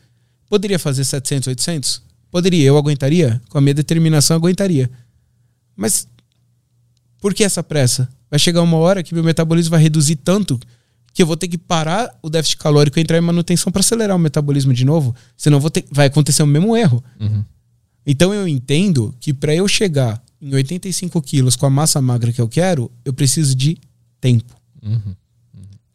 Poderia 0.50 0.80
fazer 0.80 1.04
700, 1.04 1.48
800? 1.48 2.02
Poderia. 2.32 2.66
Eu 2.66 2.78
aguentaria? 2.78 3.42
Com 3.50 3.58
a 3.58 3.62
minha 3.62 3.74
determinação, 3.74 4.38
aguentaria. 4.38 4.90
Mas 5.76 6.08
Por 7.20 7.34
que 7.34 7.44
essa 7.44 7.64
pressa? 7.64 8.08
Vai 8.30 8.40
chegar 8.40 8.62
uma 8.62 8.78
hora 8.78 9.04
que 9.04 9.14
meu 9.14 9.24
metabolismo 9.24 9.72
vai 9.72 9.82
reduzir 9.82 10.18
tanto 10.18 10.60
que 11.18 11.24
eu 11.24 11.26
vou 11.26 11.36
ter 11.36 11.48
que 11.48 11.58
parar 11.58 12.16
o 12.22 12.30
déficit 12.30 12.60
calórico 12.60 13.00
e 13.00 13.02
entrar 13.02 13.18
em 13.18 13.22
manutenção 13.22 13.72
para 13.72 13.80
acelerar 13.80 14.16
o 14.16 14.20
metabolismo 14.20 14.72
de 14.72 14.86
novo, 14.86 15.16
senão 15.36 15.60
vou 15.60 15.72
ter, 15.72 15.84
vai 15.90 16.06
acontecer 16.06 16.44
o 16.44 16.46
mesmo 16.46 16.78
erro. 16.78 17.04
Uhum. 17.20 17.44
Então 18.06 18.32
eu 18.36 18.48
entendo 18.48 19.16
que 19.20 19.34
para 19.34 19.56
eu 19.56 19.68
chegar 19.68 20.24
em 20.40 20.54
85 20.54 21.20
quilos 21.24 21.56
com 21.56 21.66
a 21.66 21.72
massa 21.72 22.00
magra 22.00 22.32
que 22.32 22.40
eu 22.40 22.48
quero, 22.48 22.92
eu 23.04 23.12
preciso 23.16 23.56
de 23.56 23.80
tempo. 24.22 24.56
Uhum. 24.80 25.16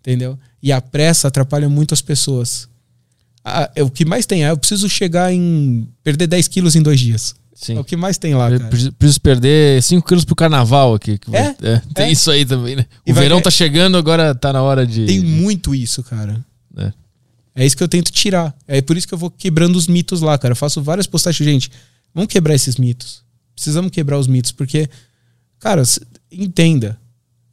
Entendeu? 0.00 0.36
E 0.60 0.72
a 0.72 0.80
pressa 0.80 1.28
atrapalha 1.28 1.68
muito 1.68 1.94
as 1.94 2.02
pessoas. 2.02 2.68
Ah, 3.44 3.70
é, 3.76 3.82
o 3.84 3.90
que 3.90 4.04
mais 4.04 4.26
tem 4.26 4.44
é, 4.44 4.50
eu 4.50 4.58
preciso 4.58 4.88
chegar 4.88 5.32
em. 5.32 5.86
perder 6.02 6.26
10 6.26 6.48
quilos 6.48 6.74
em 6.74 6.82
dois 6.82 6.98
dias. 6.98 7.36
Sim. 7.54 7.76
É 7.76 7.80
o 7.80 7.84
que 7.84 7.96
mais 7.96 8.18
tem 8.18 8.34
lá, 8.34 8.50
cara. 8.50 8.68
preciso, 8.68 8.92
preciso 8.92 9.20
perder 9.20 9.82
5 9.82 10.06
quilos 10.06 10.24
pro 10.24 10.34
carnaval 10.34 10.94
aqui. 10.94 11.18
que 11.18 11.34
É? 11.36 11.42
vai- 11.60 11.80
tem 11.94 12.06
É. 12.06 12.10
isso 12.12 12.30
aí 12.30 12.44
também, 12.44 12.76
né? 12.76 12.86
O 13.08 13.12
vai 13.12 13.22
verão 13.24 13.36
ver- 13.36 13.42
tá 13.42 13.50
chegando, 13.50 13.96
agora 13.96 14.34
tá 14.34 14.52
na 14.52 14.62
hora 14.62 14.86
de. 14.86 15.04
Tem 15.06 15.20
muito 15.20 15.74
isso, 15.74 16.02
cara. 16.02 16.44
É. 16.76 16.92
É 17.54 17.66
isso 17.66 17.76
que 17.76 17.82
eu 17.82 17.88
tento 17.88 18.10
tirar. 18.10 18.54
É 18.66 18.80
por 18.80 18.96
isso 18.96 19.06
que 19.06 19.12
eu 19.14 19.18
vou 19.18 19.30
quebrando 19.30 19.76
os 19.76 19.86
mitos 19.86 20.22
lá, 20.22 20.36
cara. 20.38 20.52
Eu 20.52 20.56
faço 20.56 20.82
várias 20.82 21.06
postagens. 21.06 21.46
Gente, 21.48 21.70
vamos 22.14 22.32
quebrar 22.32 22.54
esses 22.54 22.76
mitos. 22.76 23.22
Precisamos 23.54 23.90
quebrar 23.90 24.18
os 24.18 24.26
mitos, 24.26 24.50
porque, 24.52 24.88
cara, 25.60 25.82
entenda. 26.30 26.98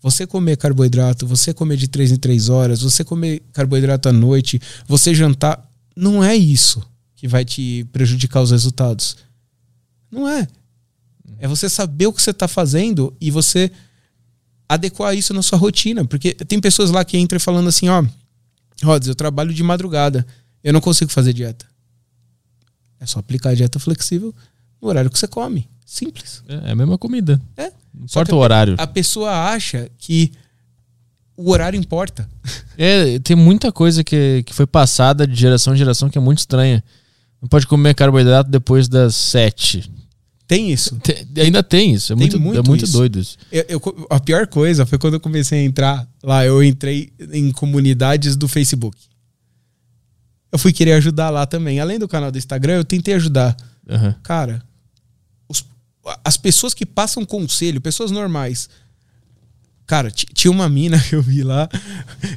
Você 0.02 0.26
comer 0.26 0.56
carboidrato, 0.56 1.28
você 1.28 1.54
comer 1.54 1.76
de 1.76 1.90
3 1.90 2.12
em 2.14 2.16
3 2.16 2.48
horas, 2.48 2.82
você 2.82 3.04
comer 3.04 3.42
carboidrato 3.52 4.08
à 4.08 4.14
noite, 4.14 4.62
você 4.88 5.14
jantar, 5.14 5.62
não 5.94 6.24
é 6.24 6.34
isso 6.38 6.82
que 7.18 7.28
vai 7.28 7.44
te 7.44 7.86
prejudicar 7.92 8.42
os 8.42 8.52
resultados. 8.52 9.18
Não 10.12 10.28
é. 10.28 10.48
É 11.38 11.48
você 11.48 11.70
saber 11.70 12.08
o 12.08 12.14
que 12.14 12.22
você 12.22 12.32
está 12.32 12.48
fazendo 12.48 13.16
e 13.20 13.30
você 13.30 13.72
adequar 14.68 15.16
isso 15.16 15.34
na 15.34 15.42
sua 15.42 15.58
rotina. 15.58 16.06
Porque 16.06 16.34
tem 16.34 16.60
pessoas 16.60 16.92
lá 16.92 17.04
que 17.04 17.18
entram 17.18 17.38
e 17.38 17.40
falando 17.40 17.68
assim, 17.68 17.90
ó, 17.90 18.04
Rods, 18.84 19.08
eu 19.08 19.16
trabalho 19.16 19.54
de 19.54 19.64
madrugada, 19.64 20.26
eu 20.64 20.74
não 20.74 20.82
consigo 20.82 21.12
fazer 21.12 21.34
dieta. 21.34 21.66
É 23.00 23.06
só 23.06 23.20
aplicar 23.20 23.52
a 23.52 23.56
dieta 23.56 23.80
flexível 23.80 24.34
no 24.82 24.88
horário 24.88 25.10
que 25.10 25.18
você 25.18 25.28
come. 25.28 25.70
Simples. 25.86 26.44
É 26.48 26.72
a 26.72 26.76
mesma 26.76 26.98
comida. 26.98 27.42
É. 27.58 27.72
Não 27.94 28.06
importa 28.06 28.36
o 28.36 28.40
horário. 28.40 28.76
A 28.78 28.86
pessoa 28.86 29.52
acha 29.52 29.90
que 29.98 30.32
o 31.36 31.52
horário 31.52 31.78
importa. 31.80 32.30
É, 32.78 33.18
tem 33.20 33.36
muita 33.36 33.72
coisa 33.72 34.04
que, 34.04 34.44
que 34.46 34.54
foi 34.54 34.68
passada 34.68 35.26
de 35.26 35.36
geração 35.36 35.74
em 35.74 35.78
geração 35.78 36.10
que 36.10 36.18
é 36.18 36.22
muito 36.22 36.40
estranha. 36.40 36.84
Não 37.42 37.48
pode 37.50 37.66
comer 37.66 37.96
carboidrato 37.96 38.50
depois 38.50 38.88
das 38.88 39.16
7. 39.16 39.92
Tem 40.50 40.72
isso. 40.72 40.96
Tem- 41.02 41.28
ainda 41.44 41.62
tem 41.62 41.94
isso. 41.94 42.12
É 42.12 42.16
Tem 42.16 42.24
muito, 42.26 42.40
muito 42.40 42.60
é 42.60 42.64
muito 42.68 42.84
isso. 42.84 42.94
doido 42.94 43.20
isso. 43.20 43.38
Eu- 43.52 43.66
eu- 43.70 44.08
a 44.10 44.20
pior 44.20 44.48
coisa 44.48 44.84
foi 44.84 44.98
quando 44.98 45.14
eu 45.14 45.20
comecei 45.20 45.60
a 45.60 45.64
entrar 45.64 46.10
lá. 46.24 46.44
Eu 46.44 46.64
entrei 46.64 47.14
em 47.32 47.52
comunidades 47.52 48.36
do 48.36 48.48
Facebook. 48.48 48.98
Eu 50.52 50.58
fui 50.58 50.74
querer 50.74 50.94
ajudar 50.94 51.30
lá 51.30 51.46
também. 51.46 51.80
Além 51.80 52.00
do 52.00 52.08
canal 52.08 52.32
do 52.32 52.38
Instagram, 52.40 52.78
eu 52.78 52.84
tentei 52.84 53.14
ajudar. 53.14 53.56
Aham. 53.88 54.16
Cara, 54.24 54.64
os- 55.48 55.64
as 56.26 56.36
pessoas 56.36 56.74
que 56.74 56.84
passam 56.84 57.24
conselho, 57.24 57.80
pessoas 57.80 58.10
normais. 58.10 58.68
Cara, 59.86 60.10
ti- 60.10 60.26
tinha 60.34 60.50
uma 60.50 60.68
mina 60.68 60.98
que 61.08 61.14
eu 61.16 61.22
vi 61.22 61.44
lá. 61.44 61.70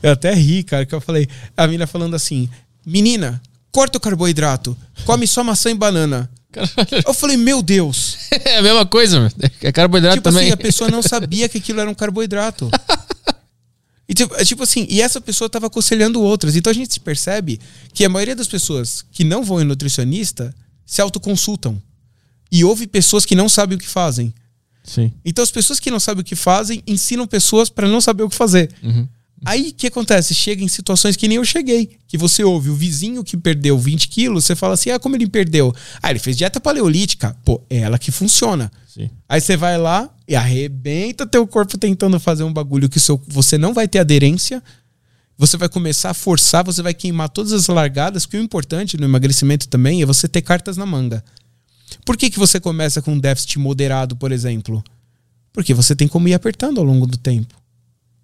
Eu 0.02 0.12
até 0.12 0.34
ri, 0.34 0.62
cara, 0.62 0.84
que 0.84 0.94
eu 0.94 1.00
falei. 1.00 1.26
A 1.56 1.66
mina 1.66 1.86
falando 1.86 2.14
assim: 2.14 2.46
Menina, 2.84 3.40
corta 3.70 3.96
o 3.96 4.00
carboidrato, 4.02 4.76
come 5.06 5.26
só 5.26 5.42
maçã 5.42 5.70
e 5.70 5.74
banana. 5.74 6.28
Eu 7.06 7.14
falei, 7.14 7.36
meu 7.36 7.62
Deus. 7.62 8.16
É 8.44 8.58
a 8.58 8.62
mesma 8.62 8.84
coisa, 8.86 9.20
meu. 9.20 9.30
É 9.62 9.70
carboidrato 9.72 10.16
Tipo 10.16 10.28
também. 10.30 10.44
assim, 10.44 10.52
a 10.52 10.56
pessoa 10.56 10.90
não 10.90 11.02
sabia 11.02 11.48
que 11.48 11.58
aquilo 11.58 11.80
era 11.80 11.90
um 11.90 11.94
carboidrato. 11.94 12.70
E 14.08 14.14
tipo, 14.14 14.34
é 14.34 14.44
tipo 14.44 14.62
assim, 14.62 14.86
e 14.90 15.00
essa 15.00 15.20
pessoa 15.22 15.46
estava 15.46 15.68
aconselhando 15.68 16.20
outras. 16.20 16.54
Então 16.54 16.70
a 16.70 16.74
gente 16.74 17.00
percebe 17.00 17.58
que 17.94 18.04
a 18.04 18.08
maioria 18.10 18.36
das 18.36 18.48
pessoas 18.48 19.02
que 19.10 19.24
não 19.24 19.42
vão 19.42 19.62
em 19.62 19.64
nutricionista 19.64 20.54
se 20.84 21.00
autoconsultam. 21.00 21.80
E 22.50 22.62
houve 22.62 22.86
pessoas 22.86 23.24
que 23.24 23.34
não 23.34 23.48
sabem 23.48 23.76
o 23.76 23.80
que 23.80 23.88
fazem. 23.88 24.34
Sim. 24.84 25.12
Então 25.24 25.42
as 25.42 25.50
pessoas 25.50 25.80
que 25.80 25.90
não 25.90 25.98
sabem 26.00 26.20
o 26.20 26.24
que 26.24 26.36
fazem 26.36 26.82
ensinam 26.86 27.26
pessoas 27.26 27.70
para 27.70 27.88
não 27.88 28.00
saber 28.02 28.24
o 28.24 28.28
que 28.28 28.36
fazer. 28.36 28.70
Uhum. 28.82 29.08
Aí 29.44 29.70
o 29.70 29.74
que 29.74 29.88
acontece? 29.88 30.34
Chega 30.34 30.62
em 30.62 30.68
situações 30.68 31.16
que 31.16 31.26
nem 31.26 31.36
eu 31.36 31.44
cheguei. 31.44 31.98
Que 32.06 32.16
você 32.16 32.44
ouve 32.44 32.70
o 32.70 32.74
vizinho 32.74 33.24
que 33.24 33.36
perdeu 33.36 33.78
20 33.78 34.08
quilos, 34.08 34.44
você 34.44 34.54
fala 34.54 34.74
assim: 34.74 34.90
ah, 34.90 34.98
como 34.98 35.16
ele 35.16 35.26
perdeu? 35.26 35.74
Ah, 36.00 36.10
ele 36.10 36.18
fez 36.18 36.36
dieta 36.36 36.60
paleolítica. 36.60 37.36
Pô, 37.44 37.60
é 37.68 37.78
ela 37.78 37.98
que 37.98 38.10
funciona. 38.10 38.70
Sim. 38.86 39.10
Aí 39.28 39.40
você 39.40 39.56
vai 39.56 39.78
lá 39.78 40.08
e 40.28 40.36
arrebenta 40.36 41.26
teu 41.26 41.46
corpo 41.46 41.76
tentando 41.76 42.20
fazer 42.20 42.44
um 42.44 42.52
bagulho 42.52 42.88
que 42.88 43.00
seu, 43.00 43.20
você 43.26 43.58
não 43.58 43.74
vai 43.74 43.88
ter 43.88 43.98
aderência. 43.98 44.62
Você 45.36 45.56
vai 45.56 45.68
começar 45.68 46.10
a 46.10 46.14
forçar, 46.14 46.62
você 46.62 46.82
vai 46.82 46.94
queimar 46.94 47.28
todas 47.28 47.52
as 47.52 47.66
largadas, 47.66 48.26
que 48.26 48.36
o 48.36 48.40
importante 48.40 48.96
no 48.96 49.04
emagrecimento 49.04 49.66
também 49.66 50.02
é 50.02 50.06
você 50.06 50.28
ter 50.28 50.42
cartas 50.42 50.76
na 50.76 50.86
manga. 50.86 51.24
Por 52.04 52.16
que, 52.16 52.30
que 52.30 52.38
você 52.38 52.60
começa 52.60 53.02
com 53.02 53.12
um 53.12 53.18
déficit 53.18 53.58
moderado, 53.58 54.14
por 54.14 54.30
exemplo? 54.30 54.84
Porque 55.52 55.74
você 55.74 55.96
tem 55.96 56.06
como 56.06 56.28
ir 56.28 56.34
apertando 56.34 56.78
ao 56.78 56.84
longo 56.84 57.06
do 57.06 57.16
tempo. 57.16 57.61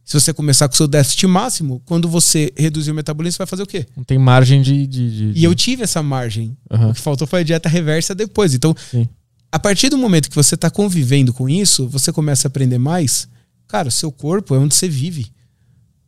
Se 0.08 0.18
você 0.18 0.32
começar 0.32 0.66
com 0.66 0.72
o 0.72 0.76
seu 0.78 0.88
déficit 0.88 1.26
máximo, 1.26 1.82
quando 1.84 2.08
você 2.08 2.50
reduzir 2.56 2.90
o 2.90 2.94
metabolismo, 2.94 3.34
você 3.34 3.38
vai 3.40 3.46
fazer 3.46 3.62
o 3.62 3.66
quê? 3.66 3.86
Não 3.94 4.02
tem 4.02 4.16
margem 4.16 4.62
de. 4.62 4.86
de, 4.86 5.32
de- 5.34 5.38
E 5.38 5.44
eu 5.44 5.54
tive 5.54 5.82
essa 5.82 6.02
margem. 6.02 6.56
Aham. 6.70 6.88
O 6.88 6.94
que 6.94 7.00
faltou 7.02 7.26
foi 7.26 7.40
a 7.40 7.42
dieta 7.42 7.68
reversa 7.68 8.14
depois. 8.14 8.54
Então, 8.54 8.74
Sim. 8.90 9.06
a 9.52 9.58
partir 9.58 9.90
do 9.90 9.98
momento 9.98 10.30
que 10.30 10.34
você 10.34 10.54
está 10.54 10.70
convivendo 10.70 11.30
com 11.34 11.46
isso, 11.46 11.86
você 11.88 12.10
começa 12.10 12.46
a 12.46 12.48
aprender 12.48 12.78
mais. 12.78 13.28
Cara, 13.66 13.88
o 13.88 13.92
seu 13.92 14.10
corpo 14.10 14.54
é 14.54 14.58
onde 14.58 14.74
você 14.74 14.88
vive. 14.88 15.26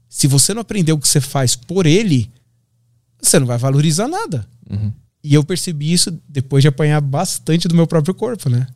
Se 0.09 0.27
você 0.27 0.55
não 0.55 0.63
aprender 0.63 0.93
o 0.93 0.99
que 0.99 1.07
você 1.07 1.21
faz 1.21 1.55
por 1.55 1.85
ele, 1.85 2.31
você 3.21 3.39
não 3.39 3.47
vai 3.47 3.59
valorizar 3.59 4.09
nada. 4.09 4.47
Uhum. 4.71 4.91
E 5.23 5.35
eu 5.35 5.45
percebi 5.45 5.93
isso 5.93 6.11
depois 6.27 6.63
de 6.63 6.69
apanhar 6.69 7.03
bastante 7.03 7.69
do 7.69 7.75
meu 7.75 7.87
próprio 7.87 8.15
corpo, 8.15 8.49
né? 8.49 8.67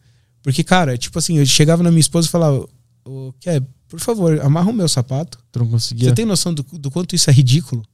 Porque, 0.42 0.62
cara, 0.62 0.98
tipo 0.98 1.18
assim, 1.18 1.38
eu 1.38 1.46
chegava 1.46 1.82
na 1.82 1.90
minha 1.90 2.00
esposa 2.02 2.28
e 2.28 2.30
falava: 2.30 2.68
Ô, 3.06 3.32
Ké, 3.40 3.62
por 3.88 4.00
favor, 4.00 4.40
amarra 4.40 4.70
o 4.70 4.72
meu 4.72 4.88
sapato. 4.88 5.38
Tu 5.52 5.58
não 5.58 5.68
conseguia. 5.68 6.08
Você 6.08 6.14
tem 6.14 6.24
noção 6.24 6.52
do, 6.52 6.62
do 6.62 6.90
quanto 6.90 7.14
isso 7.14 7.30
é 7.30 7.32
ridículo? 7.32 7.84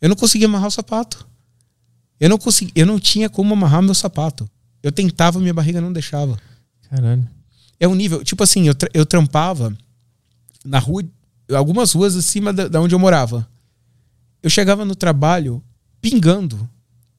Eu 0.00 0.08
não 0.08 0.16
conseguia 0.16 0.46
amarrar 0.46 0.68
o 0.68 0.70
sapato. 0.70 1.26
Eu 2.20 2.28
não 2.28 2.38
consegui, 2.38 2.72
eu 2.74 2.86
não 2.86 2.98
tinha 2.98 3.28
como 3.30 3.52
amarrar 3.54 3.82
meu 3.82 3.94
sapato. 3.94 4.48
Eu 4.82 4.92
tentava, 4.92 5.38
minha 5.40 5.54
barriga 5.54 5.80
não 5.80 5.92
deixava. 5.92 6.38
Caralho. 6.90 7.26
É 7.78 7.86
um 7.88 7.94
nível, 7.94 8.22
tipo 8.24 8.42
assim, 8.42 8.68
eu, 8.68 8.74
tra- 8.74 8.88
eu 8.94 9.04
trampava 9.04 9.76
na 10.64 10.78
rua, 10.78 11.04
algumas 11.54 11.92
ruas 11.92 12.16
acima 12.16 12.52
da, 12.52 12.68
da 12.68 12.80
onde 12.80 12.94
eu 12.94 12.98
morava. 12.98 13.46
Eu 14.42 14.48
chegava 14.50 14.84
no 14.84 14.94
trabalho 14.94 15.62
pingando 16.00 16.68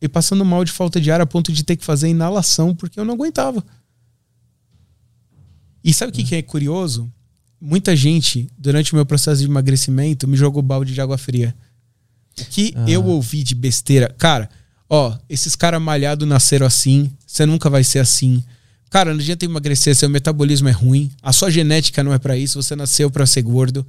e 0.01 0.07
passando 0.07 0.43
mal 0.45 0.63
de 0.63 0.71
falta 0.71 0.99
de 1.01 1.11
ar 1.11 1.19
a 1.21 1.25
ponto 1.25 1.51
de 1.51 1.63
ter 1.63 1.75
que 1.75 1.85
fazer 1.85 2.07
inalação 2.09 2.73
porque 2.75 2.99
eu 2.99 3.05
não 3.05 3.13
aguentava. 3.15 3.63
E 5.83 5.93
sabe 5.93 6.11
o 6.11 6.15
que, 6.15 6.23
que 6.23 6.35
é 6.35 6.41
curioso? 6.41 7.11
Muita 7.59 7.95
gente, 7.95 8.47
durante 8.57 8.93
o 8.93 8.95
meu 8.95 9.05
processo 9.05 9.41
de 9.41 9.47
emagrecimento, 9.47 10.27
me 10.27 10.37
jogou 10.37 10.61
balde 10.61 10.93
de 10.93 11.01
água 11.01 11.17
fria. 11.17 11.55
O 12.39 12.45
que 12.45 12.73
Ah. 12.75 12.85
eu 12.89 13.03
ouvi 13.05 13.41
de 13.43 13.55
besteira, 13.55 14.13
cara, 14.17 14.47
ó, 14.89 15.17
esses 15.27 15.55
caras 15.55 15.81
malhados 15.81 16.27
nasceram 16.27 16.67
assim, 16.67 17.11
você 17.25 17.45
nunca 17.45 17.69
vai 17.69 17.83
ser 17.83 17.99
assim. 17.99 18.43
Cara, 18.91 19.11
não 19.13 19.19
adianta 19.19 19.43
emagrecer, 19.43 19.95
seu 19.95 20.07
metabolismo 20.09 20.69
é 20.69 20.71
ruim, 20.71 21.11
a 21.21 21.33
sua 21.33 21.49
genética 21.49 22.03
não 22.03 22.13
é 22.13 22.19
pra 22.19 22.37
isso, 22.37 22.61
você 22.61 22.75
nasceu 22.75 23.09
pra 23.09 23.25
ser 23.25 23.41
gordo. 23.41 23.85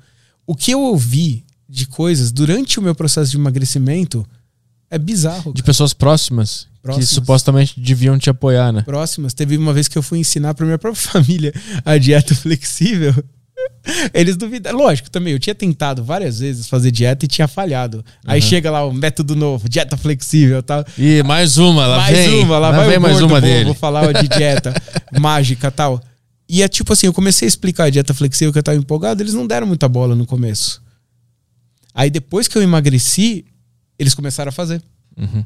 O 0.46 0.56
que 0.56 0.70
eu 0.72 0.80
ouvi 0.80 1.44
de 1.68 1.86
coisas 1.86 2.32
durante 2.32 2.78
o 2.78 2.82
meu 2.82 2.94
processo 2.94 3.30
de 3.30 3.36
emagrecimento 3.36 4.26
é 4.90 4.98
bizarro. 4.98 5.52
De 5.52 5.60
cara. 5.60 5.66
pessoas 5.66 5.92
próximas, 5.92 6.66
Próximas. 6.82 7.08
que 7.08 7.14
supostamente 7.14 7.78
deviam 7.78 8.18
te 8.18 8.30
apoiar, 8.30 8.72
né? 8.72 8.80
próximas. 8.80 9.34
Teve 9.34 9.58
uma 9.58 9.74
vez 9.74 9.86
que 9.88 9.98
eu 9.98 10.02
fui 10.02 10.18
ensinar 10.18 10.54
pra 10.54 10.64
minha 10.64 10.78
própria 10.78 11.02
família 11.12 11.52
a 11.84 11.98
dieta 11.98 12.34
flexível. 12.34 13.14
Eles 14.14 14.36
duvidaram. 14.36 14.78
Lógico, 14.78 15.10
também. 15.10 15.32
Eu 15.32 15.38
tinha 15.38 15.54
tentado 15.54 16.04
várias 16.04 16.40
vezes 16.40 16.68
fazer 16.68 16.90
dieta 16.90 17.24
e 17.24 17.28
tinha 17.28 17.48
falhado. 17.48 18.04
Aí 18.24 18.40
chega 18.40 18.70
lá 18.70 18.84
o 18.84 18.92
método 18.92 19.34
novo, 19.34 19.68
dieta 19.68 19.96
flexível 19.96 20.58
e 20.58 20.62
tal. 20.62 20.84
E 20.96 21.22
mais 21.22 21.58
uma, 21.58 21.86
lá 21.86 21.96
mais 21.98 22.16
vem. 22.16 22.42
uma, 22.42 22.58
lá, 22.58 22.70
vai 22.70 22.88
vem 22.88 22.98
mais 22.98 23.14
gordo, 23.14 23.26
uma 23.26 23.40
vou, 23.40 23.48
dele. 23.48 23.64
Vou 23.64 23.74
falar 23.74 24.12
de 24.12 24.28
dieta 24.36 24.74
mágica 25.18 25.68
e 25.68 25.70
tal. 25.70 26.00
E 26.48 26.62
é 26.62 26.68
tipo 26.68 26.92
assim, 26.92 27.06
eu 27.06 27.12
comecei 27.12 27.46
a 27.46 27.48
explicar 27.48 27.84
a 27.84 27.90
dieta 27.90 28.14
flexível 28.14 28.52
que 28.52 28.58
eu 28.58 28.62
tava 28.62 28.78
empolgado, 28.78 29.22
eles 29.22 29.34
não 29.34 29.46
deram 29.46 29.66
muita 29.66 29.88
bola 29.88 30.14
no 30.14 30.26
começo. 30.26 30.82
Aí 31.94 32.10
depois 32.10 32.48
que 32.48 32.56
eu 32.56 32.62
emagreci, 32.62 33.44
eles 33.98 34.14
começaram 34.14 34.48
a 34.48 34.52
fazer. 34.52 34.82
Uhum. 35.16 35.44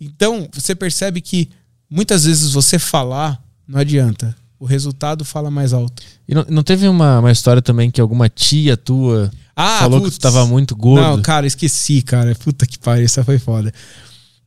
Então, 0.00 0.48
você 0.52 0.74
percebe 0.74 1.20
que 1.20 1.48
muitas 1.88 2.24
vezes 2.24 2.52
você 2.52 2.78
falar 2.78 3.40
não 3.66 3.80
adianta. 3.80 4.36
O 4.58 4.64
resultado 4.66 5.24
fala 5.24 5.50
mais 5.50 5.72
alto. 5.72 6.02
E 6.28 6.34
não, 6.34 6.44
não 6.48 6.62
teve 6.62 6.88
uma, 6.88 7.18
uma 7.20 7.32
história 7.32 7.60
também 7.60 7.90
que 7.90 8.00
alguma 8.00 8.28
tia 8.28 8.76
tua 8.76 9.30
Ah, 9.54 9.80
falou 9.80 9.98
que 10.00 10.06
putz. 10.06 10.18
tu 10.18 10.22
tava 10.22 10.46
muito 10.46 10.74
gordo? 10.76 11.02
Não, 11.02 11.20
cara, 11.22 11.46
esqueci, 11.46 12.00
cara. 12.02 12.34
Puta 12.36 12.66
que 12.66 12.78
pariu, 12.78 13.04
essa 13.04 13.22
foi 13.24 13.38
foda. 13.38 13.72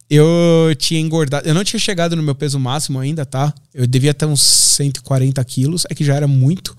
Eu 0.09 0.73
tinha 0.77 0.99
engordado. 0.99 1.47
Eu 1.47 1.53
não 1.53 1.63
tinha 1.63 1.79
chegado 1.79 2.15
no 2.15 2.23
meu 2.23 2.34
peso 2.34 2.57
máximo 2.59 2.97
ainda, 2.99 3.25
tá? 3.25 3.53
Eu 3.73 3.85
devia 3.85 4.13
ter 4.13 4.25
uns 4.25 4.41
140 4.41 5.43
quilos. 5.43 5.85
É 5.89 5.93
que 5.95 6.03
já 6.05 6.15
era 6.15 6.27
muito. 6.27 6.75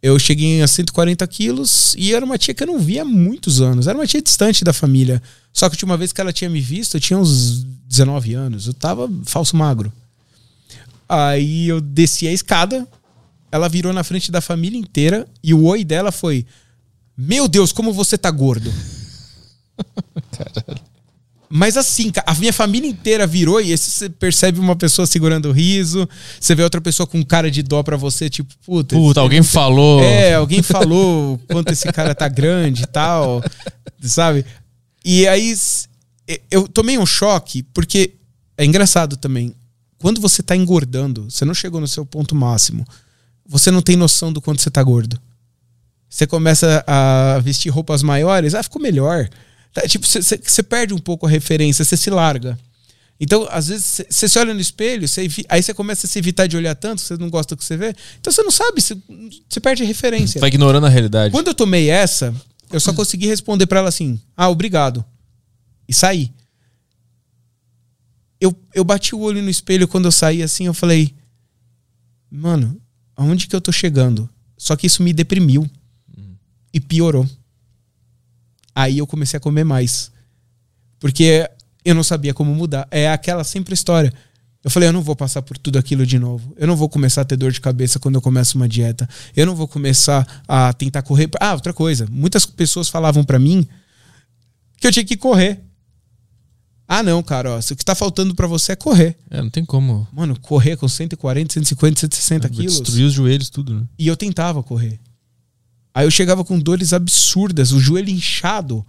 Eu 0.00 0.18
cheguei 0.18 0.62
a 0.62 0.68
140 0.68 1.26
quilos 1.26 1.94
e 1.98 2.14
era 2.14 2.24
uma 2.24 2.38
tia 2.38 2.54
que 2.54 2.62
eu 2.62 2.66
não 2.66 2.78
via 2.78 3.02
há 3.02 3.04
muitos 3.04 3.60
anos. 3.60 3.88
Era 3.88 3.98
uma 3.98 4.06
tia 4.06 4.22
distante 4.22 4.62
da 4.62 4.72
família. 4.72 5.20
Só 5.52 5.68
que 5.68 5.74
a 5.74 5.76
última 5.76 5.96
vez 5.96 6.12
que 6.12 6.20
ela 6.20 6.32
tinha 6.32 6.48
me 6.48 6.60
visto, 6.60 6.96
eu 6.96 7.00
tinha 7.00 7.18
uns 7.18 7.64
19 7.88 8.34
anos. 8.34 8.66
Eu 8.68 8.74
tava 8.74 9.10
falso 9.24 9.56
magro. 9.56 9.92
Aí 11.14 11.68
eu 11.68 11.80
desci 11.80 12.26
a 12.26 12.32
escada, 12.32 12.86
ela 13.52 13.68
virou 13.68 13.92
na 13.92 14.02
frente 14.02 14.32
da 14.32 14.40
família 14.40 14.78
inteira 14.78 15.26
e 15.42 15.54
o 15.54 15.64
oi 15.64 15.84
dela 15.84 16.10
foi: 16.10 16.44
Meu 17.16 17.46
Deus, 17.46 17.72
como 17.72 17.92
você 17.92 18.18
tá 18.18 18.30
gordo. 18.30 18.72
Caralho. 20.32 20.94
Mas 21.56 21.76
assim, 21.76 22.10
a 22.26 22.34
minha 22.34 22.52
família 22.52 22.90
inteira 22.90 23.28
virou 23.28 23.60
e 23.60 23.78
você 23.78 24.08
percebe 24.08 24.58
uma 24.58 24.74
pessoa 24.74 25.06
segurando 25.06 25.50
o 25.50 25.52
riso, 25.52 26.08
você 26.40 26.52
vê 26.52 26.64
outra 26.64 26.80
pessoa 26.80 27.06
com 27.06 27.24
cara 27.24 27.48
de 27.48 27.62
dó 27.62 27.80
para 27.80 27.96
você, 27.96 28.28
tipo, 28.28 28.52
puta. 28.66 28.96
Puta, 28.96 29.20
alguém 29.20 29.40
falou. 29.40 30.02
É, 30.02 30.34
alguém 30.34 30.62
falou 30.62 31.38
quanto 31.48 31.72
esse 31.72 31.92
cara 31.92 32.12
tá 32.12 32.26
grande 32.26 32.82
e 32.82 32.86
tal, 32.86 33.40
sabe? 34.02 34.44
E 35.04 35.28
aí 35.28 35.54
eu 36.50 36.66
tomei 36.66 36.98
um 36.98 37.06
choque, 37.06 37.62
porque 37.74 38.14
é 38.58 38.64
engraçado 38.64 39.16
também. 39.16 39.54
Quando 39.98 40.20
você 40.20 40.42
tá 40.42 40.54
engordando, 40.54 41.30
você 41.30 41.44
não 41.44 41.54
chegou 41.54 41.80
no 41.80 41.88
seu 41.88 42.04
ponto 42.04 42.34
máximo, 42.34 42.86
você 43.46 43.70
não 43.70 43.82
tem 43.82 43.96
noção 43.96 44.32
do 44.32 44.40
quanto 44.40 44.60
você 44.60 44.70
tá 44.70 44.82
gordo. 44.82 45.20
Você 46.08 46.26
começa 46.26 46.84
a 46.86 47.40
vestir 47.40 47.70
roupas 47.70 48.02
maiores, 48.02 48.54
ah, 48.54 48.62
ficou 48.62 48.80
melhor. 48.80 49.28
Tá, 49.72 49.82
tipo, 49.82 50.06
você 50.06 50.62
perde 50.62 50.94
um 50.94 50.98
pouco 50.98 51.26
a 51.26 51.28
referência, 51.28 51.84
você 51.84 51.96
se 51.96 52.08
larga. 52.08 52.56
Então, 53.18 53.46
às 53.50 53.68
vezes, 53.68 54.02
você 54.08 54.28
se 54.28 54.38
olha 54.38 54.52
no 54.52 54.60
espelho, 54.60 55.08
cê, 55.08 55.28
aí 55.48 55.62
você 55.62 55.72
começa 55.72 56.06
a 56.06 56.10
se 56.10 56.18
evitar 56.18 56.46
de 56.46 56.56
olhar 56.56 56.74
tanto, 56.74 57.00
você 57.00 57.16
não 57.16 57.30
gosta 57.30 57.54
do 57.54 57.58
que 57.58 57.64
você 57.64 57.76
vê. 57.76 57.94
Então 58.20 58.32
você 58.32 58.42
não 58.42 58.50
sabe, 58.50 58.80
você 58.80 59.60
perde 59.60 59.82
a 59.82 59.86
referência. 59.86 60.40
Tá 60.40 60.48
ignorando 60.48 60.86
a 60.86 60.88
realidade. 60.88 61.32
Quando 61.32 61.48
eu 61.48 61.54
tomei 61.54 61.90
essa, 61.90 62.34
eu 62.72 62.80
só 62.80 62.92
consegui 62.92 63.26
responder 63.26 63.66
para 63.66 63.80
ela 63.80 63.88
assim: 63.88 64.20
ah, 64.36 64.48
obrigado. 64.48 65.04
E 65.88 65.94
saí. 65.94 66.30
Eu, 68.44 68.54
eu 68.74 68.84
bati 68.84 69.14
o 69.14 69.20
olho 69.20 69.40
no 69.40 69.48
espelho 69.48 69.88
quando 69.88 70.04
eu 70.04 70.12
saí 70.12 70.42
assim, 70.42 70.66
eu 70.66 70.74
falei: 70.74 71.14
mano, 72.30 72.78
aonde 73.16 73.46
que 73.46 73.56
eu 73.56 73.60
tô 73.60 73.72
chegando? 73.72 74.28
Só 74.58 74.76
que 74.76 74.86
isso 74.86 75.02
me 75.02 75.14
deprimiu. 75.14 75.62
Uhum. 76.16 76.36
E 76.72 76.78
piorou. 76.78 77.26
Aí 78.74 78.98
eu 78.98 79.06
comecei 79.06 79.38
a 79.38 79.40
comer 79.40 79.64
mais. 79.64 80.12
Porque 80.98 81.48
eu 81.84 81.94
não 81.94 82.02
sabia 82.02 82.34
como 82.34 82.54
mudar. 82.54 82.86
É 82.90 83.10
aquela 83.10 83.44
sempre 83.44 83.72
história. 83.72 84.12
Eu 84.62 84.70
falei, 84.70 84.90
eu 84.90 84.92
não 84.92 85.02
vou 85.02 85.16
passar 85.16 85.40
por 85.40 85.56
tudo 85.56 85.78
aquilo 85.78 86.04
de 86.04 86.18
novo. 86.18 86.54
Eu 86.58 86.66
não 86.66 86.76
vou 86.76 86.88
começar 86.88 87.22
a 87.22 87.24
ter 87.24 87.36
dor 87.36 87.50
de 87.50 87.60
cabeça 87.60 87.98
quando 87.98 88.16
eu 88.16 88.22
começo 88.22 88.56
uma 88.58 88.68
dieta. 88.68 89.08
Eu 89.34 89.46
não 89.46 89.54
vou 89.54 89.68
começar 89.68 90.42
a 90.46 90.70
tentar 90.74 91.00
correr. 91.00 91.30
Ah, 91.40 91.54
outra 91.54 91.72
coisa. 91.72 92.06
Muitas 92.10 92.44
pessoas 92.44 92.90
falavam 92.90 93.24
para 93.24 93.38
mim 93.38 93.66
que 94.78 94.86
eu 94.86 94.92
tinha 94.92 95.04
que 95.04 95.16
correr. 95.16 95.62
Ah, 96.86 97.02
não, 97.02 97.22
cara, 97.22 97.52
ó, 97.52 97.58
o 97.58 97.76
que 97.76 97.84
tá 97.84 97.94
faltando 97.94 98.34
para 98.34 98.46
você 98.46 98.72
é 98.72 98.76
correr. 98.76 99.16
É, 99.30 99.40
não 99.40 99.48
tem 99.48 99.64
como. 99.64 100.06
Mano, 100.12 100.38
correr 100.38 100.76
com 100.76 100.86
140, 100.86 101.54
150, 101.54 102.00
160 102.00 102.46
é, 102.46 102.50
quilos. 102.50 102.80
Destruir 102.80 103.06
os 103.06 103.12
joelhos, 103.12 103.48
tudo, 103.48 103.74
né? 103.74 103.82
E 103.98 104.06
eu 104.06 104.16
tentava 104.16 104.62
correr. 104.62 105.00
Aí 105.94 106.06
eu 106.06 106.10
chegava 106.10 106.44
com 106.44 106.58
dores 106.58 106.92
absurdas, 106.92 107.72
o 107.72 107.80
joelho 107.80 108.10
inchado. 108.10 108.84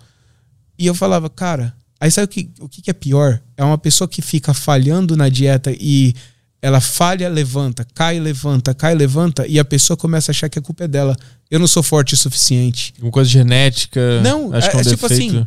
E 0.78 0.86
eu 0.86 0.96
falava, 0.96 1.30
cara. 1.30 1.74
Aí 2.00 2.12
sabe 2.12 2.26
o 2.26 2.28
que, 2.28 2.50
o 2.60 2.68
que 2.68 2.90
é 2.90 2.94
pior? 2.94 3.42
É 3.56 3.64
uma 3.64 3.78
pessoa 3.78 4.08
que 4.08 4.22
fica 4.22 4.54
falhando 4.54 5.16
na 5.16 5.30
dieta 5.30 5.72
e 5.80 6.14
ela 6.62 6.82
falha, 6.82 7.30
levanta, 7.30 7.86
cai, 7.94 8.20
levanta, 8.20 8.74
cai, 8.74 8.96
levanta, 8.96 9.48
e 9.48 9.60
a 9.60 9.64
pessoa 9.64 9.96
começa 9.96 10.32
a 10.32 10.34
achar 10.34 10.50
que 10.50 10.58
a 10.58 10.62
culpa 10.62 10.86
é 10.86 10.88
dela. 10.88 11.16
Eu 11.50 11.60
não 11.60 11.68
sou 11.68 11.84
forte 11.84 12.16
o 12.16 12.18
suficiente. 12.18 12.94
Uma 13.00 13.12
coisa 13.12 13.30
genética. 13.30 14.20
Não, 14.22 14.52
acho 14.52 14.68
é, 14.68 14.72
que 14.72 14.76
é, 14.76 14.80
um 14.80 14.82
é 14.82 14.84
tipo 14.84 15.06
assim. 15.06 15.46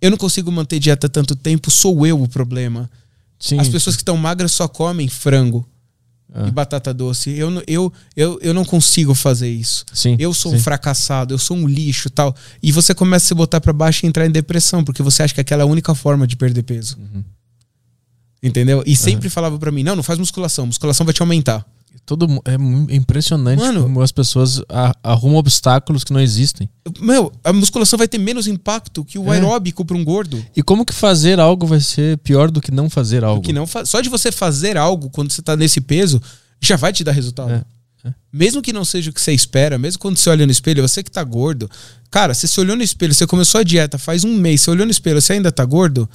Eu 0.00 0.10
não 0.10 0.18
consigo 0.18 0.50
manter 0.50 0.78
dieta 0.78 1.08
tanto 1.08 1.34
tempo, 1.34 1.70
sou 1.70 2.06
eu 2.06 2.22
o 2.22 2.28
problema. 2.28 2.90
Sim, 3.38 3.58
As 3.58 3.68
pessoas 3.68 3.96
que 3.96 4.02
estão 4.02 4.16
magras 4.16 4.52
só 4.52 4.66
comem 4.66 5.08
frango 5.08 5.68
ah. 6.32 6.46
e 6.46 6.50
batata 6.50 6.92
doce. 6.92 7.30
Eu, 7.30 7.62
eu, 7.66 7.92
eu, 8.16 8.38
eu 8.42 8.54
não 8.54 8.64
consigo 8.64 9.14
fazer 9.14 9.48
isso. 9.48 9.84
Sim, 9.92 10.16
eu 10.18 10.34
sou 10.34 10.52
sim. 10.52 10.58
um 10.58 10.60
fracassado, 10.60 11.34
eu 11.34 11.38
sou 11.38 11.56
um 11.56 11.66
lixo 11.66 12.10
tal. 12.10 12.34
E 12.62 12.72
você 12.72 12.94
começa 12.94 13.26
a 13.26 13.28
se 13.28 13.34
botar 13.34 13.60
para 13.60 13.72
baixo 13.72 14.04
e 14.04 14.08
entrar 14.08 14.26
em 14.26 14.30
depressão, 14.30 14.84
porque 14.84 15.02
você 15.02 15.22
acha 15.22 15.34
que 15.34 15.40
aquela 15.40 15.62
é 15.62 15.64
a 15.64 15.66
única 15.66 15.94
forma 15.94 16.26
de 16.26 16.36
perder 16.36 16.62
peso. 16.62 16.98
Uhum. 16.98 17.24
Entendeu? 18.42 18.82
E 18.86 18.94
sempre 18.94 19.26
uhum. 19.26 19.32
falava 19.32 19.58
para 19.58 19.70
mim: 19.70 19.82
não, 19.82 19.96
não 19.96 20.02
faz 20.02 20.18
musculação, 20.18 20.66
musculação 20.66 21.04
vai 21.04 21.12
te 21.12 21.22
aumentar. 21.22 21.66
Todo, 22.04 22.26
é 22.44 22.94
impressionante 22.94 23.60
Mano, 23.60 23.82
como 23.82 24.00
as 24.00 24.12
pessoas 24.12 24.62
arrumam 25.02 25.38
obstáculos 25.38 26.04
que 26.04 26.12
não 26.12 26.20
existem. 26.20 26.68
Meu, 27.00 27.32
a 27.44 27.52
musculação 27.52 27.98
vai 27.98 28.08
ter 28.08 28.18
menos 28.18 28.46
impacto 28.46 29.04
que 29.04 29.18
o 29.18 29.32
é. 29.32 29.36
aeróbico 29.36 29.84
para 29.84 29.96
um 29.96 30.04
gordo. 30.04 30.42
E 30.56 30.62
como 30.62 30.84
que 30.84 30.94
fazer 30.94 31.38
algo 31.38 31.66
vai 31.66 31.80
ser 31.80 32.18
pior 32.18 32.50
do 32.50 32.60
que 32.60 32.70
não 32.70 32.88
fazer 32.88 33.24
algo? 33.24 33.42
Que 33.42 33.52
não 33.52 33.66
fa 33.66 33.84
Só 33.84 34.00
de 34.00 34.08
você 34.08 34.32
fazer 34.32 34.76
algo 34.76 35.10
quando 35.10 35.32
você 35.32 35.42
tá 35.42 35.56
nesse 35.56 35.80
peso, 35.80 36.20
já 36.60 36.76
vai 36.76 36.92
te 36.92 37.04
dar 37.04 37.12
resultado. 37.12 37.50
É. 37.50 37.64
É. 38.04 38.14
Mesmo 38.32 38.62
que 38.62 38.72
não 38.72 38.84
seja 38.84 39.10
o 39.10 39.12
que 39.12 39.20
você 39.20 39.32
espera, 39.32 39.76
mesmo 39.76 39.98
quando 39.98 40.16
você 40.16 40.30
olha 40.30 40.46
no 40.46 40.52
espelho, 40.52 40.86
você 40.86 41.02
que 41.02 41.10
tá 41.10 41.22
gordo, 41.24 41.68
cara, 42.10 42.32
você 42.32 42.46
se 42.46 42.60
olhou 42.60 42.76
no 42.76 42.82
espelho, 42.82 43.12
você 43.12 43.26
começou 43.26 43.60
a 43.60 43.64
dieta 43.64 43.98
faz 43.98 44.24
um 44.24 44.34
mês, 44.34 44.60
você 44.60 44.70
olhou 44.70 44.86
no 44.86 44.92
espelho, 44.92 45.20
você 45.20 45.32
ainda 45.32 45.50
tá 45.50 45.64
gordo, 45.64 46.08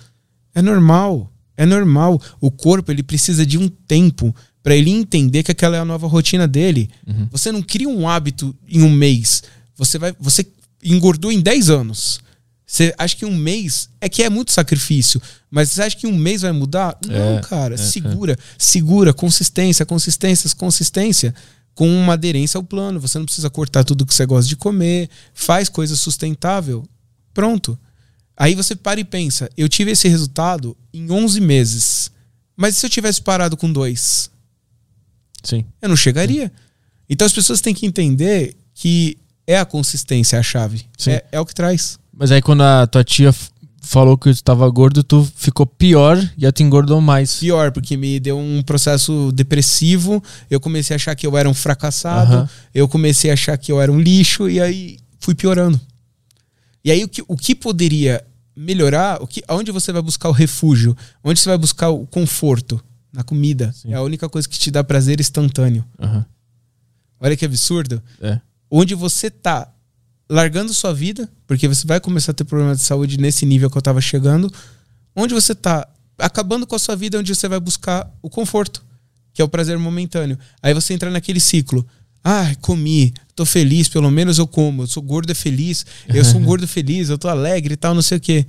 é 0.55 0.61
normal. 0.61 1.29
É 1.55 1.65
normal. 1.65 2.19
O 2.41 2.49
corpo 2.49 2.91
ele 2.91 3.03
precisa 3.03 3.45
de 3.45 3.57
um 3.57 3.67
tempo 3.67 4.35
para 4.63 4.75
ele 4.75 4.89
entender 4.89 5.43
que 5.43 5.51
aquela 5.51 5.75
é 5.75 5.79
a 5.79 5.85
nova 5.85 6.07
rotina 6.07 6.47
dele. 6.47 6.89
Uhum. 7.05 7.27
Você 7.31 7.51
não 7.51 7.61
cria 7.61 7.89
um 7.89 8.07
hábito 8.07 8.55
em 8.67 8.81
um 8.81 8.89
mês. 8.89 9.43
Você 9.75 9.99
vai, 9.99 10.15
você 10.17 10.47
engordou 10.81 11.31
em 11.31 11.41
10 11.41 11.69
anos. 11.69 12.21
Você 12.65 12.95
acha 12.97 13.15
que 13.15 13.25
um 13.25 13.35
mês 13.35 13.89
é 14.01 14.09
que 14.09 14.23
é 14.23 14.29
muito 14.29 14.51
sacrifício, 14.51 15.21
mas 15.51 15.69
você 15.69 15.83
acha 15.83 15.97
que 15.97 16.07
um 16.07 16.17
mês 16.17 16.41
vai 16.41 16.51
mudar? 16.51 16.97
Não, 17.05 17.37
é, 17.37 17.41
cara, 17.41 17.75
é, 17.75 17.77
segura, 17.77 18.33
é. 18.33 18.37
segura, 18.57 19.13
consistência, 19.13 19.85
consistência, 19.85 20.49
consistência, 20.55 21.35
com 21.75 21.87
uma 21.87 22.13
aderência 22.13 22.57
ao 22.57 22.63
plano. 22.63 22.99
Você 22.99 23.19
não 23.19 23.25
precisa 23.25 23.49
cortar 23.49 23.83
tudo 23.83 24.05
que 24.05 24.13
você 24.13 24.25
gosta 24.25 24.49
de 24.49 24.55
comer, 24.55 25.09
faz 25.35 25.69
coisa 25.69 25.95
sustentável. 25.95 26.83
Pronto. 27.31 27.77
Aí 28.35 28.55
você 28.55 28.75
para 28.75 28.99
e 28.99 29.03
pensa, 29.03 29.49
eu 29.55 29.69
tive 29.69 29.91
esse 29.91 30.07
resultado 30.07 30.75
em 30.91 31.11
11 31.11 31.41
meses. 31.41 32.11
Mas 32.55 32.77
se 32.77 32.85
eu 32.85 32.89
tivesse 32.89 33.21
parado 33.21 33.55
com 33.55 33.71
dois? 33.71 34.31
Sim. 35.43 35.65
Eu 35.81 35.89
não 35.89 35.95
chegaria. 35.95 36.51
Então 37.09 37.25
as 37.25 37.33
pessoas 37.33 37.61
têm 37.61 37.73
que 37.73 37.85
entender 37.85 38.55
que 38.73 39.17
é 39.45 39.59
a 39.59 39.65
consistência 39.65 40.39
a 40.39 40.43
chave. 40.43 40.85
É, 41.07 41.23
é, 41.33 41.39
o 41.39 41.45
que 41.45 41.53
traz. 41.53 41.99
Mas 42.11 42.31
aí 42.31 42.41
quando 42.41 42.61
a 42.61 42.87
tua 42.87 43.03
tia 43.03 43.33
falou 43.81 44.17
que 44.17 44.29
tu 44.29 44.35
estava 44.35 44.67
gordo, 44.69 45.03
tu 45.03 45.29
ficou 45.35 45.65
pior 45.65 46.17
e 46.37 46.51
te 46.51 46.63
engordou 46.63 47.01
mais. 47.01 47.35
Pior, 47.35 47.71
porque 47.71 47.97
me 47.97 48.19
deu 48.19 48.37
um 48.39 48.63
processo 48.63 49.31
depressivo. 49.33 50.23
Eu 50.49 50.59
comecei 50.59 50.93
a 50.93 50.95
achar 50.95 51.15
que 51.15 51.27
eu 51.27 51.37
era 51.37 51.49
um 51.49 51.53
fracassado. 51.53 52.37
Uhum. 52.37 52.47
Eu 52.73 52.87
comecei 52.87 53.29
a 53.29 53.33
achar 53.33 53.57
que 53.57 53.71
eu 53.71 53.81
era 53.81 53.91
um 53.91 53.99
lixo. 53.99 54.49
E 54.49 54.61
aí 54.61 54.97
fui 55.19 55.35
piorando. 55.35 55.79
E 56.83 56.91
aí 56.91 57.03
o 57.03 57.07
que, 57.07 57.23
o 57.27 57.35
que 57.35 57.53
poderia 57.53 58.23
melhorar, 58.55 59.21
o 59.21 59.27
que, 59.27 59.43
onde 59.49 59.71
você 59.71 59.91
vai 59.91 60.01
buscar 60.01 60.29
o 60.29 60.33
refúgio? 60.33 60.95
Onde 61.23 61.39
você 61.39 61.49
vai 61.49 61.57
buscar 61.57 61.89
o 61.89 62.05
conforto? 62.07 62.83
Na 63.13 63.23
comida. 63.23 63.71
Sim. 63.71 63.93
É 63.93 63.95
a 63.95 64.01
única 64.01 64.27
coisa 64.27 64.49
que 64.49 64.57
te 64.57 64.71
dá 64.71 64.83
prazer 64.83 65.21
instantâneo. 65.21 65.85
Uhum. 65.99 66.25
Olha 67.19 67.37
que 67.37 67.45
absurdo. 67.45 68.01
É. 68.19 68.41
Onde 68.69 68.95
você 68.95 69.29
tá 69.29 69.71
largando 70.27 70.73
sua 70.73 70.93
vida, 70.93 71.29
porque 71.45 71.67
você 71.67 71.85
vai 71.85 71.99
começar 71.99 72.31
a 72.31 72.35
ter 72.35 72.43
problemas 72.43 72.79
de 72.79 72.83
saúde 72.83 73.19
nesse 73.19 73.45
nível 73.45 73.69
que 73.69 73.77
eu 73.77 73.81
tava 73.81 74.01
chegando. 74.01 74.51
Onde 75.15 75.33
você 75.33 75.53
tá 75.53 75.87
acabando 76.17 76.65
com 76.65 76.75
a 76.75 76.79
sua 76.79 76.95
vida, 76.95 77.19
onde 77.19 77.33
você 77.33 77.47
vai 77.47 77.59
buscar 77.59 78.11
o 78.21 78.29
conforto, 78.29 78.83
que 79.31 79.41
é 79.41 79.45
o 79.45 79.49
prazer 79.49 79.77
momentâneo. 79.77 80.37
Aí 80.61 80.73
você 80.73 80.93
entra 80.93 81.11
naquele 81.11 81.39
ciclo. 81.39 81.85
Ah, 82.23 82.55
comi, 82.61 83.13
tô 83.35 83.45
feliz, 83.45 83.87
pelo 83.89 84.09
menos 84.09 84.39
eu 84.39 84.47
como. 84.47 84.83
Eu 84.83 84.87
sou 84.87 85.03
gordo 85.03 85.31
é 85.31 85.35
feliz, 85.35 85.85
eu 86.07 86.25
sou 86.25 86.39
um 86.39 86.43
gordo 86.45 86.67
feliz, 86.67 87.09
eu 87.09 87.17
tô 87.17 87.27
alegre 87.27 87.73
e 87.73 87.77
tal, 87.77 87.93
não 87.93 88.01
sei 88.01 88.17
o 88.17 88.21
quê. 88.21 88.45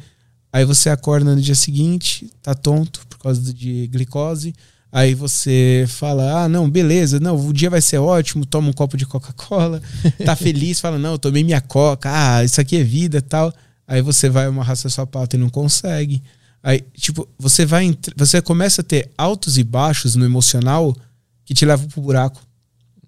Aí 0.53 0.65
você 0.65 0.89
acorda 0.89 1.35
no 1.35 1.41
dia 1.41 1.57
seguinte, 1.57 2.31
tá 2.41 2.55
tonto 2.55 3.05
causa 3.25 3.53
de 3.53 3.87
glicose. 3.89 4.55
Aí 4.93 5.13
você 5.13 5.87
fala: 5.89 6.45
ah, 6.45 6.49
não, 6.49 6.71
beleza, 6.71 7.19
não, 7.19 7.37
o 7.37 7.53
dia 7.53 7.69
vai 7.69 7.81
ser 7.81 7.99
ótimo, 7.99 8.47
toma 8.47 8.69
um 8.69 8.73
copo 8.73 8.97
de 8.97 9.05
Coca-Cola, 9.05 9.83
tá 10.25 10.37
feliz, 10.37 10.79
fala: 10.79 10.99
não, 10.99 11.13
eu 11.13 11.19
tomei 11.19 11.43
minha 11.43 11.61
Coca, 11.61 12.11
ah, 12.13 12.45
isso 12.45 12.61
aqui 12.61 12.77
é 12.77 12.85
vida 12.85 13.21
tal. 13.21 13.53
Aí 13.89 14.01
você 14.01 14.31
vai 14.31 14.47
amarrar 14.47 14.77
seu 14.77 14.89
sapato 14.89 15.37
e 15.37 15.39
não 15.39 15.51
consegue. 15.51 16.23
Aí, 16.63 16.83
tipo, 16.97 17.29
você 17.39 17.67
vai. 17.67 17.97
Você 18.17 18.41
começa 18.41 18.81
a 18.81 18.85
ter 18.85 19.11
altos 19.19 19.59
e 19.59 19.65
baixos 19.65 20.15
no 20.15 20.25
emocional 20.25 20.97
que 21.45 21.53
te 21.53 21.67
levam 21.67 21.89
pro 21.89 22.01
buraco. 22.01 22.41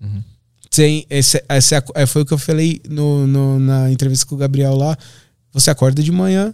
Uhum. 0.00 0.22
Tem, 0.68 1.06
esse, 1.08 1.42
esse, 1.48 1.74
é, 1.94 2.04
foi 2.04 2.22
o 2.22 2.26
que 2.26 2.34
eu 2.34 2.38
falei 2.38 2.82
no, 2.86 3.26
no, 3.26 3.58
na 3.58 3.90
entrevista 3.90 4.26
com 4.26 4.34
o 4.34 4.38
Gabriel 4.38 4.74
lá. 4.74 4.98
Você 5.52 5.70
acorda 5.70 6.02
de 6.02 6.12
manhã, 6.12 6.52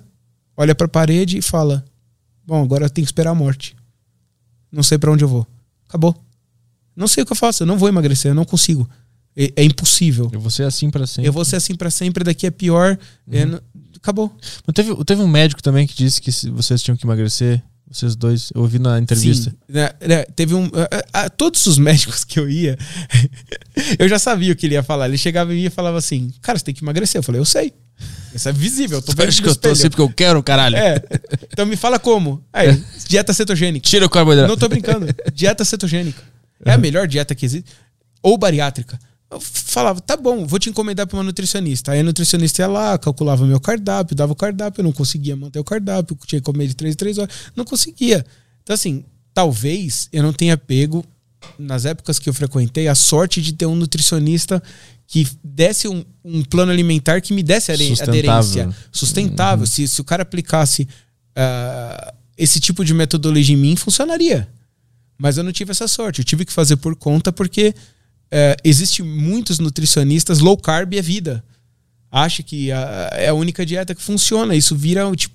olha 0.57 0.75
para 0.75 0.85
a 0.85 0.91
parede 0.91 1.39
e 1.39 1.43
fala: 1.43 1.85
Bom, 2.53 2.63
agora 2.65 2.85
eu 2.85 2.91
tenho 2.91 3.07
que 3.07 3.09
esperar 3.09 3.31
a 3.31 3.35
morte. 3.35 3.75
Não 4.71 4.83
sei 4.83 4.99
para 4.99 5.11
onde 5.11 5.25
eu 5.25 5.29
vou. 5.29 5.47
Acabou. 5.89 6.15
Não 6.95 7.09
sei 7.09 7.23
o 7.23 7.27
que 7.27 7.33
eu 7.33 7.37
faço, 7.37 7.63
eu 7.63 7.67
não 7.67 7.79
vou 7.79 7.89
emagrecer, 7.89 8.31
eu 8.31 8.35
não 8.35 8.45
consigo. 8.45 8.87
É, 9.35 9.51
é 9.57 9.65
impossível. 9.65 10.29
Eu 10.31 10.39
vou 10.39 10.51
ser 10.51 10.65
assim 10.65 10.91
pra 10.91 11.07
sempre. 11.07 11.27
Eu 11.27 11.33
vou 11.33 11.47
ser 11.47 11.57
assim 11.57 11.75
pra 11.75 11.91
sempre, 11.91 12.23
daqui 12.23 12.47
é 12.47 12.51
pior. 12.51 12.99
É, 13.31 13.47
n- 13.47 13.59
acabou. 13.97 14.37
Mas 14.67 14.75
teve, 14.75 14.95
teve 15.07 15.23
um 15.23 15.29
médico 15.29 15.63
também 15.63 15.87
que 15.87 15.97
disse 15.97 16.21
que 16.21 16.31
vocês 16.51 16.83
tinham 16.83 16.95
que 16.95 17.07
emagrecer, 17.07 17.63
vocês 17.91 18.15
dois. 18.15 18.51
Eu 18.55 18.61
ouvi 18.61 18.79
na 18.79 18.99
entrevista. 18.99 19.49
Sim, 19.49 19.57
né, 19.71 19.89
né, 20.07 20.25
teve 20.37 20.55
um. 20.55 20.67
a- 21.15 21.23
a- 21.25 21.31
todos 21.31 21.65
os 21.65 21.79
médicos 21.81 22.23
que 22.23 22.39
eu 22.39 22.51
ia, 22.51 22.77
eu 23.99 24.07
já 24.11 24.19
sabia 24.19 24.53
o 24.53 24.57
que 24.57 24.67
ele 24.67 24.75
ia 24.75 24.83
falar. 24.83 25.09
Ele 25.09 25.17
chegava 25.17 25.55
em 25.55 25.57
mim 25.57 25.65
e 25.65 25.71
falava 25.71 25.97
assim: 25.97 26.31
Cara, 26.43 26.59
você 26.59 26.67
tem 26.67 26.75
que 26.75 26.85
emagrecer. 26.85 27.19
Eu 27.19 27.23
falei: 27.23 27.41
Eu 27.41 27.47
sei. 27.47 27.73
Isso 28.35 28.49
é 28.49 28.53
visível. 28.53 28.99
Eu 28.99 29.03
tô 29.03 29.13
vendo 29.13 29.29
Acho 29.29 29.43
que 29.43 29.49
eu 29.49 29.55
tô 29.55 29.71
assim 29.71 29.89
porque 29.89 30.03
eu 30.03 30.09
quero, 30.09 30.43
caralho. 30.43 30.77
É. 30.77 31.03
Então 31.53 31.67
me 31.67 31.77
fala 31.77 31.99
como. 31.99 32.43
Aí, 32.53 32.83
dieta 33.07 33.33
cetogênica. 33.33 33.89
Tira 33.89 34.07
o 34.07 34.11
carboidrato. 34.11 34.49
Não 34.49 34.57
tô 34.57 34.69
brincando. 34.69 35.07
Dieta 35.35 35.65
cetogênica. 35.65 36.23
É 36.65 36.73
a 36.73 36.79
melhor 36.79 37.07
dieta 37.07 37.35
que 37.35 37.45
existe. 37.45 37.71
Ou 38.23 38.39
bariátrica. 38.39 38.99
Eu 39.31 39.41
falava, 39.41 40.01
tá 40.01 40.17
bom, 40.17 40.47
vou 40.47 40.59
te 40.59 40.69
encomendar 40.69 41.07
pra 41.07 41.17
uma 41.17 41.25
nutricionista. 41.25 41.93
Aí 41.93 42.01
a 42.01 42.03
nutricionista 42.03 42.63
ia 42.63 42.69
lá, 42.69 42.99
calculava 42.99 43.47
meu 43.47 43.59
cardápio, 43.59 44.15
dava 44.15 44.33
o 44.33 44.37
cardápio, 44.37 44.81
eu 44.81 44.85
não 44.85 44.93
conseguia 44.93 45.35
manter 45.35 45.59
o 45.59 45.65
cardápio, 45.65 46.19
tinha 46.27 46.39
que 46.39 46.45
comer 46.45 46.67
de 46.67 46.75
3 46.75 46.95
em 46.95 46.97
3 46.97 47.19
horas. 47.19 47.35
Não 47.57 47.65
conseguia. 47.65 48.25
Então, 48.63 48.75
assim, 48.75 49.05
talvez 49.33 50.09
eu 50.13 50.23
não 50.23 50.35
tenha 50.35 50.57
pego, 50.59 51.03
nas 51.59 51.85
épocas 51.85 52.19
que 52.19 52.29
eu 52.29 52.35
frequentei, 52.35 52.89
a 52.89 52.95
sorte 52.95 53.41
de 53.41 53.53
ter 53.53 53.67
um 53.67 53.75
nutricionista 53.75 54.63
que 55.13 55.29
desse 55.45 55.87
um, 55.87 56.03
um 56.25 56.43
plano 56.43 56.73
alimentar 56.73 57.21
que 57.21 57.35
me 57.35 57.43
desse 57.43 57.71
Sustentável. 57.77 58.09
aderência 58.33 58.75
sustentável. 58.91 59.67
Se, 59.67 59.87
se 59.87 60.01
o 60.01 60.05
cara 60.05 60.23
aplicasse 60.23 60.89
ah, 61.37 62.15
esse 62.35 62.59
tipo 62.59 62.83
de 62.83 62.95
metodologia 62.95 63.55
em 63.55 63.59
mim, 63.59 63.77
funcionaria. 63.77 64.49
Mas 65.19 65.37
eu 65.37 65.45
não 65.45 65.53
tive 65.53 65.71
essa 65.71 65.87
sorte. 65.87 66.21
Eu 66.21 66.25
tive 66.25 66.47
que 66.47 66.53
fazer 66.53 66.77
por 66.77 66.97
conta 66.97 67.31
porque 67.31 67.75
é, 68.31 68.57
existe 68.65 69.03
muitos 69.03 69.59
nutricionistas 69.59 70.39
low 70.39 70.57
carb 70.57 70.95
é 70.95 71.03
vida. 71.03 71.45
Acha 72.11 72.43
que 72.43 72.73
a- 72.73 73.11
é 73.13 73.29
a 73.29 73.35
única 73.35 73.67
dieta 73.67 73.95
que 73.95 74.01
funciona. 74.03 74.57
Isso 74.57 74.75
vira 74.75 75.07
um, 75.07 75.15
tipo 75.15 75.35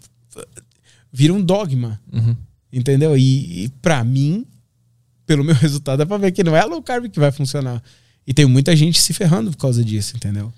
vira 1.13 1.33
um 1.33 1.41
dogma, 1.41 2.01
Uhum. 2.11 2.35
entendeu? 2.73 3.15
E, 3.15 3.65
e 3.65 3.69
para 3.81 4.03
mim, 4.03 4.43
pelo 5.27 5.43
meu 5.43 5.53
resultado, 5.55 5.99
dá 5.99 6.05
pra 6.07 6.17
ver 6.17 6.31
que 6.31 6.43
não 6.43 6.55
é 6.55 6.61
a 6.61 6.65
low 6.65 6.81
carb 6.81 7.07
que 7.09 7.19
vai 7.19 7.31
funcionar. 7.31 7.81
E 8.27 8.33
tem 8.33 8.45
muita 8.45 8.75
gente 8.75 9.01
se 9.01 9.13
ferrando 9.13 9.51
por 9.51 9.57
causa 9.57 9.83
disso, 9.83 10.15
entendeu? 10.15 10.53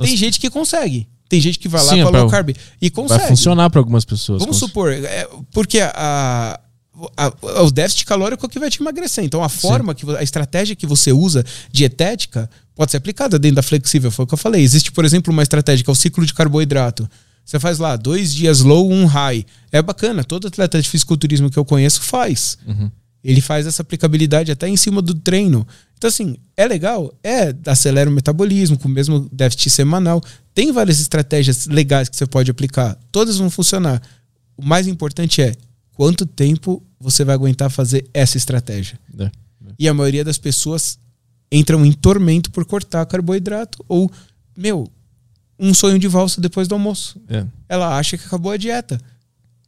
Tem 0.00 0.16
gente 0.16 0.40
que 0.40 0.48
consegue. 0.50 1.06
Tem 1.28 1.40
gente 1.40 1.58
que 1.58 1.68
vai 1.68 1.82
lá 1.84 1.92
Sim, 1.92 2.02
com 2.02 2.08
a 2.08 2.18
é 2.18 2.20
low 2.22 2.30
carb 2.30 2.56
e 2.80 2.88
consegue. 2.90 3.20
Vai 3.20 3.28
funcionar 3.28 3.68
pra 3.68 3.80
algumas 3.80 4.04
pessoas. 4.04 4.40
Vamos 4.40 4.56
supor, 4.56 4.92
é, 4.92 5.28
porque 5.52 5.80
a, 5.80 6.58
a- 7.16 7.32
o 7.62 7.70
déficit 7.70 8.06
calórico 8.06 8.44
é 8.44 8.46
o 8.46 8.48
que 8.48 8.58
vai 8.58 8.70
te 8.70 8.80
emagrecer. 8.80 9.24
Então, 9.24 9.42
a 9.42 9.48
forma, 9.48 9.94
que 9.94 10.08
a 10.16 10.22
estratégia 10.22 10.76
que 10.76 10.86
você 10.86 11.12
usa 11.12 11.44
dietética 11.70 12.48
pode 12.74 12.90
ser 12.92 12.96
aplicada 12.98 13.38
dentro 13.38 13.56
da 13.56 13.62
flexível. 13.62 14.10
Foi 14.10 14.24
o 14.24 14.28
que 14.28 14.34
eu 14.34 14.38
falei. 14.38 14.62
Existe, 14.62 14.92
por 14.92 15.04
exemplo, 15.04 15.32
uma 15.32 15.42
estratégia 15.42 15.84
que 15.84 15.90
é 15.90 15.92
o 15.92 15.96
ciclo 15.96 16.24
de 16.24 16.32
carboidrato. 16.32 17.08
Você 17.44 17.60
faz 17.60 17.78
lá 17.78 17.96
dois 17.96 18.34
dias 18.34 18.60
low, 18.60 18.90
um 18.90 19.06
high. 19.06 19.44
É 19.70 19.82
bacana. 19.82 20.24
Todo 20.24 20.46
atleta 20.48 20.80
de 20.80 20.88
fisiculturismo 20.88 21.50
que 21.50 21.58
eu 21.58 21.64
conheço 21.64 22.02
faz. 22.02 22.56
Uhum. 22.66 22.90
Ele 23.22 23.40
faz 23.40 23.66
essa 23.66 23.82
aplicabilidade 23.82 24.52
até 24.52 24.68
em 24.68 24.76
cima 24.76 25.02
do 25.02 25.14
treino. 25.14 25.66
Então, 25.96 26.08
assim, 26.08 26.36
é 26.56 26.66
legal? 26.66 27.12
É, 27.22 27.54
acelera 27.66 28.08
o 28.08 28.12
metabolismo 28.12 28.78
com 28.78 28.86
o 28.86 28.90
mesmo 28.90 29.28
déficit 29.32 29.70
semanal. 29.70 30.22
Tem 30.54 30.70
várias 30.70 31.00
estratégias 31.00 31.66
legais 31.66 32.08
que 32.08 32.16
você 32.16 32.26
pode 32.26 32.50
aplicar. 32.50 32.98
Todas 33.10 33.38
vão 33.38 33.50
funcionar. 33.50 34.02
O 34.56 34.64
mais 34.64 34.86
importante 34.86 35.40
é 35.40 35.54
quanto 35.94 36.26
tempo 36.26 36.82
você 37.00 37.24
vai 37.24 37.34
aguentar 37.34 37.70
fazer 37.70 38.08
essa 38.12 38.36
estratégia. 38.36 38.98
É. 39.18 39.30
E 39.78 39.88
a 39.88 39.94
maioria 39.94 40.24
das 40.24 40.38
pessoas 40.38 40.98
entram 41.50 41.84
em 41.84 41.92
tormento 41.92 42.50
por 42.50 42.64
cortar 42.64 43.04
carboidrato 43.06 43.84
ou, 43.88 44.10
meu, 44.56 44.90
um 45.58 45.72
sonho 45.72 45.98
de 45.98 46.08
valsa 46.08 46.40
depois 46.40 46.68
do 46.68 46.74
almoço. 46.74 47.20
É. 47.28 47.46
Ela 47.68 47.96
acha 47.96 48.18
que 48.18 48.26
acabou 48.26 48.52
a 48.52 48.56
dieta. 48.56 49.00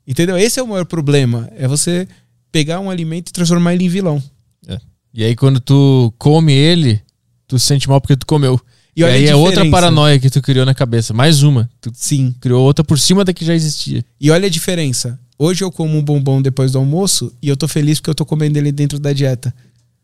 Entendeu? 0.06 0.36
Esse 0.36 0.60
é 0.60 0.62
o 0.62 0.68
maior 0.68 0.84
problema. 0.84 1.50
É 1.56 1.66
você 1.66 2.06
pegar 2.50 2.80
um 2.80 2.90
alimento 2.90 3.28
e 3.28 3.32
transformar 3.32 3.74
ele 3.74 3.84
em 3.84 3.88
vilão. 3.88 4.22
É. 4.66 4.78
E 5.12 5.24
aí, 5.24 5.34
quando 5.34 5.60
tu 5.60 6.12
come 6.18 6.52
ele, 6.52 7.00
tu 7.46 7.58
se 7.58 7.66
sente 7.66 7.88
mal 7.88 8.00
porque 8.00 8.16
tu 8.16 8.26
comeu. 8.26 8.60
E 8.94 9.00
E, 9.00 9.04
aí 9.04 9.26
é 9.26 9.36
outra 9.36 9.68
paranoia 9.70 10.18
que 10.18 10.28
tu 10.28 10.42
criou 10.42 10.66
na 10.66 10.74
cabeça. 10.74 11.14
Mais 11.14 11.42
uma. 11.42 11.70
Tu 11.80 11.90
Sim. 11.94 12.34
criou 12.40 12.62
outra 12.64 12.84
por 12.84 12.98
cima 12.98 13.24
da 13.24 13.32
que 13.32 13.44
já 13.44 13.54
existia. 13.54 14.04
E 14.20 14.30
olha 14.30 14.46
a 14.46 14.50
diferença. 14.50 15.18
Hoje 15.38 15.62
eu 15.62 15.70
como 15.70 15.96
um 15.96 16.02
bombom 16.02 16.42
depois 16.42 16.72
do 16.72 16.78
almoço 16.78 17.32
e 17.40 17.48
eu 17.48 17.56
tô 17.56 17.68
feliz 17.68 18.00
porque 18.00 18.10
eu 18.10 18.14
tô 18.14 18.26
comendo 18.26 18.58
ele 18.58 18.72
dentro 18.72 18.98
da 18.98 19.12
dieta. 19.12 19.54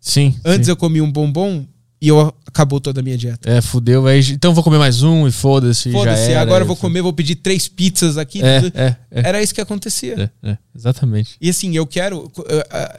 Sim. 0.01 0.36
Antes 0.44 0.66
sim. 0.66 0.70
eu 0.70 0.76
comi 0.76 1.01
um 1.01 1.10
bombom 1.10 1.66
e 2.05 2.09
eu 2.09 2.35
acabou 2.47 2.78
toda 2.78 3.01
a 3.01 3.02
minha 3.02 3.16
dieta. 3.16 3.51
É, 3.51 3.62
fudeu. 3.62 4.06
Aí, 4.06 4.20
então 4.31 4.52
vou 4.52 4.62
comer 4.62 4.76
mais 4.76 5.02
um 5.02 5.26
e 5.26 5.32
foda-se. 5.32 5.90
Foda-se, 5.90 6.35
agora 6.35 6.62
eu 6.62 6.66
vou 6.66 6.76
comer, 6.76 7.01
vou 7.01 7.14
pedir 7.14 7.36
três 7.36 7.66
pizzas 7.66 8.18
aqui. 8.18 8.43
É, 8.43 8.56
é, 8.74 8.97
é. 9.10 9.28
Era 9.28 9.43
isso 9.43 9.55
que 9.55 9.60
acontecia. 9.62 10.31
é, 10.43 10.51
é. 10.51 10.59
Exatamente. 10.76 11.35
E 11.40 11.48
assim, 11.48 11.74
eu 11.74 11.86
quero. 11.86 12.31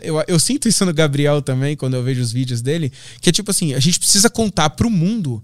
Eu, 0.01 0.15
eu, 0.15 0.23
eu 0.27 0.39
sinto 0.39 0.67
isso 0.67 0.83
no 0.87 0.91
Gabriel 0.91 1.39
também, 1.39 1.77
quando 1.77 1.93
eu 1.93 2.01
vejo 2.01 2.19
os 2.19 2.31
vídeos 2.31 2.63
dele, 2.63 2.91
que 3.21 3.29
é 3.29 3.31
tipo 3.31 3.51
assim, 3.51 3.75
a 3.75 3.79
gente 3.79 3.99
precisa 3.99 4.27
contar 4.27 4.71
pro 4.71 4.89
mundo 4.89 5.43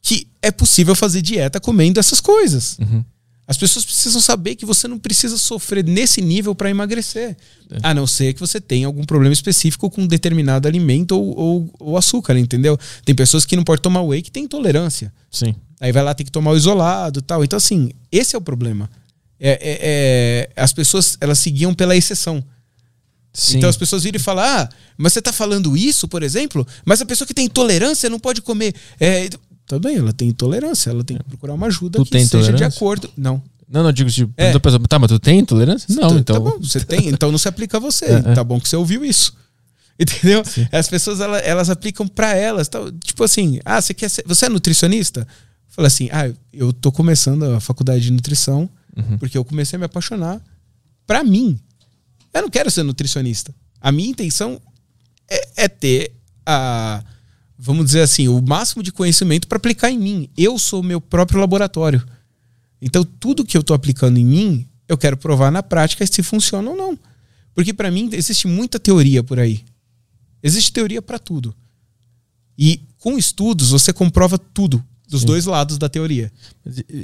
que 0.00 0.28
é 0.40 0.52
possível 0.52 0.94
fazer 0.94 1.22
dieta 1.22 1.58
comendo 1.58 1.98
essas 1.98 2.20
coisas. 2.20 2.78
Uhum. 2.78 3.04
As 3.46 3.58
pessoas 3.58 3.84
precisam 3.84 4.20
saber 4.22 4.54
que 4.54 4.64
você 4.64 4.88
não 4.88 4.98
precisa 4.98 5.36
sofrer 5.36 5.84
nesse 5.84 6.22
nível 6.22 6.54
para 6.54 6.70
emagrecer. 6.70 7.36
A 7.82 7.92
não 7.92 8.06
ser 8.06 8.32
que 8.32 8.40
você 8.40 8.58
tenha 8.58 8.86
algum 8.86 9.04
problema 9.04 9.32
específico 9.34 9.90
com 9.90 10.02
um 10.02 10.06
determinado 10.06 10.66
alimento 10.66 11.12
ou, 11.12 11.38
ou, 11.38 11.74
ou 11.78 11.96
açúcar, 11.98 12.38
entendeu? 12.38 12.78
Tem 13.04 13.14
pessoas 13.14 13.44
que 13.44 13.54
não 13.54 13.62
podem 13.62 13.82
tomar 13.82 14.02
whey 14.02 14.22
que 14.22 14.30
têm 14.30 14.44
intolerância. 14.44 15.12
Sim. 15.30 15.54
Aí 15.78 15.92
vai 15.92 16.02
lá 16.02 16.14
ter 16.14 16.24
que 16.24 16.30
tomar 16.30 16.52
o 16.52 16.56
isolado 16.56 17.20
tal. 17.20 17.44
Então, 17.44 17.56
assim, 17.58 17.90
esse 18.10 18.34
é 18.34 18.38
o 18.38 18.42
problema. 18.42 18.88
É, 19.38 19.50
é- 19.50 19.78
é- 19.82 20.50
as 20.56 20.72
pessoas 20.72 21.18
elas 21.20 21.38
seguiam 21.38 21.74
pela 21.74 21.94
exceção. 21.94 22.42
Sim. 23.32 23.58
Então 23.58 23.68
as 23.68 23.76
pessoas 23.76 24.04
viram 24.04 24.16
e 24.16 24.22
falam: 24.22 24.44
Ah, 24.44 24.68
mas 24.96 25.12
você 25.12 25.20
tá 25.20 25.32
falando 25.32 25.76
isso, 25.76 26.06
por 26.06 26.22
exemplo? 26.22 26.66
Mas 26.84 27.02
a 27.02 27.04
pessoa 27.04 27.26
que 27.26 27.34
tem 27.34 27.46
intolerância 27.46 28.08
não 28.08 28.18
pode 28.18 28.40
comer. 28.40 28.74
É, 28.98 29.28
tudo 29.66 29.80
bem, 29.88 29.96
ela 29.96 30.12
tem 30.12 30.28
intolerância, 30.28 30.90
ela 30.90 31.02
tem 31.04 31.16
que 31.16 31.24
procurar 31.24 31.54
uma 31.54 31.66
ajuda 31.66 31.98
Tu 31.98 32.04
que 32.04 32.10
tem 32.10 32.20
seja 32.26 32.38
de 32.44 32.48
intolerância? 32.50 32.76
acordo. 32.78 33.10
Não. 33.16 33.42
Não, 33.68 33.82
não, 33.82 33.92
digo, 33.92 34.10
tipo, 34.10 34.32
É. 34.36 34.50
é. 34.50 34.58
pessoa, 34.58 34.80
tá, 34.88 34.98
mas 34.98 35.08
tu 35.08 35.18
tem 35.18 35.38
intolerância? 35.38 35.86
Não, 35.94 36.10
Tá- 36.10 36.14
então. 36.16 36.36
Tá 36.36 36.40
bom, 36.50 36.58
você 36.60 36.80
tem, 36.80 37.08
então 37.08 37.30
não 37.32 37.38
se 37.38 37.48
aplica 37.48 37.78
a 37.78 37.80
você. 37.80 38.04
É, 38.26 38.32
é. 38.32 38.34
Tá 38.34 38.44
bom 38.44 38.60
que 38.60 38.68
você 38.68 38.76
ouviu 38.76 39.04
isso. 39.04 39.34
Entendeu? 39.98 40.42
As 40.72 40.88
pessoas 40.88 41.20
elas, 41.20 41.42
elas 41.44 41.70
aplicam 41.70 42.06
pra 42.06 42.34
elas. 42.34 42.68
tal. 42.68 42.90
Tipo 42.92 43.24
assim, 43.24 43.60
ah, 43.64 43.80
você 43.80 43.94
quer 43.94 44.08
ser, 44.10 44.24
você 44.26 44.46
é 44.46 44.48
nutricionista? 44.48 45.26
Fala 45.68 45.88
assim, 45.88 46.08
ah, 46.12 46.30
eu 46.52 46.72
tô 46.72 46.92
começando 46.92 47.44
a 47.44 47.60
faculdade 47.60 48.02
de 48.04 48.10
nutrição 48.12 48.68
Uhum. 48.96 49.18
porque 49.18 49.36
eu 49.36 49.44
comecei 49.44 49.76
a 49.76 49.78
me 49.80 49.86
apaixonar. 49.86 50.40
Pra 51.06 51.24
mim, 51.24 51.58
eu 52.32 52.42
não 52.42 52.50
quero 52.50 52.70
ser 52.70 52.82
nutricionista. 52.84 53.52
A 53.80 53.90
minha 53.90 54.08
intenção 54.10 54.60
é, 55.28 55.64
é 55.64 55.68
ter 55.68 56.12
a, 56.46 57.02
vamos 57.64 57.86
dizer 57.86 58.02
assim, 58.02 58.28
o 58.28 58.42
máximo 58.42 58.82
de 58.82 58.92
conhecimento 58.92 59.48
para 59.48 59.56
aplicar 59.56 59.90
em 59.90 59.98
mim. 59.98 60.28
Eu 60.36 60.58
sou 60.58 60.82
meu 60.82 61.00
próprio 61.00 61.40
laboratório. 61.40 62.04
Então, 62.80 63.02
tudo 63.02 63.44
que 63.44 63.56
eu 63.56 63.62
estou 63.62 63.74
aplicando 63.74 64.18
em 64.18 64.24
mim, 64.24 64.68
eu 64.86 64.98
quero 64.98 65.16
provar 65.16 65.50
na 65.50 65.62
prática 65.62 66.06
se 66.06 66.22
funciona 66.22 66.68
ou 66.68 66.76
não. 66.76 66.98
Porque 67.54 67.72
para 67.72 67.90
mim 67.90 68.10
existe 68.12 68.46
muita 68.46 68.78
teoria 68.78 69.22
por 69.22 69.38
aí. 69.38 69.64
Existe 70.42 70.72
teoria 70.72 71.00
para 71.00 71.18
tudo. 71.18 71.54
E 72.58 72.82
com 72.98 73.16
estudos 73.16 73.70
você 73.70 73.94
comprova 73.94 74.36
tudo 74.38 74.84
dos 75.08 75.22
Sim. 75.22 75.26
dois 75.26 75.46
lados 75.46 75.78
da 75.78 75.88
teoria. 75.88 76.30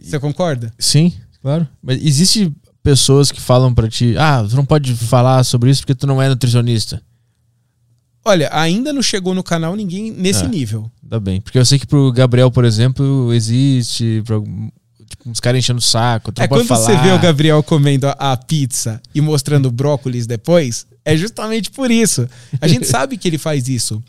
Você 0.03 0.19
concorda? 0.19 0.75
Sim, 0.79 1.11
claro. 1.41 1.67
Mas 1.83 2.05
existe 2.05 2.53
pessoas 2.83 3.33
que 3.33 3.41
falam 3.41 3.73
pra 3.73 3.89
ti, 3.89 4.15
ah, 4.19 4.45
tu 4.47 4.57
não 4.57 4.65
pode 4.67 4.95
falar 4.95 5.43
sobre 5.45 5.71
isso 5.71 5.81
porque 5.81 5.95
tu 5.95 6.07
não 6.07 6.21
é 6.21 6.29
nutricionista. 6.29 7.03
Olha, 8.25 8.49
ainda 8.53 8.93
não 8.93 9.03
chegou 9.03 9.35
no 9.35 9.43
canal 9.43 9.75
ninguém 9.75 10.11
nesse 10.11 10.45
É. 10.45 10.49
nível. 10.49 10.91
Ainda 11.03 11.19
bem. 11.21 11.41
Porque 11.41 11.59
eu 11.59 11.65
sei 11.65 11.79
que 11.79 11.87
pro 11.87 12.13
Gabriel, 12.13 12.51
por 12.51 12.65
exemplo, 12.65 13.33
existe 13.33 14.23
pra, 14.27 14.37
tipo, 14.41 15.29
uns 15.31 15.41
caras 15.41 15.59
enchendo 15.59 15.79
o 15.79 15.83
saco. 15.83 16.31
É 16.37 16.47
quando 16.47 16.63
você 16.67 16.93
falar. 16.93 17.03
vê 17.03 17.13
o 17.13 17.19
Gabriel 17.19 17.63
comendo 17.63 18.07
a, 18.09 18.13
a 18.33 18.37
pizza 18.37 19.01
e 19.15 19.21
mostrando 19.21 19.71
brócolis 19.71 20.27
depois, 20.27 20.87
é 21.05 21.17
justamente 21.17 21.71
por 21.71 21.91
isso. 21.91 22.29
A 22.61 22.69
gente 22.69 22.87
sabe 22.89 23.17
que 23.17 23.27
ele 23.27 23.39
faz 23.39 23.69
isso. 23.69 24.03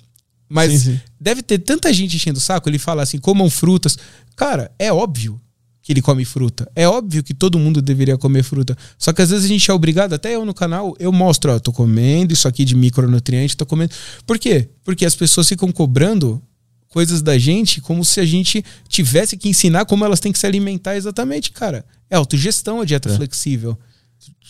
Mas 0.49 0.71
Sim, 0.71 0.77
sim. 0.95 0.99
deve 1.17 1.41
ter 1.41 1.59
tanta 1.59 1.93
gente 1.93 2.17
enchendo 2.17 2.38
o 2.38 2.41
saco, 2.41 2.67
ele 2.67 2.77
fala 2.77 3.01
assim, 3.03 3.17
comam 3.17 3.49
frutas. 3.49 3.97
Cara, 4.35 4.69
é 4.77 4.91
óbvio 4.91 5.39
que 5.81 5.91
ele 5.91 6.01
come 6.01 6.23
fruta. 6.23 6.69
É 6.75 6.87
óbvio 6.87 7.23
que 7.23 7.33
todo 7.33 7.57
mundo 7.57 7.81
deveria 7.81 8.17
comer 8.17 8.43
fruta. 8.43 8.77
Só 8.97 9.11
que 9.11 9.21
às 9.21 9.29
vezes 9.31 9.45
a 9.45 9.47
gente 9.47 9.69
é 9.69 9.73
obrigado, 9.73 10.13
até 10.13 10.35
eu 10.35 10.45
no 10.45 10.53
canal, 10.53 10.95
eu 10.99 11.11
mostro, 11.11 11.51
ó, 11.53 11.59
tô 11.59 11.71
comendo 11.71 12.33
isso 12.33 12.47
aqui 12.47 12.63
de 12.63 12.75
micronutriente, 12.75 13.57
tô 13.57 13.65
comendo. 13.65 13.91
Por 14.25 14.37
quê? 14.37 14.69
Porque 14.83 15.05
as 15.05 15.15
pessoas 15.15 15.47
ficam 15.49 15.71
cobrando 15.71 16.41
coisas 16.87 17.21
da 17.21 17.37
gente 17.37 17.79
como 17.81 18.03
se 18.05 18.19
a 18.19 18.25
gente 18.25 18.63
tivesse 18.87 19.37
que 19.37 19.49
ensinar 19.49 19.85
como 19.85 20.03
elas 20.05 20.19
têm 20.19 20.31
que 20.31 20.37
se 20.37 20.45
alimentar 20.45 20.95
exatamente, 20.97 21.51
cara. 21.51 21.85
É 22.09 22.15
autogestão 22.15 22.81
a 22.81 22.85
dieta 22.85 23.09
É. 23.09 23.15
flexível. 23.15 23.77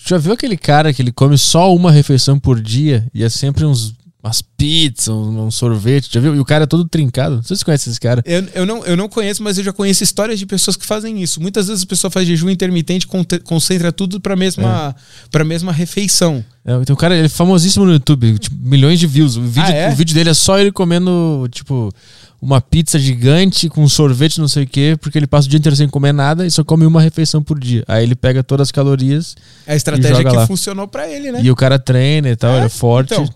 Já 0.05 0.17
viu 0.17 0.33
aquele 0.33 0.57
cara 0.57 0.91
que 0.91 1.01
ele 1.01 1.11
come 1.11 1.37
só 1.37 1.73
uma 1.73 1.91
refeição 1.91 2.39
por 2.39 2.59
dia 2.59 3.07
e 3.13 3.23
é 3.23 3.29
sempre 3.29 3.63
uns 3.63 3.93
umas 4.23 4.41
pizzas, 4.41 5.07
um, 5.07 5.45
um 5.47 5.51
sorvete, 5.51 6.09
já 6.13 6.19
viu? 6.19 6.35
E 6.35 6.39
o 6.39 6.45
cara 6.45 6.65
é 6.65 6.67
todo 6.67 6.85
trincado. 6.87 7.37
Não 7.37 7.43
sei 7.43 7.55
se 7.55 7.59
você 7.61 7.65
conhece 7.65 7.89
esse 7.89 7.99
cara. 7.99 8.21
Eu, 8.25 8.45
eu, 8.53 8.65
não, 8.65 8.85
eu 8.85 8.95
não 8.95 9.09
conheço, 9.09 9.41
mas 9.41 9.57
eu 9.57 9.63
já 9.63 9.73
conheço 9.73 10.03
histórias 10.03 10.37
de 10.37 10.45
pessoas 10.45 10.77
que 10.77 10.85
fazem 10.85 11.21
isso. 11.21 11.41
Muitas 11.41 11.67
vezes 11.67 11.83
a 11.83 11.87
pessoa 11.87 12.11
faz 12.11 12.27
jejum 12.27 12.49
intermitente, 12.49 13.07
concentra 13.43 13.91
tudo 13.91 14.19
pra 14.21 14.35
mesma, 14.35 14.95
pra 15.31 15.43
mesma 15.43 15.71
refeição. 15.71 16.43
É, 16.63 16.73
então 16.75 16.93
o 16.93 16.97
cara 16.97 17.15
ele 17.17 17.25
é 17.25 17.29
famosíssimo 17.29 17.85
no 17.85 17.93
YouTube, 17.93 18.37
tipo, 18.37 18.55
milhões 18.61 18.99
de 18.99 19.07
views. 19.07 19.35
O 19.37 19.41
vídeo, 19.41 19.63
Ah, 19.63 19.73
é? 19.73 19.91
o 19.91 19.95
vídeo 19.95 20.13
dele 20.13 20.29
é 20.29 20.33
só 20.35 20.59
ele 20.59 20.71
comendo, 20.71 21.47
tipo, 21.51 21.91
uma 22.39 22.61
pizza 22.61 22.99
gigante 22.99 23.69
com 23.69 23.87
sorvete, 23.89 24.39
não 24.39 24.47
sei 24.47 24.63
o 24.63 24.67
quê, 24.67 24.95
porque 25.01 25.17
ele 25.17 25.25
passa 25.27 25.47
o 25.47 25.49
dia 25.49 25.57
inteiro 25.57 25.75
sem 25.75 25.89
comer 25.89 26.11
nada 26.13 26.45
e 26.45 26.51
só 26.51 26.63
come 26.63 26.85
uma 26.85 27.01
refeição 27.01 27.41
por 27.41 27.59
dia. 27.59 27.83
Aí 27.87 28.03
ele 28.03 28.13
pega 28.15 28.43
todas 28.43 28.67
as 28.67 28.71
calorias 28.71 29.35
É 29.65 29.73
a 29.73 29.75
estratégia 29.75 30.23
que 30.23 30.35
lá. 30.35 30.45
funcionou 30.45 30.87
pra 30.87 31.09
ele, 31.09 31.31
né? 31.31 31.39
e 31.43 31.49
o 31.49 31.55
cara 31.55 31.79
treina 31.79 32.29
e 32.29 32.35
tal, 32.35 32.51
É, 32.53 32.57
ele 32.57 32.65
é 32.67 32.69
forte. 32.69 33.13
Então, 33.13 33.27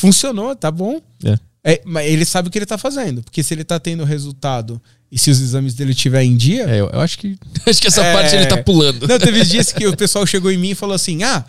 funcionou, 0.00 0.54
tá 0.56 0.70
bom. 0.70 1.00
É. 1.24 1.38
É, 1.62 1.82
mas 1.84 2.06
ele 2.10 2.24
sabe 2.24 2.48
o 2.48 2.50
que 2.50 2.58
ele 2.58 2.66
tá 2.66 2.78
fazendo. 2.78 3.22
Porque 3.22 3.42
se 3.42 3.52
ele 3.52 3.64
tá 3.64 3.78
tendo 3.78 4.02
resultado 4.04 4.80
e 5.12 5.18
se 5.18 5.30
os 5.30 5.40
exames 5.40 5.74
dele 5.74 5.90
estiver 5.90 6.22
em 6.22 6.34
dia. 6.36 6.64
É, 6.64 6.80
eu, 6.80 6.88
eu 6.90 7.00
acho 7.00 7.18
que 7.18 7.36
acho 7.66 7.80
que 7.80 7.86
essa 7.88 8.02
É. 8.02 8.12
parte 8.14 8.34
ele 8.34 8.46
tá 8.46 8.56
pulando. 8.62 9.06
Não, 9.06 9.18
teve 9.18 9.44
dias 9.44 9.70
que 9.72 9.86
o 9.86 9.96
pessoal 9.96 10.26
chegou 10.26 10.50
em 10.50 10.56
mim 10.56 10.70
e 10.70 10.74
falou 10.74 10.94
assim: 10.94 11.22
ah, 11.22 11.44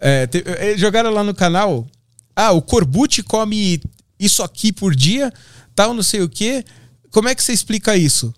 é, 0.00 0.26
te- 0.26 0.44
eh, 0.46 0.76
jogaram 0.78 1.10
lá 1.10 1.24
no 1.24 1.34
canal. 1.34 1.86
Ah, 2.36 2.52
o 2.52 2.62
Corbucci 2.62 3.22
come 3.24 3.80
isso 4.18 4.42
aqui 4.42 4.72
por 4.72 4.94
dia, 4.94 5.32
tal, 5.74 5.92
não 5.92 6.02
sei 6.02 6.22
o 6.22 6.28
quê. 6.28 6.64
Como 7.10 7.28
é 7.28 7.34
que 7.34 7.42
você 7.42 7.52
explica 7.52 7.96
isso? 7.96 8.32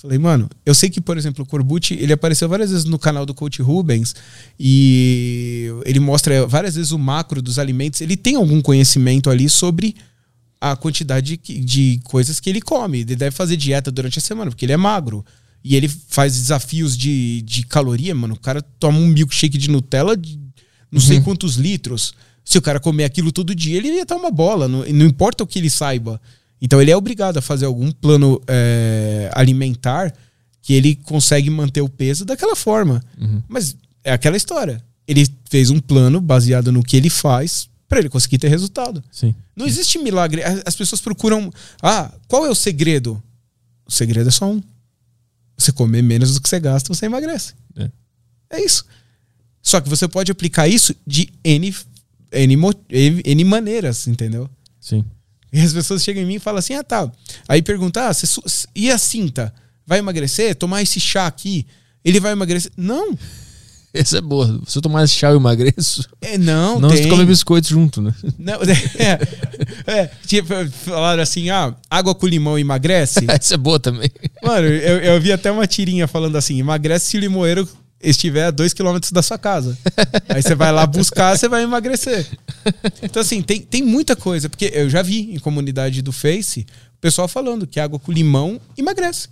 Falei, 0.00 0.18
mano, 0.18 0.46
eu 0.64 0.74
sei 0.74 0.90
que, 0.90 1.00
por 1.00 1.16
exemplo, 1.16 1.42
o 1.42 1.46
Corbucci, 1.46 1.94
ele 1.94 2.12
apareceu 2.12 2.46
várias 2.50 2.70
vezes 2.70 2.84
no 2.84 2.98
canal 2.98 3.24
do 3.24 3.32
Coach 3.32 3.62
Rubens 3.62 4.14
e 4.60 5.70
ele 5.86 5.98
mostra 5.98 6.46
várias 6.46 6.74
vezes 6.74 6.92
o 6.92 6.98
macro 6.98 7.40
dos 7.40 7.58
alimentos. 7.58 8.02
Ele 8.02 8.14
tem 8.14 8.36
algum 8.36 8.60
conhecimento 8.60 9.30
ali 9.30 9.48
sobre 9.48 9.96
a 10.60 10.76
quantidade 10.76 11.38
de, 11.38 11.60
de 11.60 12.00
coisas 12.04 12.38
que 12.38 12.50
ele 12.50 12.60
come. 12.60 12.98
Ele 13.00 13.16
deve 13.16 13.34
fazer 13.34 13.56
dieta 13.56 13.90
durante 13.90 14.18
a 14.18 14.22
semana, 14.22 14.50
porque 14.50 14.66
ele 14.66 14.72
é 14.74 14.76
magro. 14.76 15.24
E 15.64 15.74
ele 15.74 15.88
faz 15.88 16.34
desafios 16.34 16.94
de, 16.94 17.40
de 17.40 17.64
caloria, 17.64 18.14
mano. 18.14 18.34
O 18.34 18.38
cara 18.38 18.60
toma 18.78 18.98
um 18.98 19.06
milkshake 19.06 19.56
de 19.56 19.70
Nutella 19.70 20.14
de 20.14 20.38
não 20.92 21.00
sei 21.00 21.22
quantos 21.22 21.56
litros. 21.56 22.12
Se 22.44 22.58
o 22.58 22.62
cara 22.62 22.78
comer 22.78 23.04
aquilo 23.04 23.32
todo 23.32 23.54
dia, 23.54 23.78
ele 23.78 23.88
ia 23.88 24.02
estar 24.02 24.16
uma 24.16 24.30
bola. 24.30 24.68
Não, 24.68 24.84
não 24.84 25.06
importa 25.06 25.42
o 25.42 25.46
que 25.46 25.58
ele 25.58 25.70
saiba. 25.70 26.20
Então 26.60 26.80
ele 26.80 26.90
é 26.90 26.96
obrigado 26.96 27.36
a 27.38 27.42
fazer 27.42 27.66
algum 27.66 27.90
plano 27.90 28.40
é, 28.46 29.30
alimentar 29.34 30.12
que 30.62 30.72
ele 30.72 30.96
consegue 30.96 31.48
manter 31.50 31.80
o 31.80 31.88
peso 31.88 32.24
daquela 32.24 32.56
forma. 32.56 33.02
Mas 33.48 33.76
é 34.02 34.12
aquela 34.12 34.36
história. 34.36 34.82
Ele 35.06 35.26
fez 35.48 35.70
um 35.70 35.78
plano 35.78 36.20
baseado 36.20 36.72
no 36.72 36.82
que 36.82 36.96
ele 36.96 37.10
faz 37.10 37.68
para 37.88 38.00
ele 38.00 38.08
conseguir 38.08 38.38
ter 38.38 38.48
resultado. 38.48 39.02
Sim. 39.12 39.34
Não 39.54 39.66
existe 39.66 39.98
milagre. 39.98 40.42
As 40.42 40.62
as 40.66 40.76
pessoas 40.76 41.00
procuram. 41.00 41.52
Ah, 41.80 42.12
qual 42.26 42.44
é 42.44 42.50
o 42.50 42.54
segredo? 42.54 43.22
O 43.86 43.92
segredo 43.92 44.28
é 44.28 44.32
só 44.32 44.50
um. 44.50 44.60
Você 45.56 45.72
comer 45.72 46.02
menos 46.02 46.34
do 46.34 46.40
que 46.40 46.48
você 46.48 46.58
gasta, 46.58 46.92
você 46.92 47.06
emagrece. 47.06 47.54
É. 47.76 47.90
É 48.50 48.64
isso. 48.64 48.84
Só 49.62 49.80
que 49.80 49.88
você 49.88 50.06
pode 50.06 50.30
aplicar 50.30 50.68
isso 50.68 50.94
de 51.06 51.28
N, 51.44 51.74
N, 52.32 52.56
N 53.24 53.44
maneiras, 53.44 54.06
entendeu? 54.06 54.50
Sim. 54.80 55.04
E 55.56 55.60
as 55.60 55.72
pessoas 55.72 56.04
chegam 56.04 56.22
em 56.22 56.26
mim 56.26 56.34
e 56.34 56.38
falam 56.38 56.58
assim: 56.58 56.74
ah, 56.74 56.84
tá. 56.84 57.10
Aí 57.48 57.62
pergunta: 57.62 58.06
ah, 58.06 58.12
você 58.12 58.26
e 58.74 58.90
a 58.90 58.98
cinta? 58.98 59.52
Vai 59.86 60.00
emagrecer? 60.00 60.54
Tomar 60.54 60.82
esse 60.82 61.00
chá 61.00 61.26
aqui? 61.26 61.66
Ele 62.04 62.20
vai 62.20 62.32
emagrecer? 62.32 62.70
Não. 62.76 63.16
Essa 63.94 64.18
é 64.18 64.20
boa. 64.20 64.60
Se 64.66 64.76
eu 64.76 64.82
tomar 64.82 65.04
esse 65.04 65.14
chá, 65.14 65.30
eu 65.30 65.36
emagreço. 65.36 66.06
É, 66.20 66.36
não, 66.36 66.78
Não, 66.78 66.90
tem. 66.90 67.04
se 67.04 67.08
come 67.08 67.24
biscoito 67.24 67.68
junto, 67.68 68.02
né? 68.02 68.12
Não, 68.38 68.58
é, 68.98 69.90
é, 69.90 70.10
tipo, 70.26 70.52
falaram 70.84 71.22
assim: 71.22 71.48
ah, 71.48 71.74
água 71.88 72.14
com 72.14 72.26
limão 72.26 72.58
emagrece. 72.58 73.24
Essa 73.26 73.54
é 73.54 73.56
boa 73.56 73.80
também. 73.80 74.10
Mano, 74.42 74.66
eu, 74.66 74.98
eu 74.98 75.18
vi 75.18 75.32
até 75.32 75.50
uma 75.50 75.66
tirinha 75.66 76.06
falando 76.06 76.36
assim: 76.36 76.60
emagrece 76.60 77.06
se 77.06 77.16
o 77.16 77.20
limoeiro 77.20 77.66
estiver 78.08 78.46
a 78.46 78.50
2 78.50 78.72
km 78.72 78.98
da 79.12 79.22
sua 79.22 79.38
casa. 79.38 79.76
Aí 80.28 80.42
você 80.42 80.54
vai 80.54 80.72
lá 80.72 80.86
buscar, 80.86 81.36
você 81.36 81.48
vai 81.48 81.62
emagrecer. 81.62 82.26
Então, 83.02 83.20
assim, 83.22 83.42
tem, 83.42 83.60
tem 83.60 83.82
muita 83.82 84.14
coisa, 84.16 84.48
porque 84.48 84.70
eu 84.74 84.88
já 84.88 85.02
vi 85.02 85.34
em 85.34 85.38
comunidade 85.38 86.02
do 86.02 86.12
Face 86.12 86.66
o 86.94 86.98
pessoal 87.00 87.28
falando 87.28 87.66
que 87.66 87.78
água 87.78 87.98
com 87.98 88.10
limão 88.12 88.60
emagrece. 88.76 89.28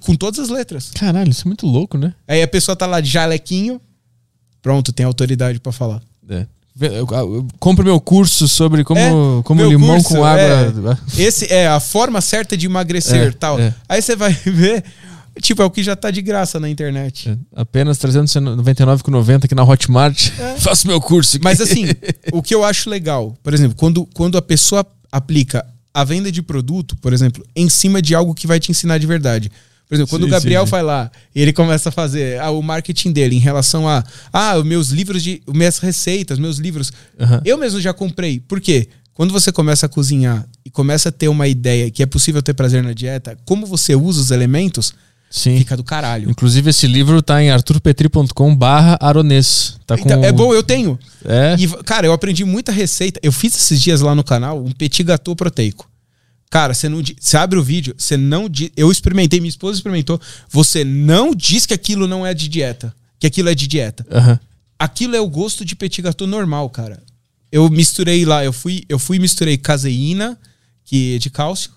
Com 0.00 0.14
todas 0.14 0.38
as 0.38 0.48
letras. 0.48 0.90
Caralho, 0.94 1.30
isso 1.30 1.42
é 1.42 1.48
muito 1.48 1.66
louco, 1.66 1.98
né? 1.98 2.14
Aí 2.26 2.40
a 2.42 2.48
pessoa 2.48 2.76
tá 2.76 2.86
lá 2.86 3.00
de 3.00 3.10
jalequinho, 3.10 3.80
pronto, 4.62 4.92
tem 4.92 5.04
autoridade 5.04 5.58
pra 5.60 5.72
falar. 5.72 6.00
É. 6.28 6.46
Compre 7.58 7.84
meu 7.84 8.00
curso 8.00 8.48
sobre 8.48 8.82
como, 8.82 8.98
É, 9.00 9.42
como 9.44 9.62
limão 9.64 9.96
curso, 10.02 10.14
com 10.16 10.24
água. 10.24 10.72
Esse 11.18 11.52
é 11.52 11.66
a 11.68 11.78
forma 11.80 12.20
certa 12.20 12.56
de 12.56 12.66
emagrecer 12.66 13.28
É, 13.28 13.30
tal. 13.32 13.58
é. 13.60 13.74
Aí 13.88 14.00
você 14.00 14.16
vai 14.16 14.32
ver, 14.46 14.82
tipo, 15.40 15.62
é 15.62 15.64
o 15.64 15.70
que 15.70 15.82
já 15.82 15.96
tá 15.96 16.10
de 16.10 16.20
graça 16.20 16.60
na 16.60 16.68
internet. 16.68 17.30
É, 17.30 17.60
Apenas 17.60 17.98
399,90 17.98 19.44
aqui 19.44 19.54
na 19.54 19.64
Hotmart. 19.64 20.30
Faço 20.58 20.86
meu 20.86 21.00
curso. 21.00 21.36
aqui. 21.36 21.44
Mas 21.44 21.60
assim, 21.60 21.86
o 22.32 22.42
que 22.42 22.54
eu 22.54 22.64
acho 22.64 22.90
legal, 22.90 23.36
por 23.42 23.54
exemplo, 23.54 23.76
quando, 23.76 24.06
quando 24.14 24.36
a 24.36 24.42
pessoa 24.42 24.86
aplica 25.10 25.64
a 25.94 26.04
venda 26.04 26.32
de 26.32 26.42
produto, 26.42 26.96
por 26.96 27.12
exemplo, 27.12 27.44
em 27.54 27.68
cima 27.68 28.00
de 28.00 28.14
algo 28.14 28.34
que 28.34 28.46
vai 28.46 28.58
te 28.58 28.70
ensinar 28.70 28.98
de 28.98 29.06
verdade. 29.06 29.50
Por 29.88 29.96
exemplo, 29.96 30.10
quando 30.10 30.22
Sim, 30.22 30.28
o 30.28 30.30
Gabriel 30.30 30.62
sim, 30.62 30.66
sim. 30.66 30.70
vai 30.70 30.82
lá 30.82 31.10
e 31.34 31.42
ele 31.42 31.52
começa 31.52 31.90
a 31.90 31.92
fazer 31.92 32.40
ah, 32.40 32.50
o 32.50 32.62
marketing 32.62 33.12
dele 33.12 33.36
em 33.36 33.40
relação 33.40 33.86
a 33.86 34.02
ah, 34.32 34.56
os 34.56 34.64
meus 34.64 34.88
livros 34.88 35.22
de 35.22 35.42
minhas 35.46 35.76
receitas, 35.78 36.38
meus 36.38 36.56
livros, 36.56 36.90
Aham. 37.20 37.42
eu 37.44 37.58
mesmo 37.58 37.78
já 37.78 37.92
comprei. 37.92 38.40
Por 38.40 38.58
quê? 38.58 38.88
Quando 39.12 39.32
você 39.32 39.52
começa 39.52 39.84
a 39.84 39.88
cozinhar 39.90 40.46
e 40.64 40.70
começa 40.70 41.10
a 41.10 41.12
ter 41.12 41.28
uma 41.28 41.46
ideia 41.46 41.90
que 41.90 42.02
é 42.02 42.06
possível 42.06 42.40
ter 42.42 42.54
prazer 42.54 42.82
na 42.82 42.94
dieta, 42.94 43.36
como 43.44 43.66
você 43.66 43.94
usa 43.94 44.18
os 44.18 44.30
elementos, 44.30 44.94
Sim. 45.32 45.56
fica 45.56 45.74
do 45.78 45.82
caralho. 45.82 46.30
Inclusive, 46.30 46.68
esse 46.68 46.86
livro 46.86 47.22
tá 47.22 47.42
em 47.42 47.50
arturpetri.com 47.50 48.54
barra 48.54 48.98
aronês. 49.00 49.78
Tá 49.86 49.96
com... 49.96 50.04
Então, 50.04 50.22
é 50.22 50.30
bom, 50.30 50.52
eu 50.52 50.62
tenho. 50.62 50.98
É? 51.24 51.56
E, 51.58 51.66
cara, 51.84 52.06
eu 52.06 52.12
aprendi 52.12 52.44
muita 52.44 52.70
receita. 52.70 53.18
Eu 53.22 53.32
fiz 53.32 53.56
esses 53.56 53.80
dias 53.80 54.02
lá 54.02 54.14
no 54.14 54.22
canal 54.22 54.62
um 54.62 54.70
petit 54.70 55.02
gâteau 55.02 55.34
proteico. 55.34 55.88
Cara, 56.50 56.74
você 56.74 56.86
não 56.86 57.02
você 57.18 57.38
abre 57.38 57.58
o 57.58 57.62
vídeo, 57.62 57.94
você 57.96 58.14
não 58.14 58.46
eu 58.76 58.92
experimentei, 58.92 59.40
minha 59.40 59.48
esposa 59.48 59.78
experimentou, 59.78 60.20
você 60.50 60.84
não 60.84 61.34
diz 61.34 61.64
que 61.64 61.72
aquilo 61.72 62.06
não 62.06 62.26
é 62.26 62.34
de 62.34 62.46
dieta, 62.46 62.94
que 63.18 63.26
aquilo 63.26 63.48
é 63.48 63.54
de 63.54 63.66
dieta. 63.66 64.06
Aham. 64.12 64.38
Aquilo 64.78 65.16
é 65.16 65.20
o 65.20 65.30
gosto 65.30 65.64
de 65.64 65.74
petit 65.74 66.02
gâteau 66.02 66.26
normal, 66.26 66.68
cara. 66.68 67.02
Eu 67.50 67.70
misturei 67.70 68.26
lá, 68.26 68.44
eu 68.44 68.52
fui, 68.52 68.84
eu 68.86 68.98
fui 68.98 69.18
misturei 69.18 69.56
caseína, 69.56 70.38
que 70.84 71.14
é 71.14 71.18
de 71.18 71.30
cálcio, 71.30 71.70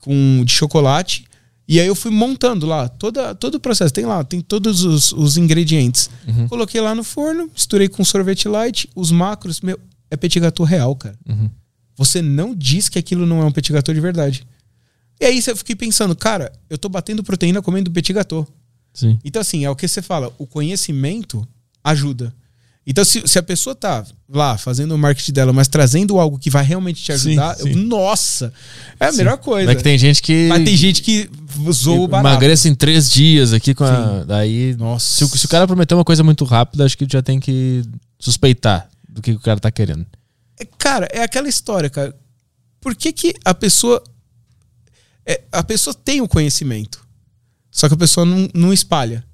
com 0.00 0.44
de 0.44 0.52
chocolate, 0.52 1.24
e 1.72 1.80
aí 1.80 1.86
eu 1.86 1.94
fui 1.94 2.10
montando 2.10 2.66
lá 2.66 2.86
toda, 2.86 3.34
todo 3.34 3.54
o 3.54 3.60
processo. 3.60 3.94
Tem 3.94 4.04
lá, 4.04 4.22
tem 4.22 4.42
todos 4.42 4.84
os, 4.84 5.10
os 5.12 5.38
ingredientes. 5.38 6.10
Coloquei 6.48 6.80
lá 6.80 6.94
no 6.94 7.02
forno, 7.02 7.48
misturei 7.52 7.88
com 7.88 8.04
sorvete 8.04 8.46
light, 8.46 8.90
os 8.94 9.10
macros, 9.10 9.62
meu, 9.62 9.80
é 10.10 10.16
petit 10.16 10.38
gâteau 10.38 10.66
real, 10.66 10.94
cara. 10.94 11.18
Você 11.96 12.20
não 12.20 12.54
diz 12.54 12.90
que 12.90 12.98
aquilo 12.98 13.24
não 13.24 13.40
é 13.40 13.44
um 13.46 13.52
petit 13.52 13.72
gâteau 13.72 13.94
de 13.94 14.00
verdade. 14.02 14.46
E 15.18 15.24
aí 15.24 15.40
eu 15.46 15.56
fiquei 15.56 15.74
pensando, 15.74 16.14
cara, 16.14 16.52
eu 16.68 16.76
tô 16.76 16.90
batendo 16.90 17.22
proteína 17.22 17.62
comendo 17.62 17.90
petit 17.90 18.12
gâteau. 18.12 18.46
Sim. 18.92 19.18
Então, 19.24 19.40
assim, 19.40 19.64
é 19.64 19.70
o 19.70 19.76
que 19.76 19.88
você 19.88 20.02
fala, 20.02 20.30
o 20.36 20.46
conhecimento 20.46 21.48
ajuda. 21.82 22.34
Então, 22.84 23.04
se, 23.04 23.22
se 23.28 23.38
a 23.38 23.42
pessoa 23.42 23.76
tá 23.76 24.04
lá 24.28 24.58
fazendo 24.58 24.92
o 24.92 24.98
marketing 24.98 25.32
dela, 25.32 25.52
mas 25.52 25.68
trazendo 25.68 26.18
algo 26.18 26.36
que 26.36 26.50
vai 26.50 26.64
realmente 26.64 27.00
te 27.00 27.12
ajudar, 27.12 27.54
Sim, 27.56 27.68
eu- 27.68 27.74
sim. 27.74 27.84
nossa, 27.86 28.52
é 28.98 29.06
a 29.06 29.12
melhor 29.12 29.38
coisa. 29.38 29.66
Mas 29.68 29.76
que 29.76 29.84
tem 29.84 29.96
gente 29.96 30.20
que. 30.20 30.48
Mas 30.48 30.64
tem 30.64 30.76
gente 30.76 31.00
que 31.00 31.30
usou 31.64 32.02
o 32.04 32.08
barato. 32.08 32.28
Emagrece 32.28 32.68
em 32.68 32.74
três 32.74 33.08
dias 33.08 33.52
aqui 33.52 33.72
com 33.72 33.84
a. 33.84 34.20
Sim. 34.22 34.26
Daí. 34.26 34.74
Nossa. 34.76 35.06
Se, 35.18 35.24
o- 35.24 35.28
se 35.38 35.46
o 35.46 35.48
cara 35.48 35.66
prometer 35.66 35.94
uma 35.94 36.04
coisa 36.04 36.24
muito 36.24 36.44
rápida, 36.44 36.84
acho 36.84 36.98
que 36.98 37.06
já 37.08 37.22
tem 37.22 37.38
que 37.38 37.82
suspeitar 38.18 38.88
do 39.08 39.22
que 39.22 39.30
o 39.32 39.38
cara 39.40 39.60
tá 39.60 39.70
querendo. 39.70 40.04
É, 40.58 40.64
Cara, 40.76 41.08
é 41.12 41.22
aquela 41.22 41.48
história, 41.48 41.88
cara. 41.88 42.12
Por 42.80 42.96
que, 42.96 43.12
que 43.12 43.32
a 43.44 43.54
pessoa. 43.54 44.02
é, 45.24 45.40
a 45.52 45.62
pessoa 45.62 45.94
tem 45.94 46.20
o 46.20 46.26
conhecimento, 46.26 47.06
só 47.70 47.86
que 47.86 47.94
a 47.94 47.96
pessoa 47.96 48.26
não, 48.26 48.48
não 48.52 48.72
espalha. 48.72 49.24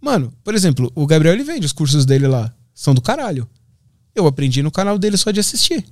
Mano, 0.00 0.32
por 0.42 0.54
exemplo, 0.54 0.90
o 0.94 1.06
Gabriel 1.06 1.34
ele 1.34 1.44
vende 1.44 1.66
os 1.66 1.72
cursos 1.72 2.06
dele 2.06 2.26
lá. 2.26 2.52
São 2.74 2.94
do 2.94 3.02
caralho. 3.02 3.48
Eu 4.14 4.26
aprendi 4.26 4.62
no 4.62 4.70
canal 4.70 4.98
dele 4.98 5.16
só 5.16 5.30
de 5.30 5.40
assistir. 5.40 5.84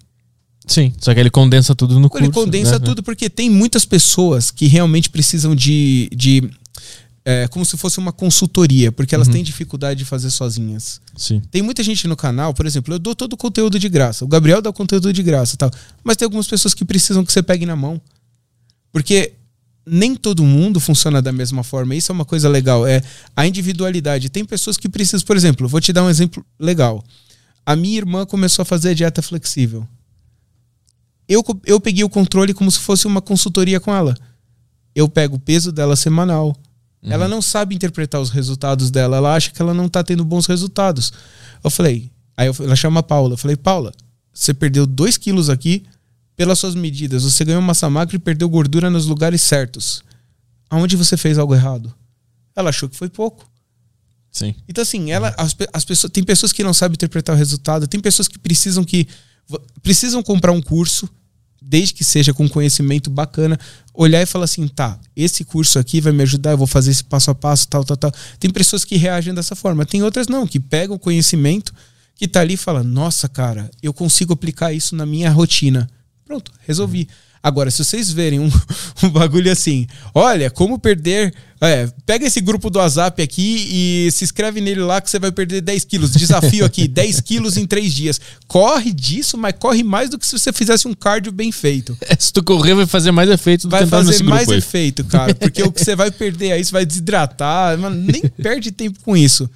Sim. 0.66 0.92
Só 1.00 1.14
que 1.14 1.20
ele 1.20 1.30
condensa 1.30 1.74
tudo 1.74 1.98
no 2.00 2.08
curso. 2.08 2.24
Ele 2.24 2.32
condensa 2.32 2.78
né? 2.78 2.84
tudo 2.84 3.02
porque 3.02 3.28
tem 3.30 3.48
muitas 3.50 3.84
pessoas 3.84 4.50
que 4.50 4.66
realmente 4.66 5.10
precisam 5.10 5.54
de. 5.54 6.10
de 6.14 6.50
é, 7.24 7.46
como 7.48 7.62
se 7.62 7.76
fosse 7.76 7.98
uma 7.98 8.10
consultoria, 8.10 8.90
porque 8.90 9.14
elas 9.14 9.28
têm 9.28 9.44
dificuldade 9.44 9.98
de 9.98 10.04
fazer 10.06 10.30
sozinhas. 10.30 10.98
Sim. 11.14 11.42
Tem 11.50 11.60
muita 11.60 11.82
gente 11.82 12.08
no 12.08 12.16
canal, 12.16 12.54
por 12.54 12.64
exemplo, 12.64 12.94
eu 12.94 12.98
dou 12.98 13.14
todo 13.14 13.34
o 13.34 13.36
conteúdo 13.36 13.78
de 13.78 13.86
graça. 13.86 14.24
O 14.24 14.28
Gabriel 14.28 14.62
dá 14.62 14.70
o 14.70 14.72
conteúdo 14.72 15.12
de 15.12 15.22
graça 15.22 15.54
e 15.54 15.58
tal. 15.58 15.70
Mas 16.02 16.16
tem 16.16 16.24
algumas 16.24 16.46
pessoas 16.46 16.72
que 16.72 16.86
precisam 16.86 17.22
que 17.22 17.30
você 17.30 17.42
pegue 17.42 17.66
na 17.66 17.76
mão. 17.76 18.00
Porque 18.90 19.34
nem 19.90 20.14
todo 20.14 20.44
mundo 20.44 20.80
funciona 20.80 21.20
da 21.20 21.32
mesma 21.32 21.62
forma. 21.62 21.94
Isso 21.94 22.12
é 22.12 22.14
uma 22.14 22.24
coisa 22.24 22.48
legal. 22.48 22.86
É 22.86 23.02
a 23.34 23.46
individualidade. 23.46 24.28
Tem 24.28 24.44
pessoas 24.44 24.76
que 24.76 24.88
precisam, 24.88 25.26
por 25.26 25.36
exemplo, 25.36 25.68
vou 25.68 25.80
te 25.80 25.92
dar 25.92 26.04
um 26.04 26.10
exemplo 26.10 26.44
legal. 26.58 27.04
A 27.64 27.76
minha 27.76 27.98
irmã 27.98 28.24
começou 28.24 28.62
a 28.62 28.66
fazer 28.66 28.90
a 28.90 28.94
dieta 28.94 29.22
flexível. 29.22 29.86
eu, 31.28 31.44
eu 31.66 31.80
peguei 31.80 32.04
o 32.04 32.08
controle 32.08 32.54
como 32.54 32.70
se 32.70 32.78
fosse 32.78 33.06
uma 33.06 33.20
consultoria 33.20 33.80
com 33.80 33.94
ela. 33.94 34.16
Eu 34.94 35.08
pego 35.08 35.36
o 35.36 35.40
peso 35.40 35.70
dela 35.70 35.96
semanal. 35.96 36.56
Uhum. 37.02 37.12
Ela 37.12 37.28
não 37.28 37.40
sabe 37.40 37.74
interpretar 37.74 38.20
os 38.20 38.30
resultados 38.30 38.90
dela. 38.90 39.16
Ela 39.18 39.34
acha 39.34 39.50
que 39.50 39.60
ela 39.60 39.74
não 39.74 39.88
tá 39.88 40.02
tendo 40.02 40.24
bons 40.24 40.46
resultados. 40.46 41.12
Eu 41.62 41.70
falei, 41.70 42.10
aí 42.36 42.46
eu, 42.46 42.56
ela 42.60 42.74
chama 42.76 43.00
a 43.00 43.02
Paula. 43.02 43.34
Eu 43.34 43.38
falei, 43.38 43.56
Paula, 43.56 43.92
você 44.32 44.54
perdeu 44.54 44.86
2 44.86 45.16
quilos 45.16 45.50
aqui 45.50 45.84
pelas 46.38 46.60
suas 46.60 46.76
medidas. 46.76 47.24
Você 47.24 47.44
ganhou 47.44 47.60
massa 47.60 47.90
magra 47.90 48.14
e 48.14 48.18
perdeu 48.18 48.48
gordura 48.48 48.88
nos 48.88 49.06
lugares 49.06 49.42
certos. 49.42 50.04
Aonde 50.70 50.96
você 50.96 51.16
fez 51.16 51.36
algo 51.36 51.52
errado? 51.52 51.92
Ela 52.54 52.70
achou 52.70 52.88
que 52.88 52.96
foi 52.96 53.08
pouco. 53.08 53.44
Sim. 54.30 54.54
Então, 54.68 54.82
assim, 54.82 55.10
ela, 55.10 55.34
as, 55.36 55.56
as 55.72 55.84
pessoas, 55.84 56.12
tem 56.12 56.22
pessoas 56.22 56.52
que 56.52 56.62
não 56.62 56.72
sabem 56.72 56.94
interpretar 56.94 57.34
o 57.34 57.38
resultado, 57.38 57.88
tem 57.88 57.98
pessoas 57.98 58.28
que 58.28 58.38
precisam 58.38 58.84
que 58.84 59.08
precisam 59.82 60.22
comprar 60.22 60.52
um 60.52 60.62
curso, 60.62 61.08
desde 61.60 61.94
que 61.94 62.04
seja 62.04 62.32
com 62.32 62.48
conhecimento 62.48 63.10
bacana, 63.10 63.58
olhar 63.92 64.22
e 64.22 64.26
falar 64.26 64.44
assim, 64.44 64.68
tá, 64.68 64.96
esse 65.16 65.44
curso 65.44 65.76
aqui 65.76 66.00
vai 66.00 66.12
me 66.12 66.22
ajudar, 66.22 66.52
eu 66.52 66.58
vou 66.58 66.68
fazer 66.68 66.92
esse 66.92 67.02
passo 67.02 67.32
a 67.32 67.34
passo, 67.34 67.66
tal, 67.66 67.82
tal, 67.82 67.96
tal. 67.96 68.12
Tem 68.38 68.48
pessoas 68.50 68.84
que 68.84 68.96
reagem 68.96 69.34
dessa 69.34 69.56
forma, 69.56 69.84
tem 69.84 70.04
outras 70.04 70.28
não, 70.28 70.46
que 70.46 70.60
pegam 70.60 70.94
o 70.94 71.00
conhecimento, 71.00 71.74
que 72.14 72.28
tá 72.28 72.42
ali 72.42 72.54
e 72.54 72.58
fala, 72.58 72.84
nossa, 72.84 73.28
cara, 73.28 73.68
eu 73.82 73.92
consigo 73.92 74.34
aplicar 74.34 74.72
isso 74.72 74.94
na 74.94 75.06
minha 75.06 75.30
rotina. 75.30 75.90
Pronto, 76.28 76.52
resolvi. 76.66 77.08
Agora, 77.42 77.70
se 77.70 77.82
vocês 77.82 78.10
verem 78.12 78.38
um, 78.40 78.50
um 79.02 79.08
bagulho 79.08 79.50
assim, 79.50 79.86
olha, 80.14 80.50
como 80.50 80.78
perder. 80.78 81.32
É, 81.60 81.88
pega 82.06 82.24
esse 82.24 82.40
grupo 82.40 82.70
do 82.70 82.78
WhatsApp 82.78 83.20
aqui 83.20 83.66
e 84.06 84.10
se 84.12 84.22
inscreve 84.22 84.60
nele 84.60 84.80
lá 84.80 85.00
que 85.00 85.10
você 85.10 85.18
vai 85.18 85.32
perder 85.32 85.60
10 85.60 85.84
quilos. 85.86 86.12
Desafio 86.12 86.64
aqui, 86.64 86.86
10 86.88 87.20
quilos 87.22 87.56
em 87.56 87.66
3 87.66 87.92
dias. 87.94 88.20
Corre 88.46 88.92
disso, 88.92 89.36
mas 89.38 89.54
corre 89.58 89.82
mais 89.82 90.10
do 90.10 90.18
que 90.18 90.26
se 90.26 90.38
você 90.38 90.52
fizesse 90.52 90.86
um 90.86 90.94
cardio 90.94 91.32
bem 91.32 91.50
feito. 91.50 91.96
Se 92.18 92.32
tu 92.32 92.44
correr, 92.44 92.74
vai 92.74 92.86
fazer 92.86 93.10
mais 93.10 93.28
efeito 93.30 93.66
do 93.66 93.70
Vai 93.70 93.86
fazer 93.86 94.22
mais 94.22 94.48
aí. 94.48 94.58
efeito, 94.58 95.04
cara. 95.04 95.34
Porque 95.34 95.62
o 95.62 95.72
que 95.72 95.82
você 95.82 95.96
vai 95.96 96.10
perder 96.10 96.52
aí, 96.52 96.64
você 96.64 96.70
vai 96.70 96.84
desidratar. 96.86 97.76
Mano, 97.78 97.96
nem 97.96 98.22
perde 98.22 98.70
tempo 98.70 99.00
com 99.02 99.16
isso. 99.16 99.48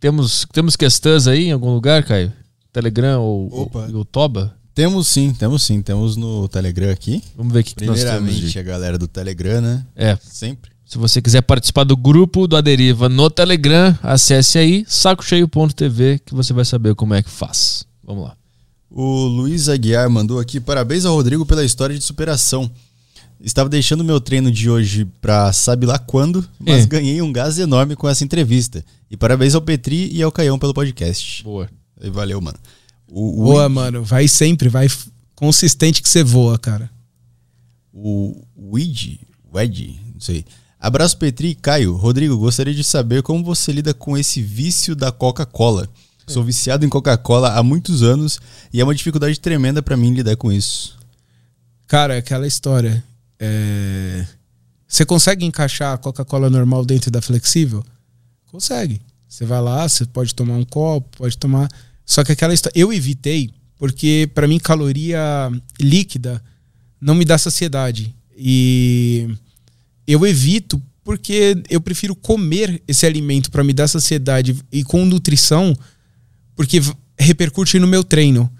Temos, 0.00 0.46
temos 0.52 0.74
questões 0.74 1.28
aí 1.28 1.44
em 1.44 1.52
algum 1.52 1.72
lugar, 1.72 2.02
Caio? 2.02 2.32
Telegram 2.72 3.20
ou, 3.20 3.62
Opa. 3.62 3.86
ou, 3.90 3.98
ou 3.98 4.04
Toba? 4.04 4.56
Temos 4.74 5.06
sim, 5.06 5.32
temos 5.32 5.62
sim. 5.62 5.80
Temos 5.80 6.16
no 6.16 6.48
Telegram 6.48 6.90
aqui. 6.90 7.22
Vamos 7.36 7.52
ver 7.52 7.60
o 7.60 7.64
que, 7.64 7.74
que 7.74 7.84
nós 7.86 8.00
temos. 8.02 8.16
Primeiramente 8.16 8.58
a 8.58 8.62
galera 8.62 8.98
do 8.98 9.06
Telegram, 9.06 9.60
né? 9.60 9.86
É. 9.94 10.18
Sempre. 10.20 10.72
Se 10.84 10.98
você 10.98 11.22
quiser 11.22 11.42
participar 11.42 11.84
do 11.84 11.96
grupo 11.96 12.46
do 12.46 12.56
Aderiva 12.56 13.08
no 13.08 13.30
Telegram, 13.30 13.96
acesse 14.02 14.58
aí 14.58 14.84
sacocheio.tv 14.86 16.20
que 16.24 16.34
você 16.34 16.52
vai 16.52 16.64
saber 16.64 16.94
como 16.94 17.14
é 17.14 17.22
que 17.22 17.30
faz. 17.30 17.86
Vamos 18.02 18.24
lá. 18.24 18.36
O 18.90 19.26
Luiz 19.26 19.68
Aguiar 19.68 20.10
mandou 20.10 20.38
aqui: 20.38 20.60
parabéns 20.60 21.04
ao 21.04 21.14
Rodrigo 21.14 21.46
pela 21.46 21.64
história 21.64 21.96
de 21.96 22.04
superação. 22.04 22.70
Estava 23.40 23.68
deixando 23.68 24.04
meu 24.04 24.20
treino 24.20 24.50
de 24.50 24.70
hoje 24.70 25.04
pra 25.20 25.52
sabe 25.52 25.86
lá 25.86 25.98
quando, 25.98 26.46
mas 26.58 26.84
é. 26.84 26.86
ganhei 26.86 27.20
um 27.20 27.32
gás 27.32 27.58
enorme 27.58 27.94
com 27.94 28.08
essa 28.08 28.24
entrevista. 28.24 28.84
E 29.10 29.16
parabéns 29.16 29.54
ao 29.54 29.62
Petri 29.62 30.10
e 30.12 30.22
ao 30.22 30.32
Caião 30.32 30.58
pelo 30.58 30.74
podcast. 30.74 31.42
Boa. 31.44 31.68
E 32.00 32.10
valeu, 32.10 32.40
mano. 32.40 32.58
O, 33.16 33.44
Boa, 33.44 33.68
mano. 33.68 34.02
Vai 34.02 34.26
sempre, 34.26 34.68
vai 34.68 34.88
consistente 35.36 36.02
que 36.02 36.08
você 36.08 36.24
voa, 36.24 36.58
cara. 36.58 36.90
O 37.92 38.44
Wid, 38.56 39.20
Wed, 39.54 40.00
não 40.12 40.20
sei. 40.20 40.44
Abraço 40.80 41.16
Petri 41.16 41.50
e 41.50 41.54
Caio. 41.54 41.94
Rodrigo, 41.94 42.36
gostaria 42.36 42.74
de 42.74 42.82
saber 42.82 43.22
como 43.22 43.44
você 43.44 43.70
lida 43.70 43.94
com 43.94 44.18
esse 44.18 44.42
vício 44.42 44.96
da 44.96 45.12
Coca-Cola. 45.12 45.88
Sou 46.26 46.42
é. 46.42 46.46
viciado 46.46 46.84
em 46.84 46.88
Coca-Cola 46.88 47.52
há 47.52 47.62
muitos 47.62 48.02
anos 48.02 48.40
e 48.72 48.80
é 48.80 48.84
uma 48.84 48.94
dificuldade 48.94 49.38
tremenda 49.38 49.80
para 49.80 49.96
mim 49.96 50.12
lidar 50.12 50.36
com 50.36 50.50
isso. 50.50 50.98
Cara, 51.86 52.16
é 52.16 52.18
aquela 52.18 52.48
história. 52.48 53.04
É... 53.38 54.26
Você 54.88 55.06
consegue 55.06 55.44
encaixar 55.44 55.94
a 55.94 55.98
Coca-Cola 55.98 56.50
normal 56.50 56.84
dentro 56.84 57.12
da 57.12 57.22
flexível? 57.22 57.84
Consegue. 58.46 59.00
Você 59.28 59.44
vai 59.44 59.60
lá, 59.60 59.88
você 59.88 60.04
pode 60.04 60.34
tomar 60.34 60.54
um 60.54 60.64
copo, 60.64 61.18
pode 61.18 61.38
tomar. 61.38 61.68
Só 62.04 62.22
que 62.22 62.32
aquela 62.32 62.54
história. 62.54 62.78
Eu 62.78 62.92
evitei, 62.92 63.50
porque 63.78 64.28
para 64.34 64.48
mim, 64.48 64.58
caloria 64.58 65.50
líquida 65.80 66.42
não 67.00 67.14
me 67.14 67.24
dá 67.24 67.36
saciedade. 67.36 68.14
E 68.36 69.28
eu 70.06 70.26
evito 70.26 70.82
porque 71.04 71.62
eu 71.68 71.80
prefiro 71.80 72.16
comer 72.16 72.82
esse 72.88 73.04
alimento 73.04 73.50
para 73.50 73.62
me 73.62 73.74
dar 73.74 73.86
saciedade 73.86 74.56
e 74.72 74.82
com 74.82 75.04
nutrição, 75.04 75.76
porque 76.56 76.80
repercute 77.18 77.78
no 77.78 77.86
meu 77.86 78.02
treino. 78.02 78.50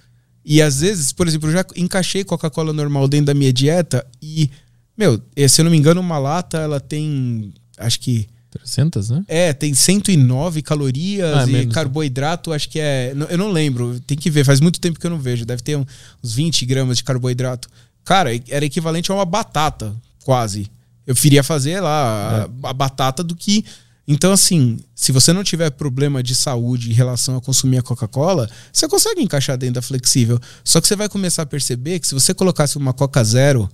E 0.45 0.61
às 0.61 0.81
vezes, 0.81 1.11
por 1.11 1.27
exemplo, 1.27 1.49
eu 1.49 1.55
já 1.55 1.65
encaixei 1.75 2.23
Coca-Cola 2.23 2.73
normal 2.73 3.09
dentro 3.09 3.27
da 3.27 3.35
minha 3.35 3.51
dieta 3.51 4.07
e, 4.21 4.51
meu, 4.97 5.21
eh, 5.35 5.49
se 5.49 5.63
eu 5.63 5.65
não 5.65 5.73
me 5.73 5.79
engano, 5.79 6.03
uma 6.03 6.19
lata 6.19 6.59
ela 6.59 6.79
tem, 6.79 7.55
acho 7.79 7.99
que 7.99 8.29
300, 8.59 9.11
né? 9.11 9.25
É, 9.27 9.53
tem 9.53 9.75
109 9.75 10.63
calorias 10.63 11.49
ah, 11.49 11.51
é 11.51 11.63
e 11.63 11.67
carboidrato, 11.67 12.53
acho 12.53 12.69
que 12.69 12.81
é. 12.81 13.15
Eu 13.29 13.39
não 13.39 13.51
lembro, 13.51 13.99
tem 14.01 14.17
que 14.17 14.31
ver, 14.31 14.45
faz 14.45 14.61
muito 14.61 14.81
tempo 14.81 14.99
que 14.99 15.07
eu 15.07 15.11
não 15.11 15.19
vejo. 15.19 15.45
Deve 15.45 15.63
ter 15.63 15.77
uns 15.77 16.35
20 16.35 16.65
gramas 16.67 16.97
de 16.97 17.05
carboidrato. 17.05 17.69
Cara, 18.05 18.31
era 18.49 18.65
equivalente 18.65 19.11
a 19.11 19.15
uma 19.15 19.25
batata, 19.25 19.95
quase. 20.25 20.71
Eu 21.07 21.15
preferia 21.15 21.43
fazer 21.43 21.81
lá 21.81 22.49
é. 22.63 22.67
a, 22.67 22.71
a 22.71 22.73
batata 22.73 23.23
do 23.23 23.35
que. 23.35 23.65
Então, 24.07 24.33
assim, 24.33 24.79
se 24.95 25.13
você 25.13 25.33
não 25.33 25.43
tiver 25.43 25.71
problema 25.71 26.23
de 26.23 26.35
saúde 26.35 26.91
em 26.91 26.95
relação 26.95 27.37
a 27.37 27.41
consumir 27.41 27.79
a 27.79 27.83
Coca-Cola, 27.83 28.49
você 28.71 28.87
consegue 28.87 29.23
encaixar 29.23 29.57
dentro 29.57 29.77
da 29.77 29.83
flexível. 29.83 30.39
Só 30.63 30.81
que 30.81 30.87
você 30.87 30.95
vai 30.95 31.09
começar 31.09 31.43
a 31.43 31.47
perceber 31.47 31.99
que 31.99 32.07
se 32.07 32.15
você 32.15 32.35
colocasse 32.35 32.77
uma 32.77 32.93
Coca 32.93 33.25
Zero 33.25 33.69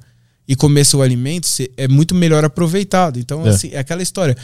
e 0.46 0.54
comesse 0.54 0.96
o 0.96 1.02
alimento, 1.02 1.48
é 1.76 1.88
muito 1.88 2.14
melhor 2.14 2.44
aproveitado. 2.44 3.18
Então, 3.18 3.44
é. 3.44 3.50
assim, 3.50 3.70
é 3.72 3.78
aquela 3.78 4.02
história. 4.02 4.36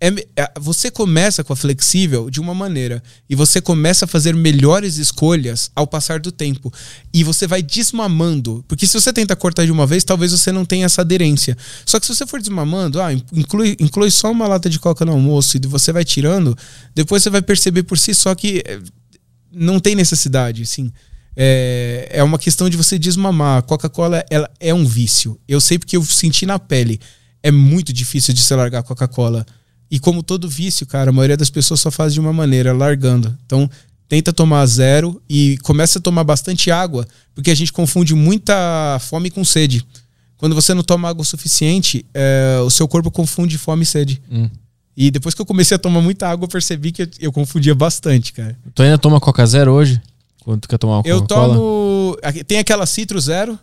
É, 0.00 0.08
é, 0.36 0.52
você 0.60 0.90
começa 0.90 1.42
com 1.42 1.52
a 1.52 1.56
flexível 1.56 2.28
de 2.28 2.40
uma 2.40 2.52
maneira 2.52 3.02
e 3.28 3.34
você 3.34 3.60
começa 3.60 4.04
a 4.04 4.08
fazer 4.08 4.34
melhores 4.34 4.96
escolhas 4.98 5.70
ao 5.74 5.86
passar 5.86 6.20
do 6.20 6.30
tempo. 6.30 6.72
E 7.12 7.24
você 7.24 7.46
vai 7.46 7.62
desmamando 7.62 8.64
porque 8.68 8.86
se 8.86 9.00
você 9.00 9.12
tenta 9.12 9.34
cortar 9.34 9.64
de 9.64 9.72
uma 9.72 9.86
vez 9.86 10.04
talvez 10.04 10.32
você 10.32 10.52
não 10.52 10.64
tenha 10.64 10.86
essa 10.86 11.00
aderência. 11.00 11.56
Só 11.86 11.98
que 11.98 12.06
se 12.06 12.14
você 12.14 12.26
for 12.26 12.40
desmamando 12.40 13.00
ah, 13.00 13.12
inclui, 13.12 13.76
inclui 13.80 14.10
só 14.10 14.30
uma 14.30 14.46
lata 14.46 14.68
de 14.68 14.78
coca 14.78 15.04
no 15.04 15.12
almoço 15.12 15.56
e 15.56 15.66
você 15.66 15.92
vai 15.92 16.04
tirando 16.04 16.56
depois 16.94 17.22
você 17.22 17.30
vai 17.30 17.42
perceber 17.42 17.84
por 17.84 17.98
si 17.98 18.14
só 18.14 18.34
que 18.34 18.62
eh, 18.66 18.80
não 19.52 19.80
tem 19.80 19.94
necessidade 19.94 20.62
assim 20.62 20.92
é, 21.36 22.08
é 22.10 22.22
uma 22.22 22.38
questão 22.38 22.68
de 22.68 22.76
você 22.76 22.98
desmamar. 22.98 23.62
Coca-Cola 23.62 24.24
ela 24.30 24.48
é 24.60 24.72
um 24.72 24.86
vício. 24.86 25.38
Eu 25.48 25.60
sei 25.60 25.78
porque 25.78 25.96
eu 25.96 26.04
senti 26.04 26.46
na 26.46 26.58
pele. 26.58 27.00
É 27.42 27.50
muito 27.50 27.92
difícil 27.92 28.32
de 28.32 28.40
se 28.40 28.54
largar 28.54 28.82
Coca-Cola 28.82 29.44
e 29.94 29.98
como 30.00 30.24
todo 30.24 30.48
vício, 30.48 30.84
cara, 30.84 31.10
a 31.10 31.12
maioria 31.12 31.36
das 31.36 31.50
pessoas 31.50 31.78
só 31.78 31.88
faz 31.88 32.12
de 32.12 32.18
uma 32.18 32.32
maneira, 32.32 32.72
largando. 32.72 33.32
Então, 33.46 33.70
tenta 34.08 34.32
tomar 34.32 34.66
zero 34.66 35.22
e 35.30 35.56
começa 35.62 36.00
a 36.00 36.02
tomar 36.02 36.24
bastante 36.24 36.68
água, 36.68 37.06
porque 37.32 37.48
a 37.48 37.54
gente 37.54 37.72
confunde 37.72 38.12
muita 38.12 38.98
fome 39.02 39.30
com 39.30 39.44
sede. 39.44 39.86
Quando 40.36 40.52
você 40.52 40.74
não 40.74 40.82
toma 40.82 41.08
água 41.08 41.22
o 41.22 41.24
suficiente, 41.24 42.04
é, 42.12 42.58
o 42.66 42.70
seu 42.70 42.88
corpo 42.88 43.08
confunde 43.08 43.56
fome 43.56 43.84
e 43.84 43.86
sede. 43.86 44.20
Hum. 44.28 44.50
E 44.96 45.12
depois 45.12 45.32
que 45.32 45.40
eu 45.40 45.46
comecei 45.46 45.76
a 45.76 45.78
tomar 45.78 46.00
muita 46.00 46.28
água, 46.28 46.46
eu 46.46 46.48
percebi 46.48 46.90
que 46.90 47.02
eu, 47.02 47.08
eu 47.20 47.32
confundia 47.32 47.72
bastante, 47.72 48.32
cara. 48.32 48.58
Tu 48.74 48.82
ainda 48.82 48.98
toma 48.98 49.20
Coca 49.20 49.46
Zero 49.46 49.70
hoje? 49.70 50.02
Quando 50.40 50.62
tu 50.62 50.68
quer 50.68 50.78
tomar 50.78 50.96
uma? 50.96 51.02
Eu 51.06 51.20
tomo. 51.20 52.16
Tem 52.48 52.58
aquela 52.58 52.84
Citro 52.84 53.20
Zero, 53.20 53.56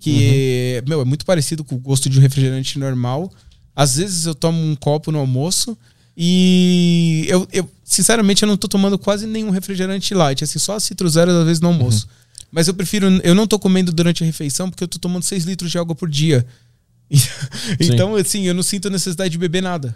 que 0.00 0.80
uhum. 0.80 0.88
meu, 0.88 1.00
é 1.02 1.04
muito 1.04 1.26
parecido 1.26 1.62
com 1.62 1.74
o 1.74 1.78
gosto 1.78 2.08
de 2.08 2.18
um 2.18 2.22
refrigerante 2.22 2.78
normal. 2.78 3.30
Às 3.76 3.96
vezes 3.96 4.24
eu 4.24 4.34
tomo 4.34 4.58
um 4.58 4.74
copo 4.74 5.12
no 5.12 5.18
almoço 5.18 5.76
e 6.16 7.26
eu, 7.28 7.46
eu 7.52 7.68
sinceramente, 7.84 8.42
eu 8.42 8.48
não 8.48 8.56
tô 8.56 8.66
tomando 8.66 8.98
quase 8.98 9.26
nenhum 9.26 9.50
refrigerante 9.50 10.14
light, 10.14 10.42
assim, 10.42 10.58
só 10.58 10.76
a 10.76 10.80
Citro 10.80 11.08
Zero 11.08 11.30
às 11.30 11.44
vezes 11.44 11.60
no 11.60 11.68
almoço. 11.68 12.06
Uhum. 12.06 12.46
Mas 12.50 12.68
eu 12.68 12.74
prefiro, 12.74 13.06
eu 13.22 13.34
não 13.34 13.46
tô 13.46 13.58
comendo 13.58 13.92
durante 13.92 14.22
a 14.22 14.26
refeição 14.26 14.70
porque 14.70 14.82
eu 14.82 14.88
tô 14.88 14.98
tomando 14.98 15.22
6 15.22 15.44
litros 15.44 15.70
de 15.70 15.78
água 15.78 15.94
por 15.94 16.08
dia. 16.08 16.46
então, 17.78 18.16
assim, 18.16 18.44
eu 18.44 18.54
não 18.54 18.62
sinto 18.62 18.88
necessidade 18.88 19.30
de 19.30 19.38
beber 19.38 19.62
nada. 19.62 19.94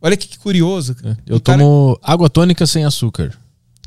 Olha 0.00 0.16
que, 0.16 0.28
que 0.28 0.38
curioso. 0.38 0.94
É, 1.02 1.16
eu 1.26 1.36
um 1.36 1.40
tomo 1.40 1.98
cara... 2.02 2.14
água 2.14 2.28
tônica 2.28 2.66
sem 2.66 2.84
açúcar. 2.84 3.32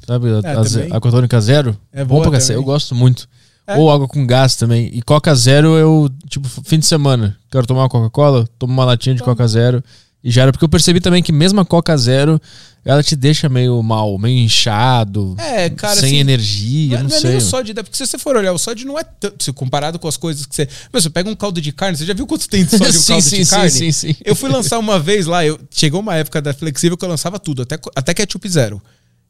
Sabe? 0.08 0.28
É, 0.30 0.92
a, 0.92 0.96
água 0.96 1.12
tônica 1.12 1.40
zero. 1.40 1.78
É 1.94 2.04
boa. 2.04 2.26
Bom 2.26 2.36
eu 2.36 2.64
gosto 2.64 2.96
muito. 2.96 3.30
É. 3.70 3.78
Ou 3.78 3.92
água 3.92 4.08
com 4.08 4.26
gás 4.26 4.56
também. 4.56 4.90
E 4.92 5.02
Coca 5.04 5.34
Zero 5.36 5.76
eu, 5.76 6.10
tipo, 6.28 6.50
fim 6.64 6.80
de 6.80 6.88
semana, 6.88 7.38
quero 7.52 7.68
tomar 7.68 7.84
uma 7.84 7.90
Coca-Cola, 7.90 8.48
tomo 8.58 8.74
uma 8.74 8.84
latinha 8.84 9.14
de 9.14 9.22
Coca 9.22 9.48
Zero. 9.48 9.84
E 10.24 10.32
já 10.32 10.42
era 10.42 10.52
porque 10.52 10.66
eu 10.66 10.70
percebi 10.70 11.00
também 11.00 11.22
que 11.22 11.32
mesmo 11.32 11.62
a 11.62 11.66
Coca 11.66 11.96
Zero, 11.96 12.42
ela 12.84 13.04
te 13.04 13.16
deixa 13.16 13.48
meio 13.48 13.82
mal, 13.84 14.18
meio 14.18 14.40
inchado, 14.40 15.36
é, 15.38 15.70
cara, 15.70 15.96
sem 15.96 16.10
assim, 16.10 16.18
energia, 16.18 16.98
não, 16.98 17.04
não, 17.04 17.10
não 17.10 17.16
é 17.16 17.20
sei. 17.20 17.30
Nem 17.30 17.38
o 17.38 17.42
sódio, 17.42 17.76
porque 17.76 17.96
se 17.96 18.06
você 18.06 18.18
for 18.18 18.36
olhar, 18.36 18.52
o 18.52 18.58
sódio 18.58 18.88
não 18.88 18.98
é 18.98 19.04
tanto, 19.04 19.54
comparado 19.54 20.00
com 20.00 20.08
as 20.08 20.18
coisas 20.18 20.46
que 20.46 20.56
você... 20.56 20.68
Mas 20.92 21.04
você 21.04 21.10
pega 21.10 21.30
um 21.30 21.36
caldo 21.36 21.62
de 21.62 21.72
carne, 21.72 21.98
você 21.98 22.06
já 22.06 22.14
viu 22.14 22.26
quanto 22.26 22.50
tem 22.50 22.66
de 22.66 22.72
sódio 22.76 22.94
sim, 22.94 23.00
um 23.00 23.16
caldo 23.16 23.30
sim, 23.30 23.44
de 23.44 23.50
carne? 23.50 23.70
Sim, 23.70 23.92
sim, 23.92 24.14
sim. 24.14 24.16
Eu 24.26 24.36
fui 24.36 24.50
lançar 24.50 24.80
uma 24.80 25.00
vez 25.00 25.26
lá, 25.26 25.46
eu, 25.46 25.60
chegou 25.72 26.02
uma 26.02 26.16
época 26.16 26.42
da 26.42 26.54
Flexível 26.54 26.98
que 26.98 27.06
eu 27.06 27.10
lançava 27.10 27.40
tudo, 27.40 27.62
até, 27.62 27.80
até 27.96 28.14
ketchup 28.14 28.50
zero. 28.50 28.82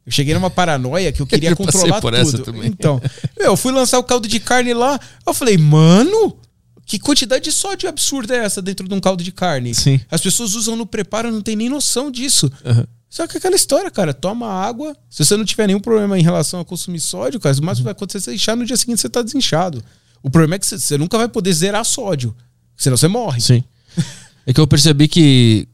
Eu 0.06 0.12
cheguei 0.12 0.34
numa 0.34 0.50
paranoia 0.50 1.12
que 1.12 1.20
eu 1.22 1.26
queria 1.28 1.50
Eu 1.50 1.56
controlar 1.56 2.00
tudo. 2.42 2.64
Então, 2.66 3.00
eu 3.36 3.56
fui 3.56 3.72
lançar 3.72 3.98
o 3.98 4.04
caldo 4.04 4.26
de 4.26 4.40
carne 4.40 4.72
lá, 4.74 4.98
eu 5.26 5.34
falei, 5.34 5.56
mano, 5.58 6.36
que 6.86 6.98
quantidade 6.98 7.44
de 7.44 7.52
sódio 7.52 7.88
absurda 7.88 8.34
é 8.34 8.44
essa 8.44 8.60
dentro 8.60 8.88
de 8.88 8.94
um 8.94 9.00
caldo 9.00 9.22
de 9.22 9.30
carne? 9.30 9.74
Sim. 9.74 10.00
As 10.10 10.20
pessoas 10.20 10.54
usam 10.54 10.74
no 10.74 10.84
preparo, 10.86 11.30
não 11.30 11.40
tem 11.42 11.54
nem 11.54 11.68
noção 11.68 12.10
disso. 12.10 12.50
Aham. 12.64 12.86
Só 13.08 13.26
que 13.26 13.36
é 13.36 13.38
aquela 13.38 13.56
história, 13.56 13.90
cara, 13.90 14.14
toma 14.14 14.46
água. 14.46 14.96
Se 15.10 15.24
você 15.24 15.36
não 15.36 15.44
tiver 15.44 15.66
nenhum 15.66 15.80
problema 15.80 16.16
em 16.16 16.22
relação 16.22 16.60
a 16.60 16.64
consumir 16.64 17.00
sódio, 17.00 17.40
cara, 17.40 17.56
o 17.58 17.62
máximo 17.64 17.82
que 17.82 17.84
vai 17.84 17.92
acontecer 17.92 18.18
é 18.18 18.20
você 18.20 18.34
inchar 18.34 18.56
no 18.56 18.64
dia 18.64 18.76
seguinte 18.76 19.00
você 19.00 19.08
tá 19.08 19.20
desinchado. 19.20 19.82
O 20.22 20.30
problema 20.30 20.54
é 20.54 20.58
que 20.60 20.66
você- 20.66 20.78
você 20.78 20.96
nunca 20.96 21.18
vai 21.18 21.26
poder 21.28 21.52
zerar 21.52 21.84
sódio. 21.84 22.34
Senão 22.76 22.96
você 22.96 23.08
morre. 23.08 23.40
Sim. 23.40 23.64
É 24.46 24.52
que 24.52 24.60
eu 24.60 24.66
percebi 24.66 25.08
que 25.08 25.66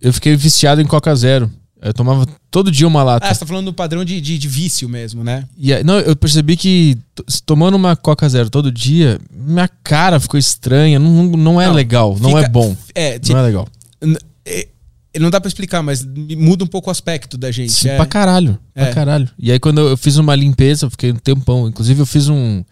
eu 0.00 0.12
fiquei 0.12 0.36
viciado 0.36 0.80
em 0.82 0.86
Coca 0.86 1.14
Zero. 1.16 1.50
Eu 1.84 1.92
tomava 1.92 2.26
todo 2.50 2.70
dia 2.72 2.86
uma 2.88 3.02
lata. 3.02 3.26
Ah, 3.26 3.34
você 3.34 3.40
tá 3.40 3.46
falando 3.46 3.66
do 3.66 3.72
padrão 3.74 4.04
de, 4.04 4.18
de, 4.20 4.38
de 4.38 4.48
vício 4.48 4.88
mesmo, 4.88 5.22
né? 5.22 5.44
E 5.56 5.72
aí- 5.72 5.84
não, 5.84 5.98
eu 6.00 6.16
percebi 6.16 6.56
que 6.56 6.96
tomando 7.44 7.74
uma 7.74 7.94
Coca 7.94 8.26
Zero 8.28 8.48
todo 8.48 8.72
dia, 8.72 9.20
minha 9.30 9.68
cara 9.82 10.18
ficou 10.18 10.38
estranha. 10.38 10.98
Não, 10.98 11.24
não- 11.24 11.60
é 11.60 11.66
Não, 11.66 11.74
legal, 11.74 12.16
não 12.18 12.30
fica- 12.30 12.40
é 12.46 12.48
bom. 12.48 12.74
É, 12.94 13.18
tipo, 13.18 13.34
Não 13.34 13.40
é 13.40 13.46
legal. 13.46 13.68
é, 14.46 14.66
não 15.20 15.30
dá 15.30 15.40
pra 15.40 15.46
explicar, 15.48 15.82
mas 15.82 16.04
muda 16.36 16.64
um 16.64 16.66
pouco 16.66 16.88
o 16.88 16.90
aspecto 16.90 17.36
da 17.38 17.50
gente. 17.50 17.72
Sim, 17.72 17.90
é. 17.90 17.96
pra 17.96 18.06
caralho. 18.06 18.58
Pra 18.72 18.86
É. 18.88 18.92
caralho. 18.92 19.28
E 19.38 19.52
aí, 19.52 19.60
quando 19.60 19.80
eu 19.80 19.96
fiz 19.96 20.16
uma 20.16 20.34
limpeza, 20.34 20.86
eu 20.86 20.90
fiquei 20.90 21.12
um 21.12 21.16
tempão. 21.16 21.68
Inclusive, 21.68 22.00
eu 22.00 22.06
fiz 22.06 22.28
um. 22.28 22.64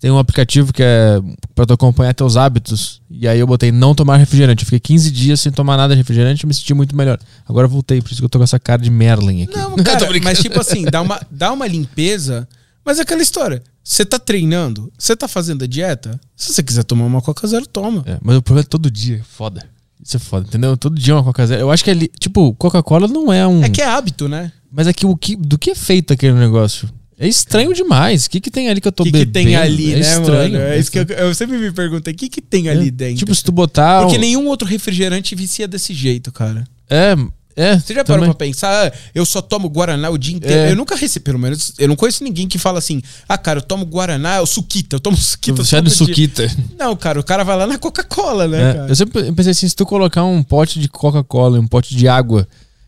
Tem 0.00 0.10
um 0.10 0.18
aplicativo 0.18 0.72
que 0.72 0.82
é 0.82 1.18
pra 1.54 1.64
tu 1.64 1.72
acompanhar 1.72 2.12
teus 2.12 2.36
hábitos. 2.36 3.00
E 3.10 3.26
aí 3.26 3.38
eu 3.38 3.46
botei 3.46 3.72
não 3.72 3.94
tomar 3.94 4.16
refrigerante. 4.16 4.62
Eu 4.62 4.66
fiquei 4.66 4.80
15 4.80 5.10
dias 5.10 5.40
sem 5.40 5.50
tomar 5.50 5.76
nada 5.76 5.94
de 5.94 5.98
refrigerante 5.98 6.44
e 6.44 6.46
me 6.46 6.52
senti 6.52 6.74
muito 6.74 6.94
melhor. 6.94 7.18
Agora 7.48 7.66
eu 7.66 7.70
voltei, 7.70 8.02
por 8.02 8.10
isso 8.10 8.20
que 8.20 8.24
eu 8.24 8.28
tô 8.28 8.38
com 8.38 8.44
essa 8.44 8.58
cara 8.58 8.82
de 8.82 8.90
Merlin 8.90 9.44
aqui. 9.44 9.56
Não, 9.56 9.76
cara, 9.76 10.06
mas 10.22 10.40
tipo 10.40 10.60
assim, 10.60 10.84
dá 10.84 11.00
uma, 11.00 11.20
dá 11.30 11.52
uma 11.52 11.66
limpeza. 11.66 12.46
Mas 12.84 12.98
é 12.98 13.02
aquela 13.02 13.22
história. 13.22 13.62
Você 13.82 14.04
tá 14.04 14.18
treinando, 14.18 14.92
você 14.98 15.16
tá 15.16 15.28
fazendo 15.28 15.64
a 15.64 15.66
dieta. 15.66 16.20
Se 16.36 16.52
você 16.52 16.62
quiser 16.62 16.84
tomar 16.84 17.04
uma 17.06 17.22
Coca 17.22 17.46
Zero, 17.46 17.66
toma. 17.66 18.02
É, 18.06 18.18
mas 18.22 18.36
o 18.36 18.42
problema 18.42 18.64
é 18.66 18.68
todo 18.68 18.90
dia. 18.90 19.22
Foda. 19.28 19.66
Isso 20.02 20.16
é 20.16 20.20
foda, 20.20 20.46
entendeu? 20.46 20.76
Todo 20.76 20.98
dia 20.98 21.14
uma 21.14 21.24
Coca 21.24 21.46
Zero. 21.46 21.62
Eu 21.62 21.70
acho 21.70 21.84
que 21.84 21.90
ali, 21.90 22.10
tipo, 22.18 22.54
Coca-Cola 22.54 23.08
não 23.08 23.32
é 23.32 23.46
um. 23.46 23.62
É 23.62 23.70
que 23.70 23.80
é 23.80 23.86
hábito, 23.86 24.28
né? 24.28 24.52
Mas 24.70 24.86
é 24.86 24.92
que 24.92 25.06
o 25.06 25.16
que 25.16 25.36
do 25.36 25.56
que 25.56 25.70
é 25.70 25.74
feito 25.74 26.12
aquele 26.12 26.34
negócio? 26.34 26.88
É 27.24 27.28
estranho 27.28 27.72
demais. 27.72 28.26
O 28.26 28.30
que, 28.30 28.40
que 28.40 28.50
tem 28.50 28.68
ali 28.68 28.80
que 28.80 28.88
eu 28.88 28.92
tô 28.92 29.02
O 29.02 29.06
que, 29.06 29.12
que 29.12 29.18
bebendo? 29.24 29.32
tem 29.46 29.56
ali, 29.56 29.92
é 29.92 29.96
né, 29.96 30.00
estranho. 30.00 30.52
mano? 30.52 30.64
É 30.64 30.78
isso 30.78 30.90
que 30.90 30.98
eu, 30.98 31.04
eu 31.04 31.34
sempre 31.34 31.56
me 31.56 31.72
perguntei. 31.72 32.12
O 32.12 32.16
que, 32.16 32.28
que 32.28 32.42
tem 32.42 32.68
ali 32.68 32.90
dentro? 32.90 33.16
Tipo, 33.18 33.34
se 33.34 33.42
tu 33.42 33.50
botar. 33.52 34.02
Porque 34.02 34.16
um- 34.18 34.20
nenhum 34.20 34.46
outro 34.46 34.66
refrigerante 34.68 35.34
vicia 35.34 35.66
desse 35.66 35.94
jeito, 35.94 36.30
cara. 36.30 36.64
É, 36.90 37.14
é. 37.56 37.78
Você 37.78 37.94
já 37.94 38.04
parou 38.04 38.20
também. 38.24 38.34
pra 38.36 38.46
pensar? 38.46 38.88
Ah, 38.88 38.92
eu 39.14 39.24
só 39.24 39.40
tomo 39.40 39.68
Guaraná 39.70 40.10
o 40.10 40.18
dia 40.18 40.34
inteiro. 40.36 40.56
É. 40.56 40.70
Eu 40.72 40.76
nunca 40.76 40.96
recebi, 40.96 41.24
pelo 41.24 41.38
menos, 41.38 41.72
eu 41.78 41.88
não 41.88 41.96
conheço 41.96 42.22
ninguém 42.22 42.46
que 42.46 42.58
fala 42.58 42.78
assim: 42.78 43.00
ah, 43.28 43.38
cara, 43.38 43.58
eu 43.60 43.62
tomo 43.62 43.86
Guaraná, 43.86 44.36
eu 44.36 44.46
suquita, 44.46 44.96
eu 44.96 45.00
tomo 45.00 45.16
suquita. 45.16 45.64
Você 45.64 45.76
é 45.76 45.80
do 45.80 45.88
todo 45.90 46.06
dia." 46.06 46.14
suquita. 46.14 46.50
Não, 46.78 46.94
cara, 46.94 47.18
o 47.18 47.24
cara 47.24 47.42
vai 47.42 47.56
lá 47.56 47.66
na 47.66 47.78
Coca-Cola, 47.78 48.46
né, 48.48 48.70
É, 48.70 48.74
cara? 48.74 48.88
eu 48.88 48.94
sempre 48.96 49.32
pensei 49.32 49.52
assim, 49.52 49.68
se 49.68 49.74
tu 49.74 49.86
colocar 49.86 50.24
um 50.24 50.42
pote 50.42 50.78
de 50.78 50.88
Coca-Cola 50.88 51.56
e 51.56 51.60
um 51.60 51.66
pote 51.66 51.96
de 51.96 52.06
água, 52.06 52.46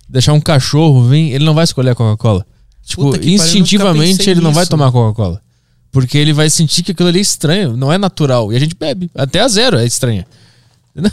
deixar 0.08 0.32
um 0.34 0.40
cachorro 0.40 1.08
vir, 1.08 1.31
ele 1.32 1.44
não 1.44 1.55
vai 1.55 1.65
escolher 1.65 1.90
a 1.90 1.94
Coca-Cola. 1.94 2.44
Tipo, 2.86 3.02
Puta 3.10 3.28
instintivamente 3.28 4.31
ele 4.31 4.40
não 4.40 4.52
vai 4.52 4.62
nisso. 4.62 4.70
tomar 4.70 4.92
Coca-Cola. 4.92 5.42
Porque 5.90 6.16
ele 6.16 6.32
vai 6.32 6.48
sentir 6.48 6.84
que 6.84 6.92
aquilo 6.92 7.08
ali 7.08 7.18
é 7.18 7.23
estranho, 7.23 7.76
não 7.76 7.92
é 7.92 7.98
natural. 7.98 8.52
E 8.52 8.56
a 8.56 8.60
gente 8.60 8.76
bebe. 8.76 9.10
Até 9.12 9.40
a 9.40 9.48
zero 9.48 9.76
é 9.76 9.84
estranha. 9.84 10.24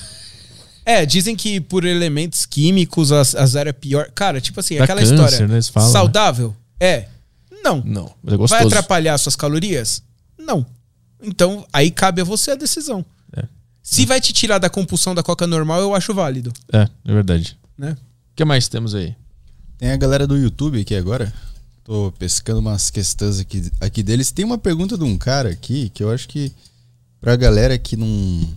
É, 0.86 1.06
dizem 1.06 1.34
que 1.34 1.62
por 1.62 1.86
elementos 1.86 2.46
químicos 2.46 3.10
a, 3.14 3.22
a 3.22 3.46
zero 3.46 3.70
é 3.70 3.72
pior. 3.72 4.12
Cara, 4.14 4.42
tipo 4.42 4.60
assim, 4.60 4.78
Dá 4.78 4.84
aquela 4.84 5.00
câncer, 5.00 5.14
história. 5.16 5.48
né, 5.48 5.56
eles 5.56 5.70
falam, 5.70 5.88
né? 5.88 5.94
saudável? 5.94 6.54
É. 6.78 7.08
Não. 7.64 7.82
Não, 7.86 8.12
mas 8.22 8.34
é 8.34 8.38
Vai 8.48 8.66
atrapalhar 8.66 9.18
suas 9.18 9.34
calorias? 9.38 10.04
Não. 10.38 10.66
Então, 11.22 11.66
aí 11.72 11.90
cabe 11.90 12.20
a 12.20 12.26
você 12.26 12.52
a 12.52 12.56
decisão. 12.56 13.06
É. 13.34 13.46
Se 13.82 14.06
vai 14.06 14.20
te 14.20 14.34
tirar 14.34 14.58
da 14.58 14.70
compulsão 14.70 15.16
da 15.16 15.24
coca 15.24 15.48
normal, 15.48 15.80
eu 15.80 15.96
acho 15.96 16.14
válido, 16.14 16.52
É, 16.74 16.82
é 17.06 17.14
verdade. 17.14 17.58
né? 17.78 17.92
O 17.94 18.36
que 18.36 18.44
mais 18.44 18.68
temos 18.68 18.94
aí? 18.94 19.16
Tem 19.78 19.90
a 19.92 19.96
galera 19.96 20.28
do 20.28 20.36
YouTube 20.38 20.82
aqui 20.82 20.96
agora. 20.96 21.32
Tô 21.84 22.14
pescando 22.18 22.60
umas 22.60 22.90
questões 22.90 23.40
aqui, 23.40 23.70
aqui 23.80 24.02
deles. 24.02 24.32
Tem 24.32 24.46
uma 24.46 24.58
pergunta 24.58 24.98
de 24.98 25.04
um 25.04 25.18
cara 25.18 25.50
aqui 25.50 25.90
que 25.90 26.02
eu 26.02 26.10
acho 26.12 26.28
que 26.30 26.52
pra 27.20 27.36
galera 27.36 27.78
que 27.78 27.98
não. 27.98 28.48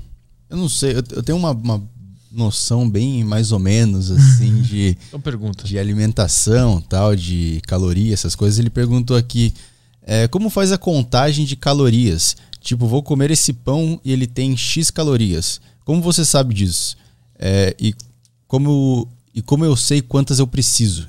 Eu 0.48 0.56
não 0.56 0.68
sei, 0.68 0.92
eu, 0.92 1.02
eu 1.10 1.22
tenho 1.22 1.36
uma, 1.36 1.50
uma 1.50 1.82
noção 2.30 2.88
bem 2.88 3.24
mais 3.24 3.50
ou 3.50 3.58
menos 3.58 4.10
assim 4.12 4.60
de, 4.62 4.96
Então 5.08 5.20
pergunta. 5.20 5.64
de 5.64 5.76
alimentação, 5.76 6.80
tal, 6.80 7.16
de 7.16 7.60
calorias, 7.66 8.20
essas 8.20 8.36
coisas. 8.36 8.60
Ele 8.60 8.70
perguntou 8.70 9.16
aqui 9.16 9.52
é, 10.02 10.28
como 10.28 10.48
faz 10.48 10.70
a 10.70 10.78
contagem 10.78 11.44
de 11.44 11.56
calorias. 11.56 12.36
Tipo, 12.60 12.86
vou 12.86 13.02
comer 13.02 13.30
esse 13.32 13.52
pão 13.52 14.00
e 14.05 14.12
ele 14.12 14.26
tem 14.26 14.56
X 14.56 14.90
calorias. 14.90 15.60
Como 15.84 16.00
você 16.00 16.24
sabe 16.24 16.55
disso? 16.55 16.96
É, 17.38 17.74
e, 17.78 17.94
como, 18.46 19.08
e 19.34 19.42
como 19.42 19.64
eu 19.64 19.76
sei 19.76 20.00
quantas 20.00 20.38
eu 20.38 20.46
preciso? 20.46 21.08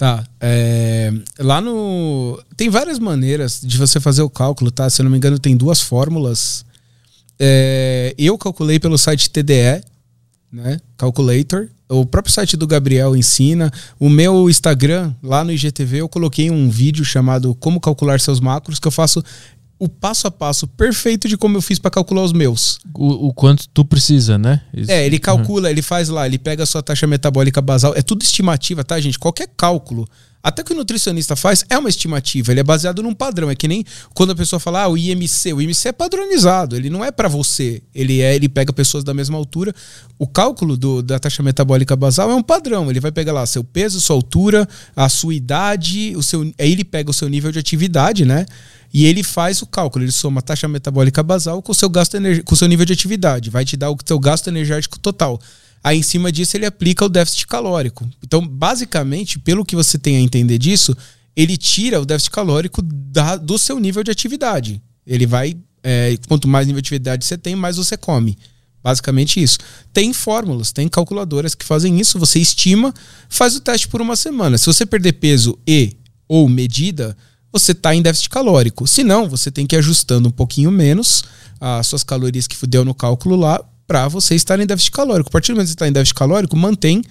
Tá. 0.00 0.26
é, 0.40 1.12
lá 1.38 1.60
no. 1.60 2.42
Tem 2.56 2.70
várias 2.70 2.98
maneiras 2.98 3.60
de 3.62 3.76
você 3.76 4.00
fazer 4.00 4.22
o 4.22 4.30
cálculo, 4.30 4.70
tá? 4.70 4.88
Se 4.88 5.02
eu 5.02 5.04
não 5.04 5.10
me 5.10 5.18
engano, 5.18 5.38
tem 5.38 5.54
duas 5.54 5.82
fórmulas. 5.82 6.64
É, 7.38 8.14
eu 8.16 8.38
calculei 8.38 8.80
pelo 8.80 8.96
site 8.96 9.28
TDE, 9.28 9.84
né? 10.50 10.80
Calculator. 10.96 11.68
O 11.86 12.06
próprio 12.06 12.32
site 12.32 12.56
do 12.56 12.66
Gabriel 12.66 13.14
ensina. 13.14 13.70
O 13.98 14.08
meu 14.08 14.48
Instagram, 14.48 15.12
lá 15.22 15.44
no 15.44 15.52
IGTV, 15.52 15.98
eu 15.98 16.08
coloquei 16.08 16.50
um 16.50 16.70
vídeo 16.70 17.04
chamado 17.04 17.54
Como 17.56 17.78
Calcular 17.78 18.18
Seus 18.20 18.40
Macros, 18.40 18.78
que 18.78 18.88
eu 18.88 18.92
faço 18.92 19.22
o 19.80 19.88
passo 19.88 20.26
a 20.28 20.30
passo 20.30 20.66
perfeito 20.68 21.26
de 21.26 21.36
como 21.36 21.56
eu 21.56 21.62
fiz 21.62 21.78
para 21.78 21.90
calcular 21.90 22.22
os 22.22 22.32
meus. 22.32 22.78
O, 22.94 23.28
o 23.28 23.34
quanto 23.34 23.66
tu 23.74 23.84
precisa, 23.84 24.38
né? 24.38 24.60
Isso. 24.72 24.90
É, 24.92 25.04
ele 25.06 25.18
calcula, 25.18 25.70
ele 25.70 25.82
faz 25.82 26.08
lá, 26.10 26.26
ele 26.26 26.38
pega 26.38 26.62
a 26.62 26.66
sua 26.66 26.82
taxa 26.82 27.06
metabólica 27.06 27.60
basal. 27.62 27.94
É 27.96 28.02
tudo 28.02 28.22
estimativa, 28.22 28.84
tá, 28.84 29.00
gente? 29.00 29.18
Qualquer 29.18 29.48
cálculo. 29.56 30.06
Até 30.42 30.62
que 30.62 30.72
o 30.72 30.76
nutricionista 30.76 31.36
faz 31.36 31.66
é 31.68 31.76
uma 31.76 31.90
estimativa, 31.90 32.50
ele 32.50 32.60
é 32.60 32.62
baseado 32.62 33.02
num 33.02 33.12
padrão. 33.12 33.50
É 33.50 33.54
que 33.54 33.68
nem 33.68 33.84
quando 34.14 34.30
a 34.30 34.34
pessoa 34.34 34.58
fala, 34.58 34.82
ah, 34.84 34.88
o 34.88 34.96
IMC. 34.96 35.52
O 35.52 35.60
IMC 35.60 35.88
é 35.88 35.92
padronizado, 35.92 36.76
ele 36.76 36.88
não 36.88 37.04
é 37.04 37.10
para 37.10 37.28
você. 37.28 37.82
Ele 37.94 38.22
é, 38.22 38.34
ele 38.34 38.48
pega 38.48 38.72
pessoas 38.72 39.04
da 39.04 39.12
mesma 39.12 39.36
altura. 39.36 39.74
O 40.18 40.26
cálculo 40.26 40.78
do- 40.78 41.02
da 41.02 41.18
taxa 41.18 41.42
metabólica 41.42 41.94
basal 41.94 42.30
é 42.30 42.34
um 42.34 42.42
padrão. 42.42 42.88
Ele 42.90 43.00
vai 43.00 43.12
pegar 43.12 43.32
lá 43.34 43.44
seu 43.44 43.62
peso, 43.62 44.00
sua 44.00 44.16
altura, 44.16 44.66
a 44.96 45.10
sua 45.10 45.34
idade, 45.34 46.14
o 46.16 46.22
seu. 46.22 46.40
Aí 46.58 46.72
ele 46.72 46.84
pega 46.84 47.10
o 47.10 47.14
seu 47.14 47.28
nível 47.28 47.52
de 47.52 47.58
atividade, 47.58 48.24
né? 48.24 48.46
E 48.92 49.06
ele 49.06 49.22
faz 49.22 49.62
o 49.62 49.66
cálculo, 49.66 50.04
ele 50.04 50.12
soma 50.12 50.40
a 50.40 50.42
taxa 50.42 50.66
metabólica 50.66 51.22
basal 51.22 51.62
com 51.62 51.72
o 51.72 51.74
seu 51.74 51.88
gasto 51.88 52.16
com 52.44 52.54
o 52.54 52.56
seu 52.56 52.66
nível 52.66 52.84
de 52.84 52.92
atividade, 52.92 53.48
vai 53.48 53.64
te 53.64 53.76
dar 53.76 53.90
o 53.90 53.96
seu 54.04 54.18
gasto 54.18 54.48
energético 54.48 54.98
total. 54.98 55.40
Aí 55.82 55.98
em 55.98 56.02
cima 56.02 56.30
disso 56.30 56.56
ele 56.56 56.66
aplica 56.66 57.04
o 57.04 57.08
déficit 57.08 57.46
calórico. 57.46 58.08
Então, 58.22 58.46
basicamente, 58.46 59.38
pelo 59.38 59.64
que 59.64 59.76
você 59.76 59.98
tem 59.98 60.16
a 60.16 60.20
entender 60.20 60.58
disso, 60.58 60.94
ele 61.34 61.56
tira 61.56 62.00
o 62.00 62.04
déficit 62.04 62.32
calórico 62.32 62.82
da- 62.82 63.36
do 63.36 63.56
seu 63.56 63.78
nível 63.78 64.02
de 64.02 64.10
atividade. 64.10 64.82
Ele 65.06 65.26
vai, 65.26 65.56
é, 65.82 66.16
quanto 66.28 66.46
mais 66.48 66.66
nível 66.66 66.82
de 66.82 66.86
atividade 66.86 67.24
você 67.24 67.38
tem, 67.38 67.54
mais 67.56 67.76
você 67.76 67.96
come. 67.96 68.36
Basicamente 68.82 69.42
isso. 69.42 69.58
Tem 69.92 70.12
fórmulas, 70.12 70.72
tem 70.72 70.88
calculadoras 70.88 71.54
que 71.54 71.64
fazem 71.64 72.00
isso. 72.00 72.18
Você 72.18 72.38
estima, 72.38 72.92
faz 73.28 73.54
o 73.54 73.60
teste 73.60 73.88
por 73.88 74.00
uma 74.00 74.16
semana. 74.16 74.58
Se 74.58 74.66
você 74.66 74.84
perder 74.84 75.14
peso 75.14 75.58
e 75.66 75.96
ou 76.26 76.48
medida, 76.48 77.16
você 77.52 77.72
está 77.72 77.94
em 77.94 78.02
déficit 78.02 78.30
calórico. 78.30 78.86
Se 78.86 79.02
não, 79.02 79.28
você 79.28 79.50
tem 79.50 79.66
que 79.66 79.74
ir 79.76 79.78
ajustando 79.78 80.28
um 80.28 80.32
pouquinho 80.32 80.70
menos 80.70 81.24
as 81.60 81.86
suas 81.86 82.02
calorias 82.02 82.46
que 82.46 82.66
deu 82.66 82.84
no 82.84 82.94
cálculo 82.94 83.36
lá 83.36 83.62
para 83.86 84.06
você 84.08 84.34
estar 84.34 84.58
em 84.60 84.66
déficit 84.66 84.92
calórico. 84.92 85.28
A 85.28 85.32
partir 85.32 85.48
do 85.52 85.56
momento 85.56 85.66
que 85.66 85.70
você 85.70 85.74
está 85.74 85.88
em 85.88 85.92
déficit 85.92 86.14
calórico, 86.14 86.56
mantém. 86.56 87.02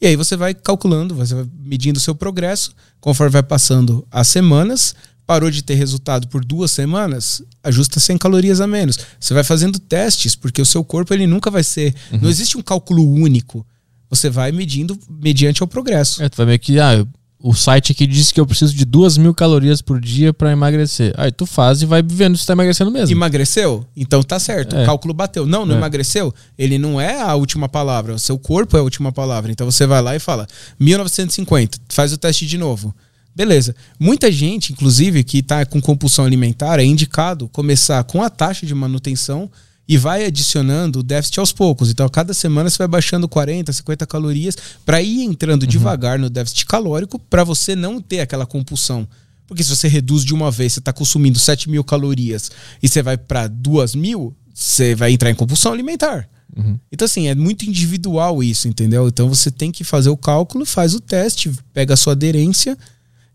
E 0.00 0.06
aí 0.06 0.14
você 0.14 0.36
vai 0.36 0.54
calculando, 0.54 1.14
você 1.14 1.34
vai 1.34 1.46
medindo 1.64 1.98
o 1.98 2.00
seu 2.02 2.14
progresso, 2.14 2.72
conforme 3.00 3.32
vai 3.32 3.42
passando 3.42 4.06
as 4.10 4.28
semanas. 4.28 4.94
Parou 5.26 5.50
de 5.50 5.62
ter 5.62 5.74
resultado 5.74 6.26
por 6.28 6.42
duas 6.44 6.70
semanas, 6.70 7.42
ajusta 7.62 8.00
100 8.00 8.16
calorias 8.16 8.60
a 8.62 8.66
menos. 8.66 8.98
Você 9.20 9.34
vai 9.34 9.44
fazendo 9.44 9.78
testes, 9.78 10.34
porque 10.34 10.62
o 10.62 10.64
seu 10.66 10.82
corpo 10.82 11.12
ele 11.12 11.26
nunca 11.26 11.50
vai 11.50 11.62
ser. 11.62 11.94
Não 12.12 12.30
existe 12.30 12.56
um 12.56 12.62
cálculo 12.62 13.06
único. 13.06 13.66
Você 14.08 14.30
vai 14.30 14.52
medindo 14.52 14.98
mediante 15.20 15.62
o 15.62 15.66
progresso. 15.66 16.22
É, 16.22 16.28
tu 16.30 16.36
vai 16.38 16.46
ver 16.46 16.58
que 16.58 16.78
ah, 16.80 16.94
eu- 16.96 17.08
o 17.40 17.54
site 17.54 17.92
aqui 17.92 18.06
diz 18.06 18.32
que 18.32 18.40
eu 18.40 18.46
preciso 18.46 18.74
de 18.74 18.84
duas 18.84 19.16
mil 19.16 19.32
calorias 19.32 19.80
por 19.80 20.00
dia 20.00 20.32
pra 20.32 20.50
emagrecer. 20.50 21.14
Aí 21.16 21.30
tu 21.30 21.46
faz 21.46 21.82
e 21.82 21.86
vai 21.86 22.02
vendo 22.02 22.36
se 22.36 22.44
tá 22.44 22.52
emagrecendo 22.52 22.90
mesmo. 22.90 23.14
Emagreceu? 23.14 23.86
Então 23.96 24.22
tá 24.22 24.38
certo. 24.40 24.74
É. 24.74 24.82
O 24.82 24.86
cálculo 24.86 25.14
bateu. 25.14 25.46
Não, 25.46 25.64
não 25.64 25.74
É. 25.76 25.78
emagreceu? 25.78 26.34
Ele 26.58 26.78
não 26.78 27.00
é 27.00 27.20
a 27.20 27.34
última 27.34 27.68
palavra. 27.68 28.14
O 28.14 28.18
seu 28.18 28.38
corpo 28.38 28.76
é 28.76 28.80
a 28.80 28.82
última 28.82 29.12
palavra. 29.12 29.52
Então 29.52 29.70
você 29.70 29.86
vai 29.86 30.02
lá 30.02 30.16
e 30.16 30.18
fala 30.18 30.46
1950, 30.80 31.78
faz 31.88 32.12
o 32.12 32.18
teste 32.18 32.46
de 32.46 32.58
novo. 32.58 32.94
Beleza. 33.36 33.76
Muita 34.00 34.32
gente, 34.32 34.72
inclusive, 34.72 35.22
que 35.22 35.42
tá 35.42 35.64
com 35.64 35.80
compulsão 35.80 36.24
alimentar, 36.24 36.80
é 36.80 36.84
indicado 36.84 37.48
começar 37.48 38.02
com 38.02 38.20
a 38.20 38.28
taxa 38.28 38.66
de 38.66 38.74
manutenção 38.74 39.48
e 39.88 39.96
vai 39.96 40.26
adicionando 40.26 40.98
o 40.98 41.02
déficit 41.02 41.40
aos 41.40 41.50
poucos. 41.50 41.90
Então, 41.90 42.04
a 42.04 42.10
cada 42.10 42.34
semana 42.34 42.68
você 42.68 42.76
vai 42.76 42.86
baixando 42.86 43.26
40, 43.26 43.72
50 43.72 44.06
calorias 44.06 44.56
para 44.84 45.00
ir 45.00 45.22
entrando 45.22 45.62
uhum. 45.62 45.68
devagar 45.68 46.18
no 46.18 46.28
déficit 46.28 46.66
calórico 46.66 47.18
para 47.18 47.42
você 47.42 47.74
não 47.74 47.98
ter 47.98 48.20
aquela 48.20 48.44
compulsão. 48.44 49.08
Porque 49.46 49.64
se 49.64 49.74
você 49.74 49.88
reduz 49.88 50.26
de 50.26 50.34
uma 50.34 50.50
vez, 50.50 50.74
você 50.74 50.78
está 50.78 50.92
consumindo 50.92 51.38
7 51.38 51.70
mil 51.70 51.82
calorias 51.82 52.50
e 52.82 52.88
você 52.88 53.02
vai 53.02 53.16
para 53.16 53.46
2 53.46 53.94
mil, 53.94 54.36
você 54.52 54.94
vai 54.94 55.10
entrar 55.10 55.30
em 55.30 55.34
compulsão 55.34 55.72
alimentar. 55.72 56.28
Uhum. 56.54 56.78
Então, 56.92 57.06
assim, 57.06 57.28
é 57.28 57.34
muito 57.34 57.64
individual 57.64 58.42
isso, 58.42 58.68
entendeu? 58.68 59.08
Então 59.08 59.26
você 59.26 59.50
tem 59.50 59.72
que 59.72 59.84
fazer 59.84 60.10
o 60.10 60.16
cálculo, 60.18 60.66
faz 60.66 60.92
o 60.94 61.00
teste, 61.00 61.50
pega 61.72 61.94
a 61.94 61.96
sua 61.96 62.12
aderência. 62.12 62.76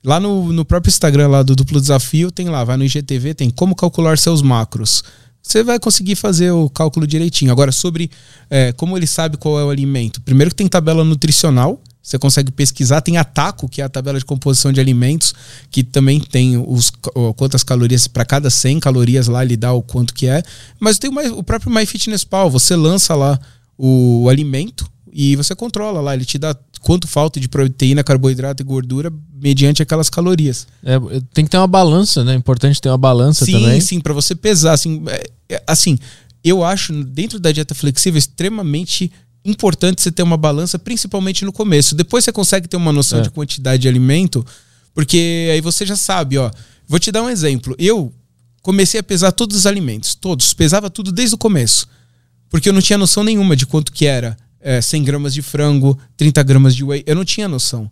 Lá 0.03 0.19
no, 0.19 0.53
no 0.53 0.65
próprio 0.65 0.91
Instagram 0.91 1.30
lá 1.30 1.41
do 1.41 1.56
Duplo 1.56 1.82
Desafio, 1.82 2.30
tem 2.30 2.49
lá, 2.49 2.64
vai 2.64 2.77
no 2.77 2.83
IGTV, 2.83 3.33
tem 3.33 3.49
como 3.49 3.73
calcular 3.73 4.17
seus 4.19 4.41
macros 4.41 5.03
você 5.43 5.61
vai 5.61 5.77
conseguir 5.77 6.15
fazer 6.15 6.51
o 6.51 6.69
cálculo 6.69 7.05
direitinho. 7.05 7.51
Agora, 7.51 7.72
sobre 7.72 8.09
é, 8.49 8.72
como 8.72 8.97
ele 8.97 9.05
sabe 9.05 9.35
qual 9.35 9.59
é 9.59 9.65
o 9.65 9.69
alimento. 9.69 10.22
Primeiro 10.22 10.49
que 10.49 10.55
tem 10.55 10.67
tabela 10.69 11.03
nutricional, 11.03 11.81
você 12.01 12.17
consegue 12.17 12.49
pesquisar. 12.49 13.01
Tem 13.01 13.17
a 13.17 13.25
TACO, 13.25 13.67
que 13.67 13.81
é 13.81 13.85
a 13.85 13.89
tabela 13.89 14.17
de 14.17 14.25
composição 14.25 14.72
de 14.72 14.80
alimentos, 14.80 15.35
que 15.69 15.83
também 15.83 16.19
tem 16.19 16.57
os, 16.57 16.91
quantas 17.35 17.61
calorias 17.61 18.07
para 18.07 18.23
cada 18.23 18.49
100 18.49 18.80
calorias 18.80 19.27
lá, 19.27 19.43
ele 19.43 19.57
dá 19.57 19.73
o 19.73 19.81
quanto 19.81 20.13
que 20.13 20.27
é. 20.27 20.41
Mas 20.80 20.97
tem 20.97 21.09
o, 21.09 21.39
o 21.39 21.43
próprio 21.43 21.72
MyFitnessPal, 21.72 22.49
você 22.49 22.75
lança 22.75 23.13
lá 23.13 23.39
o 23.77 24.27
alimento 24.30 24.89
e 25.11 25.35
você 25.35 25.53
controla 25.53 26.01
lá, 26.01 26.13
ele 26.13 26.25
te 26.25 26.38
dá 26.38 26.55
quanto 26.81 27.07
falta 27.07 27.39
de 27.39 27.47
proteína, 27.47 28.03
carboidrato 28.03 28.61
e 28.61 28.65
gordura 28.65 29.11
mediante 29.41 29.81
aquelas 29.81 30.09
calorias. 30.09 30.67
É, 30.83 30.99
tem 31.33 31.45
que 31.45 31.51
ter 31.51 31.57
uma 31.57 31.67
balança, 31.67 32.23
né? 32.23 32.33
É 32.33 32.35
importante 32.35 32.81
ter 32.81 32.89
uma 32.89 32.97
balança 32.97 33.45
sim, 33.45 33.53
também. 33.53 33.80
Sim, 33.80 33.88
sim, 33.88 34.01
para 34.01 34.13
você 34.13 34.35
pesar. 34.35 34.73
Assim, 34.73 35.01
é, 35.07 35.30
assim, 35.67 35.97
eu 36.43 36.63
acho 36.63 37.03
dentro 37.03 37.39
da 37.39 37.51
dieta 37.51 37.73
flexível 37.73 38.17
extremamente 38.17 39.11
importante 39.45 40.01
você 40.01 40.11
ter 40.11 40.23
uma 40.23 40.38
balança, 40.38 40.80
principalmente 40.80 41.45
no 41.45 41.51
começo. 41.51 41.95
Depois 41.95 42.23
você 42.23 42.31
consegue 42.31 42.67
ter 42.67 42.77
uma 42.77 42.93
noção 42.93 43.19
é. 43.19 43.22
de 43.22 43.30
quantidade 43.30 43.81
de 43.81 43.88
alimento, 43.88 44.45
porque 44.93 45.49
aí 45.51 45.61
você 45.61 45.85
já 45.85 45.95
sabe, 45.95 46.38
ó. 46.38 46.51
Vou 46.88 46.99
te 46.99 47.11
dar 47.11 47.23
um 47.23 47.30
exemplo. 47.30 47.75
Eu 47.77 48.13
comecei 48.61 48.99
a 48.99 49.03
pesar 49.03 49.31
todos 49.31 49.57
os 49.57 49.65
alimentos, 49.65 50.15
todos, 50.15 50.53
pesava 50.53 50.89
tudo 50.89 51.11
desde 51.11 51.35
o 51.35 51.38
começo, 51.38 51.88
porque 52.49 52.69
eu 52.69 52.73
não 52.73 52.81
tinha 52.81 52.97
noção 52.97 53.23
nenhuma 53.23 53.55
de 53.55 53.65
quanto 53.65 53.91
que 53.91 54.05
era 54.05 54.38
é, 54.59 54.81
100 54.81 55.03
gramas 55.03 55.33
de 55.33 55.41
frango, 55.41 55.99
30 56.15 56.41
gramas 56.43 56.75
de 56.75 56.83
whey. 56.83 57.03
Eu 57.05 57.15
não 57.15 57.25
tinha 57.25 57.47
noção. 57.47 57.91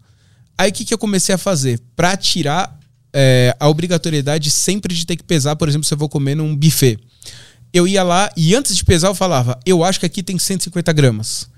Aí 0.57 0.69
o 0.69 0.73
que, 0.73 0.85
que 0.85 0.93
eu 0.93 0.97
comecei 0.97 1.33
a 1.35 1.37
fazer? 1.37 1.81
Para 1.95 2.15
tirar 2.15 2.79
é, 3.13 3.55
a 3.59 3.67
obrigatoriedade 3.67 4.49
sempre 4.49 4.93
de 4.93 5.05
ter 5.05 5.15
que 5.15 5.23
pesar, 5.23 5.55
por 5.55 5.67
exemplo, 5.67 5.85
se 5.85 5.93
eu 5.93 5.97
vou 5.97 6.09
comer 6.09 6.35
num 6.35 6.55
buffet. 6.55 6.99
Eu 7.73 7.87
ia 7.87 8.03
lá 8.03 8.29
e 8.35 8.53
antes 8.53 8.75
de 8.75 8.83
pesar 8.83 9.07
eu 9.07 9.15
falava, 9.15 9.59
eu 9.65 9.83
acho 9.83 9.99
que 9.99 10.05
aqui 10.05 10.21
tem 10.21 10.37
150 10.37 10.91
gramas. 10.93 11.49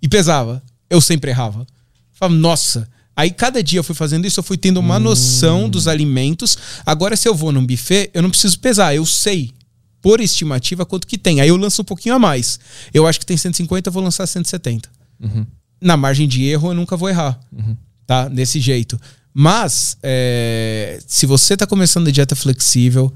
E 0.00 0.08
pesava. 0.08 0.62
Eu 0.90 1.00
sempre 1.00 1.30
errava. 1.30 1.66
Falava, 2.12 2.38
nossa. 2.38 2.88
Aí 3.14 3.30
cada 3.30 3.62
dia 3.62 3.78
eu 3.78 3.84
fui 3.84 3.94
fazendo 3.94 4.26
isso, 4.26 4.40
eu 4.40 4.44
fui 4.44 4.56
tendo 4.56 4.78
uma 4.78 4.96
hum. 4.96 5.00
noção 5.00 5.68
dos 5.68 5.86
alimentos. 5.86 6.58
Agora, 6.84 7.16
se 7.16 7.28
eu 7.28 7.34
vou 7.34 7.52
num 7.52 7.64
buffet, 7.64 8.10
eu 8.12 8.22
não 8.22 8.30
preciso 8.30 8.58
pesar, 8.58 8.94
eu 8.94 9.06
sei 9.06 9.52
por 10.00 10.20
estimativa, 10.20 10.84
quanto 10.84 11.06
que 11.06 11.16
tem. 11.16 11.40
Aí 11.40 11.48
eu 11.48 11.56
lanço 11.56 11.80
um 11.82 11.84
pouquinho 11.84 12.16
a 12.16 12.18
mais. 12.18 12.58
Eu 12.92 13.06
acho 13.06 13.20
que 13.20 13.26
tem 13.26 13.36
150, 13.36 13.88
eu 13.88 13.92
vou 13.92 14.02
lançar 14.02 14.26
170. 14.26 14.90
Uhum. 15.20 15.46
Na 15.80 15.96
margem 15.96 16.26
de 16.26 16.44
erro, 16.44 16.70
eu 16.70 16.74
nunca 16.74 16.96
vou 16.96 17.08
errar. 17.08 17.38
Uhum. 17.52 17.76
Tá? 18.04 18.28
Desse 18.28 18.58
jeito. 18.58 19.00
Mas, 19.34 19.96
é, 20.02 20.98
se 21.06 21.24
você 21.26 21.54
está 21.54 21.66
começando 21.66 22.08
a 22.08 22.10
dieta 22.10 22.36
flexível, 22.36 23.12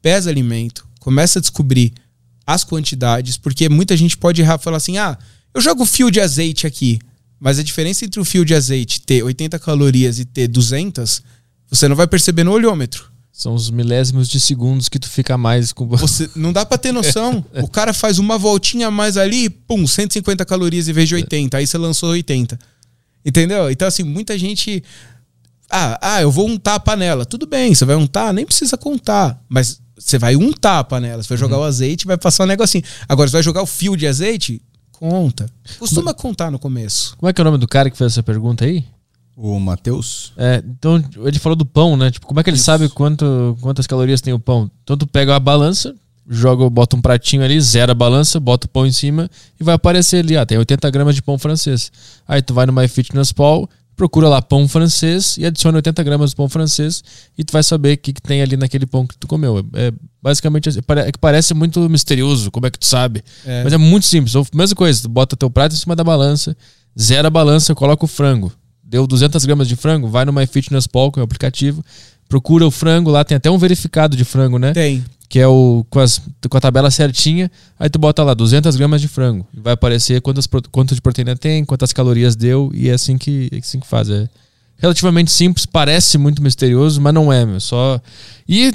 pesa 0.00 0.30
alimento, 0.30 0.86
começa 0.98 1.38
a 1.38 1.42
descobrir 1.42 1.92
as 2.46 2.64
quantidades, 2.64 3.36
porque 3.36 3.68
muita 3.68 3.96
gente 3.96 4.16
pode 4.16 4.40
errar 4.40 4.58
e 4.58 4.62
falar 4.62 4.78
assim: 4.78 4.96
ah, 4.96 5.18
eu 5.52 5.60
jogo 5.60 5.84
fio 5.84 6.10
de 6.10 6.20
azeite 6.20 6.66
aqui. 6.66 6.98
Mas 7.40 7.58
a 7.58 7.62
diferença 7.62 8.04
entre 8.04 8.18
o 8.18 8.24
fio 8.24 8.44
de 8.44 8.54
azeite 8.54 9.00
ter 9.00 9.22
80 9.22 9.58
calorias 9.58 10.18
e 10.18 10.24
ter 10.24 10.48
200, 10.48 11.22
você 11.70 11.86
não 11.86 11.94
vai 11.94 12.06
perceber 12.06 12.42
no 12.42 12.52
olhômetro. 12.52 13.12
São 13.30 13.54
os 13.54 13.70
milésimos 13.70 14.28
de 14.28 14.40
segundos 14.40 14.88
que 14.88 14.98
tu 14.98 15.08
fica 15.08 15.38
mais 15.38 15.72
com. 15.72 15.86
Você 15.86 16.28
não 16.34 16.52
dá 16.52 16.66
para 16.66 16.76
ter 16.76 16.90
noção. 16.90 17.44
o 17.62 17.68
cara 17.68 17.92
faz 17.92 18.18
uma 18.18 18.36
voltinha 18.36 18.88
a 18.88 18.90
mais 18.90 19.16
ali, 19.16 19.48
pum, 19.48 19.86
150 19.86 20.44
calorias 20.44 20.88
em 20.88 20.92
vez 20.92 21.08
de 21.08 21.14
80. 21.14 21.56
Aí 21.56 21.64
você 21.64 21.78
lançou 21.78 22.08
80. 22.10 22.58
Entendeu? 23.24 23.70
Então, 23.70 23.86
assim, 23.86 24.02
muita 24.02 24.36
gente. 24.36 24.82
Ah, 25.70 25.98
ah, 26.00 26.22
eu 26.22 26.30
vou 26.30 26.48
untar 26.48 26.76
a 26.76 26.80
panela. 26.80 27.24
Tudo 27.24 27.46
bem, 27.46 27.74
você 27.74 27.84
vai 27.84 27.96
untar, 27.96 28.32
nem 28.32 28.46
precisa 28.46 28.76
contar. 28.76 29.40
Mas 29.48 29.80
você 29.98 30.18
vai 30.18 30.36
untar 30.36 30.78
a 30.78 30.84
panela. 30.84 31.22
Você 31.22 31.28
vai 31.28 31.38
jogar 31.38 31.56
uhum. 31.56 31.62
o 31.62 31.66
azeite 31.66 32.06
vai 32.06 32.16
passar 32.16 32.44
um 32.44 32.46
negocinho. 32.46 32.84
Agora, 33.08 33.28
você 33.28 33.32
vai 33.32 33.42
jogar 33.42 33.62
o 33.62 33.66
fio 33.66 33.96
de 33.96 34.06
azeite? 34.06 34.62
Conta. 34.92 35.48
Costuma 35.78 36.12
contar 36.12 36.50
no 36.50 36.58
começo. 36.58 37.16
Como 37.16 37.28
é 37.28 37.32
que 37.32 37.40
é 37.40 37.42
o 37.42 37.44
nome 37.44 37.58
do 37.58 37.68
cara 37.68 37.90
que 37.90 37.96
fez 37.96 38.12
essa 38.12 38.22
pergunta 38.22 38.64
aí? 38.64 38.84
O 39.36 39.60
Matheus? 39.60 40.32
É, 40.36 40.60
então 40.66 41.02
ele 41.24 41.38
falou 41.38 41.54
do 41.54 41.64
pão, 41.64 41.96
né? 41.96 42.10
Tipo, 42.10 42.26
como 42.26 42.40
é 42.40 42.42
que 42.42 42.50
ele 42.50 42.56
Isso. 42.56 42.64
sabe 42.64 42.88
quanto, 42.88 43.56
quantas 43.60 43.86
calorias 43.86 44.20
tem 44.20 44.32
o 44.32 44.40
pão? 44.40 44.68
Então 44.82 44.96
tu 44.96 45.06
pega 45.06 45.36
a 45.36 45.38
balança, 45.38 45.94
joga, 46.28 46.68
bota 46.68 46.96
um 46.96 47.00
pratinho 47.00 47.44
ali, 47.44 47.60
zera 47.60 47.92
a 47.92 47.94
balança, 47.94 48.40
bota 48.40 48.66
o 48.66 48.68
pão 48.68 48.84
em 48.84 48.90
cima 48.90 49.30
e 49.60 49.62
vai 49.62 49.76
aparecer 49.76 50.24
ali, 50.24 50.36
ah, 50.36 50.44
tem 50.44 50.58
80 50.58 50.90
gramas 50.90 51.14
de 51.14 51.22
pão 51.22 51.38
francês. 51.38 51.92
Aí 52.26 52.42
tu 52.42 52.52
vai 52.52 52.66
no 52.66 52.72
MyFitnessPal, 52.72 53.70
procura 53.98 54.28
lá 54.28 54.40
pão 54.40 54.66
francês 54.66 55.36
e 55.36 55.44
adiciona 55.44 55.76
80 55.76 56.02
gramas 56.02 56.30
de 56.30 56.36
pão 56.36 56.48
francês 56.48 57.04
e 57.36 57.44
tu 57.44 57.52
vai 57.52 57.62
saber 57.62 57.94
o 57.94 57.98
que, 57.98 58.14
que 58.14 58.22
tem 58.22 58.40
ali 58.40 58.56
naquele 58.56 58.86
pão 58.86 59.06
que 59.06 59.18
tu 59.18 59.26
comeu. 59.26 59.58
É, 59.74 59.92
basicamente 60.22 60.70
assim, 60.70 60.78
é 61.04 61.12
que 61.12 61.18
parece 61.18 61.52
muito 61.52 61.80
misterioso, 61.90 62.50
como 62.50 62.66
é 62.66 62.70
que 62.70 62.78
tu 62.78 62.86
sabe? 62.86 63.22
É. 63.44 63.64
Mas 63.64 63.72
é 63.72 63.76
muito 63.76 64.06
simples. 64.06 64.34
A 64.34 64.42
mesma 64.54 64.74
coisa, 64.74 65.02
tu 65.02 65.08
bota 65.08 65.36
teu 65.36 65.50
prato 65.50 65.74
em 65.74 65.78
cima 65.78 65.94
da 65.94 66.04
balança, 66.04 66.56
zera 66.98 67.28
a 67.28 67.30
balança, 67.30 67.74
coloca 67.74 68.04
o 68.04 68.08
frango 68.08 68.50
deu 68.88 69.06
200 69.06 69.44
gramas 69.44 69.68
de 69.68 69.76
frango, 69.76 70.08
vai 70.08 70.24
no 70.24 70.32
MyFitnessPal, 70.32 71.12
que 71.12 71.18
é 71.18 71.22
o 71.22 71.24
aplicativo, 71.24 71.84
procura 72.28 72.66
o 72.66 72.70
frango 72.70 73.10
lá, 73.10 73.22
tem 73.22 73.36
até 73.36 73.50
um 73.50 73.58
verificado 73.58 74.16
de 74.16 74.24
frango, 74.24 74.58
né? 74.58 74.72
Tem. 74.72 75.04
Que 75.38 75.42
é 75.42 75.46
o 75.46 75.86
com, 75.88 76.00
as, 76.00 76.20
com 76.50 76.56
a 76.58 76.60
tabela 76.60 76.90
certinha, 76.90 77.48
aí 77.78 77.88
tu 77.88 77.96
bota 77.96 78.24
lá 78.24 78.34
200 78.34 78.74
gramas 78.74 79.00
de 79.00 79.06
frango, 79.06 79.46
vai 79.54 79.72
aparecer 79.74 80.20
quantas, 80.20 80.48
quanto 80.72 80.96
de 80.96 81.00
proteína 81.00 81.36
tem, 81.36 81.64
quantas 81.64 81.92
calorias 81.92 82.34
deu, 82.34 82.72
e 82.74 82.88
é 82.88 82.94
assim 82.94 83.16
que, 83.16 83.48
é 83.52 83.58
assim 83.58 83.78
que 83.78 83.86
faz. 83.86 84.10
É 84.10 84.28
relativamente 84.78 85.30
simples, 85.30 85.64
parece 85.64 86.18
muito 86.18 86.42
misterioso, 86.42 87.00
mas 87.00 87.14
não 87.14 87.32
é, 87.32 87.46
meu. 87.46 87.60
Só. 87.60 88.00
E 88.48 88.72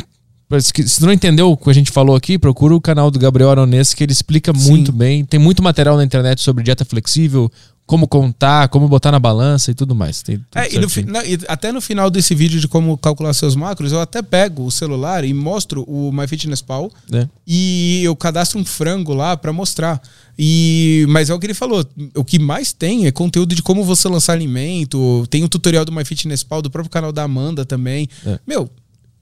se 0.62 1.02
não 1.06 1.12
entendeu 1.12 1.52
o 1.52 1.58
que 1.58 1.70
a 1.70 1.74
gente 1.74 1.92
falou 1.92 2.16
aqui, 2.16 2.40
procura 2.40 2.74
o 2.74 2.80
canal 2.80 3.12
do 3.12 3.20
Gabriel 3.20 3.50
Aronês, 3.50 3.94
que 3.94 4.02
ele 4.02 4.14
explica 4.14 4.54
Sim. 4.56 4.70
muito 4.70 4.94
bem. 4.94 5.26
Tem 5.26 5.42
muito 5.42 5.62
material 5.62 5.98
na 5.98 6.04
internet 6.06 6.42
sobre 6.42 6.64
dieta 6.64 6.86
flexível, 6.86 7.52
como 7.86 8.08
contar, 8.08 8.70
como 8.70 8.88
botar 8.88 9.12
na 9.12 9.20
balança 9.20 9.70
e 9.72 9.74
tudo 9.74 9.94
mais. 9.94 10.22
Tem 10.22 10.38
tudo 10.38 10.48
é, 10.56 10.74
e, 10.74 10.80
no, 10.80 11.22
e 11.22 11.40
até 11.48 11.72
no 11.72 11.82
final 11.82 12.10
desse 12.10 12.34
vídeo 12.34 12.60
de 12.60 12.68
como 12.68 12.98
calcular 12.98 13.34
seus 13.34 13.56
macros, 13.56 13.92
eu 13.92 14.00
até 14.00 14.22
pego 14.22 14.66
o 14.66 14.72
celular 14.72 15.26
e 15.26 15.34
mostro 15.34 15.84
o 15.84 16.12
MyFitnessPal 16.12 16.90
é. 17.12 17.28
e 17.46 18.02
eu 18.04 18.16
cadastro 18.16 18.58
um 18.60 18.66
frango 18.66 19.14
lá 19.14 19.36
para 19.36 19.52
mostrar. 19.52 20.02
E 20.40 21.06
mas 21.10 21.30
é 21.30 21.34
o 21.34 21.40
que 21.40 21.46
ele 21.46 21.54
falou, 21.54 21.86
o 22.16 22.24
que 22.24 22.40
mais 22.40 22.72
tem 22.72 23.06
é 23.06 23.12
conteúdo 23.12 23.54
de 23.54 23.62
como 23.62 23.84
você 23.84 24.08
lançar 24.08 24.34
alimento, 24.34 25.28
tem 25.30 25.44
um 25.44 25.48
tutorial 25.48 25.84
do 25.84 25.92
MyFitnessPal 25.92 26.62
do 26.62 26.72
próprio 26.72 26.90
canal 26.90 27.12
da 27.12 27.24
Amanda 27.24 27.66
também. 27.66 28.08
É. 28.26 28.40
Meu, 28.48 28.70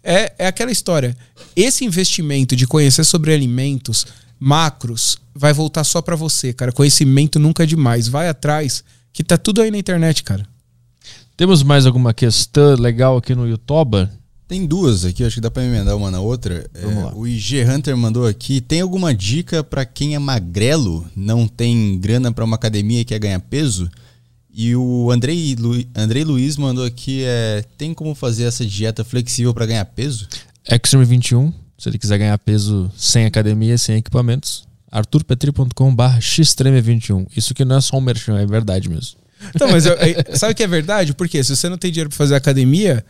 é, 0.03 0.33
é 0.38 0.48
aquela 0.48 0.72
história. 0.72 1.17
Esse 1.56 1.83
investimento 1.83 2.56
de 2.56 2.67
conhecer 2.67 3.03
sobre 3.03 3.33
alimentos, 3.33 4.06
macros, 4.43 5.19
vai 5.35 5.53
voltar 5.53 5.83
só 5.83 6.01
para 6.01 6.15
você, 6.15 6.51
cara. 6.51 6.71
Conhecimento 6.71 7.37
nunca 7.37 7.61
é 7.61 7.65
demais. 7.67 8.07
Vai 8.07 8.27
atrás, 8.27 8.83
que 9.13 9.23
tá 9.23 9.37
tudo 9.37 9.61
aí 9.61 9.69
na 9.69 9.77
internet, 9.77 10.23
cara. 10.23 10.47
Temos 11.37 11.61
mais 11.61 11.85
alguma 11.85 12.11
questão 12.11 12.75
legal 12.75 13.17
aqui 13.17 13.35
no 13.35 13.47
YouTube? 13.47 14.09
Tem 14.47 14.65
duas 14.65 15.05
aqui, 15.05 15.23
acho 15.23 15.35
que 15.35 15.41
dá 15.41 15.51
para 15.51 15.63
emendar 15.63 15.95
uma 15.95 16.09
na 16.09 16.19
outra. 16.19 16.69
É, 16.73 16.85
o 17.15 17.25
IG 17.25 17.63
Hunter 17.63 17.95
mandou 17.95 18.25
aqui: 18.25 18.59
tem 18.59 18.81
alguma 18.81 19.13
dica 19.13 19.63
para 19.63 19.85
quem 19.85 20.15
é 20.15 20.19
magrelo, 20.19 21.05
não 21.15 21.47
tem 21.47 21.97
grana 21.99 22.31
para 22.31 22.43
uma 22.43 22.55
academia 22.55 23.01
e 23.01 23.05
quer 23.05 23.19
ganhar 23.19 23.39
peso? 23.39 23.89
E 24.53 24.75
o 24.75 25.09
Andrei, 25.09 25.55
Lu, 25.55 25.81
Andrei 25.95 26.23
Luiz 26.23 26.57
mandou 26.57 26.83
aqui: 26.83 27.23
é, 27.23 27.63
tem 27.77 27.93
como 27.93 28.13
fazer 28.13 28.43
essa 28.43 28.65
dieta 28.65 29.05
flexível 29.05 29.53
para 29.53 29.67
ganhar 29.67 29.85
peso? 29.85 30.27
Extreme 30.69 31.05
21, 31.05 31.53
se 31.81 31.89
ele 31.89 31.97
quiser 31.97 32.19
ganhar 32.19 32.37
peso 32.37 32.91
sem 32.95 33.25
academia, 33.25 33.75
sem 33.75 33.95
equipamentos, 33.95 34.67
arturpetri.com.br 34.91 36.03
xtreme21. 36.19 37.25
Isso 37.35 37.55
que 37.55 37.65
não 37.65 37.77
é 37.77 37.81
só 37.81 37.97
um 37.97 38.01
merchan, 38.01 38.37
é 38.37 38.45
verdade 38.45 38.87
mesmo. 38.87 39.17
Então, 39.55 39.67
mas 39.71 39.87
eu, 39.87 39.93
eu, 39.93 40.37
sabe 40.37 40.53
que 40.53 40.61
é 40.61 40.67
verdade? 40.67 41.15
Porque 41.15 41.43
se 41.43 41.55
você 41.55 41.67
não 41.67 41.79
tem 41.79 41.91
dinheiro 41.91 42.11
para 42.11 42.17
fazer 42.17 42.35
academia, 42.35 43.03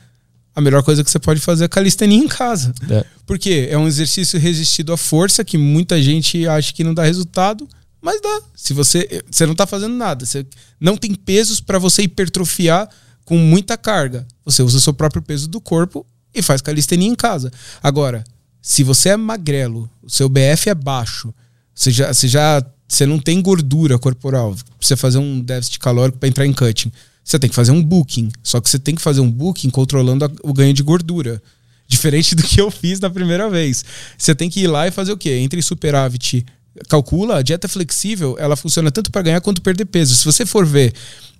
a 0.55 0.61
melhor 0.61 0.83
coisa 0.83 1.03
que 1.03 1.11
você 1.11 1.19
pode 1.19 1.41
fazer 1.41 1.65
é 1.65 1.67
calistenia 1.67 2.17
em 2.17 2.29
casa. 2.29 2.73
É. 2.89 3.03
Porque 3.25 3.67
é 3.69 3.77
um 3.77 3.87
exercício 3.87 4.39
resistido 4.39 4.93
à 4.93 4.97
força 4.97 5.43
que 5.43 5.57
muita 5.57 6.01
gente 6.01 6.47
acha 6.47 6.71
que 6.71 6.81
não 6.81 6.93
dá 6.93 7.03
resultado, 7.03 7.67
mas 8.01 8.21
dá. 8.21 8.41
Se 8.55 8.73
você 8.73 9.21
você 9.29 9.45
não 9.45 9.51
está 9.51 9.67
fazendo 9.67 9.95
nada, 9.95 10.25
você 10.25 10.45
não 10.79 10.95
tem 10.95 11.13
pesos 11.13 11.59
para 11.59 11.77
você 11.77 12.03
hipertrofiar 12.03 12.87
com 13.25 13.37
muita 13.37 13.77
carga. 13.77 14.25
Você 14.45 14.63
usa 14.63 14.77
o 14.77 14.81
seu 14.81 14.93
próprio 14.93 15.21
peso 15.21 15.49
do 15.49 15.59
corpo 15.59 16.05
e 16.33 16.41
faz 16.41 16.61
calistenia 16.61 17.09
em 17.09 17.15
casa. 17.15 17.51
Agora, 17.83 18.23
se 18.61 18.83
você 18.83 19.09
é 19.09 19.17
magrelo, 19.17 19.89
o 20.03 20.09
seu 20.09 20.29
BF 20.29 20.69
é 20.69 20.75
baixo, 20.75 21.33
Você 21.73 21.89
já, 21.89 22.13
você 22.13 22.27
já 22.27 22.63
você 22.87 23.05
não 23.05 23.17
tem 23.17 23.41
gordura 23.41 23.97
corporal. 23.97 24.53
Você 24.79 24.97
fazer 24.97 25.17
um 25.17 25.39
déficit 25.39 25.79
calórico 25.79 26.19
para 26.19 26.27
entrar 26.27 26.45
em 26.45 26.51
cutting. 26.51 26.91
Você 27.23 27.39
tem 27.39 27.49
que 27.49 27.55
fazer 27.55 27.71
um 27.71 27.81
booking. 27.81 28.29
Só 28.43 28.59
que 28.59 28.69
você 28.69 28.77
tem 28.77 28.93
que 28.93 29.01
fazer 29.01 29.21
um 29.21 29.31
booking 29.31 29.69
controlando 29.69 30.25
a, 30.25 30.31
o 30.43 30.53
ganho 30.53 30.73
de 30.73 30.83
gordura. 30.83 31.41
Diferente 31.87 32.35
do 32.35 32.43
que 32.43 32.59
eu 32.59 32.69
fiz 32.69 32.99
na 32.99 33.09
primeira 33.09 33.49
vez. 33.49 33.85
Você 34.17 34.35
tem 34.35 34.49
que 34.49 34.59
ir 34.59 34.67
lá 34.67 34.87
e 34.87 34.91
fazer 34.91 35.13
o 35.13 35.17
quê? 35.17 35.37
Entre 35.37 35.61
superávit, 35.61 36.45
calcula, 36.89 37.37
a 37.37 37.41
dieta 37.41 37.67
flexível, 37.67 38.35
ela 38.37 38.57
funciona 38.57 38.91
tanto 38.91 39.09
para 39.09 39.21
ganhar 39.21 39.41
quanto 39.41 39.61
perder 39.61 39.85
peso. 39.85 40.13
Se 40.13 40.25
você 40.25 40.45
for 40.45 40.65
ver 40.65 40.93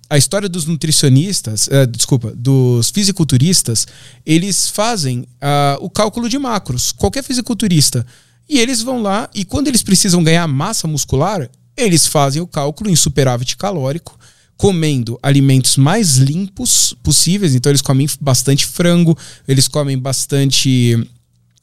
a 0.08 0.18
história 0.18 0.48
dos 0.48 0.66
nutricionistas, 0.66 1.68
uh, 1.68 1.86
desculpa, 1.86 2.32
dos 2.34 2.90
fisiculturistas, 2.90 3.86
eles 4.26 4.68
fazem 4.68 5.20
uh, 5.20 5.78
o 5.80 5.88
cálculo 5.88 6.28
de 6.28 6.38
macros. 6.38 6.92
Qualquer 6.92 7.22
fisiculturista 7.22 8.04
e 8.48 8.58
eles 8.58 8.82
vão 8.82 9.00
lá 9.00 9.30
e 9.34 9.44
quando 9.44 9.68
eles 9.68 9.82
precisam 9.82 10.22
ganhar 10.22 10.46
massa 10.46 10.86
muscular, 10.86 11.48
eles 11.76 12.06
fazem 12.06 12.42
o 12.42 12.46
cálculo 12.46 12.90
em 12.90 12.96
superávit 12.96 13.56
calórico, 13.56 14.18
comendo 14.56 15.18
alimentos 15.22 15.76
mais 15.76 16.16
limpos 16.16 16.94
possíveis. 17.02 17.54
Então 17.54 17.70
eles 17.70 17.82
comem 17.82 18.06
bastante 18.20 18.66
frango, 18.66 19.16
eles 19.48 19.68
comem 19.68 19.98
bastante 19.98 20.96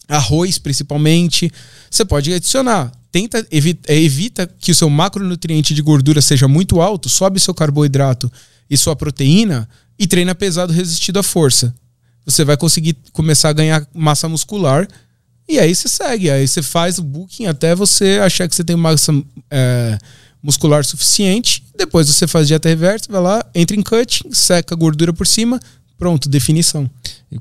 arroz, 0.09 0.57
principalmente. 0.57 1.51
Você 1.89 2.03
pode 2.03 2.33
adicionar. 2.33 2.91
Tenta 3.11 3.45
evita, 3.51 3.93
evita 3.93 4.47
que 4.59 4.71
o 4.71 4.75
seu 4.75 4.89
macronutriente 4.89 5.73
de 5.73 5.81
gordura 5.81 6.21
seja 6.21 6.47
muito 6.47 6.81
alto, 6.81 7.07
sobe 7.07 7.39
seu 7.39 7.53
carboidrato 7.53 8.31
e 8.69 8.77
sua 8.77 8.95
proteína 8.95 9.67
e 9.97 10.05
treina 10.05 10.35
pesado 10.35 10.73
resistido 10.73 11.19
à 11.19 11.23
força. 11.23 11.73
Você 12.25 12.43
vai 12.43 12.57
conseguir 12.57 12.95
começar 13.11 13.49
a 13.49 13.53
ganhar 13.53 13.87
massa 13.93 14.29
muscular 14.29 14.87
e 15.47 15.59
aí 15.59 15.73
você 15.73 15.87
segue, 15.89 16.29
aí 16.29 16.47
você 16.47 16.61
faz 16.61 16.99
o 16.99 17.03
booking 17.03 17.47
até 17.47 17.73
você 17.73 18.19
achar 18.21 18.47
que 18.47 18.55
você 18.55 18.63
tem 18.63 18.75
massa 18.75 19.11
é, 19.49 19.97
muscular 20.43 20.85
suficiente. 20.85 21.63
Depois 21.75 22.07
você 22.07 22.27
faz 22.27 22.47
dieta 22.47 22.69
reversa, 22.69 23.05
vai 23.09 23.21
lá, 23.21 23.43
entra 23.55 23.75
em 23.75 23.81
cutting, 23.81 24.31
seca 24.31 24.75
a 24.75 24.77
gordura 24.77 25.11
por 25.11 25.25
cima, 25.25 25.59
pronto, 25.99 26.27
definição. 26.29 26.89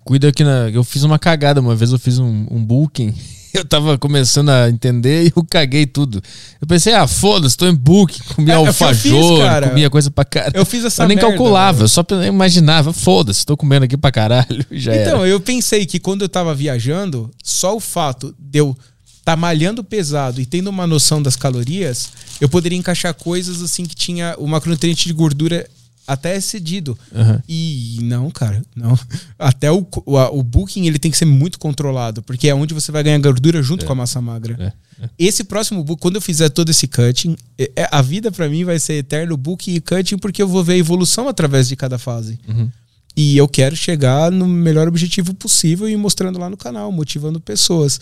Cuida 0.05 0.31
que 0.33 0.45
na, 0.45 0.69
eu 0.69 0.85
fiz 0.85 1.05
uma 1.05 1.19
cagada, 1.19 1.61
uma 1.61 1.75
vez 1.75 1.93
eu 1.93 1.99
fiz 1.99 2.19
um, 2.19 2.47
um 2.51 2.62
booking 2.62 3.15
eu 3.55 3.65
tava 3.65 3.99
começando 3.99 4.51
a 4.51 4.69
entender 4.69 5.27
e 5.27 5.33
eu 5.35 5.45
caguei 5.45 5.87
tudo. 5.87 6.23
Eu 6.61 6.67
pensei, 6.67 6.93
ah, 6.93 7.07
foda-se, 7.07 7.57
tô 7.57 7.67
em 7.67 7.75
book, 7.75 8.23
comia 8.35 8.55
é, 8.55 8.57
alfajor, 8.57 9.69
comia 9.69 9.91
coisa 9.91 10.11
pra 10.11 10.25
caralho. 10.25 10.57
Eu 10.57 10.65
fiz 10.65 10.85
essa 10.85 11.03
Eu 11.03 11.09
nem 11.09 11.17
merda, 11.17 11.31
calculava, 11.31 11.85
eu 11.85 11.89
só 11.89 12.05
imaginava, 12.27 12.93
foda-se, 12.93 13.45
tô 13.45 13.57
comendo 13.57 13.85
aqui 13.85 13.97
pra 13.97 14.12
caralho. 14.12 14.65
Já 14.70 14.95
então, 14.95 15.20
era. 15.20 15.28
eu 15.28 15.41
pensei 15.41 15.87
que 15.87 15.99
quando 15.99 16.23
eu 16.23 16.28
tava 16.28 16.55
viajando, 16.55 17.31
só 17.43 17.77
o 17.77 17.81
fato 17.81 18.35
de 18.39 18.59
eu 18.59 18.77
tá 19.25 19.37
malhando 19.37 19.85
pesado 19.85 20.41
e 20.41 20.47
tendo 20.47 20.69
uma 20.69 20.87
noção 20.87 21.20
das 21.20 21.37
calorias, 21.37 22.11
eu 22.41 22.49
poderia 22.49 22.78
encaixar 22.78 23.12
coisas 23.12 23.61
assim 23.62 23.85
que 23.85 23.95
tinha 23.95 24.35
o 24.39 24.47
macronutriente 24.47 25.07
de 25.07 25.12
gordura 25.12 25.69
até 26.09 26.35
é 26.35 26.41
cedido. 26.41 26.99
Uhum. 27.12 27.39
E 27.47 27.99
não, 28.03 28.31
cara, 28.31 28.62
não. 28.75 28.99
Até 29.39 29.70
o, 29.70 29.87
o, 30.07 30.17
o, 30.17 30.43
booking 30.43 30.87
ele 30.87 30.99
tem 30.99 31.11
que 31.11 31.19
ser 31.19 31.27
muito 31.27 31.59
controlado, 31.59 32.23
porque 32.23 32.49
é 32.49 32.55
onde 32.55 32.73
você 32.73 32.91
vai 32.91 33.03
ganhar 33.03 33.19
gordura 33.19 33.62
junto 33.62 33.85
é. 33.85 33.87
com 33.87 33.93
a 33.93 33.97
massa 33.97 34.19
magra. 34.19 34.57
É. 34.59 35.05
É. 35.05 35.11
Esse 35.19 35.45
próximo 35.45 35.85
book, 35.85 36.01
quando 36.01 36.17
eu 36.17 36.23
fizer 36.23 36.49
todo 36.49 36.70
esse 36.70 36.89
cutting, 36.89 37.37
é, 37.59 37.70
é 37.77 37.89
a 37.93 38.01
vida 38.01 38.33
para 38.33 38.49
mim 38.49 38.65
vai 38.65 38.78
ser 38.78 38.95
eterno 38.95 39.37
booking 39.37 39.75
e 39.75 39.81
cutting, 39.81 40.17
porque 40.17 40.41
eu 40.41 40.49
vou 40.49 40.65
ver 40.65 40.73
a 40.73 40.78
evolução 40.78 41.28
através 41.28 41.69
de 41.69 41.77
cada 41.77 41.99
fase. 41.99 42.41
Uhum. 42.49 42.70
E 43.15 43.37
eu 43.37 43.47
quero 43.47 43.77
chegar 43.77 44.33
no 44.33 44.49
melhor 44.49 44.89
objetivo 44.89 45.35
possível 45.35 45.89
e 45.89 45.97
mostrando 45.97 46.39
lá 46.39 46.49
no 46.49 46.57
canal, 46.57 46.91
motivando 46.91 47.39
pessoas. 47.39 48.01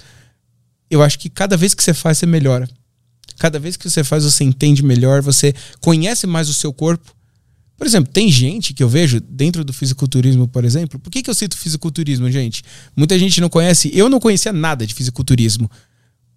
Eu 0.89 1.02
acho 1.02 1.18
que 1.18 1.28
cada 1.28 1.57
vez 1.57 1.75
que 1.75 1.83
você 1.83 1.93
faz, 1.93 2.18
você 2.18 2.26
melhora. 2.26 2.68
Cada 3.39 3.59
vez 3.59 3.76
que 3.76 3.91
você 3.91 4.05
faz, 4.05 4.25
você 4.25 4.44
entende 4.44 4.83
melhor, 4.83 5.20
você 5.20 5.52
conhece 5.81 6.26
mais 6.26 6.49
o 6.49 6.55
seu 6.55 6.73
corpo 6.73 7.16
por 7.76 7.86
exemplo, 7.86 8.10
tem 8.10 8.30
gente 8.30 8.72
que 8.72 8.82
eu 8.82 8.88
vejo 8.88 9.20
dentro 9.20 9.62
do 9.62 9.72
fisiculturismo, 9.72 10.48
por 10.48 10.64
exemplo. 10.64 10.98
Por 10.98 11.10
que, 11.10 11.22
que 11.22 11.28
eu 11.28 11.34
cito 11.34 11.56
fisiculturismo, 11.56 12.30
gente? 12.30 12.62
Muita 12.96 13.18
gente 13.18 13.40
não 13.40 13.50
conhece. 13.50 13.90
Eu 13.92 14.08
não 14.08 14.18
conhecia 14.18 14.52
nada 14.52 14.86
de 14.86 14.94
fisiculturismo. 14.94 15.70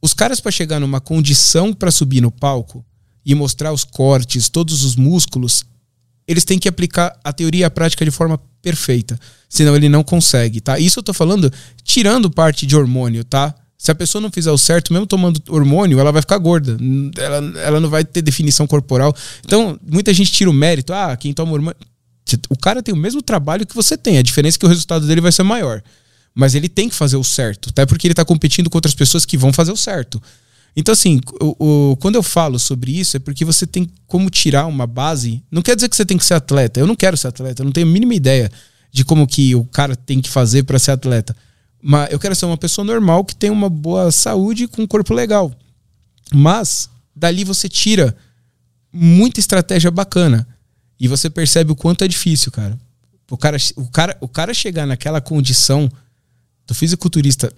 Os 0.01 0.13
caras, 0.13 0.41
para 0.41 0.51
chegar 0.51 0.79
numa 0.79 0.99
condição 0.99 1.73
para 1.73 1.91
subir 1.91 2.21
no 2.21 2.31
palco 2.31 2.85
e 3.25 3.33
mostrar 3.33 3.71
os 3.71 3.83
cortes, 3.85 4.49
todos 4.49 4.83
os 4.83 4.95
músculos, 4.95 5.63
eles 6.27 6.43
têm 6.43 6.59
que 6.59 6.67
aplicar 6.67 7.17
a 7.23 7.31
teoria 7.31 7.61
e 7.61 7.63
a 7.63 7.71
prática 7.71 8.03
de 8.03 8.11
forma 8.11 8.37
perfeita. 8.61 9.19
Senão 9.47 9.75
ele 9.75 9.89
não 9.89 10.03
consegue, 10.03 10.59
tá? 10.59 10.77
Isso 10.77 10.99
eu 10.99 11.03
tô 11.03 11.13
falando 11.13 11.51
tirando 11.83 12.29
parte 12.29 12.65
de 12.65 12.75
hormônio, 12.75 13.23
tá? 13.23 13.55
Se 13.81 13.91
a 13.91 13.95
pessoa 13.95 14.21
não 14.21 14.29
fizer 14.29 14.51
o 14.51 14.57
certo, 14.57 14.91
mesmo 14.91 15.07
tomando 15.07 15.41
hormônio, 15.47 16.01
ela 16.01 16.11
vai 16.11 16.21
ficar 16.21 16.37
gorda. 16.37 16.77
Ela, 17.17 17.59
ela 17.61 17.79
não 17.79 17.89
vai 17.89 18.03
ter 18.03 18.21
definição 18.21 18.67
corporal. 18.67 19.15
Então, 19.45 19.79
muita 19.89 20.13
gente 20.13 20.33
tira 20.33 20.49
o 20.49 20.53
mérito. 20.53 20.91
Ah, 20.91 21.15
quem 21.15 21.33
toma 21.33 21.53
hormônio. 21.53 21.77
O 22.49 22.57
cara 22.57 22.83
tem 22.83 22.93
o 22.93 22.97
mesmo 22.97 23.21
trabalho 23.21 23.65
que 23.65 23.73
você 23.73 23.97
tem. 23.97 24.17
A 24.17 24.21
diferença 24.21 24.57
é 24.57 24.59
que 24.59 24.65
o 24.65 24.69
resultado 24.69 25.07
dele 25.07 25.21
vai 25.21 25.31
ser 25.31 25.43
maior. 25.43 25.81
Mas 26.35 26.55
ele 26.55 26.67
tem 26.67 26.89
que 26.89 26.95
fazer 26.95 27.15
o 27.15 27.23
certo. 27.23 27.69
Até 27.69 27.85
porque 27.85 28.05
ele 28.05 28.11
está 28.11 28.25
competindo 28.25 28.69
com 28.69 28.77
outras 28.77 28.93
pessoas 28.93 29.23
que 29.23 29.37
vão 29.37 29.53
fazer 29.53 29.71
o 29.71 29.77
certo. 29.77 30.21
Então, 30.75 30.91
assim, 30.91 31.21
o, 31.41 31.91
o, 31.91 31.97
quando 31.97 32.15
eu 32.15 32.23
falo 32.23 32.59
sobre 32.59 32.91
isso, 32.99 33.15
é 33.15 33.19
porque 33.19 33.45
você 33.45 33.65
tem 33.65 33.89
como 34.05 34.29
tirar 34.29 34.65
uma 34.65 34.85
base. 34.85 35.41
Não 35.49 35.61
quer 35.61 35.75
dizer 35.75 35.87
que 35.87 35.95
você 35.95 36.05
tem 36.05 36.17
que 36.17 36.25
ser 36.25 36.33
atleta. 36.33 36.81
Eu 36.81 36.85
não 36.85 36.97
quero 36.97 37.15
ser 37.15 37.29
atleta. 37.29 37.61
Eu 37.61 37.65
não 37.65 37.71
tenho 37.71 37.87
a 37.87 37.89
mínima 37.89 38.13
ideia 38.13 38.51
de 38.91 39.05
como 39.05 39.25
que 39.25 39.55
o 39.55 39.63
cara 39.63 39.95
tem 39.95 40.19
que 40.19 40.29
fazer 40.29 40.63
para 40.63 40.77
ser 40.77 40.91
atleta. 40.91 41.33
Mas 41.81 42.11
eu 42.11 42.19
quero 42.19 42.35
ser 42.35 42.45
uma 42.45 42.57
pessoa 42.57 42.85
normal 42.85 43.23
que 43.23 43.35
tem 43.35 43.49
uma 43.49 43.69
boa 43.69 44.11
saúde 44.11 44.67
com 44.67 44.81
um 44.81 44.87
corpo 44.87 45.13
legal. 45.13 45.51
Mas 46.33 46.89
dali 47.15 47.43
você 47.43 47.69
tira 47.69 48.15
muita 48.91 49.39
estratégia 49.39 49.89
bacana. 49.91 50.47
E 50.99 51.07
você 51.07 51.29
percebe 51.29 51.71
o 51.71 51.75
quanto 51.75 52.03
é 52.03 52.07
difícil, 52.07 52.51
cara. 52.51 52.77
O 53.31 53.37
cara, 53.37 53.57
o 53.75 53.87
cara, 53.87 54.17
o 54.19 54.27
cara 54.27 54.53
chegar 54.53 54.85
naquela 54.85 55.21
condição 55.21 55.89
do 56.67 56.73
fisiculturista 56.73 57.53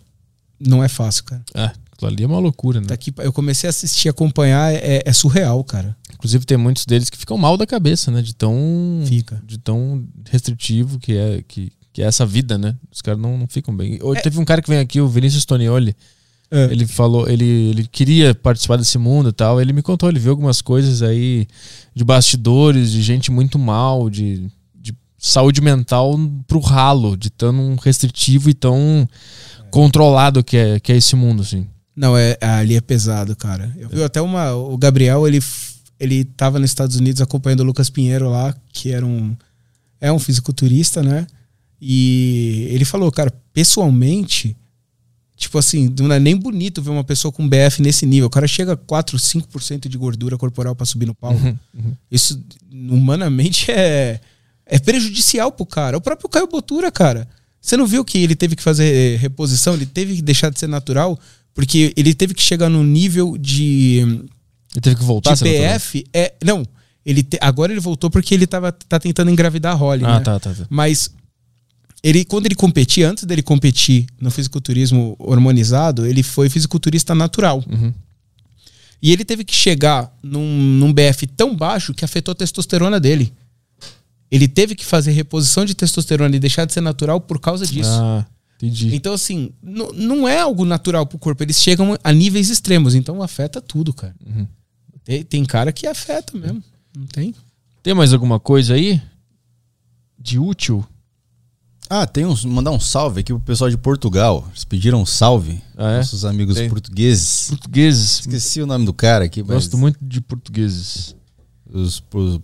não 0.59 0.83
é 0.83 0.87
fácil, 0.87 1.23
cara. 1.23 1.43
É, 1.55 1.71
aquilo 1.91 2.11
ali 2.11 2.23
é 2.23 2.27
uma 2.27 2.39
loucura, 2.39 2.79
né? 2.79 2.87
Daqui, 2.87 3.11
eu 3.17 3.33
comecei 3.33 3.67
a 3.67 3.71
assistir, 3.71 4.09
acompanhar, 4.09 4.73
é, 4.73 5.01
é, 5.03 5.13
surreal, 5.13 5.63
cara. 5.63 5.95
Inclusive 6.13 6.45
tem 6.45 6.57
muitos 6.57 6.85
deles 6.85 7.09
que 7.09 7.17
ficam 7.17 7.37
mal 7.37 7.57
da 7.57 7.65
cabeça, 7.65 8.11
né? 8.11 8.21
De 8.21 8.35
tão, 8.35 9.03
Fica. 9.07 9.41
de 9.43 9.57
tão 9.57 10.05
restritivo 10.29 10.99
que 10.99 11.17
é 11.17 11.43
que 11.47 11.71
que 11.93 12.01
é 12.01 12.05
essa 12.05 12.25
vida, 12.25 12.57
né? 12.57 12.75
Os 12.91 13.01
caras 13.01 13.19
não, 13.19 13.37
não 13.37 13.47
ficam 13.47 13.75
bem. 13.75 13.99
Hoje 14.01 14.19
é. 14.19 14.23
teve 14.23 14.39
um 14.39 14.45
cara 14.45 14.61
que 14.61 14.69
vem 14.69 14.79
aqui, 14.79 15.01
o 15.01 15.07
Vinícius 15.07 15.45
Tonioli. 15.45 15.95
É. 16.49 16.65
Ele 16.65 16.85
falou, 16.85 17.29
ele, 17.29 17.45
ele 17.45 17.87
queria 17.87 18.35
participar 18.35 18.77
desse 18.77 18.97
mundo 18.97 19.29
e 19.29 19.31
tal. 19.31 19.61
Ele 19.61 19.71
me 19.71 19.81
contou, 19.81 20.09
ele 20.09 20.19
viu 20.19 20.31
algumas 20.31 20.61
coisas 20.61 21.01
aí 21.01 21.47
de 21.95 22.03
bastidores, 22.03 22.91
de 22.91 23.01
gente 23.01 23.31
muito 23.31 23.57
mal, 23.57 24.09
de, 24.09 24.51
de 24.75 24.93
saúde 25.17 25.61
mental 25.61 26.17
pro 26.47 26.59
ralo, 26.59 27.15
de 27.15 27.29
tão 27.29 27.77
restritivo 27.81 28.49
e 28.49 28.53
tão 28.53 29.07
é. 29.07 29.63
controlado 29.69 30.43
que 30.43 30.57
é, 30.57 30.79
que 30.79 30.91
é 30.91 30.97
esse 30.97 31.15
mundo, 31.15 31.41
assim. 31.41 31.67
Não, 31.95 32.17
é, 32.17 32.37
ali 32.41 32.75
é 32.75 32.81
pesado, 32.81 33.35
cara. 33.35 33.73
Eu 33.77 33.89
vi 33.89 34.03
até 34.03 34.21
uma. 34.21 34.53
O 34.53 34.77
Gabriel, 34.77 35.27
ele, 35.27 35.39
ele 35.99 36.23
tava 36.23 36.57
nos 36.59 36.69
Estados 36.69 36.95
Unidos 36.95 37.21
acompanhando 37.21 37.61
o 37.61 37.65
Lucas 37.65 37.89
Pinheiro 37.89 38.29
lá, 38.29 38.55
que 38.73 38.91
era 38.91 39.05
um. 39.05 39.35
É 39.99 40.11
um 40.11 40.17
fisiculturista, 40.17 41.03
né? 41.03 41.27
E 41.81 42.67
ele 42.69 42.85
falou, 42.85 43.11
cara, 43.11 43.33
pessoalmente, 43.51 44.55
tipo 45.35 45.57
assim, 45.57 45.93
não 45.99 46.13
é 46.13 46.19
nem 46.19 46.37
bonito 46.37 46.81
ver 46.81 46.91
uma 46.91 47.03
pessoa 47.03 47.31
com 47.31 47.49
BF 47.49 47.81
nesse 47.81 48.05
nível. 48.05 48.27
O 48.27 48.29
cara 48.29 48.47
chega 48.47 48.73
a 48.73 48.77
4, 48.77 49.17
5% 49.17 49.87
de 49.87 49.97
gordura 49.97 50.37
corporal 50.37 50.75
para 50.75 50.85
subir 50.85 51.07
no 51.07 51.15
palco. 51.15 51.43
Uhum, 51.43 51.57
uhum. 51.73 51.95
Isso, 52.11 52.39
humanamente, 52.71 53.71
é, 53.71 54.19
é 54.65 54.77
prejudicial 54.77 55.51
pro 55.51 55.65
cara. 55.65 55.97
O 55.97 56.01
próprio 56.01 56.29
Caio 56.29 56.47
Botura, 56.47 56.91
cara. 56.91 57.27
Você 57.59 57.75
não 57.75 57.87
viu 57.87 58.05
que 58.05 58.17
ele 58.19 58.35
teve 58.35 58.55
que 58.55 58.63
fazer 58.63 59.17
reposição? 59.19 59.73
Ele 59.73 59.85
teve 59.85 60.15
que 60.15 60.21
deixar 60.21 60.49
de 60.49 60.59
ser 60.59 60.67
natural? 60.67 61.19
Porque 61.53 61.93
ele 61.95 62.13
teve 62.13 62.33
que 62.33 62.41
chegar 62.41 62.69
num 62.69 62.83
nível 62.83 63.37
de. 63.37 63.99
Ele 64.71 64.81
teve 64.81 64.95
que 64.95 65.03
voltar 65.03 65.35
de 65.35 65.43
BF. 65.43 66.05
É, 66.13 66.33
não. 66.43 66.65
Ele 67.05 67.23
te, 67.23 67.37
agora 67.41 67.71
ele 67.71 67.79
voltou 67.79 68.09
porque 68.09 68.33
ele 68.33 68.47
tava, 68.47 68.71
tá 68.71 68.99
tentando 68.99 69.31
engravidar 69.31 69.73
a 69.73 69.75
Holly. 69.75 70.05
Ah, 70.05 70.19
né? 70.19 70.23
tá, 70.23 70.39
tá, 70.39 70.53
tá. 70.53 70.65
Mas 70.69 71.11
ele 72.03 72.25
quando 72.25 72.47
ele 72.47 72.55
competia, 72.55 73.09
antes 73.09 73.23
dele 73.23 73.43
competir 73.43 74.07
no 74.19 74.31
fisiculturismo 74.31 75.15
hormonizado, 75.19 76.05
ele 76.05 76.23
foi 76.23 76.49
fisiculturista 76.49 77.13
natural. 77.13 77.63
Uhum. 77.69 77.93
E 79.01 79.11
ele 79.11 79.25
teve 79.25 79.43
que 79.43 79.53
chegar 79.53 80.15
num, 80.21 80.45
num 80.45 80.93
BF 80.93 81.25
tão 81.27 81.55
baixo 81.55 81.93
que 81.93 82.05
afetou 82.05 82.31
a 82.31 82.35
testosterona 82.35 82.99
dele. 82.99 83.33
Ele 84.29 84.47
teve 84.47 84.75
que 84.75 84.85
fazer 84.85 85.11
reposição 85.11 85.65
de 85.65 85.75
testosterona 85.75 86.35
e 86.35 86.39
deixar 86.39 86.65
de 86.65 86.73
ser 86.73 86.81
natural 86.81 87.19
por 87.19 87.39
causa 87.39 87.65
disso. 87.65 87.89
Ah, 87.91 88.25
entendi. 88.55 88.95
Então, 88.95 89.13
assim, 89.13 89.51
não 89.61 90.27
é 90.27 90.39
algo 90.39 90.63
natural 90.65 91.05
pro 91.05 91.19
corpo. 91.19 91.43
Eles 91.43 91.59
chegam 91.59 91.97
a 92.03 92.13
níveis 92.13 92.49
extremos. 92.49 92.95
Então, 92.95 93.21
afeta 93.21 93.59
tudo, 93.59 93.93
cara. 93.93 94.15
Uhum. 94.25 94.47
Tem, 95.03 95.23
tem 95.23 95.45
cara 95.45 95.73
que 95.73 95.87
afeta 95.87 96.37
mesmo. 96.37 96.63
Não 96.95 97.05
tem? 97.07 97.33
Tem 97.83 97.93
mais 97.93 98.13
alguma 98.13 98.39
coisa 98.39 98.75
aí? 98.75 99.01
De 100.17 100.37
útil? 100.39 100.85
Ah, 101.93 102.07
tem 102.07 102.25
uns. 102.25 102.45
Mandar 102.45 102.71
um 102.71 102.79
salve 102.79 103.19
aqui 103.19 103.33
pro 103.33 103.41
pessoal 103.41 103.69
de 103.69 103.77
Portugal. 103.77 104.45
Eles 104.51 104.63
pediram 104.63 105.01
um 105.01 105.05
salve. 105.05 105.61
Ah, 105.77 105.91
é? 105.91 105.97
Nossos 105.97 106.23
amigos 106.23 106.55
Tem. 106.55 106.69
portugueses. 106.69 107.47
Portugueses. 107.49 108.19
Esqueci 108.21 108.61
o 108.61 108.65
nome 108.65 108.85
do 108.85 108.93
cara 108.93 109.25
aqui, 109.25 109.41
mas. 109.41 109.49
Gosto 109.65 109.77
muito 109.77 109.99
de 110.01 110.21
portugueses. 110.21 111.13
Os, 111.69 112.01
os 112.13 112.39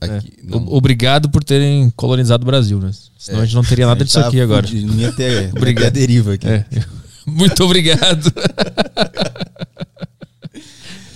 É. 0.00 0.16
aqui, 0.16 0.32
não. 0.42 0.58
O- 0.64 0.74
Obrigado 0.76 1.30
por 1.30 1.44
terem 1.44 1.90
colonizado 1.90 2.42
o 2.42 2.46
Brasil, 2.46 2.80
né? 2.80 2.90
Senão 3.16 3.40
a 3.40 3.44
gente 3.44 3.54
não 3.54 3.62
teria 3.62 3.86
nada 3.86 4.04
disso 4.04 4.18
Tá 4.20 4.26
aqui 4.26 4.40
agora. 4.40 4.66
fudido, 4.66 4.92
Não 4.92 5.00
ia 5.00 5.12
ter, 5.12 5.42
não 5.54 5.56
Obrigado. 5.58 5.92
deriva 5.92 6.34
aqui. 6.34 6.48
É. 6.48 6.64
Muito 7.24 7.62
obrigado. 7.64 8.32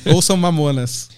Ouçam 0.06 0.36
Mamonas. 0.36 1.08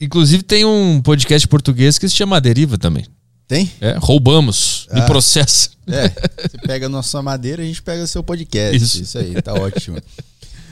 Inclusive 0.00 0.42
tem 0.42 0.64
um 0.64 1.00
podcast 1.00 1.48
português 1.48 1.98
que 1.98 2.08
se 2.08 2.14
chama 2.14 2.36
A 2.36 2.40
Deriva 2.40 2.76
também. 2.78 3.06
Tem? 3.48 3.70
É, 3.80 3.96
roubamos. 3.98 4.88
Me 4.92 5.00
Ah. 5.00 5.06
processa. 5.06 5.70
É. 5.86 6.08
Você 6.08 6.58
pega 6.66 6.86
a 6.86 6.88
nossa 6.88 7.22
madeira, 7.22 7.62
a 7.62 7.64
gente 7.66 7.80
pega 7.80 8.06
seu 8.06 8.22
podcast. 8.22 8.76
Isso. 8.82 9.02
Isso, 9.02 9.18
aí, 9.18 9.40
tá 9.40 9.54
ótimo. 9.54 9.98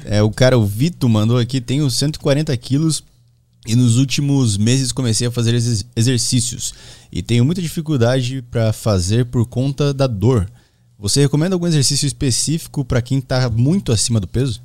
É, 0.05 0.21
o 0.23 0.31
cara, 0.31 0.59
o 0.59 0.67
Vito, 0.67 1.09
mandou 1.09 1.39
aqui, 1.39 1.61
tenho 1.61 1.89
140 1.91 2.55
quilos 2.57 3.03
e 3.67 3.75
nos 3.77 3.97
últimos 3.97 4.57
meses 4.57 4.91
comecei 4.93 5.27
a 5.27 5.31
fazer 5.31 5.55
exer- 5.55 5.87
exercícios. 5.95 6.75
E 7.13 7.23
tenho 7.23 7.45
muita 7.45 7.63
dificuldade 7.63 8.43
para 8.51 8.73
fazer 8.73 9.25
por 9.27 9.47
conta 9.47 9.95
da 9.95 10.07
dor. 10.09 10.51
Você 10.99 11.21
recomenda 11.21 11.55
algum 11.55 11.67
exercício 11.67 12.07
específico 12.07 12.85
para 12.85 13.01
quem 13.01 13.21
tá 13.21 13.49
muito 13.49 13.93
acima 13.93 14.19
do 14.19 14.27
peso? 14.27 14.61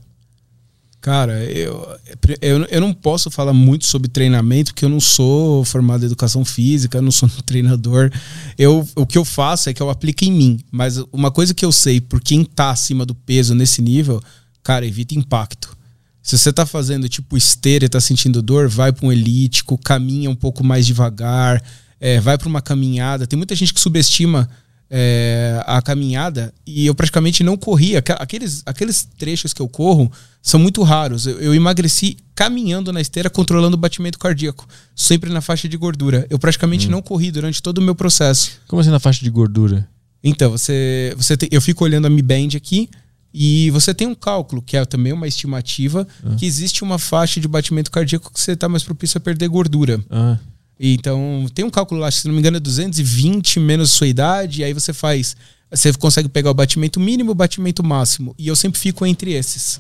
Cara, 1.02 1.46
eu, 1.46 1.98
eu, 2.42 2.66
eu 2.66 2.82
não 2.82 2.94
posso 2.94 3.32
falar 3.32 3.54
muito 3.54 3.86
sobre 3.86 4.10
treinamento, 4.10 4.74
porque 4.74 4.84
eu 4.84 4.90
não 4.90 5.00
sou 5.00 5.64
formado 5.64 6.04
em 6.04 6.08
educação 6.08 6.44
física, 6.44 7.02
não 7.02 7.12
sou 7.12 7.30
um 7.40 7.42
treinador. 7.42 8.12
Eu, 8.58 8.88
o 8.96 9.06
que 9.06 9.18
eu 9.18 9.24
faço 9.24 9.70
é 9.70 9.74
que 9.74 9.82
eu 9.82 9.90
aplico 9.90 10.26
em 10.26 10.32
mim. 10.32 10.60
Mas 10.70 10.98
uma 11.12 11.32
coisa 11.32 11.54
que 11.54 11.64
eu 11.64 11.72
sei, 11.72 12.02
por 12.02 12.20
quem 12.20 12.44
tá 12.44 12.72
acima 12.72 13.06
do 13.06 13.16
peso 13.16 13.56
nesse 13.56 13.82
nível, 13.82 14.22
cara, 14.62 14.86
evita 14.86 15.16
impacto. 15.16 15.78
Se 16.22 16.38
você 16.38 16.52
tá 16.52 16.66
fazendo 16.66 17.08
tipo 17.08 17.38
esteira 17.38 17.86
e 17.86 17.90
tá 17.90 18.02
sentindo 18.02 18.42
dor, 18.42 18.68
vai 18.68 18.92
para 18.92 19.08
um 19.08 19.12
elíptico, 19.12 19.78
caminha 19.78 20.30
um 20.30 20.36
pouco 20.36 20.66
mais 20.66 20.86
devagar, 20.86 21.64
é, 21.98 22.20
vai 22.20 22.38
para 22.38 22.50
uma 22.50 22.62
caminhada. 22.62 23.26
Tem 23.26 23.38
muita 23.38 23.56
gente 23.56 23.74
que 23.74 23.80
subestima 23.80 24.50
é, 24.90 25.62
a 25.66 25.82
caminhada 25.82 26.54
e 26.66 26.86
eu 26.88 26.96
praticamente 26.96 27.44
não 27.44 27.56
corri. 27.58 27.96
Aqu- 27.96 28.16
Aqueles, 28.20 28.64
aqueles 28.66 29.08
trechos 29.18 29.54
que 29.54 29.62
eu 29.62 29.68
corro 29.68 30.12
são 30.42 30.60
muito 30.60 30.82
raros. 30.84 31.28
Eu, 31.28 31.40
eu 31.40 31.54
emagreci 31.54 32.18
caminhando 32.34 32.92
na 32.94 33.02
esteira, 33.02 33.30
controlando 33.30 33.76
o 33.76 33.80
batimento 33.80 34.18
cardíaco, 34.18 34.68
sempre 34.96 35.30
na 35.30 35.42
faixa 35.42 35.68
de 35.70 35.78
gordura. 35.78 36.26
Eu 36.30 36.40
praticamente 36.40 36.88
não 36.90 37.02
corri 37.02 37.32
durante 37.32 37.62
todo 37.62 37.78
o 37.78 37.82
meu 37.82 37.94
processo. 37.96 38.52
Como 38.68 38.80
assim 38.82 38.90
na 38.90 39.00
faixa 39.00 39.24
de 39.24 39.30
gordura? 39.30 39.88
Então, 40.24 40.52
você, 40.52 41.14
você 41.16 41.38
eu 41.52 41.62
fico 41.62 41.84
olhando 41.84 42.06
a 42.08 42.10
Mi 42.10 42.22
Band 42.22 42.50
aqui 42.56 42.90
e 43.34 43.70
você 43.72 43.94
tem 43.94 44.08
um 44.08 44.16
cálculo, 44.16 44.62
que 44.62 44.76
é 44.76 44.84
também 44.86 45.14
uma 45.14 45.28
estimativa, 45.28 46.08
que 46.38 46.46
existe 46.46 46.84
uma 46.84 46.98
faixa 46.98 47.40
de 47.40 47.48
batimento 47.48 47.92
cardíaco 47.92 48.34
que 48.34 48.40
você 48.42 48.54
está 48.54 48.68
mais 48.68 48.84
propício 48.84 49.18
a 49.18 49.22
perder 49.22 49.48
gordura. 49.48 50.04
Ah, 50.10 50.38
Então, 50.80 51.46
tem 51.54 51.66
um 51.66 51.70
cálculo 51.70 52.00
lá, 52.00 52.10
se 52.10 52.26
não 52.26 52.34
me 52.34 52.40
engano, 52.40 52.58
é 52.58 52.60
220 52.60 53.60
menos 53.60 53.92
sua 53.92 54.08
idade, 54.08 54.62
e 54.62 54.64
aí 54.64 54.74
você 54.74 54.94
faz. 54.94 55.36
Você 55.72 55.94
consegue 55.94 56.28
pegar 56.28 56.50
o 56.50 56.54
batimento 56.54 57.00
mínimo 57.00 57.30
e 57.30 57.34
o 57.34 57.36
batimento 57.36 57.84
máximo. 57.84 58.34
E 58.40 58.48
eu 58.48 58.56
sempre 58.56 58.80
fico 58.80 59.06
entre 59.06 59.34
esses. 59.34 59.80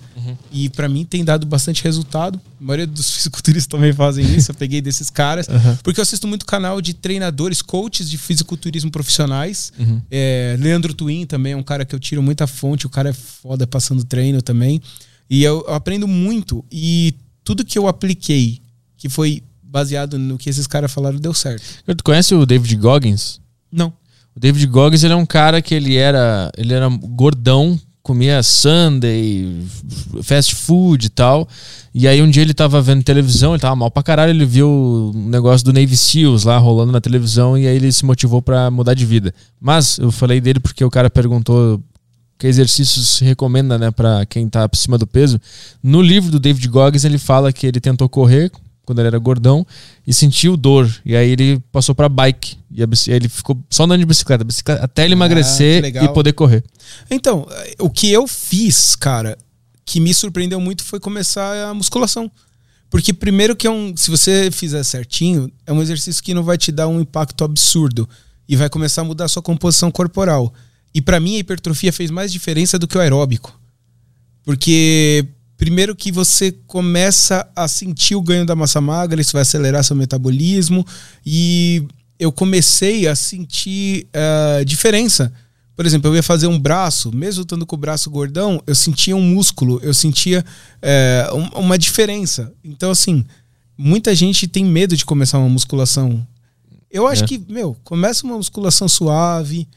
E 0.51 0.69
pra 0.69 0.87
mim 0.87 1.03
tem 1.03 1.25
dado 1.25 1.47
bastante 1.47 1.83
resultado. 1.83 2.39
A 2.61 2.63
maioria 2.63 2.85
dos 2.85 3.09
fisiculturistas 3.15 3.65
também 3.65 3.91
fazem 3.91 4.23
isso. 4.35 4.51
Eu 4.51 4.55
peguei 4.55 4.81
desses 4.81 5.09
caras. 5.09 5.47
Porque 5.81 5.99
eu 5.99 6.03
assisto 6.03 6.27
muito 6.27 6.45
canal 6.45 6.79
de 6.79 6.93
treinadores, 6.93 7.63
coaches 7.63 8.07
de 8.07 8.19
fisiculturismo 8.19 8.91
profissionais. 8.91 9.73
É, 10.11 10.55
Leandro 10.59 10.93
Twin 10.93 11.25
também 11.25 11.53
é 11.53 11.57
um 11.57 11.63
cara 11.63 11.83
que 11.83 11.95
eu 11.95 11.99
tiro 11.99 12.21
muita 12.21 12.45
fonte. 12.45 12.85
O 12.85 12.89
cara 12.89 13.09
é 13.09 13.13
foda 13.13 13.65
passando 13.65 14.03
treino 14.03 14.43
também. 14.43 14.79
E 15.27 15.43
eu, 15.43 15.65
eu 15.67 15.73
aprendo 15.73 16.07
muito. 16.07 16.63
E 16.71 17.15
tudo 17.43 17.65
que 17.65 17.79
eu 17.79 17.87
apliquei, 17.87 18.61
que 18.95 19.09
foi 19.09 19.41
baseado 19.69 20.17
no 20.17 20.37
que 20.37 20.49
esses 20.49 20.65
caras 20.65 20.91
falaram, 20.91 21.19
deu 21.19 21.33
certo. 21.33 21.63
Tu 21.85 22.03
conhece 22.03 22.33
o 22.33 22.45
David 22.45 22.75
Goggins? 22.75 23.39
Não. 23.71 23.93
O 24.35 24.39
David 24.39 24.65
Goggins 24.67 25.03
ele 25.03 25.13
é 25.13 25.15
um 25.15 25.25
cara 25.25 25.61
que 25.61 25.75
ele 25.75 25.95
era, 25.95 26.51
ele 26.57 26.73
era 26.73 26.87
gordão, 26.89 27.79
comia 28.01 28.41
sundae, 28.41 29.63
fast 30.23 30.55
food 30.55 31.05
e 31.05 31.09
tal. 31.09 31.47
E 31.93 32.07
aí 32.07 32.21
um 32.21 32.29
dia 32.29 32.41
ele 32.41 32.53
tava 32.53 32.81
vendo 32.81 33.03
televisão, 33.03 33.53
ele 33.53 33.61
tava 33.61 33.75
mal 33.75 33.91
pra 33.91 34.01
caralho, 34.01 34.31
ele 34.31 34.45
viu 34.45 35.11
um 35.13 35.29
negócio 35.29 35.65
do 35.65 35.73
Navy 35.73 35.95
Seals 35.95 36.43
lá 36.43 36.57
rolando 36.57 36.91
na 36.91 37.01
televisão 37.01 37.57
e 37.57 37.67
aí 37.67 37.75
ele 37.75 37.91
se 37.91 38.05
motivou 38.05 38.41
pra 38.41 38.71
mudar 38.71 38.93
de 38.93 39.05
vida. 39.05 39.33
Mas 39.59 39.97
eu 39.99 40.11
falei 40.11 40.41
dele 40.41 40.59
porque 40.59 40.83
o 40.83 40.89
cara 40.89 41.09
perguntou 41.09 41.79
que 42.37 42.47
exercícios 42.47 43.07
se 43.07 43.25
recomenda, 43.25 43.77
né, 43.77 43.91
para 43.91 44.25
quem 44.25 44.47
tá 44.47 44.67
acima 44.71 44.97
do 44.97 45.05
peso. 45.05 45.39
No 45.83 46.01
livro 46.01 46.31
do 46.31 46.39
David 46.39 46.67
Goggins 46.69 47.03
ele 47.03 47.17
fala 47.17 47.51
que 47.51 47.67
ele 47.67 47.81
tentou 47.81 48.07
correr 48.07 48.49
quando 48.89 48.97
ele 48.99 49.07
era 49.09 49.19
gordão 49.19 49.63
e 50.07 50.11
sentiu 50.11 50.57
dor. 50.57 50.89
E 51.05 51.15
aí 51.15 51.29
ele 51.29 51.59
passou 51.71 51.93
pra 51.93 52.09
bike. 52.09 52.57
E 52.71 52.81
ele 53.11 53.29
ficou 53.29 53.55
só 53.69 53.83
andando 53.83 53.99
de 53.99 54.05
bicicleta, 54.07 54.43
bicicleta 54.43 54.83
até 54.83 55.03
ele 55.05 55.13
Ah, 55.13 55.17
emagrecer 55.17 55.79
legal. 55.83 56.05
e 56.05 56.07
poder 56.11 56.33
correr. 56.33 56.63
Então, 57.11 57.45
eh, 57.51 57.75
o 57.77 57.87
que 57.87 58.11
eu 58.11 58.27
fiz, 58.27 58.95
cara, 58.95 59.37
que 59.85 59.99
me 59.99 60.11
surpreendeu 60.11 60.59
muito 60.59 60.83
foi 60.83 60.99
começar 60.99 61.69
a 61.69 61.73
musculação. 61.73 62.31
Porque 62.89 63.13
primeiro 63.13 63.55
que 63.55 63.67
é 63.67 63.71
um, 63.71 63.95
se 63.95 64.09
você 64.09 64.49
fizer 64.51 64.83
certinho, 64.83 65.51
é 65.67 65.71
um 65.71 65.81
exercício 65.83 66.23
que 66.23 66.33
não 66.33 66.41
vai 66.43 66.57
te 66.57 66.71
dar 66.71 66.87
um 66.87 66.99
impacto 66.99 67.43
absurdo 67.43 68.09
e 68.47 68.55
vai 68.55 68.69
começar 68.69 69.01
a 69.01 69.05
mudar 69.05 69.25
a 69.25 69.27
sua 69.27 69.43
composição 69.43 69.91
corporal. 69.91 70.51
E 70.95 70.99
pra 70.99 71.19
mim 71.19 71.35
a 71.35 71.39
hipertrofia 71.39 71.93
fez 71.93 72.09
mais 72.09 72.31
diferença 72.31 72.79
do 72.79 72.87
que 72.87 72.97
o 72.97 73.01
aeróbico. 73.01 73.53
Porque 74.43 75.25
primeiro 75.59 75.93
que 75.95 76.09
você 76.11 76.51
começa 76.65 77.45
a 77.55 77.67
sentir 77.67 78.15
o 78.15 78.21
ganho 78.21 78.45
da 78.45 78.55
massa 78.55 78.79
magra, 78.81 79.19
isso 79.21 79.33
vai 79.33 79.43
acelerar 79.43 79.83
seu 79.83 79.95
metabolismo 79.95 80.83
e 81.25 81.83
eu 82.17 82.31
comecei 82.31 83.07
a 83.07 83.13
sentir 83.15 84.07
eh, 84.13 84.63
diferença. 84.65 85.31
Por 85.75 85.85
exemplo, 85.85 86.09
eu 86.09 86.15
ia 86.15 86.23
fazer 86.23 86.47
um 86.47 86.57
braço, 86.59 87.11
mesmo 87.15 87.41
estando 87.43 87.65
com 87.65 87.75
o 87.75 87.79
braço 87.79 88.09
gordão, 88.09 88.61
eu 88.65 88.73
sentia 88.75 89.15
um 89.15 89.21
músculo, 89.21 89.79
eu 89.83 89.93
sentia 89.93 90.43
um- 91.33 91.59
uma 91.59 91.77
diferença. 91.77 92.51
Então, 92.63 92.91
assim, 92.91 93.23
muita 93.77 94.13
gente 94.15 94.47
tem 94.47 94.65
medo 94.65 94.95
de 94.97 95.05
começar 95.05 95.39
uma 95.39 95.47
musculação. 95.49 96.25
Eu 96.91 97.05
acho 97.07 97.23
É. 97.23 97.27
que, 97.27 97.41
meu, 97.49 97.77
começa 97.83 98.25
uma 98.25 98.35
musculação 98.37 98.87
suave. 98.89 99.67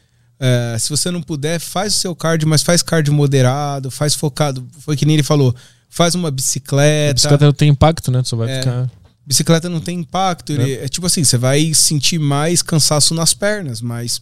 Eh, 0.43 0.77
se 0.77 0.89
você 0.89 1.09
não 1.09 1.21
puder, 1.21 1.57
faz 1.59 1.95
o 1.95 1.97
seu 1.97 2.13
cardio, 2.15 2.47
mas 2.47 2.61
faz 2.61 2.81
cardio 2.83 3.13
moderado, 3.13 3.89
faz 3.89 4.13
focado. 4.13 4.67
Foi 4.79 4.97
que 4.97 5.05
nem 5.05 5.15
ele 5.15 5.23
falou, 5.23 5.55
faz 5.89 6.15
uma 6.15 6.27
A 6.27 6.31
bicicleta. 6.31 7.13
bicicleta 7.13 7.45
não 7.45 7.53
tem 7.53 7.69
impacto, 7.69 8.11
né? 8.11 8.21
Só 8.25 8.35
vai 8.35 8.51
É. 8.51 8.59
ficar. 8.59 8.91
Bicicleta 9.25 9.69
não 9.69 9.79
tem 9.79 9.99
impacto. 9.99 10.51
ele- 10.51 10.73
é 10.73 10.87
tipo 10.89 11.07
assim, 11.07 11.23
você 11.23 11.37
vai 11.37 11.73
sentir 11.73 12.19
mais 12.19 12.61
cansaço 12.61 13.13
nas 13.13 13.33
pernas, 13.33 13.79
mas 13.81 14.19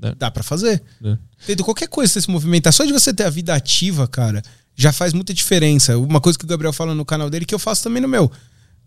É. 0.00 0.14
dá 0.14 0.30
pra 0.30 0.44
fazer. 0.44 0.80
É. 1.04 1.56
Qualquer 1.56 1.88
coisa 1.88 2.12
você 2.12 2.20
se 2.20 2.30
movimentar, 2.30 2.72
só 2.72 2.84
de 2.84 2.92
você 2.92 3.12
ter 3.12 3.24
a 3.24 3.30
vida 3.30 3.52
ativa, 3.54 4.06
cara, 4.06 4.40
já 4.76 4.92
faz 4.92 5.12
muita 5.12 5.34
diferença. 5.34 5.98
Uma 5.98 6.20
coisa 6.20 6.38
que 6.38 6.44
o 6.44 6.48
Gabriel 6.48 6.72
fala 6.72 6.94
no 6.94 7.04
canal 7.04 7.28
dele 7.28 7.44
que 7.44 7.54
eu 7.54 7.58
faço 7.58 7.82
também 7.82 8.00
no 8.00 8.08
meu. 8.08 8.30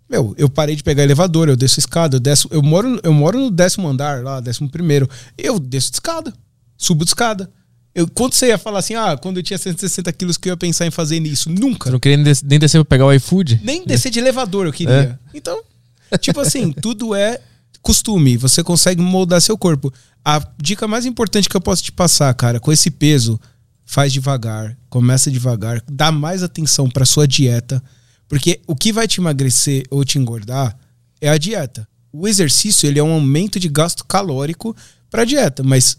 Meu, 0.10 0.34
eu 0.38 0.50
parei 0.50 0.74
de 0.76 0.84
pegar 0.84 1.04
elevador, 1.04 1.50
eu 1.50 1.56
desço 1.58 1.80
escada, 1.82 2.16
eu 2.16 2.20
desço, 2.22 2.48
eu 2.50 2.64
moro, 2.64 2.98
eu 3.04 3.12
moro 3.12 3.38
no 3.38 3.52
décimo 3.52 3.90
andar, 3.90 4.24
lá, 4.24 4.40
décimo 4.40 4.70
primeiro. 4.70 5.10
Eu 5.38 5.60
desço 5.60 5.90
de 5.92 5.96
escada, 5.98 6.34
subo 6.78 7.04
de 7.04 7.10
escada. 7.12 7.50
Eu, 7.96 8.08
quando 8.08 8.34
você 8.34 8.48
ia 8.48 8.58
falar 8.58 8.80
assim, 8.80 8.94
ah, 8.96 9.18
quando 9.18 9.38
eu 9.38 9.44
tinha 9.44 9.58
160 9.58 10.14
quilos 10.14 10.38
que 10.38 10.50
eu 10.50 10.54
ia 10.54 10.58
pensar 10.58 10.86
em 10.86 10.92
fazer 10.92 11.18
isso? 11.26 11.50
Nunca. 11.50 11.86
Você 11.90 11.94
não 11.94 12.00
queria 12.00 12.18
nem 12.18 12.24
des- 12.26 12.44
nem 12.44 12.60
descer 12.60 12.78
pra 12.84 12.86
pegar 12.86 13.06
o 13.08 13.14
iFood? 13.14 13.60
Nem 13.64 13.84
descer 13.86 14.12
de 14.12 14.20
elevador 14.20 14.68
eu 14.68 14.74
queria. 14.74 15.20
Então, 15.34 15.60
tipo 16.22 16.40
assim, 16.40 16.72
tudo 16.80 17.16
é 17.16 17.42
costume. 17.82 18.38
Você 18.38 18.64
consegue 18.64 19.02
moldar 19.02 19.42
seu 19.42 19.58
corpo. 19.58 19.92
A 20.24 20.46
dica 20.62 20.88
mais 20.88 21.06
importante 21.06 21.50
que 21.50 21.56
eu 21.58 21.62
posso 21.62 21.82
te 21.82 21.92
passar, 21.92 22.32
cara, 22.36 22.60
com 22.60 22.72
esse 22.72 22.92
peso, 22.92 23.40
faz 23.86 24.12
devagar, 24.14 24.78
começa 24.90 25.32
devagar, 25.32 25.82
dá 25.90 26.12
mais 26.12 26.44
atenção 26.44 26.90
pra 26.90 27.06
sua 27.06 27.26
dieta, 27.28 27.82
porque 28.28 28.60
o 28.68 28.76
que 28.76 28.92
vai 28.92 29.08
te 29.08 29.20
emagrecer 29.22 29.84
ou 29.90 30.04
te 30.04 30.20
engordar 30.20 30.78
é 31.22 31.30
a 31.30 31.38
dieta. 31.38 31.88
O 32.12 32.28
exercício, 32.28 32.86
ele 32.88 33.00
é 33.00 33.04
um 33.04 33.14
aumento 33.14 33.60
de 33.60 33.70
gasto 33.70 34.04
calórico 34.06 34.76
pra 35.10 35.24
dieta, 35.24 35.64
mas 35.64 35.98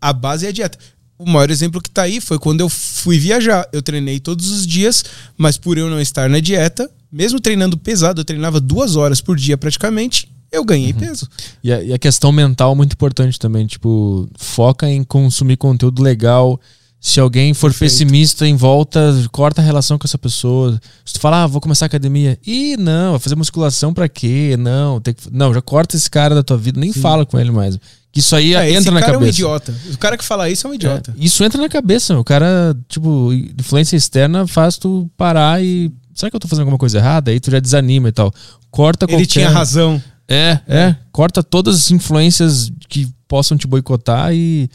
a 0.00 0.12
base 0.12 0.46
é 0.46 0.48
a 0.48 0.52
dieta. 0.52 0.78
O 1.18 1.28
maior 1.28 1.50
exemplo 1.50 1.82
que 1.82 1.90
tá 1.90 2.02
aí 2.02 2.20
foi 2.20 2.38
quando 2.38 2.60
eu 2.60 2.68
fui 2.68 3.18
viajar. 3.18 3.68
Eu 3.72 3.82
treinei 3.82 4.20
todos 4.20 4.50
os 4.50 4.66
dias, 4.66 5.04
mas 5.36 5.58
por 5.58 5.76
eu 5.76 5.90
não 5.90 6.00
estar 6.00 6.28
na 6.30 6.38
dieta, 6.38 6.88
mesmo 7.10 7.40
treinando 7.40 7.76
pesado, 7.76 8.20
eu 8.20 8.24
treinava 8.24 8.60
duas 8.60 8.94
horas 8.94 9.20
por 9.20 9.36
dia 9.36 9.58
praticamente, 9.58 10.30
eu 10.50 10.64
ganhei 10.64 10.92
peso. 10.92 11.28
E 11.62 11.72
a, 11.72 11.82
e 11.82 11.92
a 11.92 11.98
questão 11.98 12.32
mental 12.32 12.72
é 12.72 12.74
muito 12.74 12.92
importante 12.92 13.38
também. 13.38 13.66
Tipo, 13.66 14.28
foca 14.36 14.88
em 14.88 15.02
consumir 15.04 15.56
conteúdo 15.56 16.02
legal. 16.02 16.60
Se 17.00 17.20
alguém 17.20 17.54
for 17.54 17.70
Perfeito. 17.70 17.92
pessimista 17.92 18.46
em 18.46 18.56
volta, 18.56 19.14
corta 19.30 19.60
a 19.62 19.64
relação 19.64 19.96
com 19.96 20.06
essa 20.06 20.18
pessoa. 20.18 20.80
Se 21.04 21.14
tu 21.14 21.20
falar, 21.20 21.44
ah, 21.44 21.46
vou 21.46 21.60
começar 21.60 21.84
a 21.84 21.86
academia. 21.86 22.36
Ih, 22.44 22.76
não, 22.76 23.12
vai 23.12 23.20
fazer 23.20 23.36
musculação 23.36 23.94
pra 23.94 24.08
quê? 24.08 24.56
Não, 24.58 25.00
tem 25.00 25.14
que... 25.14 25.22
não, 25.30 25.54
já 25.54 25.62
corta 25.62 25.94
esse 25.96 26.10
cara 26.10 26.34
da 26.34 26.42
tua 26.42 26.56
vida, 26.56 26.80
nem 26.80 26.92
fala 26.92 27.24
com 27.24 27.38
ele 27.38 27.52
mais. 27.52 27.78
Que 28.10 28.18
isso 28.18 28.34
aí 28.34 28.54
É, 28.54 28.68
esse 28.68 28.78
entra 28.78 28.90
na 28.90 29.00
cara 29.00 29.12
cabeça. 29.12 29.26
é 29.26 29.30
um 29.30 29.34
idiota. 29.34 29.74
O 29.92 29.98
cara 29.98 30.16
que 30.18 30.24
fala 30.24 30.50
isso 30.50 30.66
é 30.66 30.70
um 30.70 30.74
idiota. 30.74 31.14
É, 31.16 31.24
isso 31.24 31.44
entra 31.44 31.60
na 31.60 31.68
cabeça, 31.68 32.14
meu. 32.14 32.22
O 32.22 32.24
cara, 32.24 32.76
tipo, 32.88 33.32
influência 33.32 33.96
externa 33.96 34.46
faz 34.46 34.76
tu 34.76 35.08
parar 35.16 35.62
e. 35.62 35.92
Será 36.14 36.30
que 36.30 36.36
eu 36.36 36.40
tô 36.40 36.48
fazendo 36.48 36.62
alguma 36.62 36.78
coisa 36.78 36.98
errada? 36.98 37.30
Aí 37.30 37.38
tu 37.38 37.48
já 37.50 37.60
desanima 37.60 38.08
e 38.08 38.12
tal. 38.12 38.32
Corta 38.72 39.04
Ele 39.04 39.12
qualquer... 39.12 39.26
tinha 39.26 39.48
razão. 39.48 40.02
É, 40.26 40.58
é, 40.66 40.96
Corta 41.12 41.42
todas 41.42 41.76
as 41.76 41.90
influências 41.90 42.70
que 42.88 43.08
possam 43.28 43.56
te 43.56 43.66
boicotar 43.66 44.34
e, 44.34 44.68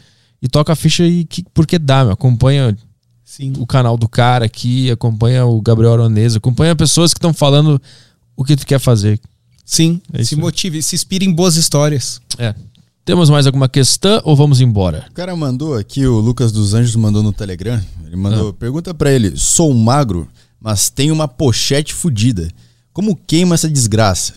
e 0.44 0.48
toca 0.48 0.74
a 0.74 0.76
ficha 0.76 1.06
e 1.06 1.24
que, 1.24 1.42
porque 1.54 1.78
dá, 1.78 2.04
meu. 2.04 2.12
Acompanha 2.12 2.76
Sim. 3.24 3.54
o 3.56 3.66
canal 3.66 3.96
do 3.96 4.06
cara 4.06 4.44
aqui, 4.44 4.90
acompanha 4.90 5.46
o 5.46 5.58
Gabriel 5.62 5.94
Aronesa, 5.94 6.36
acompanha 6.36 6.76
pessoas 6.76 7.14
que 7.14 7.18
estão 7.18 7.32
falando 7.32 7.80
o 8.36 8.44
que 8.44 8.54
tu 8.54 8.66
quer 8.66 8.78
fazer. 8.78 9.18
Sim. 9.64 10.02
É 10.12 10.22
se 10.22 10.36
motive, 10.36 10.82
se 10.82 10.94
inspire 10.94 11.24
em 11.24 11.32
boas 11.32 11.56
histórias. 11.56 12.20
É. 12.36 12.54
Temos 13.06 13.30
mais 13.30 13.46
alguma 13.46 13.70
questão 13.70 14.20
ou 14.22 14.36
vamos 14.36 14.60
embora? 14.60 15.06
O 15.08 15.14
cara 15.14 15.34
mandou 15.34 15.76
aqui, 15.78 16.06
o 16.06 16.20
Lucas 16.20 16.52
dos 16.52 16.74
Anjos 16.74 16.94
mandou 16.94 17.22
no 17.22 17.32
Telegram. 17.32 17.82
Ele 18.04 18.16
mandou, 18.16 18.52
pergunta 18.52 18.92
pra 18.92 19.10
ele: 19.10 19.38
sou 19.38 19.72
magro, 19.72 20.28
mas 20.60 20.90
tenho 20.90 21.14
uma 21.14 21.26
pochete 21.26 21.94
fodida. 21.94 22.50
Como 22.92 23.16
queima 23.16 23.54
essa 23.54 23.68
desgraça? 23.68 24.34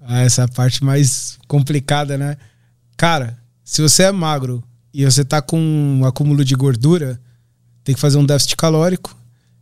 Ah, 0.00 0.22
essa 0.22 0.42
é 0.42 0.44
a 0.46 0.48
parte 0.48 0.82
mais 0.82 1.38
complicada, 1.46 2.18
né? 2.18 2.36
Cara, 2.96 3.38
se 3.62 3.80
você 3.80 4.02
é 4.02 4.10
magro 4.12 4.64
e 4.92 5.04
você 5.04 5.24
tá 5.24 5.40
com 5.40 5.58
um 5.58 6.04
acúmulo 6.04 6.44
de 6.44 6.54
gordura, 6.54 7.20
tem 7.84 7.94
que 7.94 8.00
fazer 8.00 8.18
um 8.18 8.26
déficit 8.26 8.56
calórico 8.56 9.16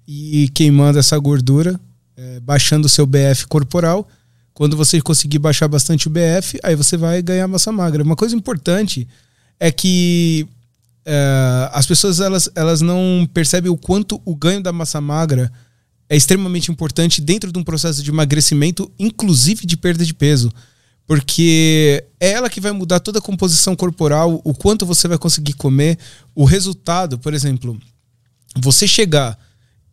e 0.06 0.48
queimando 0.48 0.98
essa 0.98 1.16
gordura, 1.18 1.78
é, 2.16 2.40
baixando 2.40 2.86
o 2.86 2.90
seu 2.90 3.06
BF 3.06 3.46
corporal. 3.48 4.08
Quando 4.52 4.76
você 4.76 5.00
conseguir 5.00 5.38
baixar 5.38 5.68
bastante 5.68 6.08
o 6.08 6.10
BF, 6.10 6.58
aí 6.62 6.74
você 6.74 6.96
vai 6.96 7.22
ganhar 7.22 7.46
massa 7.46 7.70
magra. 7.70 8.02
Uma 8.02 8.16
coisa 8.16 8.34
importante 8.34 9.06
é 9.58 9.70
que 9.70 10.46
é, 11.04 11.70
as 11.72 11.86
pessoas 11.86 12.20
elas, 12.20 12.50
elas 12.54 12.80
não 12.80 13.28
percebem 13.32 13.70
o 13.70 13.76
quanto 13.76 14.20
o 14.24 14.34
ganho 14.34 14.62
da 14.62 14.72
massa 14.72 15.00
magra 15.00 15.50
é 16.08 16.16
extremamente 16.16 16.72
importante 16.72 17.20
dentro 17.20 17.52
de 17.52 17.58
um 17.58 17.62
processo 17.62 18.02
de 18.02 18.10
emagrecimento, 18.10 18.90
inclusive 18.98 19.64
de 19.64 19.76
perda 19.76 20.04
de 20.04 20.12
peso. 20.12 20.52
Porque 21.10 22.04
é 22.20 22.30
ela 22.30 22.48
que 22.48 22.60
vai 22.60 22.70
mudar 22.70 23.00
toda 23.00 23.18
a 23.18 23.20
composição 23.20 23.74
corporal, 23.74 24.40
o 24.44 24.54
quanto 24.54 24.86
você 24.86 25.08
vai 25.08 25.18
conseguir 25.18 25.54
comer, 25.54 25.98
o 26.36 26.44
resultado, 26.44 27.18
por 27.18 27.34
exemplo, 27.34 27.76
você 28.62 28.86
chegar 28.86 29.36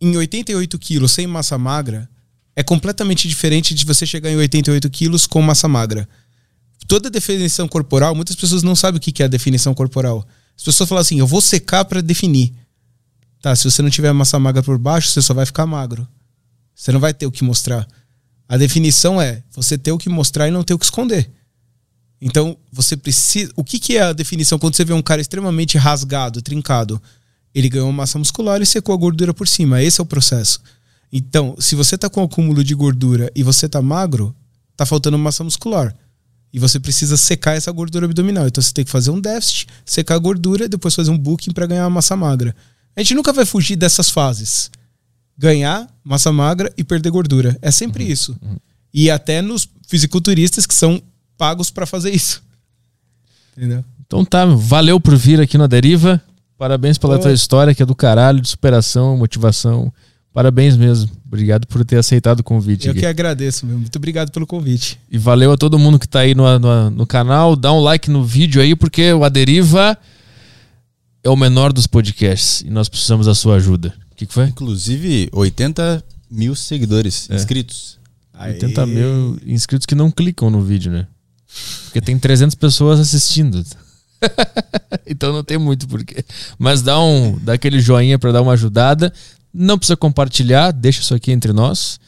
em 0.00 0.16
88 0.16 0.78
quilos 0.78 1.10
sem 1.10 1.26
massa 1.26 1.58
magra 1.58 2.08
é 2.54 2.62
completamente 2.62 3.26
diferente 3.26 3.74
de 3.74 3.84
você 3.84 4.06
chegar 4.06 4.30
em 4.30 4.36
88 4.36 4.88
quilos 4.90 5.26
com 5.26 5.42
massa 5.42 5.66
magra. 5.66 6.08
Toda 6.86 7.10
definição 7.10 7.66
corporal, 7.66 8.14
muitas 8.14 8.36
pessoas 8.36 8.62
não 8.62 8.76
sabem 8.76 8.98
o 8.98 9.00
que 9.00 9.20
é 9.20 9.26
a 9.26 9.28
definição 9.28 9.74
corporal. 9.74 10.24
As 10.56 10.62
pessoas 10.62 10.88
falam 10.88 11.02
assim, 11.02 11.18
eu 11.18 11.26
vou 11.26 11.40
secar 11.40 11.84
para 11.84 12.00
definir. 12.00 12.54
Tá, 13.42 13.56
se 13.56 13.68
você 13.68 13.82
não 13.82 13.90
tiver 13.90 14.12
massa 14.12 14.38
magra 14.38 14.62
por 14.62 14.78
baixo, 14.78 15.08
você 15.08 15.20
só 15.20 15.34
vai 15.34 15.44
ficar 15.44 15.66
magro. 15.66 16.06
Você 16.76 16.92
não 16.92 17.00
vai 17.00 17.12
ter 17.12 17.26
o 17.26 17.32
que 17.32 17.42
mostrar. 17.42 17.88
A 18.48 18.56
definição 18.56 19.20
é 19.20 19.42
você 19.52 19.76
ter 19.76 19.92
o 19.92 19.98
que 19.98 20.08
mostrar 20.08 20.48
e 20.48 20.50
não 20.50 20.64
ter 20.64 20.72
o 20.72 20.78
que 20.78 20.86
esconder. 20.86 21.30
Então, 22.20 22.56
você 22.72 22.96
precisa. 22.96 23.52
O 23.54 23.62
que, 23.62 23.78
que 23.78 23.96
é 23.96 24.02
a 24.02 24.12
definição 24.12 24.58
quando 24.58 24.74
você 24.74 24.84
vê 24.84 24.92
um 24.92 25.02
cara 25.02 25.20
extremamente 25.20 25.76
rasgado, 25.76 26.40
trincado? 26.40 27.00
Ele 27.54 27.68
ganhou 27.68 27.92
massa 27.92 28.18
muscular 28.18 28.60
e 28.62 28.66
secou 28.66 28.94
a 28.94 28.98
gordura 28.98 29.34
por 29.34 29.46
cima. 29.46 29.82
Esse 29.82 30.00
é 30.00 30.02
o 30.02 30.06
processo. 30.06 30.60
Então, 31.12 31.56
se 31.58 31.74
você 31.74 31.96
tá 31.96 32.08
com 32.08 32.22
acúmulo 32.22 32.64
de 32.64 32.74
gordura 32.74 33.30
e 33.34 33.42
você 33.42 33.68
tá 33.68 33.80
magro, 33.80 34.34
tá 34.76 34.84
faltando 34.84 35.18
massa 35.18 35.44
muscular. 35.44 35.94
E 36.52 36.58
você 36.58 36.80
precisa 36.80 37.16
secar 37.16 37.56
essa 37.56 37.70
gordura 37.70 38.06
abdominal. 38.06 38.46
Então 38.46 38.62
você 38.62 38.72
tem 38.72 38.84
que 38.84 38.90
fazer 38.90 39.10
um 39.10 39.20
déficit, 39.20 39.66
secar 39.84 40.14
a 40.14 40.18
gordura 40.18 40.64
e 40.64 40.68
depois 40.68 40.94
fazer 40.94 41.10
um 41.10 41.18
booking 41.18 41.52
para 41.52 41.66
ganhar 41.66 41.88
massa 41.90 42.16
magra. 42.16 42.54
A 42.96 43.00
gente 43.00 43.14
nunca 43.14 43.32
vai 43.32 43.44
fugir 43.44 43.76
dessas 43.76 44.10
fases. 44.10 44.70
Ganhar 45.38 45.88
massa 46.02 46.32
magra 46.32 46.72
e 46.76 46.82
perder 46.82 47.10
gordura. 47.10 47.56
É 47.62 47.70
sempre 47.70 48.04
isso. 48.04 48.36
E 48.92 49.10
até 49.10 49.40
nos 49.40 49.68
fisiculturistas 49.86 50.66
que 50.66 50.74
são 50.74 51.00
pagos 51.36 51.70
para 51.70 51.86
fazer 51.86 52.10
isso. 52.10 52.42
Entendeu? 53.56 53.84
Então 54.04 54.24
tá, 54.24 54.44
valeu 54.44 55.00
por 55.00 55.16
vir 55.16 55.40
aqui 55.40 55.56
na 55.56 55.66
Deriva. 55.66 56.20
Parabéns 56.56 56.98
pela 56.98 57.16
Pô. 57.16 57.22
tua 57.22 57.32
história, 57.32 57.74
que 57.74 57.82
é 57.82 57.86
do 57.86 57.94
caralho, 57.94 58.40
de 58.40 58.48
superação, 58.48 59.16
motivação. 59.16 59.92
Parabéns 60.32 60.76
mesmo. 60.76 61.10
Obrigado 61.26 61.66
por 61.66 61.84
ter 61.84 61.98
aceitado 61.98 62.40
o 62.40 62.44
convite. 62.44 62.86
Eu 62.86 62.92
aqui. 62.92 63.00
que 63.00 63.06
agradeço, 63.06 63.66
meu. 63.66 63.78
Muito 63.78 63.94
obrigado 63.96 64.30
pelo 64.32 64.46
convite. 64.46 64.98
E 65.10 65.18
valeu 65.18 65.52
a 65.52 65.56
todo 65.56 65.78
mundo 65.78 65.98
que 65.98 66.08
tá 66.08 66.20
aí 66.20 66.34
no, 66.34 66.58
no, 66.58 66.90
no 66.90 67.06
canal. 67.06 67.54
Dá 67.54 67.72
um 67.72 67.80
like 67.80 68.10
no 68.10 68.24
vídeo 68.24 68.60
aí, 68.60 68.74
porque 68.74 69.12
o 69.12 69.24
Aderiva 69.24 69.96
é 71.22 71.28
o 71.28 71.36
menor 71.36 71.72
dos 71.72 71.86
podcasts 71.86 72.62
e 72.62 72.70
nós 72.70 72.88
precisamos 72.88 73.26
da 73.26 73.34
sua 73.34 73.56
ajuda. 73.56 73.94
O 74.18 74.24
que, 74.26 74.26
que 74.26 74.34
foi? 74.34 74.46
Inclusive, 74.46 75.28
80 75.32 76.02
mil 76.28 76.56
seguidores 76.56 77.30
É. 77.30 77.36
inscritos. 77.36 78.00
80 78.36 78.84
mil 78.84 79.38
inscritos 79.46 79.86
que 79.86 79.94
não 79.94 80.10
clicam 80.10 80.50
no 80.50 80.60
vídeo, 80.60 80.90
né? 80.90 81.06
Porque 81.84 82.00
tem 82.00 82.18
300 82.18 82.56
pessoas 82.56 82.98
assistindo. 82.98 83.64
então 85.06 85.32
não 85.32 85.44
tem 85.44 85.56
muito 85.56 85.86
porquê. 85.86 86.24
Mas 86.58 86.82
dá 86.82 86.98
um, 87.00 87.38
dá 87.38 87.52
aquele 87.52 87.80
joinha 87.80 88.18
pra 88.18 88.32
dar 88.32 88.42
uma 88.42 88.54
ajudada. 88.54 89.12
Não 89.54 89.78
precisa 89.78 89.96
compartilhar, 89.96 90.72
deixa 90.72 91.00
isso 91.00 91.14
aqui 91.14 91.30
entre 91.30 91.52
nós 91.52 92.00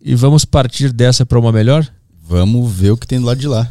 e 0.00 0.16
vamos 0.16 0.44
partir 0.44 0.92
dessa 0.92 1.24
pra 1.24 1.38
uma 1.38 1.52
melhor. 1.52 1.88
Vamos 2.24 2.72
ver 2.72 2.90
o 2.90 2.96
que 2.96 3.06
tem 3.06 3.20
do 3.20 3.26
lado 3.26 3.38
de 3.38 3.46
lá. 3.46 3.70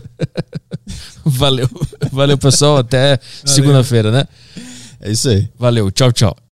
Valeu. 1.26 1.70
Valeu, 2.10 2.38
pessoal, 2.38 2.78
até 2.78 3.20
segunda-feira, 3.46 4.14
né? 4.14 4.26
É 5.02 5.12
isso 5.12 5.28
aí. 5.28 5.50
Valeu. 5.60 5.92
Tchau, 5.92 6.14
tchau. 6.14 6.38